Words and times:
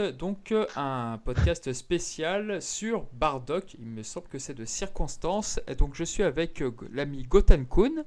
podcast, 0.00 0.16
donc 0.18 0.54
un 0.76 1.18
podcast 1.24 1.72
spécial 1.72 2.62
sur 2.62 3.06
Bardock. 3.12 3.74
Il 3.78 3.86
me 3.86 4.02
semble 4.02 4.26
que 4.28 4.38
c'est 4.38 4.54
de 4.54 4.64
circonstance. 4.64 5.60
Et 5.68 5.74
donc 5.74 5.94
je 5.94 6.04
suis 6.04 6.22
avec 6.22 6.62
l'ami 6.92 7.24
Gotan 7.24 7.64
Kun. 7.64 8.04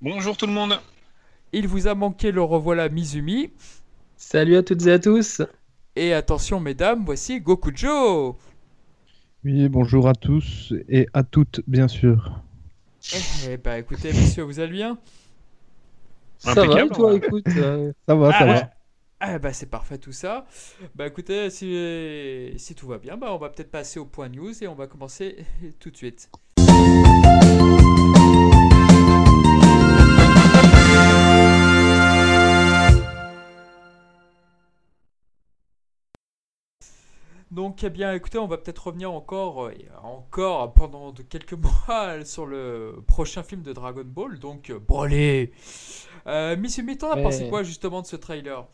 Bonjour 0.00 0.36
tout 0.36 0.46
le 0.46 0.52
monde. 0.52 0.78
Il 1.52 1.66
vous 1.68 1.88
a 1.88 1.94
manqué, 1.94 2.32
le 2.32 2.42
revoilà 2.42 2.88
Mizumi. 2.88 3.50
Salut 4.16 4.56
à 4.56 4.62
toutes 4.62 4.86
et 4.86 4.92
à 4.92 4.98
tous. 4.98 5.42
Et 5.96 6.12
attention 6.12 6.60
mesdames, 6.60 7.02
voici 7.04 7.40
Gokujo. 7.40 8.38
Oui, 9.44 9.68
bonjour 9.68 10.08
à 10.08 10.14
tous 10.14 10.74
et 10.88 11.08
à 11.12 11.22
toutes, 11.24 11.60
bien 11.66 11.88
sûr. 11.88 12.40
Eh, 13.48 13.56
bah 13.56 13.78
écoutez, 13.78 14.12
monsieur, 14.12 14.42
vous 14.44 14.60
allez 14.60 14.72
bien? 14.72 14.98
Ça 16.38 16.54
va, 16.54 16.86
toi, 16.88 17.14
écoute 17.14 17.46
euh, 17.48 17.92
Ça 18.06 18.14
va, 18.14 18.38
ça 18.38 18.46
va. 18.46 18.70
Ah 19.22 19.38
bah 19.38 19.52
c'est 19.52 19.66
parfait 19.66 19.98
tout 19.98 20.12
ça. 20.12 20.46
Bah 20.94 21.06
écoutez, 21.06 21.50
si, 21.50 22.54
si 22.56 22.74
tout 22.74 22.86
va 22.86 22.96
bien, 22.96 23.18
bah 23.18 23.34
on 23.34 23.36
va 23.36 23.50
peut-être 23.50 23.70
passer 23.70 24.00
au 24.00 24.06
point 24.06 24.30
news 24.30 24.62
et 24.62 24.66
on 24.66 24.74
va 24.74 24.86
commencer 24.86 25.44
tout 25.78 25.90
de 25.90 25.96
suite. 25.96 26.30
Donc, 37.50 37.82
eh 37.82 37.90
bien, 37.90 38.14
écoutez, 38.14 38.38
on 38.38 38.46
va 38.46 38.58
peut-être 38.58 38.86
revenir 38.86 39.12
encore, 39.12 39.66
euh, 39.66 39.72
encore 40.02 40.72
pendant 40.72 41.10
de 41.12 41.22
quelques 41.22 41.52
mois 41.88 42.24
sur 42.24 42.46
le 42.46 43.02
prochain 43.06 43.42
film 43.42 43.62
de 43.62 43.72
Dragon 43.72 44.04
Ball, 44.04 44.38
donc 44.38 44.70
Broly. 44.72 45.50
Euh, 46.26 46.56
Monsieur 46.56 46.84
Mitton 46.84 47.10
a 47.10 47.16
pensé 47.16 47.48
quoi 47.48 47.64
justement 47.64 48.02
de 48.02 48.06
ce 48.06 48.16
trailer? 48.16 48.66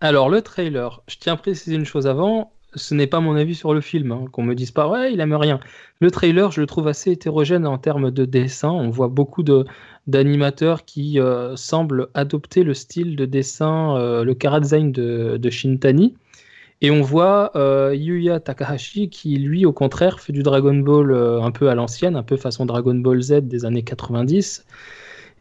Alors, 0.00 0.28
le 0.28 0.42
trailer, 0.42 1.02
je 1.06 1.16
tiens 1.18 1.34
à 1.34 1.36
préciser 1.36 1.76
une 1.76 1.86
chose 1.86 2.06
avant, 2.06 2.52
ce 2.76 2.94
n'est 2.94 3.06
pas 3.06 3.20
mon 3.20 3.36
avis 3.36 3.54
sur 3.54 3.74
le 3.74 3.80
film, 3.80 4.12
hein, 4.12 4.24
qu'on 4.32 4.42
me 4.42 4.54
dise 4.54 4.70
pas, 4.70 4.88
ouais, 4.88 5.12
il 5.12 5.20
aime 5.20 5.34
rien. 5.34 5.60
Le 6.00 6.10
trailer, 6.10 6.50
je 6.50 6.60
le 6.60 6.66
trouve 6.66 6.88
assez 6.88 7.10
hétérogène 7.12 7.66
en 7.66 7.78
termes 7.78 8.10
de 8.10 8.24
dessin. 8.24 8.70
On 8.70 8.90
voit 8.90 9.08
beaucoup 9.08 9.44
d'animateurs 10.06 10.84
qui 10.84 11.20
euh, 11.20 11.56
semblent 11.56 12.08
adopter 12.14 12.64
le 12.64 12.74
style 12.74 13.16
de 13.16 13.24
dessin, 13.24 13.96
euh, 13.96 14.24
le 14.24 14.34
cara 14.34 14.60
de, 14.60 15.50
Shintani. 15.50 16.14
Et 16.80 16.90
on 16.90 17.00
voit 17.00 17.52
euh, 17.56 17.94
Yuya 17.94 18.40
Takahashi 18.40 19.08
qui, 19.08 19.36
lui, 19.36 19.64
au 19.64 19.72
contraire, 19.72 20.20
fait 20.20 20.32
du 20.32 20.42
Dragon 20.42 20.74
Ball 20.74 21.14
un 21.14 21.50
peu 21.50 21.70
à 21.70 21.74
l'ancienne, 21.74 22.16
un 22.16 22.22
peu 22.22 22.36
façon 22.36 22.66
Dragon 22.66 22.94
Ball 22.94 23.22
Z 23.22 23.42
des 23.42 23.64
années 23.64 23.84
90. 23.84 24.66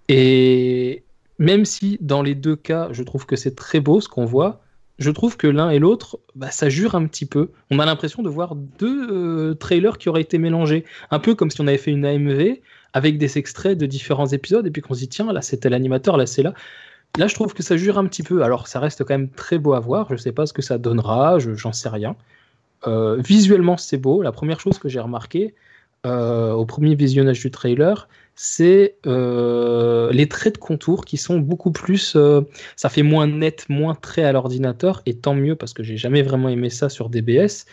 Et 0.09 1.03
même 1.39 1.65
si 1.65 1.97
dans 2.01 2.21
les 2.21 2.35
deux 2.35 2.55
cas, 2.55 2.89
je 2.91 3.03
trouve 3.03 3.25
que 3.25 3.35
c'est 3.35 3.55
très 3.55 3.79
beau 3.79 4.01
ce 4.01 4.07
qu'on 4.07 4.25
voit, 4.25 4.61
je 4.99 5.09
trouve 5.09 5.37
que 5.37 5.47
l'un 5.47 5.69
et 5.71 5.79
l'autre, 5.79 6.19
bah, 6.35 6.51
ça 6.51 6.69
jure 6.69 6.95
un 6.95 7.05
petit 7.07 7.25
peu. 7.25 7.51
On 7.71 7.79
a 7.79 7.85
l'impression 7.85 8.21
de 8.21 8.29
voir 8.29 8.55
deux 8.55 9.09
euh, 9.09 9.53
trailers 9.55 9.97
qui 9.97 10.09
auraient 10.09 10.21
été 10.21 10.37
mélangés. 10.37 10.85
Un 11.09 11.19
peu 11.19 11.35
comme 11.35 11.49
si 11.49 11.61
on 11.61 11.67
avait 11.67 11.77
fait 11.77 11.91
une 11.91 12.05
AMV 12.05 12.59
avec 12.93 13.17
des 13.17 13.37
extraits 13.37 13.77
de 13.77 13.85
différents 13.87 14.27
épisodes 14.27 14.67
et 14.67 14.71
puis 14.71 14.81
qu'on 14.81 14.93
se 14.93 14.99
dit, 14.99 15.09
tiens, 15.09 15.33
là 15.33 15.41
c'était 15.41 15.69
l'animateur, 15.69 16.15
là 16.17 16.25
c'est 16.25 16.43
là. 16.43 16.53
Là, 17.19 17.27
je 17.27 17.35
trouve 17.35 17.53
que 17.53 17.61
ça 17.61 17.77
jure 17.77 17.99
un 17.99 18.07
petit 18.07 18.23
peu. 18.23 18.41
Alors, 18.41 18.67
ça 18.67 18.79
reste 18.79 19.03
quand 19.03 19.13
même 19.13 19.29
très 19.29 19.59
beau 19.59 19.73
à 19.73 19.79
voir. 19.79 20.07
Je 20.09 20.13
ne 20.13 20.17
sais 20.17 20.31
pas 20.31 20.47
ce 20.47 20.53
que 20.53 20.63
ça 20.63 20.79
donnera, 20.79 21.37
j'en 21.37 21.71
sais 21.71 21.89
rien. 21.89 22.15
Euh, 22.87 23.17
visuellement, 23.17 23.77
c'est 23.77 23.99
beau. 23.99 24.23
La 24.23 24.31
première 24.31 24.59
chose 24.59 24.79
que 24.79 24.89
j'ai 24.89 24.99
remarqué 24.99 25.53
euh, 26.05 26.51
au 26.51 26.65
premier 26.65 26.95
visionnage 26.95 27.39
du 27.39 27.51
trailer, 27.51 28.07
c'est 28.35 28.95
euh, 29.05 30.11
les 30.11 30.27
traits 30.27 30.55
de 30.55 30.59
contour 30.59 31.05
qui 31.05 31.17
sont 31.17 31.39
beaucoup 31.39 31.71
plus. 31.71 32.17
ça 32.75 32.89
fait 32.89 33.03
moins 33.03 33.27
net, 33.27 33.65
moins 33.69 33.95
trait 33.95 34.23
à 34.23 34.31
l'ordinateur, 34.31 35.01
et 35.05 35.15
tant 35.15 35.35
mieux 35.35 35.55
parce 35.55 35.73
que 35.73 35.83
j'ai 35.83 35.97
jamais 35.97 36.23
vraiment 36.23 36.49
aimé 36.49 36.69
ça 36.69 36.89
sur 36.89 37.09
DBS. 37.09 37.65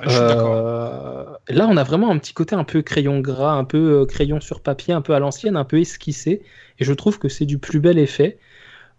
Ah, 0.00 1.38
là, 1.48 1.68
on 1.68 1.76
a 1.76 1.84
vraiment 1.84 2.10
un 2.10 2.18
petit 2.18 2.32
côté 2.32 2.54
un 2.54 2.64
peu 2.64 2.82
crayon 2.82 3.20
gras, 3.20 3.52
un 3.52 3.64
peu 3.64 4.06
crayon 4.06 4.40
sur 4.40 4.60
papier, 4.60 4.94
un 4.94 5.02
peu 5.02 5.14
à 5.14 5.18
l'ancienne, 5.18 5.56
un 5.56 5.64
peu 5.64 5.80
esquissé, 5.80 6.42
et 6.78 6.84
je 6.84 6.92
trouve 6.92 7.18
que 7.18 7.28
c'est 7.28 7.46
du 7.46 7.58
plus 7.58 7.80
bel 7.80 7.98
effet. 7.98 8.38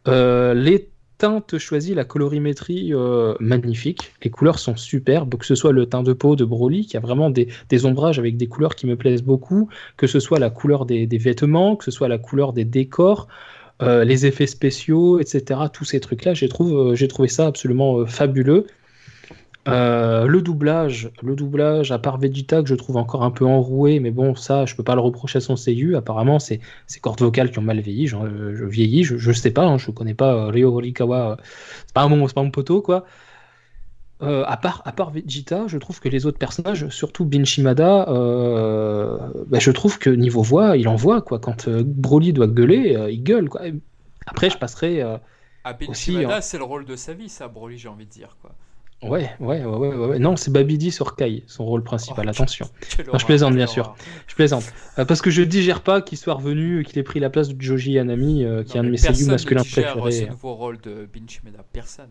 Euh, 0.08 0.54
les 0.54 0.90
teintes 1.18 1.58
choisies, 1.58 1.94
la 1.94 2.06
colorimétrie 2.06 2.94
euh, 2.94 3.36
magnifique. 3.40 4.14
Les 4.24 4.30
couleurs 4.30 4.60
sont 4.60 4.76
superbes, 4.76 5.36
que 5.36 5.46
ce 5.46 5.56
soit 5.56 5.72
le 5.72 5.86
teint 5.86 6.04
de 6.04 6.14
peau 6.14 6.36
de 6.36 6.46
Broly, 6.46 6.86
qui 6.86 6.98
a 6.98 7.00
vraiment 7.00 7.30
des, 7.30 7.48
ombrages 7.86 8.20
avec 8.20 8.38
des 8.38 8.48
couleurs 8.48 8.76
qui 8.76 8.88
me 8.88 8.96
plaisent 8.96 9.24
beaucoup, 9.24 9.70
que 9.98 10.08
ce 10.08 10.20
soit 10.20 10.40
la 10.40 10.50
couleur 10.50 10.86
des, 10.86 11.06
vêtements, 11.18 11.76
que 11.76 11.86
ce 11.86 11.92
soit 11.92 12.08
la 12.08 12.18
couleur 12.18 12.54
des 12.54 12.66
décors, 12.66 13.28
euh, 13.82 14.04
les 14.04 14.26
effets 14.26 14.48
spéciaux, 14.48 15.20
etc. 15.20 15.60
Tous 15.74 15.86
ces 15.86 16.00
trucs-là, 16.00 16.34
j'ai 16.34 16.48
trouvé 16.48 17.28
ça 17.28 17.48
absolument 17.48 18.06
fabuleux. 18.06 18.68
Euh, 19.68 20.28
le 20.28 20.42
doublage, 20.42 21.12
le 21.24 21.36
doublage, 21.36 21.92
à 21.92 21.98
part 21.98 22.20
Vegeta 22.20 22.62
que 22.62 22.70
je 22.70 22.76
trouve 22.76 22.98
encore 22.98 23.24
un 23.24 23.32
peu 23.32 23.46
enroué, 23.46 24.00
mais 24.00 24.12
bon, 24.12 24.36
ça, 24.36 24.66
je 24.66 24.76
peux 24.76 24.84
pas 24.84 24.94
le 24.94 25.02
reprocher 25.02 25.38
à 25.38 25.42
son 25.42 25.56
seiyuu. 25.56 25.96
Apparemment, 25.96 26.38
c'est 26.38 26.60
ses 26.86 27.00
cordes 27.00 27.20
vocales 27.20 27.50
qui 27.50 27.58
ont 27.58 27.64
mal 27.64 27.80
vieilli. 27.80 28.06
Je, 28.06 28.18
je 28.54 28.66
vieillis, 28.66 29.04
je, 29.04 29.18
je 29.18 29.32
sais 29.32 29.52
pas, 29.52 29.66
hein, 29.66 29.78
je 29.80 29.90
connais 29.90 30.14
pas 30.14 30.36
euh, 30.36 30.48
Ryo 30.50 30.72
Horikawa. 30.72 31.32
Euh, 31.32 31.36
c'est 31.88 31.94
pas 31.94 32.08
mon, 32.08 32.28
pas 32.28 32.44
mon 32.44 32.52
poteau, 32.52 32.84
quoi. 32.84 33.06
à 34.22 34.58
part, 34.58 34.84
à 34.86 34.92
part 34.92 35.10
Vegeta, 35.10 35.66
je 35.68 35.80
trouve 35.80 36.00
que 36.00 36.10
les 36.10 36.28
autres 36.28 36.38
personnages, 36.38 36.88
surtout 36.90 37.26
Bin 37.26 37.44
Shimada, 37.44 38.06
bah, 38.06 39.60
je 39.60 39.72
trouve 39.72 39.98
que 39.98 40.12
niveau 40.12 40.44
voix, 40.44 40.78
il 40.78 40.88
envoie 40.88 41.22
quoi. 41.22 41.40
Quand 41.40 41.68
Broly 41.70 42.34
doit 42.34 42.48
gueuler, 42.48 43.08
il 43.10 43.24
gueule 43.24 43.50
quoi. 43.50 43.62
Après, 44.28 44.52
je 44.52 44.58
passerai. 44.60 45.02
à 45.02 45.22
ah, 45.64 45.74
Bin 45.74 45.94
Shimada, 45.94 46.42
c'est 46.42 46.60
le 46.60 46.64
rôle 46.64 46.86
de 46.86 46.96
sa 46.96 47.14
vie, 47.14 47.30
ça, 47.30 47.48
Broly, 47.48 47.80
j'ai 47.80 47.90
envie 47.90 48.06
de 48.06 48.12
dire 48.12 48.38
quoi. 48.42 48.52
Ouais, 49.04 49.30
ouais, 49.40 49.64
ouais, 49.64 49.96
ouais, 49.96 50.20
Non, 50.20 50.36
c'est 50.36 50.52
Babidi 50.52 50.92
sur 50.92 51.16
Kai, 51.16 51.44
son 51.48 51.66
rôle 51.66 51.84
principal. 51.84 52.26
Oh, 52.26 52.30
Attention. 52.30 52.68
je 52.98 53.26
plaisante, 53.26 53.54
bien 53.54 53.68
sûr. 53.68 53.96
Je 54.28 54.36
plaisante. 54.36 54.64
Euh, 54.98 55.06
parce 55.06 55.22
que 55.22 55.30
je 55.30 55.44
digère 55.44 55.82
pas 55.82 56.02
qu'il 56.02 56.18
soit 56.18 56.34
revenu, 56.34 56.84
qu'il 56.84 56.98
ait 56.98 57.04
pris 57.04 57.20
la 57.20 57.30
place 57.30 57.50
de 57.50 57.62
Joji 57.62 57.94
Yanami, 57.94 58.44
euh, 58.44 58.64
qui 58.64 58.78
est 58.78 58.80
un 58.80 58.84
de 58.84 58.90
mes 58.90 58.98
seiyuu 58.98 59.30
masculins 59.30 59.64
préférés. 59.64 60.12
ce 60.12 60.26
nouveau 60.26 60.56
rôle 60.56 60.80
de 60.82 61.08
Personne. 61.72 62.10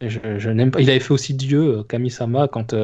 Je, 0.00 0.50
n'aime 0.50 0.70
pas. 0.70 0.80
Il 0.80 0.90
avait 0.90 1.00
fait 1.00 1.12
aussi 1.12 1.34
Dieu, 1.34 1.78
euh, 1.78 1.82
Kami-sama, 1.84 2.48
quand, 2.48 2.74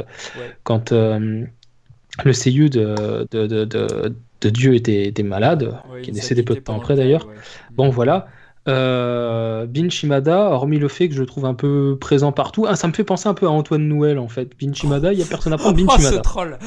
quand 0.64 0.92
le 0.92 2.32
seiyuu 2.32 2.70
de, 2.70 3.26
de, 3.30 3.46
de, 3.46 3.64
de, 3.64 4.50
Dieu 4.50 4.74
était, 4.74 5.06
était 5.06 5.22
malade, 5.22 5.78
qui 6.02 6.10
est 6.10 6.14
décédé 6.14 6.42
peu 6.42 6.54
de 6.54 6.60
temps 6.60 6.76
après 6.76 6.96
d'ailleurs. 6.96 7.28
Bon, 7.72 7.90
voilà. 7.90 8.28
Euh, 8.68 9.66
Bin 9.66 9.88
Shimada, 9.88 10.50
hormis 10.50 10.78
le 10.78 10.88
fait 10.88 11.08
que 11.08 11.14
je 11.14 11.20
le 11.20 11.26
trouve 11.26 11.46
un 11.46 11.54
peu 11.54 11.96
présent 11.98 12.32
partout, 12.32 12.66
ah, 12.68 12.76
ça 12.76 12.86
me 12.86 12.92
fait 12.92 13.04
penser 13.04 13.28
un 13.28 13.34
peu 13.34 13.46
à 13.46 13.50
Antoine 13.50 13.88
Nouel 13.88 14.18
en 14.18 14.28
fait. 14.28 14.50
Bin 14.60 14.72
Shimada, 14.72 15.12
il 15.12 15.18
y 15.18 15.22
a 15.22 15.26
personne 15.26 15.52
à 15.52 15.58
prendre 15.58 15.76
Bin 15.76 15.86
oh, 15.88 15.96
Shimada. 15.96 16.16
ce 16.16 16.22
troll 16.22 16.58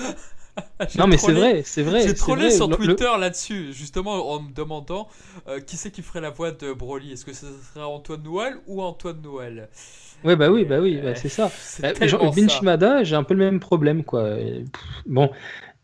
non 0.97 1.07
mais 1.07 1.17
c'est 1.17 1.31
vrai, 1.31 1.62
c'est 1.63 1.84
vrai. 1.84 2.01
J'ai 2.01 2.13
trollé 2.13 2.51
sur 2.51 2.69
Twitter 2.69 3.09
là-dessus, 3.19 3.73
justement 3.73 4.31
en 4.31 4.41
me 4.41 4.53
demandant 4.53 5.07
euh, 5.47 5.59
qui 5.59 5.78
c'est 5.78 5.91
qui 5.91 6.01
ferait 6.01 6.22
la 6.22 6.29
voix 6.29 6.51
de 6.51 6.73
Broly. 6.73 7.13
Est-ce 7.13 7.25
que 7.25 7.34
ce 7.34 7.45
serait 7.73 7.85
Antoine 7.85 8.23
Noël 8.23 8.56
ou 8.68 8.81
Antoine 8.81 9.22
Noël 9.22 9.69
Ouais 10.23 10.35
bah 10.35 10.50
oui, 10.50 10.66
bah 10.66 10.79
oui, 10.79 11.00
bah, 11.01 11.16
c'est 11.16 11.29
ça. 11.29 11.51
Bah, 11.79 11.94
Bin 12.35 12.47
Shimada, 12.47 13.03
j'ai 13.03 13.16
un 13.16 13.23
peu 13.23 13.33
le 13.33 13.44
même 13.44 13.59
problème 13.59 14.03
quoi. 14.03 14.35
Bon, 15.06 15.29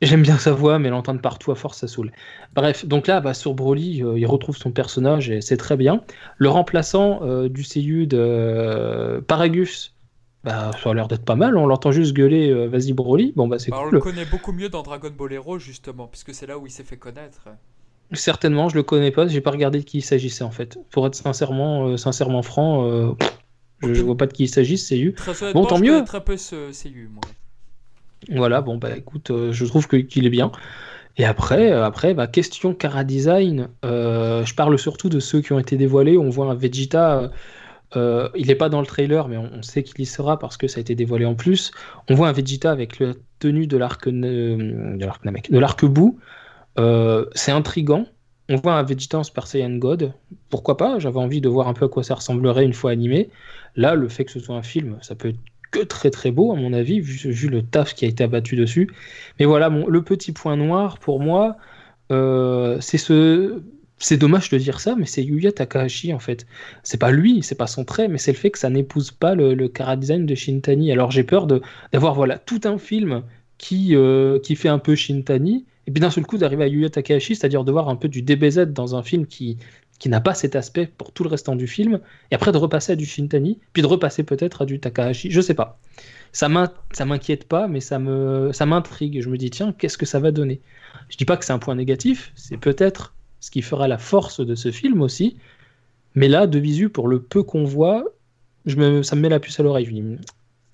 J'aime 0.02 0.22
bien 0.22 0.38
sa 0.38 0.52
voix, 0.52 0.78
mais 0.78 0.90
l'entendre 0.90 1.22
partout 1.22 1.52
à 1.52 1.56
force, 1.56 1.80
ça 1.80 1.88
saoule. 1.88 2.12
Bref, 2.54 2.86
donc 2.86 3.08
là, 3.08 3.20
bah, 3.20 3.34
sur 3.34 3.56
Broly, 3.56 4.04
euh, 4.04 4.20
il 4.20 4.28
retrouve 4.28 4.56
son 4.56 4.72
personnage 4.72 5.32
et 5.32 5.42
c'est 5.42 5.58
très 5.58 5.76
bien. 5.76 6.04
Le 6.38 6.50
remplaçant 6.50 7.22
euh, 7.24 7.50
du 7.50 7.64
CU 7.64 8.06
de 8.06 8.18
euh, 8.20 9.22
Paragus, 9.22 9.96
bah, 10.44 10.70
ça 10.84 10.92
a 10.92 10.94
l'air 10.94 11.08
d'être 11.08 11.26
pas 11.26 11.36
mal. 11.36 11.58
On 11.58 11.66
l'entend 11.66 11.92
juste 11.92 12.14
gueuler 12.14 12.68
Vas-y 12.68 12.94
Broly. 12.94 13.34
Bon, 13.36 13.48
bah, 13.48 13.58
c'est 13.58 13.72
cool. 13.72 13.88
On 13.88 13.92
le 13.92 14.00
connaît 14.00 14.26
beaucoup 14.26 14.52
mieux 14.52 14.70
dans 14.70 14.84
Dragon 14.84 15.10
Ball 15.10 15.34
Hero, 15.34 15.58
justement, 15.58 16.06
puisque 16.06 16.32
c'est 16.32 16.46
là 16.46 16.60
où 16.60 16.68
il 16.68 16.72
s'est 16.72 16.84
fait 16.84 16.98
connaître. 16.98 17.48
Certainement, 18.14 18.70
je 18.70 18.76
le 18.76 18.84
connais 18.84 19.12
pas. 19.12 19.28
J'ai 19.28 19.42
pas 19.42 19.52
regardé 19.52 19.80
de 19.80 19.84
qui 19.84 19.98
il 19.98 20.04
s'agissait 20.04 20.44
en 20.44 20.52
fait. 20.52 20.78
Pour 20.92 21.08
être 21.08 21.16
sincèrement, 21.16 21.98
sincèrement 21.98 22.44
franc, 22.44 23.16
je, 23.82 23.94
je, 23.94 24.02
vois 24.04 24.16
pas 24.16 24.28
de 24.28 24.34
qui 24.34 24.44
il 24.44 24.48
s'agit, 24.48 24.78
CU. 24.78 25.16
bon, 25.54 25.66
tant 25.66 25.80
mieux. 25.80 26.04
très 26.06 26.24
peu 26.24 26.38
ce 26.38 26.72
CU, 26.72 27.10
moi. 27.12 27.22
Voilà, 28.30 28.62
bon 28.62 28.78
bah 28.78 28.98
écoute, 28.98 29.32
euh, 29.32 29.52
je 29.52 29.66
trouve 29.66 29.88
qu'il 29.88 30.26
est 30.26 30.30
bien. 30.30 30.52
Et 31.18 31.26
après, 31.26 31.72
euh, 31.72 31.86
après 31.86 32.14
bah, 32.14 32.28
question 32.28 32.74
Cara 32.74 33.04
Design, 33.04 33.70
euh, 33.86 34.46
je 34.46 34.54
parle 34.56 34.78
surtout 34.78 35.10
de 35.10 35.20
ceux 35.20 35.42
qui 35.42 35.54
ont 35.54 35.60
été 35.60 35.78
dévoilés. 35.78 36.18
On 36.18 36.30
voit 36.30 36.48
un 36.48 36.56
Vegeta, 36.56 37.32
il 37.96 38.48
n'est 38.48 38.56
pas 38.56 38.70
dans 38.70 38.82
le 38.82 38.86
trailer, 38.86 39.28
mais 39.28 39.38
on, 39.38 39.62
sait 39.62 39.84
qu'il 39.84 40.02
y 40.02 40.06
sera 40.06 40.40
parce 40.40 40.58
que 40.58 40.68
ça 40.68 40.80
a 40.80 40.82
été 40.82 40.96
dévoilé 40.96 41.26
en 41.26 41.36
plus. 41.36 41.72
On 42.10 42.16
voit 42.16 42.28
un 42.28 42.34
Vegeta 42.34 42.72
avec 42.72 43.00
la 43.00 43.14
tenue 43.40 43.68
de 43.68 43.78
l'arc 43.78 44.10
de 44.10 45.06
l'arc 45.06 45.24
de 45.26 45.60
l'arc 45.60 45.86
bout. 45.86 46.20
c'est 47.34 47.52
intrigant. 47.52 48.06
On 48.50 48.56
voit 48.56 48.76
un 48.76 48.84
Vegeta 48.84 49.20
en 49.20 49.24
Super 49.24 49.46
God. 49.78 50.14
Pourquoi 50.50 50.78
pas? 50.78 51.00
J'avais 51.00 51.20
envie 51.20 51.42
de 51.42 51.50
voir 51.50 51.68
un 51.68 51.74
peu 51.74 51.86
à 51.86 51.90
quoi 51.90 52.04
ça 52.04 52.16
ressemblerait 52.16 52.64
une 52.66 52.74
fois 52.74 52.92
animé. 52.92 53.30
Là, 53.76 53.96
le 53.96 54.08
fait 54.10 54.26
que 54.26 54.32
ce 54.32 54.40
soit 54.40 54.56
un 54.56 54.64
film, 54.64 54.98
ça 55.02 55.16
peut 55.16 55.30
être 55.30 55.40
que 55.72 55.80
très 55.80 56.10
très 56.10 56.32
beau 56.32 56.52
à 56.52 56.56
mon 56.56 56.74
avis, 56.74 57.00
vu, 57.00 57.50
le 57.50 57.62
taf 57.62 57.94
qui 57.94 58.06
a 58.06 58.08
été 58.08 58.24
abattu 58.24 58.56
dessus. 58.56 58.90
Mais 59.40 59.46
voilà, 59.46 59.70
le 59.70 60.02
petit 60.02 60.32
point 60.32 60.56
noir 60.56 61.00
pour 61.00 61.20
moi, 61.20 61.58
euh, 62.12 62.78
c'est 62.82 62.98
ce 62.98 63.62
c'est 64.00 64.18
dommage 64.18 64.50
de 64.50 64.58
dire 64.58 64.80
ça, 64.80 64.96
mais 64.96 65.06
c'est 65.06 65.24
Yuya 65.24 65.52
Takahashi 65.52 66.14
en 66.14 66.20
fait. 66.20 66.46
C'est 66.84 67.00
pas 67.00 67.12
lui, 67.12 67.42
c'est 67.42 67.56
pas 67.56 67.68
son 67.68 67.84
trait, 67.84 68.08
mais 68.08 68.18
c'est 68.18 68.32
le 68.32 68.38
fait 68.38 68.52
que 68.52 68.60
ça 68.60 68.70
n'épouse 68.70 69.12
pas 69.12 69.34
le, 69.36 69.56
le 69.56 69.72
design 69.98 70.26
de 70.26 70.36
Shintani. 70.36 70.92
Alors 70.92 71.12
j'ai 71.12 71.24
peur 71.24 71.48
d'avoir 71.48 72.14
voilà 72.14 72.38
tout 72.38 72.62
un 72.66 72.78
film 72.78 73.24
qui, 73.58 73.96
euh, 73.96 74.40
qui 74.40 74.56
fait 74.56 74.70
un 74.70 74.78
peu 74.80 74.96
Shintani, 74.96 75.66
et 75.88 75.92
puis 75.92 76.00
d'un 76.00 76.12
seul 76.12 76.26
coup 76.26 76.38
d'arriver 76.38 76.66
à 76.66 76.68
Yuya 76.68 76.90
Takahashi, 76.90 77.36
c'est-à-dire 77.36 77.64
de 77.64 77.72
voir 77.72 77.90
un 77.90 77.96
peu 77.96 78.08
du 78.08 78.22
DBZ 78.22 78.68
dans 78.68 78.96
un 78.96 79.04
film 79.04 79.26
qui, 79.26 79.58
qui 80.00 80.10
n'a 80.10 80.22
pas 80.22 80.34
cet 80.34 80.56
aspect 80.56 80.86
pour 80.86 81.12
tout 81.12 81.24
le 81.24 81.30
restant 81.30 81.56
du 81.56 81.68
film, 81.68 82.00
et 82.32 82.36
après 82.36 82.52
de 82.52 82.58
repasser 82.58 82.92
à 82.94 82.96
du 82.96 83.06
Shintani, 83.06 83.60
puis 83.74 83.82
de 83.82 83.88
repasser 83.88 84.24
peut-être 84.24 84.62
à 84.62 84.66
du 84.66 84.80
Takahashi, 84.80 85.32
je 85.32 85.42
sais 85.42 85.54
pas. 85.54 85.80
Ça 86.32 86.48
m'inquiète 86.50 87.48
pas, 87.48 87.68
mais 87.68 87.80
ça 87.80 87.98
me 87.98 88.52
ça 88.54 88.66
m'intrigue. 88.66 89.22
Je 89.22 89.30
me 89.30 89.38
dis 89.38 89.50
tiens, 89.50 89.74
qu'est-ce 89.74 89.98
que 89.98 90.06
ça 90.06 90.20
va 90.20 90.32
donner? 90.32 90.62
Je 91.10 91.18
dis 91.18 91.26
pas 91.26 91.38
que 91.38 91.46
c'est 91.46 91.54
un 91.54 91.60
point 91.60 91.76
négatif, 91.76 92.32
c'est 92.36 92.58
peut-être 92.58 93.16
ce 93.40 93.52
qui 93.52 93.62
fera 93.62 93.88
la 93.88 93.98
force 93.98 94.46
de 94.46 94.56
ce 94.56 94.72
film 94.72 95.02
aussi. 95.02 95.38
Mais 96.16 96.28
là, 96.28 96.48
de 96.48 96.60
visu, 96.60 96.90
pour 96.90 97.08
le 97.08 97.22
peu 97.22 97.44
qu'on 97.44 97.64
voit, 97.64 98.04
je 98.66 98.76
me, 98.76 99.04
ça 99.04 99.16
me 99.16 99.22
met 99.22 99.30
la 99.30 99.40
puce 99.40 99.60
à 99.60 99.64
l'oreille. 99.64 99.86
Je 99.86 99.92
me 99.92 100.16
dis, 100.18 100.26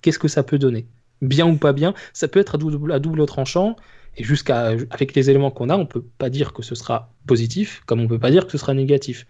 qu'est-ce 0.02 0.18
que 0.18 0.28
ça 0.28 0.42
peut 0.42 0.58
donner? 0.58 0.86
Bien 1.22 1.46
ou 1.46 1.56
pas 1.56 1.72
bien 1.72 1.94
Ça 2.12 2.28
peut 2.28 2.40
être 2.40 2.56
à 2.56 2.58
double, 2.58 2.92
à 2.92 2.98
double 2.98 3.24
tranchant. 3.26 3.76
Et 4.16 4.24
jusqu'à, 4.24 4.68
avec 4.90 5.14
les 5.14 5.30
éléments 5.30 5.50
qu'on 5.50 5.70
a, 5.70 5.76
on 5.76 5.86
peut 5.86 6.04
pas 6.18 6.30
dire 6.30 6.52
que 6.52 6.62
ce 6.62 6.74
sera 6.74 7.12
positif, 7.26 7.82
comme 7.86 8.00
on 8.00 8.08
peut 8.08 8.18
pas 8.18 8.30
dire 8.30 8.46
que 8.46 8.52
ce 8.52 8.58
sera 8.58 8.74
négatif. 8.74 9.26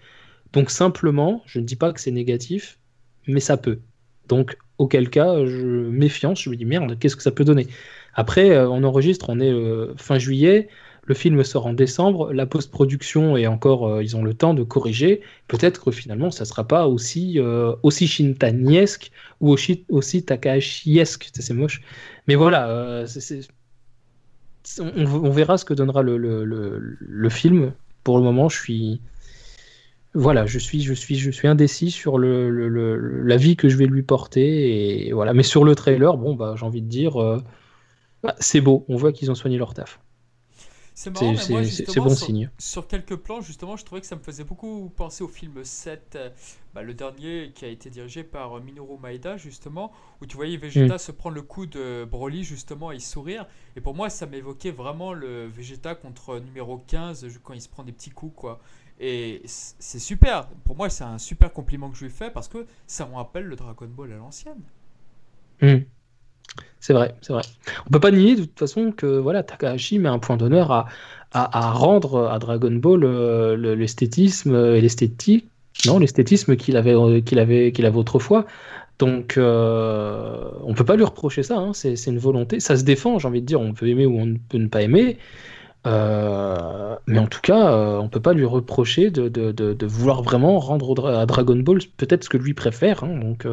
Donc 0.53 0.71
simplement, 0.71 1.43
je 1.47 1.59
ne 1.59 1.65
dis 1.65 1.77
pas 1.77 1.93
que 1.93 2.01
c'est 2.01 2.11
négatif, 2.11 2.79
mais 3.27 3.41
ça 3.41 3.57
peut. 3.57 3.81
Donc 4.29 4.57
auquel 4.79 5.11
cas, 5.11 5.45
je 5.47 5.89
méfiance, 5.89 6.43
je 6.43 6.51
me 6.51 6.57
dis 6.57 6.65
merde, 6.65 6.99
qu'est-ce 6.99 7.17
que 7.17 7.23
ça 7.23 7.31
peut 7.31 7.45
donner? 7.45 7.67
Après, 8.15 8.51
euh, 8.51 8.69
on 8.69 8.85
enregistre, 8.85 9.27
on 9.29 9.41
est 9.41 9.51
euh, 9.51 9.95
fin 9.97 10.19
juillet, 10.19 10.69
le 11.07 11.15
film 11.15 11.43
sort 11.45 11.67
en 11.67 11.75
décembre, 11.75 12.33
la 12.33 12.47
post-production 12.47 13.37
et 13.37 13.47
encore, 13.47 13.87
euh, 13.87 14.03
ils 14.03 14.17
ont 14.17 14.23
le 14.23 14.35
temps 14.35 14.55
de 14.55 14.63
corriger. 14.63 15.21
Peut-être 15.49 15.85
que 15.85 15.91
finalement, 15.91 16.31
ça 16.31 16.45
ne 16.45 16.49
sera 16.49 16.67
pas 16.67 16.87
aussi, 16.89 17.39
euh, 17.39 17.75
aussi 17.83 18.07
Shintaniesque 18.07 19.11
ou 19.41 19.51
aussi, 19.51 19.85
aussi 19.89 20.25
Takahashiesque. 20.25 21.31
C'est 21.35 21.55
moche. 21.55 21.83
Mais 22.27 22.37
voilà, 22.37 22.69
euh, 22.71 23.07
On, 24.79 25.31
verra 25.31 25.59
ce 25.59 25.65
que 25.65 25.75
donnera 25.75 26.03
le, 26.03 27.29
film. 27.29 27.73
Pour 28.03 28.19
le 28.19 28.25
moment, 28.25 28.49
je 28.49 28.59
suis. 28.59 29.01
Voilà, 30.15 30.47
je 30.47 30.59
suis, 30.59 30.81
je 30.83 30.95
suis, 30.95 31.17
je 31.17 31.31
suis 31.31 31.49
indécis 31.49 31.91
sur 31.91 32.19
le, 32.19 33.23
la 33.23 33.37
vie 33.37 33.57
que 33.57 33.69
je 33.69 33.77
vais 33.77 33.87
lui 33.87 34.03
porter. 34.03 35.11
Voilà. 35.13 35.35
Mais 35.35 35.43
sur 35.43 35.65
le 35.65 35.75
trailer, 35.75 36.17
bon, 36.17 36.35
bah, 36.35 36.55
j'ai 36.57 36.65
envie 36.65 36.83
de 36.83 36.89
dire, 36.89 37.15
bah, 38.23 38.35
c'est 38.39 38.61
beau. 38.61 38.85
On 38.89 38.97
voit 38.97 39.13
qu'ils 39.13 39.31
ont 39.31 39.35
soigné 39.35 39.59
leur 39.59 39.75
taf. 39.75 40.01
C'est 40.97 41.11
marrant, 41.11 41.33
mais 41.33 41.49
moi, 41.49 41.63
bon 41.63 41.69
sur, 41.69 42.11
signe. 42.13 42.51
Sur 42.57 42.87
quelques 42.87 43.17
plans, 43.17 43.41
justement, 43.41 43.77
je 43.77 43.85
trouvais 43.85 44.01
que 44.01 44.07
ça 44.07 44.15
me 44.15 44.23
faisait 44.23 44.45
beaucoup 44.45 44.93
penser 44.97 45.25
au 45.25 45.29
film 45.29 45.65
7, 45.65 46.15
euh, 46.15 46.31
bah, 46.73 46.83
le 46.83 46.95
dernier 46.95 47.51
qui 47.53 47.65
a 47.65 47.69
été 47.69 47.91
dirigé 47.91 48.23
par 48.23 48.57
euh, 48.57 48.61
Minoru 48.61 48.97
Maeda, 49.03 49.37
justement, 49.37 49.91
où 50.23 50.27
tu 50.27 50.37
voyais 50.37 50.57
Vegeta 50.57 50.95
mm. 50.95 50.99
se 50.99 51.11
prendre 51.11 51.35
le 51.35 51.43
coup 51.43 51.67
de 51.67 52.07
Broly, 52.09 52.45
justement, 52.45 52.93
et 52.93 53.01
sourire. 53.01 53.45
Et 53.75 53.81
pour 53.81 53.97
moi, 53.97 54.09
ça 54.09 54.27
m'évoquait 54.27 54.71
vraiment 54.71 55.13
le 55.13 55.49
Vegeta 55.49 55.97
contre 55.97 56.39
numéro 56.39 56.79
15, 56.79 57.27
quand 57.43 57.55
il 57.55 57.61
se 57.61 57.69
prend 57.69 57.83
des 57.83 57.93
petits 57.93 58.11
coups, 58.11 58.35
quoi. 58.37 58.61
Et 59.01 59.43
c'est 59.45 59.99
super. 59.99 60.47
Pour 60.65 60.77
moi, 60.77 60.89
c'est 60.91 61.03
un 61.03 61.19
super 61.19 61.53
compliment 61.53 61.91
que 61.91 61.97
je 61.97 62.05
lui 62.05 62.13
fais 62.13 62.31
parce 62.31 62.47
que 62.47 62.67
ça 62.87 63.05
me 63.07 63.17
rappelle 63.17 63.47
le 63.47 63.57
Dragon 63.57 63.89
Ball 63.89 64.13
à 64.13 64.17
l'ancienne. 64.17 64.63
Mm. 65.61 65.79
C'est 66.81 66.93
vrai, 66.93 67.15
c'est 67.23 67.33
vrai. 67.33 67.43
On 67.87 67.91
peut 67.91 68.01
pas 68.01 68.11
nier 68.11 68.37
de 68.37 68.43
toute 68.43 68.59
façon 68.59 68.93
que 68.93 69.07
voilà, 69.07 69.43
Takahashi 69.43 69.99
met 69.99 70.09
un 70.09 70.19
point 70.19 70.37
d'honneur 70.37 70.71
à, 70.71 70.87
à, 71.33 71.73
rendre 71.73 72.29
à 72.29 72.39
Dragon 72.39 72.73
Ball 72.73 73.05
euh, 73.05 73.75
l'esthétisme 73.75 74.55
et 74.55 74.81
l'esthétique, 74.81 75.49
non, 75.87 75.99
l'esthétisme 75.99 76.57
qu'il 76.57 76.77
avait, 76.77 77.23
qu'il 77.23 77.39
avait, 77.39 77.73
qu'il 77.73 77.87
avait 77.87 77.99
autrefois. 77.99 78.47
Donc, 78.99 79.37
euh, 79.37 80.51
on 80.63 80.75
peut 80.75 80.85
pas 80.85 80.97
lui 80.97 81.05
reprocher 81.05 81.43
ça. 81.43 81.59
Hein. 81.59 81.73
c'est, 81.73 82.07
une 82.07 82.19
volonté. 82.19 82.61
Ça 82.61 82.77
se 82.77 82.85
défend, 82.85 83.19
j'ai 83.19 83.29
envie 83.29 83.41
de 83.41 83.47
dire. 83.47 83.61
On 83.61 83.73
peut 83.73 83.89
aimer 83.89 84.07
ou 84.07 84.19
on 84.21 84.35
peut 84.49 84.59
ne 84.59 84.69
pas 84.69 84.83
aimer. 84.83 85.19
Euh, 85.87 86.97
mais 87.07 87.19
en 87.19 87.27
tout 87.27 87.41
cas, 87.43 87.73
euh, 87.73 87.99
on 87.99 88.09
peut 88.09 88.21
pas 88.21 88.33
lui 88.33 88.45
reprocher 88.45 89.11
de, 89.11 89.29
de, 89.29 89.53
de, 89.53 89.87
vouloir 89.87 90.23
vraiment 90.23 90.59
rendre 90.59 91.09
à 91.11 91.27
Dragon 91.27 91.57
Ball 91.57 91.81
peut-être 91.99 92.25
ce 92.25 92.29
que 92.31 92.39
lui 92.39 92.55
préfère. 92.55 93.05
Hein. 93.05 93.19
donc, 93.19 93.47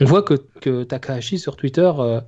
on 0.00 0.04
voit 0.04 0.22
que, 0.22 0.82
Takahashi 0.84 1.38
sur 1.38 1.56
Twitter, 1.56 1.90
euh, 1.98 2.20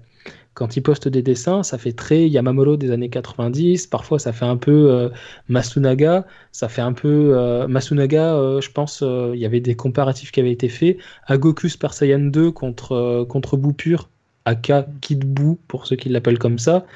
quand 0.55 0.77
il 0.77 0.83
poste 0.83 1.07
des 1.09 1.23
dessins, 1.23 1.63
ça 1.63 1.79
fait 1.79 1.93
très 1.93 2.29
Yamamoto 2.29 2.77
des 2.77 2.91
années 2.91 3.11
90. 3.11 3.87
Parfois, 3.87 4.19
ça 4.19 4.33
fait 4.33 4.45
un 4.45 4.57
peu 4.57 4.91
euh, 4.91 5.09
Masunaga. 5.49 6.27
Ça 6.53 6.69
fait 6.69 6.83
un 6.83 6.93
peu 6.93 7.37
euh, 7.37 7.69
Masunaga. 7.69 8.61
je 8.61 8.71
pense 8.71 9.03
il 9.03 9.39
y 9.39 9.47
avait 9.47 9.61
des 9.61 9.77
comparatifs 9.77 10.33
qui 10.33 10.41
avaient 10.41 10.53
été 10.53 10.69
faits 10.69 10.99
à 11.27 11.37
Goku 11.37 11.69
Saiyan 11.69 12.19
2 12.19 12.51
contre 12.51 13.25
contre 13.29 13.57
Pur, 13.57 14.09
aka 14.45 14.87
Kid 15.01 15.25
Buu 15.25 15.57
pour 15.69 15.87
ceux 15.87 15.97
qui 15.97 16.09
l'appellent 16.09 16.39
comme 16.39 16.59
ça. 16.59 16.87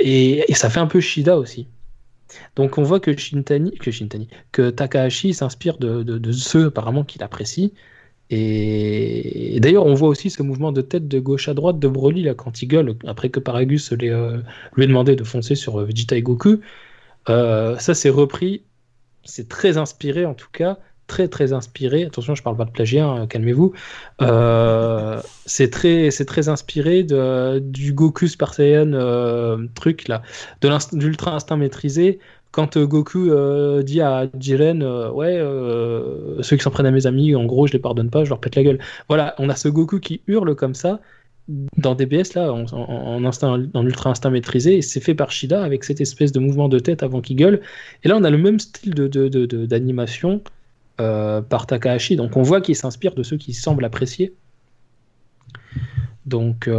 Et, 0.00 0.44
ça 0.54 0.70
fait 0.70 0.80
un 0.80 0.86
peu 0.86 1.00
Shida 1.00 1.36
aussi. 1.38 1.68
Donc 2.56 2.78
on 2.78 2.82
voit 2.82 3.00
que 3.00 3.16
Shintani, 3.16 3.72
que 3.72 3.90
Shintani, 3.90 4.28
que 4.52 4.70
Takahashi 4.70 5.34
s'inspire 5.34 5.78
de, 5.78 6.02
de, 6.02 6.32
ceux 6.32 6.66
apparemment 6.66 7.04
qu'il 7.04 7.22
apprécie. 7.22 7.72
Et, 8.30 9.58
d'ailleurs, 9.60 9.86
on 9.86 9.94
voit 9.94 10.08
aussi 10.08 10.30
ce 10.30 10.42
mouvement 10.42 10.72
de 10.72 10.80
tête 10.80 11.08
de 11.08 11.20
gauche 11.20 11.48
à 11.48 11.54
droite 11.54 11.78
de 11.78 11.88
Broly 11.88 12.22
là, 12.22 12.34
quand 12.34 12.62
il 12.62 12.66
gueule, 12.66 12.96
après 13.06 13.28
que 13.28 13.40
Paragus 13.40 13.92
euh, 13.92 14.42
lui 14.76 14.84
ait 14.84 14.86
demandé 14.86 15.14
de 15.16 15.24
foncer 15.24 15.54
sur 15.54 15.80
euh, 15.80 15.84
Vegeta 15.84 16.16
et 16.16 16.22
Goku. 16.22 16.60
Euh, 17.28 17.76
ça, 17.78 17.94
c'est 17.94 18.08
repris, 18.08 18.62
c'est 19.24 19.48
très 19.48 19.76
inspiré 19.76 20.24
en 20.24 20.34
tout 20.34 20.48
cas, 20.52 20.78
très 21.06 21.28
très 21.28 21.52
inspiré. 21.52 22.04
Attention, 22.04 22.34
je 22.34 22.42
parle 22.42 22.56
pas 22.56 22.64
de 22.64 22.70
plagiat, 22.70 23.06
hein, 23.06 23.26
calmez-vous. 23.26 23.74
c'est 25.46 25.70
très, 25.70 26.08
très 26.08 26.48
inspiré 26.48 27.02
de, 27.04 27.58
du 27.58 27.92
Goku 27.92 28.26
Saiyan 28.26 29.66
truc 29.74 30.08
là, 30.08 30.22
de 30.62 30.68
l'ultra 30.98 31.34
instinct 31.34 31.56
maîtrisé 31.56 32.20
quand 32.54 32.76
euh, 32.76 32.86
Goku 32.86 33.30
euh, 33.30 33.82
dit 33.82 34.00
à 34.00 34.28
Jiren, 34.38 34.82
euh, 34.82 35.10
ouais, 35.10 35.40
ceux 36.42 36.56
qui 36.56 36.62
s'en 36.62 36.70
prennent 36.70 36.86
à 36.86 36.92
mes 36.92 37.06
amis, 37.06 37.34
en 37.34 37.44
gros, 37.46 37.66
je 37.66 37.72
les 37.72 37.80
pardonne 37.80 38.10
pas, 38.10 38.22
je 38.22 38.28
leur 38.28 38.38
pète 38.38 38.54
la 38.54 38.62
gueule. 38.62 38.78
Voilà, 39.08 39.34
on 39.38 39.48
a 39.48 39.56
ce 39.56 39.68
Goku 39.68 39.98
qui 39.98 40.20
hurle 40.28 40.54
comme 40.54 40.74
ça 40.74 41.00
dans 41.76 41.94
DBS 41.94 42.34
là, 42.36 42.52
en, 42.52 43.24
instinct, 43.24 43.60
ultra 43.74 44.10
instinct 44.10 44.30
maîtrisé, 44.30 44.76
et 44.76 44.82
c'est 44.82 45.00
fait 45.00 45.14
par 45.14 45.30
Shida 45.30 45.62
avec 45.62 45.84
cette 45.84 46.00
espèce 46.00 46.32
de 46.32 46.38
mouvement 46.38 46.68
de 46.68 46.78
tête 46.78 47.02
avant 47.02 47.20
qu'il 47.20 47.36
gueule. 47.36 47.60
Et 48.04 48.08
là, 48.08 48.16
on 48.16 48.24
a 48.24 48.30
le 48.30 48.38
même 48.38 48.60
style 48.60 48.94
d'animation 48.94 50.40
par 50.96 51.66
Takahashi, 51.66 52.16
donc 52.16 52.36
on 52.36 52.42
voit 52.42 52.60
qu'il 52.60 52.76
s'inspire 52.76 53.14
de 53.14 53.22
ceux 53.22 53.36
qui 53.36 53.52
semblent 53.52 53.84
apprécier. 53.84 54.32
Donc, 56.24 56.70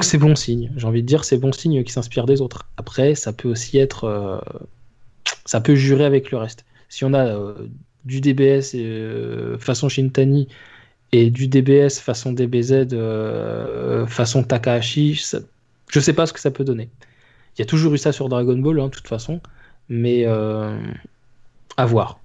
c'est 0.00 0.18
bon 0.18 0.34
signe. 0.34 0.72
J'ai 0.76 0.86
envie 0.86 1.02
de 1.02 1.06
dire, 1.06 1.22
c'est 1.22 1.38
bon 1.38 1.52
signe 1.52 1.84
qui 1.84 1.92
s'inspire 1.92 2.26
des 2.26 2.40
autres. 2.40 2.66
Après, 2.76 3.14
ça 3.14 3.32
peut 3.32 3.48
aussi 3.48 3.78
être, 3.78 4.42
ça 5.44 5.60
peut 5.60 5.74
jurer 5.74 6.04
avec 6.04 6.30
le 6.30 6.38
reste. 6.38 6.64
Si 6.88 7.04
on 7.04 7.12
a 7.14 7.26
euh, 7.26 7.68
du 8.04 8.20
DBS 8.20 8.76
façon 9.58 9.88
Shintani 9.88 10.48
et 11.12 11.30
du 11.30 11.48
DBS 11.48 12.00
façon 12.00 12.32
DBZ 12.32 12.94
façon 14.08 14.42
Takahashi, 14.44 15.14
je 15.14 15.38
je 15.88 16.00
sais 16.00 16.12
pas 16.12 16.26
ce 16.26 16.32
que 16.32 16.40
ça 16.40 16.50
peut 16.50 16.64
donner. 16.64 16.88
Il 17.56 17.60
y 17.60 17.62
a 17.62 17.66
toujours 17.66 17.92
eu 17.94 17.98
ça 17.98 18.12
sur 18.12 18.28
Dragon 18.28 18.56
Ball, 18.56 18.80
hein, 18.80 18.86
de 18.86 18.90
toute 18.90 19.08
façon, 19.08 19.40
mais 19.88 20.24
à 20.24 21.86
voir, 21.86 22.20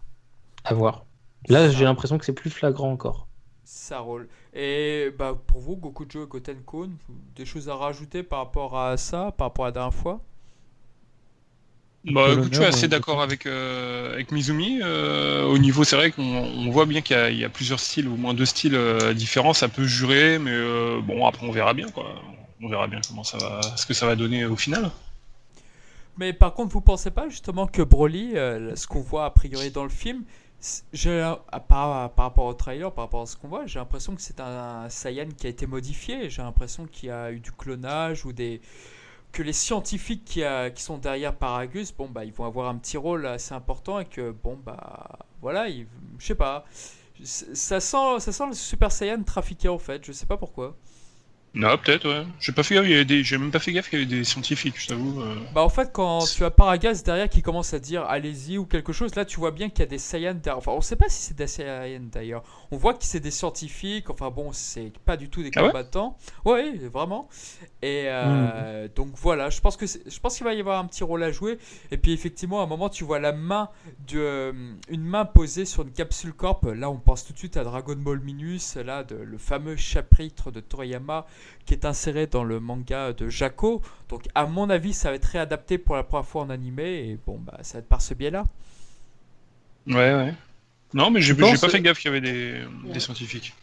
à 0.64 0.74
voir. 0.74 1.06
Là, 1.48 1.70
j'ai 1.70 1.86
l'impression 1.86 2.18
que 2.18 2.26
c'est 2.26 2.34
plus 2.34 2.50
flagrant 2.50 2.92
encore. 2.92 3.28
Ça 3.64 4.00
roule. 4.00 4.28
Et 4.54 5.10
bah, 5.18 5.38
pour 5.48 5.60
vous, 5.60 5.76
Gokujo 5.76 6.24
et 6.24 6.28
Goten 6.28 6.62
Kun, 6.66 6.92
des 7.36 7.46
choses 7.46 7.68
à 7.68 7.76
rajouter 7.76 8.24
par 8.24 8.40
rapport 8.40 8.78
à 8.78 8.96
ça, 8.98 9.32
par 9.32 9.48
rapport 9.48 9.66
à 9.66 9.70
la 9.70 9.74
dernière 9.74 9.94
fois? 9.94 10.22
Bah, 12.12 12.28
écoute, 12.32 12.54
je 12.54 12.60
suis 12.60 12.66
assez 12.66 12.88
d'accord 12.88 13.22
avec, 13.22 13.46
euh, 13.46 14.14
avec 14.14 14.32
Mizumi. 14.32 14.80
Euh, 14.82 15.44
au 15.46 15.58
niveau, 15.58 15.84
c'est 15.84 15.96
vrai 15.96 16.12
qu'on 16.12 16.70
voit 16.70 16.86
bien 16.86 17.02
qu'il 17.02 17.38
y, 17.38 17.44
a 17.44 17.50
plusieurs 17.50 17.80
styles, 17.80 18.08
au 18.08 18.16
moins 18.16 18.34
deux 18.34 18.46
styles 18.46 18.76
euh, 18.76 19.14
différents. 19.14 19.54
Ça 19.54 19.70
peut 19.70 19.86
jurer, 19.86 20.38
mais 20.38 20.56
bon, 21.02 21.26
après, 21.26 21.48
on 21.48 21.52
verra 21.52 21.74
bien, 21.74 21.90
quoi. 21.90 22.16
On 22.62 22.70
verra 22.70 22.88
bien 22.88 23.02
comment 23.08 23.24
ça 23.24 23.38
va, 23.38 23.62
ce 23.76 23.86
que 23.86 23.94
ça 23.94 24.06
va 24.06 24.16
donner 24.16 24.46
au 24.46 24.56
final. 24.56 24.92
Mais 26.18 26.32
par 26.32 26.54
contre, 26.54 26.72
vous 26.72 26.82
pensez 26.82 27.12
pas 27.12 27.28
justement 27.28 27.68
que 27.68 27.82
Broly, 27.82 28.34
ce 28.34 28.88
qu'on 28.88 29.02
voit 29.02 29.26
a 29.26 29.30
priori 29.30 29.72
dans 29.72 29.84
le 29.84 29.90
film, 29.90 30.24
par, 31.68 32.12
par 32.12 32.26
rapport 32.26 32.46
au 32.46 32.54
trailer, 32.54 32.92
par 32.92 33.06
rapport 33.06 33.24
à 33.24 33.26
ce 33.26 33.36
qu'on 33.36 33.50
voit, 33.50 33.66
j'ai 33.66 33.80
l'impression 33.80 34.16
que 34.16 34.22
c'est 34.22 34.40
un, 34.40 34.90
Saiyan 34.90 35.28
qui 35.38 35.48
a 35.48 35.50
été 35.50 35.68
modifié. 35.68 36.30
J'ai 36.30 36.42
l'impression 36.42 36.86
qu'il 36.86 37.10
y 37.10 37.12
a 37.12 37.32
eu 37.32 37.40
du 37.40 37.52
clonage 37.52 38.26
ou 38.26 38.32
des 38.32 38.62
que 39.36 39.44
les 39.44 39.54
scientifiques 39.54 40.24
qui, 40.24 40.46
a, 40.46 40.70
qui 40.70 40.82
sont 40.82 40.98
derrière 40.98 41.36
Paragus, 41.36 41.92
bon 41.92 42.08
bah 42.08 42.24
ils 42.24 42.32
vont 42.32 42.46
avoir 42.46 42.70
un 42.70 42.78
petit 42.78 42.96
rôle 42.96 43.26
assez 43.28 43.54
important 43.54 44.00
et 44.00 44.06
que 44.06 44.32
bon 44.32 44.58
bah 44.66 45.20
voilà, 45.42 45.68
je 45.70 46.26
sais 46.26 46.36
pas, 46.36 46.64
ça 47.22 47.82
sent 47.82 48.20
ça 48.20 48.32
sent 48.32 48.48
le 48.48 48.54
Super 48.54 48.94
Saiyan 48.94 49.24
trafiqué 49.24 49.68
en 49.68 49.78
fait, 49.78 50.06
je 50.06 50.14
sais 50.14 50.26
pas 50.26 50.38
pourquoi. 50.38 50.78
Non, 51.56 51.78
peut-être, 51.78 52.06
ouais. 52.10 52.26
J'ai 52.42 52.52
pas 52.52 52.64
fait 52.64 52.76
gaffe, 52.76 52.86
il 52.86 52.92
y 52.92 52.96
avait 52.96 53.06
des... 53.06 53.24
j'ai 53.24 53.38
même 53.38 53.50
pas 53.50 53.60
fait 53.60 53.72
gaffe 53.72 53.90
qu'il 53.90 54.00
y 54.00 54.02
avait 54.02 54.14
des 54.14 54.26
scientifiques, 54.26 54.76
je 54.78 54.88
t'avoue. 54.88 55.22
euh. 55.22 55.36
Bah 55.54 55.64
en 55.64 55.70
fait 55.70 55.90
quand 55.94 56.26
tu 56.26 56.44
as 56.44 56.52
Paragas 56.52 57.02
derrière 57.06 57.30
qui 57.30 57.42
commence 57.42 57.74
à 57.74 57.80
dire 57.80 58.04
allez-y 58.04 58.58
ou 58.58 58.66
quelque 58.66 58.92
chose, 58.92 59.16
là 59.16 59.24
tu 59.24 59.40
vois 59.40 59.52
bien 59.52 59.70
qu'il 59.70 59.80
y 59.80 59.84
a 59.84 59.86
des 59.86 59.98
Saiyans 59.98 60.34
derrière. 60.34 60.58
Enfin 60.58 60.74
on 60.74 60.82
sait 60.82 60.98
pas 60.98 61.08
si 61.08 61.22
c'est 61.22 61.38
des 61.38 61.48
Saiyans 61.48 62.10
d'ailleurs. 62.12 62.44
On 62.72 62.78
voit 62.78 62.94
que 62.94 63.06
c'est 63.06 63.22
des 63.22 63.32
scientifiques, 63.32 64.10
enfin 64.10 64.30
bon 64.32 64.52
c'est 64.52 64.92
pas 65.06 65.16
du 65.16 65.30
tout 65.30 65.44
des 65.44 65.52
Ah 65.56 65.62
ouais 65.62 65.68
combattants. 65.70 66.18
ouais, 66.44 66.74
vraiment. 66.92 67.30
Et 67.82 68.04
euh, 68.08 68.90
donc 68.94 69.14
voilà, 69.16 69.50
je 69.50 69.62
pense 69.62 69.78
que 69.78 69.86
je 69.86 70.20
pense 70.20 70.36
qu'il 70.36 70.44
va 70.46 70.54
y 70.54 70.60
avoir 70.60 70.80
un 70.80 70.86
petit 70.86 71.06
rôle 71.06 71.24
à 71.24 71.32
jouer. 71.32 71.58
Et 71.92 71.98
puis 71.98 72.12
effectivement 72.12 72.60
à 72.60 72.64
un 72.66 72.68
moment 72.68 72.90
tu 72.90 73.06
vois 73.06 73.20
la 73.20 73.32
main 73.32 73.70
de 74.10 74.20
euh, 74.20 74.52
une 74.90 75.04
main 75.06 75.24
posée 75.24 75.64
sur 75.64 75.84
une 75.84 75.92
capsule 75.94 76.34
corp. 76.34 76.66
Là 76.66 76.90
on 76.90 76.98
pense 76.98 77.26
tout 77.26 77.32
de 77.32 77.38
suite 77.38 77.56
à 77.56 77.64
Dragon 77.64 77.96
Ball 77.96 78.20
Minus, 78.20 78.76
là 78.76 79.06
de, 79.06 79.16
le 79.16 79.38
fameux 79.38 79.78
chapitre 79.78 80.52
de 80.52 80.60
Toriyama 80.60 81.26
qui 81.66 81.74
est 81.74 81.86
inséré 81.86 82.28
dans 82.28 82.44
le 82.44 82.60
manga 82.60 83.14
de 83.14 83.30
Jaco. 83.30 83.82
Donc 84.10 84.24
à 84.36 84.46
mon 84.46 84.70
avis, 84.70 84.94
ça 84.94 85.10
va 85.10 85.16
être 85.16 85.26
réadapté 85.26 85.78
pour 85.78 85.96
la 85.96 86.04
première 86.04 86.26
fois 86.26 86.44
en 86.44 86.50
animé 86.50 87.10
et 87.10 87.20
bon 87.26 87.40
bah 87.40 87.60
ça 87.62 87.74
va 87.74 87.80
être 87.80 87.90
par 87.90 88.02
ce 88.02 88.14
biais-là. 88.14 88.44
Ouais, 89.88 89.96
ouais. 89.96 90.34
Non, 90.94 91.12
mais 91.12 91.22
j'ai 91.22 91.36
pas 91.36 91.56
fait 91.56 91.82
gaffe 91.82 92.00
qu'il 92.00 92.12
y 92.12 92.16
avait 92.16 92.22
des, 92.22 92.62
des 92.92 93.00
scientifiques. 93.00 93.54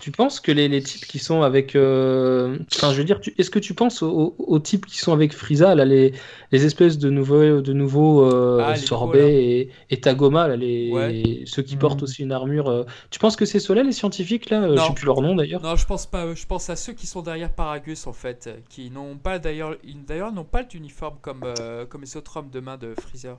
Tu 0.00 0.10
penses 0.12 0.40
que 0.40 0.52
les, 0.52 0.68
les 0.68 0.82
types 0.82 1.06
qui 1.06 1.18
sont 1.18 1.42
avec. 1.42 1.74
euh, 1.76 2.58
Enfin, 2.76 2.92
je 2.92 2.98
veux 2.98 3.04
dire, 3.04 3.20
tu- 3.20 3.32
est-ce 3.38 3.50
que 3.50 3.58
tu 3.58 3.72
penses 3.74 4.02
aux, 4.02 4.34
aux 4.38 4.58
types 4.58 4.84
qui 4.84 4.98
sont 4.98 5.12
avec 5.12 5.32
Frieza, 5.32 5.74
là, 5.74 5.84
les, 5.86 6.12
les 6.52 6.64
espèces 6.66 6.98
de 6.98 7.08
nouveaux, 7.08 7.62
de 7.62 7.72
nouveaux 7.72 8.22
euh, 8.24 8.62
Ah, 8.66 8.76
Sorbet 8.76 9.32
et, 9.44 9.70
et 9.90 10.00
Tagoma, 10.00 10.46
là, 10.48 10.56
les, 10.56 10.90
Ouais. 10.92 11.44
ceux 11.46 11.62
qui 11.62 11.76
portent 11.76 12.02
aussi 12.02 12.22
une 12.22 12.32
armure. 12.32 12.68
euh, 12.68 12.84
Tu 13.10 13.18
penses 13.18 13.36
que 13.36 13.46
c'est 13.46 13.60
ceux-là, 13.60 13.82
les 13.82 13.92
scientifiques, 13.92 14.50
là 14.50 14.76
Je 14.76 14.82
sais 14.82 14.92
plus 14.94 15.06
leur 15.06 15.22
nom 15.22 15.34
d'ailleurs? 15.36 15.62
Non, 15.62 15.76
je 15.76 15.86
pense 15.86 16.06
pas. 16.06 16.34
Je 16.34 16.44
pense 16.46 16.68
à 16.68 16.76
ceux 16.76 16.92
qui 16.92 17.06
sont 17.06 17.22
derrière 17.22 17.52
Paragus 17.54 18.06
en 18.06 18.12
fait, 18.12 18.50
qui 18.68 18.90
n'ont 18.90 19.16
pas 19.16 19.38
d'ailleurs, 19.38 19.76
ils- 19.84 20.04
d'ailleurs 20.04 20.32
n'ont 20.32 20.44
pas 20.44 20.64
d'uniforme 20.64 21.18
comme 21.22 21.42
euh, 21.44 21.86
comme 21.86 22.02
les 22.02 22.16
autres 22.16 22.36
hommes 22.36 22.50
de 22.50 22.60
main 22.60 22.76
de 22.76 22.94
Freezer. 22.94 23.38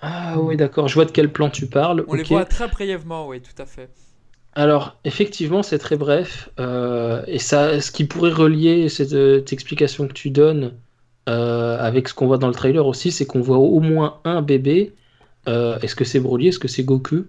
Ah, 0.00 0.40
oui, 0.40 0.56
d'accord, 0.56 0.88
je 0.88 0.94
vois 0.94 1.04
de 1.04 1.10
quel 1.10 1.32
plan 1.32 1.50
tu 1.50 1.66
parles. 1.68 2.04
On 2.08 2.14
les 2.14 2.22
voit 2.22 2.44
très 2.44 2.68
brièvement, 2.68 3.26
oui, 3.28 3.40
tout 3.40 3.60
à 3.60 3.66
fait. 3.66 3.90
Alors, 4.58 4.96
effectivement, 5.04 5.62
c'est 5.62 5.78
très 5.78 5.96
bref. 5.96 6.50
euh, 6.58 7.22
et 7.28 7.38
ça, 7.38 7.80
ce 7.80 7.92
qui 7.92 8.04
pourrait 8.04 8.32
relier 8.32 8.88
cette, 8.88 9.12
euh, 9.12 9.38
cette 9.38 9.52
explication 9.52 10.08
que 10.08 10.12
tu 10.12 10.30
donnes 10.30 10.72
euh, 11.28 11.78
avec 11.78 12.08
ce 12.08 12.14
qu'on 12.14 12.26
voit 12.26 12.38
dans 12.38 12.48
le 12.48 12.54
trailer 12.54 12.84
aussi, 12.84 13.12
c'est 13.12 13.24
qu'on 13.24 13.40
voit 13.40 13.58
au 13.58 13.78
moins 13.78 14.18
un 14.24 14.42
bébé. 14.42 14.92
Euh, 15.46 15.78
est-ce 15.80 15.94
que 15.94 16.04
c'est 16.04 16.18
Broly 16.18 16.48
Est-ce 16.48 16.58
que 16.58 16.66
c'est 16.66 16.82
Goku? 16.82 17.26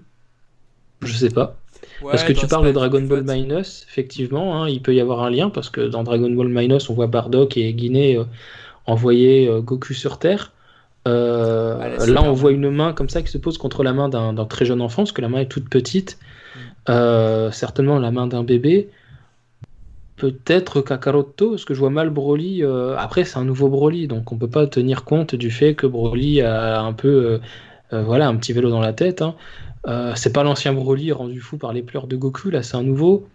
Je 1.04 1.14
sais 1.14 1.30
pas. 1.30 1.56
Ouais, 2.02 2.12
parce 2.12 2.24
que 2.24 2.34
tu 2.34 2.48
parles 2.48 2.66
de 2.66 2.72
Dragon 2.72 3.02
Ball. 3.02 3.24
Minus, 3.24 3.86
effectivement, 3.88 4.64
hein, 4.64 4.68
il 4.68 4.82
peut 4.82 4.96
y 4.96 5.00
avoir 5.00 5.22
un 5.22 5.30
lien, 5.30 5.52
parce 5.52 5.70
que 5.70 5.82
dans 5.82 6.04
Dragon 6.04 6.32
Ball 6.32 6.48
Minus, 6.48 6.90
on 6.90 6.96
voit 6.96 7.08
Bardock 7.08 7.58
et 7.58 7.72
Guinée 7.74 8.20
envoyer 8.88 9.48
Goku 9.62 9.94
sur 9.94 10.18
Terre. 10.18 10.52
Euh, 11.08 12.06
là, 12.08 12.24
on 12.24 12.34
voit 12.34 12.52
une 12.52 12.70
main 12.70 12.94
comme 12.94 13.10
ça 13.10 13.22
qui 13.22 13.32
se 13.32 13.38
pose 13.38 13.58
contre 13.58 13.84
la 13.84 13.94
main 13.94 14.10
d'un 14.10 14.34
d'un 14.34 14.46
très 14.46 14.66
jeune 14.66 14.82
enfant, 14.82 15.04
parce 15.04 15.12
que 15.12 15.22
la 15.22 15.30
main 15.30 15.40
est 15.40 15.48
toute 15.48 15.70
petite. 15.70 16.18
Mm. 16.56 16.60
Euh, 16.90 17.52
certainement 17.52 18.00
la 18.00 18.12
main 18.12 18.28
d'un 18.28 18.44
bébé. 18.44 18.90
Peut-être 20.18 20.82
Kakaroto, 20.82 21.52
parce 21.52 21.64
que 21.64 21.74
je 21.74 21.80
vois 21.80 21.90
mal 21.90 22.10
Broly. 22.10 22.64
euh, 22.64 22.96
Après, 22.98 23.24
c'est 23.24 23.38
un 23.38 23.46
nouveau 23.46 23.70
Broly, 23.70 24.08
donc 24.08 24.32
on 24.34 24.38
peut 24.38 24.50
pas 24.50 24.68
tenir 24.68 25.06
compte 25.06 25.34
du 25.36 25.50
fait 25.50 25.76
que 25.76 25.88
Broly 25.88 26.42
a 26.42 26.82
un 26.82 26.92
peu, 26.94 27.40
euh, 27.94 28.04
voilà, 28.04 28.28
un 28.28 28.36
petit 28.36 28.52
vélo 28.52 28.70
dans 28.70 28.82
la 28.82 28.92
tête. 28.94 29.22
hein. 29.22 29.36
C'est 30.16 30.34
pas 30.34 30.44
l'ancien 30.44 30.74
Broly 30.74 31.12
rendu 31.14 31.40
fou 31.40 31.58
par 31.58 31.72
les 31.74 31.82
pleurs 31.84 32.08
de 32.08 32.16
Goku, 32.18 32.50
là, 32.50 32.64
c'est 32.64 32.76
un 32.76 32.84
nouveau. 32.84 33.28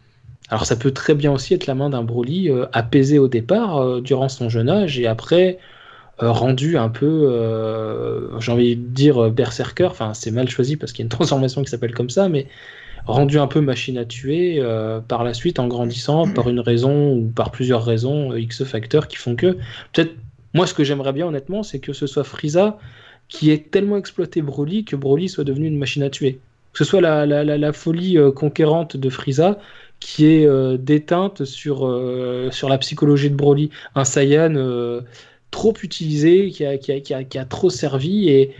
Alors, 0.51 0.67
ça 0.67 0.77
peut 0.77 0.93
très 0.93 1.15
bien 1.15 1.33
aussi 1.33 1.55
être 1.55 1.67
la 1.67 1.75
main 1.75 1.91
d'un 1.91 2.03
Broly 2.05 2.51
apaisé 2.73 3.19
au 3.19 3.29
départ, 3.29 4.03
durant 4.03 4.29
son 4.29 4.49
jeune 4.51 4.69
âge, 4.69 4.99
et 5.01 5.07
après 5.07 5.59
rendu 6.19 6.77
un 6.79 6.91
peu, 6.91 8.31
j'ai 8.41 8.53
envie 8.53 8.77
de 8.77 8.83
dire 8.89 9.31
berserker. 9.31 9.87
Enfin, 9.87 10.15
c'est 10.15 10.31
mal 10.31 10.49
choisi 10.51 10.77
parce 10.77 10.93
qu'il 10.93 11.01
y 11.01 11.05
a 11.05 11.07
une 11.07 11.09
transformation 11.19 11.63
qui 11.63 11.71
s'appelle 11.71 11.95
comme 11.95 12.11
ça, 12.11 12.29
mais 12.29 12.47
rendu 13.07 13.39
un 13.39 13.47
peu 13.47 13.61
machine 13.61 13.99
à 13.99 14.05
tuer 14.05 14.57
euh, 14.59 15.01
par 15.01 15.25
la 15.25 15.35
suite 15.35 15.59
en 15.59 15.67
grandissant 15.69 16.27
par 16.35 16.49
une 16.49 16.61
raison 16.61 17.15
ou 17.15 17.27
par 17.27 17.51
plusieurs 17.51 17.85
raisons 17.85 18.33
euh, 18.33 18.41
X 18.41 18.65
facteurs 18.65 19.09
qui 19.09 19.17
font 19.17 19.37
que 19.37 19.57
peut-être 19.93 20.15
moi 20.55 20.67
ce 20.67 20.75
que 20.75 20.85
j'aimerais 20.85 21.13
bien 21.13 21.27
honnêtement 21.27 21.63
c'est 21.63 21.81
que 21.81 21.93
ce 21.93 22.07
soit 22.07 22.25
Frieza 22.25 22.79
qui 23.29 23.51
ait 23.51 23.59
tellement 23.59 23.97
exploité 23.97 24.43
Broly 24.43 24.85
que 24.85 24.97
Broly 24.97 25.29
soit 25.29 25.45
devenu 25.45 25.67
une 25.67 25.79
machine 25.79 26.03
à 26.03 26.11
tuer. 26.11 26.41
Que 26.73 26.79
ce 26.79 26.85
soit 26.85 27.01
la, 27.01 27.25
la, 27.25 27.45
la, 27.45 27.57
la 27.57 27.73
folie 27.73 28.19
euh, 28.19 28.33
conquérante 28.33 28.97
de 28.97 29.09
Frieza 29.09 29.59
qui 30.01 30.27
est 30.27 30.47
euh, 30.47 30.77
déteinte 30.77 31.45
sur, 31.45 31.79
sur 32.51 32.69
la 32.69 32.79
psychologie 32.79 33.31
de 33.31 33.37
Broly. 33.37 33.71
Un 33.95 34.05
Saiyan 34.05 34.55
trop 35.51 35.73
utilisé 35.83 36.51
qui 36.51 36.67
a, 36.67 36.77
qui, 36.77 36.93
a, 36.93 37.01
qui, 37.01 37.15
a, 37.15 37.25
qui 37.25 37.39
a 37.39 37.45
trop 37.45 37.71
servi 37.71 38.29
et 38.29 38.53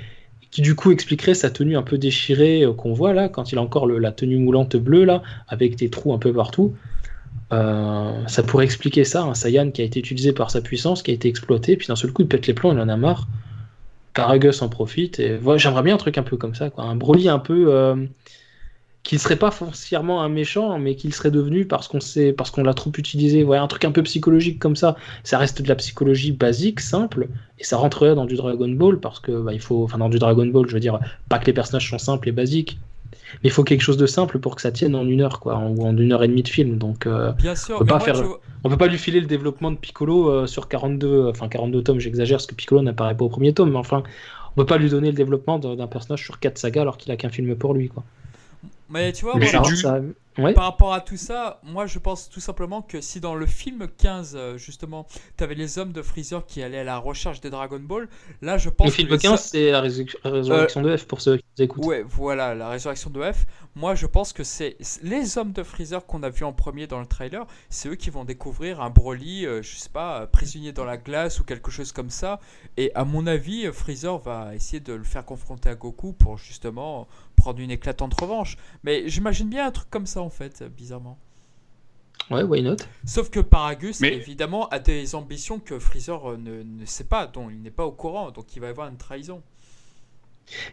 qui 0.55 0.63
du 0.63 0.77
coup 0.77 0.93
expliquerait 0.93 1.35
sa 1.35 1.51
tenue 1.51 1.77
un 1.77 1.83
peu 1.83 1.99
déchirée 1.99 2.63
euh, 2.63 2.73
qu'on 2.73 2.93
voit 2.93 3.13
là, 3.13 3.29
quand 3.29 3.51
il 3.51 3.59
a 3.59 3.61
encore 3.61 3.89
la 3.89 4.13
tenue 4.13 4.39
moulante 4.39 4.77
bleue 4.77 5.05
là, 5.05 5.21
avec 5.49 5.75
des 5.75 5.91
trous 5.91 6.15
un 6.15 6.19
peu 6.19 6.33
partout. 6.33 6.75
Euh, 7.53 8.13
ça 8.29 8.45
pourrait 8.45 8.65
expliquer 8.65 9.03
ça, 9.03 9.23
un 9.25 9.71
qui 9.73 9.83
a 9.83 9.85
été 9.85 9.99
utilisé 9.99 10.33
par 10.33 10.53
sa 10.53 10.61
puissance, 10.61 11.03
qui 11.03 11.11
a 11.11 11.15
été 11.15 11.29
exploité, 11.29 11.77
puis 11.77 11.89
d'un 11.89 11.97
seul 11.97 12.13
coup 12.13 12.23
il 12.23 12.29
pète 12.29 12.47
les 12.47 12.55
plombs, 12.55 12.73
il 12.73 12.79
en 12.79 12.89
a 12.89 12.97
marre. 12.97 13.27
Paragus 14.15 14.63
en 14.63 14.69
profite, 14.69 15.19
et 15.19 15.37
voilà, 15.37 15.59
j'aimerais 15.59 15.83
bien 15.83 15.97
un 15.97 15.99
truc 15.99 16.19
un 16.19 16.23
peu 16.23 16.37
comme 16.37 16.55
ça, 16.55 16.71
quoi. 16.71 16.85
un 16.85 16.95
Broly 16.95 17.29
un 17.29 17.41
peu 17.41 18.07
qui 19.05 19.15
ne 19.17 19.21
serait 19.21 19.37
pas 19.37 19.51
foncièrement 19.53 20.23
un 20.23 20.29
méchant, 20.31 20.79
mais 20.79 20.97
qu'il 20.97 21.15
serait 21.15 21.31
devenu 21.31 21.67
parce 21.67 21.89
qu'on 21.89 22.01
sait, 22.01 22.33
parce 22.33 22.51
qu'on 22.51 22.65
l'a 22.65 22.75
trop 22.75 22.91
utilisé. 22.97 23.43
Voilà, 23.45 23.63
un 23.63 23.67
truc 23.69 23.85
un 23.85 23.93
peu 23.93 24.03
psychologique 24.03 24.59
comme 24.59 24.77
ça. 24.77 24.97
Ça 25.25 25.39
reste 25.39 25.63
de 25.63 25.69
la 25.69 25.77
psychologie 25.77 26.33
basique, 26.33 26.81
simple, 26.81 27.29
et 27.59 27.65
ça 27.65 27.77
rentrerait 27.77 28.15
dans 28.15 28.25
du 28.25 28.35
Dragon 28.37 28.69
Ball 28.69 28.99
parce 28.99 29.21
que 29.21 29.31
bah, 29.33 29.53
il 29.53 29.61
faut, 29.61 29.85
enfin 29.85 29.99
dans 29.99 30.09
du 30.09 30.19
Dragon 30.19 30.47
Ball, 30.47 30.67
je 30.69 30.73
veux 30.75 30.81
dire, 30.81 30.99
pas 31.29 31.39
que 31.39 31.47
les 31.47 31.53
personnages 31.53 31.89
sont 31.89 31.99
simples 31.99 32.31
et 32.31 32.33
basiques, 32.33 32.79
mais 33.13 33.49
il 33.49 33.51
faut 33.51 33.63
quelque 33.63 33.83
chose 33.83 33.99
de 33.99 34.07
simple 34.07 34.39
pour 34.39 34.57
que 34.57 34.63
ça 34.63 34.73
tienne 34.73 34.95
en 34.95 35.07
une 35.07 35.21
heure, 35.21 35.39
quoi, 35.39 35.57
en- 35.57 35.69
ou 35.71 35.85
en 35.85 35.97
une 35.97 36.13
heure 36.13 36.23
et 36.25 36.29
demie 36.29 36.43
de 36.43 36.49
film. 36.49 36.79
Donc, 36.79 37.07
euh, 37.07 37.33
Bien 37.33 37.55
sûr, 37.55 37.77
On 37.77 37.79
peut 37.81 37.85
pas 37.87 38.01
faire- 38.01 38.15
on 38.65 38.71
peut 38.71 38.79
pas 38.79 38.87
lui 38.87 38.97
filer 38.99 39.21
le 39.21 39.27
développement 39.27 39.71
de 39.71 39.77
Piccolo 39.77 40.31
euh, 40.31 40.47
sur 40.47 40.67
42, 40.69 41.29
enfin 41.29 41.49
42 41.49 41.83
tomes, 41.83 42.01
j'exagère, 42.01 42.39
parce 42.39 42.47
que 42.47 42.55
Piccolo 42.55 42.81
n'apparaît 42.81 43.15
pas 43.17 43.27
au 43.27 43.29
premier 43.29 43.53
tome, 43.53 43.73
mais 43.73 43.77
enfin, 43.79 44.03
on 44.57 44.61
peut 44.63 44.67
pas 44.67 44.79
lui 44.79 44.89
donner 44.89 45.09
le 45.09 45.15
développement 45.17 45.59
d'un 45.59 45.75
d'un 45.77 45.87
personnage 45.89 46.23
sur 46.25 46.39
4 46.41 46.57
sagas 46.57 46.81
alors 46.83 46.97
qu'il 46.97 47.13
a 47.13 47.17
qu'un 47.17 47.29
film 47.29 47.55
pour 47.57 47.75
lui, 47.75 47.89
quoi. 47.89 48.03
Mais 48.89 49.13
tu 49.13 49.25
vois, 49.25 49.35
Mais 49.37 49.51
moi, 49.53 49.65
ça, 49.65 49.71
du- 49.71 49.77
ça- 49.77 50.01
ouais. 50.39 50.53
Par 50.55 50.65
rapport 50.65 50.93
à 50.93 51.01
tout 51.01 51.17
ça, 51.17 51.61
moi 51.63 51.87
je 51.87 51.99
pense 51.99 52.29
tout 52.29 52.41
simplement 52.41 52.83
que 52.83 53.01
si 53.01 53.21
dans 53.21 53.35
le 53.35 53.47
film 53.47 53.87
15, 53.99 54.35
euh, 54.37 54.59
justement, 54.59 55.07
t'avais 55.37 55.55
les 55.55 55.79
hommes 55.79 55.93
de 55.93 56.03
Freezer 56.03 56.45
qui 56.45 56.63
allaient 56.63 56.79
à 56.81 56.85
la 56.85 56.99
recherche 56.99 57.41
des 57.41 57.51
Dragon 57.51 57.79
Ball, 57.81 58.09
là 58.43 58.59
je 58.59 58.69
pense 58.71 58.89
Le 58.89 58.93
film 58.93 59.09
les 59.11 59.19
15, 59.19 59.41
c'est 59.41 59.71
la 59.71 59.81
résur- 59.81 60.17
résurrection 60.25 60.83
de 60.83 60.97
F 60.97 61.07
pour 61.07 61.21
ceux 61.21 61.37
qui 61.39 61.45
nous 61.59 61.65
écoutent. 61.65 61.85
Ouais, 61.85 62.05
voilà, 62.07 62.55
la 62.55 62.69
résurrection 62.69 63.11
de 63.11 63.23
F. 63.33 63.47
Moi, 63.77 63.97
je 63.97 64.07
pense 64.07 64.33
que 64.33 64.45
c'est 64.45 64.77
les 65.03 65.37
hommes 65.37 65.51
de 65.51 65.65
Freezer 65.65 66.07
qu'on 66.07 66.23
a 66.23 66.31
vu 66.31 66.45
en 66.45 66.53
premier 66.53 66.87
dans 66.87 67.01
le 67.01 67.07
trailer. 67.07 67.45
C'est 67.71 67.89
eux 67.89 67.97
qui 67.97 68.09
vont 68.09 68.25
découvrir 68.25 68.81
un 68.81 68.89
Broly, 68.91 69.47
euh, 69.47 69.63
je 69.63 69.77
sais 69.77 69.89
pas, 69.89 70.21
euh, 70.21 70.27
prisonnier 70.27 70.71
dans 70.73 70.85
la 70.85 70.97
glace 70.97 71.41
ou 71.41 71.45
quelque 71.45 71.73
chose 71.73 71.91
comme 71.91 72.11
ça. 72.11 72.39
Et 72.77 72.93
à 72.95 73.05
mon 73.05 73.27
avis, 73.27 73.67
euh, 73.67 73.73
Freezer 73.73 74.17
va 74.19 74.55
essayer 74.55 74.79
de 74.79 74.93
le 74.93 75.03
faire 75.03 75.25
confronter 75.25 75.71
à 75.71 75.75
Goku 75.75 76.13
pour 76.13 76.39
justement 76.39 77.09
prendre 77.37 77.61
une 77.61 77.71
éclatante 77.71 78.19
revanche. 78.21 78.57
Mais 78.83 79.09
j'imagine 79.09 79.49
bien 79.49 79.67
un 79.67 79.71
truc 79.71 79.89
comme 79.91 80.07
ça 80.07 80.21
en 80.23 80.31
fait, 80.31 80.63
bizarrement. 80.77 81.19
Ouais, 82.31 82.43
why 82.43 82.63
not? 82.63 82.77
Sauf 83.05 83.29
que 83.29 83.41
Paragus, 83.41 84.01
Mais- 84.01 84.15
évidemment, 84.15 84.69
a 84.71 84.79
des 84.79 85.15
ambitions 85.15 85.59
que 85.59 85.79
Freezer 85.79 86.31
euh, 86.33 86.37
ne, 86.39 86.63
ne 86.63 86.85
sait 86.87 87.05
pas, 87.05 87.27
dont 87.27 87.51
il 87.51 87.61
n'est 87.61 87.71
pas 87.71 87.85
au 87.85 87.93
courant. 87.93 88.31
Donc 88.31 88.57
il 88.57 88.61
va 88.61 88.69
y 88.69 88.71
avoir 88.71 88.89
une 88.89 88.97
trahison. 88.97 89.43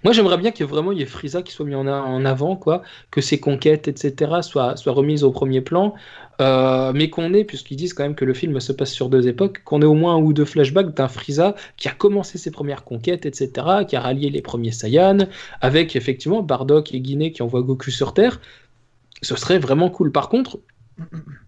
Moi, 0.03 0.13
j'aimerais 0.13 0.37
bien 0.37 0.51
qu'il 0.51 0.65
y 0.65 0.69
ait 0.69 0.71
vraiment 0.71 0.91
il 0.91 0.99
y 0.99 1.01
ait 1.01 1.05
Frieza 1.05 1.41
qui 1.41 1.51
soit 1.53 1.65
mis 1.65 1.75
en, 1.75 2.25
avant, 2.25 2.55
quoi, 2.55 2.81
que 3.09 3.21
ses 3.21 3.39
conquêtes, 3.39 3.87
etc., 3.87 4.41
soient, 4.41 4.75
soient 4.75 4.93
remises 4.93 5.23
au 5.23 5.31
premier 5.31 5.61
plan, 5.61 5.93
euh, 6.39 6.91
mais 6.93 7.09
qu'on 7.09 7.33
ait, 7.33 7.43
puisqu'ils 7.43 7.75
disent 7.75 7.93
quand 7.93 8.03
même 8.03 8.15
que 8.15 8.25
le 8.25 8.33
film 8.33 8.59
se 8.59 8.71
passe 8.71 8.91
sur 8.91 9.09
deux 9.09 9.27
époques, 9.27 9.63
qu'on 9.63 9.81
ait 9.81 9.85
au 9.85 9.93
moins 9.93 10.15
un 10.15 10.19
ou 10.19 10.33
deux 10.33 10.45
flashbacks 10.45 10.93
d'un 10.93 11.07
Frieza 11.07 11.55
qui 11.77 11.87
a 11.87 11.91
commencé 11.91 12.37
ses 12.37 12.51
premières 12.51 12.83
conquêtes, 12.83 13.25
etc., 13.25 13.51
qui 13.87 13.95
a 13.95 14.01
rallié 14.01 14.29
les 14.29 14.41
premiers 14.41 14.71
Saiyans, 14.71 15.27
avec 15.61 15.95
effectivement 15.95 16.41
Bardock 16.41 16.93
et 16.93 16.99
Guinée 16.99 17.31
qui 17.31 17.41
envoient 17.41 17.61
Goku 17.61 17.91
sur 17.91 18.13
Terre. 18.13 18.41
Ce 19.21 19.35
serait 19.35 19.59
vraiment 19.59 19.89
cool. 19.89 20.11
Par 20.11 20.29
contre, 20.29 20.59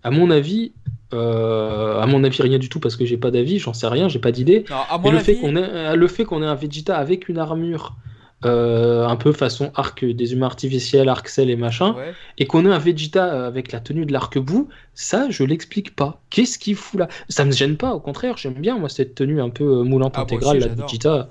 à 0.03 0.11
mon 0.11 0.29
avis, 0.29 0.73
euh, 1.13 1.99
à 1.99 2.05
mon 2.05 2.23
avis, 2.23 2.41
rien 2.41 2.59
du 2.59 2.69
tout 2.69 2.79
parce 2.79 2.95
que 2.95 3.05
j'ai 3.05 3.17
pas 3.17 3.31
d'avis, 3.31 3.59
j'en 3.59 3.73
sais 3.73 3.87
rien, 3.87 4.09
j'ai 4.09 4.19
pas 4.19 4.31
d'idée. 4.31 4.65
Mais 5.03 5.11
le 5.11 5.19
fait 5.19 5.35
qu'on 5.35 5.55
ait, 5.55 5.63
euh, 5.63 5.95
le 5.95 6.07
fait 6.07 6.25
qu'on 6.25 6.41
ait 6.41 6.47
un 6.47 6.55
Vegeta 6.55 6.97
avec 6.97 7.29
une 7.29 7.37
armure 7.37 7.95
euh, 8.45 9.05
un 9.07 9.15
peu 9.15 9.31
façon 9.31 9.71
arc 9.75 10.03
des 10.05 10.33
humains 10.33 10.45
artificiels, 10.47 11.09
arc 11.09 11.27
cell 11.29 11.49
et 11.49 11.55
machin, 11.55 11.93
ouais. 11.95 12.13
et 12.37 12.45
qu'on 12.47 12.65
ait 12.65 12.73
un 12.73 12.79
Vegeta 12.79 13.33
euh, 13.33 13.47
avec 13.47 13.71
la 13.71 13.79
tenue 13.79 14.05
de 14.05 14.11
l'arc-bout, 14.13 14.69
ça 14.93 15.27
je 15.29 15.43
l'explique 15.43 15.95
pas. 15.95 16.21
Qu'est-ce 16.29 16.59
qu'il 16.59 16.75
fout 16.75 16.99
là? 16.99 17.07
Ça 17.29 17.45
me 17.45 17.51
gêne 17.51 17.77
pas, 17.77 17.93
au 17.93 17.99
contraire, 17.99 18.37
j'aime 18.37 18.53
bien 18.53 18.77
moi 18.77 18.89
cette 18.89 19.15
tenue 19.15 19.41
un 19.41 19.49
peu 19.49 19.63
euh, 19.79 19.83
moulante 19.83 20.13
Ah, 20.17 20.21
intégrale 20.21 20.57
aussi, 20.57 20.67
là, 20.69 20.75
de. 20.75 20.81
Vegeta. 20.81 21.29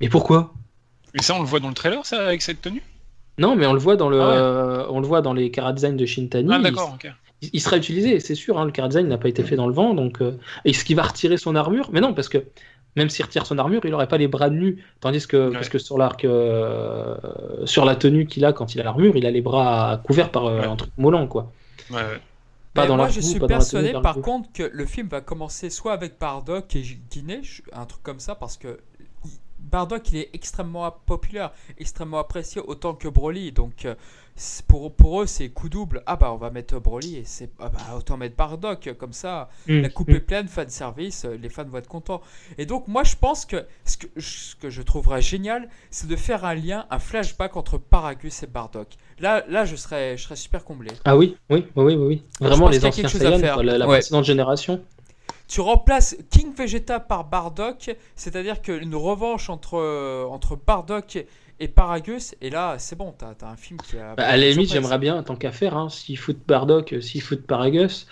Mais 0.00 0.08
pourquoi? 0.08 0.52
Et 1.14 1.22
ça, 1.22 1.34
on 1.34 1.40
le 1.40 1.46
voit 1.46 1.60
dans 1.60 1.68
le 1.68 1.74
trailer, 1.74 2.04
ça, 2.04 2.26
avec 2.26 2.42
cette 2.42 2.60
tenue? 2.60 2.82
Non, 3.38 3.56
mais 3.56 3.66
on 3.66 3.72
le 3.72 3.78
voit 3.78 3.96
dans 3.96 4.08
le, 4.08 4.20
Ah 4.20 4.28
ouais. 4.28 4.34
euh, 4.36 4.86
on 4.90 5.00
le 5.00 5.06
voit 5.06 5.22
dans 5.22 5.34
les 5.34 5.52
chara 5.54 5.72
design 5.72 5.96
de 5.96 6.06
Shintani. 6.06 6.48
Ah, 6.52 6.56
il- 6.58 6.62
d'accord, 6.62 6.92
ok. 6.94 7.10
il, 7.42 7.50
il 7.52 7.60
sera 7.60 7.76
utilisé, 7.76 8.20
c'est 8.20 8.34
sûr. 8.34 8.58
Hein, 8.58 8.64
le 8.66 8.72
car 8.72 8.88
design 8.88 9.08
n'a 9.08 9.18
pas 9.18 9.28
été 9.28 9.42
fait 9.42 9.56
dans 9.56 9.66
le 9.66 9.74
vent, 9.74 9.94
donc 9.94 10.20
euh, 10.22 10.32
est-ce 10.64 10.84
qu'il 10.84 10.96
va 10.96 11.02
retirer 11.02 11.36
son 11.36 11.54
armure 11.54 11.90
Mais 11.92 12.00
non, 12.00 12.14
parce 12.14 12.28
que 12.28 12.44
même 12.96 13.08
s'il 13.10 13.24
retire 13.24 13.46
son 13.46 13.58
armure, 13.58 13.82
il 13.84 13.90
n'aurait 13.90 14.08
pas 14.08 14.18
les 14.18 14.28
bras 14.28 14.50
nus, 14.50 14.82
tandis 15.00 15.26
que 15.26 15.48
Ouais. 15.48 15.52
parce 15.52 15.68
que 15.68 15.78
sur 15.78 15.98
l'arc, 15.98 16.24
euh, 16.24 17.16
sur 17.66 17.84
la 17.84 17.94
tenue 17.96 18.26
qu'il 18.26 18.44
a 18.44 18.52
quand 18.52 18.74
il 18.74 18.80
a 18.80 18.84
l'armure, 18.84 19.16
il 19.16 19.26
a 19.26 19.30
les 19.30 19.42
bras 19.42 20.00
couverts 20.04 20.30
par 20.30 20.46
euh, 20.46 20.60
Ouais. 20.60 20.66
un 20.66 20.76
truc 20.76 20.90
moulant, 20.96 21.26
quoi. 21.26 21.52
Ouais, 21.90 21.96
ouais. 21.96 22.02
Pas 22.74 22.82
Mais 22.82 22.88
dans 22.88 22.96
moi, 22.96 23.06
la 23.06 23.10
je 23.12 23.20
boue, 23.20 23.26
suis 23.26 23.38
pas 23.38 23.46
dans 23.46 23.54
la 23.54 23.58
persuadé, 23.60 23.90
tenue, 23.92 24.02
par 24.02 24.20
contre, 24.20 24.50
que 24.52 24.70
le 24.72 24.84
film 24.86 25.08
va 25.08 25.20
commencer 25.20 25.70
soit 25.70 25.92
avec 25.92 26.18
Bardock 26.18 26.74
et 26.76 26.82
Guinée, 27.10 27.40
un 27.72 27.86
truc 27.86 28.02
comme 28.02 28.20
ça, 28.20 28.34
parce 28.34 28.56
que 28.58 28.78
Bardock, 29.58 30.12
il 30.12 30.18
est 30.18 30.30
extrêmement 30.34 30.90
populaire, 31.06 31.50
extrêmement 31.78 32.18
apprécié, 32.18 32.60
autant 32.64 32.94
que 32.94 33.08
Broly. 33.08 33.50
Donc, 33.52 33.84
euh, 33.84 33.94
pour, 34.68 34.92
pour 34.94 35.22
eux, 35.22 35.26
c'est 35.26 35.48
coup 35.48 35.68
double. 35.68 36.02
Ah 36.06 36.16
bah, 36.16 36.32
on 36.32 36.36
va 36.36 36.50
mettre 36.50 36.78
Broly 36.78 37.16
et 37.16 37.24
c'est 37.24 37.50
ah 37.58 37.68
bah, 37.68 37.78
autant 37.96 38.16
mettre 38.16 38.36
Bardock. 38.36 38.94
Comme 38.98 39.12
ça, 39.12 39.48
Mm, 39.66 39.80
la 39.80 39.88
coupe 39.88 40.08
mm. 40.08 40.14
est 40.14 40.20
pleine, 40.20 40.48
fan 40.48 40.68
service, 40.68 41.24
euh, 41.24 41.36
les 41.40 41.48
fans 41.48 41.64
vont 41.64 41.78
être 41.78 41.88
contents. 41.88 42.20
Et 42.58 42.66
donc, 42.66 42.88
moi, 42.88 43.02
je 43.04 43.16
pense 43.16 43.44
que 43.44 43.64
ce 43.84 43.96
que, 43.96 44.06
ce 44.20 44.54
que 44.56 44.70
je 44.70 44.82
trouverais 44.82 45.22
génial, 45.22 45.68
c'est 45.90 46.08
de 46.08 46.16
faire 46.16 46.44
un 46.44 46.54
lien, 46.54 46.86
un 46.90 46.98
flashback 46.98 47.56
entre 47.56 47.78
Paragus 47.78 48.42
et 48.42 48.46
Bardock. 48.46 48.88
Là, 49.18 49.44
là 49.48 49.64
je, 49.64 49.76
serais, 49.76 50.16
je 50.16 50.24
serais 50.24 50.36
super 50.36 50.64
comblé. 50.64 50.90
Ah 51.04 51.16
oui, 51.16 51.36
oui, 51.50 51.64
oui, 51.76 51.94
oui, 51.94 51.94
oui. 51.94 52.22
Vraiment 52.40 52.68
les 52.68 52.84
anciens 52.84 53.08
quoi, 53.08 53.62
la, 53.62 53.78
la 53.78 53.86
Ouais. 53.86 53.96
précédente 53.98 54.24
génération. 54.24 54.80
Tu 55.48 55.60
remplaces 55.60 56.16
King 56.30 56.52
Vegeta 56.54 56.98
par 56.98 57.24
Bardock, 57.24 57.94
c'est-à-dire 58.16 58.60
qu'une 58.62 58.94
revanche 58.96 59.48
entre, 59.48 59.78
euh, 59.78 60.24
entre 60.24 60.56
Bardock 60.56 61.24
et 61.58 61.68
Paragus, 61.68 62.34
et 62.40 62.50
là, 62.50 62.76
c'est 62.78 62.96
bon, 62.96 63.14
t'as 63.16 63.32
as 63.40 63.50
un 63.50 63.56
film 63.56 63.80
qui 63.80 63.98
a. 63.98 64.14
Bah, 64.14 64.26
à 64.26 64.36
la 64.36 64.50
limite, 64.50 64.70
j'aimerais 64.70 64.98
bien, 64.98 65.22
tant 65.22 65.36
qu'à 65.36 65.52
faire, 65.52 65.76
hein, 65.76 65.88
s'ils 65.88 66.18
foutent 66.18 66.46
Bardock, 66.46 66.92
euh, 66.92 67.00
s'ils 67.00 67.22
foutent 67.22 67.46
Paragus, 67.46 68.06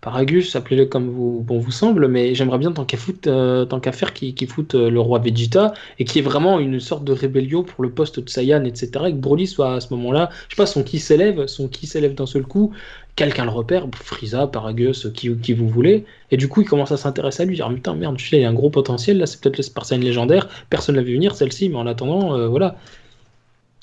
Paragus, 0.00 0.56
appelez-le 0.56 0.86
comme 0.86 1.10
vous, 1.10 1.42
bon 1.42 1.58
vous 1.58 1.70
semble, 1.70 2.08
mais 2.08 2.34
j'aimerais 2.34 2.56
bien, 2.56 2.72
tant 2.72 2.86
qu'à 2.86 2.96
euh, 3.26 3.66
tant 3.66 3.80
qu'à 3.80 3.92
faire, 3.92 4.14
qu'ils 4.14 4.34
qu'ils 4.34 4.48
foutent 4.48 4.74
euh, 4.74 4.88
le 4.88 4.98
roi 4.98 5.18
Vegeta, 5.18 5.74
et 5.98 6.06
qu'il 6.06 6.16
y 6.16 6.18
ait 6.20 6.28
vraiment 6.28 6.58
une 6.58 6.80
sorte 6.80 7.04
de 7.04 7.12
rébellion 7.12 7.64
pour 7.64 7.84
le 7.84 7.90
poste 7.90 8.18
de 8.18 8.28
Saiyan, 8.28 8.64
etc., 8.64 8.90
et 9.08 9.12
que 9.12 9.18
Broly 9.18 9.46
soit 9.46 9.74
à 9.74 9.80
ce 9.80 9.92
moment-là, 9.92 10.30
je 10.48 10.54
sais 10.54 10.62
pas, 10.62 10.64
son 10.64 10.82
ki 10.84 10.98
s'élève, 10.98 11.46
son 11.46 11.68
ki 11.68 11.86
s'élève 11.86 12.14
d'un 12.14 12.24
seul 12.24 12.44
coup, 12.44 12.72
quelqu'un 13.14 13.44
le 13.44 13.50
repère, 13.50 13.86
Frieza, 13.94 14.46
Paragus, 14.46 15.08
qui, 15.12 15.36
qui 15.36 15.52
vous 15.52 15.68
voulez, 15.68 16.06
et 16.30 16.38
du 16.38 16.48
coup, 16.48 16.62
il 16.62 16.68
commence 16.68 16.92
à 16.92 16.96
s'intéresser 16.96 17.42
à 17.42 17.46
lui, 17.46 17.56
dire, 17.56 17.66
Ah, 17.70 17.74
putain, 17.74 17.94
merde, 17.94 18.18
celui-là, 18.18 18.38
il 18.38 18.46
a 18.46 18.48
un 18.48 18.54
gros 18.54 18.70
potentiel, 18.70 19.18
là, 19.18 19.26
c'est 19.26 19.38
peut-être 19.40 19.58
le 19.58 19.62
Saiyan 19.84 20.00
légendaire, 20.00 20.48
personne 20.70 20.96
l'a 20.96 21.02
vu 21.02 21.12
venir, 21.14 21.34
celle-ci, 21.34 21.68
mais 21.68 21.76
en 21.76 21.86
attendant, 21.86 22.34
euh, 22.34 22.48
voilà. 22.48 22.76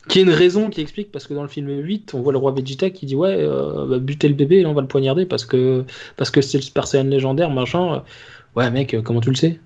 Qui 0.09 0.19
est 0.19 0.21
une 0.23 0.29
raison 0.29 0.69
qui 0.69 0.81
explique, 0.81 1.11
parce 1.11 1.27
que 1.27 1.33
dans 1.33 1.41
le 1.41 1.49
film 1.49 1.69
8, 1.69 2.13
on 2.13 2.21
voit 2.21 2.31
le 2.31 2.37
roi 2.37 2.51
Vegeta 2.51 2.89
qui 2.89 3.05
dit 3.05 3.15
Ouais, 3.15 3.35
euh, 3.39 3.85
bah, 3.87 3.99
butez 3.99 4.27
le 4.29 4.35
bébé 4.35 4.57
et 4.57 4.63
là 4.63 4.69
on 4.69 4.73
va 4.73 4.81
le 4.81 4.87
poignarder 4.87 5.25
parce 5.25 5.45
que 5.45 5.83
parce 6.15 6.31
que 6.31 6.41
c'est 6.41 6.57
le 6.57 6.85
Saiyan 6.85 7.03
légendaire, 7.05 7.49
machin. 7.49 8.03
Ouais, 8.55 8.71
mec, 8.71 8.93
euh, 8.93 9.01
comment 9.01 9.21
tu 9.21 9.29
le 9.29 9.35
sais? 9.35 9.59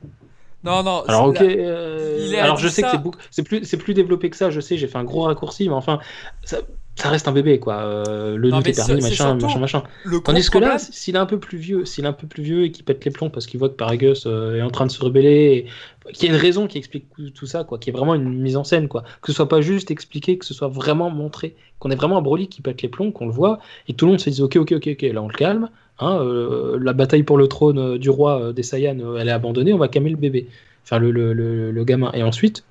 Non, 0.63 0.83
non. 0.83 1.03
Alors, 1.07 1.27
ok, 1.29 1.41
euh, 1.41 2.39
alors 2.39 2.57
je 2.57 2.67
sais 2.67 2.83
que 2.83 2.89
c'est 2.89 2.97
beaucoup- 2.97 3.19
c'est 3.31 3.43
plus, 3.43 3.65
c'est 3.65 3.77
plus 3.77 3.93
développé 3.93 4.29
que 4.29 4.37
ça, 4.37 4.51
je 4.51 4.59
sais, 4.59 4.77
j'ai 4.77 4.87
fait 4.87 4.97
un 4.97 5.03
gros 5.03 5.21
raccourci, 5.23 5.67
mais 5.67 5.75
enfin, 5.75 5.99
ça, 6.43 6.59
ça 6.97 7.09
reste 7.09 7.27
un 7.27 7.31
bébé, 7.31 7.59
quoi. 7.59 7.77
Euh, 7.81 8.35
le 8.37 8.49
Non, 8.49 8.57
doute 8.57 8.67
est 8.67 8.73
permis, 8.73 9.01
machin, 9.01 9.33
machin, 9.35 9.59
machin. 9.59 9.83
Tandis 10.23 10.49
que 10.49 10.57
là, 10.59 10.77
s'il 10.77 11.15
est 11.15 11.19
un 11.19 11.25
peu 11.25 11.39
plus 11.39 11.57
vieux, 11.57 11.85
s'il 11.85 12.03
est 12.03 12.07
un 12.07 12.13
peu 12.13 12.27
plus 12.27 12.43
vieux 12.43 12.63
et 12.65 12.71
qu'il 12.71 12.85
pète 12.85 13.03
les 13.05 13.11
plombs 13.11 13.29
parce 13.29 13.47
qu'il 13.47 13.59
voit 13.59 13.69
que 13.69 13.73
Paragus 13.75 14.25
euh, 14.27 14.55
est 14.57 14.61
en 14.61 14.69
train 14.69 14.85
de 14.85 14.91
se 14.91 15.01
rebeller, 15.03 15.65
qu'il 16.13 16.27
y 16.29 16.31
a 16.31 16.35
une 16.35 16.39
raison 16.39 16.67
qui 16.67 16.77
explique 16.77 17.05
tout- 17.33 17.45
ça, 17.47 17.63
quoi, 17.63 17.79
qui 17.79 17.89
est 17.89 17.93
vraiment 17.93 18.13
une 18.13 18.29
mise 18.39 18.55
en 18.57 18.63
scène, 18.63 18.87
quoi. 18.87 19.03
Que 19.21 19.31
ce 19.31 19.33
soit 19.33 19.49
pas 19.49 19.61
juste 19.61 19.89
expliqué, 19.89 20.37
que 20.37 20.45
ce 20.45 20.53
soit 20.53 20.67
vraiment 20.67 21.09
montré, 21.09 21.55
qu'on 21.79 21.89
ait 21.89 21.95
vraiment 21.95 22.17
un 22.17 22.21
Broly 22.21 22.47
qui 22.49 22.61
pète 22.61 22.81
les 22.83 22.89
plombs, 22.89 23.11
qu'on 23.11 23.25
le 23.25 23.31
voit, 23.33 23.59
et 23.87 23.93
tout 23.93 24.05
le 24.05 24.11
monde 24.11 24.19
se 24.19 24.29
dise 24.29 24.41
ok, 24.41 24.57
ok, 24.57 24.73
ok, 24.73 24.89
ok, 24.91 25.01
là 25.01 25.21
on 25.23 25.27
le 25.27 25.33
calme, 25.33 25.69
hein, 25.99 26.19
euh, 26.21 26.77
la 26.79 26.93
bataille 26.93 27.23
pour 27.23 27.37
le 27.37 27.47
trône 27.47 27.97
du 27.97 28.09
roi 28.11 28.53
des 28.53 28.63
Saiyans, 28.63 29.15
elle 29.17 29.27
est 29.27 29.31
abandonnée, 29.31 29.73
on 29.73 29.77
va 29.79 29.87
calmer 29.87 30.09
le 30.11 30.17
bébé, 30.17 30.47
enfin 30.83 30.99
le, 30.99 31.09
le, 31.11 31.33
le, 31.33 31.71
le 31.71 31.83
gamin, 31.83 32.11
et 32.13 32.21
ensuite, 32.23 32.63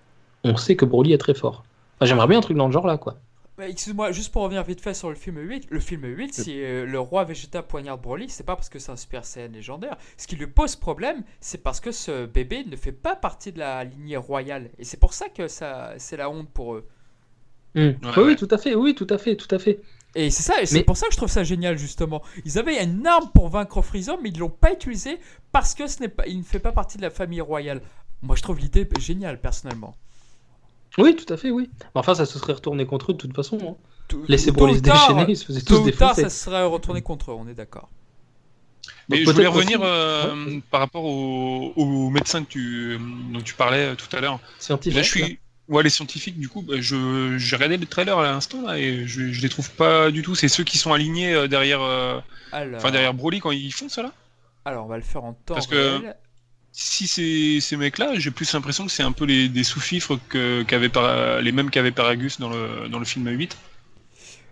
on 0.44 0.56
sait 0.56 0.76
que 0.76 0.84
Broly 0.84 1.12
est 1.12 1.18
très 1.18 1.34
fort. 1.34 1.64
Enfin, 1.98 2.06
J'aimerais 2.06 2.26
bien 2.28 2.38
un 2.38 2.42
truc 2.42 2.56
dans 2.56 2.66
le 2.66 2.72
genre 2.72 2.86
là, 2.86 2.96
quoi. 2.98 3.16
Bah, 3.60 3.68
Excuse-moi, 3.68 4.10
juste 4.12 4.32
pour 4.32 4.40
revenir 4.40 4.64
vite 4.64 4.80
fait 4.80 4.94
sur 4.94 5.10
le 5.10 5.14
film 5.14 5.36
8, 5.38 5.66
le 5.68 5.80
film 5.80 6.04
8, 6.04 6.32
si 6.32 6.62
euh, 6.62 6.86
le 6.86 6.98
roi 6.98 7.24
Vegeta 7.24 7.62
poignarde 7.62 8.00
Broly, 8.00 8.30
c'est 8.30 8.42
pas 8.46 8.56
parce 8.56 8.70
que 8.70 8.78
c'est 8.78 8.90
un 8.90 8.96
Super 8.96 9.26
Saiyan 9.26 9.50
légendaire. 9.52 9.98
Ce 10.16 10.26
qui 10.26 10.34
lui 10.36 10.46
pose 10.46 10.76
problème, 10.76 11.22
c'est 11.40 11.62
parce 11.62 11.78
que 11.78 11.92
ce 11.92 12.24
bébé 12.24 12.64
ne 12.64 12.74
fait 12.74 12.90
pas 12.90 13.16
partie 13.16 13.52
de 13.52 13.58
la 13.58 13.84
lignée 13.84 14.16
royale. 14.16 14.70
Et 14.78 14.84
c'est 14.84 14.96
pour 14.96 15.12
ça 15.12 15.28
que 15.28 15.46
ça, 15.46 15.92
c'est 15.98 16.16
la 16.16 16.30
honte 16.30 16.48
pour 16.48 16.74
eux. 16.74 16.88
Hmm. 17.74 17.80
Ouais, 17.80 17.96
oui, 18.02 18.08
ouais. 18.16 18.22
oui, 18.28 18.36
tout 18.36 18.48
à 18.50 18.56
fait, 18.56 18.74
oui, 18.74 18.94
tout 18.94 19.06
à 19.10 19.18
fait, 19.18 19.36
tout 19.36 19.54
à 19.54 19.58
fait. 19.58 19.80
Et 20.14 20.30
c'est 20.30 20.42
ça, 20.42 20.62
et 20.62 20.64
c'est 20.64 20.76
Mais- 20.78 20.82
pour 20.84 20.96
ça 20.96 21.08
que 21.08 21.12
je 21.12 21.18
trouve 21.18 21.28
ça 21.28 21.44
génial 21.44 21.76
justement. 21.76 22.22
Ils 22.46 22.58
avaient 22.58 22.82
une 22.82 23.06
arme 23.06 23.30
pour 23.34 23.50
vaincre 23.50 23.82
Freezer, 23.82 24.18
mais 24.22 24.30
ils 24.30 24.38
l'ont 24.38 24.48
pas 24.48 24.72
utilisé 24.72 25.18
parce 25.52 25.74
que 25.74 25.86
ce 25.86 26.00
n'est 26.00 26.08
pas, 26.08 26.26
il 26.26 26.38
ne 26.38 26.44
fait 26.44 26.60
pas 26.60 26.72
partie 26.72 26.96
de 26.96 27.02
la 27.02 27.10
famille 27.10 27.42
royale. 27.42 27.82
Moi, 28.22 28.36
je 28.36 28.42
trouve 28.42 28.58
l'idée 28.58 28.88
géniale 28.98 29.38
personnellement. 29.38 29.94
Oui, 30.98 31.16
tout 31.16 31.32
à 31.32 31.36
fait, 31.36 31.50
oui. 31.50 31.70
Enfin, 31.94 32.14
ça 32.14 32.26
se 32.26 32.38
serait 32.38 32.52
retourné 32.54 32.84
contre 32.86 33.10
eux 33.10 33.14
de 33.14 33.18
toute 33.18 33.34
façon. 33.34 33.58
hein. 33.62 33.74
Tout- 34.08 34.24
Laissez 34.28 34.46
se 34.50 34.50
tard- 34.80 35.08
déchaîner, 35.08 35.24
ils 35.32 35.36
se 35.36 35.44
faisaient 35.44 35.62
tous 35.62 35.74
ou 35.74 35.90
tard, 35.90 36.14
défoncer. 36.14 36.22
ça 36.22 36.30
se 36.30 36.44
serait 36.44 36.64
retourné 36.64 37.00
contre 37.00 37.30
eux, 37.30 37.34
on 37.38 37.46
est 37.48 37.54
d'accord. 37.54 37.88
Mais 39.08 39.18
Donc 39.18 39.28
je 39.28 39.32
voulais 39.32 39.46
revenir 39.46 39.80
euh, 39.82 40.58
par 40.70 40.80
rapport 40.80 41.04
au, 41.04 41.72
au 41.76 42.10
médecin 42.10 42.42
que 42.44 42.48
tu, 42.48 42.98
dont 43.32 43.40
tu 43.40 43.54
parlais 43.54 43.90
euh, 43.90 43.94
tout 43.94 44.14
à 44.16 44.20
l'heure. 44.20 44.40
Scientifique. 44.58 44.96
Là, 44.96 45.02
je 45.02 45.08
suis. 45.08 45.38
Ouais, 45.68 45.84
les 45.84 45.90
scientifiques, 45.90 46.38
du 46.40 46.48
coup, 46.48 46.62
bah, 46.62 46.74
je 46.80 47.36
j'ai 47.38 47.54
regardé 47.54 47.76
le 47.76 47.86
trailer 47.86 48.18
à 48.18 48.24
l'instant 48.24 48.60
là 48.62 48.76
et 48.76 49.06
je, 49.06 49.30
je 49.32 49.40
les 49.40 49.48
trouve 49.48 49.70
pas 49.70 50.10
du 50.10 50.22
tout. 50.22 50.34
C'est 50.34 50.48
ceux 50.48 50.64
qui 50.64 50.78
sont 50.78 50.92
alignés 50.92 51.32
euh, 51.32 51.46
derrière, 51.46 51.80
euh, 51.80 52.18
Alors, 52.50 52.78
enfin 52.78 52.90
derrière 52.90 53.14
Broly 53.14 53.38
quand 53.38 53.52
ils 53.52 53.72
font 53.72 53.88
ça 53.88 54.02
là. 54.02 54.12
alors, 54.64 54.86
on 54.86 54.88
va 54.88 54.96
le 54.96 55.04
faire 55.04 55.22
en 55.22 55.32
temps 55.34 55.54
Parce 55.54 55.68
que-. 55.68 56.00
Si 56.72 57.08
c'est 57.08 57.58
ces 57.60 57.76
mecs-là, 57.76 58.12
j'ai 58.18 58.30
plus 58.30 58.52
l'impression 58.52 58.86
que 58.86 58.92
c'est 58.92 59.02
un 59.02 59.12
peu 59.12 59.24
les, 59.24 59.48
des 59.48 59.64
sous-fifres 59.64 60.18
qu'avait 60.66 60.88
Para- 60.88 61.40
les 61.40 61.52
mêmes 61.52 61.68
qu'avait 61.70 61.90
Paragus 61.90 62.38
dans 62.38 62.48
le 62.48 62.88
dans 62.88 62.98
le 63.00 63.04
film 63.04 63.28
8. 63.28 63.56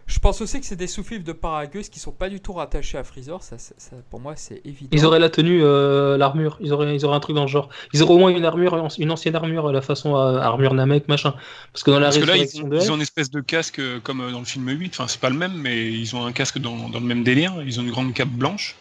Je 0.08 0.18
pense 0.20 0.40
aussi 0.40 0.58
que 0.58 0.64
c'est 0.64 0.74
des 0.74 0.86
sous-fifres 0.86 1.22
de 1.22 1.32
Paragus 1.32 1.90
qui 1.90 2.00
sont 2.00 2.12
pas 2.12 2.30
du 2.30 2.40
tout 2.40 2.54
rattachés 2.54 2.96
à 2.96 3.04
Freezer. 3.04 3.42
Ça, 3.42 3.58
ça- 3.58 3.74
ça, 3.76 3.90
pour 4.10 4.20
moi, 4.20 4.34
c'est 4.36 4.62
évident. 4.64 4.88
Ils 4.90 5.04
auraient 5.04 5.18
la 5.18 5.28
tenue, 5.28 5.62
euh, 5.62 6.16
l'armure. 6.16 6.56
Ils 6.60 6.72
auraient, 6.72 6.96
ils 6.96 7.04
auraient 7.04 7.16
un 7.16 7.20
truc 7.20 7.36
dans 7.36 7.42
le 7.42 7.48
genre. 7.48 7.68
Ils 7.92 8.02
auraient 8.02 8.14
au 8.14 8.18
moins 8.18 8.30
une 8.30 8.44
armure, 8.46 8.88
une 8.98 9.10
ancienne 9.12 9.36
armure, 9.36 9.68
à 9.68 9.72
la 9.72 9.82
façon 9.82 10.16
euh, 10.16 10.38
armure 10.38 10.72
Namek, 10.72 11.08
machin. 11.08 11.34
Parce 11.74 11.82
que 11.84 11.90
dans 11.90 12.00
la 12.00 12.06
Parce 12.06 12.18
que 12.18 12.24
là, 12.24 12.36
ils 12.38 12.62
ont, 12.62 12.68
de 12.68 12.76
ils 12.78 12.82
F, 12.86 12.90
ont 12.90 12.94
une 12.96 13.02
espèce 13.02 13.30
de 13.30 13.40
casque 13.42 13.80
euh, 13.80 14.00
comme 14.00 14.22
euh, 14.22 14.32
dans 14.32 14.38
le 14.40 14.46
film 14.46 14.66
8. 14.68 14.94
Enfin, 14.94 15.06
c'est 15.08 15.20
pas 15.20 15.28
le 15.30 15.36
même, 15.36 15.52
mais 15.54 15.92
ils 15.92 16.16
ont 16.16 16.24
un 16.24 16.32
casque 16.32 16.58
dans, 16.58 16.88
dans 16.88 17.00
le 17.00 17.06
même 17.06 17.22
délire. 17.22 17.52
Ils 17.64 17.78
ont 17.78 17.82
une 17.82 17.90
grande 17.90 18.14
cape 18.14 18.30
blanche. 18.30 18.76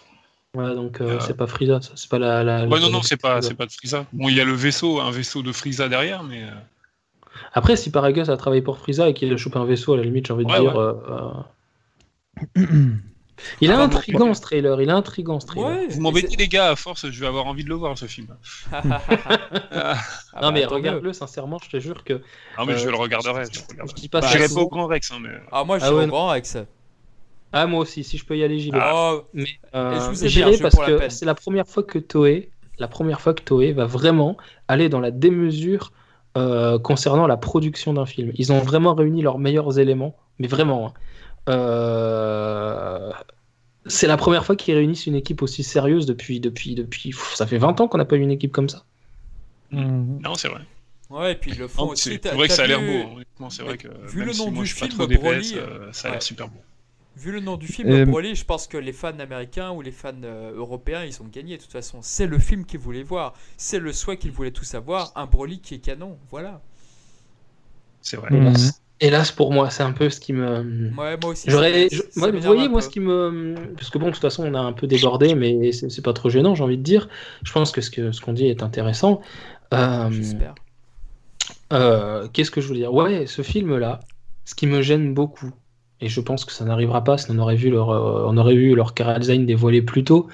Ouais, 0.57 0.75
donc 0.75 1.01
euh, 1.01 1.15
Euh, 1.15 1.19
c'est 1.19 1.35
pas 1.37 1.47
Frieza, 1.47 1.81
ça. 1.81 1.91
C'est 1.95 2.09
pas 2.09 2.19
la. 2.19 2.43
la- 2.43 2.67
Ouais, 2.67 2.79
non, 2.79 2.89
non, 2.89 3.01
c'est 3.01 3.17
pas, 3.17 3.41
c'est 3.41 3.55
pas 3.55 3.65
de 3.65 3.71
Frieza. 3.71 4.05
Bon, 4.13 4.29
il 4.29 4.35
y 4.35 4.41
a 4.41 4.45
le 4.45 4.53
vaisseau, 4.53 4.99
un 4.99 5.11
vaisseau 5.11 5.41
de 5.43 5.51
Frieza 5.51 5.87
derrière, 5.89 6.23
mais. 6.23 6.43
euh, 6.43 6.51
Après, 7.53 7.75
si 7.75 7.91
Paragus 7.91 8.29
a 8.29 8.37
travaillé 8.37 8.61
pour 8.61 8.77
Frieza 8.77 9.09
et 9.09 9.13
qu'il 9.13 9.31
a 9.33 9.37
chopé 9.37 9.57
un 9.57 9.65
vaisseau, 9.65 9.93
à 9.93 9.97
la 9.97 10.03
limite, 10.03 10.27
j'ai 10.27 10.33
envie 10.33 10.45
de 10.45 10.49
Ouais, 10.51 10.59
dire. 10.59 10.75
ouais. 10.75 10.93
Il 13.61 13.69
est 13.69 13.73
Ah, 13.73 13.83
intrigant 13.83 14.33
ce 14.33 14.41
trailer, 14.41 14.81
il 14.81 14.89
est 14.89 14.91
intrigant 14.91 15.39
ce 15.39 15.45
trailer. 15.45 15.69
Ouais, 15.69 15.87
Vous 15.89 16.01
m'embêtez 16.01 16.35
les 16.37 16.47
gars, 16.47 16.71
à 16.71 16.75
force, 16.75 17.09
je 17.09 17.19
vais 17.19 17.27
avoir 17.27 17.45
envie 17.45 17.63
de 17.63 17.69
le 17.69 17.75
voir 17.75 17.95
ce 17.97 18.07
film. 18.07 18.27
Ah, 20.33 20.41
non 20.41 20.47
bah, 20.47 20.51
mais 20.53 20.65
regarde-le, 20.65 21.13
sincèrement, 21.13 21.59
je 21.63 21.69
te 21.69 21.79
jure 21.79 22.03
que. 22.03 22.21
Ah, 22.57 22.65
mais 22.65 22.73
Euh, 22.73 22.77
je 22.77 22.89
le 22.89 22.95
regarderai. 22.95 23.45
je- 23.45 23.53
Je, 23.53 23.59
Je 23.59 23.65
regarderai. 23.69 23.99
dis 24.01 24.09
pas 24.09 24.21
Bah, 24.21 24.27
ça 24.27 24.33
J'irai 24.33 24.47
pas 24.49 24.61
au 24.61 24.67
Grand 24.69 24.87
Rex, 24.87 25.11
hein, 25.11 25.19
mais. 25.21 25.29
Ah, 25.51 25.63
moi, 25.63 25.79
je 25.79 25.85
Ah 25.85 25.89
ouais, 25.93 26.03
au 26.03 26.07
non. 26.07 26.11
grand 26.13 26.27
Rex. 26.29 26.57
Ah, 27.53 27.65
moi 27.65 27.79
aussi, 27.81 28.03
si 28.03 28.17
je 28.17 28.25
peux 28.25 28.37
y 28.37 28.43
aller, 28.43 28.59
j'y 28.59 28.71
vais. 28.71 28.79
Oh, 28.83 29.23
Mais 29.33 29.47
euh, 29.73 30.13
j'irai 30.13 30.57
parce 30.57 30.75
que 30.75 31.09
c'est 31.09 31.25
la 31.25 31.35
première 31.35 31.67
fois 31.67 31.83
que 31.83 31.97
Toei, 31.99 32.51
la 32.77 32.87
première 32.87 33.21
fois 33.21 33.33
que 33.33 33.41
Toei 33.43 33.71
va 33.73 33.85
vraiment 33.85 34.37
aller 34.67 34.89
dans 34.89 34.99
la 34.99 35.11
démesure 35.11 35.91
euh, 36.37 36.77
concernant 36.79 37.25
la 37.27 37.37
production 37.37 37.93
d'un 37.93 38.05
film. 38.05 38.31
Ils 38.35 38.51
ont 38.51 38.59
vraiment 38.59 38.93
réuni 38.95 39.21
leurs 39.21 39.39
meilleurs 39.39 39.79
éléments, 39.79 40.15
mais 40.39 40.47
vraiment. 40.47 40.87
hein. 40.87 40.93
Euh, 41.49 43.11
C'est 43.85 44.07
la 44.07 44.17
première 44.17 44.45
fois 44.45 44.55
qu'ils 44.55 44.75
réunissent 44.75 45.07
une 45.07 45.15
équipe 45.15 45.41
aussi 45.41 45.63
sérieuse 45.63 46.05
depuis 46.05 46.39
depuis 46.39 46.75
depuis. 46.75 47.11
pff, 47.11 47.35
Ça 47.35 47.47
fait 47.47 47.57
20 47.57 47.79
ans 47.81 47.87
qu'on 47.87 47.97
n'a 47.97 48.05
pas 48.05 48.17
eu 48.17 48.21
une 48.21 48.31
équipe 48.31 48.51
comme 48.51 48.69
ça. 48.69 48.83
Mhm. 49.71 50.19
Non, 50.23 50.35
c'est 50.35 50.49
vrai. 50.49 50.61
ouais, 51.09 51.31
et 51.33 51.35
puis 51.35 51.51
ils 51.51 51.57
le 51.59 51.67
font 51.67 51.89
aussi. 51.89 52.19
C'est 52.21 52.33
vrai 52.35 52.47
que 52.47 52.53
ça 52.53 52.63
a 52.63 52.67
l'air 52.67 52.79
beau. 52.81 53.13
Honnêtement, 53.15 53.49
c'est 53.49 53.63
mais 53.63 53.69
vrai 53.69 53.77
que. 53.77 53.87
vu 53.87 54.23
le 54.25 54.33
nom 54.33 54.51
du 54.51 54.65
film, 54.67 54.97
Broly, 54.97 55.53
euh, 55.55 55.91
ça 55.93 56.09
a 56.09 56.11
l'air 56.11 56.21
super 56.21 56.47
beau. 56.49 56.59
Vu 57.17 57.31
le 57.31 57.39
nom 57.39 57.57
du 57.57 57.67
film, 57.67 57.89
Euh, 57.91 58.05
Broly, 58.05 58.35
je 58.35 58.45
pense 58.45 58.67
que 58.67 58.77
les 58.77 58.93
fans 58.93 59.17
américains 59.19 59.71
ou 59.71 59.81
les 59.81 59.91
fans 59.91 60.13
euh, 60.23 60.53
européens, 60.55 61.03
ils 61.03 61.21
ont 61.21 61.27
gagné. 61.27 61.57
De 61.57 61.61
toute 61.63 61.71
façon, 61.71 61.99
c'est 62.01 62.27
le 62.27 62.37
film 62.39 62.65
qu'ils 62.65 62.79
voulaient 62.79 63.03
voir. 63.03 63.33
C'est 63.57 63.79
le 63.79 63.91
souhait 63.91 64.17
qu'ils 64.17 64.31
voulaient 64.31 64.51
tous 64.51 64.65
savoir. 64.65 65.11
Un 65.15 65.25
Broly 65.25 65.59
qui 65.59 65.75
est 65.75 65.79
canon. 65.79 66.17
Voilà. 66.29 66.61
C'est 68.01 68.17
vrai. 68.17 68.29
Mhm. 68.31 68.47
Hélas. 68.47 68.81
Hélas 68.99 69.31
pour 69.31 69.53
moi, 69.53 69.69
c'est 69.69 69.83
un 69.83 69.91
peu 69.91 70.09
ce 70.09 70.19
qui 70.19 70.33
me. 70.33 70.91
Ouais, 70.97 71.17
moi 71.21 71.31
aussi. 71.31 71.49
J'aurais, 71.49 71.87
moi, 72.15 72.31
vous 72.31 72.39
voyez, 72.41 72.67
moi, 72.67 72.79
peu. 72.79 72.85
ce 72.85 72.89
qui 72.89 72.99
me. 72.99 73.53
Parce 73.75 73.89
que 73.91 73.99
bon, 73.99 74.07
de 74.07 74.11
toute 74.11 74.21
façon, 74.21 74.43
on 74.45 74.53
a 74.55 74.59
un 74.59 74.73
peu 74.73 74.87
débordé, 74.87 75.35
mais 75.35 75.71
c'est 75.71 75.89
c'est 75.89 76.01
pas 76.01 76.13
trop 76.13 76.29
gênant, 76.29 76.55
j'ai 76.55 76.63
envie 76.63 76.77
de 76.77 76.83
dire. 76.83 77.07
Je 77.43 77.51
pense 77.51 77.71
que 77.71 77.81
ce 77.81 77.91
que 77.91 78.11
ce 78.11 78.21
qu'on 78.21 78.33
dit 78.33 78.47
est 78.47 78.63
intéressant. 78.63 79.21
Euh, 79.73 80.09
J'espère. 80.11 80.55
euh, 81.73 82.27
Qu'est-ce 82.33 82.51
que 82.51 82.61
je 82.61 82.67
voulais 82.67 82.79
dire? 82.81 82.93
Ouais, 82.93 83.27
ce 83.27 83.41
film-là, 83.41 83.99
ce 84.45 84.55
qui 84.55 84.67
me 84.67 84.81
gêne 84.81 85.13
beaucoup, 85.13 85.51
et 86.01 86.09
je 86.09 86.19
pense 86.21 86.45
que 86.45 86.51
ça 86.51 86.65
n'arrivera 86.65 87.03
pas, 87.03 87.17
sinon 87.17 87.39
on 87.39 87.43
aurait 87.43 87.55
vu 87.55 87.69
leur, 87.69 87.89
euh, 87.89 88.25
on 88.27 88.37
aurait 88.37 88.55
vu 88.55 88.75
leur 88.75 88.93
design 89.19 89.45
dévoilé 89.45 89.81
plus 89.81 90.03
tôt, 90.03 90.27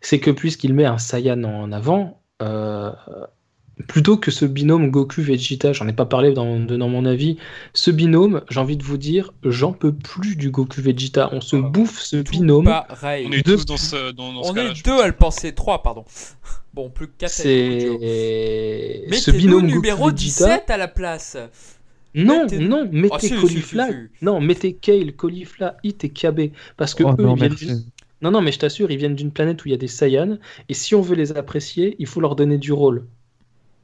c'est 0.00 0.20
que 0.20 0.30
puisqu'il 0.30 0.74
met 0.74 0.84
un 0.84 0.98
Saiyan 0.98 1.42
en 1.44 1.72
avant, 1.72 2.20
euh, 2.42 2.90
plutôt 3.88 4.16
que 4.16 4.30
ce 4.30 4.44
binôme 4.44 4.90
Goku-Vegeta, 4.90 5.72
j'en 5.72 5.88
ai 5.88 5.92
pas 5.92 6.04
parlé 6.06 6.32
dans, 6.32 6.60
dans 6.60 6.88
mon 6.88 7.04
avis, 7.04 7.38
ce 7.72 7.90
binôme, 7.90 8.42
j'ai 8.50 8.60
envie 8.60 8.76
de 8.76 8.82
vous 8.84 8.98
dire, 8.98 9.32
j'en 9.44 9.72
peux 9.72 9.92
plus 9.92 10.36
du 10.36 10.50
Goku-Vegeta. 10.50 11.30
On 11.32 11.40
se 11.40 11.56
Ah, 11.56 11.60
bouffe 11.62 11.98
ce 12.00 12.16
binôme. 12.22 12.64
pareil. 12.66 13.26
On 13.28 13.32
est 13.32 13.44
Deux- 13.44 13.56
tous 13.56 13.64
dans 13.66 13.76
ce, 13.78 14.12
dans, 14.12 14.32
dans 14.34 14.42
ce 14.44 14.52
On 14.52 14.56
est 14.56 14.84
deux 14.84 15.00
à 15.00 15.06
le 15.06 15.14
penser, 15.14 15.52
trois, 15.54 15.82
pardon. 15.82 16.04
Bon, 16.74 16.90
plus 16.90 17.06
que 17.08 17.12
quatre. 17.18 17.32
C'est 17.32 17.88
Mais 19.10 19.16
ce 19.16 19.30
binôme 19.30 19.66
numéro 19.66 20.10
Goku-Vegeta. 20.10 20.58
17 20.58 20.70
à 20.70 20.76
la 20.76 20.88
place. 20.88 21.36
Non, 22.14 22.42
Mettez- 22.44 22.58
non, 22.58 22.88
mettez 22.92 23.14
Ah, 23.14 23.18
si, 23.18 23.34
Caulifla, 23.34 23.86
si, 23.86 23.92
si. 23.92 24.24
non, 24.24 24.40
mettez 24.40 24.74
Kale, 24.76 25.12
Caulifla, 25.14 25.76
Hit 25.82 26.04
et 26.04 26.10
KB, 26.12 26.52
parce 26.76 26.94
que 26.94 27.04
Oh 27.04 27.10
eux, 27.18 27.22
non, 27.22 27.36
ils 27.36 27.36
viennent 27.36 27.56
non, 28.22 28.30
non, 28.30 28.40
mais 28.42 28.52
je 28.52 28.58
t'assure, 28.60 28.90
ils 28.90 28.98
viennent 28.98 29.16
d'une 29.16 29.32
planète 29.32 29.64
où 29.64 29.68
il 29.68 29.72
y 29.72 29.74
a 29.74 29.78
des 29.78 29.88
Saiyans, 29.88 30.38
et 30.68 30.74
si 30.74 30.94
on 30.94 31.00
veut 31.02 31.16
les 31.16 31.32
apprécier, 31.32 31.96
il 31.98 32.06
faut 32.06 32.20
leur 32.20 32.36
donner 32.36 32.58
du 32.58 32.72
rôle. 32.72 33.06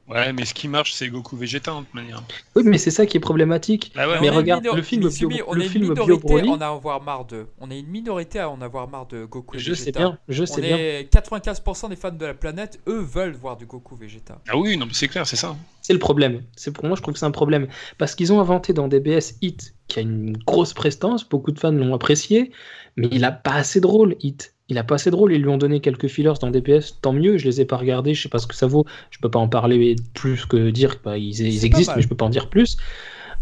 Ouais, 0.09 0.33
mais 0.33 0.43
ce 0.45 0.53
qui 0.55 0.67
marche, 0.67 0.93
c'est 0.93 1.07
Goku 1.09 1.37
Vegeta, 1.37 1.71
de 1.71 1.77
toute 1.79 1.93
manière. 1.93 2.23
Oui, 2.55 2.63
mais 2.65 2.77
c'est 2.79 2.89
ça 2.91 3.05
qui 3.05 3.17
est 3.17 3.19
problématique. 3.19 3.91
Ah 3.95 4.07
ouais, 4.09 4.17
Mais 4.21 4.29
on 4.31 4.35
regarde, 4.37 4.65
le 4.75 4.81
film 4.81 5.07
Bio- 5.07 5.43
on 5.47 5.53
le 5.53 5.63
est 5.63 5.67
une 5.75 5.81
minorité 5.83 6.13
Broly- 6.27 6.49
à 6.49 6.51
en 6.51 6.61
avoir 6.61 7.01
marre 7.03 7.25
de. 7.25 7.45
On 7.59 7.69
est 7.69 7.79
une 7.79 7.87
minorité 7.87 8.39
à 8.39 8.49
en 8.49 8.59
avoir 8.61 8.87
marre 8.87 9.05
de 9.07 9.25
Goku 9.25 9.55
et 9.57 9.59
Je 9.59 9.73
sais 9.73 9.81
Vegeta. 9.85 9.99
bien, 9.99 10.17
je 10.27 10.43
On 10.43 10.45
sais 10.47 10.61
bien. 10.61 10.77
est 10.77 11.09
95% 11.13 11.89
des 11.89 11.95
fans 11.95 12.11
de 12.11 12.25
la 12.25 12.33
planète, 12.33 12.79
eux 12.87 12.99
veulent 13.01 13.35
voir 13.35 13.55
du 13.55 13.65
Goku 13.67 13.95
Vegeta. 13.95 14.41
Ah 14.49 14.57
oui, 14.57 14.77
non, 14.77 14.85
mais 14.87 14.93
c'est 14.93 15.07
clair, 15.07 15.27
c'est 15.27 15.35
ça. 15.35 15.55
C'est 15.81 15.93
le 15.93 15.99
problème. 15.99 16.41
C'est 16.55 16.71
pour 16.71 16.85
moi, 16.85 16.95
je 16.95 17.01
trouve 17.01 17.13
que 17.13 17.19
c'est 17.19 17.25
un 17.25 17.31
problème 17.31 17.67
parce 17.97 18.15
qu'ils 18.15 18.33
ont 18.33 18.39
inventé 18.41 18.73
dans 18.73 18.87
DBS 18.87 19.35
Hit, 19.41 19.73
qui 19.87 19.99
a 19.99 20.01
une 20.01 20.37
grosse 20.37 20.73
prestance, 20.73 21.27
beaucoup 21.27 21.51
de 21.51 21.59
fans 21.59 21.71
l'ont 21.71 21.93
apprécié, 21.93 22.51
mais 22.99 23.07
il 23.11 23.23
a 23.25 23.31
pas 23.31 23.53
assez 23.53 23.81
de 23.81 23.87
rôle 23.87 24.15
Hit. 24.21 24.53
Il 24.67 24.77
a 24.77 24.83
pas 24.83 24.95
assez 24.95 25.09
de 25.09 25.15
rôle. 25.15 25.33
Ils 25.33 25.41
lui 25.41 25.49
ont 25.49 25.57
donné 25.57 25.79
quelques 25.79 26.07
fillers 26.07 26.33
dans 26.39 26.51
DPS, 26.51 26.99
tant 27.01 27.13
mieux. 27.13 27.37
Je 27.37 27.45
les 27.45 27.61
ai 27.61 27.65
pas 27.65 27.77
regardés, 27.77 28.13
je 28.13 28.21
sais 28.21 28.29
pas 28.29 28.37
ce 28.37 28.45
que 28.47 28.55
ça 28.55 28.67
vaut. 28.67 28.85
Je 29.09 29.17
peux 29.19 29.31
pas 29.31 29.39
en 29.39 29.47
parler 29.47 29.95
plus 30.13 30.45
que 30.45 30.69
dire. 30.69 30.97
Bah, 31.03 31.17
ils, 31.17 31.41
existent, 31.65 31.93
mais 31.95 32.01
je 32.03 32.07
peux 32.07 32.15
pas 32.15 32.25
en 32.25 32.29
dire 32.29 32.49
plus. 32.49 32.77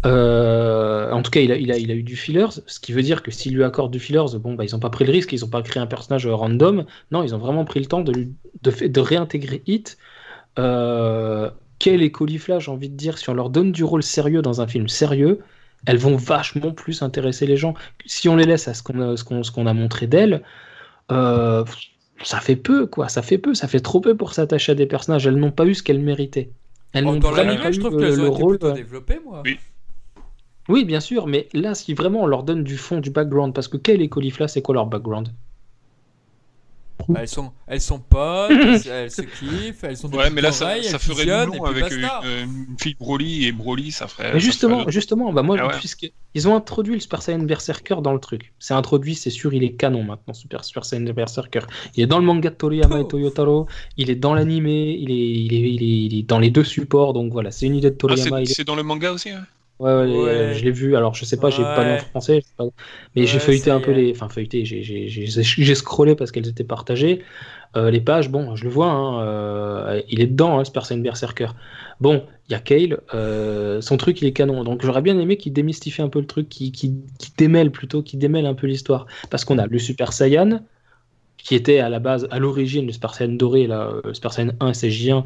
Euh, 0.06 1.10
en 1.10 1.22
tout 1.22 1.30
cas, 1.30 1.40
il 1.40 1.50
a, 1.52 1.56
il, 1.56 1.72
a, 1.72 1.76
il 1.76 1.90
a 1.90 1.94
eu 1.94 2.02
du 2.04 2.16
fillers, 2.16 2.62
ce 2.66 2.78
qui 2.78 2.92
veut 2.92 3.02
dire 3.02 3.22
que 3.22 3.30
s'ils 3.30 3.54
lui 3.54 3.64
accordent 3.64 3.90
du 3.92 3.98
fillers, 3.98 4.38
bon, 4.38 4.54
bah, 4.54 4.64
ils 4.64 4.74
ont 4.76 4.78
pas 4.78 4.90
pris 4.90 5.04
le 5.04 5.10
risque, 5.12 5.32
ils 5.32 5.44
ont 5.44 5.48
pas 5.48 5.60
créé 5.62 5.82
un 5.82 5.86
personnage 5.86 6.26
random. 6.26 6.84
Non, 7.10 7.22
ils 7.24 7.34
ont 7.34 7.38
vraiment 7.38 7.64
pris 7.64 7.80
le 7.80 7.86
temps 7.86 8.00
de, 8.00 8.12
lui- 8.12 8.32
de, 8.62 8.70
fait- 8.70 8.88
de 8.88 9.00
réintégrer 9.00 9.62
Hit. 9.66 9.98
Euh, 10.58 11.50
quel 11.78 12.10
Caulifla, 12.10 12.58
j'ai 12.58 12.70
envie 12.70 12.88
de 12.88 12.96
dire, 12.96 13.18
si 13.18 13.28
on 13.30 13.34
leur 13.34 13.50
donne 13.50 13.72
du 13.72 13.84
rôle 13.84 14.02
sérieux 14.02 14.42
dans 14.42 14.60
un 14.60 14.66
film 14.66 14.88
sérieux, 14.88 15.40
elles 15.86 15.98
vont 15.98 16.16
vachement 16.16 16.72
plus 16.72 17.02
intéresser 17.02 17.46
les 17.46 17.56
gens. 17.56 17.74
Si 18.06 18.28
on 18.28 18.36
les 18.36 18.44
laisse 18.44 18.68
à 18.68 18.74
ce 18.74 18.82
qu'on 18.82 19.00
a, 19.00 19.16
ce 19.16 19.24
qu'on, 19.24 19.42
ce 19.42 19.50
qu'on 19.50 19.66
a 19.66 19.74
montré 19.74 20.06
d'elles, 20.06 20.42
euh, 21.10 21.64
ça 22.22 22.40
fait 22.40 22.56
peu, 22.56 22.86
quoi. 22.86 23.08
Ça 23.08 23.22
fait 23.22 23.38
peu, 23.38 23.54
ça 23.54 23.68
fait 23.68 23.80
trop 23.80 24.00
peu 24.00 24.16
pour 24.16 24.34
s'attacher 24.34 24.72
à 24.72 24.74
des 24.74 24.86
personnages. 24.86 25.26
Elles 25.26 25.36
n'ont 25.36 25.52
pas 25.52 25.66
eu 25.66 25.74
ce 25.74 25.82
qu'elles 25.82 26.00
méritaient. 26.00 26.50
Elles 26.92 27.06
Oh, 27.06 27.12
n'ont 27.12 27.18
dans 27.18 27.30
vraiment 27.30 27.48
l'anime, 27.50 27.62
pas 27.62 27.72
je 27.72 27.78
eu 27.78 27.80
trouve 27.80 27.98
le, 27.98 28.10
qu'elles 28.10 28.16
le 28.16 28.28
rôle. 28.28 28.58
moi. 29.24 29.42
Oui. 29.44 29.58
Oui, 30.68 30.84
bien 30.84 31.00
sûr, 31.00 31.26
mais 31.26 31.48
là, 31.54 31.74
si 31.74 31.94
vraiment 31.94 32.22
on 32.22 32.26
leur 32.26 32.42
donne 32.42 32.62
du 32.62 32.76
fond, 32.76 33.00
du 33.00 33.10
background, 33.10 33.54
parce 33.54 33.68
que 33.68 33.78
quel 33.78 34.02
est 34.02 34.08
Caulifla, 34.08 34.48
c'est 34.48 34.60
quoi 34.62 34.74
leur 34.74 34.86
background? 34.86 35.32
Bah, 37.08 37.20
elles, 37.22 37.28
sont, 37.28 37.52
elles 37.66 37.80
sont 37.80 37.98
potes, 38.00 38.50
elles, 38.50 38.82
elles 38.86 39.10
se 39.10 39.22
kiffent, 39.22 39.82
elles 39.82 40.04
ont 40.04 40.10
des 40.10 40.18
Ouais, 40.18 40.28
mais 40.30 40.42
là, 40.42 40.52
ça, 40.52 40.74
ça 40.82 40.98
ferait 40.98 41.22
et 41.22 41.46
puis 41.50 41.60
avec 41.64 41.92
une, 41.92 42.76
fille 42.78 42.96
Broly 43.00 43.46
et 43.46 43.52
Broly, 43.52 43.92
ça 43.92 44.06
ferait. 44.08 44.34
Mais 44.34 44.40
justement, 44.40 44.80
ferait- 44.80 44.92
justement, 44.92 45.32
bah 45.32 45.42
moi, 45.42 45.56
Ah 45.58 45.68
ouais. 45.68 45.72
puisque 45.78 46.10
ils 46.34 46.46
ont 46.48 46.54
introduit 46.54 46.92
le 46.94 47.00
Super 47.00 47.22
Saiyan 47.22 47.38
Berserker 47.38 47.96
dans 48.02 48.12
le 48.12 48.20
truc. 48.20 48.52
C'est 48.58 48.74
introduit, 48.74 49.14
c'est 49.14 49.30
sûr, 49.30 49.54
il 49.54 49.64
est 49.64 49.72
canon 49.72 50.02
maintenant, 50.04 50.34
Super, 50.34 50.64
Super 50.64 50.84
Saiyan 50.84 51.10
Berserker. 51.14 51.60
Il 51.96 52.02
est 52.02 52.06
dans 52.06 52.18
le 52.18 52.26
manga 52.26 52.50
de 52.50 52.54
Toriyama 52.54 52.96
Oh. 52.98 53.02
et 53.04 53.08
Toyotaro, 53.08 53.66
il 53.96 54.10
est 54.10 54.14
dans 54.16 54.34
l'animé, 54.34 54.96
il 55.00 55.10
est, 55.10 55.14
il, 55.14 55.54
est, 55.54 55.70
il, 55.74 55.82
est, 55.82 55.86
il 56.06 56.18
est 56.18 56.22
dans 56.24 56.38
les 56.38 56.50
deux 56.50 56.64
supports, 56.64 57.14
donc 57.14 57.32
voilà, 57.32 57.50
c'est 57.50 57.64
une 57.66 57.74
idée 57.76 57.90
de 57.90 57.94
Ah, 57.96 58.00
Toriyama. 58.00 58.36
c'est 58.38 58.42
est- 58.42 58.54
c'est 58.54 58.64
dans 58.64 58.76
le 58.76 58.82
manga 58.82 59.12
aussi 59.12 59.30
hein 59.30 59.46
Ouais, 59.78 59.92
ouais, 59.94 60.06
Ouais. 60.06 60.28
euh, 60.30 60.52
je 60.54 60.64
l'ai 60.64 60.72
vu. 60.72 60.96
Alors, 60.96 61.14
je 61.14 61.24
sais 61.24 61.36
pas, 61.38 61.50
j'ai 61.50 61.62
pas 61.62 61.84
lu 61.84 61.92
en 61.92 61.98
français, 61.98 62.40
pas- 62.56 62.64
mais 63.14 63.26
j'ai 63.26 63.38
feuilleté 63.38 63.70
un 63.70 63.80
peu 63.80 63.92
les. 63.92 64.10
Enfin, 64.10 64.28
feuilleté, 64.28 64.64
j'ai- 64.64 64.82
scrollé 65.76 66.16
parce 66.16 66.32
qu'elles 66.32 66.48
étaient 66.48 66.64
partagées. 66.64 67.22
Euh, 67.76 67.90
les 67.90 68.00
pages, 68.00 68.30
bon, 68.30 68.56
je 68.56 68.64
le 68.64 68.70
vois, 68.70 68.90
hein, 68.90 69.22
euh, 69.22 70.02
il 70.08 70.20
est 70.20 70.26
dedans, 70.26 70.58
hein, 70.58 70.64
Saiyan 70.86 71.00
Berserker. 71.02 71.48
Bon, 72.00 72.24
il 72.48 72.52
y 72.52 72.54
a 72.56 72.60
Kale, 72.60 73.00
euh, 73.14 73.80
son 73.80 73.96
truc, 73.98 74.20
il 74.22 74.26
est 74.28 74.32
canon. 74.32 74.64
Donc, 74.64 74.82
j'aurais 74.84 75.02
bien 75.02 75.18
aimé 75.18 75.36
qu'il 75.36 75.52
démystifie 75.52 76.02
un 76.02 76.08
peu 76.08 76.20
le 76.20 76.26
truc, 76.26 76.48
qu'il 76.48 76.72
qui, 76.72 76.94
qui 77.18 77.32
démêle 77.36 77.70
plutôt, 77.70 78.02
qu'il 78.02 78.18
démêle 78.18 78.46
un 78.46 78.54
peu 78.54 78.66
l'histoire. 78.66 79.06
Parce 79.30 79.44
qu'on 79.44 79.58
a 79.58 79.66
le 79.66 79.78
Super 79.78 80.12
Saiyan, 80.12 80.60
qui 81.38 81.54
était 81.54 81.78
à 81.78 81.88
la 81.88 81.98
base, 82.00 82.28
à 82.30 82.38
l'origine, 82.38 82.86
le 82.86 82.92
Saiyan 82.92 83.32
doré, 83.34 83.66
là, 83.66 83.92
Super 84.12 84.32
Saiyan 84.32 84.52
1 84.60 84.70
SJ1, 84.72 85.22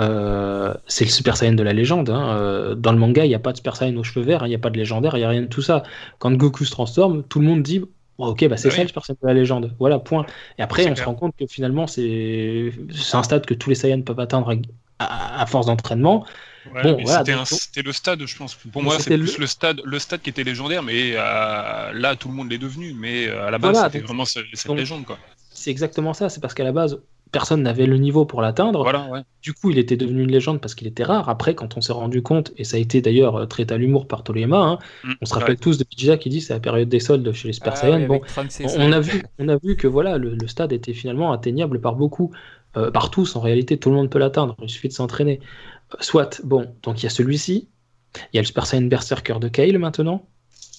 euh, 0.00 0.74
c'est 0.86 1.04
le 1.04 1.10
Super 1.10 1.36
Saiyan 1.36 1.52
de 1.54 1.62
la 1.62 1.72
légende. 1.72 2.10
hein. 2.10 2.36
Euh, 2.36 2.74
Dans 2.74 2.92
le 2.92 2.98
manga, 2.98 3.24
il 3.24 3.28
n'y 3.28 3.34
a 3.34 3.38
pas 3.38 3.52
de 3.52 3.56
Super 3.58 3.76
Saiyan 3.76 3.96
aux 3.96 4.02
cheveux 4.02 4.24
verts, 4.24 4.42
hein, 4.42 4.46
il 4.46 4.50
n'y 4.50 4.54
a 4.56 4.58
pas 4.58 4.70
de 4.70 4.76
légendaire, 4.78 5.16
il 5.16 5.20
n'y 5.20 5.24
a 5.24 5.28
rien 5.28 5.42
de 5.42 5.46
tout 5.46 5.62
ça. 5.62 5.82
Quand 6.18 6.32
Goku 6.32 6.64
se 6.64 6.70
transforme, 6.70 7.22
tout 7.24 7.40
le 7.40 7.46
monde 7.46 7.62
dit 7.62 7.82
Oh, 8.18 8.28
Ok, 8.28 8.46
bah 8.48 8.56
c'est 8.56 8.70
ça 8.70 8.80
le 8.82 8.86
Super 8.88 9.04
Saiyan 9.04 9.18
de 9.22 9.26
la 9.26 9.34
légende. 9.34 9.74
Voilà, 9.80 9.98
point. 9.98 10.24
Et 10.58 10.62
après, 10.62 10.82
on 10.82 10.86
clair. 10.86 10.98
se 10.98 11.02
rend 11.04 11.14
compte 11.14 11.34
que 11.38 11.46
finalement, 11.48 11.86
c'est 11.88 12.72
un 13.12 13.22
stade 13.24 13.44
que 13.46 13.54
tous 13.54 13.70
les 13.70 13.74
Saiyans 13.74 14.02
peuvent 14.02 14.20
atteindre 14.20 14.50
à, 14.98 15.04
à- 15.04 15.42
à 15.42 15.46
force 15.46 15.66
d'entraînement. 15.66 16.24
Ouais, 16.72 16.82
Bon, 16.82 16.96
mais 16.96 17.02
voilà, 17.04 17.44
c'était 17.44 17.82
le 17.82 17.92
stade, 17.92 18.24
je 18.24 18.36
pense. 18.36 18.54
Pour 18.54 18.82
Mais 18.82 18.82
moi, 18.82 18.98
c'était 18.98 19.10
c'est 19.10 19.18
plus 19.18 19.34
le- 19.36 19.40
le... 19.42 19.46
stade, 19.48 19.80
le 19.84 19.98
stade 19.98 20.22
qui 20.22 20.30
était 20.30 20.44
légendaire, 20.44 20.82
mais 20.84 21.12
euh, 21.16 21.92
là, 21.92 22.14
tout 22.16 22.28
le 22.28 22.34
monde 22.34 22.50
l'est 22.50 22.58
devenu. 22.58 22.94
Mais 22.94 23.26
euh, 23.28 23.48
à 23.48 23.50
la 23.50 23.58
base, 23.58 23.72
Voilà, 23.72 23.90
c'était 23.90 24.04
vraiment 24.06 24.24
ce- 24.24 24.38
cette 24.54 24.68
donc- 24.68 24.78
légende, 24.78 25.04
quoi. 25.04 25.18
C'est 25.52 25.70
exactement 25.70 26.14
ça. 26.14 26.28
C'est 26.28 26.40
parce 26.40 26.54
qu'à 26.54 26.64
la 26.64 26.72
base, 26.72 27.00
personne 27.34 27.62
n'avait 27.62 27.86
le 27.86 27.98
niveau 27.98 28.24
pour 28.24 28.40
l'atteindre. 28.40 28.82
Voilà, 28.82 29.08
ouais. 29.10 29.20
Du 29.42 29.52
coup, 29.52 29.70
il 29.70 29.78
était 29.78 29.98
devenu 29.98 30.22
une 30.22 30.30
légende 30.30 30.60
parce 30.62 30.74
qu'il 30.74 30.86
était 30.88 31.04
rare. 31.04 31.28
Après, 31.28 31.54
quand 31.54 31.76
on 31.76 31.82
s'est 31.82 31.92
rendu 31.92 32.22
compte, 32.22 32.52
et 32.56 32.64
ça 32.64 32.78
a 32.78 32.80
été 32.80 33.02
d'ailleurs 33.02 33.36
euh, 33.36 33.46
traité 33.46 33.74
à 33.74 33.78
l'humour 33.78 34.08
par 34.08 34.22
Toriyama, 34.24 34.56
hein, 34.58 34.78
Mm, 35.04 35.12
on 35.20 35.26
se 35.26 35.34
ouais. 35.34 35.40
rappelle 35.40 35.58
tous 35.58 35.76
de 35.78 35.84
Vegeta 35.92 36.16
qui 36.16 36.30
dit 36.30 36.40
c'est 36.40 36.54
la 36.54 36.60
période 36.60 36.88
des 36.88 37.00
soldes 37.00 37.30
chez 37.32 37.48
les 37.48 37.54
Super 37.54 37.74
Ah 37.82 37.90
oui, 37.90 38.06
Bon, 38.06 38.20
on, 38.78 38.92
a 38.92 39.00
vu, 39.00 39.22
on 39.38 39.48
a 39.48 39.56
vu 39.58 39.76
que 39.76 39.86
voilà, 39.88 40.16
le, 40.18 40.34
le 40.34 40.48
stade 40.48 40.72
était 40.72 40.94
finalement 40.94 41.32
atteignable 41.32 41.80
par 41.80 41.96
beaucoup, 41.96 42.32
euh, 42.78 42.90
par 42.90 43.10
tous. 43.10 43.36
En 43.36 43.40
réalité, 43.40 43.76
tout 43.78 43.90
le 43.90 43.96
monde 43.96 44.08
peut 44.10 44.18
l'atteindre. 44.20 44.56
Il 44.62 44.70
suffit 44.70 44.88
de 44.88 44.94
s'entraîner. 44.94 45.40
Euh, 45.92 45.96
soit, 46.00 46.40
bon, 46.44 46.74
donc 46.82 47.02
il 47.02 47.04
y 47.04 47.06
a 47.06 47.10
celui-ci, 47.10 47.68
il 48.32 48.36
y 48.36 48.38
a 48.38 48.42
le 48.42 48.46
Super 48.46 48.66
Saiyan 48.66 48.86
Berserker 48.86 49.36
de 49.40 49.48
Kale 49.48 49.78
maintenant, 49.78 50.26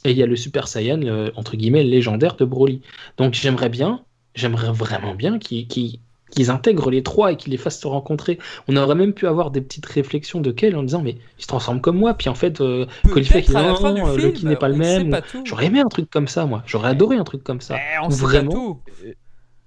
et 0.05 0.11
il 0.11 0.17
y 0.17 0.23
a 0.23 0.25
le 0.25 0.35
Super 0.35 0.67
Saiyan 0.67 0.97
le- 0.97 1.31
entre 1.35 1.55
guillemets 1.57 1.83
légendaire 1.83 2.35
de 2.35 2.45
Broly. 2.45 2.81
Donc 3.17 3.33
j'aimerais 3.33 3.69
bien, 3.69 4.03
j'aimerais 4.35 4.71
vraiment 4.71 5.15
bien 5.15 5.39
qu'ils 5.39 5.67
qu'ils- 5.67 5.99
qu'ils 6.31 6.49
intègrent 6.49 6.89
les 6.89 7.03
trois 7.03 7.31
et 7.31 7.37
qu'ils 7.37 7.51
les 7.51 7.57
fassent 7.57 7.79
se 7.79 7.87
rencontrer. 7.87 8.39
On 8.67 8.75
aurait 8.75 8.95
même 8.95 9.13
pu 9.13 9.27
avoir 9.27 9.51
des 9.51 9.61
petites 9.61 9.85
réflexions 9.85 10.41
de 10.41 10.51
Kale 10.51 10.75
en 10.75 10.83
disant 10.83 11.01
mais 11.01 11.17
il 11.37 11.41
se 11.41 11.47
transforme 11.47 11.81
comme 11.81 11.97
moi, 11.97 12.13
puis 12.13 12.29
en 12.29 12.35
fait 12.35 12.61
euh, 12.61 12.85
qui 13.03 13.31
euh, 13.55 14.31
n'est 14.43 14.55
pas 14.55 14.69
le 14.69 14.75
même. 14.75 15.19
J'aurais 15.43 15.67
aimé 15.67 15.79
un 15.79 15.87
truc 15.87 16.09
comme 16.09 16.27
ça, 16.27 16.45
moi. 16.45 16.63
J'aurais 16.65 16.89
adoré 16.89 17.17
un 17.17 17.23
truc 17.23 17.43
comme 17.43 17.61
ça. 17.61 17.75
Eh, 17.77 17.99
on 18.03 18.07
Ou 18.07 18.11
sait 18.11 18.21
vraiment. 18.21 18.51
pas 18.51 18.55
tout. 18.57 18.81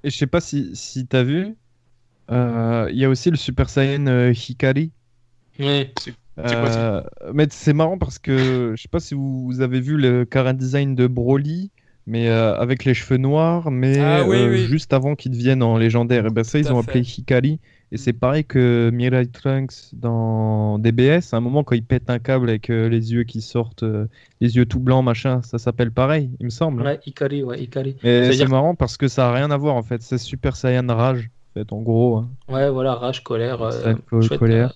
Et 0.04 0.10
je 0.10 0.16
sais 0.16 0.26
pas 0.26 0.40
si, 0.40 0.70
si 0.74 1.06
t'as 1.06 1.22
vu, 1.22 1.56
euh, 2.30 2.88
il 2.90 2.98
y 2.98 3.04
a 3.04 3.08
aussi 3.08 3.30
le 3.30 3.36
Super 3.36 3.68
Saiyan 3.68 4.06
euh, 4.06 4.32
Hikari. 4.32 4.92
Ouais. 5.58 5.92
quoi, 6.36 6.44
Euh, 6.46 7.02
mais 7.32 7.48
c'est 7.50 7.72
marrant 7.72 7.98
parce 7.98 8.18
que 8.18 8.74
je 8.76 8.82
sais 8.82 8.88
pas 8.88 9.00
si 9.00 9.14
vous, 9.14 9.44
vous 9.44 9.60
avez 9.60 9.80
vu 9.80 9.96
le 9.96 10.24
current 10.24 10.54
design 10.54 10.94
de 10.94 11.06
Broly, 11.06 11.70
mais 12.08 12.28
euh, 12.28 12.56
avec 12.58 12.84
les 12.84 12.94
cheveux 12.94 13.18
noirs, 13.18 13.70
mais 13.70 13.98
Ah 14.00 14.24
oui, 14.26 14.36
euh, 14.38 14.50
oui. 14.50 14.64
juste 14.66 14.92
avant 14.92 15.14
qu'il 15.14 15.30
devienne 15.32 15.62
en 15.62 15.76
légendaire. 15.76 16.26
Et 16.26 16.30
ben 16.30 16.42
ça, 16.42 16.58
Tout 16.58 16.66
ils 16.66 16.72
ont 16.72 16.82
fait. 16.82 16.90
appelé 16.90 17.00
Hikari. 17.18 17.60
Et 17.90 17.96
c'est 17.96 18.12
pareil 18.12 18.44
que 18.44 18.90
Mirai 18.92 19.26
Trunks 19.28 19.94
dans 19.94 20.78
DBS. 20.78 21.32
À 21.32 21.36
un 21.36 21.40
moment, 21.40 21.64
quand 21.64 21.74
il 21.74 21.82
pète 21.84 22.10
un 22.10 22.18
câble 22.18 22.48
avec 22.50 22.68
euh, 22.68 22.88
les 22.88 23.12
yeux 23.12 23.24
qui 23.24 23.40
sortent, 23.40 23.82
euh, 23.82 24.06
les 24.42 24.56
yeux 24.56 24.66
tout 24.66 24.78
blancs, 24.80 25.02
machin, 25.04 25.40
ça 25.42 25.58
s'appelle 25.58 25.90
pareil, 25.90 26.30
il 26.40 26.44
me 26.46 26.50
semble. 26.50 26.82
Ouais, 26.82 26.98
Ikari, 27.06 27.42
ouais, 27.44 27.60
Ikari. 27.62 27.90
Et 27.90 27.96
C'est-à-dire- 28.02 28.44
c'est 28.46 28.50
marrant 28.50 28.74
parce 28.74 28.96
que 28.98 29.08
ça 29.08 29.28
a 29.28 29.32
rien 29.32 29.50
à 29.50 29.56
voir 29.56 29.74
en 29.76 29.82
fait. 29.82 30.02
C'est 30.02 30.18
Super 30.18 30.56
Saiyan 30.56 30.86
Rage, 30.88 31.30
en 31.54 31.60
fait, 31.60 31.72
en 31.72 31.80
gros. 31.80 32.16
hein. 32.18 32.28
Ouais, 32.50 32.68
voilà, 32.70 32.94
rage, 32.94 33.22
colère. 33.24 33.62
euh, 33.62 33.70
Saiyan 33.70 33.98
co- 34.10 34.20
chouette, 34.20 34.38
colère. 34.38 34.74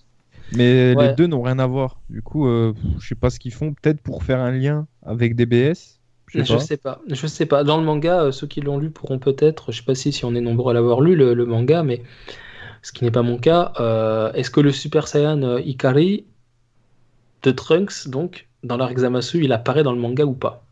Mais 0.55 0.95
Ouais. 0.97 1.09
les 1.09 1.15
deux 1.15 1.27
n'ont 1.27 1.43
rien 1.43 1.59
à 1.59 1.67
voir. 1.67 2.01
Du 2.11 2.21
coup, 2.23 2.47
euh, 2.47 2.73
je 2.99 3.09
sais 3.09 3.15
pas 3.15 3.29
ce 3.31 3.39
qu'ils 3.39 3.53
font. 3.55 3.73
Peut-être 3.75 4.01
pour 4.03 4.23
faire 4.23 4.41
un 4.41 4.51
lien 4.53 4.87
avec 5.05 5.35
DBS. 5.35 5.99
Je 6.35 6.43
sais 6.45 6.53
Je 6.55 6.59
sais 6.59 6.77
pas, 6.79 7.01
je 7.09 7.27
sais 7.27 7.47
pas. 7.47 7.63
Dans 7.65 7.77
le 7.79 7.85
manga, 7.85 8.23
euh, 8.23 8.33
ceux 8.33 8.47
qui 8.47 8.61
l'ont 8.61 8.79
lu 8.79 8.91
pourront 8.91 9.19
peut-être, 9.19 9.71
je 9.73 9.79
sais 9.79 9.85
pas 9.85 9.95
si, 9.95 10.13
si 10.13 10.25
on 10.25 10.35
est 10.35 10.41
nombreux 10.41 10.71
à 10.71 10.75
l'avoir 10.75 11.01
lu 11.01 11.15
le, 11.15 11.35
le 11.35 11.45
manga, 11.47 11.83
mais 11.83 12.03
ce 12.83 12.93
qui 12.93 13.05
n'est 13.05 13.11
pas 13.11 13.23
mon 13.23 13.37
cas, 13.39 13.73
euh, 13.81 14.33
est-ce 14.33 14.51
que 14.51 14.61
le 14.61 14.73
Super 14.73 15.07
Saiyan 15.09 15.43
euh, 15.43 15.61
Ikari 15.61 16.25
de 17.43 17.51
Trunks, 17.51 18.09
donc, 18.09 18.49
dans 18.65 18.77
l'arc 18.77 18.97
Zamasu, 18.97 19.45
il 19.45 19.53
apparaît 19.53 19.83
dans 19.83 19.93
le 19.93 19.99
manga 20.01 20.25
ou 20.25 20.33
pas? 20.33 20.65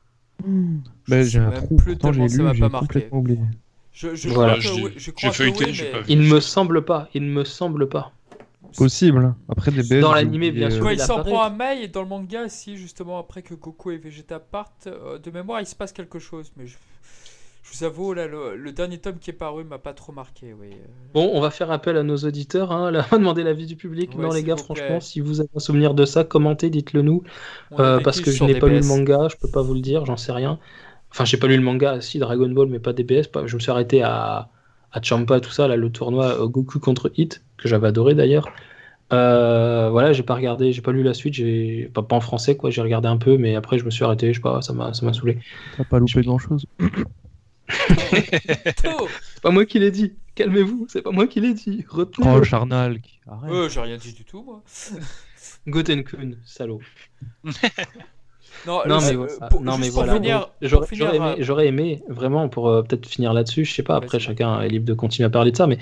Ben, 0.42 0.80
Je 1.22 1.22
j'ai 1.28 1.38
un 1.40 1.50
trou. 1.50 1.76
plus 1.76 1.96
Pourtant, 1.96 2.12
j'ai 2.12 2.18
tellement 2.20 2.28
ça 2.28 2.42
m'a 2.42 2.52
lu, 2.52 2.60
pas 2.60 2.66
j'ai 2.66 2.72
marqué. 2.72 2.86
complètement 2.86 3.18
oublié. 3.18 3.38
Je, 3.92 4.14
je 4.14 4.28
Voilà. 4.30 4.56
crois 4.58 4.88
que 4.90 4.98
je 4.98 5.10
crois 5.10 5.30
que 5.30 5.36
feuilleté, 5.36 5.64
oui, 5.66 5.74
j'ai 5.74 5.84
mais- 5.84 5.90
pas 5.90 5.98
vu. 5.98 6.04
Il 6.08 6.20
ne 6.20 6.32
me 6.32 6.40
semble 6.40 6.84
pas, 6.84 7.08
il 7.12 7.22
ne 7.26 7.30
me 7.32 7.44
semble 7.44 7.88
pas. 7.88 8.12
Possible. 8.76 9.34
Après, 9.48 9.70
DBS. 9.70 10.00
Dans 10.00 10.10
j'ai 10.14 10.24
l'animé, 10.24 10.50
bien 10.50 10.70
sûr. 10.70 10.82
Quand 10.82 10.90
il 10.90 10.94
il 10.94 11.00
s'en 11.00 11.22
prend 11.22 11.42
un 11.42 11.50
Mei 11.50 11.82
et 11.82 11.88
dans 11.88 12.02
le 12.02 12.08
manga, 12.08 12.48
si 12.48 12.76
justement 12.76 13.18
après 13.18 13.42
que 13.42 13.54
Goku 13.54 13.90
et 13.92 13.98
Vegeta 13.98 14.38
partent, 14.40 14.86
euh, 14.88 15.18
de 15.18 15.30
mémoire 15.30 15.60
il 15.60 15.66
se 15.66 15.74
passe 15.74 15.92
quelque 15.92 16.18
chose. 16.18 16.52
Mais 16.56 16.66
je, 16.66 16.76
je 17.62 17.78
vous 17.78 17.84
avoue, 17.84 18.14
là, 18.14 18.26
le, 18.26 18.56
le 18.56 18.72
dernier 18.72 18.98
tome 18.98 19.18
qui 19.18 19.30
est 19.30 19.34
paru 19.34 19.64
m'a 19.64 19.78
pas 19.78 19.92
trop 19.92 20.12
marqué. 20.12 20.54
Oui. 20.58 20.68
euh. 20.72 20.86
Bon, 21.14 21.30
on 21.34 21.40
va 21.40 21.50
faire 21.50 21.70
appel 21.70 21.96
à 21.96 22.02
nos 22.02 22.16
auditeurs. 22.16 22.72
Hein. 22.72 22.90
Là, 22.90 23.04
on 23.06 23.10
va 23.10 23.18
demander 23.18 23.42
l'avis 23.42 23.66
du 23.66 23.76
public. 23.76 24.14
Ouais, 24.16 24.22
non, 24.22 24.32
les 24.32 24.42
gars, 24.42 24.54
vous 24.54 24.64
plaît. 24.64 24.76
franchement, 24.76 25.00
si 25.00 25.20
vous 25.20 25.40
avez 25.40 25.50
un 25.54 25.60
souvenir 25.60 25.94
de 25.94 26.04
ça, 26.04 26.24
commentez, 26.24 26.70
dites-le 26.70 27.02
nous. 27.02 27.22
Euh, 27.78 28.00
parce 28.00 28.20
que 28.20 28.30
je 28.30 28.44
n'ai 28.44 28.58
pas 28.58 28.68
lu 28.68 28.80
le 28.80 28.86
manga, 28.86 29.28
je 29.28 29.36
peux 29.36 29.50
pas 29.50 29.62
vous 29.62 29.74
le 29.74 29.80
dire, 29.80 30.04
j'en 30.06 30.16
sais 30.16 30.32
rien. 30.32 30.58
Enfin, 31.12 31.24
j'ai 31.24 31.36
pas 31.38 31.48
lu 31.48 31.56
le 31.56 31.62
manga, 31.62 32.00
si 32.00 32.18
Dragon 32.18 32.48
Ball, 32.48 32.68
mais 32.68 32.78
pas 32.78 32.92
DBS. 32.92 33.26
pas- 33.32 33.46
Je 33.46 33.56
me 33.56 33.60
suis 33.60 33.70
arrêté 33.70 34.02
à, 34.02 34.48
à 34.92 35.02
Champa, 35.02 35.40
tout 35.40 35.50
ça, 35.50 35.68
là, 35.68 35.76
le 35.76 35.90
tournoi 35.90 36.42
euh, 36.42 36.46
Goku 36.48 36.78
contre 36.80 37.12
Hit, 37.16 37.42
que 37.56 37.68
j'avais 37.68 37.88
adoré 37.88 38.14
d'ailleurs. 38.14 38.48
Euh, 39.12 39.88
voilà, 39.90 40.12
j'ai 40.12 40.22
pas 40.22 40.34
regardé, 40.34 40.72
j'ai 40.72 40.82
pas 40.82 40.92
lu 40.92 41.02
la 41.02 41.14
suite, 41.14 41.34
j'ai 41.34 41.90
pas, 41.92 42.02
pas 42.02 42.14
en 42.16 42.20
français 42.20 42.56
quoi, 42.56 42.70
j'ai 42.70 42.80
regardé 42.80 43.08
un 43.08 43.16
peu, 43.16 43.36
mais 43.38 43.56
après 43.56 43.76
je 43.78 43.84
me 43.84 43.90
suis 43.90 44.04
arrêté, 44.04 44.28
je 44.32 44.38
sais 44.38 44.42
pas, 44.42 44.62
ça 44.62 44.72
m'a 44.72 44.94
ça 44.94 45.04
m'a 45.04 45.12
saoulé. 45.12 45.38
T'as 45.76 45.82
pas 45.84 45.98
loupé 45.98 46.20
grand 46.22 46.38
chose. 46.38 46.64
Oh 46.80 46.86
C'est 49.32 49.42
pas 49.42 49.50
moi 49.50 49.64
qui 49.64 49.78
l'ai 49.80 49.90
dit, 49.90 50.12
calmez-vous, 50.36 50.86
c'est 50.88 51.02
pas 51.02 51.10
moi 51.10 51.26
qui 51.26 51.40
l'ai 51.40 51.54
dit. 51.54 51.84
Retenez 51.88 52.28
Oh, 52.36 52.42
charnal. 52.44 53.00
qui- 53.00 53.18
Arrête. 53.28 53.50
Euh, 53.52 53.68
j'ai 53.68 53.80
rien 53.80 53.96
dit 53.96 54.12
du 54.12 54.24
tout, 54.24 54.42
moi. 54.42 54.62
Gotenkun, 55.66 56.32
salaud. 56.44 56.80
Non, 58.66 58.80
Non 58.86 58.98
mais, 59.00 59.12
euh, 59.14 59.16
voilà. 59.16 59.48
pour- 59.48 59.60
non, 59.62 59.78
mais 59.78 59.88
voilà. 59.88 60.12
J'aurais 60.60 61.16
aimé, 61.16 61.22
euh, 61.22 61.34
j'aurais 61.40 61.66
aimé, 61.68 62.02
vraiment, 62.08 62.48
pour 62.48 62.68
euh, 62.68 62.82
peut-être 62.82 63.06
finir 63.06 63.32
là-dessus, 63.32 63.64
je 63.64 63.74
sais 63.74 63.82
pas, 63.82 63.96
après 63.96 64.18
chacun 64.18 64.60
est 64.60 64.68
libre 64.68 64.86
de 64.86 64.94
continuer 64.94 65.26
à 65.26 65.30
parler 65.30 65.50
de 65.52 65.56
ça, 65.56 65.66
mais 65.66 65.78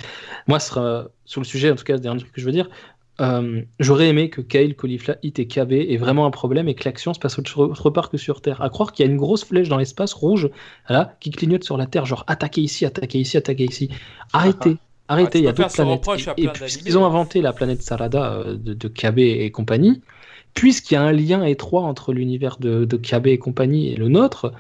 moi, 0.46 0.60
ce 0.60 0.68
sera, 0.68 1.04
sur 1.24 1.40
le 1.40 1.46
sujet, 1.46 1.70
en 1.70 1.76
tout 1.76 1.84
cas, 1.84 1.94
le 1.94 2.00
dernier 2.00 2.20
truc 2.20 2.32
que 2.32 2.40
je 2.40 2.46
veux 2.46 2.52
dire, 2.52 2.68
euh, 3.20 3.62
j'aurais 3.80 4.06
aimé 4.08 4.30
que 4.30 4.40
Kale, 4.40 4.74
Caulifla, 4.76 5.16
Hit 5.24 5.40
et 5.40 5.48
KB 5.48 5.72
aient 5.72 5.96
vraiment 5.96 6.24
un 6.24 6.30
problème 6.30 6.68
et 6.68 6.74
que 6.74 6.84
l'action 6.84 7.12
se 7.14 7.18
passe 7.18 7.36
autre, 7.40 7.58
autre 7.64 7.90
part 7.90 8.10
que 8.10 8.16
sur 8.16 8.40
Terre. 8.40 8.62
À 8.62 8.68
croire 8.70 8.92
qu'il 8.92 9.04
y 9.04 9.08
a 9.08 9.10
une 9.10 9.18
grosse 9.18 9.44
flèche 9.44 9.68
dans 9.68 9.76
l'espace 9.76 10.12
rouge, 10.12 10.48
là, 10.88 11.16
qui 11.18 11.30
clignote 11.32 11.64
sur 11.64 11.76
la 11.76 11.86
Terre, 11.86 12.06
genre 12.06 12.22
attaquez 12.28 12.60
ici, 12.60 12.86
attaquez 12.86 13.18
ici, 13.18 13.36
attaquez 13.36 13.64
ici. 13.64 13.88
Arrêtez. 14.32 14.76
Arrêtez, 15.08 15.30
tu 15.30 15.38
il 15.38 15.44
y 15.46 15.48
a 15.48 15.52
d'autres 15.52 15.72
planètes. 15.72 16.06
Et, 16.36 16.44
et 16.44 16.48
puisqu'ils 16.48 16.84
d'animés. 16.84 17.02
ont 17.02 17.06
inventé 17.06 17.40
la 17.40 17.52
planète 17.52 17.82
Sarada 17.82 18.44
de, 18.46 18.74
de 18.74 18.88
KB 18.88 19.18
et 19.18 19.50
compagnie, 19.50 20.00
puisqu'il 20.54 20.94
y 20.94 20.96
a 20.96 21.02
un 21.02 21.12
lien 21.12 21.44
étroit 21.44 21.82
entre 21.82 22.12
l'univers 22.12 22.56
de, 22.58 22.84
de 22.84 23.28
et 23.28 23.38
compagnie 23.38 23.92
et 23.92 23.96
le 23.96 24.08
nôtre, 24.08 24.52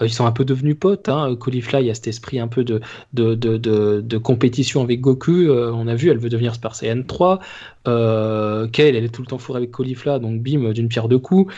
euh, 0.00 0.06
ils 0.06 0.12
sont 0.12 0.26
un 0.26 0.32
peu 0.32 0.44
devenus 0.44 0.76
potes. 0.78 1.08
Hein. 1.08 1.36
Y 1.46 1.90
a 1.90 1.94
cet 1.94 2.06
esprit 2.06 2.38
un 2.38 2.48
peu 2.48 2.64
de, 2.64 4.18
compétition 4.18 4.82
avec 4.82 5.00
Goku. 5.00 5.32
euh, 5.32 5.72
on 5.72 5.86
a 5.86 5.94
vu, 5.94 6.10
elle 6.10 6.18
veut 6.18 6.28
devenir 6.28 6.54
Super 6.54 6.74
Saiyan 6.74 7.02
3. 7.02 7.40
Euh, 7.88 8.66
Kale, 8.68 8.96
elle 8.96 9.04
est 9.04 9.14
tout 9.14 9.22
le 9.22 9.28
temps 9.28 9.38
fourrée 9.38 9.58
avec 9.58 9.70
Caulifla, 9.70 10.18
donc 10.18 10.42
bim, 10.42 10.72
d'une 10.72 10.88
pierre 10.88 11.08
deux 11.08 11.18
coups. 11.18 11.52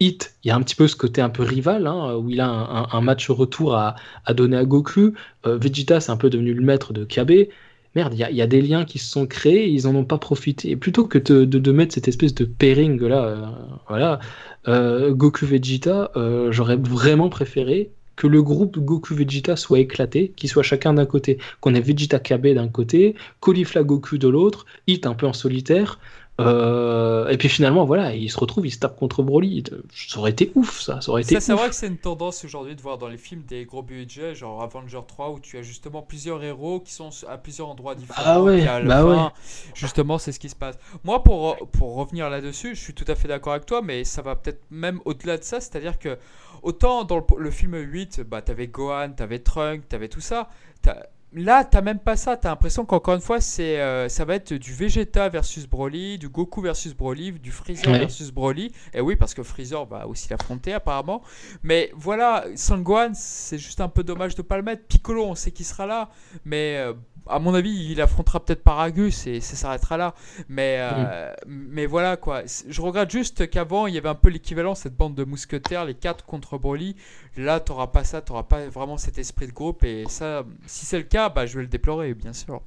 Hit, 0.00 0.34
il 0.44 0.48
y 0.48 0.50
a 0.50 0.56
un 0.56 0.62
petit 0.62 0.74
peu 0.74 0.88
ce 0.88 0.96
côté 0.96 1.20
un 1.20 1.30
peu 1.30 1.42
rival, 1.42 1.86
hein, 1.86 2.16
où 2.16 2.30
il 2.30 2.40
a 2.40 2.48
un, 2.48 3.00
match 3.00 3.30
retour 3.30 3.76
à, 3.76 3.96
donner 4.34 4.56
à 4.56 4.64
Goku. 4.64 5.14
Vegeta, 5.44 6.00
c'est 6.00 6.12
un 6.12 6.16
peu 6.16 6.30
devenu 6.30 6.54
le 6.54 6.62
maître 6.62 6.92
de 6.92 7.04
KB. 7.04 7.48
Merde, 7.94 8.14
il 8.14 8.36
y, 8.36 8.42
a- 8.42 8.46
des 8.46 8.60
liens 8.60 8.84
qui 8.84 8.98
se 8.98 9.08
sont 9.08 9.26
créés, 9.26 9.68
ils 9.68 9.86
en 9.86 9.94
ont 9.94 10.04
pas 10.04 10.18
profité. 10.18 10.74
Plutôt 10.76 11.06
que 11.06 11.18
de, 11.18 11.72
mettre 11.72 11.94
cette 11.94 12.08
espèce 12.08 12.34
de 12.34 12.44
pairing 12.44 13.00
là, 13.00 13.24
euh, 13.24 13.46
voilà, 13.88 14.18
euh, 14.66 15.12
Goku 15.14 15.46
Vegeta, 15.46 16.10
euh, 16.16 16.50
j'aurais 16.50 16.76
vraiment 16.76 17.28
préféré 17.28 17.90
que 18.16 18.26
le 18.26 18.42
groupe 18.42 18.78
Goku 18.78 19.14
Vegeta 19.14 19.56
soit 19.56 19.78
éclaté, 19.80 20.32
qu'ils 20.36 20.50
soient 20.50 20.62
chacun 20.64 20.94
d'un 20.94 21.06
côté, 21.06 21.38
qu'on 21.60 21.74
ait 21.74 21.80
Vegeta 21.80 22.18
KB 22.18 22.48
d'un 22.54 22.68
côté, 22.68 23.14
Caulifla 23.40 23.82
Goku 23.84 24.18
de 24.18 24.28
l'autre, 24.28 24.66
Hit 24.86 25.06
un 25.06 25.14
peu 25.14 25.26
en 25.26 25.32
solitaire, 25.32 25.98
euh, 26.40 27.28
et 27.28 27.36
puis 27.36 27.48
finalement 27.48 27.84
voilà, 27.84 28.14
ils 28.14 28.28
se 28.28 28.38
retrouvent, 28.38 28.66
ils 28.66 28.72
se 28.72 28.78
tapent 28.80 28.96
contre 28.98 29.22
Broly. 29.22 29.62
Ça 29.94 30.18
aurait 30.18 30.32
été 30.32 30.50
ouf 30.56 30.80
ça, 30.80 31.00
ça 31.00 31.10
aurait 31.12 31.22
été 31.22 31.34
Ça, 31.34 31.40
c'est 31.40 31.52
vrai 31.52 31.68
que 31.68 31.74
c'est 31.76 31.86
une 31.86 31.96
tendance 31.96 32.44
aujourd'hui 32.44 32.74
de 32.74 32.80
voir 32.82 32.98
dans 32.98 33.08
les 33.08 33.18
films 33.18 33.42
des 33.42 33.64
gros 33.64 33.82
budgets, 33.82 34.34
genre 34.34 34.60
Avenger 34.62 35.00
3, 35.06 35.30
où 35.30 35.38
tu 35.38 35.58
as 35.58 35.62
justement 35.62 36.02
plusieurs 36.02 36.42
héros 36.42 36.80
qui 36.80 36.92
sont 36.92 37.10
à 37.28 37.38
plusieurs 37.38 37.68
endroits 37.68 37.94
différents. 37.94 38.22
Ah 38.26 38.42
ouais, 38.42 38.64
bah 38.64 39.02
fin, 39.02 39.32
Justement, 39.74 40.18
c'est 40.18 40.32
ce 40.32 40.40
qui 40.40 40.48
se 40.48 40.56
passe. 40.56 40.76
Moi, 41.04 41.22
pour, 41.22 41.56
pour 41.68 41.94
revenir 41.94 42.28
là-dessus, 42.28 42.74
je 42.74 42.80
suis 42.80 42.94
tout 42.94 43.04
à 43.08 43.14
fait 43.14 43.28
d'accord 43.28 43.52
avec 43.52 43.66
toi, 43.66 43.80
mais 43.82 44.02
ça 44.04 44.22
va 44.22 44.34
peut-être 44.34 44.62
même 44.70 45.00
au-delà 45.04 45.38
de 45.38 45.44
ça, 45.44 45.60
c'est-à-dire 45.60 45.98
que 45.98 46.18
autant 46.62 47.04
dans 47.04 47.16
le, 47.18 47.24
le 47.38 47.50
film 47.50 47.76
8, 47.76 48.22
bah, 48.22 48.42
t'avais 48.42 48.66
Gohan, 48.66 49.10
t'avais 49.10 49.38
Trunk, 49.38 49.88
t'avais 49.88 50.08
tout 50.08 50.20
ça. 50.20 50.48
t'as- 50.82 51.06
Là, 51.36 51.64
t'as 51.64 51.80
même 51.80 51.98
pas 51.98 52.16
ça. 52.16 52.36
T'as 52.36 52.50
l'impression 52.50 52.84
qu'encore 52.84 53.14
une 53.14 53.20
fois, 53.20 53.40
c'est, 53.40 53.80
euh, 53.80 54.08
ça 54.08 54.24
va 54.24 54.36
être 54.36 54.54
du 54.54 54.72
Vegeta 54.72 55.28
versus 55.28 55.66
Broly, 55.66 56.16
du 56.18 56.28
Goku 56.28 56.60
versus 56.60 56.94
Broly, 56.94 57.32
du 57.32 57.50
Freezer 57.50 57.90
Ouais. 57.92 57.98
versus 57.98 58.30
Broly. 58.30 58.70
Et 58.92 59.00
oui, 59.00 59.16
parce 59.16 59.34
que 59.34 59.42
Freezer 59.42 59.84
va 59.84 60.06
aussi 60.06 60.28
l'affronter 60.30 60.72
apparemment. 60.72 61.22
Mais 61.64 61.90
voilà, 61.94 62.44
Sangohan, 62.54 63.10
c'est 63.14 63.58
juste 63.58 63.80
un 63.80 63.88
peu 63.88 64.04
dommage 64.04 64.34
de 64.36 64.42
pas 64.42 64.56
le 64.56 64.62
mettre. 64.62 64.84
Piccolo, 64.86 65.24
on 65.24 65.34
sait 65.34 65.50
qu'il 65.50 65.66
sera 65.66 65.86
là, 65.86 66.08
mais 66.44 66.76
euh, 66.78 66.92
à 67.28 67.38
mon 67.38 67.54
avis, 67.54 67.70
il 67.90 68.00
affrontera 68.00 68.44
peut-être 68.44 68.62
Paragus 68.62 69.26
et 69.26 69.40
ça 69.40 69.56
s'arrêtera 69.56 69.96
là. 69.96 70.14
Mais, 70.48 70.76
euh, 70.80 71.32
mais 71.46 71.86
voilà 71.86 72.16
quoi. 72.16 72.42
Je 72.68 72.80
regrette 72.82 73.10
juste 73.10 73.48
qu'avant, 73.50 73.86
il 73.86 73.94
y 73.94 73.98
avait 73.98 74.08
un 74.08 74.14
peu 74.14 74.28
l'équivalent, 74.28 74.74
cette 74.74 74.96
bande 74.96 75.14
de 75.14 75.24
mousquetaires, 75.24 75.84
les 75.84 75.94
4 75.94 76.24
contre 76.24 76.58
Broly. 76.58 76.96
Là, 77.36 77.60
t'auras 77.60 77.88
pas 77.88 78.04
ça, 78.04 78.20
t'auras 78.20 78.44
pas 78.44 78.66
vraiment 78.68 78.96
cet 78.96 79.18
esprit 79.18 79.46
de 79.46 79.52
groupe. 79.52 79.84
Et 79.84 80.04
ça, 80.08 80.44
si 80.66 80.86
c'est 80.86 80.98
le 80.98 81.04
cas, 81.04 81.28
bah, 81.28 81.46
je 81.46 81.56
vais 81.56 81.62
le 81.62 81.68
déplorer, 81.68 82.14
bien 82.14 82.32
sûr. 82.32 82.60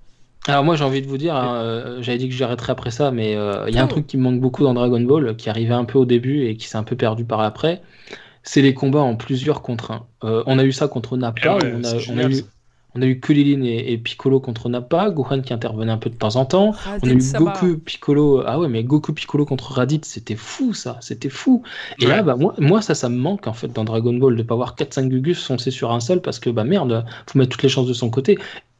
Alors 0.48 0.64
moi 0.64 0.76
j'ai 0.78 0.84
envie 0.86 1.02
de 1.02 1.08
vous 1.08 1.18
dire, 1.18 1.36
hein, 1.36 1.56
euh, 1.58 2.02
j'avais 2.02 2.18
dit 2.20 2.30
que 2.30 2.36
j'arrêterais 2.36 2.72
après 2.72 2.92
ça, 2.92 3.12
mais 3.12 3.36
euh, 3.36 3.66
il 3.68 3.76
y 3.76 3.80
a 3.80 3.82
un 3.84 3.86
Oh. 3.86 3.90
truc 3.90 4.08
qui 4.08 4.16
me 4.18 4.24
manque 4.24 4.40
beaucoup 4.40 4.64
dans 4.64 4.74
Dragon 4.74 5.02
Ball, 5.02 5.36
qui 5.36 5.50
arrivait 5.50 5.74
un 5.74 5.84
peu 5.84 5.98
au 5.98 6.06
début 6.06 6.46
et 6.46 6.56
qui 6.56 6.68
s'est 6.68 6.78
un 6.78 6.84
peu 6.84 6.96
perdu 6.96 7.26
par 7.26 7.42
après, 7.42 7.82
c'est 8.44 8.62
les 8.62 8.74
combats 8.74 9.02
en 9.02 9.18
plusieurs 9.18 9.62
contre 9.62 9.92
un. 9.92 10.08
Euh, 10.24 10.44
on 10.46 10.58
a 10.58 10.64
eu 10.64 10.72
ça 10.72 10.88
contre 10.88 11.18
Nappa, 11.18 11.42
Eh 11.44 11.66
ouais, 11.66 11.74
on, 11.76 11.84
a, 11.84 11.94
on, 11.94 11.96
a 11.96 11.98
génial, 11.98 12.32
eu, 12.32 12.36
ça. 12.36 12.44
On 12.98 13.02
a 13.02 13.06
eu 13.08 13.20
Kulilin 13.20 13.64
et, 13.64 13.94
et 13.94 13.98
Piccolo 13.98 14.40
contre 14.40 14.70
Nappa, 14.70 15.10
Gohan 15.12 15.42
qui 15.42 15.54
intervenait 15.54 15.92
un 15.92 15.98
peu 15.98 16.10
de 16.10 16.16
temps 16.16 16.36
en 16.36 16.46
temps, 16.46 16.74
on 17.02 17.10
a 17.10 17.14
eu. 17.14 17.32
Goku 17.34 17.78
Piccolo, 17.80 18.44
ah 18.46 18.60
ouais 18.60 18.68
mais 18.70 18.84
Goku 18.84 19.14
Piccolo 19.14 19.46
contre 19.46 19.72
Raditz, 19.74 20.08
c'était 20.08 20.36
fou 20.36 20.74
ça, 20.74 20.98
c'était 21.02 21.30
fou. 21.30 21.64
Et 22.00 22.06
Ouais. 22.06 22.12
là 22.12 22.24
bah 22.24 22.36
moi, 22.36 22.54
moi 22.60 22.82
ça 22.82 22.96
ça 22.96 23.10
me 23.10 23.18
manque 23.18 23.48
en 23.48 23.54
fait 23.54 23.68
dans 23.72 23.84
Dragon 23.84 24.14
Ball 24.14 24.36
de 24.36 24.44
pas 24.44 24.54
avoir 24.56 24.76
4-5 24.76 25.10
Gugus 25.10 25.46
foncer 25.46 25.72
sur 25.72 25.92
un 25.92 26.00
seul 26.00 26.22
parce 26.22 26.40
que 26.40 26.50
bah 26.50 26.64
merde, 26.64 27.06
faut 27.30 27.38
mettre 27.40 27.52
toutes 27.52 27.64
les 27.64 27.70
chances 27.70 27.88
de 27.88 27.94
son 27.94 28.10
côté. 28.10 28.38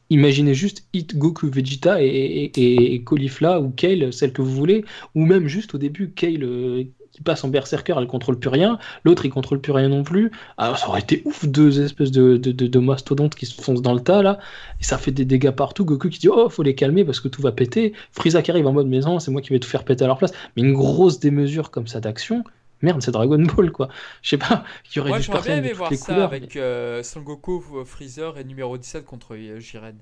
Imaginez 0.10 0.54
juste 0.54 0.88
Hit, 0.94 1.18
Goku, 1.18 1.50
Vegeta 1.50 2.02
et, 2.02 2.08
et, 2.08 2.94
et- 2.96 3.04
Caulifla 3.04 3.60
ou 3.60 3.72
Kale, 3.72 4.14
celle 4.14 4.32
que 4.32 4.42
vous 4.42 4.54
voulez, 4.56 4.86
ou 5.16 5.26
même 5.26 5.48
juste 5.48 5.76
au 5.76 5.78
début 5.78 6.12
Kale 6.14 6.44
euh, 6.44 6.86
qui 7.18 7.24
passe 7.24 7.44
en 7.44 7.48
berserker, 7.48 7.96
elle 7.98 8.06
contrôle 8.06 8.38
plus 8.38 8.50
rien, 8.50 8.78
l'autre 9.04 9.26
il 9.26 9.30
contrôle 9.32 9.60
plus 9.60 9.72
rien 9.72 9.90
non 9.90 10.04
plus. 10.04 10.32
Alors 10.58 10.78
ça 10.78 10.88
aurait 10.88 11.02
été 11.02 11.24
ouf, 11.26 11.46
deux 11.46 11.82
espèces 11.82 12.12
de, 12.12 12.38
de, 12.38 12.52
de- 12.52 12.68
de 12.68 12.80
mastodontes 12.80 13.34
qui 13.34 13.48
se 13.48 13.60
foncent 13.60 13.82
dans 13.82 13.94
le 13.96 14.02
tas 14.02 14.22
là, 14.22 14.38
et 14.80 14.84
ça 14.84 15.00
fait 15.00 15.10
des 15.12 15.26
dégâts 15.26 15.50
partout. 15.50 15.84
Goku 15.84 16.10
qui 16.10 16.20
dit 16.20 16.30
oh 16.30 16.48
faut 16.50 16.62
les 16.64 16.76
calmer 16.76 17.04
parce 17.06 17.20
que 17.20 17.28
tout 17.28 17.42
va 17.42 17.52
péter. 17.52 17.94
Frieza 18.12 18.42
qui 18.44 18.52
arrive 18.52 18.68
en 18.68 18.74
mode 18.74 18.88
maison, 18.88 19.18
c'est 19.20 19.32
moi 19.32 19.42
qui 19.42 19.50
vais 19.50 19.60
tout 19.60 19.68
faire 19.70 19.84
péter 19.84 20.04
à 20.04 20.08
leur 20.08 20.20
place. 20.20 20.32
Mais 20.56 20.62
une 20.62 20.74
grosse 20.74 21.20
démesure 21.20 21.72
comme 21.72 21.88
ça 21.88 22.00
d'action, 22.00 22.44
merde 22.84 23.02
c'est 23.02 23.12
Dragon 23.12 23.40
Ball 23.42 23.72
quoi. 23.72 23.90
Je 24.22 24.30
sais 24.30 24.38
pas, 24.38 24.64
y 24.96 25.00
aurait 25.00 25.10
Moi, 25.10 25.20
du 25.20 25.26
j'aurais 25.26 25.42
bien 25.62 25.70
toutes 25.70 25.78
voir 25.78 25.94
ça 25.96 26.14
couleurs. 26.14 26.26
avec 26.26 26.56
euh, 26.56 27.02
Son 27.04 27.22
Goku, 27.22 27.64
euh, 27.78 27.84
Freezer 27.86 28.38
et 28.38 28.44
numéro 28.44 28.78
17 28.78 29.06
contre 29.06 29.36
euh, 29.36 29.60
Jiren. 29.60 29.96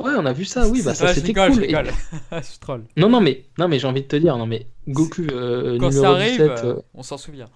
Ouais, 0.00 0.12
on 0.16 0.26
a 0.26 0.32
vu 0.32 0.44
ça, 0.44 0.66
oui, 0.68 0.82
bah 0.82 0.94
ça 0.94 1.12
c'était 1.14 1.32
cool. 1.34 1.54
je 1.54 1.60
Et- 1.62 1.70
je 2.32 2.58
troll. 2.60 2.84
Non, 2.96 3.08
non, 3.08 3.20
mais, 3.20 3.44
non, 3.58 3.68
mais 3.68 3.78
j'ai 3.78 3.86
envie 3.86 4.02
de 4.02 4.06
te 4.08 4.16
dire, 4.16 4.36
non, 4.36 4.46
mais 4.46 4.66
Goku 4.88 5.22
euh, 5.30 5.78
Quand 5.78 5.88
numéro 5.88 6.04
ça 6.04 6.10
arrive, 6.12 6.30
17, 6.32 6.50
euh, 6.50 6.64
euh, 6.64 6.80
on 6.94 7.02
s'en 7.02 7.18
souvient. 7.18 7.46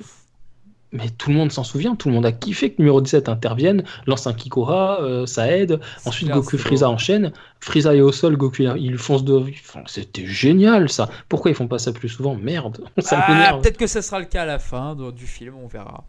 mais 0.93 1.09
tout 1.11 1.31
le 1.31 1.37
monde 1.37 1.51
s'en 1.51 1.65
souvient, 1.65 1.97
tout 1.97 2.09
le 2.09 2.15
monde 2.15 2.27
a 2.27 2.31
kiffé 2.33 2.71
que 2.73 2.77
numéro 2.81 3.01
17 3.01 3.29
intervienne, 3.29 3.83
lance 4.07 4.27
un 4.29 4.33
Kikora, 4.35 5.03
euh, 5.03 5.27
ça 5.27 5.51
aide. 5.51 5.81
Ensuite, 6.05 6.29
clair, 6.29 6.37
Goku 6.41 6.57
Frieza 6.59 6.87
beau. 6.87 6.93
enchaîne. 6.93 7.33
Frieza 7.61 7.95
est 7.97 8.01
au 8.01 8.13
sol, 8.13 8.37
Goku 8.37 8.63
il, 8.77 8.97
fonce 8.99 9.25
de. 9.25 9.37
Enfin, 9.39 9.83
C'était 9.87 10.27
génial 10.27 10.89
ça. 10.89 11.09
Pourquoi 11.29 11.51
ils 11.51 11.55
font 11.55 11.67
pas 11.67 11.79
ça 11.81 11.93
plus 11.93 12.09
souvent? 12.11 12.35
Merde, 12.37 12.79
ça 12.99 13.19
Ah, 13.27 13.59
peut-être 13.61 13.79
que 13.79 13.87
ce 13.89 14.01
sera 14.03 14.21
le 14.21 14.27
cas 14.27 14.43
à 14.43 14.47
la 14.47 14.59
fin 14.61 14.95
du 14.95 15.27
film, 15.27 15.55
on 15.57 15.67
verra. 15.67 16.05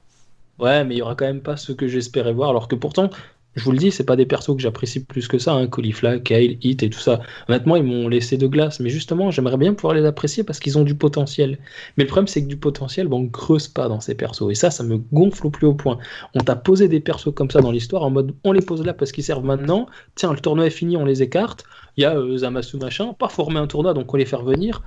Ouais, 0.59 0.83
mais 0.85 0.95
il 0.95 0.97
y 0.99 1.01
aura 1.01 1.15
quand 1.15 1.25
même 1.25 1.41
pas 1.41 1.57
ce 1.57 1.71
que 1.73 1.87
j'espérais 1.87 2.31
voir, 2.31 2.49
alors 2.51 2.67
que 2.69 2.75
pourtant, 2.75 3.09
je 3.55 3.63
vous 3.63 3.71
le 3.71 3.77
dis, 3.77 3.91
c'est 3.91 4.03
pas 4.03 4.15
des 4.15 4.25
persos 4.25 4.55
que 4.55 4.61
j'apprécie 4.61 5.03
plus 5.05 5.27
que 5.27 5.37
ça, 5.37 5.53
hein, 5.53 5.67
Caulifla, 5.67 6.19
Kale, 6.19 6.57
Hit 6.61 6.83
et 6.83 6.89
tout 6.89 6.99
ça. 6.99 7.21
Honnêtement, 7.47 7.75
ils 7.77 7.83
m'ont 7.83 8.07
laissé 8.09 8.37
de 8.37 8.47
glace, 8.47 8.79
mais 8.81 8.89
justement, 8.89 9.31
j'aimerais 9.31 9.57
bien 9.57 9.73
pouvoir 9.73 9.93
les 9.95 10.05
apprécier 10.05 10.43
parce 10.43 10.59
qu'ils 10.59 10.77
ont 10.77 10.83
du 10.83 10.95
potentiel. 10.95 11.57
Mais 11.97 12.03
le 12.03 12.07
problème, 12.09 12.27
c'est 12.27 12.41
que 12.43 12.47
du 12.47 12.57
potentiel, 12.57 13.07
bon, 13.07 13.21
on 13.21 13.29
creuse 13.29 13.67
pas 13.69 13.87
dans 13.87 14.01
ces 14.01 14.13
persos, 14.15 14.49
et 14.51 14.55
ça, 14.55 14.71
ça 14.71 14.83
me 14.83 14.97
gonfle 14.97 15.47
au 15.47 15.49
plus 15.49 15.67
haut 15.67 15.73
point. 15.73 15.97
On 16.33 16.39
t'a 16.41 16.55
posé 16.55 16.87
des 16.89 16.99
persos 16.99 17.33
comme 17.33 17.49
ça 17.49 17.61
dans 17.61 17.71
l'histoire, 17.71 18.03
en 18.03 18.09
mode, 18.09 18.35
on 18.43 18.51
les 18.51 18.61
pose 18.61 18.83
là 18.85 18.93
parce 18.93 19.11
qu'ils 19.11 19.23
servent 19.23 19.45
maintenant, 19.45 19.87
tiens, 20.15 20.33
le 20.33 20.39
tournoi 20.39 20.65
est 20.67 20.69
fini, 20.69 20.97
on 20.97 21.05
les 21.05 21.21
écarte, 21.23 21.63
il 21.97 22.01
y 22.01 22.05
a 22.05 22.15
euh, 22.17 22.37
Zamasu 22.37 22.77
machin, 22.77 23.13
pas 23.13 23.29
former 23.29 23.59
un 23.59 23.67
tournoi, 23.67 23.93
donc 23.93 24.13
on 24.13 24.17
les 24.17 24.25
fait 24.25 24.35
revenir, 24.35 24.81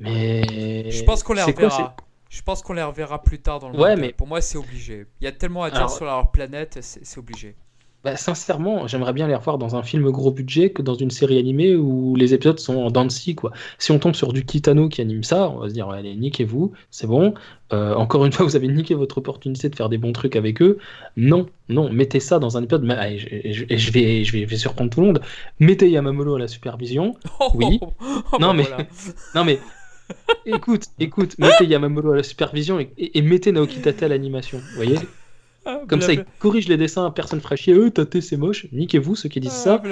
mais... 0.00 0.90
Je 0.90 1.04
pense 1.04 1.22
qu'on 1.22 1.32
les 1.34 1.42
reverra. 1.42 1.96
Je 2.28 2.40
pense 2.42 2.62
qu'on 2.62 2.72
les 2.72 2.82
reverra 2.82 3.22
plus 3.22 3.40
tard 3.40 3.58
dans 3.60 3.68
le 3.68 3.74
Ouais, 3.78 3.90
manga. 3.90 4.00
mais- 4.00 4.12
Pour 4.12 4.26
moi, 4.26 4.40
c'est 4.40 4.56
obligé. 4.56 5.06
Il 5.20 5.24
y 5.24 5.26
a 5.26 5.32
tellement 5.32 5.64
à 5.64 5.68
dire 5.70 5.78
Alors- 5.80 5.90
sur 5.90 6.04
leur 6.06 6.30
planète, 6.30 6.78
c'est 6.80 7.18
obligé. 7.18 7.56
Bah, 8.04 8.16
sincèrement, 8.16 8.86
j'aimerais 8.88 9.12
bien 9.12 9.28
les 9.28 9.34
revoir 9.34 9.58
dans 9.58 9.76
un 9.76 9.82
film 9.82 10.10
gros 10.10 10.30
budget 10.32 10.70
que 10.70 10.82
dans 10.82 10.94
une 10.94 11.10
série 11.10 11.38
animée 11.38 11.76
où 11.76 12.16
les 12.16 12.34
épisodes 12.34 12.58
sont 12.58 12.76
en 12.76 12.90
dents 12.90 13.06
quoi. 13.36 13.52
Si 13.78 13.92
on 13.92 13.98
tombe 13.98 14.14
sur 14.14 14.32
du 14.32 14.44
Kitano 14.44 14.88
qui 14.88 15.00
anime 15.00 15.22
ça, 15.22 15.48
on 15.50 15.58
va 15.58 15.68
se 15.68 15.74
dire, 15.74 15.88
allez, 15.88 16.14
niquez-vous, 16.16 16.72
c'est 16.90 17.06
bon. 17.06 17.34
Euh, 17.72 17.94
encore 17.94 18.24
une 18.26 18.32
fois, 18.32 18.44
vous 18.46 18.56
avez 18.56 18.68
niqué 18.68 18.94
votre 18.94 19.18
opportunité 19.18 19.68
de 19.68 19.76
faire 19.76 19.88
des 19.88 19.98
bons 19.98 20.12
trucs 20.12 20.34
avec 20.36 20.60
eux. 20.62 20.78
Non, 21.16 21.46
non, 21.68 21.90
mettez 21.92 22.20
ça 22.20 22.38
dans 22.38 22.56
un 22.56 22.62
épisode. 22.64 22.84
Et 23.08 23.18
je, 23.18 23.64
je- 23.68 23.76
je 23.76 23.92
vais, 23.92 24.24
je 24.24 24.32
vais, 24.32 24.42
je 24.44 24.46
vais 24.50 24.56
surprendre 24.56 24.90
tout 24.90 25.00
le 25.00 25.06
monde. 25.06 25.20
Mettez 25.60 25.88
Yamamolo 25.88 26.34
à 26.34 26.38
la 26.38 26.48
supervision. 26.48 27.14
Oui. 27.54 27.78
Oh, 27.82 27.92
Non, 28.40 28.52
mais- 28.54 28.64
voilà. 28.64 28.84
Non 29.34 29.44
mais 29.44 29.58
écoute, 30.46 30.84
écoute, 30.98 31.36
mettez 31.38 31.64
Yamamolo 31.66 32.12
à 32.12 32.16
la 32.16 32.22
supervision 32.22 32.80
et, 32.80 32.90
et- 32.98 33.18
et 33.18 33.22
mettez 33.22 33.52
Naoki 33.52 33.80
Tate 33.80 34.02
à 34.02 34.08
l'animation. 34.08 34.58
Vous 34.58 34.76
voyez 34.76 34.98
Comme 35.88 36.00
ça, 36.00 36.08
voilà- 36.08 36.22
il 36.22 36.38
corrige 36.40 36.68
les 36.68 36.76
dessins, 36.76 37.10
personne 37.10 37.40
fera 37.40 37.54
chier. 37.56 37.72
Eux, 37.74 37.90
Tate, 37.90 38.20
c'est 38.20 38.36
moche. 38.36 38.66
Niquez-vous 38.72 39.14
ceux 39.14 39.28
qui 39.28 39.38
disent 39.40 39.64
ah, 39.66 39.80
ça. 39.80 39.82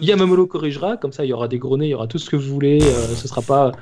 Yamamolo 0.00 0.46
corrigera, 0.46 0.96
comme 0.96 1.12
ça, 1.12 1.24
il 1.24 1.28
y 1.28 1.32
aura 1.32 1.48
des 1.48 1.58
gros 1.58 1.76
nez, 1.76 1.86
il 1.86 1.90
y 1.90 1.94
aura 1.94 2.06
tout 2.06 2.18
ce 2.18 2.30
que 2.30 2.36
vous 2.36 2.52
voulez. 2.52 2.78
euh, 2.82 2.86
ce 3.14 3.28
sera 3.28 3.42
pas. 3.42 3.72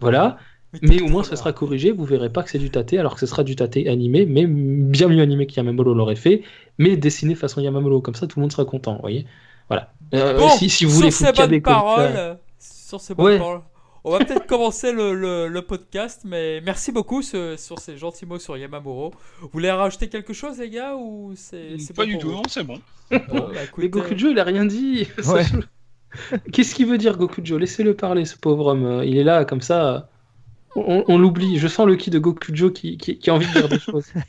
Voilà. 0.00 0.38
Mais 0.82 1.00
au 1.00 1.06
moins, 1.08 1.22
ce 1.22 1.36
sera 1.36 1.52
corrigé. 1.52 1.90
Vous 1.92 2.04
verrez 2.04 2.28
pas 2.30 2.42
que 2.42 2.50
c'est 2.50 2.58
du 2.58 2.70
Tate, 2.70 2.94
alors 2.94 3.14
que 3.14 3.20
ce 3.20 3.26
sera 3.26 3.44
du 3.44 3.56
Tate 3.56 3.76
animé, 3.86 4.26
mais 4.26 4.46
bien 4.46 5.08
mieux 5.08 5.22
animé 5.22 5.46
que 5.46 5.54
Yamamolo 5.54 5.94
l'aurait 5.94 6.16
fait, 6.16 6.42
mais 6.78 6.96
dessiné 6.96 7.34
façon 7.34 7.60
Yamamolo. 7.60 8.00
Comme 8.00 8.14
ça, 8.14 8.26
tout 8.26 8.38
le 8.38 8.42
monde 8.42 8.52
sera 8.52 8.64
content. 8.64 8.94
Vous 8.94 9.00
voyez 9.00 9.26
Voilà. 9.68 9.92
Euh, 10.14 10.36
Bon, 10.38 10.48
si, 10.50 10.68
si 10.68 10.84
vous 10.84 10.90
voulez 10.92 11.10
sur 11.10 11.26
ces 11.26 11.32
bonnes 11.32 11.62
paroles, 11.62 12.36
sur 12.58 13.00
ces 13.00 13.14
bonnes 13.14 13.26
Ouais. 13.26 13.38
paroles, 13.38 13.60
on 14.06 14.10
va 14.12 14.18
peut-être 14.24 14.46
commencer 14.46 14.92
le, 14.92 15.14
le- 15.14 15.48
le 15.48 15.62
podcast, 15.62 16.22
mais 16.24 16.60
merci 16.62 16.92
beaucoup 16.92 17.22
ce- 17.22 17.56
sur 17.56 17.78
ces 17.78 17.96
gentils 17.96 18.24
mots 18.26 18.38
sur 18.38 18.56
Yamamuro. 18.56 19.12
Vous 19.40 19.48
voulez 19.52 19.70
rajouter 19.70 20.08
quelque 20.08 20.32
chose, 20.32 20.58
les 20.58 20.70
gars, 20.70 20.94
ou 20.96 21.32
c'est 21.36 21.78
c'est 21.78 21.94
Pas 21.94 22.06
du 22.06 22.16
tout, 22.18 22.30
non, 22.30 22.42
c'est 22.48 22.64
bon. 22.64 22.80
Bon, 23.10 23.18
bah, 23.52 23.60
Mais 23.78 23.88
Gokujo, 23.88 24.30
il 24.30 24.38
a 24.38 24.44
rien 24.44 24.64
dit. 24.64 25.06
Ouais. 25.26 25.44
Qu'est-ce 26.52 26.74
qu'il 26.74 26.86
veut 26.86 26.98
dire, 26.98 27.18
Gokujo? 27.18 27.58
Laissez-le 27.58 27.94
parler, 27.94 28.24
ce 28.24 28.36
pauvre 28.36 28.66
homme. 28.68 29.02
Il 29.04 29.18
est 29.18 29.24
là, 29.24 29.44
comme 29.44 29.60
ça. 29.60 30.08
On, 30.74 31.04
on 31.08 31.18
l'oublie. 31.18 31.58
Je 31.58 31.68
sens 31.68 31.86
le 31.86 31.96
ki 31.96 32.10
de 32.10 32.18
Gokujo 32.18 32.70
qui, 32.70 32.96
qui, 32.96 33.18
qui 33.18 33.28
a 33.30 33.34
envie 33.34 33.46
de 33.46 33.52
dire 33.52 33.68
des 33.68 33.78
choses. 33.90 34.06
Il 34.14 34.22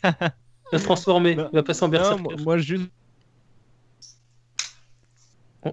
va 0.74 0.80
se 0.80 0.84
transformer. 0.84 1.36
Non. 1.36 1.48
Il 1.54 1.56
va 1.56 1.64
passer 1.64 1.84
en 1.86 1.90
berserker. 1.90 2.22
moi, 2.22 2.34
moi, 2.44 2.58
juste 2.58 2.90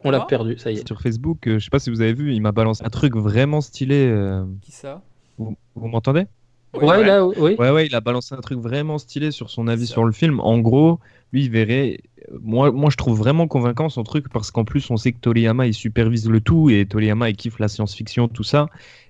On, 0.03 0.09
on 0.09 0.11
l'a 0.11 0.19
Quoi 0.19 0.27
perdu, 0.27 0.59
ça 0.59 0.71
y 0.73 0.77
est. 0.77 0.87
sur 0.87 1.01
Facebook, 1.01 1.47
euh, 1.47 1.59
je 1.59 1.65
sais 1.65 1.71
pas 1.71 1.79
si 1.79 1.91
vous 1.91 2.01
avez 2.01 2.15
vu, 2.15 2.33
il 2.35 2.41
m'a 2.41 2.53
balancé 2.53 2.85
un 2.85 2.91
truc 2.91 3.17
vraiment 3.17 3.61
stylé. 3.61 4.07
euh, 4.09 4.45
Qui 4.63 4.73
ça? 4.73 5.03
Vous, 5.39 5.57
vous 5.75 5.89
m'entendez? 5.89 6.27
Ouais, 6.75 6.85
ouais. 6.85 7.05
là, 7.05 7.25
oui. 7.25 7.55
Ouais, 7.59 7.71
ouais, 7.71 7.87
il 7.87 7.95
a 7.95 8.01
balancé 8.01 8.35
un 8.35 8.41
truc 8.41 8.59
vraiment 8.59 8.99
stylé 8.99 9.31
sur 9.31 9.49
son 9.51 9.69
avis 9.69 9.87
sur 9.87 10.05
le 10.05 10.11
film. 10.13 10.41
En 10.41 10.59
gros, 10.59 10.99
lui, 11.33 11.45
il 11.45 11.51
verrait. 11.51 12.01
Moi, 12.43 12.73
moi, 12.73 12.91
je 12.91 12.97
trouve 12.97 13.17
vraiment 13.17 13.47
convaincant 13.47 13.89
son 13.89 14.03
truc 14.03 14.29
parce 14.33 14.51
qu'en 14.51 14.65
plus, 14.65 14.91
on 14.91 14.97
sait 14.97 15.13
que 15.13 15.19
Toriyama, 15.21 15.67
il 15.69 15.75
supervise 15.75 16.29
le 16.29 16.41
tout 16.41 16.71
et 16.71 16.85
Toriyama, 16.87 17.31
il 17.31 17.37
kiffe 17.37 17.61
la 17.61 17.69
science-fiction, 17.69 18.27
tout 18.29 18.43
ça. 18.43 18.67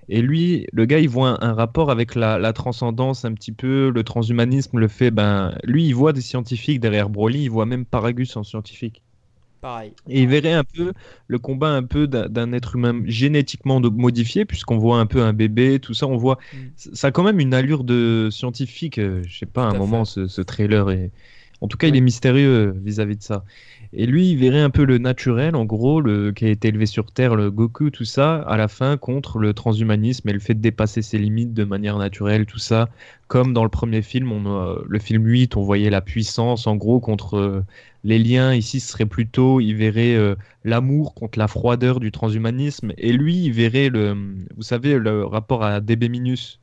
Et 0.09 0.21
lui, 0.21 0.67
le 0.73 0.85
gars, 0.85 0.99
il 0.99 1.09
voit 1.09 1.29
un, 1.43 1.49
un 1.49 1.53
rapport 1.53 1.89
avec 1.89 2.13
la, 2.13 2.37
la 2.37 2.53
transcendance 2.53 3.25
un 3.25 3.33
petit 3.33 3.51
peu, 3.51 3.89
le 3.89 4.03
transhumanisme, 4.03 4.77
le 4.77 4.87
fait. 4.87 5.09
Ben, 5.09 5.57
lui, 5.63 5.85
il 5.87 5.93
voit 5.93 6.13
des 6.13 6.21
scientifiques 6.21 6.79
derrière 6.79 7.09
Broly, 7.09 7.43
il 7.45 7.49
voit 7.49 7.65
même 7.65 7.85
Paragus 7.85 8.35
en 8.37 8.43
scientifique. 8.43 9.01
Pareil. 9.65 9.93
Et 10.07 10.21
il 10.21 10.27
verrait 10.27 10.53
un 10.53 10.63
peu 10.63 10.93
le 11.27 11.39
combat 11.39 11.69
un 11.69 11.81
peu 11.81 12.05
d'un 12.05 12.53
être 12.53 12.75
humain 12.75 13.01
génétiquement 13.05 13.79
modifié, 13.79 14.45
puisqu'on 14.45 14.77
voit 14.77 14.99
un 14.99 15.07
peu 15.07 15.23
un 15.23 15.33
bébé, 15.33 15.79
tout 15.79 15.95
ça, 15.95 16.05
on 16.05 16.17
voit. 16.17 16.37
Mm. 16.53 16.57
Ça 16.75 17.07
a 17.07 17.11
quand 17.11 17.23
même 17.23 17.39
une 17.39 17.55
allure 17.55 17.83
de 17.83 18.29
scientifique. 18.31 18.99
euh, 18.99 19.23
Je 19.27 19.39
sais 19.39 19.47
pas, 19.47 19.63
à 19.63 19.71
un 19.71 19.77
moment, 19.77 20.05
ce 20.05 20.41
trailer 20.41 20.91
est. 20.91 21.11
En 21.65 21.67
tout 21.67 21.77
cas, 21.77 21.87
il 21.87 21.95
est 21.95 22.01
mystérieux 22.01 22.69
euh, 22.69 22.73
vis-à-vis 22.83 23.17
de 23.17 23.23
ça. 23.23 23.43
Et 23.93 24.05
lui, 24.05 24.29
il 24.31 24.37
verrait 24.37 24.61
un 24.61 24.69
peu 24.69 24.83
le 24.85 24.97
naturel, 24.97 25.55
en 25.55 25.65
gros, 25.65 26.01
le 26.01 26.31
qui 26.31 26.45
a 26.45 26.49
été 26.49 26.67
élevé 26.69 26.85
sur 26.85 27.11
Terre, 27.11 27.35
le 27.35 27.49
Goku, 27.51 27.89
tout 27.91 28.05
ça, 28.05 28.35
à 28.41 28.57
la 28.57 28.67
fin 28.67 28.97
contre 28.97 29.39
le 29.39 29.53
transhumanisme 29.53 30.27
et 30.29 30.33
le 30.33 30.39
fait 30.39 30.53
de 30.55 30.59
dépasser 30.61 31.01
ses 31.01 31.17
limites 31.17 31.53
de 31.53 31.63
manière 31.63 31.97
naturelle, 31.97 32.45
tout 32.45 32.59
ça. 32.59 32.89
Comme 33.27 33.53
dans 33.53 33.63
le 33.63 33.69
premier 33.69 34.01
film, 34.01 34.31
on, 34.31 34.45
a- 34.47 34.79
le 34.87 34.99
film 34.99 35.25
8, 35.25 35.55
on 35.57 35.63
voyait 35.63 35.89
la 35.89 36.01
puissance, 36.01 36.67
en 36.67 36.75
gros, 36.75 36.99
contre 36.99 37.35
euh, 37.37 37.61
les 38.03 38.19
liens. 38.19 38.53
Ici, 38.53 38.79
ce 38.79 38.91
serait 38.91 39.05
plutôt, 39.05 39.59
il 39.61 39.73
verrait 39.75 40.15
euh, 40.15 40.35
l'amour 40.63 41.13
contre 41.13 41.39
la 41.39 41.47
froideur 41.47 41.99
du 41.99 42.11
transhumanisme. 42.11 42.91
Et 42.97 43.13
lui, 43.13 43.45
il 43.45 43.51
verrait 43.53 43.89
le, 43.89 44.15
vous 44.55 44.61
savez, 44.63 44.97
le 44.99 45.25
rapport 45.25 45.63
à 45.63 45.79
DB 45.81 46.09
Minus. 46.09 46.59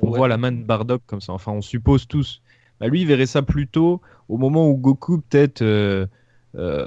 On 0.00 0.10
Ouais. 0.10 0.18
voit 0.18 0.28
la 0.28 0.36
main 0.38 0.52
de 0.52 0.62
Bardock 0.62 1.02
comme 1.06 1.20
ça. 1.20 1.32
Enfin, 1.32 1.52
on 1.52 1.62
suppose 1.62 2.06
tous. 2.06 2.42
Bah, 2.80 2.88
lui, 2.88 3.02
il 3.02 3.06
verrait 3.06 3.26
ça 3.26 3.42
plutôt 3.42 4.00
au 4.28 4.36
moment 4.38 4.68
où 4.68 4.76
Goku, 4.76 5.20
peut-être, 5.20 5.62
euh, 5.62 6.06
euh, 6.56 6.86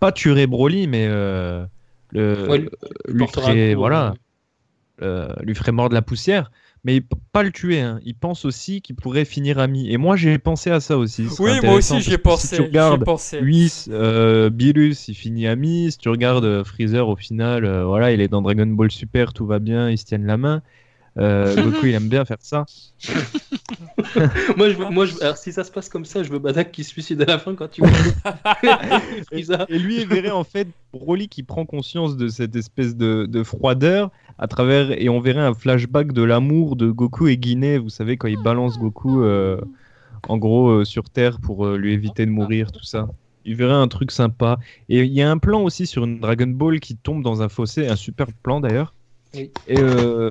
pas 0.00 0.12
tuerait 0.12 0.46
Broly, 0.46 0.86
mais 0.86 1.06
euh, 1.08 1.64
le, 2.10 2.46
Ouais, 2.50 2.58
lui- 3.08 3.26
ferait, 3.28 3.72
coup, 3.72 3.78
voilà, 3.80 4.14
euh, 5.02 5.32
lui 5.42 5.54
ferait 5.54 5.72
mordre 5.72 5.94
la 5.94 6.02
poussière. 6.02 6.50
Mais 6.84 7.02
pas 7.32 7.42
le 7.42 7.50
tuer. 7.50 7.80
hein. 7.80 7.98
Il 8.04 8.14
pense 8.14 8.44
aussi 8.44 8.80
qu'il 8.80 8.94
pourrait 8.94 9.24
finir 9.24 9.58
ami. 9.58 9.90
Et 9.90 9.96
moi, 9.96 10.14
j'ai 10.14 10.38
pensé 10.38 10.70
à 10.70 10.78
ça 10.78 10.96
aussi. 10.96 11.26
Oui, 11.40 11.58
moi 11.64 11.74
aussi 11.74 12.00
j'y 12.00 12.12
ai 12.12 12.18
pensé. 12.18 12.46
Si 12.48 12.54
tu 12.54 12.60
regardes 12.62 13.04
pensé. 13.04 13.40
Whis, 13.40 13.88
Beerus, 13.88 15.08
il 15.08 15.14
finit 15.14 15.48
ami. 15.48 15.90
Si 15.90 15.98
tu 15.98 16.08
regardes 16.08 16.62
Freezer, 16.62 17.08
au 17.08 17.16
final, 17.16 17.66
voilà, 17.82 18.12
il 18.12 18.20
est 18.20 18.28
dans 18.28 18.40
Dragon 18.40 18.66
Ball 18.66 18.90
Super, 18.92 19.32
tout 19.32 19.46
va 19.46 19.58
bien, 19.58 19.90
ils 19.90 19.98
se 19.98 20.04
tiennent 20.04 20.26
la 20.26 20.36
main. 20.36 20.62
Euh, 21.18 21.54
Goku, 21.64 21.86
il 21.86 21.94
aime 21.94 22.08
bien 22.08 22.24
faire 22.24 22.38
ça. 22.40 22.66
moi, 24.56 24.70
je 24.70 24.76
veux, 24.76 24.90
moi 24.90 25.06
je, 25.06 25.14
alors, 25.22 25.36
si 25.36 25.52
ça 25.52 25.64
se 25.64 25.70
passe 25.70 25.88
comme 25.88 26.04
ça, 26.04 26.22
je 26.22 26.30
veux 26.30 26.38
Badak 26.38 26.72
qui 26.72 26.84
se 26.84 26.90
suicide 26.90 27.22
à 27.22 27.26
la 27.26 27.38
fin 27.38 27.54
quand 27.54 27.68
tu 27.68 27.82
vois. 27.82 27.90
Et, 29.32 29.78
lui, 29.78 30.00
il 30.00 30.06
verrait 30.06 30.30
en 30.30 30.44
fait 30.44 30.68
Broly 30.92 31.28
qui 31.28 31.42
prend 31.42 31.64
conscience 31.64 32.16
de 32.16 32.28
cette 32.28 32.56
espèce 32.56 32.96
de, 32.96 33.26
de 33.26 33.42
froideur 33.42 34.10
à 34.38 34.46
travers, 34.48 34.90
et 34.90 35.08
on 35.08 35.20
verrait 35.20 35.40
un 35.40 35.54
flashback 35.54 36.12
de 36.12 36.22
l'amour 36.22 36.76
de 36.76 36.90
Goku 36.90 37.28
et 37.28 37.38
Guinée. 37.38 37.78
Vous 37.78 37.88
savez, 37.88 38.16
quand 38.16 38.28
il 38.28 38.42
balance 38.42 38.78
Goku 38.78 39.22
euh, 39.22 39.58
en 40.28 40.38
gros 40.38 40.68
euh, 40.68 40.84
sur 40.84 41.10
Terre 41.10 41.40
pour 41.40 41.66
euh, 41.66 41.76
lui 41.76 41.92
éviter 41.92 42.26
de 42.26 42.30
mourir, 42.30 42.72
tout 42.72 42.84
ça. 42.84 43.08
Il 43.44 43.54
verrait 43.54 43.74
un 43.74 43.88
truc 43.88 44.10
sympa. 44.10 44.58
Et 44.88 45.02
il 45.02 45.12
y 45.12 45.22
a 45.22 45.30
un 45.30 45.38
plan 45.38 45.62
aussi 45.62 45.86
sur 45.86 46.04
une 46.04 46.18
Dragon 46.18 46.48
Ball 46.48 46.80
qui 46.80 46.96
tombe 46.96 47.22
dans 47.22 47.42
un 47.42 47.48
fossé, 47.48 47.86
un 47.86 47.96
super 47.96 48.26
plan 48.32 48.60
d'ailleurs. 48.60 48.92
Oui. 49.34 49.50
Et 49.68 49.78
euh, 49.78 50.30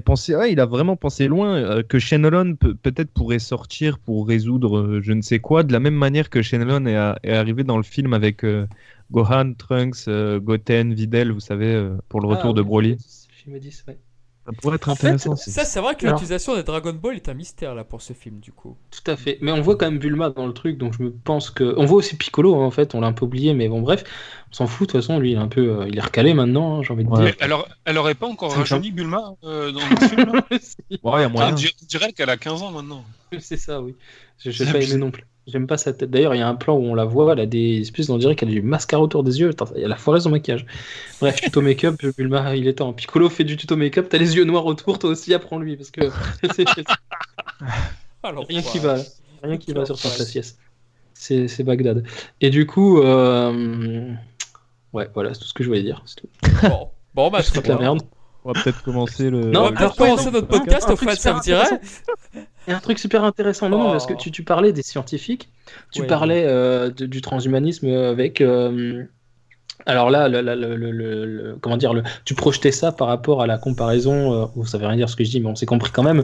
ouais, 0.00 0.52
il 0.52 0.60
a 0.60 0.66
vraiment 0.66 0.96
pensé 0.96 1.28
loin 1.28 1.56
euh, 1.56 1.82
que 1.82 1.98
Shenlong 1.98 2.56
peut- 2.56 2.74
peut-être 2.74 3.10
pourrait 3.12 3.38
sortir 3.38 3.98
pour 3.98 4.26
résoudre 4.28 4.78
euh, 4.78 5.00
je 5.02 5.12
ne 5.12 5.22
sais 5.22 5.38
quoi, 5.40 5.62
de 5.62 5.72
la 5.72 5.80
même 5.80 5.94
manière 5.94 6.30
que 6.30 6.42
Shenlong 6.42 6.86
est, 6.86 6.96
arrivé 7.32 7.64
dans 7.64 7.76
le 7.76 7.82
film 7.82 8.12
avec 8.12 8.44
euh, 8.44 8.66
Gohan, 9.10 9.54
Trunks, 9.54 10.08
Goten, 10.08 10.94
Videl, 10.94 11.32
vous 11.32 11.40
savez, 11.40 11.90
pour 12.08 12.20
le 12.20 12.28
retour 12.28 12.50
Ah, 12.50 12.52
de 12.54 12.62
oui, 12.62 12.66
Broly. 12.66 12.96
Film 13.30 13.58
10, 13.58 13.84
ouais. 13.88 13.98
Ça 14.46 14.52
pourrait 14.60 14.76
être 14.76 14.88
En 14.90 14.94
fait, 14.94 15.06
intéressant. 15.06 15.32
aussi. 15.32 15.50
Ça, 15.50 15.64
c'est 15.64 15.80
vrai 15.80 15.94
que 15.94 16.04
Alors- 16.06 16.18
l'utilisation 16.18 16.54
des 16.54 16.62
Dragon 16.62 16.92
Ball 16.92 17.16
est 17.16 17.28
un 17.30 17.34
mystère 17.34 17.74
là 17.74 17.82
pour 17.82 18.02
ce 18.02 18.12
film, 18.12 18.40
du 18.40 18.52
coup. 18.52 18.76
Tout 18.90 19.10
à 19.10 19.16
fait. 19.16 19.38
Mais 19.40 19.52
on 19.52 19.62
voit 19.62 19.76
quand 19.76 19.86
même 19.90 19.98
Bulma 19.98 20.28
dans 20.30 20.46
le 20.46 20.52
truc, 20.52 20.76
donc 20.76 20.92
je 20.98 21.02
me 21.02 21.10
pense 21.10 21.48
que. 21.50 21.74
On 21.78 21.86
voit 21.86 21.96
aussi 21.98 22.16
Piccolo, 22.16 22.54
hein, 22.60 22.64
en 22.66 22.70
fait, 22.70 22.94
on 22.94 23.00
l'a 23.00 23.06
un 23.06 23.12
peu 23.14 23.24
oublié, 23.24 23.54
mais 23.54 23.68
bon, 23.68 23.80
bref, 23.80 24.04
on 24.50 24.52
s'en 24.54 24.66
fout, 24.66 24.86
de 24.88 24.92
toute 24.92 25.00
façon, 25.00 25.18
lui, 25.18 25.30
il 25.32 25.34
est 25.34 25.38
un 25.38 25.48
peu. 25.48 25.80
euh, 25.80 25.88
il 25.88 25.96
est 25.96 26.00
recalé 26.02 26.34
maintenant, 26.34 26.78
hein, 26.78 26.82
j'ai 26.82 26.92
envie 26.92 27.04
de 27.04 27.08
Ouais. 27.08 27.16
dire. 27.24 27.24
Mais 27.24 27.34
elle, 27.40 27.52
aurait, 27.54 27.68
elle 27.86 27.96
aurait 27.98 28.14
pas 28.14 28.26
encore 28.26 28.52
C'est 28.52 28.58
rajeuni 28.58 28.92
Bulma 28.92 29.34
euh, 29.44 29.72
dans 29.72 29.80
le 29.80 30.08
film 30.08 30.32
là 30.34 30.42
Ouais, 31.02 31.28
moyen. 31.28 31.54
qu'elle 32.14 32.28
a 32.30 32.36
15 32.36 32.62
ans 32.62 32.70
maintenant. 32.70 33.02
c'est 33.38 33.56
ça, 33.56 33.80
oui. 33.80 33.94
Je 34.44 34.62
n'ai 34.62 34.72
pas 34.72 34.78
aimé 34.80 34.96
non 34.96 35.10
plus. 35.10 35.24
J'aime 35.46 35.66
pas 35.66 35.76
sa 35.76 35.92
tête. 35.92 36.10
D'ailleurs, 36.10 36.34
il 36.34 36.38
y 36.38 36.42
a 36.42 36.48
un 36.48 36.54
plan 36.54 36.74
où 36.74 36.82
on 36.82 36.94
la 36.94 37.04
voit, 37.04 37.32
elle 37.34 37.40
a 37.40 37.46
des 37.46 37.80
espèces, 37.80 38.08
on 38.08 38.16
dirait 38.16 38.34
qu'elle 38.34 38.48
a 38.48 38.52
du 38.52 38.62
mascara 38.62 39.02
autour 39.02 39.22
des 39.22 39.40
yeux. 39.40 39.50
Y 39.76 39.84
a 39.84 39.88
la 39.88 39.96
forêt 39.96 40.20
son 40.20 40.30
maquillage. 40.30 40.64
Bref, 41.20 41.40
tuto 41.40 41.60
make-up, 41.60 42.02
Bulma, 42.16 42.56
il 42.56 42.66
est 42.66 42.74
temps. 42.74 42.94
Piccolo 42.94 43.28
fait 43.28 43.44
du 43.44 43.56
tuto 43.56 43.76
make-up, 43.76 44.06
t'as 44.08 44.16
les 44.16 44.36
yeux 44.36 44.44
noirs 44.44 44.64
autour, 44.64 44.98
toi 44.98 45.10
aussi, 45.10 45.34
apprends-lui, 45.34 45.76
parce 45.76 45.90
que 45.90 46.00
c'est 46.54 46.64
Alors, 48.22 48.46
rien 48.48 48.62
qui 48.62 48.78
va, 48.78 48.96
rien 49.42 49.58
qui 49.58 49.72
va 49.74 49.84
sur 49.84 49.98
son 49.98 50.08
enfoiré. 50.08 50.24
faciès. 50.24 50.56
C'est 51.12 51.46
c'est 51.46 51.62
Bagdad. 51.62 52.04
Et 52.40 52.48
du 52.48 52.66
coup, 52.66 53.00
euh... 53.00 54.12
ouais, 54.94 55.10
voilà, 55.14 55.34
c'est 55.34 55.40
tout 55.40 55.46
ce 55.46 55.54
que 55.54 55.62
je 55.62 55.68
voulais 55.68 55.82
dire. 55.82 56.02
tout. 56.16 56.28
Bon, 56.62 56.88
bon 57.14 57.30
bah, 57.30 57.40
Je 57.42 57.68
la 57.68 57.78
merde. 57.78 58.00
On 58.44 58.52
va 58.52 58.62
peut-être 58.62 58.82
commencer 58.82 59.30
le. 59.30 59.40
Non, 59.40 59.60
On 59.60 59.62
va 59.62 59.68
alors, 59.68 59.76
peut-être 59.76 59.96
commencer 59.96 60.30
notre 60.30 60.48
podcast, 60.48 60.88
au 60.90 60.96
fait, 60.96 61.16
ça 61.16 61.32
vous 61.32 61.40
dirait 61.40 61.80
intéressant. 62.64 62.68
Il 62.68 62.70
y 62.70 62.74
a 62.74 62.76
un 62.76 62.80
truc 62.80 62.98
super 62.98 63.24
intéressant, 63.24 63.68
non, 63.68 63.78
non, 63.78 63.88
Oh. 63.88 63.92
parce 63.92 64.06
que 64.06 64.14
tu, 64.14 64.30
tu 64.30 64.42
parlais 64.44 64.72
des 64.72 64.82
scientifiques, 64.82 65.48
tu 65.92 66.02
Ouais. 66.02 66.06
parlais 66.06 66.44
euh, 66.46 66.90
de- 66.90 67.06
du 67.06 67.20
transhumanisme 67.20 67.88
avec. 67.88 68.40
euh, 68.40 69.04
alors 69.86 70.08
là, 70.08 70.28
le, 70.28 70.40
le- 70.40 70.54
le- 70.54 70.76
le- 70.76 71.24
le- 71.26 71.56
comment 71.60 71.76
dire, 71.76 71.92
tu 72.24 72.34
projetais 72.34 72.72
ça 72.72 72.92
par 72.92 73.08
rapport 73.08 73.42
à 73.42 73.46
la 73.46 73.58
comparaison. 73.58 74.32
euh, 74.32 74.46
oh, 74.56 74.64
ça 74.64 74.78
veut 74.78 74.86
rien 74.86 74.96
dire 74.96 75.08
ce 75.10 75.16
que 75.16 75.24
je 75.24 75.30
dis, 75.30 75.40
mais 75.40 75.48
on 75.48 75.56
s'est 75.56 75.66
compris 75.66 75.90
quand 75.92 76.02
même. 76.04 76.22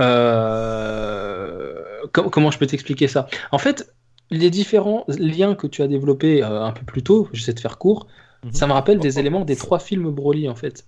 Euh, 0.00 1.72
com- 2.12 2.28
comment 2.30 2.50
je 2.50 2.58
peux 2.58 2.66
t'expliquer 2.66 3.08
ça? 3.08 3.26
En 3.52 3.58
fait, 3.58 3.92
les 4.30 4.50
différents 4.50 5.04
liens 5.08 5.54
que 5.54 5.66
tu 5.66 5.82
as 5.82 5.88
développés 5.88 6.42
un 6.42 6.72
peu 6.72 6.84
plus 6.84 7.02
tôt, 7.02 7.28
j'essaie 7.32 7.52
de 7.52 7.60
faire 7.60 7.78
court, 7.78 8.06
Mhm. 8.44 8.52
ça 8.52 8.66
me 8.66 8.72
rappelle 8.72 8.98
des 8.98 9.18
éléments 9.18 9.44
des 9.44 9.56
trois 9.56 9.78
films 9.78 10.10
Broly 10.10 10.48
en 10.48 10.54
fait. 10.54 10.84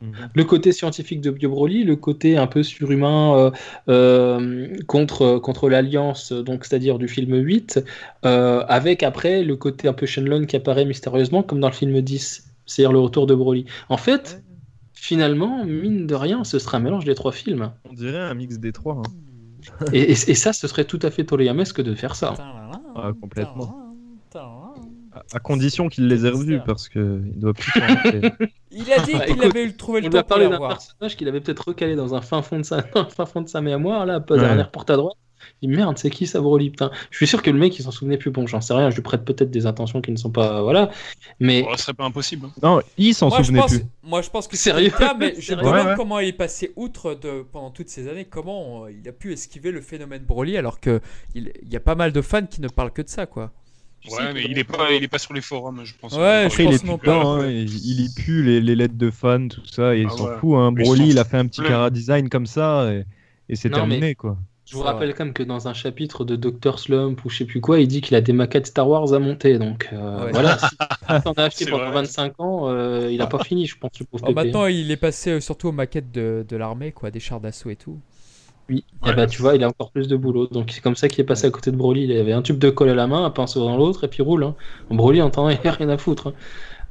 Mhm. 0.00 0.12
Le 0.34 0.44
côté 0.44 0.72
scientifique 0.72 1.20
de 1.20 1.30
Bio 1.30 1.50
Broly, 1.50 1.84
le 1.84 1.96
côté 1.96 2.36
un 2.36 2.46
peu 2.46 2.62
surhumain 2.62 3.36
euh, 3.36 3.50
euh, 3.88 4.76
contre, 4.86 5.38
contre 5.38 5.68
l'Alliance, 5.68 6.32
donc 6.32 6.64
c'est-à-dire 6.64 6.98
du 6.98 7.08
film 7.08 7.34
8, 7.34 7.84
euh, 8.24 8.64
avec 8.68 9.02
après 9.02 9.42
le 9.42 9.56
côté 9.56 9.88
un 9.88 9.92
peu 9.92 10.06
Shenlong 10.06 10.46
qui 10.46 10.56
apparaît 10.56 10.84
mystérieusement, 10.84 11.42
comme 11.42 11.60
dans 11.60 11.68
le 11.68 11.74
film 11.74 12.00
10, 12.00 12.48
c'est-à-dire 12.66 12.92
le 12.92 13.00
retour 13.00 13.26
de 13.26 13.34
Broly. 13.34 13.66
En 13.88 13.96
fait, 13.96 14.42
finalement, 14.94 15.64
mine 15.64 16.06
de 16.06 16.14
rien, 16.14 16.44
ce 16.44 16.58
serait 16.58 16.76
un 16.76 16.80
mélange 16.80 17.04
des 17.04 17.14
trois 17.14 17.32
films. 17.32 17.72
On 17.88 17.92
dirait 17.92 18.18
un 18.18 18.34
mix 18.34 18.58
des 18.58 18.72
trois. 18.72 19.02
Hein. 19.04 19.84
et, 19.92 20.12
et, 20.12 20.34
ça, 20.34 20.52
ce 20.52 20.68
serait 20.68 20.84
tout 20.84 21.00
à 21.02 21.10
fait 21.10 21.24
Toriyamesque 21.24 21.82
de 21.82 21.94
faire 21.94 22.14
ça. 22.14 22.34
Ah, 22.94 23.12
complètement 23.20 23.87
à 25.32 25.38
condition 25.38 25.88
qu'il 25.88 26.08
les 26.08 26.26
ait 26.26 26.30
revus, 26.30 26.60
parce 26.64 26.88
qu'il 26.88 27.32
doit 27.36 27.54
plus 27.54 27.72
Il 28.70 28.92
a 28.92 28.98
dit 29.00 29.12
bah, 29.12 29.24
qu'il 29.26 29.42
avait 29.42 29.70
trouvé 29.72 30.00
le 30.00 30.08
temps. 30.08 30.16
Il 30.16 30.18
a 30.18 30.22
parlé 30.22 30.48
d'un 30.48 30.58
personnage 30.58 31.16
qu'il 31.16 31.28
avait 31.28 31.40
peut-être 31.40 31.68
recalé 31.68 31.96
dans 31.96 32.14
un 32.14 32.20
fin 32.20 32.42
fond 32.42 32.58
de 32.58 32.64
sa, 32.64 32.82
fin 33.10 33.26
fond 33.26 33.42
de 33.42 33.48
sa 33.48 33.60
mémoire, 33.60 34.06
là, 34.06 34.20
pas 34.20 34.36
dernière 34.36 34.70
porte 34.70 34.90
à 34.90 34.96
droite. 34.96 35.16
Il 35.62 35.70
dit 35.70 35.76
merde, 35.76 35.96
c'est 35.98 36.10
qui 36.10 36.26
ça 36.26 36.40
Broly 36.40 36.70
putain. 36.70 36.90
Je 37.10 37.16
suis 37.16 37.26
sûr 37.26 37.42
que 37.42 37.50
le 37.50 37.58
mec 37.58 37.78
il 37.78 37.82
s'en 37.82 37.90
souvenait 37.90 38.18
plus. 38.18 38.30
Bon, 38.30 38.46
j'en 38.46 38.60
sais 38.60 38.74
rien, 38.74 38.90
je 38.90 38.96
lui 38.96 39.02
prête 39.02 39.24
peut-être 39.24 39.50
des 39.50 39.66
intentions 39.66 40.00
qui 40.00 40.10
ne 40.10 40.16
sont 40.16 40.30
pas. 40.30 40.62
Voilà. 40.62 40.90
Mais. 41.38 41.64
ce 41.76 41.82
serait 41.82 41.94
pas 41.94 42.04
impossible. 42.04 42.46
Hein. 42.46 42.52
Non, 42.62 42.80
il 42.96 43.14
s'en 43.14 43.30
souvenait 43.30 43.62
plus. 43.66 43.84
Moi 44.02 44.22
je 44.22 44.30
pense 44.30 44.48
que 44.48 44.56
c'est 44.56 44.72
le 44.72 44.90
cas, 44.90 45.14
mais 45.14 45.34
je 45.38 45.54
me 45.56 45.62
demande 45.62 45.96
comment 45.96 46.18
il 46.18 46.28
est 46.28 46.32
passé 46.32 46.72
outre 46.76 47.14
de, 47.14 47.42
pendant 47.42 47.70
toutes 47.70 47.88
ces 47.88 48.08
années, 48.08 48.24
comment 48.24 48.88
il 48.88 49.08
a 49.08 49.12
pu 49.12 49.32
esquiver 49.32 49.70
le 49.70 49.80
phénomène 49.80 50.22
Broly 50.22 50.56
alors 50.56 50.80
qu'il 50.80 51.00
il 51.34 51.52
y 51.70 51.76
a 51.76 51.80
pas 51.80 51.94
mal 51.94 52.12
de 52.12 52.20
fans 52.20 52.46
qui 52.46 52.60
ne 52.60 52.68
parlent 52.68 52.92
que 52.92 53.02
de 53.02 53.08
ça, 53.08 53.26
quoi 53.26 53.52
ouais, 54.10 54.32
mais 54.32 54.44
il 54.44 54.58
est, 54.58 54.64
pas, 54.64 54.90
il 54.92 55.02
est 55.02 55.08
pas 55.08 55.18
sur 55.18 55.34
les 55.34 55.40
forums, 55.40 55.82
je 55.84 55.94
pense. 56.00 56.14
Ouais, 56.14 56.44
Après, 56.46 56.64
il 56.64 56.72
est 56.72 56.82
plus 56.82 57.10
hein, 57.10 57.46
il, 57.48 57.96
lit 57.96 58.12
plus 58.14 58.42
les, 58.42 58.60
les, 58.60 58.76
lettres 58.76 58.96
de 58.96 59.10
fans, 59.10 59.48
tout 59.48 59.66
ça, 59.66 59.94
et 59.94 60.00
il 60.00 60.08
ah 60.10 60.16
s'en 60.16 60.38
fout. 60.38 60.54
Hein. 60.54 60.72
Broly, 60.72 61.08
il 61.10 61.18
a 61.18 61.24
fait 61.24 61.38
un 61.38 61.46
petit 61.46 61.62
cara 61.62 61.90
design 61.90 62.28
comme 62.28 62.46
ça, 62.46 62.92
et, 62.92 63.04
et 63.48 63.56
c'est 63.56 63.70
terminé, 63.70 64.14
quoi. 64.14 64.36
Je 64.70 64.76
vous 64.76 64.82
rappelle 64.82 65.14
quand 65.14 65.24
même 65.24 65.32
que 65.32 65.42
dans 65.42 65.66
un 65.66 65.72
chapitre 65.72 66.26
de 66.26 66.36
Dr 66.36 66.78
Slump 66.78 67.24
ou 67.24 67.30
je 67.30 67.38
sais 67.38 67.44
plus 67.46 67.62
quoi, 67.62 67.80
il 67.80 67.88
dit 67.88 68.02
qu'il 68.02 68.14
a 68.16 68.20
des 68.20 68.34
maquettes 68.34 68.66
Star 68.66 68.86
Wars 68.86 69.14
à 69.14 69.18
monter. 69.18 69.58
Donc 69.58 69.88
euh, 69.94 70.28
voilà, 70.32 70.58
si 70.58 70.76
on 71.24 71.32
a 71.32 71.44
acheté 71.44 71.64
pendant 71.64 71.90
25 71.90 72.38
ans, 72.38 72.68
euh, 72.68 73.10
il 73.10 73.22
a 73.22 73.26
pas 73.26 73.42
fini, 73.42 73.64
je 73.64 73.78
pense. 73.78 73.92
Le 73.98 74.06
oh, 74.20 74.32
maintenant, 74.32 74.66
il 74.66 74.90
est 74.90 74.98
passé 74.98 75.30
euh, 75.30 75.40
surtout 75.40 75.68
aux 75.68 75.72
maquettes 75.72 76.12
de, 76.12 76.44
de 76.46 76.56
l'armée, 76.56 76.92
quoi, 76.92 77.10
des 77.10 77.18
chars 77.18 77.40
d'assaut 77.40 77.70
et 77.70 77.76
tout. 77.76 77.98
Oui, 78.68 78.84
et 79.06 79.12
bah, 79.14 79.26
tu 79.26 79.40
vois, 79.40 79.54
il 79.54 79.64
a 79.64 79.68
encore 79.68 79.90
plus 79.90 80.08
de 80.08 80.16
boulot. 80.16 80.46
Donc 80.46 80.70
c'est 80.72 80.82
comme 80.82 80.96
ça 80.96 81.08
qu'il 81.08 81.20
est 81.20 81.26
passé 81.26 81.46
à 81.46 81.50
côté 81.50 81.70
de 81.70 81.76
Broly. 81.76 82.04
Il 82.04 82.12
avait 82.12 82.32
un 82.32 82.42
tube 82.42 82.58
de 82.58 82.68
colle 82.68 82.90
à 82.90 82.94
la 82.94 83.06
main, 83.06 83.24
un 83.24 83.30
pinceau 83.30 83.60
dans 83.60 83.76
l'autre, 83.76 84.04
et 84.04 84.08
puis 84.08 84.22
roule. 84.22 84.44
Hein. 84.44 84.54
Broly, 84.90 85.22
en 85.22 85.30
temps, 85.30 85.48
il 85.48 85.58
a 85.66 85.72
rien 85.72 85.88
à 85.88 85.96
foutre. 85.96 86.28
Hein. 86.28 86.32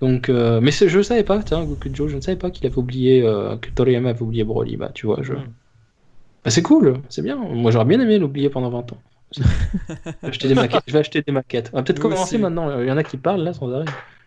Donc, 0.01 0.29
euh... 0.29 0.59
mais 0.61 0.71
je 0.71 1.01
savais 1.01 1.23
pas, 1.23 1.41
tiens, 1.43 1.63
Goku 1.63 1.89
Joe, 1.93 2.09
je 2.09 2.15
ne 2.15 2.21
savais 2.21 2.37
pas 2.37 2.51
qu'il 2.51 2.65
avait 2.65 2.77
oublié, 2.77 3.23
euh, 3.23 3.57
que 3.57 3.69
Toriyama 3.69 4.09
avait 4.09 4.21
oublié 4.21 4.43
Broly. 4.43 4.77
Bah, 4.77 4.91
tu 4.93 5.05
vois, 5.05 5.19
je. 5.21 5.33
Bah, 5.33 6.51
c'est 6.51 6.63
cool, 6.63 7.01
c'est 7.09 7.21
bien. 7.21 7.35
Moi, 7.35 7.71
j'aurais 7.71 7.85
bien 7.85 7.99
aimé 7.99 8.17
l'oublier 8.17 8.49
pendant 8.49 8.69
20 8.69 8.93
ans. 8.93 8.97
je, 9.35 9.41
vais 9.41 10.27
acheter 10.29 10.47
des 10.47 10.55
maquettes. 10.55 10.83
je 10.87 10.93
vais 10.93 10.99
acheter 10.99 11.21
des 11.21 11.31
maquettes. 11.31 11.69
On 11.73 11.77
va 11.77 11.83
peut-être 11.83 11.99
commencer 11.99 12.37
maintenant. 12.37 12.79
Il 12.79 12.87
y 12.87 12.91
en 12.91 12.97
a 12.97 13.03
qui 13.03 13.17
parlent 13.17 13.43
là 13.43 13.53
sans 13.53 13.71
arrêt. 13.71 13.85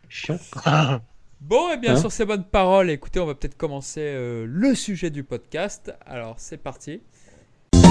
Chiant. 0.09 0.39
Bon, 1.41 1.73
et 1.73 1.79
bien 1.79 1.95
hein 1.95 1.97
sur 1.97 2.13
ces 2.13 2.27
bonnes 2.27 2.45
paroles, 2.45 2.91
écoutez, 2.91 3.19
on 3.19 3.25
va 3.25 3.35
peut-être 3.35 3.57
commencer 3.57 4.03
euh, 4.03 4.45
le 4.47 4.75
sujet 4.75 5.09
du 5.09 5.25
podcast. 5.25 5.95
Alors, 6.05 6.35
c'est 6.37 6.59
parti. 6.59 7.01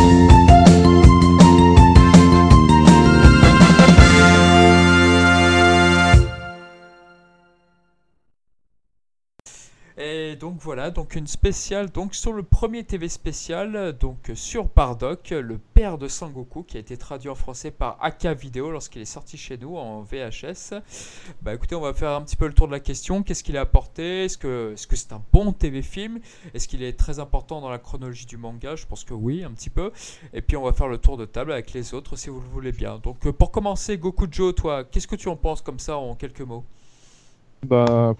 you 0.09 0.68
Et 10.01 10.37
donc 10.37 10.55
voilà, 10.61 10.91
donc 10.91 11.15
une 11.15 11.27
spéciale 11.27 11.89
donc 11.89 12.15
sur 12.15 12.31
le 12.31 12.41
premier 12.41 12.85
TV 12.85 13.09
spécial 13.09 13.91
donc 13.99 14.31
sur 14.33 14.63
Bardock, 14.73 15.31
le 15.31 15.57
père 15.57 15.97
de 15.97 16.07
Sangoku 16.07 16.63
qui 16.63 16.77
a 16.77 16.79
été 16.79 16.95
traduit 16.95 17.29
en 17.29 17.35
français 17.35 17.69
par 17.69 17.97
Aka 17.99 18.33
Video 18.33 18.71
lorsqu'il 18.71 19.01
est 19.01 19.05
sorti 19.05 19.35
chez 19.35 19.57
nous 19.57 19.75
en 19.75 20.03
VHS. 20.03 20.79
Bah 21.41 21.53
écoutez, 21.53 21.75
on 21.75 21.81
va 21.81 21.93
faire 21.93 22.11
un 22.11 22.21
petit 22.21 22.37
peu 22.37 22.47
le 22.47 22.53
tour 22.53 22.67
de 22.67 22.71
la 22.71 22.79
question, 22.79 23.23
qu'est-ce 23.23 23.43
qu'il 23.43 23.57
a 23.57 23.61
apporté? 23.61 24.23
Est-ce 24.23 24.37
que 24.37 24.71
est-ce 24.71 24.87
que 24.87 24.95
c'est 24.95 25.11
un 25.11 25.21
bon 25.33 25.51
TV 25.51 25.81
film? 25.81 26.21
Est-ce 26.53 26.69
qu'il 26.69 26.81
est 26.81 26.97
très 26.97 27.19
important 27.19 27.59
dans 27.59 27.69
la 27.69 27.77
chronologie 27.77 28.25
du 28.25 28.37
manga? 28.37 28.77
Je 28.77 28.85
pense 28.85 29.03
que 29.03 29.13
oui, 29.13 29.43
un 29.43 29.51
petit 29.51 29.69
peu. 29.69 29.91
Et 30.33 30.41
puis 30.41 30.55
on 30.55 30.63
va 30.63 30.71
faire 30.71 30.87
le 30.87 30.97
tour 30.97 31.17
de 31.17 31.25
table 31.25 31.51
avec 31.51 31.73
les 31.73 31.93
autres 31.93 32.15
si 32.15 32.29
vous 32.29 32.39
le 32.39 32.47
voulez 32.47 32.71
bien. 32.71 32.99
Donc 32.99 33.27
euh, 33.27 33.33
pour 33.33 33.51
commencer, 33.51 33.97
Goku 33.97 34.27
Joe, 34.31 34.55
toi, 34.55 34.85
qu'est-ce 34.85 35.07
que 35.07 35.17
tu 35.17 35.27
en 35.27 35.35
penses 35.35 35.61
comme 35.61 35.79
ça 35.79 35.97
en 35.97 36.15
quelques 36.15 36.39
mots? 36.39 36.63
Bah 37.65 38.15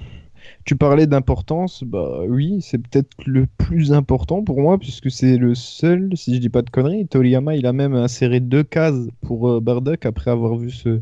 tu 0.65 0.75
parlais 0.75 1.07
d'importance, 1.07 1.83
bah 1.83 2.21
oui, 2.27 2.59
c'est 2.61 2.77
peut-être 2.77 3.09
le 3.25 3.45
plus 3.57 3.91
important 3.93 4.43
pour 4.43 4.59
moi, 4.61 4.77
puisque 4.77 5.09
c'est 5.11 5.37
le 5.37 5.55
seul, 5.55 6.15
si 6.15 6.35
je 6.35 6.39
dis 6.39 6.49
pas 6.49 6.61
de 6.61 6.69
conneries, 6.69 7.07
Toriyama, 7.07 7.55
il 7.55 7.65
a 7.65 7.73
même 7.73 7.93
inséré 7.93 8.39
deux 8.39 8.63
cases 8.63 9.07
pour 9.21 9.49
euh, 9.49 9.59
Bardock 9.59 10.05
après 10.05 10.31
avoir 10.31 10.55
vu 10.55 10.69
ce 10.69 11.01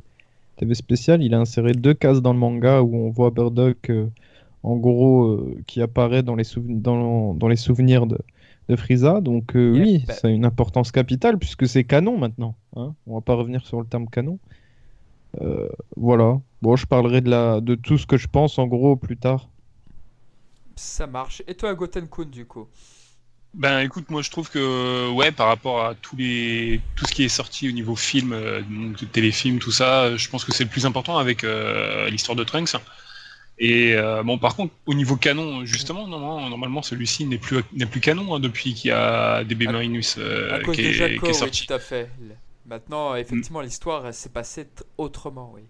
TV 0.57 0.73
spécial. 0.73 1.21
Il 1.23 1.33
a 1.33 1.39
inséré 1.39 1.73
deux 1.73 1.93
cases 1.93 2.21
dans 2.21 2.33
le 2.33 2.39
manga 2.39 2.81
où 2.81 2.95
on 2.95 3.09
voit 3.09 3.31
Bardock, 3.31 3.89
euh, 3.89 4.07
en 4.63 4.75
gros, 4.77 5.25
euh, 5.25 5.57
qui 5.67 5.81
apparaît 5.81 6.23
dans 6.23 6.35
les, 6.35 6.45
dans, 6.57 7.33
dans 7.33 7.47
les 7.47 7.55
souvenirs 7.55 8.07
de, 8.07 8.17
de 8.69 8.75
Frieza. 8.75 9.21
Donc 9.21 9.51
oui, 9.55 10.03
bah 10.07 10.13
ça 10.13 10.27
a 10.27 10.31
une 10.31 10.45
importance 10.45 10.91
capitale, 10.91 11.37
puisque 11.37 11.67
c'est 11.67 11.83
canon 11.83 12.17
maintenant. 12.17 12.55
Hein 12.75 12.93
on 13.05 13.15
va 13.15 13.21
pas 13.21 13.35
revenir 13.35 13.65
sur 13.65 13.79
le 13.79 13.85
terme 13.85 14.07
canon. 14.07 14.39
Voilà. 15.95 16.39
Bon, 16.61 16.75
je 16.75 16.85
parlerai 16.85 17.21
de, 17.21 17.29
la, 17.29 17.61
de 17.61 17.75
tout 17.75 17.97
ce 17.97 18.07
que 18.07 18.17
je 18.17 18.27
pense 18.27 18.57
en 18.57 18.67
gros 18.67 18.95
plus 18.95 19.17
tard. 19.17 19.47
Ça 20.75 21.07
marche. 21.07 21.41
Et 21.47 21.55
toi, 21.55 21.73
Gotenkun, 21.73 22.25
du 22.25 22.45
coup? 22.45 22.67
Ben 23.53 23.79
écoute, 23.79 24.11
moi 24.11 24.21
je 24.21 24.29
trouve 24.29 24.51
que 24.51 25.09
ouais, 25.11 25.31
par 25.31 25.47
rapport 25.47 25.83
à 25.83 25.95
tous 25.95 26.15
les 26.15 26.79
tout 26.95 27.05
ce 27.07 27.13
qui 27.13 27.23
est 27.23 27.29
sorti 27.29 27.67
au 27.67 27.71
niveau 27.71 27.95
film, 27.95 28.31
euh, 28.33 28.61
téléfilm, 29.11 29.57
tout 29.57 29.71
ça, 29.71 30.15
je 30.15 30.29
pense 30.29 30.45
que 30.45 30.53
c'est 30.53 30.65
le 30.65 30.69
plus 30.69 30.85
important 30.85 31.17
avec 31.17 31.43
euh, 31.43 32.07
l'histoire 32.09 32.35
de 32.35 32.43
Trunks. 32.43 32.75
Et 33.57 33.95
euh, 33.95 34.21
bon, 34.21 34.37
par 34.37 34.55
contre, 34.55 34.75
au 34.85 34.93
niveau 34.93 35.15
canon, 35.15 35.65
justement, 35.65 36.07
normalement 36.07 36.83
celui-ci 36.83 37.25
n'est 37.25 37.39
plus 37.39 37.63
n'est 37.73 37.87
plus 37.87 38.01
canon 38.01 38.35
hein, 38.35 38.39
depuis 38.39 38.75
qu'il 38.75 38.89
y 38.89 38.93
a 38.93 39.43
DB 39.43 39.65
Marinus 39.65 40.19
qui, 40.73 40.81
est, 40.81 41.33
sorti. 41.33 41.65
tout 41.65 41.73
à 41.73 41.79
fait. 41.79 42.11
Maintenant, 42.67 43.15
effectivement, 43.15 43.61
l'histoire 43.61 44.13
s'est 44.13 44.29
passée 44.29 44.67
autrement, 44.97 45.51
oui. 45.55 45.61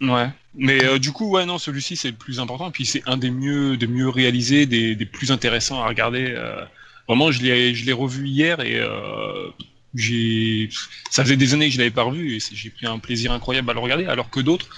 Ouais, 0.00 0.28
mais 0.54 0.84
euh, 0.84 0.98
du 0.98 1.12
coup, 1.12 1.30
ouais, 1.30 1.46
non, 1.46 1.56
celui-ci 1.58 1.96
c'est 1.96 2.10
le 2.10 2.16
plus 2.16 2.38
important, 2.38 2.70
puis 2.70 2.84
c'est 2.84 3.02
un 3.06 3.16
des 3.16 3.30
mieux, 3.30 3.78
des 3.78 3.86
mieux 3.86 4.08
réalisés, 4.08 4.66
des, 4.66 4.94
des 4.94 5.06
plus 5.06 5.30
intéressants 5.30 5.82
à 5.82 5.88
regarder. 5.88 6.34
Euh. 6.36 6.64
Vraiment, 7.08 7.30
je 7.30 7.42
l'ai, 7.42 7.74
je 7.74 7.86
l'ai 7.86 7.92
revu 7.92 8.26
hier 8.26 8.60
et 8.60 8.78
euh, 8.78 9.48
j'ai, 9.94 10.68
ça 11.10 11.22
faisait 11.24 11.36
des 11.36 11.54
années 11.54 11.68
que 11.68 11.72
je 11.72 11.78
l'avais 11.78 11.90
pas 11.90 12.02
revu 12.02 12.36
et 12.36 12.38
j'ai 12.40 12.70
pris 12.70 12.86
un 12.86 12.98
plaisir 12.98 13.32
incroyable 13.32 13.70
à 13.70 13.74
le 13.74 13.80
regarder, 13.80 14.06
alors 14.06 14.28
que 14.28 14.40
d'autres, 14.40 14.68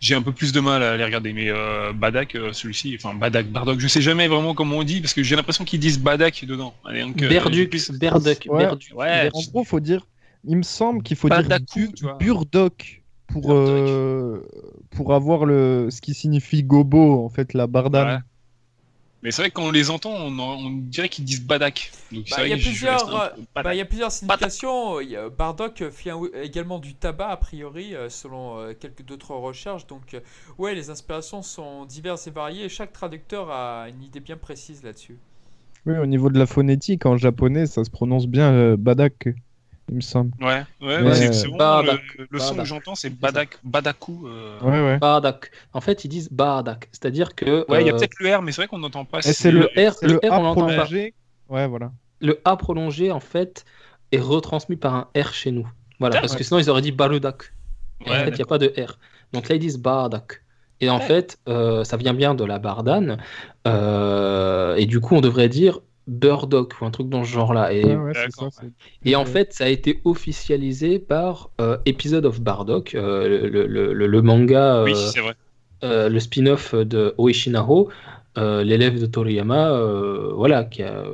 j'ai 0.00 0.14
un 0.14 0.22
peu 0.22 0.32
plus 0.32 0.52
de 0.52 0.60
mal 0.60 0.82
à 0.82 0.96
les 0.96 1.04
regarder. 1.04 1.32
Mais 1.32 1.48
euh, 1.48 1.92
Badak, 1.92 2.36
celui-ci, 2.52 2.96
enfin 3.00 3.14
Badak, 3.14 3.46
Bardock, 3.48 3.78
je 3.78 3.86
sais 3.86 4.02
jamais 4.02 4.26
vraiment 4.26 4.54
comment 4.54 4.78
on 4.78 4.84
dit 4.84 5.00
parce 5.00 5.14
que 5.14 5.22
j'ai 5.22 5.36
l'impression 5.36 5.64
qu'ils 5.64 5.80
disent 5.80 6.00
Badak 6.00 6.44
dedans. 6.44 6.74
donc, 6.84 7.16
Berduk, 7.18 7.76
Berduk, 8.00 8.48
ouais, 8.94 9.30
En 9.32 9.42
gros, 9.42 9.64
faut 9.64 9.80
dire, 9.80 10.06
il 10.44 10.56
me 10.56 10.62
semble 10.62 11.02
qu'il 11.02 11.16
faut 11.16 11.28
dire 11.28 11.42
Burdock 12.18 13.02
pour, 13.26 13.52
euh, 13.52 14.46
pour 14.90 15.14
avoir 15.14 15.44
le, 15.44 15.88
ce 15.90 16.00
qui 16.00 16.14
signifie 16.14 16.62
gobo, 16.62 17.24
en 17.24 17.28
fait, 17.28 17.54
la 17.54 17.66
bardane. 17.66 18.24
Mais 19.22 19.30
c'est 19.32 19.42
vrai 19.42 19.50
que 19.50 19.56
quand 19.56 19.66
on 19.66 19.70
les 19.70 19.90
entend, 19.90 20.12
on, 20.12 20.70
dirait 20.70 21.10
qu'ils 21.10 21.26
disent 21.26 21.44
badak. 21.44 21.92
Bah, 22.10 22.18
il 22.46 22.48
y, 22.48 22.52
a 22.54 22.56
plusieurs, 22.56 23.34
bah, 23.54 23.74
y 23.74 23.80
a 23.80 23.84
plusieurs 23.84 24.10
significations. 24.10 24.96
Bardock 25.36 25.84
fait 25.90 26.10
également 26.42 26.78
du 26.78 26.94
tabac, 26.94 27.28
a 27.28 27.36
priori, 27.36 27.94
euh, 27.94 28.08
selon 28.08 28.58
euh, 28.58 28.72
quelques 28.72 29.02
d'autres 29.02 29.34
recherches. 29.34 29.86
Donc, 29.86 30.16
ouais, 30.56 30.74
les 30.74 30.88
inspirations 30.88 31.42
sont 31.42 31.84
diverses 31.84 32.28
et 32.28 32.30
variées. 32.30 32.64
Et 32.64 32.68
chaque 32.70 32.94
traducteur 32.94 33.50
a 33.50 33.90
une 33.90 34.02
idée 34.02 34.20
bien 34.20 34.38
précise 34.38 34.82
là-dessus. 34.82 35.18
Oui, 35.84 35.98
au 35.98 36.06
niveau 36.06 36.30
de 36.30 36.38
la 36.38 36.46
phonétique, 36.46 37.04
en 37.04 37.18
japonais, 37.18 37.66
ça 37.66 37.84
se 37.84 37.90
prononce 37.90 38.26
bien 38.26 38.74
badak 38.76 39.28
il 39.88 39.96
me 39.96 40.00
semble. 40.00 40.32
Ouais, 40.40 40.62
ouais, 40.80 41.32
c'est 41.32 41.48
bon. 41.48 41.82
Le, 42.30 42.38
son 42.38 42.54
que 42.54 42.64
j'entends, 42.64 42.94
c'est 42.94 43.10
Badak, 43.10 43.58
Badaku. 43.64 44.26
Euh... 44.26 44.60
Ouais, 44.60 44.80
ouais. 44.80 44.98
Badak. 44.98 45.50
En 45.72 45.80
fait, 45.80 46.04
ils 46.04 46.08
disent 46.08 46.28
Badak, 46.30 46.88
c'est-à-dire 46.92 47.34
que. 47.34 47.64
Ouais, 47.68 47.82
il 47.82 47.86
y 47.86 47.90
a 47.90 47.94
euh, 47.94 47.98
peut-être 47.98 48.18
le 48.20 48.36
R, 48.36 48.42
mais 48.42 48.52
c'est 48.52 48.62
vrai 48.62 48.68
qu'on 48.68 48.78
n'entend 48.78 49.04
pas. 49.04 49.22
C'est 49.22 49.50
le, 49.50 49.66
R, 49.76 49.94
le, 50.02 50.16
R, 50.18 50.38
on 50.38 50.42
l'entend 50.42 50.66
pas. 50.68 50.86
Ouais, 51.48 51.66
voilà. 51.66 51.92
Le 52.20 52.40
A 52.44 52.56
prolongé, 52.56 53.10
en 53.10 53.20
fait, 53.20 53.64
est 54.12 54.20
retransmis 54.20 54.76
par 54.76 54.94
un 54.94 55.08
R 55.16 55.32
chez 55.32 55.50
nous. 55.50 55.68
Voilà, 55.98 56.20
parce 56.20 56.36
que 56.36 56.44
sinon, 56.44 56.60
ils 56.60 56.70
auraient 56.70 56.82
dit 56.82 56.92
Baludak. 56.92 57.52
en 58.06 58.10
fait, 58.10 58.28
il 58.28 58.34
n'y 58.34 58.42
a 58.42 58.46
pas 58.46 58.58
de 58.58 58.72
R. 58.76 58.98
Donc 59.32 59.48
là, 59.48 59.56
ils 59.56 59.60
disent 59.60 59.78
Badak. 59.78 60.42
Et 60.80 60.88
en 60.88 61.00
fait, 61.00 61.38
euh, 61.48 61.84
ça 61.84 61.96
vient 61.96 62.14
bien 62.14 62.34
de 62.34 62.44
la 62.44 62.58
bardane. 62.58 63.18
Euh, 63.66 64.76
et 64.76 64.86
du 64.86 65.00
coup, 65.00 65.14
on 65.14 65.20
devrait 65.20 65.50
dire 65.50 65.80
Burdock 66.10 66.74
ou 66.80 66.84
un 66.84 66.90
truc 66.90 67.08
dans 67.08 67.24
ce 67.24 67.30
genre-là. 67.30 67.72
Et, 67.72 67.82
et 69.04 69.14
en 69.16 69.24
fait, 69.24 69.52
ça 69.52 69.64
a 69.64 69.68
été 69.68 70.00
officialisé 70.04 70.98
par 70.98 71.50
euh, 71.60 71.78
Episode 71.86 72.26
of 72.26 72.40
Bardock, 72.40 72.94
euh, 72.94 73.48
le, 73.48 73.66
le, 73.66 73.92
le, 74.06 74.22
manga, 74.22 74.82
oui, 74.82 74.92
euh, 75.84 76.08
le 76.08 76.20
spin-off 76.20 76.74
de 76.74 77.14
Oishinaho, 77.16 77.88
euh, 78.38 78.64
l'élève 78.64 79.00
de 79.00 79.06
Toriyama, 79.06 79.70
euh, 79.70 80.32
voilà, 80.34 80.64
qui 80.64 80.82
a, 80.82 81.04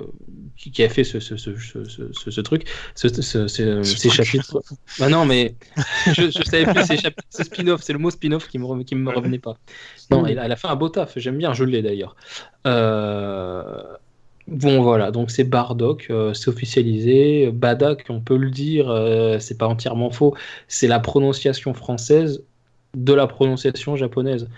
qui, 0.56 0.70
qui 0.70 0.82
a 0.82 0.88
fait 0.88 1.04
ce, 1.04 1.20
ce, 1.20 1.36
ce, 1.36 1.54
ce, 1.56 1.84
ce- 2.12 2.30
ce 2.30 2.40
truc, 2.40 2.64
ce, 2.94 3.08
ce- 3.08 3.20
ce- 3.22 3.46
ce- 3.48 3.82
ces 3.84 4.08
truc. 4.08 4.24
chapitres. 4.24 4.62
Bah 4.98 5.08
non, 5.10 5.26
mais 5.26 5.54
je, 6.06 6.30
je 6.30 6.42
savais 6.42 6.64
plus 6.64 6.84
ces 6.86 6.96
chapitres, 6.96 7.28
ce 7.28 7.44
spin-off, 7.44 7.82
c'est 7.82 7.92
le 7.92 7.98
mot 7.98 8.10
spin-off 8.10 8.48
qui 8.48 8.58
me, 8.58 8.82
qui 8.82 8.94
me 8.94 9.10
revenait 9.10 9.38
pas. 9.38 9.56
Non, 10.10 10.24
elle, 10.26 10.40
elle 10.42 10.52
a 10.52 10.56
fait 10.56 10.68
un 10.68 10.76
beau 10.76 10.88
taf, 10.88 11.18
j'aime 11.18 11.36
bien, 11.36 11.52
je 11.52 11.64
l'ai 11.64 11.82
d'ailleurs. 11.82 12.16
Euh, 12.66 13.82
Bon 14.48 14.80
voilà, 14.80 15.10
donc 15.10 15.32
c'est 15.32 15.42
Bardock, 15.42 16.06
euh, 16.10 16.32
c'est 16.32 16.48
officialisé. 16.48 17.50
Badak, 17.50 18.06
on 18.10 18.20
peut 18.20 18.36
le 18.36 18.50
dire, 18.50 18.88
euh, 18.88 19.40
c'est 19.40 19.58
pas 19.58 19.66
entièrement 19.66 20.10
faux, 20.10 20.36
c'est 20.68 20.86
la 20.86 21.00
prononciation 21.00 21.74
française 21.74 22.44
de 22.94 23.12
la 23.12 23.26
prononciation 23.26 23.96
japonaise. 23.96 24.48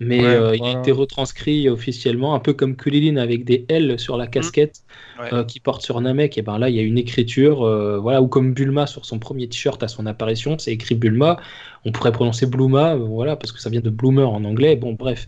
Mais 0.00 0.20
Ouais, 0.20 0.26
euh, 0.26 0.54
il 0.54 0.64
a 0.64 0.72
été 0.72 0.92
retranscrit 0.92 1.68
officiellement, 1.68 2.34
un 2.34 2.40
peu 2.40 2.52
comme 2.52 2.76
Kulilin 2.76 3.16
avec 3.16 3.44
des 3.44 3.64
L 3.68 3.98
sur 3.98 4.16
la 4.18 4.26
casquette 4.26 4.82
Ouais. 5.18 5.32
euh, 5.32 5.44
qui 5.44 5.60
porte 5.60 5.82
sur 5.82 6.00
Namek. 6.00 6.36
Et 6.38 6.42
ben 6.42 6.58
là, 6.58 6.68
il 6.68 6.76
y 6.76 6.78
a 6.78 6.82
une 6.82 6.98
écriture, 6.98 7.60
voilà, 8.00 8.20
ou 8.22 8.28
comme 8.28 8.52
Bulma 8.54 8.86
sur 8.86 9.04
son 9.06 9.18
premier 9.18 9.48
t-shirt 9.48 9.82
à 9.82 9.88
son 9.88 10.06
apparition, 10.06 10.58
c'est 10.58 10.72
écrit 10.72 10.94
Bulma. 10.94 11.38
On 11.84 11.90
pourrait 11.92 12.12
prononcer 12.12 12.46
Bluma, 12.46 12.94
voilà, 12.96 13.34
parce 13.34 13.50
que 13.52 13.60
ça 13.60 13.70
vient 13.70 13.80
de 13.80 13.90
Bloomer 13.90 14.28
en 14.30 14.44
anglais. 14.44 14.76
Bon, 14.76 14.92
bref. 14.92 15.26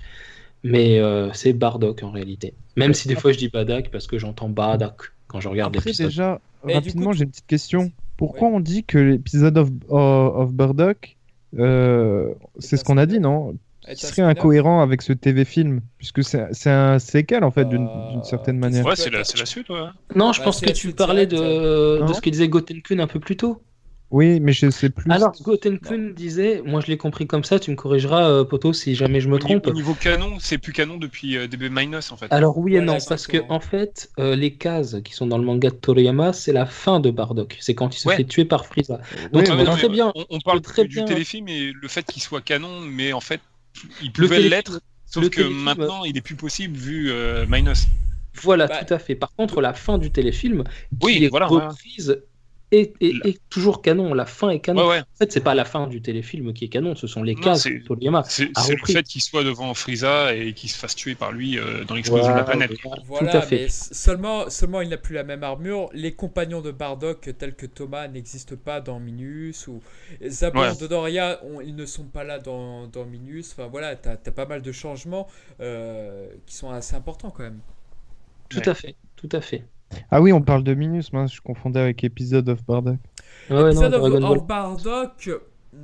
Mais 0.62 0.98
euh, 0.98 1.32
c'est 1.32 1.52
Bardock 1.52 2.02
en 2.02 2.10
réalité. 2.10 2.54
Même 2.76 2.94
si 2.94 3.08
des 3.08 3.14
fois 3.16 3.32
je 3.32 3.38
dis 3.38 3.48
Badak 3.48 3.90
parce 3.90 4.06
que 4.06 4.18
j'entends 4.18 4.48
Badak 4.48 4.96
quand 5.26 5.40
je 5.40 5.48
regarde 5.48 5.74
Après, 5.74 5.90
l'épisode. 5.90 6.08
déjà, 6.08 6.40
Et 6.68 6.74
rapidement, 6.74 7.12
j'ai 7.12 7.24
une 7.24 7.30
petite 7.30 7.46
question. 7.46 7.90
Pourquoi 8.16 8.48
on 8.48 8.60
dit 8.60 8.84
que 8.84 8.98
l'épisode 8.98 9.56
of, 9.88 10.52
Burdock, 10.52 11.16
euh, 11.58 12.34
c'est 12.58 12.76
ce 12.76 12.84
qu'on 12.84 12.98
a 12.98 13.06
dit, 13.06 13.20
non? 13.20 13.56
Qui 13.88 14.06
serait 14.06 14.22
incohérent 14.22 14.82
avec 14.82 15.00
ce 15.00 15.12
TV 15.14 15.44
film? 15.46 15.80
Puisque 15.96 16.22
c'est 16.22 16.46
c'est 16.52 16.70
un 16.70 16.98
séquel, 16.98 17.44
en 17.44 17.50
fait, 17.50 17.64
d'une 17.64 17.86
Euh, 17.86 18.10
d'une 18.12 18.24
certaine 18.24 18.58
manière. 18.58 18.84
Ouais, 18.84 18.94
c'est 18.94 19.10
la, 19.10 19.24
suite, 19.24 19.70
ouais. 19.70 19.78
Non, 20.14 20.32
je 20.32 20.40
Bah, 20.40 20.44
pense 20.44 20.60
que 20.60 20.70
tu 20.70 20.92
parlais 20.92 21.26
de, 21.26 22.06
de 22.06 22.12
ce 22.12 22.20
que 22.20 22.28
disait 22.28 22.48
Gotenkun 22.48 22.98
un 22.98 23.06
peu 23.06 23.18
plus 23.20 23.36
tôt. 23.36 23.62
Oui, 24.10 24.40
mais 24.40 24.52
je 24.52 24.68
sais 24.70 24.90
plus. 24.90 25.08
Alors, 25.10 25.32
Gotenkun 25.40 26.10
disait, 26.16 26.62
moi 26.64 26.80
je 26.80 26.88
l'ai 26.88 26.96
compris 26.96 27.26
comme 27.28 27.44
ça, 27.44 27.60
tu 27.60 27.70
me 27.70 27.76
corrigeras, 27.76 28.28
euh, 28.28 28.44
Poto, 28.44 28.72
si 28.72 28.94
jamais 28.96 29.20
je 29.20 29.28
me 29.28 29.38
trompe. 29.38 29.68
Au 29.68 29.72
niveau 29.72 29.94
canon, 29.94 30.38
c'est 30.40 30.58
plus 30.58 30.72
canon 30.72 30.96
depuis 30.96 31.36
euh, 31.36 31.46
DB 31.46 31.68
Minus 31.70 32.10
en 32.10 32.16
fait. 32.16 32.26
Alors 32.30 32.58
oui 32.58 32.74
et 32.74 32.80
non, 32.80 32.98
parce 33.08 33.26
que 33.28 33.38
en 33.48 33.60
fait, 33.60 34.10
euh, 34.18 34.34
les 34.34 34.54
cases 34.54 34.96
qui 35.04 35.12
sont 35.12 35.28
dans 35.28 35.38
le 35.38 35.44
manga 35.44 35.70
de 35.70 35.76
Toriyama, 35.76 36.32
c'est 36.32 36.52
la 36.52 36.66
fin 36.66 36.98
de 36.98 37.10
Bardock. 37.10 37.56
C'est 37.60 37.74
quand 37.74 37.94
il 37.94 38.00
se 38.00 38.08
Ouais. 38.08 38.16
fait 38.16 38.24
tuer 38.24 38.44
par 38.44 38.66
Frieza. 38.66 39.00
Donc, 39.32 39.46
ouais, 39.46 39.64
non, 39.64 39.76
très 39.76 39.88
bien. 39.88 40.10
On, 40.16 40.24
on 40.30 40.40
parle 40.40 40.60
très 40.60 40.82
du 40.84 40.96
bien- 40.96 41.04
téléfilm 41.04 41.46
et 41.48 41.72
le 41.72 41.88
fait 41.88 42.04
qu'il 42.04 42.20
soit 42.22 42.40
canon, 42.40 42.80
mais 42.80 43.12
en 43.12 43.20
fait, 43.20 43.40
il 44.02 44.10
pouvait 44.12 44.40
l'être. 44.40 44.80
Sauf 45.06 45.28
que 45.30 45.40
téléfilm- 45.42 45.62
maintenant, 45.62 46.04
il 46.04 46.16
est 46.16 46.20
plus 46.20 46.34
possible 46.36 46.76
vu 46.76 47.10
euh, 47.12 47.46
Minus. 47.48 47.86
Voilà, 48.42 48.66
Bah, 48.68 48.84
tout 48.84 48.94
à 48.94 48.98
fait. 48.98 49.14
Par 49.16 49.32
contre, 49.34 49.60
la 49.60 49.72
fin 49.74 49.98
du 49.98 50.10
téléfilm, 50.10 50.64
Oui, 51.02 51.16
qui 51.18 51.24
est 51.24 51.28
voilà, 51.28 51.46
voilà. 51.46 51.68
reprise, 51.68 52.22
est, 52.72 52.94
est- 53.00 53.26
est 53.26 53.38
toujours 53.48 53.82
canon. 53.82 54.14
La 54.14 54.26
fin 54.26 54.50
est 54.50 54.60
canon. 54.60 54.82
Ouais, 54.82 54.88
ouais. 54.88 55.00
En 55.00 55.16
fait, 55.18 55.32
c'est 55.32 55.40
pas 55.40 55.54
la 55.54 55.64
fin 55.64 55.86
du 55.86 56.00
téléfilm 56.02 56.52
qui 56.52 56.64
est 56.64 56.68
canon, 56.68 56.94
ce 56.94 57.06
sont 57.06 57.22
les 57.22 57.34
Non, 57.34 57.40
cases 57.40 57.62
c'est- 57.64 57.70
de 57.78 57.84
Toriyama. 57.84 58.22
C'est 58.26 58.44
le 58.46 58.86
fait 58.92 59.02
qu'il 59.02 59.20
soit 59.22 59.44
devant 59.44 59.72
Frieza 59.74 60.34
et 60.34 60.52
qu'il 60.54 60.70
se 60.70 60.78
fasse 60.78 60.94
tuer 60.94 61.14
par 61.14 61.32
lui 61.32 61.58
euh, 61.58 61.84
dans 61.84 61.94
l'explosion 61.94 62.30
de 62.32 62.36
la 62.36 62.44
planète. 62.44 62.72
voilà, 63.06 63.30
tout 63.30 63.36
à 63.36 63.42
fait. 63.42 63.62
mais 63.62 63.68
seulement, 63.68 64.48
seulement 64.50 64.80
il 64.80 64.88
n'a 64.88 64.96
plus 64.98 65.14
la 65.14 65.24
même 65.24 65.42
armure. 65.42 65.88
Les 65.92 66.12
compagnons 66.12 66.60
de 66.60 66.70
Bardock, 66.70 67.28
tels 67.38 67.54
que 67.54 67.66
Thomas, 67.66 68.08
n'existent 68.08 68.56
pas 68.56 68.80
dans 68.80 69.00
Minus. 69.00 69.66
Ou 69.68 69.80
Zabor 70.28 70.62
Ouais. 70.62 70.76
de 70.76 70.86
Doria, 70.86 71.40
on- 71.44 71.60
ils 71.60 71.74
ne 71.76 71.86
sont 71.86 72.04
pas 72.04 72.24
là 72.24 72.38
dans, 72.38 72.86
dans 72.86 73.04
Minus. 73.04 73.52
Enfin 73.52 73.66
voilà, 73.68 73.96
t'as 73.96 74.12
as 74.12 74.30
pas 74.32 74.46
mal 74.46 74.62
de 74.62 74.72
changements 74.72 75.26
euh, 75.60 76.26
qui 76.46 76.54
sont 76.54 76.70
assez 76.70 76.94
importants 76.94 77.30
quand 77.30 77.42
même. 77.42 77.60
Tout 78.48 78.58
Ouais. 78.58 78.68
à 78.68 78.74
fait, 78.74 78.96
tout 79.16 79.28
à 79.32 79.40
fait. 79.40 79.64
Ah 80.10 80.20
oui, 80.20 80.32
on 80.32 80.40
parle 80.42 80.62
de 80.64 80.74
Minus, 80.74 81.12
mince, 81.12 81.34
je 81.34 81.40
confondais 81.40 81.80
avec 81.80 82.04
Episode 82.04 82.48
of 82.48 82.64
Bardock. 82.64 82.98
Ouais, 83.48 83.56
non, 83.56 83.66
L'épisode 83.66 83.94
of, 83.94 84.46
Bardock, 84.46 85.30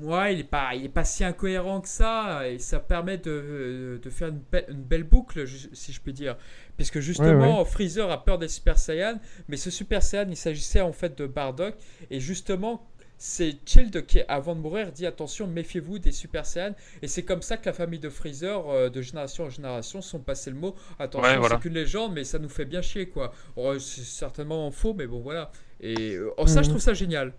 ouais, 0.03 0.35
il 0.35 0.41
est 0.41 0.45
pas, 0.45 0.75
il 0.75 0.85
est 0.85 0.89
pas 0.89 1.05
si 1.05 1.25
incohérent 1.25 1.81
que 1.81 1.89
ça, 1.89 2.49
et 2.49 2.59
ça 2.59 2.79
permet 2.79 3.19
de, 3.19 4.01
de 4.03 4.11
faire 4.11 4.29
une, 4.29 4.41
be- 4.53 4.65
une 4.71 4.83
belle 4.83 5.05
boucle, 5.05 5.45
si 5.73 5.93
je 5.93 6.01
peux 6.01 6.13
dire, 6.13 6.37
puisque 6.77 7.01
justement 7.01 7.65
Freezer 7.65 8.11
a 8.11 8.25
peur 8.25 8.39
des 8.39 8.49
Super 8.49 8.79
Saiyans, 8.79 9.19
mais 9.49 9.57
ce 9.57 9.71
Super 9.71 10.03
Saiyan, 10.03 10.27
il 10.29 10.37
s'agissait 10.37 10.81
en 10.81 10.93
fait 10.93 11.19
de 11.19 11.27
Bardock, 11.27 11.75
et 12.11 12.21
justement. 12.21 12.87
C'est 13.19 13.57
Child 13.65 14.05
qui, 14.05 14.21
avant 14.29 14.55
de 14.55 14.61
mourir, 14.61 14.93
dit 14.93 15.07
attention, 15.07 15.47
méfiez-vous 15.47 15.99
des 15.99 16.13
Super 16.13 16.45
Saiyans. 16.45 16.75
Et 17.01 17.09
c'est 17.09 17.23
comme 17.23 17.41
ça 17.41 17.57
que 17.57 17.65
la 17.67 17.73
famille 17.73 17.99
de 17.99 18.11
Freezer, 18.11 18.69
euh, 18.69 18.89
de 18.91 19.01
génération 19.01 19.45
en 19.45 19.51
génération, 19.51 20.03
sont 20.03 20.19
passés 20.19 20.51
le 20.51 20.57
mot. 20.57 20.75
Attention, 20.99 21.29
Ouais, 21.31 21.39
voilà. 21.39 21.55
c'est 21.57 21.63
qu'une 21.63 21.73
légende, 21.75 22.13
mais 22.15 22.25
ça 22.25 22.39
nous 22.39 22.51
fait 22.51 22.67
bien 22.67 22.83
chier, 22.83 23.09
quoi. 23.09 23.33
Oh, 23.57 23.79
c'est 23.79 24.03
certainement 24.05 24.71
faux, 24.71 24.93
mais 24.93 25.07
bon, 25.07 25.21
voilà. 25.21 25.51
Et 25.81 26.13
euh, 26.15 26.31
oh, 26.37 26.47
ça, 26.47 26.61
je 26.61 26.67
Mhm. 26.69 26.73
trouve 26.75 26.83
ça 26.83 26.93
génial. 26.95 27.33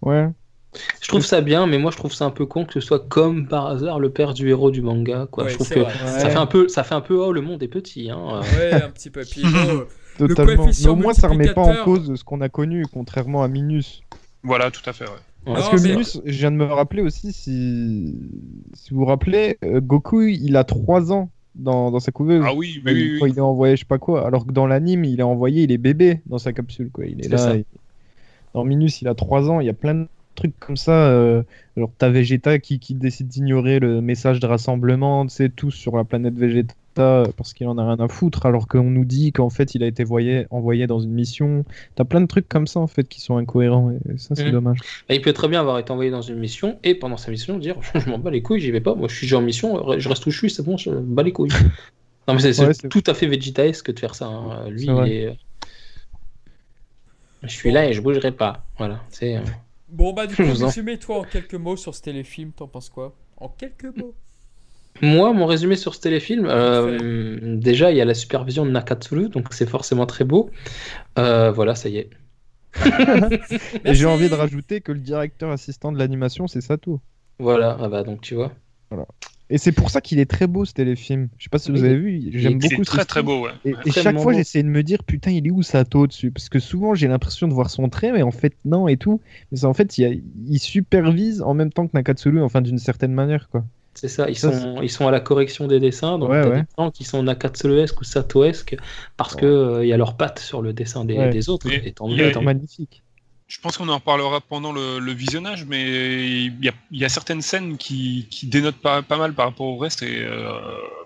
Ouais. 0.00 0.28
Je 1.00 1.08
trouve 1.08 1.24
ça 1.24 1.40
bien, 1.40 1.66
mais 1.66 1.78
moi 1.78 1.90
je 1.90 1.96
trouve 1.96 2.12
ça 2.12 2.26
un 2.26 2.30
peu 2.30 2.44
con 2.44 2.66
que 2.66 2.74
ce 2.74 2.80
soit 2.80 3.08
comme 3.08 3.48
par 3.48 3.66
hasard 3.68 3.98
le 3.98 4.10
père 4.10 4.34
du 4.34 4.50
héros 4.50 4.70
du 4.70 4.82
manga. 4.82 5.26
Quoi. 5.30 5.44
Ouais, 5.44 5.50
je 5.50 5.54
trouve 5.54 5.68
que 5.70 5.80
vrai. 5.80 5.92
ça 5.94 6.24
Ouais. 6.26 6.30
fait 6.30 6.36
un 6.36 6.46
peu, 6.46 6.68
ça 6.68 6.84
fait 6.84 6.94
un 6.94 7.00
peu 7.00 7.14
oh 7.18 7.32
le 7.32 7.40
monde 7.40 7.62
est 7.62 7.68
petit. 7.68 8.10
Hein. 8.10 8.40
Ouais, 8.58 8.74
un 8.74 8.90
petit 8.90 9.08
peu. 9.10 9.22
Puis, 9.24 9.42
bon, 9.42 9.86
Le 10.20 10.28
Totalement. 10.28 10.66
Mais 10.66 10.86
au 10.88 10.94
moins, 10.96 11.14
ça 11.14 11.28
remet 11.28 11.52
pas 11.54 11.62
en 11.62 11.84
cause 11.84 12.14
ce 12.14 12.22
qu'on 12.22 12.42
a 12.42 12.48
connu, 12.50 12.84
contrairement 12.92 13.42
à 13.42 13.48
Minus. 13.48 14.02
Voilà, 14.42 14.70
tout 14.70 14.88
à 14.88 14.92
fait. 14.92 15.04
Ouais. 15.04 15.10
Parce 15.44 15.70
Non, 15.72 15.78
que 15.78 15.82
mais- 15.82 15.90
Minus, 15.92 16.20
je 16.24 16.38
viens 16.38 16.50
de 16.50 16.56
me 16.56 16.64
rappeler 16.64 17.02
aussi, 17.02 17.32
si, 17.32 18.14
si 18.74 18.90
vous 18.92 19.00
vous 19.00 19.04
rappelez, 19.06 19.56
euh, 19.64 19.80
Goku, 19.80 20.22
il 20.22 20.56
a 20.56 20.64
3 20.64 21.12
ans 21.12 21.30
dans, 21.54 21.90
dans 21.90 22.00
sa 22.00 22.12
couveuse. 22.12 22.44
Ah 22.46 22.52
oui, 22.54 22.82
oui, 22.84 22.92
il- 23.16 23.22
oui, 23.22 23.30
il 23.32 23.38
est 23.38 23.40
envoyé, 23.40 23.76
je 23.76 23.80
sais 23.80 23.86
pas 23.86 23.98
quoi. 23.98 24.26
Alors 24.26 24.46
que 24.46 24.52
dans 24.52 24.66
l'anime, 24.66 25.04
il 25.04 25.20
est 25.20 25.24
envoyé, 25.24 25.62
il 25.64 25.72
est 25.72 25.78
bébé 25.78 26.20
dans 26.26 26.38
sa 26.38 26.52
capsule, 26.52 26.90
quoi. 26.90 27.06
Il 27.06 27.20
est, 27.20 27.24
C'est 27.24 27.28
là. 27.30 27.56
il- 27.56 27.64
Dans 28.54 28.64
Minus, 28.64 29.02
il 29.02 29.08
a 29.08 29.14
3 29.14 29.50
ans. 29.50 29.60
Il 29.60 29.66
y 29.66 29.70
a 29.70 29.74
plein 29.74 29.94
de 29.94 30.06
trucs 30.34 30.58
comme 30.58 30.76
ça. 30.76 31.08
Euh... 31.08 31.42
Genre, 31.76 31.90
t'as 31.98 32.08
Vegeta 32.08 32.58
qui, 32.58 32.78
qui 32.78 32.94
décide 32.94 33.28
d'ignorer 33.28 33.78
le 33.78 34.00
message 34.00 34.40
de 34.40 34.46
rassemblement, 34.46 35.24
tu 35.26 35.34
sais, 35.34 35.48
tous 35.48 35.70
sur 35.70 35.96
la 35.96 36.04
planète 36.04 36.34
Vegeta 36.34 36.74
euh, 36.98 37.24
parce 37.36 37.52
qu'il 37.54 37.66
en 37.68 37.78
a 37.78 37.84
rien 37.86 38.04
à 38.04 38.08
foutre, 38.08 38.46
alors 38.46 38.68
qu'on 38.68 38.84
nous 38.90 39.04
dit 39.04 39.32
qu'en 39.32 39.50
fait, 39.50 39.74
il 39.74 39.82
a 39.82 39.86
été 39.86 40.04
voyé- 40.04 40.46
envoyé 40.50 40.86
dans 40.86 41.00
une 41.00 41.12
mission. 41.12 41.64
T'as 41.94 42.04
plein 42.04 42.20
de 42.20 42.26
trucs 42.26 42.48
comme 42.48 42.66
ça, 42.66 42.80
en 42.80 42.86
fait, 42.86 43.08
qui 43.08 43.20
sont 43.20 43.36
incohérents. 43.36 43.90
Et 43.90 44.18
ça, 44.18 44.34
c'est 44.34 44.46
Mhm. 44.46 44.52
dommage. 44.52 44.78
Bah, 45.08 45.14
il 45.14 45.20
peut 45.22 45.32
très 45.32 45.48
bien 45.48 45.60
avoir 45.60 45.78
été 45.78 45.90
envoyé 45.92 46.10
dans 46.10 46.22
une 46.22 46.38
mission 46.38 46.78
et 46.84 46.94
pendant 46.94 47.16
sa 47.16 47.30
mission 47.30 47.58
dire 47.58 47.76
je 47.94 48.08
m'en 48.10 48.18
bats 48.18 48.30
les 48.30 48.42
couilles, 48.42 48.60
j'y 48.60 48.70
vais 48.70 48.80
pas. 48.80 48.94
Moi 48.94 49.08
je 49.08 49.14
suis 49.16 49.26
déjà 49.26 49.38
en 49.38 49.42
mission, 49.42 49.98
je 49.98 50.08
reste 50.08 50.26
où 50.26 50.30
je 50.30 50.38
suis, 50.38 50.50
c'est 50.50 50.62
bon, 50.62 50.76
je 50.76 50.90
me 50.90 51.00
bats 51.00 51.22
les 51.22 51.32
couilles. 51.32 51.50
Non 52.28 52.34
mais 52.34 52.40
c'est 52.52 52.62
Ouais, 52.62 52.74
tout 52.90 53.02
à 53.06 53.14
fait 53.14 53.26
Vegetaesque 53.26 53.90
de 53.90 53.98
faire 53.98 54.14
ça. 54.14 54.26
hein. 54.26 54.68
Lui, 54.68 54.84
il 54.84 55.12
est. 55.12 55.38
Je 57.42 57.48
suis 57.48 57.70
là 57.70 57.88
et 57.88 57.92
je 57.92 58.00
bougerai 58.02 58.32
pas. 58.32 58.64
Voilà. 58.76 59.00
C'est. 59.08 59.36
euh, 59.36 59.40
Bon, 59.88 60.12
bah, 60.12 60.26
du 60.26 60.34
coup, 60.36 60.42
Je 60.42 60.50
vous 60.50 60.62
en- 60.62 60.66
résumé, 60.66 60.98
toi, 60.98 61.20
en 61.20 61.24
quelques 61.24 61.54
mots 61.54 61.76
sur 61.76 61.94
ce 61.94 62.02
téléfilm, 62.02 62.52
t'en 62.52 62.66
penses 62.68 62.90
quoi? 62.90 63.14
En 63.38 63.48
quelques 63.48 63.96
mots. 63.96 64.14
Moi, 65.02 65.32
mon 65.32 65.46
résumé 65.46 65.76
sur 65.76 65.94
ce 65.94 66.00
téléfilm, 66.00 66.46
euh, 66.48 67.38
déjà, 67.42 67.90
il 67.90 67.96
y 67.96 68.00
a 68.00 68.04
la 68.04 68.14
supervision 68.14 68.66
de 68.66 68.70
Nakatsuru, 68.70 69.28
donc 69.28 69.52
c'est 69.52 69.68
forcément 69.68 70.06
très 70.06 70.24
beau. 70.24 70.50
Euh, 71.18 71.50
voilà, 71.52 71.74
ça 71.74 71.88
y 71.88 71.98
est. 71.98 72.10
Et 73.84 73.94
j'ai 73.94 74.06
envie 74.06 74.28
de 74.28 74.34
rajouter 74.34 74.80
que 74.80 74.92
le 74.92 75.00
directeur 75.00 75.50
assistant 75.50 75.92
de 75.92 75.98
l'animation, 75.98 76.46
c'est 76.46 76.60
Sato. 76.60 77.00
Voilà, 77.38 77.76
ah 77.80 77.88
bah 77.88 78.02
donc 78.02 78.20
tu 78.20 78.34
vois. 78.34 78.52
Et 79.50 79.56
c'est 79.58 79.72
pour 79.72 79.90
ça 79.90 80.00
qu'il 80.00 80.18
est 80.18 80.26
très 80.30 80.46
beau 80.46 80.64
ce 80.64 80.74
téléfilm. 80.74 81.28
Je 81.38 81.44
sais 81.44 81.48
pas 81.48 81.58
si 81.58 81.70
vous 81.70 81.82
avez 81.82 81.96
vu, 81.96 82.20
j'aime 82.32 82.60
C'est 82.60 82.68
beaucoup 82.70 82.84
ce 82.84 82.90
très 82.90 83.04
très 83.04 83.22
beau, 83.22 83.44
ouais. 83.44 83.52
Et, 83.64 83.70
et 83.88 83.90
chaque 83.92 84.18
fois, 84.18 84.32
j'essaie 84.34 84.62
de 84.62 84.68
me 84.68 84.82
dire, 84.82 85.02
putain, 85.04 85.30
il 85.30 85.46
est 85.46 85.50
où 85.50 85.62
Sato 85.62 86.06
dessus? 86.06 86.30
Parce 86.30 86.48
que 86.48 86.58
souvent, 86.58 86.94
j'ai 86.94 87.08
l'impression 87.08 87.48
de 87.48 87.54
voir 87.54 87.70
son 87.70 87.88
trait, 87.88 88.12
mais 88.12 88.22
en 88.22 88.30
fait, 88.30 88.54
non, 88.64 88.88
et 88.88 88.96
tout. 88.98 89.20
Mais 89.50 89.58
c'est- 89.58 89.64
en 89.66 89.74
fait, 89.74 89.96
il, 89.98 90.02
y 90.02 90.04
a- 90.04 90.14
il 90.48 90.58
supervise 90.58 91.40
en 91.42 91.54
même 91.54 91.72
temps 91.72 91.86
que 91.86 91.92
Nakatsuru, 91.94 92.42
enfin, 92.42 92.60
d'une 92.60 92.78
certaine 92.78 93.12
manière, 93.12 93.48
quoi. 93.48 93.64
C'est 93.94 94.08
ça, 94.08 94.28
ils 94.28 94.38
Ça, 94.38 94.52
sont, 94.52 94.80
ils 94.80 94.90
sont 94.90 95.08
à 95.08 95.10
la 95.10 95.18
correction 95.20 95.66
des 95.66 95.80
dessins, 95.80 96.18
donc 96.18 96.30
Ouais, 96.30 96.44
ouais. 96.46 96.60
des 96.62 96.66
gens 96.78 96.90
qui 96.92 97.02
sont 97.04 97.22
Nakatsuruesques 97.24 98.00
ou 98.00 98.04
Satoesques 98.04 98.76
parce 99.16 99.34
que 99.34 99.44
euh, 99.46 99.84
il 99.84 99.88
y 99.88 99.92
a 99.92 99.96
leurs 99.96 100.16
pattes 100.16 100.38
sur 100.38 100.62
le 100.62 100.72
dessin 100.72 101.04
des, 101.04 101.16
Ouais. 101.18 101.30
des 101.30 101.48
autres. 101.48 101.68
Et 101.68 101.88
Et 101.88 101.92
tant 101.92 102.08
il 102.08 102.14
y 102.14 102.18
mieux, 102.18 102.28
a- 102.28 102.30
tant 102.30 102.40
C'est 102.40 102.44
magnifique. 102.46 103.02
Je 103.48 103.58
pense 103.60 103.78
qu'on 103.78 103.88
en 103.88 103.94
reparlera 103.96 104.42
pendant 104.42 104.72
le, 104.72 104.98
le 104.98 105.12
visionnage, 105.12 105.64
mais 105.64 106.26
il 106.46 106.62
y 106.62 106.68
a, 106.68 106.72
il 106.90 107.00
y 107.00 107.04
a 107.06 107.08
certaines 107.08 107.40
scènes 107.40 107.78
qui, 107.78 108.26
qui 108.30 108.46
dénotent 108.46 108.76
pas, 108.76 109.00
pas 109.00 109.16
mal 109.16 109.32
par 109.32 109.46
rapport 109.46 109.66
au 109.66 109.78
reste, 109.78 110.02
et 110.02 110.22
euh, 110.22 110.52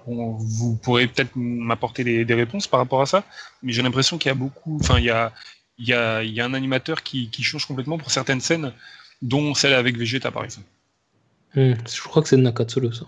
bon, 0.08 0.32
vous 0.38 0.74
pourrez 0.82 1.06
peut-être 1.06 1.30
m'apporter 1.36 2.02
des, 2.02 2.24
des 2.24 2.34
réponses 2.34 2.66
par 2.66 2.80
rapport 2.80 3.00
à 3.00 3.06
ça, 3.06 3.22
mais 3.62 3.70
j'ai 3.72 3.80
l'impression 3.82 4.18
qu'il 4.18 4.28
y 4.28 4.32
a 4.32 4.34
beaucoup, 4.34 4.76
enfin 4.80 4.98
il 4.98 5.04
y 5.04 5.10
a, 5.10 5.32
il 5.78 5.86
y, 5.88 5.92
a, 5.94 6.24
il 6.24 6.32
y 6.32 6.40
a 6.40 6.44
un 6.44 6.52
animateur 6.52 7.04
qui, 7.04 7.30
qui 7.30 7.44
change 7.44 7.64
complètement 7.64 7.96
pour 7.96 8.10
certaines 8.10 8.40
scènes, 8.40 8.72
dont 9.22 9.54
celle 9.54 9.72
avec 9.74 9.96
Vegeta 9.96 10.32
par 10.32 10.42
exemple. 10.44 10.66
Hmm, 11.54 11.74
je 11.90 12.02
crois 12.02 12.22
que 12.22 12.28
c'est 12.28 12.36
de 12.36 12.42
Nakatsuru 12.42 12.92
ça. 12.92 13.06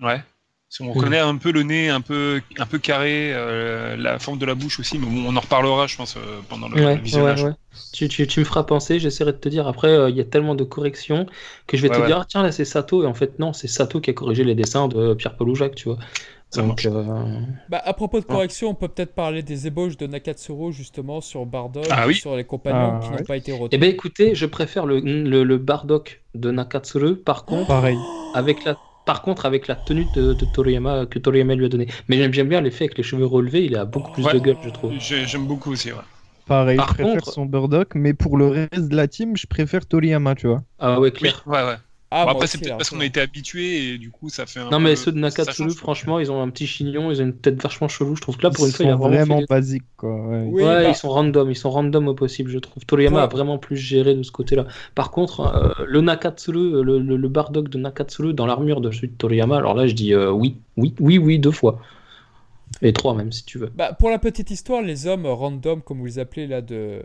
Ouais. 0.00 0.22
Si 0.68 0.82
on 0.82 0.92
reconnaît 0.92 1.18
un 1.18 1.36
peu 1.36 1.50
le 1.50 1.64
nez, 1.64 1.88
un 1.88 2.00
peu, 2.00 2.40
un 2.56 2.66
peu 2.66 2.78
carré, 2.78 3.32
euh, 3.34 3.96
la 3.96 4.20
forme 4.20 4.38
de 4.38 4.46
la 4.46 4.54
bouche 4.54 4.78
aussi, 4.78 4.98
mais 5.00 5.06
bon, 5.06 5.24
on 5.26 5.34
en 5.36 5.40
reparlera, 5.40 5.88
je 5.88 5.96
pense, 5.96 6.16
euh, 6.16 6.40
pendant 6.48 6.68
le, 6.68 6.76
Ouais, 6.76 6.94
le 6.94 7.00
visionnage. 7.02 7.42
ouais, 7.42 7.50
ouais. 7.50 7.54
Tu, 7.92 8.08
tu, 8.08 8.24
tu 8.28 8.38
me 8.40 8.44
feras 8.44 8.62
penser, 8.62 9.00
j'essaierai 9.00 9.32
de 9.32 9.38
te 9.38 9.48
dire 9.48 9.66
après, 9.66 9.88
euh, 9.88 10.10
il 10.10 10.16
y 10.16 10.20
a 10.20 10.24
tellement 10.24 10.54
de 10.54 10.62
corrections 10.62 11.26
que 11.66 11.76
je 11.76 11.82
vais 11.82 11.90
te 11.90 12.00
dire, 12.00 12.18
ah, 12.20 12.24
tiens 12.28 12.44
là 12.44 12.52
c'est 12.52 12.64
Sato, 12.64 13.02
et 13.02 13.06
en 13.06 13.14
fait 13.14 13.40
non, 13.40 13.52
c'est 13.52 13.66
Sato 13.66 14.00
qui 14.00 14.10
a 14.10 14.12
corrigé 14.12 14.44
les 14.44 14.54
dessins 14.54 14.86
de 14.86 15.14
Pierre-Paul 15.14 15.48
ou 15.48 15.56
Jacques, 15.56 15.74
tu 15.74 15.88
vois. 15.88 15.98
Ça 16.50 16.62
Donc, 16.62 16.84
euh, 16.84 17.04
Bah, 17.68 17.80
à 17.84 17.92
propos 17.94 18.18
de 18.18 18.24
correction, 18.24 18.70
on 18.70 18.74
peut 18.74 18.88
peut-être 18.88 19.14
parler 19.14 19.42
des 19.42 19.68
ébauches 19.68 19.96
de 19.96 20.06
Nakatsuru 20.08 20.72
justement 20.72 21.20
sur 21.20 21.46
Bardock, 21.46 21.86
Ah 21.90 22.06
oui. 22.08 22.14
sur 22.16 22.34
les 22.36 22.42
compagnons 22.44 22.94
Ah, 22.96 23.00
qui 23.02 23.10
n'ont 23.12 23.24
pas 23.24 23.36
été 23.36 23.52
retenus. 23.52 23.70
Eh 23.72 23.78
ben 23.78 23.88
écoutez, 23.88 24.34
je 24.34 24.46
préfère 24.46 24.84
le, 24.84 24.98
le, 25.00 25.44
le 25.44 25.58
Bardock 25.58 26.22
de 26.34 26.50
Nakatsuru, 26.50 27.16
par 27.16 27.44
contre, 27.44 27.68
Pareil. 27.68 27.96
avec 28.34 28.64
la, 28.64 28.76
par 29.06 29.22
contre, 29.22 29.46
avec 29.46 29.68
la 29.68 29.76
tenue 29.76 30.06
de, 30.16 30.32
de 30.32 30.44
Toriyama 30.44 31.06
que 31.06 31.20
Toriyama 31.20 31.54
lui 31.54 31.66
a 31.66 31.68
donné. 31.68 31.86
Mais 32.08 32.16
j'aime 32.32 32.48
bien 32.48 32.60
l'effet 32.60 32.84
avec 32.86 32.98
les 32.98 33.04
cheveux 33.04 33.26
relevés, 33.26 33.64
il 33.64 33.76
a 33.76 33.84
beaucoup 33.84 34.10
plus 34.10 34.24
Ouais. 34.24 34.34
de 34.34 34.38
gueule, 34.40 34.56
je 34.64 34.70
trouve. 34.70 34.92
J'ai- 34.98 35.26
J'aime 35.26 35.46
beaucoup 35.46 35.70
aussi, 35.70 35.92
ouais. 35.92 35.98
Pareil, 36.46 36.76
Par 36.78 36.88
je 36.88 36.94
préfère 36.94 37.14
contre- 37.22 37.32
son 37.32 37.46
Burdock, 37.46 37.92
mais 37.94 38.12
pour 38.12 38.36
le 38.36 38.48
reste 38.48 38.88
de 38.88 38.96
la 38.96 39.06
team, 39.06 39.36
je 39.36 39.46
préfère 39.46 39.86
Toriyama, 39.86 40.34
tu 40.34 40.48
vois. 40.48 40.62
Ah 40.80 40.98
ouais, 40.98 41.10
Oui, 41.10 41.12
clair. 41.12 41.44
ouais, 41.46 41.62
ouais. 41.62 41.76
Ah, 42.12 42.24
Bon, 42.24 42.32
après, 42.32 42.46
c'est 42.48 42.58
peut-être 42.58 42.76
parce 42.76 42.90
qu'on 42.90 43.00
a 43.00 43.04
été 43.04 43.20
habitué 43.20 43.94
et 43.94 43.98
du 43.98 44.10
coup, 44.10 44.28
ça 44.30 44.44
fait 44.46 44.60
un. 44.60 44.68
Non 44.70 44.80
mais 44.80 44.96
ceux 44.96 45.12
de 45.12 45.18
Nakatsuru, 45.18 45.74
franchement, 45.74 46.18
ils 46.18 46.30
ont 46.32 46.42
un 46.42 46.50
petit 46.50 46.66
chignon, 46.66 47.10
ils 47.12 47.22
ont 47.22 47.26
une 47.26 47.36
tête 47.36 47.62
vachement 47.62 47.88
chelou. 47.88 48.16
Je 48.16 48.20
trouve 48.20 48.36
que 48.36 48.42
là, 48.42 48.50
pour 48.50 48.66
Ils 48.66 48.68
une 48.68 48.72
fois, 48.72 48.84
il 48.84 48.88
a 48.88 48.92
sont 48.92 48.98
vraiment, 48.98 49.24
vraiment 49.36 49.42
basiques, 49.48 49.84
quoi. 49.96 50.10
ouais. 50.28 50.42
Oui, 50.52 50.62
ouais, 50.64 50.82
bah, 50.82 50.88
ils 50.88 50.94
sont 50.94 51.08
random, 51.10 51.50
ils 51.50 51.56
sont 51.56 51.70
random 51.70 52.08
au 52.08 52.14
possible, 52.14 52.50
je 52.50 52.58
trouve. 52.58 52.84
Toriyama 52.84 53.20
Ouais. 53.20 53.24
a 53.24 53.26
vraiment 53.28 53.58
plus 53.58 53.76
géré 53.76 54.14
de 54.14 54.22
ce 54.24 54.32
côté-là. 54.32 54.66
Par 54.94 55.10
contre, 55.12 55.40
euh, 55.40 55.84
le 55.86 56.00
Nakatsuru, 56.00 56.82
le, 56.82 56.98
le, 56.98 57.16
le 57.16 57.28
Bardock 57.28 57.68
de 57.68 57.78
Nakatsuru 57.78 58.34
dans 58.34 58.46
l'armure 58.46 58.80
de 58.80 58.90
celui 58.90 59.08
de 59.08 59.14
Toriyama, 59.16 59.56
alors 59.58 59.74
là, 59.74 59.86
je 59.86 59.94
dis 59.94 60.14
euh, 60.14 60.30
oui, 60.32 60.56
oui, 60.76 60.94
oui, 60.98 61.18
oui, 61.18 61.38
deux 61.38 61.50
fois. 61.52 61.80
Et 62.82 62.92
trois 62.92 63.14
même, 63.14 63.30
si 63.32 63.44
tu 63.44 63.58
veux. 63.58 63.70
Bah, 63.74 63.92
pour 63.92 64.08
la 64.10 64.18
petite 64.18 64.50
histoire, 64.50 64.80
les 64.82 65.06
hommes 65.06 65.26
random, 65.26 65.82
comme 65.82 65.98
vous 65.98 66.06
les 66.06 66.18
appelez 66.18 66.46
là, 66.46 66.62
de, 66.62 67.02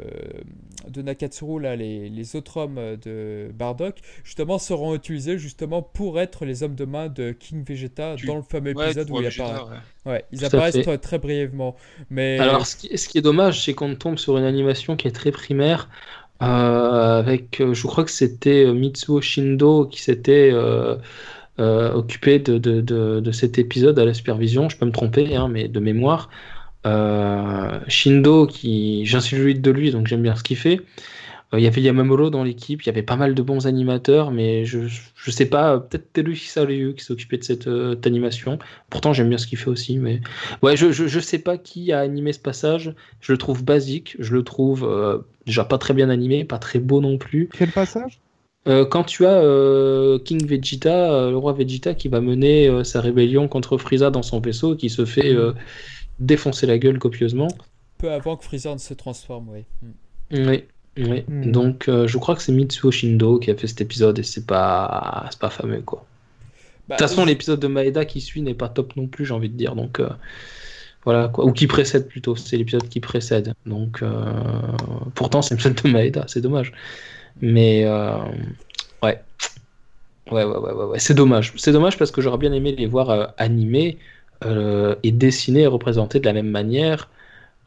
de 0.88 1.02
Nakatsuru, 1.02 1.62
là, 1.62 1.76
les, 1.76 2.10
les 2.10 2.36
autres 2.36 2.58
hommes 2.58 2.80
de 3.04 3.52
Bardock, 3.54 3.98
justement, 4.24 4.58
seront 4.58 4.96
utilisés 4.96 5.38
justement 5.38 5.82
pour 5.82 6.20
être 6.20 6.46
les 6.46 6.64
hommes 6.64 6.76
de 6.76 6.86
main 6.86 7.10
de 7.10 7.32
King 7.32 7.64
Vegeta 7.64 8.16
Tu- 8.16 8.26
dans 8.26 8.36
le 8.38 8.42
fameux 8.42 8.72
épisode 8.72 9.10
où 9.12 9.20
il 9.20 9.28
apparaît. 9.28 9.64
ouais. 10.06 10.12
Ouais, 10.12 10.26
ils 10.32 10.40
Tout 10.40 10.46
apparaissent 10.46 10.82
très, 10.82 10.98
très 10.98 11.18
brièvement. 11.20 11.76
Mais 12.10 12.40
Alors, 12.40 12.66
ce 12.68 12.76
qui, 12.76 12.98
ce 12.98 13.10
qui 13.10 13.18
est 13.18 13.22
dommage, 13.22 13.64
c'est 13.66 13.74
qu'on 13.74 13.96
tombe 13.96 14.18
sur 14.18 14.38
une 14.38 14.44
animation 14.44 14.96
qui 14.96 15.08
est 15.08 15.12
très 15.12 15.32
primaire, 15.32 15.90
euh, 16.42 16.46
avec, 17.20 17.62
euh, 17.62 17.74
je 17.74 17.88
crois 17.88 18.04
que 18.04 18.12
c'était 18.12 18.66
euh, 18.66 18.74
Mitsuo 18.74 19.22
Shindo 19.22 19.86
qui 19.88 20.02
s'était 20.02 20.52
euh, 20.54 20.98
euh, 21.58 21.94
occupé 21.94 22.40
de, 22.40 22.58
de, 22.58 22.82
de, 22.82 23.32
cet 23.32 23.58
épisode 23.58 23.98
à 23.98 24.04
la 24.04 24.14
supervision. 24.14 24.68
Je 24.68 24.78
peux 24.78 24.86
me 24.86 24.92
tromper, 24.92 25.36
hein, 25.36 25.48
mais 25.48 25.70
de 25.70 25.80
mémoire. 25.80 26.30
Euh, 26.86 27.80
Shindo, 27.88 28.46
qui 28.46 29.06
j'insulte 29.06 29.62
de 29.62 29.72
lui, 29.72 29.92
donc 29.92 30.08
j'aime 30.08 30.22
bien 30.22 30.36
ce 30.36 30.44
qu'il 30.44 30.58
fait. 30.58 30.82
Euh, 31.54 31.60
Il 31.60 31.64
y 31.64 31.68
avait 31.68 31.82
Yamamuro 31.82 32.30
dans 32.30 32.44
l'équipe, 32.44 32.84
il 32.84 32.88
y 32.88 32.90
avait 32.90 33.04
pas 33.04 33.16
mal 33.16 33.34
de 33.36 33.42
bons 33.42 33.68
animateurs, 33.68 34.32
mais 34.32 34.66
je, 34.66 34.80
je 35.16 35.32
sais 35.32 35.46
pas, 35.46 35.80
peut-être 35.80 36.12
Terushi 36.12 36.50
Saryu 36.50 36.94
qui 36.94 37.06
s'est 37.06 37.14
occupé 37.14 37.38
de 37.38 37.44
cette 37.44 37.68
animation. 38.06 38.60
Pourtant, 38.90 39.14
j'aime 39.14 39.30
bien 39.30 39.38
ce 39.38 39.48
qu'il 39.48 39.58
fait 39.58 39.70
aussi, 39.70 39.98
mais 39.98 40.20
ouais, 40.62 40.76
je, 40.76 40.92
je, 40.92 41.08
je 41.08 41.20
sais 41.22 41.40
pas 41.40 41.58
qui 41.58 41.94
a 41.94 42.02
animé 42.02 42.34
ce 42.34 42.40
passage. 42.40 42.94
Je 43.22 43.32
le 43.32 43.38
trouve 43.38 43.64
basique, 43.64 44.18
je 44.20 44.34
le 44.34 44.44
trouve 44.44 45.24
déjà 45.46 45.64
pas 45.64 45.78
très 45.78 45.94
bien 45.94 46.10
animé, 46.10 46.44
pas 46.44 46.60
très 46.60 46.80
beau 46.80 47.00
non 47.00 47.18
plus. 47.18 47.50
Quel 47.58 47.72
passage? 47.72 48.20
Euh, 48.68 48.86
quand 48.86 49.04
tu 49.04 49.26
as 49.26 49.38
euh, 49.42 50.18
King 50.20 50.46
Vegeta, 50.48 51.12
euh, 51.14 51.30
le 51.32 51.38
roi 51.38 51.54
Vegeta, 51.54 51.94
qui 51.94 52.08
va 52.08 52.20
mener 52.22 52.68
euh, 52.68 52.84
sa 52.84 53.00
rébellion 53.02 53.48
contre 53.48 53.78
Frieza 53.78 54.10
dans 54.10 54.24
son 54.24 54.40
vaisseau, 54.40 54.76
qui 54.76 54.90
se 54.90 55.06
fait 55.06 55.34
euh, 55.36 55.54
défoncer 56.20 56.66
la 56.68 56.78
gueule 56.80 57.00
copieusement. 57.00 57.50
peu 57.98 58.12
avant 58.12 58.38
que 58.38 58.44
Freezer 58.44 58.74
ne 58.74 58.80
se 58.80 58.94
transforme, 58.94 59.50
oui. 59.50 59.66
Mm. 59.82 60.48
Oui, 60.50 60.64
oui. 60.98 61.24
Hmm. 61.28 61.52
Donc, 61.52 61.88
euh, 61.90 62.08
je 62.08 62.18
crois 62.18 62.36
que 62.36 62.42
c'est 62.42 62.52
Mitsuo 62.52 62.90
Shindo 62.92 63.38
qui 63.40 63.52
a 63.52 63.56
fait 63.56 63.68
cet 63.68 63.82
épisode 63.82 64.18
et 64.20 64.24
c'est 64.24 64.46
pas, 64.48 65.28
c'est 65.30 65.40
pas 65.40 65.50
fameux 65.52 65.82
quoi. 65.82 66.06
Bah, 66.88 66.96
De 66.98 67.04
toute 67.04 67.08
façon, 67.10 67.24
je- 67.24 67.28
l'épisode 67.28 67.60
de 67.60 67.68
Maeda 67.68 68.06
qui 68.06 68.22
suit 68.22 68.42
n'est 68.42 68.54
pas 68.56 68.70
top 68.70 68.96
non 68.96 69.08
plus, 69.08 69.26
j'ai 69.26 69.34
envie 69.34 69.50
de 69.50 69.58
dire. 69.58 69.76
Donc, 69.76 70.00
euh, 70.00 70.10
voilà 71.04 71.28
quoi. 71.30 71.46
Ou 71.46 71.52
qui 71.54 71.68
précède 71.68 72.08
plutôt. 72.08 72.36
C'est 72.36 72.58
l'épisode 72.58 72.88
qui 72.90 73.00
précède. 73.00 73.54
Donc, 73.66 74.02
euh, 74.02 74.24
pourtant, 75.16 75.42
c'est 75.42 75.56
l'épisode 75.56 75.82
de 75.84 75.90
Maeda, 75.90 76.26
c'est 76.28 76.42
dommage. 76.42 76.72
Mais, 77.42 77.84
euh, 77.86 78.18
ouais. 79.04 79.22
Ouais, 80.32 80.44
ouais, 80.44 80.58
ouais, 80.58 80.74
ouais. 80.74 81.00
C'est 81.00 81.14
dommage. 81.14 81.54
C'est 81.58 81.72
dommage 81.72 81.98
parce 81.98 82.12
que 82.12 82.22
j'aurais 82.22 82.38
bien 82.38 82.52
aimé 82.54 82.76
les 82.76 82.88
voir 82.88 83.10
euh, 83.10 83.28
animés 83.38 84.00
euh, 84.44 84.96
et 85.04 85.12
dessinés 85.12 85.62
et 85.62 85.68
représentés 85.68 86.20
de 86.20 86.26
la 86.26 86.34
même 86.34 86.50
manière 86.50 87.10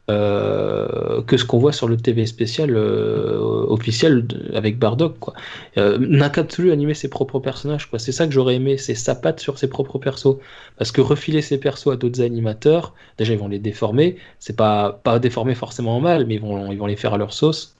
que 0.07 1.37
ce 1.37 1.45
qu'on 1.45 1.59
voit 1.59 1.71
sur 1.71 1.87
le 1.87 1.95
TV 1.95 2.25
spécial 2.25 2.75
officiel 2.75 4.25
avec 4.55 4.79
Bardock 4.79 5.19
quoi. 5.19 5.33
Nakatsuru 5.77 6.71
animer 6.71 6.95
ses 6.95 7.09
propres 7.09 7.39
personnages 7.39 7.87
quoi. 7.89 7.99
C'est 7.99 8.11
ça 8.11 8.25
que 8.25 8.33
j'aurais 8.33 8.55
aimé, 8.55 8.77
c'est 8.79 8.95
sa 8.95 9.13
patte 9.13 9.39
sur 9.39 9.59
ses 9.59 9.69
propres 9.69 9.99
persos. 9.99 10.37
Parce 10.77 10.91
que 10.91 11.01
refiler 11.01 11.43
ses 11.43 11.59
persos 11.59 11.93
à 11.93 11.95
d'autres 11.95 12.21
animateurs, 12.23 12.95
déjà 13.19 13.33
ils 13.33 13.39
vont 13.39 13.47
les 13.49 13.59
déformer. 13.59 14.17
C'est 14.39 14.55
pas 14.55 14.93
pas 15.03 15.19
déformer 15.19 15.53
forcément 15.53 15.97
en 15.97 16.01
mal, 16.01 16.25
mais 16.25 16.35
ils 16.35 16.41
vont 16.41 16.71
ils 16.71 16.79
vont 16.79 16.87
les 16.87 16.95
faire 16.95 17.13
à 17.13 17.17
leur 17.19 17.31
sauce. 17.33 17.78